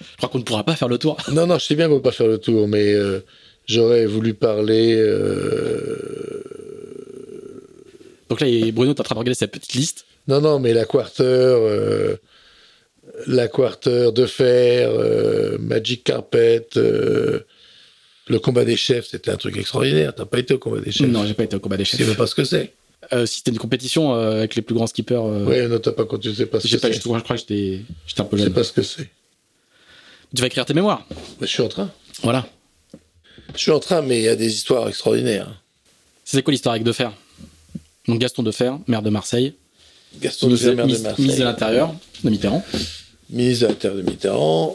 je 0.00 0.16
crois 0.16 0.28
qu'on 0.28 0.38
ne 0.38 0.44
pourra 0.44 0.64
pas 0.64 0.76
faire 0.76 0.88
le 0.88 0.98
tour. 0.98 1.16
Non, 1.32 1.46
non, 1.46 1.58
je 1.58 1.64
sais 1.66 1.74
bien 1.74 1.88
qu'on 1.88 1.94
ne 1.94 1.98
peut 1.98 2.10
pas 2.10 2.12
faire 2.12 2.28
le 2.28 2.38
tour, 2.38 2.68
mais 2.68 2.92
euh, 2.92 3.24
j'aurais 3.66 4.06
voulu 4.06 4.34
parler. 4.34 4.94
Euh 4.96 6.49
donc 8.30 8.40
là, 8.40 8.46
Bruno 8.72 8.94
est 8.94 9.00
en 9.00 9.02
train 9.02 9.14
de 9.16 9.18
regarder 9.18 9.34
sa 9.34 9.48
petite 9.48 9.74
liste. 9.74 10.06
Non, 10.28 10.40
non, 10.40 10.60
mais 10.60 10.72
la 10.72 10.84
Quarter, 10.84 11.24
euh, 11.24 12.16
la 13.26 13.48
Quarter 13.48 14.12
de 14.14 14.24
fer, 14.24 14.88
euh, 14.92 15.58
Magic 15.58 16.04
Carpet, 16.04 16.68
euh, 16.76 17.40
le 18.28 18.38
combat 18.38 18.64
des 18.64 18.76
chefs, 18.76 19.08
c'était 19.08 19.32
un 19.32 19.36
truc 19.36 19.56
extraordinaire. 19.56 20.14
T'as 20.14 20.26
pas 20.26 20.38
été 20.38 20.54
au 20.54 20.58
combat 20.58 20.80
des 20.80 20.92
chefs 20.92 21.08
Non, 21.08 21.26
j'ai 21.26 21.34
pas 21.34 21.42
été 21.42 21.56
au 21.56 21.60
combat 21.60 21.76
des 21.76 21.84
chefs. 21.84 21.98
Tu 21.98 22.06
sais 22.06 22.14
pas 22.14 22.28
ce 22.28 22.34
que 22.34 22.44
c'est 22.44 22.72
si 23.24 23.38
c'était 23.38 23.50
une 23.50 23.58
compétition 23.58 24.12
avec 24.12 24.54
les 24.54 24.62
plus 24.62 24.74
grands 24.74 24.86
skippers. 24.86 25.20
Oui, 25.20 25.66
non, 25.66 25.80
t'as 25.80 25.90
pas 25.90 26.04
continué, 26.04 26.32
tu 26.32 26.42
sais 26.42 26.46
pas 26.46 26.60
ce 26.60 26.64
que 26.64 26.78
c'est. 26.78 26.92
Je 26.92 27.00
crois 27.00 27.20
que 27.20 27.36
j'étais 27.36 27.82
un 28.18 28.24
peu 28.24 28.36
jeune. 28.36 28.46
Je 28.46 28.50
sais 28.50 28.54
pas 28.54 28.62
ce 28.62 28.72
que 28.72 28.82
c'est. 28.82 29.08
Tu 30.32 30.40
vas 30.40 30.46
écrire 30.46 30.64
tes 30.64 30.74
mémoires 30.74 31.04
Je 31.40 31.46
suis 31.46 31.62
en 31.62 31.68
train. 31.68 31.90
Voilà. 32.22 32.46
Je 33.54 33.58
suis 33.58 33.72
en 33.72 33.80
train, 33.80 34.02
mais 34.02 34.18
il 34.18 34.24
y 34.24 34.28
a 34.28 34.36
des 34.36 34.54
histoires 34.54 34.86
extraordinaires. 34.88 35.60
C'est 36.24 36.40
quoi 36.42 36.52
l'histoire 36.52 36.74
avec 36.74 36.84
De 36.84 36.92
Fer? 36.92 37.12
Donc 38.06 38.18
Gaston 38.18 38.42
Defer, 38.42 38.72
maire 38.86 39.02
de 39.02 39.10
Marseille. 39.10 39.54
Gaston 40.20 40.48
Defer, 40.48 40.74
maire 40.74 40.86
de 40.86 40.98
Marseille. 40.98 41.14
Ministre 41.18 41.40
de 41.40 41.44
l'Intérieur 41.44 41.94
de 42.24 42.30
Mitterrand. 42.30 42.64
Ministre 43.30 43.66
de 43.66 43.72
l'Intérieur 43.72 43.98
de 43.98 44.10
Mitterrand, 44.10 44.74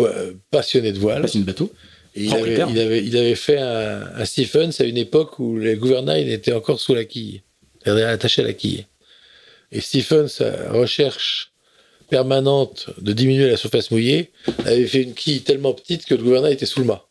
euh, 0.00 0.32
passionné 0.50 0.92
de 0.92 0.98
voile. 0.98 1.22
Passionné 1.22 1.44
de 1.44 1.50
bateau. 1.50 1.72
il, 2.14 2.32
avait, 2.34 2.54
il, 2.54 2.78
avait, 2.78 3.04
il 3.04 3.16
avait, 3.16 3.34
fait 3.34 3.58
un, 3.58 4.02
un, 4.14 4.24
Stephens 4.24 4.70
à 4.80 4.84
une 4.84 4.98
époque 4.98 5.38
où 5.38 5.58
les 5.58 5.76
gouvernails 5.76 6.30
étaient 6.30 6.52
encore 6.52 6.80
sous 6.80 6.94
la 6.94 7.04
quille, 7.04 7.42
attaché 7.84 8.42
à 8.42 8.46
la 8.46 8.52
quille. 8.52 8.86
Et 9.72 9.80
Stephens, 9.80 10.42
recherche 10.70 11.52
permanente 12.08 12.90
de 13.00 13.12
diminuer 13.12 13.50
la 13.50 13.56
surface 13.56 13.90
mouillée, 13.90 14.30
avait 14.64 14.86
fait 14.86 15.02
une 15.02 15.14
quille 15.14 15.42
tellement 15.42 15.74
petite 15.74 16.06
que 16.06 16.14
le 16.14 16.22
gouvernail 16.22 16.54
était 16.54 16.66
sous 16.66 16.80
le 16.80 16.86
mât. 16.86 17.06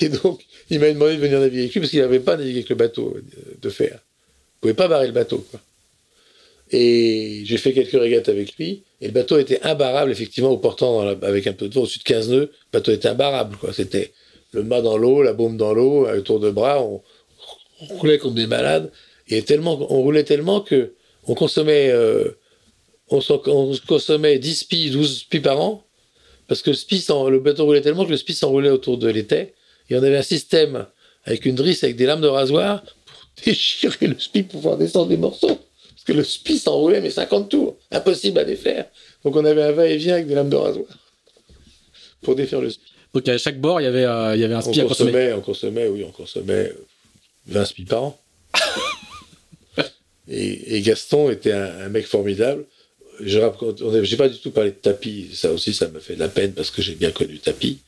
Et 0.00 0.08
donc, 0.08 0.44
il 0.72 0.80
m'a 0.80 0.90
demandé 0.90 1.16
de 1.16 1.20
venir 1.20 1.38
naviguer 1.38 1.60
avec 1.60 1.74
lui 1.74 1.80
parce 1.80 1.90
qu'il 1.90 2.00
n'avait 2.00 2.18
pas 2.18 2.36
navigué 2.36 2.60
avec 2.60 2.70
le 2.70 2.76
bateau 2.76 3.14
de 3.60 3.68
fer. 3.68 3.98
Il 4.56 4.60
pouvait 4.62 4.74
pas 4.74 4.88
barrer 4.88 5.06
le 5.06 5.12
bateau. 5.12 5.44
Quoi. 5.50 5.60
Et 6.70 7.42
j'ai 7.44 7.58
fait 7.58 7.74
quelques 7.74 7.92
régates 7.92 8.30
avec 8.30 8.56
lui. 8.56 8.82
Et 9.02 9.08
le 9.08 9.12
bateau 9.12 9.36
était 9.36 9.60
imbarrable, 9.64 10.10
effectivement, 10.10 10.48
au 10.48 10.56
portant 10.56 11.00
avec 11.00 11.46
un 11.46 11.52
peu 11.52 11.68
de 11.68 11.74
vent 11.74 11.82
au-dessus 11.82 11.98
de 11.98 12.04
15 12.04 12.30
nœuds. 12.30 12.50
Le 12.72 12.78
bateau 12.78 12.90
était 12.90 13.08
imbarrable. 13.08 13.58
C'était 13.74 14.12
le 14.52 14.62
mât 14.62 14.80
dans 14.80 14.96
l'eau, 14.96 15.22
la 15.22 15.34
baume 15.34 15.58
dans 15.58 15.74
l'eau, 15.74 16.06
un 16.06 16.22
tour 16.22 16.40
de 16.40 16.50
bras. 16.50 16.82
On, 16.82 17.02
roulait 17.90 18.16
comme 18.16 18.34
des 18.34 18.46
malades. 18.46 18.90
Et 19.28 19.42
tellement, 19.42 19.74
on 19.92 20.00
roulait 20.00 20.24
tellement 20.24 20.62
que 20.62 20.94
on 21.26 21.34
consommait, 21.34 21.90
euh, 21.90 22.30
on, 23.10 23.20
consommait 23.86 24.38
10 24.38 24.54
spies, 24.54 24.90
12 24.90 25.18
spies 25.18 25.40
par 25.40 25.60
an. 25.60 25.84
Parce 26.48 26.62
que 26.62 26.70
le, 26.70 27.30
le 27.30 27.40
bateau 27.40 27.66
roulait 27.66 27.82
tellement 27.82 28.06
que 28.06 28.10
le 28.10 28.16
spi 28.16 28.32
s'enroulait 28.32 28.70
autour 28.70 28.96
de 28.96 29.08
l'étai 29.08 29.52
et 29.92 29.96
on 29.96 30.02
avait 30.02 30.16
un 30.16 30.22
système 30.22 30.86
avec 31.24 31.44
une 31.44 31.54
drisse 31.54 31.84
avec 31.84 31.96
des 31.96 32.06
lames 32.06 32.22
de 32.22 32.26
rasoir 32.26 32.82
pour 32.82 33.28
déchirer 33.44 34.06
le 34.06 34.18
spi 34.18 34.42
pour 34.42 34.60
pouvoir 34.60 34.78
descendre 34.78 35.08
des 35.08 35.18
morceaux. 35.18 35.58
Parce 35.90 36.04
que 36.06 36.12
le 36.12 36.24
spi 36.24 36.58
s'enroulait, 36.58 37.00
mais 37.00 37.10
50 37.10 37.50
tours. 37.50 37.76
Impossible 37.90 38.38
à 38.38 38.44
défaire. 38.44 38.86
Donc 39.24 39.36
on 39.36 39.44
avait 39.44 39.62
un 39.62 39.72
va-et-vient 39.72 40.14
avec 40.14 40.26
des 40.26 40.34
lames 40.34 40.48
de 40.48 40.56
rasoir 40.56 40.86
pour 42.22 42.34
défaire 42.34 42.60
le 42.60 42.70
spi. 42.70 42.90
Donc 43.12 43.28
à 43.28 43.36
chaque 43.36 43.60
bord, 43.60 43.80
il 43.80 43.84
y 43.84 43.86
avait, 43.86 44.06
euh, 44.06 44.34
il 44.34 44.40
y 44.40 44.44
avait 44.44 44.54
un 44.54 44.62
spi 44.62 44.80
on 44.80 44.86
à 44.86 44.88
consommer. 44.88 45.32
On 45.34 45.40
consommait, 45.42 45.86
oui, 45.88 46.04
on 46.08 46.10
consommait 46.10 46.72
20 47.48 47.64
spi 47.66 47.84
par 47.84 48.02
an. 48.04 48.20
et, 50.28 50.80
Gaston 50.80 51.30
était 51.30 51.52
un, 51.52 51.90
mec 51.90 52.06
formidable. 52.06 52.64
Je 53.20 53.38
n'ai 53.38 54.16
pas 54.16 54.28
du 54.30 54.38
tout 54.38 54.52
parlé 54.52 54.70
de 54.70 54.76
tapis. 54.76 55.28
Ça 55.34 55.52
aussi, 55.52 55.74
ça 55.74 55.88
me 55.88 56.00
fait 56.00 56.14
de 56.14 56.20
la 56.20 56.28
peine 56.28 56.54
parce 56.54 56.70
que 56.70 56.80
j'ai 56.80 56.94
bien 56.94 57.10
connu 57.10 57.38
tapis 57.38 57.80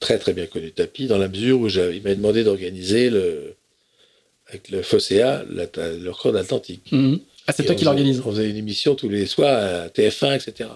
très 0.00 0.18
très 0.18 0.32
bien 0.32 0.46
connu 0.46 0.72
Tapi, 0.72 1.06
dans 1.06 1.18
la 1.18 1.28
mesure 1.28 1.60
où 1.60 1.68
il 1.68 2.02
m'a 2.02 2.14
demandé 2.14 2.44
d'organiser 2.44 3.10
le, 3.10 3.54
avec 4.48 4.68
le 4.70 4.82
FOSEA 4.82 5.44
le 5.48 6.10
record 6.10 6.32
d'Atlantique. 6.32 6.92
Mhm. 6.92 7.20
Ah, 7.46 7.52
c'est 7.52 7.64
toi 7.64 7.74
qui 7.74 7.84
l'organise 7.84 8.20
On 8.24 8.30
faisait 8.32 8.50
une 8.50 8.56
émission 8.56 8.94
tous 8.94 9.08
les 9.08 9.26
soirs 9.26 9.84
à 9.84 9.88
TF1, 9.88 10.34
etc. 10.34 10.68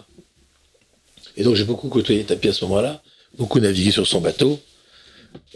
Et 1.37 1.43
donc 1.43 1.57
j'ai 1.57 1.65
beaucoup 1.65 1.89
côtoyé 1.89 2.25
Tapi 2.25 2.49
à 2.49 2.53
ce 2.53 2.65
moment-là, 2.65 3.03
beaucoup 3.37 3.61
navigué 3.61 3.91
sur 3.91 4.07
son 4.07 4.21
bateau. 4.21 4.61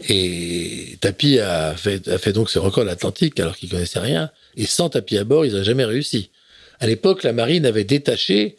Et 0.09 0.97
Tapi 1.01 1.39
a 1.39 1.75
fait, 1.75 2.07
a 2.07 2.17
fait 2.17 2.33
donc 2.33 2.49
ce 2.49 2.59
record 2.59 2.85
d'Atlantique 2.85 3.39
alors 3.39 3.55
qu'il 3.55 3.69
connaissait 3.69 3.99
rien. 3.99 4.31
Et 4.57 4.65
sans 4.65 4.89
Tapi 4.89 5.17
à 5.17 5.23
bord, 5.23 5.45
ils 5.45 5.53
n'ont 5.53 5.63
jamais 5.63 5.85
réussi. 5.85 6.29
À 6.79 6.87
l'époque, 6.87 7.23
la 7.23 7.33
marine 7.33 7.65
avait 7.65 7.85
détaché 7.85 8.57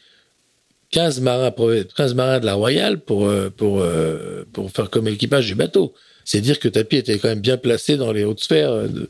15 0.97 1.20
marins, 1.20 1.52
15 1.94 2.14
marins 2.14 2.40
de 2.40 2.47
la 2.47 2.55
Royale 2.55 2.98
pour, 3.01 3.27
euh, 3.27 3.51
pour, 3.55 3.81
euh, 3.82 4.47
pour 4.55 4.70
faire 4.70 4.89
comme 4.89 5.06
équipage 5.09 5.47
du 5.47 5.55
bateau. 5.55 5.93
C'est 6.24 6.40
dire 6.40 6.59
que 6.59 6.68
Tapi 6.68 6.97
était 6.97 7.18
quand 7.18 7.28
même 7.28 7.40
bien 7.40 7.59
placé 7.59 7.98
dans 7.98 8.12
les 8.12 8.24
hautes 8.24 8.40
sphères. 8.40 8.89
De, 8.89 9.06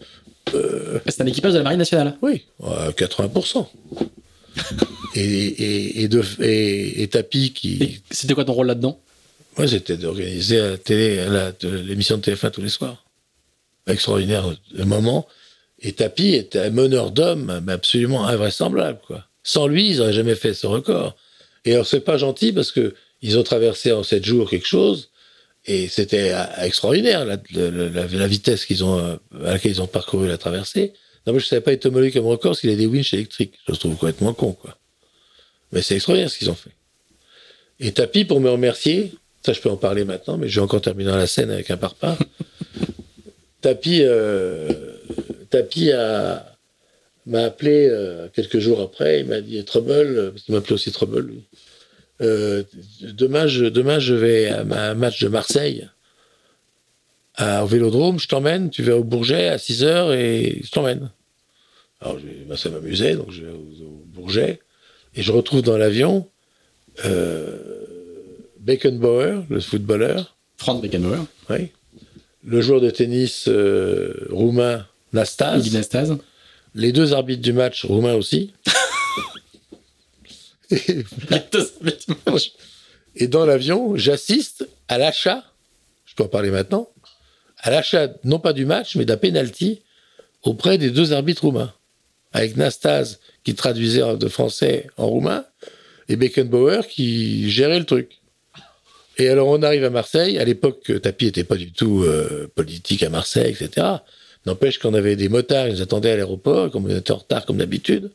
euh, 0.57 0.99
C'est 1.07 1.21
un 1.21 1.27
équipage 1.27 1.53
de 1.53 1.59
la 1.59 1.63
Marine 1.63 1.79
nationale 1.79 2.19
Oui, 2.23 2.45
80%. 2.61 3.69
et, 5.15 5.21
et, 5.21 6.03
et, 6.03 6.09
de, 6.09 6.25
et, 6.43 7.05
et 7.05 7.07
Tapi 7.07 7.53
qui. 7.53 8.01
C'était 8.11 8.35
quoi 8.35 8.45
ton 8.45 8.55
rôle 8.55 8.67
là-dedans? 8.67 9.01
Moi, 9.57 9.69
c'était 9.69 9.97
d'organiser 9.97 10.59
la 10.59 10.79
télé, 10.79 11.25
l'émission 11.85 12.17
de 12.17 12.23
TF1 12.23 12.51
tous 12.51 12.63
les 12.63 12.69
soirs. 12.69 13.05
Extraordinaire 13.87 14.53
moment. 14.85 15.29
Et 15.79 15.93
Tapi 15.93 16.35
était 16.35 16.59
un 16.59 16.71
meneur 16.71 17.13
d'hommes 17.13 17.63
absolument 17.69 18.27
invraisemblable. 18.27 18.99
Quoi. 19.07 19.25
Sans 19.45 19.69
lui, 19.69 19.91
ils 19.91 19.99
n'auraient 19.99 20.13
jamais 20.13 20.35
fait 20.35 20.53
ce 20.53 20.67
record. 20.67 21.17
Et 21.67 21.75
alors, 21.75 21.87
c'est 21.87 22.01
pas 22.01 22.17
gentil 22.17 22.53
parce 22.53 22.73
que 22.73 22.95
ils 23.23 23.39
ont 23.39 23.43
traversé 23.43 23.93
en 23.93 24.03
sept 24.03 24.25
jours 24.25 24.49
quelque 24.49 24.67
chose. 24.67 25.11
Et 25.67 25.89
c'était 25.89 26.31
euh, 26.33 26.45
extraordinaire, 26.63 27.25
la, 27.25 27.39
la, 27.51 28.27
vitesse 28.29 28.65
qu'ils 28.65 28.85
ont, 28.85 28.99
euh, 28.99 29.17
à 29.45 29.55
laquelle 29.55 29.73
ils 29.73 29.83
ont 29.83 29.89
parcouru 29.89 30.29
la 30.29 30.39
traversée. 30.39 30.93
Non, 31.27 31.33
mais 31.33 31.41
je 31.41 31.47
savais 31.47 31.61
pas 31.61 31.73
homologué 31.89 32.13
comme 32.13 32.27
record 32.27 32.57
qu'il 32.57 32.71
a 32.71 32.77
des 32.77 32.87
winches 32.87 33.13
électriques. 33.15 33.55
Je 33.69 33.75
trouve 33.75 33.97
complètement 33.97 34.33
con, 34.33 34.53
quoi. 34.53 34.79
Mais 35.73 35.83
c'est 35.83 35.97
extraordinaire 35.97 36.31
ce 36.31 36.39
qu'ils 36.39 36.51
ont 36.51 36.55
fait. 36.55 36.71
Et 37.81 37.91
Tapi, 37.91 38.25
pour 38.25 38.41
me 38.41 38.49
remercier, 38.49 39.13
ça 39.45 39.53
je 39.53 39.61
peux 39.61 39.69
en 39.69 39.77
parler 39.77 40.05
maintenant, 40.05 40.39
mais 40.39 40.49
je 40.49 40.61
vais 40.61 40.65
encore 40.65 40.81
terminer 40.81 41.11
la 41.11 41.27
scène 41.27 41.51
avec 41.51 41.69
un 41.73 41.77
parpaing. 41.77 42.17
Tapi, 43.61 44.03
euh, 44.03 44.69
Tapi 45.51 45.91
a, 45.91 46.56
m'a 47.27 47.45
appelé 47.45 47.89
euh, 47.91 48.29
quelques 48.33 48.59
jours 48.59 48.81
après. 48.81 49.21
Il 49.21 49.27
m'a 49.27 49.41
dit 49.41 49.63
Trouble, 49.65 50.31
parce 50.33 50.45
qu'il 50.45 50.55
m'appelait 50.55 50.75
aussi 50.75 50.93
Trouble, 50.93 51.21
lui. 51.21 51.45
Euh, 52.23 52.63
demain, 53.03 53.47
je, 53.47 53.67
demain, 53.67 53.99
je 53.99 54.15
vais 54.15 54.49
à 54.49 54.61
un 54.61 54.95
match 54.95 55.23
de 55.23 55.29
Marseille 55.29 55.89
à, 57.35 57.65
au 57.65 57.67
Vélodrome. 57.67 58.19
Je 58.19 58.29
t'emmène. 58.29 58.71
Tu 58.71 58.83
vas 58.83 58.97
au 58.97 59.05
Bourget 59.05 59.49
à 59.49 59.59
6 59.59 59.85
heures 59.85 60.13
et 60.13 60.61
je 60.65 60.71
t'emmène. 60.71 61.11
Alors, 62.01 62.19
je, 62.19 62.27
bah, 62.47 62.57
ça 62.57 62.71
m'amusait, 62.71 63.17
donc 63.17 63.31
je 63.31 63.43
vais 63.43 63.53
au, 63.53 63.85
au, 63.85 64.03
Bourget 64.07 64.61
et 65.15 65.23
je 65.23 65.33
retrouve 65.33 65.63
dans 65.63 65.77
l'avion 65.77 66.29
euh, 67.05 67.57
Beckenbauer, 68.61 69.45
le 69.49 69.61
footballeur. 69.61 70.37
Franz 70.57 70.81
Beckenbauer. 70.81 71.27
Oui. 71.51 71.71
Le 72.45 72.61
joueur 72.61 72.81
de 72.81 72.91
tennis 72.91 73.47
euh, 73.49 74.29
roumain 74.31 74.87
Nastase. 75.13 75.65
Guy 75.65 75.75
Nastase. 75.75 76.17
Les 76.77 76.93
deux 76.93 77.15
arbitres 77.15 77.43
du 77.43 77.55
match 77.55 77.85
roumains 77.87 78.15
aussi. 78.15 78.53
et, 83.17 83.29
dans 83.29 83.47
l'avion, 83.47 83.97
j'assiste 83.97 84.69
à 84.89 84.99
l'achat, 84.99 85.43
je 86.05 86.15
peux 86.15 86.25
en 86.25 86.29
parler 86.29 86.51
maintenant, 86.51 86.91
à 87.61 87.71
l'achat 87.71 88.11
non 88.25 88.39
pas 88.39 88.53
du 88.53 88.67
match, 88.67 88.95
mais 88.95 89.07
d'un 89.07 89.17
penalty 89.17 89.81
auprès 90.43 90.77
des 90.77 90.91
deux 90.91 91.15
arbitres 91.15 91.45
roumains. 91.45 91.73
Avec 92.33 92.59
Nastase 92.59 93.21
qui 93.43 93.55
traduisait 93.55 94.17
de 94.19 94.29
français 94.29 94.89
en 94.99 95.07
roumain 95.07 95.47
et 96.11 96.17
Beckenbauer 96.17 96.83
qui 96.89 97.51
gérait 97.51 97.79
le 97.79 97.87
truc. 97.87 98.21
Et 99.17 99.29
alors 99.31 99.49
on 99.49 99.63
arrive 99.63 99.85
à 99.85 99.91
Marseille, 99.91 100.39
à 100.39 100.45
l'époque 100.45 100.93
Tapi 101.01 101.25
n'était 101.25 101.45
pas 101.45 101.57
du 101.57 101.73
tout 101.73 102.03
euh, 102.03 102.51
politique 102.55 103.03
à 103.03 103.09
Marseille, 103.09 103.57
etc. 103.59 103.87
N'empêche 104.47 104.79
qu'on 104.79 104.95
avait 104.95 105.17
des 105.17 105.29
motards, 105.29 105.67
ils 105.67 105.75
nous 105.75 105.83
attendaient 105.83 106.13
à 106.13 106.17
l'aéroport, 106.17 106.71
comme 106.71 106.87
on 106.87 106.97
était 106.97 107.11
en 107.11 107.17
retard 107.17 107.45
comme 107.45 107.57
d'habitude. 107.57 108.13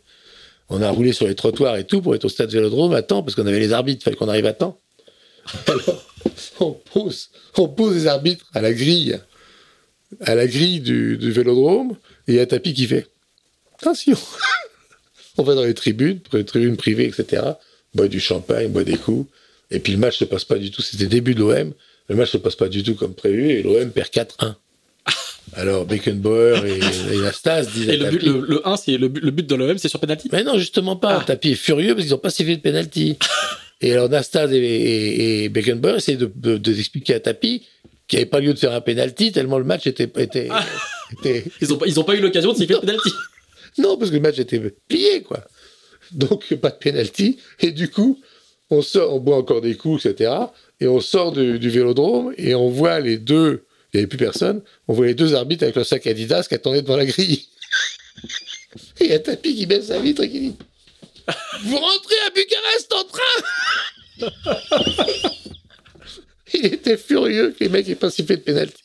On 0.70 0.82
a 0.82 0.90
roulé 0.90 1.12
sur 1.12 1.28
les 1.28 1.36
trottoirs 1.36 1.76
et 1.76 1.86
tout 1.86 2.02
pour 2.02 2.16
être 2.16 2.24
au 2.24 2.30
stade 2.30 2.49
Vélodrome 2.49 2.94
à 2.94 3.02
temps, 3.02 3.22
parce 3.22 3.36
qu'on 3.36 3.45
avait 3.45 3.60
les 3.60 3.74
arbitres, 3.74 4.02
il 4.02 4.03
fallait 4.06 4.16
qu'on 4.16 4.30
arrive 4.30 4.45
à 4.45 4.53
temps. 4.53 4.80
Alors, 5.68 6.06
on 6.62 6.72
pose, 6.72 7.30
on 7.58 7.68
pose 7.68 7.95
les 7.95 8.08
arbitres 8.08 8.45
à 8.53 8.62
la 8.62 8.72
grille, 8.72 9.20
à 10.22 10.34
la 10.36 10.48
grille 10.48 10.80
du, 10.80 11.18
Vélodrome, 11.18 11.98
et 12.28 12.34
il 12.34 12.36
y 12.36 12.40
a 12.40 12.45
Tapi 12.45 12.74
qui 12.74 12.88
fait 12.88 13.08
Attention 13.78 14.18
On 15.38 15.44
va 15.44 15.56
dans 15.56 15.64
les 15.64 15.74
tribunes, 15.74 16.20
les 16.32 16.45
tribunes 16.45 16.78
privées, 16.78 17.08
etc. 17.08 17.44
Boit 17.94 18.08
du 18.08 18.22
champagne, 18.22 18.70
boit 18.70 18.84
des 18.86 18.98
coups. 18.98 19.30
Et 19.70 19.80
puis 19.80 19.94
le 19.94 19.99
match 19.99 20.18
se 20.18 20.26
passe 20.26 20.45
pas 20.45 20.58
du 20.58 20.72
tout. 20.72 20.82
C'était 20.82 21.08
début 21.08 21.36
de 21.36 21.40
l'OM. 21.40 21.74
Le 22.08 22.16
match 22.16 22.32
se 22.32 22.38
passe 22.38 22.56
pas 22.56 22.68
du 22.68 22.84
tout 22.84 22.95
comme 22.95 23.14
prévu 23.14 23.49
et 23.49 23.64
l'OM 23.64 23.90
perd 23.91 24.10
4-1. 24.10 24.56
Alors 25.53 25.86
Beckenbauer 25.86 26.65
et, 26.65 26.80
et 27.14 27.18
Nastas 27.19 27.64
disent 27.65 27.90
Et 27.90 27.98
le, 27.98 28.10
but, 28.10 28.23
le, 28.23 28.40
le 28.48 28.68
1, 28.68 28.78
c'est 28.78 28.98
le 28.98 29.10
but, 29.10 29.22
le 29.22 29.32
but 29.32 29.45
de 29.48 29.56
l'OM, 29.56 29.78
c'est 29.78 29.90
sur 29.90 29.99
penalty? 29.99 30.30
Mais 30.32 30.44
non, 30.44 30.57
justement 30.57 30.95
pas. 30.95 31.19
Ah. 31.22 31.23
Tapi 31.26 31.52
est 31.52 31.56
furieux 31.56 31.94
parce 31.94 32.03
qu'ils 32.06 32.14
n'ont 32.14 32.19
pas 32.19 32.30
sifflé 32.30 32.56
de 32.56 32.61
penalty. 32.61 33.18
et 33.82 33.91
alors 33.91 34.07
Nastas 34.07 34.48
et, 34.52 34.56
et, 34.57 35.44
et 35.44 35.49
Beckenbauer 35.49 35.98
essaient 35.98 36.15
de, 36.15 36.32
de, 36.34 36.57
de 36.57 36.73
d'expliquer 36.73 37.15
à 37.15 37.19
Tapi 37.19 37.68
qu'il 38.07 38.18
n'y 38.18 38.22
avait 38.23 38.30
pas 38.30 38.40
lieu 38.40 38.53
de 38.53 38.60
faire 38.60 38.72
un 38.73 38.80
penalty 38.82 39.32
tellement 39.34 39.57
le 39.57 39.65
match 39.65 39.88
était, 39.88 40.10
était, 40.18 40.48
Ah. 40.52 40.65
était- 41.11 41.44
Ils 41.61 41.73
ont, 41.73 41.78
pas- 41.78 41.88
ils 41.88 41.99
ont 41.99 42.03
pas 42.06 42.15
eu 42.15 42.22
l'occasion 42.22 42.53
de 42.53 42.57
siffler 42.57 42.76
le 42.76 42.82
penalty. 42.82 43.10
non 43.78 43.98
parce 43.98 44.10
que 44.10 44.15
le 44.15 44.22
match 44.22 44.40
était 44.40 44.60
plié 44.88 45.22
quoi. 45.23 45.44
Donc 46.14 46.53
pas 46.56 46.69
de 46.69 46.78
penalty 46.78 47.38
et 47.60 47.72
du 47.72 47.90
coup 47.90 48.22
on 48.69 48.82
sort, 48.82 49.14
on 49.14 49.19
boit 49.19 49.36
encore 49.36 49.60
des 49.60 49.76
coups 49.76 50.06
etc. 50.06 50.32
Et 50.80 50.88
on 50.88 51.02
sort 51.02 51.34
du, 51.34 51.60
du 51.60 51.69
Vélodrome 51.69 52.34
et 52.38 52.56
on 52.56 52.69
voit 52.69 53.02
les 53.02 53.18
deux, 53.18 53.65
il 53.94 53.98
n'y 53.98 54.00
avait 54.02 54.08
plus 54.08 54.18
personne, 54.18 54.62
on 54.88 55.02
les 55.02 55.14
deux 55.14 55.36
arbitres 55.36 55.64
avec 55.64 55.76
le 55.76 55.84
sac 55.84 56.08
Adidas 56.08 56.46
qui 56.48 56.56
attendaient 56.56 56.82
devant 56.82 56.96
la 56.98 57.06
grille. 57.06 57.46
Et 59.02 59.06
il 59.06 59.12
y 59.12 59.14
a 59.14 59.20
Tapi 59.20 59.54
qui 59.56 59.66
baisse 59.66 59.88
sa 59.88 60.00
vitre 60.00 60.24
et 60.24 60.30
qui 60.30 60.40
dit 60.40 60.56
Vous 61.64 61.78
rentrez 61.78 62.16
à 62.26 62.30
Bucarest 62.30 62.94
en 62.94 63.04
train 63.04 64.30
Il 66.54 66.66
était 66.68 66.98
furieux 66.98 67.52
que 67.52 67.64
les 67.66 67.70
mecs 67.70 67.90
aient 67.90 67.96
pas 67.96 68.10
sifflé 68.10 68.38
de 68.38 68.42
pénalty. 68.42 68.82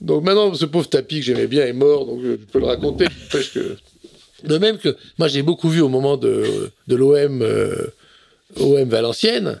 Donc 0.00 0.24
maintenant, 0.24 0.52
ce 0.54 0.64
pauvre 0.64 0.88
Tapi 0.88 1.20
que 1.20 1.26
j'aimais 1.26 1.46
bien 1.46 1.66
est 1.66 1.72
mort, 1.72 2.06
donc 2.06 2.20
je, 2.22 2.34
peux 2.34 2.58
le 2.58 2.66
raconter. 2.66 3.06
De 4.42 4.58
même 4.58 4.78
que 4.78 4.96
moi 5.18 5.28
j'ai 5.28 5.42
beaucoup 5.42 5.68
vu 5.68 5.80
au 5.80 5.88
moment 5.88 6.16
de, 6.16 6.72
de 6.88 6.96
l'OM 6.96 7.42
euh, 7.42 7.86
OM 8.58 8.88
Valenciennes, 8.88 9.60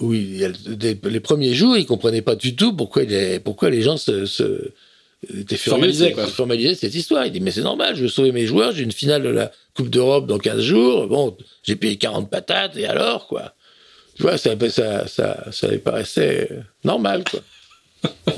où 0.00 0.12
il 0.14 0.52
des- 0.66 0.98
les 1.04 1.20
premiers 1.20 1.54
jours, 1.54 1.76
ils 1.76 1.86
comprenaient 1.86 2.22
pas 2.22 2.34
du 2.36 2.54
tout 2.56 2.72
pourquoi, 2.74 3.04
les, 3.04 3.38
pourquoi 3.40 3.70
les 3.70 3.82
gens 3.82 3.96
se, 3.96 4.26
se 4.26 4.72
étaient 5.36 5.56
Formalisaient, 5.56 6.12
formalisaient 6.14 6.74
cette 6.74 6.94
histoire. 6.94 7.24
Il 7.26 7.32
dit 7.32 7.40
mais 7.40 7.50
c'est 7.50 7.62
normal, 7.62 7.96
je 7.96 8.02
veux 8.02 8.08
sauver 8.08 8.32
mes 8.32 8.46
joueurs, 8.46 8.72
j'ai 8.72 8.82
une 8.82 8.92
finale 8.92 9.22
de 9.22 9.28
la 9.30 9.50
Coupe 9.74 9.88
d'Europe 9.90 10.26
dans 10.26 10.38
15 10.38 10.60
jours, 10.60 11.06
bon, 11.06 11.36
j'ai 11.62 11.76
payé 11.76 11.96
40 11.96 12.28
patates 12.30 12.76
et 12.76 12.86
alors 12.86 13.26
quoi? 13.26 13.54
Tu 14.16 14.22
vois, 14.22 14.38
ça, 14.38 14.50
ça, 14.70 15.06
ça, 15.08 15.44
ça 15.52 15.68
les 15.68 15.78
paraissait 15.78 16.50
normal 16.84 17.24
quoi. 17.30 17.40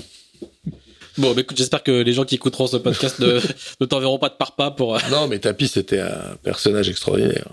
Bon, 1.17 1.35
bah, 1.35 1.41
écoute, 1.41 1.57
j'espère 1.57 1.83
que 1.83 1.91
les 1.91 2.13
gens 2.13 2.25
qui 2.25 2.37
écouteront 2.37 2.69
ce 2.69 2.77
podcast 2.77 3.19
ne, 3.19 3.41
ne 3.81 3.87
t'enverront 3.87 4.21
pas 4.21 4.29
de 4.29 4.35
parpa 4.37 4.71
pour. 4.71 4.95
euh, 4.95 5.01
Non, 5.11 5.27
mais 5.27 5.41
Tapi 5.41 5.67
c'était 5.67 5.99
un 5.99 6.37
personnage 6.45 6.89
extraordinaire. 6.89 7.49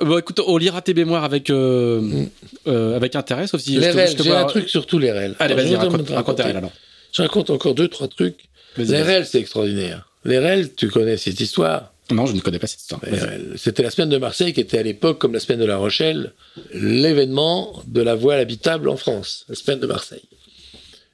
Bon, 0.00 0.18
écoute, 0.18 0.40
on 0.46 0.56
lira 0.56 0.82
tes 0.82 0.94
mémoires 0.94 1.24
avec, 1.24 1.50
euh, 1.50 2.26
euh, 2.66 2.96
avec 2.96 3.14
intérêt, 3.14 3.46
sauf 3.46 3.60
si. 3.60 3.76
je 3.76 3.80
les 3.80 4.06
je 4.08 4.22
j'ai 4.22 4.30
un 4.30 4.44
truc 4.44 4.68
sur 4.68 4.86
tous 4.86 4.98
les 4.98 5.12
REL. 5.12 5.36
Allez, 5.38 5.54
vas-y, 5.54 5.76
raconte, 5.76 6.08
raconte 6.10 6.40
alors. 6.40 6.72
Je 7.12 7.22
raconte 7.22 7.50
encore 7.50 7.74
deux, 7.74 7.88
trois 7.88 8.08
trucs. 8.08 8.48
Les. 8.76 9.02
REL, 9.02 9.24
c'est 9.24 9.38
extraordinaire. 9.38 10.08
Les 10.24 10.38
REL, 10.38 10.74
tu 10.74 10.88
connais 10.88 11.16
cette 11.16 11.38
histoire. 11.40 11.92
Non, 12.10 12.26
je 12.26 12.34
ne 12.34 12.40
connais 12.40 12.58
pas 12.58 12.66
cette 12.66 12.80
histoire. 12.80 13.00
C'était 13.56 13.82
la 13.82 13.90
semaine 13.90 14.10
de 14.10 14.18
Marseille 14.18 14.52
qui 14.52 14.60
était 14.60 14.78
à 14.78 14.82
l'époque, 14.82 15.18
comme 15.18 15.32
la 15.32 15.40
semaine 15.40 15.60
de 15.60 15.64
La 15.64 15.76
Rochelle, 15.76 16.32
l'événement 16.74 17.82
de 17.86 18.02
la 18.02 18.14
voile 18.14 18.40
habitable 18.40 18.88
en 18.88 18.96
France, 18.96 19.46
la 19.48 19.54
semaine 19.54 19.80
de 19.80 19.86
Marseille. 19.86 20.24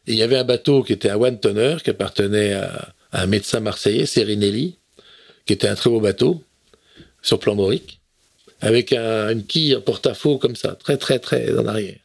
Et 0.07 0.13
il 0.13 0.19
y 0.19 0.23
avait 0.23 0.39
un 0.39 0.45
bateau 0.45 0.83
qui 0.83 0.93
était 0.93 1.11
un 1.11 1.17
one 1.17 1.39
tonner 1.39 1.77
qui 1.85 1.91
appartenait 1.91 2.55
à, 2.55 2.89
à 3.13 3.23
un 3.23 3.27
médecin 3.27 3.61
marseillais, 3.61 4.07
Serinelli, 4.07 4.77
qui 5.47 5.53
était 5.53 5.69
un 5.69 5.75
très 5.75 5.91
beau 5.91 6.01
bateau 6.01 6.43
sur 7.23 7.39
plan 7.39 7.55
dorique, 7.55 8.00
avec 8.61 8.93
un- 8.93 9.31
une 9.31 9.45
quille 9.45 9.75
en 9.77 9.81
porte-à-faux 9.81 10.39
comme 10.39 10.57
ça, 10.57 10.75
très 10.75 10.97
très 10.97 11.19
très 11.19 11.57
en 11.59 11.67
arrière. 11.67 11.99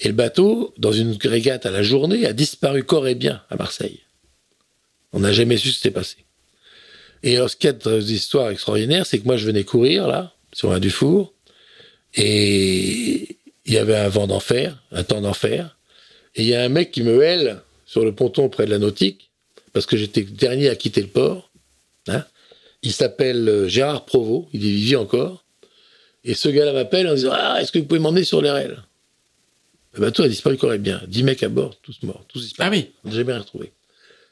Et 0.00 0.08
le 0.08 0.14
bateau, 0.14 0.72
dans 0.78 0.92
une 0.92 1.16
régate 1.22 1.66
à 1.66 1.70
la 1.70 1.82
journée, 1.82 2.24
a 2.26 2.32
disparu 2.32 2.84
corps 2.84 3.08
et 3.08 3.14
bien 3.14 3.42
à 3.50 3.56
Marseille. 3.56 4.00
On 5.12 5.20
n'a 5.20 5.32
jamais 5.32 5.56
su 5.56 5.70
ce 5.70 5.74
qui 5.76 5.80
s'est 5.80 5.90
passé. 5.90 6.16
Et 7.24 7.36
alors, 7.36 7.50
ce 7.50 7.56
qu'il 7.56 7.68
y 7.68 7.88
a 7.88 7.98
d'histoire 8.00 8.50
extraordinaire, 8.50 9.06
c'est 9.06 9.18
que 9.18 9.24
moi, 9.24 9.36
je 9.36 9.44
venais 9.46 9.64
courir, 9.64 10.06
là, 10.06 10.34
sur 10.52 10.70
un 10.70 10.78
Dufour, 10.78 11.34
et 12.14 13.38
il 13.66 13.72
y 13.72 13.78
avait 13.78 13.96
un 13.96 14.08
vent 14.08 14.26
d'enfer, 14.28 14.80
un 14.92 15.02
temps 15.02 15.20
d'enfer, 15.20 15.76
et 16.36 16.42
il 16.42 16.48
y 16.48 16.54
a 16.54 16.62
un 16.62 16.68
mec 16.68 16.92
qui 16.92 17.02
me 17.02 17.22
hèle 17.22 17.60
sur 17.86 18.04
le 18.04 18.14
ponton 18.14 18.48
près 18.48 18.66
de 18.66 18.70
la 18.70 18.78
nautique, 18.78 19.30
parce 19.72 19.86
que 19.86 19.96
j'étais 19.96 20.20
le 20.20 20.30
dernier 20.30 20.68
à 20.68 20.76
quitter 20.76 21.00
le 21.00 21.08
port. 21.08 21.50
hein. 22.06 22.24
Il 22.82 22.92
s'appelle 22.92 23.48
euh, 23.48 23.68
Gérard 23.68 24.04
Provost, 24.04 24.48
il 24.52 24.60
vit 24.60 24.94
encore, 24.96 25.44
et 26.28 26.34
ce 26.34 26.50
gars-là 26.50 26.74
m'appelle 26.74 27.08
en 27.08 27.14
disant 27.14 27.30
Ah, 27.32 27.56
est-ce 27.58 27.72
que 27.72 27.78
vous 27.78 27.86
pouvez 27.86 28.00
m'emmener 28.00 28.22
sur 28.22 28.42
les 28.42 28.50
rails? 28.50 28.76
Le 29.94 30.00
bateau 30.00 30.24
a 30.24 30.28
disparu 30.28 30.58
bien. 30.76 31.00
Dix 31.08 31.22
mecs 31.22 31.42
à 31.42 31.48
bord, 31.48 31.74
tous 31.82 32.02
morts, 32.02 32.22
tous 32.28 32.40
disparus. 32.40 32.70
Ah 32.70 32.76
oui. 32.76 32.90
On 33.02 33.08
n'a 33.08 33.14
jamais 33.14 33.32
rien 33.32 33.40
retrouvé. 33.40 33.72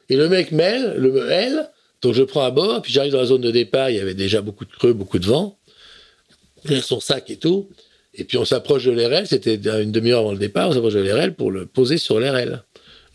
Et 0.07 0.15
le 0.15 0.29
mec 0.29 0.51
mêle, 0.51 0.93
le 0.97 1.31
hèle, 1.31 1.71
donc 2.03 2.13
je 2.13 2.21
prends 2.21 2.43
à 2.43 2.51
bord, 2.51 2.83
puis 2.83 2.93
j'arrive 2.93 3.13
dans 3.13 3.17
la 3.17 3.25
zone 3.25 3.41
de 3.41 3.49
départ, 3.49 3.89
il 3.89 3.95
y 3.95 3.99
avait 3.99 4.13
déjà 4.13 4.41
beaucoup 4.41 4.63
de 4.63 4.71
creux, 4.71 4.93
beaucoup 4.93 5.17
de 5.17 5.25
vent. 5.25 5.57
Il 6.69 6.83
son 6.83 6.99
sac 6.99 7.31
et 7.31 7.37
tout. 7.37 7.67
Et 8.13 8.25
puis 8.25 8.37
on 8.37 8.45
s'approche 8.45 8.85
de 8.85 8.91
l'RL, 8.91 9.25
c'était 9.25 9.55
une 9.55 9.91
demi-heure 9.91 10.19
avant 10.19 10.33
le 10.33 10.37
départ, 10.37 10.69
on 10.69 10.73
s'approche 10.73 10.93
de 10.93 11.01
l'RL 11.01 11.33
pour 11.33 11.49
le 11.49 11.65
poser 11.65 11.97
sur 11.97 12.19
l'RL. 12.19 12.63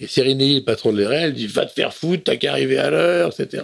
Et 0.00 0.09
Serinelli, 0.09 0.56
le 0.56 0.64
patron 0.64 0.92
de 0.92 1.00
l'RL, 1.00 1.34
dit 1.34 1.46
Va 1.46 1.66
te 1.66 1.72
faire 1.72 1.94
foutre, 1.94 2.24
t'as 2.24 2.36
qu'à 2.36 2.50
arriver 2.50 2.78
à 2.78 2.90
l'heure, 2.90 3.32
etc. 3.32 3.62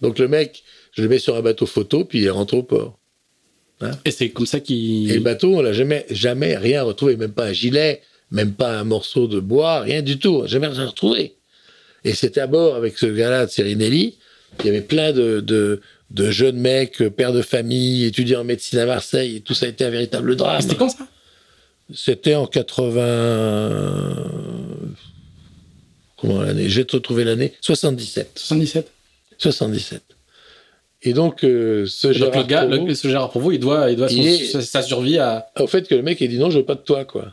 Donc 0.00 0.20
le 0.20 0.28
mec, 0.28 0.62
je 0.92 1.02
le 1.02 1.08
mets 1.08 1.18
sur 1.18 1.34
un 1.34 1.42
bateau 1.42 1.66
photo, 1.66 2.04
puis 2.04 2.20
il 2.20 2.30
rentre 2.30 2.54
au 2.54 2.62
port. 2.62 2.96
Et 4.04 4.10
c'est 4.10 4.30
comme 4.30 4.46
ça 4.46 4.60
qu'il. 4.60 5.10
Et 5.10 5.14
le 5.14 5.20
bateau, 5.20 5.56
on 5.56 5.60
l'a 5.60 5.72
jamais, 5.72 6.06
jamais 6.10 6.56
rien 6.56 6.82
retrouvé, 6.82 7.16
même 7.16 7.32
pas 7.32 7.46
un 7.46 7.52
gilet, 7.52 8.00
même 8.30 8.52
pas 8.52 8.78
un 8.78 8.84
morceau 8.84 9.26
de 9.28 9.40
bois, 9.40 9.80
rien 9.80 10.02
du 10.02 10.18
tout, 10.18 10.30
on 10.30 10.42
n'a 10.42 10.46
jamais 10.48 10.66
rien 10.66 10.86
retrouvé. 10.86 11.34
Et 12.04 12.14
c'était 12.14 12.40
à 12.40 12.46
bord 12.46 12.74
avec 12.76 12.98
ce 12.98 13.06
gars-là 13.06 13.46
de 13.46 13.50
Serinelli, 13.50 14.16
il 14.60 14.66
y 14.66 14.68
avait 14.68 14.80
plein 14.80 15.12
de, 15.12 15.40
de, 15.40 15.80
de 16.10 16.30
jeunes 16.30 16.58
mecs, 16.58 16.98
pères 17.08 17.32
de 17.32 17.42
famille, 17.42 18.04
étudiants 18.04 18.40
en 18.40 18.44
médecine 18.44 18.78
à 18.78 18.86
Marseille, 18.86 19.36
et 19.36 19.40
tout 19.40 19.54
ça 19.54 19.66
a 19.66 19.68
été 19.68 19.84
un 19.84 19.90
véritable 19.90 20.36
drame. 20.36 20.60
C'était 20.62 20.76
quand 20.76 20.88
ça? 20.88 21.06
C'était 21.94 22.34
en 22.34 22.46
80... 22.46 24.24
Comment 26.16 26.40
l'année? 26.40 26.68
J'ai 26.68 26.86
retrouvé 26.90 27.24
l'année 27.24 27.52
77. 27.60 28.30
77. 28.36 28.90
77. 29.38 30.02
Et 31.06 31.12
donc, 31.12 31.44
euh, 31.44 31.86
ce 31.86 32.08
Et 32.08 32.10
donc 32.10 32.18
Gérard 32.18 32.36
le 32.42 32.46
gars, 32.46 32.64
le- 32.64 32.94
ce 32.94 33.08
Gérard 33.08 33.30
Provost, 33.30 33.54
il 33.54 33.60
doit, 33.60 33.90
il 33.90 33.96
doit 33.96 34.08
son- 34.08 34.16
Il 34.16 34.26
est- 34.26 34.44
sa, 34.46 34.60
sa 34.60 34.82
survie 34.82 35.18
à. 35.18 35.46
au 35.60 35.66
fait 35.66 35.86
que 35.88 35.94
le 35.94 36.02
mec 36.02 36.20
ait 36.20 36.28
dit 36.28 36.36
non, 36.38 36.50
je 36.50 36.58
veux 36.58 36.64
pas 36.64 36.74
de 36.74 36.80
toi, 36.80 37.04
quoi. 37.04 37.32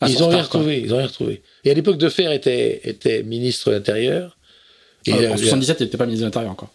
à 0.00 0.08
ils 0.08 0.22
ont 0.22 0.28
rien 0.28 0.42
retrouvé, 0.42 0.80
ils 0.84 0.92
ont 0.92 0.98
rien 0.98 1.06
retrouvé. 1.06 1.40
Et 1.64 1.70
à 1.70 1.74
l'époque, 1.74 1.96
Defer 1.96 2.34
était, 2.34 2.80
était 2.84 3.22
ministre 3.22 3.70
de 3.70 3.76
l'Intérieur. 3.76 4.36
Et 5.06 5.12
Ah, 5.12 5.16
il 5.22 5.26
en 5.28 5.36
77, 5.36 5.76
il 5.80 5.84
n'était 5.84 5.96
pas 5.96 6.04
ministre 6.06 6.22
de 6.22 6.26
l'Intérieur 6.26 6.50
encore. 6.52 6.70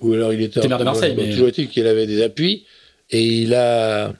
ou 0.00 0.12
alors 0.14 0.32
il 0.32 0.40
était 0.40 0.60
T'es 0.60 0.68
maire 0.68 0.78
de 0.78 0.84
Marseille, 0.84 1.14
mais- 1.16 1.30
toujours 1.30 1.48
est-il 1.48 1.68
qu'il 1.68 1.86
avait 1.86 2.06
des 2.06 2.22
appuis 2.22 2.64
et 3.10 3.22
il 3.22 3.52
a 3.54 4.14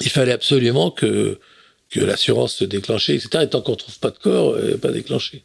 il 0.00 0.08
fallait 0.08 0.32
absolument 0.32 0.90
que 0.90 1.38
que 1.90 2.00
l'assurance 2.00 2.54
se 2.56 2.64
déclenchait 2.64 3.14
etc 3.14 3.44
et 3.44 3.48
tant 3.48 3.60
qu'on 3.60 3.76
trouve 3.76 3.98
pas 4.00 4.10
de 4.10 4.18
corps 4.18 4.54
euh, 4.54 4.76
pas 4.78 4.90
déclenché 4.90 5.44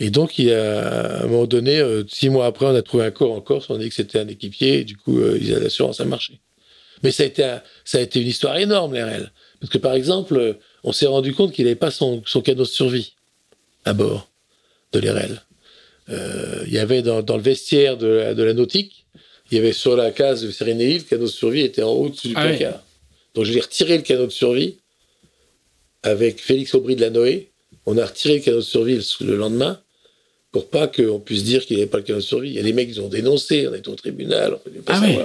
et 0.00 0.10
donc 0.10 0.38
il 0.38 0.52
a 0.52 1.20
à 1.20 1.22
un 1.24 1.26
moment 1.26 1.46
donné 1.46 1.78
euh, 1.78 2.02
six 2.08 2.28
mois 2.28 2.46
après 2.46 2.66
on 2.66 2.74
a 2.74 2.82
trouvé 2.82 3.04
un 3.04 3.10
corps 3.10 3.32
en 3.32 3.40
Corse 3.40 3.66
on 3.70 3.76
a 3.76 3.78
dit 3.78 3.88
que 3.88 3.94
c'était 3.94 4.18
un 4.18 4.28
équipier 4.28 4.80
et 4.80 4.84
du 4.84 4.96
coup 4.96 5.18
euh, 5.20 5.38
il 5.40 5.54
a 5.54 5.58
l'assurance 5.60 6.00
a 6.00 6.04
marché 6.04 6.40
mais 7.02 7.10
ça 7.12 7.22
a 7.22 7.26
été 7.26 7.44
un- 7.44 7.62
ça 7.84 7.98
a 7.98 8.00
été 8.00 8.20
une 8.20 8.26
histoire 8.28 8.56
énorme 8.56 8.94
l'RL 8.94 9.30
parce 9.60 9.70
que 9.72 9.78
par 9.78 9.94
exemple 9.94 10.36
euh, 10.36 10.54
on 10.82 10.92
s'est 10.92 11.06
rendu 11.06 11.32
compte 11.34 11.52
qu'il 11.52 11.64
n'avait 11.64 11.76
pas 11.76 11.90
son, 11.92 12.22
son 12.26 12.40
canot 12.42 12.64
de 12.64 12.68
survie 12.68 13.14
à 13.84 13.92
bord 13.94 14.28
de 14.92 14.98
l'RL 15.00 15.42
euh, 16.10 16.64
il 16.66 16.72
y 16.72 16.78
avait 16.78 17.02
dans, 17.02 17.22
dans 17.22 17.36
le 17.36 17.42
vestiaire 17.42 17.96
de 17.96 18.06
la, 18.06 18.34
de 18.34 18.42
la 18.42 18.52
nautique, 18.52 19.06
il 19.50 19.56
y 19.56 19.58
avait 19.58 19.72
sur 19.72 19.96
la 19.96 20.10
case 20.10 20.42
de 20.42 20.50
Sérénélie, 20.50 20.98
le 20.98 21.04
canot 21.04 21.22
de 21.24 21.28
survie 21.30 21.60
était 21.62 21.82
en 21.82 21.92
haut 21.92 22.08
du 22.10 22.32
Ah 22.34 22.46
oui. 22.46 22.56
placard. 22.58 22.82
Donc 23.34 23.44
je 23.46 23.52
l'ai 23.54 23.60
retiré 23.60 23.96
le 23.96 24.02
canot 24.02 24.26
de 24.26 24.30
survie 24.32 24.76
avec 26.02 26.40
Félix 26.40 26.74
Aubry 26.74 26.96
de 26.96 27.00
la 27.00 27.10
Noé. 27.10 27.50
On 27.86 27.96
a 27.98 28.04
retiré 28.04 28.34
le 28.34 28.40
canot 28.42 28.58
de 28.58 28.62
survie 28.62 28.96
le, 28.96 29.26
le 29.26 29.36
lendemain 29.36 29.80
pour 30.54 30.68
pas 30.70 30.86
qu'on 30.86 31.18
puisse 31.18 31.42
dire 31.42 31.66
qu'il 31.66 31.76
n'avait 31.78 31.88
pas 31.90 31.98
le 31.98 32.04
canot 32.04 32.20
de 32.20 32.24
survie. 32.24 32.50
Il 32.50 32.54
y 32.54 32.60
a 32.60 32.62
des 32.62 32.72
mecs 32.72 32.92
qui 32.92 33.00
ont 33.00 33.08
dénoncé, 33.08 33.66
on 33.66 33.74
est 33.74 33.88
au 33.88 33.94
tribunal, 33.96 34.54
on 34.54 34.58
peut 34.58 34.70
pas 34.82 34.92
Ah 34.94 35.00
oui. 35.02 35.18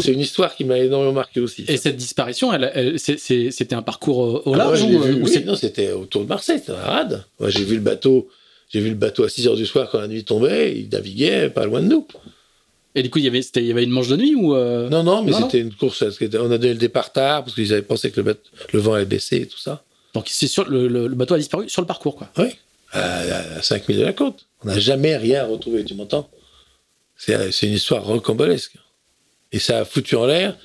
C'est 0.00 0.12
une 0.12 0.20
histoire 0.20 0.56
qui 0.56 0.64
m'a 0.64 0.78
énormément 0.78 1.12
marqué 1.12 1.40
aussi. 1.40 1.66
Et 1.68 1.76
cette 1.76 1.96
disparition, 1.96 2.52
elle, 2.54 2.98
c'était 2.98 3.74
un 3.74 3.82
parcours 3.82 4.46
au 4.46 4.54
Ah, 4.54 4.56
large 4.56 4.82
ou, 4.82 4.86
euh, 5.02 5.06
vu, 5.08 5.14
ou 5.20 5.24
oui, 5.26 5.30
c'est- 5.30 5.44
non, 5.44 5.56
c'était 5.56 5.92
autour 5.92 6.22
de 6.22 6.28
Marseille, 6.28 6.58
c'était 6.58 6.72
un 6.72 6.76
rade. 6.76 7.24
Moi, 7.38 7.50
j'ai 7.50 7.64
vu 7.64 7.74
le 7.74 7.82
bateau, 7.82 8.30
j'ai 8.70 8.80
vu 8.80 8.88
le 8.88 8.94
bateau 8.94 9.24
à 9.24 9.28
6 9.28 9.46
heures 9.46 9.56
du 9.56 9.66
soir 9.66 9.90
quand 9.90 10.00
la 10.00 10.08
nuit 10.08 10.24
tombait, 10.24 10.78
il 10.78 10.88
naviguait 10.88 11.50
pas 11.50 11.66
loin 11.66 11.82
de 11.82 11.88
nous. 11.88 12.06
Et 12.94 13.02
du 13.02 13.10
coup, 13.10 13.18
il 13.18 13.26
y 13.26 13.28
avait, 13.28 13.40
il 13.40 13.66
y 13.66 13.70
avait 13.70 13.84
une 13.84 13.90
manche 13.90 14.08
de 14.08 14.16
nuit 14.16 14.34
ou 14.34 14.54
euh, 14.54 14.88
Non, 14.88 15.02
non, 15.02 15.22
mais 15.22 15.32
c'était 15.34 15.60
une 15.60 15.74
course. 15.74 16.02
On 16.02 16.50
a 16.50 16.56
donné 16.56 16.72
le 16.72 16.78
départ 16.78 17.12
tard 17.12 17.44
parce 17.44 17.54
qu'ils 17.54 17.72
avaient 17.74 17.82
pensé 17.82 18.10
que 18.10 18.20
le, 18.20 18.32
bateau- 18.32 18.48
le 18.72 18.78
vent 18.80 18.94
allait 18.94 19.04
baisser 19.04 19.36
et 19.42 19.46
tout 19.46 19.58
ça. 19.58 19.84
Donc 20.14 20.24
c'est 20.28 20.48
sur 20.48 20.68
le, 20.68 20.88
le- 20.88 21.06
le 21.06 21.14
bateau 21.14 21.34
a 21.34 21.38
disparu 21.38 21.68
sur 21.68 21.82
le 21.82 21.86
parcours 21.86 22.16
quoi. 22.16 22.30
Oui, 22.38 22.46
à, 22.92 23.18
à 23.58 23.62
5 23.62 23.88
milles 23.88 23.98
de 23.98 24.04
la 24.04 24.12
côte. 24.12 24.46
On 24.64 24.68
n'a 24.68 24.78
jamais 24.78 25.16
rien 25.16 25.44
retrouvé, 25.46 25.84
tu 25.84 25.94
m'entends? 25.94 26.30
C'est 27.16 27.66
une 27.66 27.74
histoire 27.74 28.04
rocambolesque. 28.04 28.76
Et 29.52 29.58
ça 29.58 29.80
a 29.80 29.84
foutu 29.84 30.16
en 30.16 30.26
l'air 30.26 30.56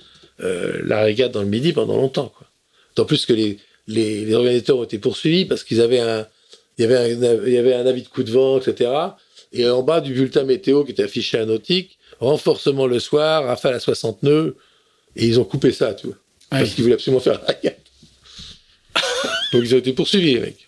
euh, 0.41 0.81
la 0.85 1.01
régate 1.01 1.31
dans 1.31 1.41
le 1.41 1.47
Midi 1.47 1.73
pendant 1.73 1.97
longtemps. 1.97 2.31
Quoi. 2.35 2.47
D'autant 2.95 3.07
plus 3.07 3.25
que 3.25 3.33
les, 3.33 3.57
les, 3.87 4.25
les 4.25 4.33
organisateurs 4.33 4.77
ont 4.77 4.83
été 4.83 4.99
poursuivis 4.99 5.45
parce 5.45 5.63
qu'ils 5.63 5.81
avaient 5.81 5.99
un, 5.99 6.27
il 6.77 6.81
y 6.81 6.85
avait 6.85 6.97
un, 6.97 7.45
il 7.45 7.53
y 7.53 7.57
avait 7.57 7.73
un 7.73 7.85
avis 7.85 8.03
de 8.03 8.07
coup 8.07 8.23
de 8.23 8.31
vent, 8.31 8.59
etc. 8.59 8.91
Et 9.51 9.67
en 9.67 9.83
bas 9.83 10.01
du 10.01 10.13
bulletin 10.13 10.43
météo 10.43 10.83
qui 10.83 10.91
était 10.91 11.03
affiché 11.03 11.37
à 11.37 11.45
Nautique, 11.45 11.97
renforcement 12.19 12.87
le 12.87 12.99
soir, 12.99 13.45
rafale 13.45 13.75
à 13.75 13.79
60 13.79 14.23
nœuds, 14.23 14.57
et 15.15 15.25
ils 15.25 15.39
ont 15.39 15.45
coupé 15.45 15.71
ça, 15.71 15.93
tu 15.93 16.07
vois. 16.07 16.17
Ah 16.51 16.59
Parce 16.59 16.73
qu'ils 16.73 16.83
voulaient 16.83 16.95
absolument 16.95 17.21
faire 17.21 17.39
la 17.41 17.53
régate. 17.53 17.79
Donc 19.53 19.63
ils 19.63 19.73
ont 19.73 19.77
été 19.77 19.93
poursuivis, 19.93 20.35
les 20.35 20.39
mecs. 20.39 20.64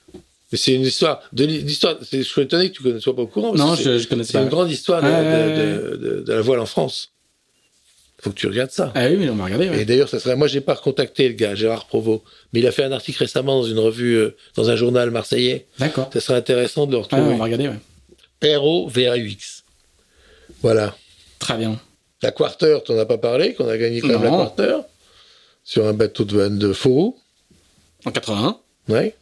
Mais 0.51 0.57
c'est 0.57 0.73
une 0.73 0.81
histoire. 0.83 1.21
De 1.33 1.45
l'histoire. 1.45 1.97
c'est- 2.01 2.19
Je 2.19 2.23
suis 2.27 2.41
étonné 2.41 2.71
que 2.71 2.77
tu 2.77 2.87
ne 2.87 2.99
sois 2.99 3.15
pas 3.15 3.23
au 3.23 3.27
courant. 3.27 3.53
Non, 3.53 3.75
c'est- 3.75 3.83
je, 3.83 3.97
je 3.97 4.07
connaissais 4.07 4.31
c'est 4.31 4.37
pas. 4.37 4.43
une 4.43 4.49
grande 4.49 4.71
histoire 4.71 5.01
de, 5.01 6.23
la 6.27 6.41
voile 6.41 6.59
en 6.59 6.65
France. 6.65 7.11
Faut 8.19 8.31
que 8.31 8.35
tu 8.35 8.47
regardes 8.47 8.71
ça. 8.71 8.91
Ah 8.95 9.07
oui, 9.09 9.17
mais 9.17 9.29
on 9.29 9.35
m'a 9.35 9.43
regardé. 9.45 9.69
ouais. 9.69 9.81
Et 9.81 9.85
d'ailleurs, 9.85 10.09
ça 10.09 10.19
serait. 10.19 10.35
Moi, 10.35 10.47
j'ai 10.47 10.61
pas 10.61 10.73
recontacté 10.73 11.27
le 11.27 11.35
gars, 11.35 11.53
Gérard 11.53 11.85
Provost, 11.85 12.23
mais 12.51 12.61
il 12.61 12.67
a 12.67 12.71
fait 12.71 12.83
un 12.83 12.91
article 12.91 13.19
récemment 13.19 13.61
dans 13.61 13.67
une 13.67 13.77
revue, 13.77 14.15
euh, 14.15 14.35
dans 14.55 14.69
un 14.71 14.75
journal 14.75 15.11
marseillais. 15.11 15.67
D'accord. 15.77 16.09
Ça 16.11 16.19
serait 16.19 16.37
intéressant 16.37 16.87
de 16.87 16.93
le 16.93 16.97
Ah, 16.97 17.01
retrouver. 17.01 17.21
on 17.23 17.37
va 17.37 17.43
regarder. 17.43 17.67
Ouais. 17.67 18.55
R-O-V-A-U-X. 18.57 19.63
Voilà. 20.63 20.95
Très 21.39 21.57
bien. 21.57 21.79
La 22.23 22.31
Quarter, 22.31 22.79
t'en 22.85 22.97
as 22.97 23.05
pas 23.05 23.19
parlé, 23.19 23.53
qu'on 23.53 23.67
a 23.69 23.77
gagné 23.77 24.01
quand 24.01 24.07
même 24.07 24.23
la. 24.23 24.29
Quarter 24.29 24.77
sur 25.63 25.85
un 25.85 25.93
bateau 25.93 26.23
de 26.23 26.47
de 26.47 26.73
Faux. 26.73 27.15
En 28.05 28.11
81. 28.11 28.57
Ouais. 28.89 29.15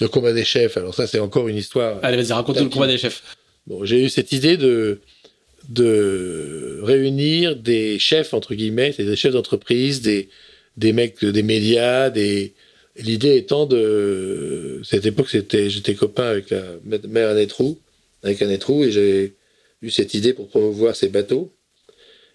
Le 0.00 0.08
combat 0.08 0.32
des 0.32 0.44
chefs. 0.44 0.76
Alors 0.76 0.94
ça, 0.94 1.06
c'est 1.06 1.18
encore 1.18 1.48
une 1.48 1.56
histoire. 1.56 1.98
Allez, 2.02 2.16
vas-y, 2.16 2.32
raconte 2.32 2.60
le 2.60 2.68
combat 2.68 2.86
des 2.86 2.98
chefs. 2.98 3.22
Bon, 3.66 3.84
j'ai 3.84 4.04
eu 4.04 4.08
cette 4.08 4.32
idée 4.32 4.56
de, 4.56 5.00
de 5.68 6.80
réunir 6.82 7.56
des 7.56 7.98
chefs, 7.98 8.34
entre 8.34 8.54
guillemets, 8.54 8.92
c'est 8.96 9.04
des 9.04 9.16
chefs 9.16 9.32
d'entreprise, 9.32 10.02
des, 10.02 10.28
des 10.76 10.92
mecs 10.92 11.24
des 11.24 11.42
médias, 11.42 12.10
des... 12.10 12.54
L'idée 12.98 13.36
étant 13.36 13.66
de... 13.66 14.80
Cette 14.84 15.04
époque, 15.04 15.28
c'était, 15.28 15.68
j'étais 15.68 15.94
copain 15.94 16.24
avec 16.24 16.50
la 16.50 16.62
mère 17.08 17.30
Annette 17.30 17.52
Roux, 17.52 17.78
avec 18.22 18.40
Annette 18.40 18.64
Roux, 18.64 18.84
et 18.84 18.90
j'ai 18.90 19.34
eu 19.82 19.90
cette 19.90 20.14
idée 20.14 20.32
pour 20.32 20.48
promouvoir 20.48 20.96
ces 20.96 21.08
bateaux. 21.08 21.52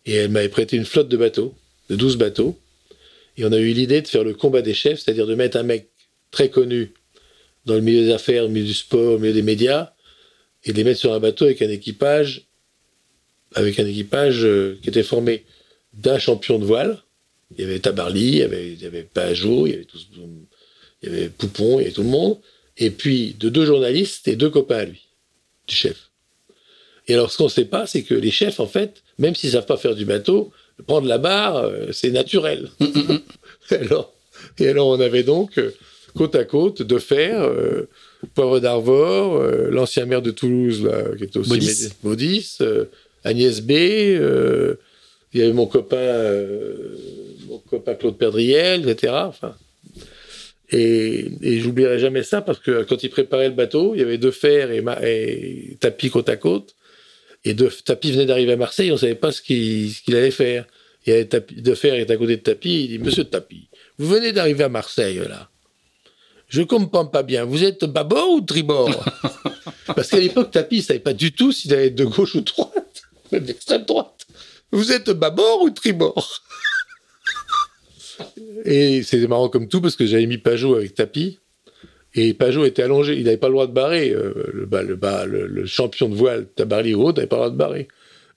Et 0.06 0.14
elle 0.16 0.30
m'avait 0.30 0.50
prêté 0.50 0.78
une 0.78 0.86
flotte 0.86 1.10
de 1.10 1.18
bateaux, 1.18 1.56
de 1.90 1.96
12 1.96 2.18
bateaux. 2.18 2.60
Et 3.38 3.46
on 3.46 3.52
a 3.52 3.58
eu 3.58 3.72
l'idée 3.72 4.02
de 4.02 4.08
faire 4.08 4.24
le 4.24 4.34
combat 4.34 4.62
des 4.62 4.74
chefs, 4.74 5.00
c'est-à-dire 5.00 5.26
de 5.26 5.36
mettre 5.36 5.58
un 5.58 5.64
mec 5.64 5.88
très 6.30 6.50
connu 6.50 6.92
dans 7.66 7.76
le 7.76 7.82
milieu 7.82 8.06
des 8.06 8.12
affaires, 8.12 8.46
au 8.46 8.48
milieu 8.50 8.66
du 8.66 8.74
sport, 8.74 9.14
au 9.14 9.20
milieu 9.20 9.34
des 9.34 9.42
médias, 9.42 9.94
et 10.64 10.72
de 10.72 10.78
les 10.78 10.84
mettre 10.84 11.00
sur 11.00 11.14
un 11.14 11.20
bateau 11.20 11.46
avec 11.46 11.62
un 11.62 11.70
équipage, 11.70 12.48
avec 13.56 13.80
un 13.80 13.86
équipage 13.86 14.44
euh, 14.44 14.80
qui 14.82 14.90
était 14.90 15.04
formé 15.04 15.46
d'un 15.94 16.20
champion 16.20 16.60
de 16.60 16.66
voile. 16.66 17.02
Il 17.58 17.62
y 17.62 17.64
avait 17.66 17.80
Tabarly, 17.80 18.28
il 18.28 18.38
y 18.38 18.44
avait, 18.44 18.74
il 18.74 18.82
y 18.82 18.86
avait 18.86 19.04
Pajot, 19.04 19.68
il 19.68 19.72
y 19.72 19.74
avait 19.76 19.86
tous, 19.86 20.08
il 21.04 21.10
y 21.10 21.12
avait 21.12 21.30
Poupon, 21.30 21.80
il 21.80 21.84
y 21.84 21.86
avait 21.86 21.92
tout 21.92 22.04
le 22.04 22.10
monde. 22.10 22.40
Et 22.78 22.92
puis 22.92 23.36
de 23.38 23.50
deux 23.50 23.66
journalistes 23.66 24.28
et 24.28 24.36
deux 24.36 24.50
copains 24.50 24.78
à 24.78 24.86
lui, 24.86 25.08
du 25.68 25.76
chef. 25.76 26.12
Et 27.08 27.14
alors 27.14 27.32
ce 27.32 27.38
qu'on 27.38 27.46
ne 27.46 27.50
sait 27.50 27.66
pas, 27.66 27.88
c'est 27.88 28.04
que 28.04 28.14
les 28.14 28.32
chefs, 28.32 28.60
en 28.60 28.68
fait, 28.68 29.04
même 29.18 29.36
s'ils 29.36 29.52
savent 29.52 29.66
pas 29.66 29.78
faire 29.78 29.96
du 29.96 30.06
bateau, 30.06 30.52
prendre 30.88 31.08
la 31.08 31.18
barre, 31.18 31.58
euh, 31.58 31.92
c'est 31.92 32.12
naturel. 32.12 32.70
alors, 33.70 34.14
et 34.58 34.68
alors 34.70 34.88
on 34.88 35.00
avait 35.00 35.24
donc 35.24 35.58
euh, 35.58 35.72
côte 36.16 36.36
à 36.36 36.44
côte 36.44 36.82
de 36.82 36.98
fer, 36.98 37.42
euh, 37.42 37.88
Poivre 38.36 38.60
d'Arvor, 38.60 39.36
euh, 39.36 39.70
l'ancien 39.72 40.06
maire 40.06 40.22
de 40.22 40.32
Toulouse, 40.32 40.84
là, 40.84 41.04
qui 41.18 41.24
était 41.24 41.40
aussi 41.40 41.90
Baudis, 42.04 42.58
euh, 42.62 42.86
Agnès 43.24 43.62
B, 43.62 43.72
euh, 43.72 44.76
il 45.34 45.40
y 45.40 45.44
avait 45.44 45.54
mon 45.54 45.66
copain, 45.66 46.32
mon 47.48 47.58
copain 47.60 47.96
Claude 47.96 48.18
Perdriel, 48.18 48.88
etc. 48.88 49.14
Enfin, 49.16 49.56
et, 50.72 51.32
et 51.42 51.60
j'oublierai 51.60 52.00
jamais 52.00 52.24
ça 52.24 52.42
parce 52.42 52.60
que 52.60 52.84
quand 52.84 53.04
il 53.04 53.10
préparait 53.10 53.50
le 53.50 53.56
bateau, 53.56 53.94
il 53.96 54.00
y 54.00 54.04
avait 54.04 54.18
deux 54.18 54.32
fers 54.32 54.72
et, 54.72 54.84
et 55.04 55.78
tapis 55.80 56.10
côte 56.10 56.30
à 56.30 56.38
côte. 56.38 56.76
Et 57.44 57.54
deux 57.54 57.70
tapis 57.84 58.12
venait 58.12 58.26
d'arriver 58.26 58.54
à 58.54 58.58
Marseille, 58.58 58.92
on 58.92 58.98
savait 58.98 59.16
pas 59.16 59.32
ce 59.32 59.42
qu'il 59.42 60.16
allait 60.16 60.32
faire. 60.32 60.66
Il 61.06 61.10
y 61.10 61.14
avait 61.14 61.26
tapis, 61.26 61.56
de 61.56 61.74
fer 61.74 61.96
est 61.96 62.12
à 62.12 62.18
côté 62.18 62.38
de 62.38 62.42
tapis, 62.42 62.84
il 62.84 62.88
dit 62.90 63.00
Monsieur 63.00 63.24
Tapis, 63.24 63.68
vous 63.98 64.08
venez 64.08 64.32
d'arriver 64.32 64.64
à 64.64 64.70
Marseille 64.70 65.20
là. 65.28 65.51
Je 66.52 66.62
comprends 66.64 67.06
pas 67.06 67.24
bien. 67.24 67.46
Vous 67.46 67.64
êtes 67.64 67.86
bâbord 67.86 68.30
ou 68.32 68.42
tribord? 68.42 69.06
Parce 69.88 70.10
qu'à 70.10 70.20
l'époque, 70.20 70.52
Tapis, 70.52 70.78
il 70.78 70.84
savait 70.84 71.00
pas 71.00 71.14
du 71.14 71.32
tout 71.32 71.54
s'il 71.54 71.74
allait 71.74 71.88
être 71.88 71.96
de 71.96 72.04
gauche 72.04 72.36
ou 72.36 72.42
de 72.42 72.46
droite, 72.46 73.02
même 73.32 73.46
d'extrême 73.46 73.86
droite. 73.86 74.28
Vous 74.74 74.92
êtes 74.92 75.10
bâbord 75.12 75.62
ou 75.62 75.70
tribord? 75.70 76.42
Et 78.66 79.02
c'était 79.04 79.28
marrant 79.28 79.48
comme 79.48 79.70
tout 79.70 79.80
parce 79.80 79.96
que 79.96 80.06
j'avais 80.06 80.26
mis 80.26 80.38
Pajot 80.38 80.76
avec 80.76 80.94
Tapis. 80.94 81.40
Et 82.16 82.34
Pajot 82.34 82.66
était 82.66 82.84
allongé, 82.84 83.16
il 83.16 83.24
n'avait 83.24 83.38
pas 83.38 83.48
le 83.48 83.54
droit 83.54 83.68
de 83.68 83.72
barrer. 83.72 84.10
euh, 84.10 84.34
le, 84.54 84.68
le, 84.70 85.00
le, 85.28 85.48
le 85.48 85.66
champion 85.66 86.10
de 86.10 86.16
voile, 86.16 86.48
Tabarly 86.54 86.94
ou 86.94 87.14
n'avait 87.14 87.28
pas 87.28 87.38
le 87.38 87.42
droit 87.44 87.50
de 87.50 87.56
barrer. 87.56 87.88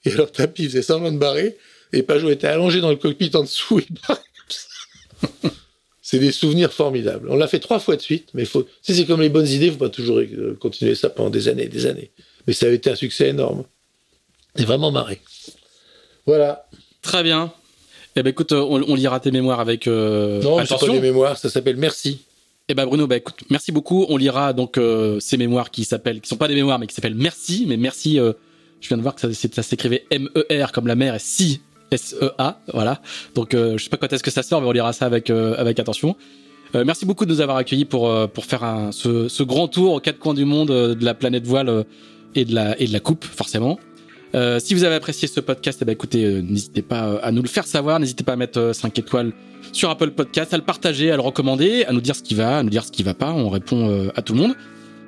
Et 0.05 0.13
alors 0.13 0.31
Tapis 0.31 0.67
faisait 0.67 0.83
semblant 0.83 1.11
de 1.11 1.19
barrer, 1.19 1.57
et 1.93 2.05
Pajot 2.05 2.31
était 2.31 2.47
allongé 2.47 2.81
dans 2.81 2.91
le 2.91 2.97
cockpit 2.97 3.33
en 3.35 3.43
dessous, 3.43 3.81
il 3.81 3.93
barrait 4.07 4.23
comme 4.23 5.41
ça. 5.43 5.49
C'est 6.07 6.19
des 6.19 6.33
souvenirs 6.33 6.71
formidables. 6.71 7.31
On 7.31 7.37
l'a 7.37 7.49
fait 7.49 7.61
trois 7.61 7.79
fois 7.79 7.97
de 7.97 8.03
suite, 8.03 8.29
mais 8.35 8.45
faut... 8.45 8.67
c'est 8.83 9.07
comme 9.07 9.23
les 9.23 9.31
bonnes 9.31 9.49
idées, 9.49 9.67
il 9.69 9.73
faut 9.73 9.79
pas 9.79 9.89
toujours 9.89 10.19
euh, 10.19 10.55
continuer 10.61 10.95
ça 10.95 11.09
pendant 11.09 11.31
des 11.31 11.49
années 11.49 11.63
et 11.63 11.69
des 11.69 11.87
années. 11.87 12.11
Mais 12.47 12.53
ça 12.53 12.67
a 12.67 12.69
été 12.69 12.91
un 12.91 12.95
succès 12.95 13.31
énorme. 13.31 13.65
C'est 14.55 14.67
vraiment 14.67 14.91
marré. 14.91 15.23
Voilà. 16.27 16.67
Très 17.01 17.23
bien. 17.23 17.55
Eh 18.17 18.23
ben 18.23 18.29
écoute, 18.29 18.53
on, 18.53 18.83
on 18.87 18.95
lira 18.95 19.19
tes 19.19 19.31
mémoires 19.31 19.61
avec 19.61 19.87
euh, 19.87 20.43
non, 20.43 20.59
mais 20.59 20.65
c'est 20.65 20.69
pas 20.69 20.75
attention. 20.75 20.93
des 20.93 21.01
mémoires, 21.01 21.39
ça 21.39 21.49
s'appelle 21.49 21.77
Merci. 21.79 22.21
Eh 22.69 22.75
ben 22.75 22.85
Bruno, 22.85 23.07
bah 23.07 23.17
écoute, 23.17 23.43
merci 23.49 23.73
beaucoup. 23.73 24.05
On 24.11 24.19
lira 24.19 24.53
donc 24.53 24.77
euh, 24.77 25.19
ces 25.21 25.39
mémoires 25.39 25.71
qui 25.71 25.85
s'appellent, 25.85 26.21
qui 26.21 26.29
sont 26.29 26.37
pas 26.37 26.49
des 26.49 26.55
mémoires, 26.55 26.79
mais 26.79 26.87
qui 26.87 26.95
s'appellent 26.95 27.15
Merci. 27.15 27.65
Mais 27.67 27.79
merci, 27.79 28.21
euh, 28.21 28.35
je 28.83 28.89
viens 28.89 28.99
de 28.99 29.03
voir 29.03 29.15
que 29.15 29.23
ça, 29.33 29.49
ça 29.53 29.63
s'écrivait 29.63 30.05
M-E-R 30.11 30.71
comme 30.73 30.87
la 30.87 30.97
mer 30.97 31.15
et 31.15 31.19
si 31.19 31.63
S-E-A. 31.95 32.61
Voilà. 32.73 33.01
Donc 33.35 33.55
euh, 33.55 33.79
je 33.79 33.85
sais 33.85 33.91
pas 33.91 33.97
quand 33.97 34.13
est-ce 34.13 34.23
que 34.23 34.31
ça 34.31 34.43
sort, 34.43 34.61
mais 34.61 34.67
on 34.69 34.73
lira 34.73 34.93
ça 34.93 35.07
avec 35.07 35.31
euh, 35.31 35.55
avec 35.59 35.79
attention. 35.79 36.17
Euh, 36.75 36.85
merci 36.85 37.07
beaucoup 37.07 37.25
de 37.25 37.31
nous 37.31 37.41
avoir 37.41 37.57
accueillis 37.57 37.85
pour 37.85 38.11
euh, 38.11 38.27
pour 38.27 38.45
faire 38.45 38.89
ce, 38.91 39.29
ce 39.29 39.43
grand 39.43 39.69
tour 39.69 39.95
aux 39.95 40.01
quatre 40.01 40.19
coins 40.19 40.35
du 40.35 40.45
monde 40.45 40.69
de 40.69 41.05
la 41.05 41.15
planète 41.15 41.47
voile 41.47 41.85
et 42.35 42.45
de 42.45 42.55
la 42.55 42.81
et 42.81 42.87
de 42.87 42.93
la 42.93 43.01
coupe 43.01 43.25
forcément. 43.25 43.79
Si 44.59 44.75
vous 44.75 44.83
avez 44.83 44.97
apprécié 44.97 45.29
ce 45.29 45.39
podcast, 45.39 45.79
eh 45.81 45.85
ben 45.85 45.93
écoutez, 45.93 46.43
n'hésitez 46.43 46.83
pas 46.83 47.21
à 47.23 47.31
nous 47.31 47.41
le 47.41 47.47
faire 47.49 47.69
savoir, 47.69 48.01
n'hésitez 48.01 48.25
pas 48.25 48.33
à 48.33 48.37
mettre 48.37 48.59
euh, 48.59 48.73
5 48.73 48.99
étoiles 48.99 49.33
sur 49.71 49.91
Apple 49.91 50.11
Podcast, 50.11 50.53
à 50.53 50.57
le 50.57 50.65
partager, 50.65 51.13
à 51.13 51.15
le 51.15 51.23
recommander, 51.23 51.85
à 51.85 51.93
nous 51.93 52.01
dire 52.01 52.17
ce 52.17 52.23
qui 52.23 52.35
va, 52.35 52.59
à 52.59 52.63
nous 52.65 52.71
dire 52.71 52.85
ce 52.85 52.91
qui 52.91 53.05
va 53.05 53.15
pas. 53.15 53.31
On 53.31 53.49
répond 53.49 54.11
à 54.17 54.23
tout 54.23 54.33
le 54.33 54.41
monde. 54.41 54.55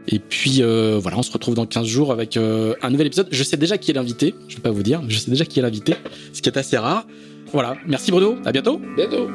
Et 0.08 0.18
puis 0.18 0.62
euh, 0.62 0.98
voilà, 1.00 1.18
on 1.18 1.22
se 1.22 1.32
retrouve 1.32 1.54
dans 1.54 1.66
15 1.66 1.86
jours 1.86 2.12
avec 2.12 2.36
euh, 2.36 2.74
un 2.82 2.90
nouvel 2.90 3.08
épisode. 3.08 3.28
Je 3.30 3.42
sais 3.42 3.56
déjà 3.56 3.78
qui 3.78 3.90
est 3.90 3.94
l'invité, 3.94 4.34
je 4.48 4.56
vais 4.56 4.62
pas 4.62 4.70
vous 4.70 4.82
dire, 4.82 5.02
je 5.08 5.18
sais 5.18 5.30
déjà 5.30 5.44
qui 5.44 5.58
est 5.58 5.62
l'invité, 5.62 5.94
ce 6.32 6.42
qui 6.42 6.48
est 6.48 6.56
assez 6.56 6.76
rare. 6.76 7.06
Voilà, 7.52 7.76
merci 7.86 8.10
Bruno, 8.10 8.36
à 8.44 8.52
bientôt. 8.52 8.80
Bientôt. 8.96 9.28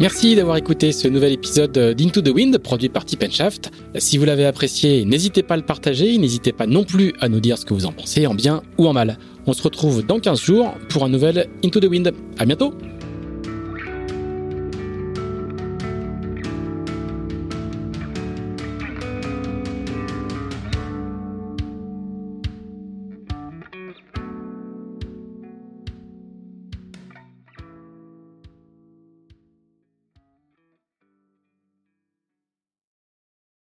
Merci 0.00 0.34
d'avoir 0.34 0.56
écouté 0.56 0.92
ce 0.92 1.08
nouvel 1.08 1.34
épisode 1.34 1.72
d'Into 1.94 2.22
the 2.22 2.30
Wind 2.30 2.56
produit 2.56 2.88
par 2.88 3.04
Tip 3.04 3.22
Shaft. 3.30 3.70
Si 3.98 4.16
vous 4.16 4.24
l'avez 4.24 4.46
apprécié, 4.46 5.04
n'hésitez 5.04 5.42
pas 5.42 5.54
à 5.54 5.56
le 5.58 5.62
partager, 5.62 6.16
n'hésitez 6.16 6.52
pas 6.52 6.66
non 6.66 6.84
plus 6.84 7.12
à 7.20 7.28
nous 7.28 7.40
dire 7.40 7.58
ce 7.58 7.66
que 7.66 7.74
vous 7.74 7.84
en 7.84 7.92
pensez, 7.92 8.26
en 8.26 8.32
bien 8.32 8.62
ou 8.78 8.88
en 8.88 8.94
mal. 8.94 9.18
On 9.46 9.52
se 9.52 9.62
retrouve 9.62 10.02
dans 10.04 10.18
15 10.18 10.40
jours 10.40 10.74
pour 10.88 11.04
un 11.04 11.10
nouvel 11.10 11.48
Into 11.62 11.80
the 11.80 11.84
Wind. 11.84 12.14
À 12.38 12.46
bientôt! 12.46 12.72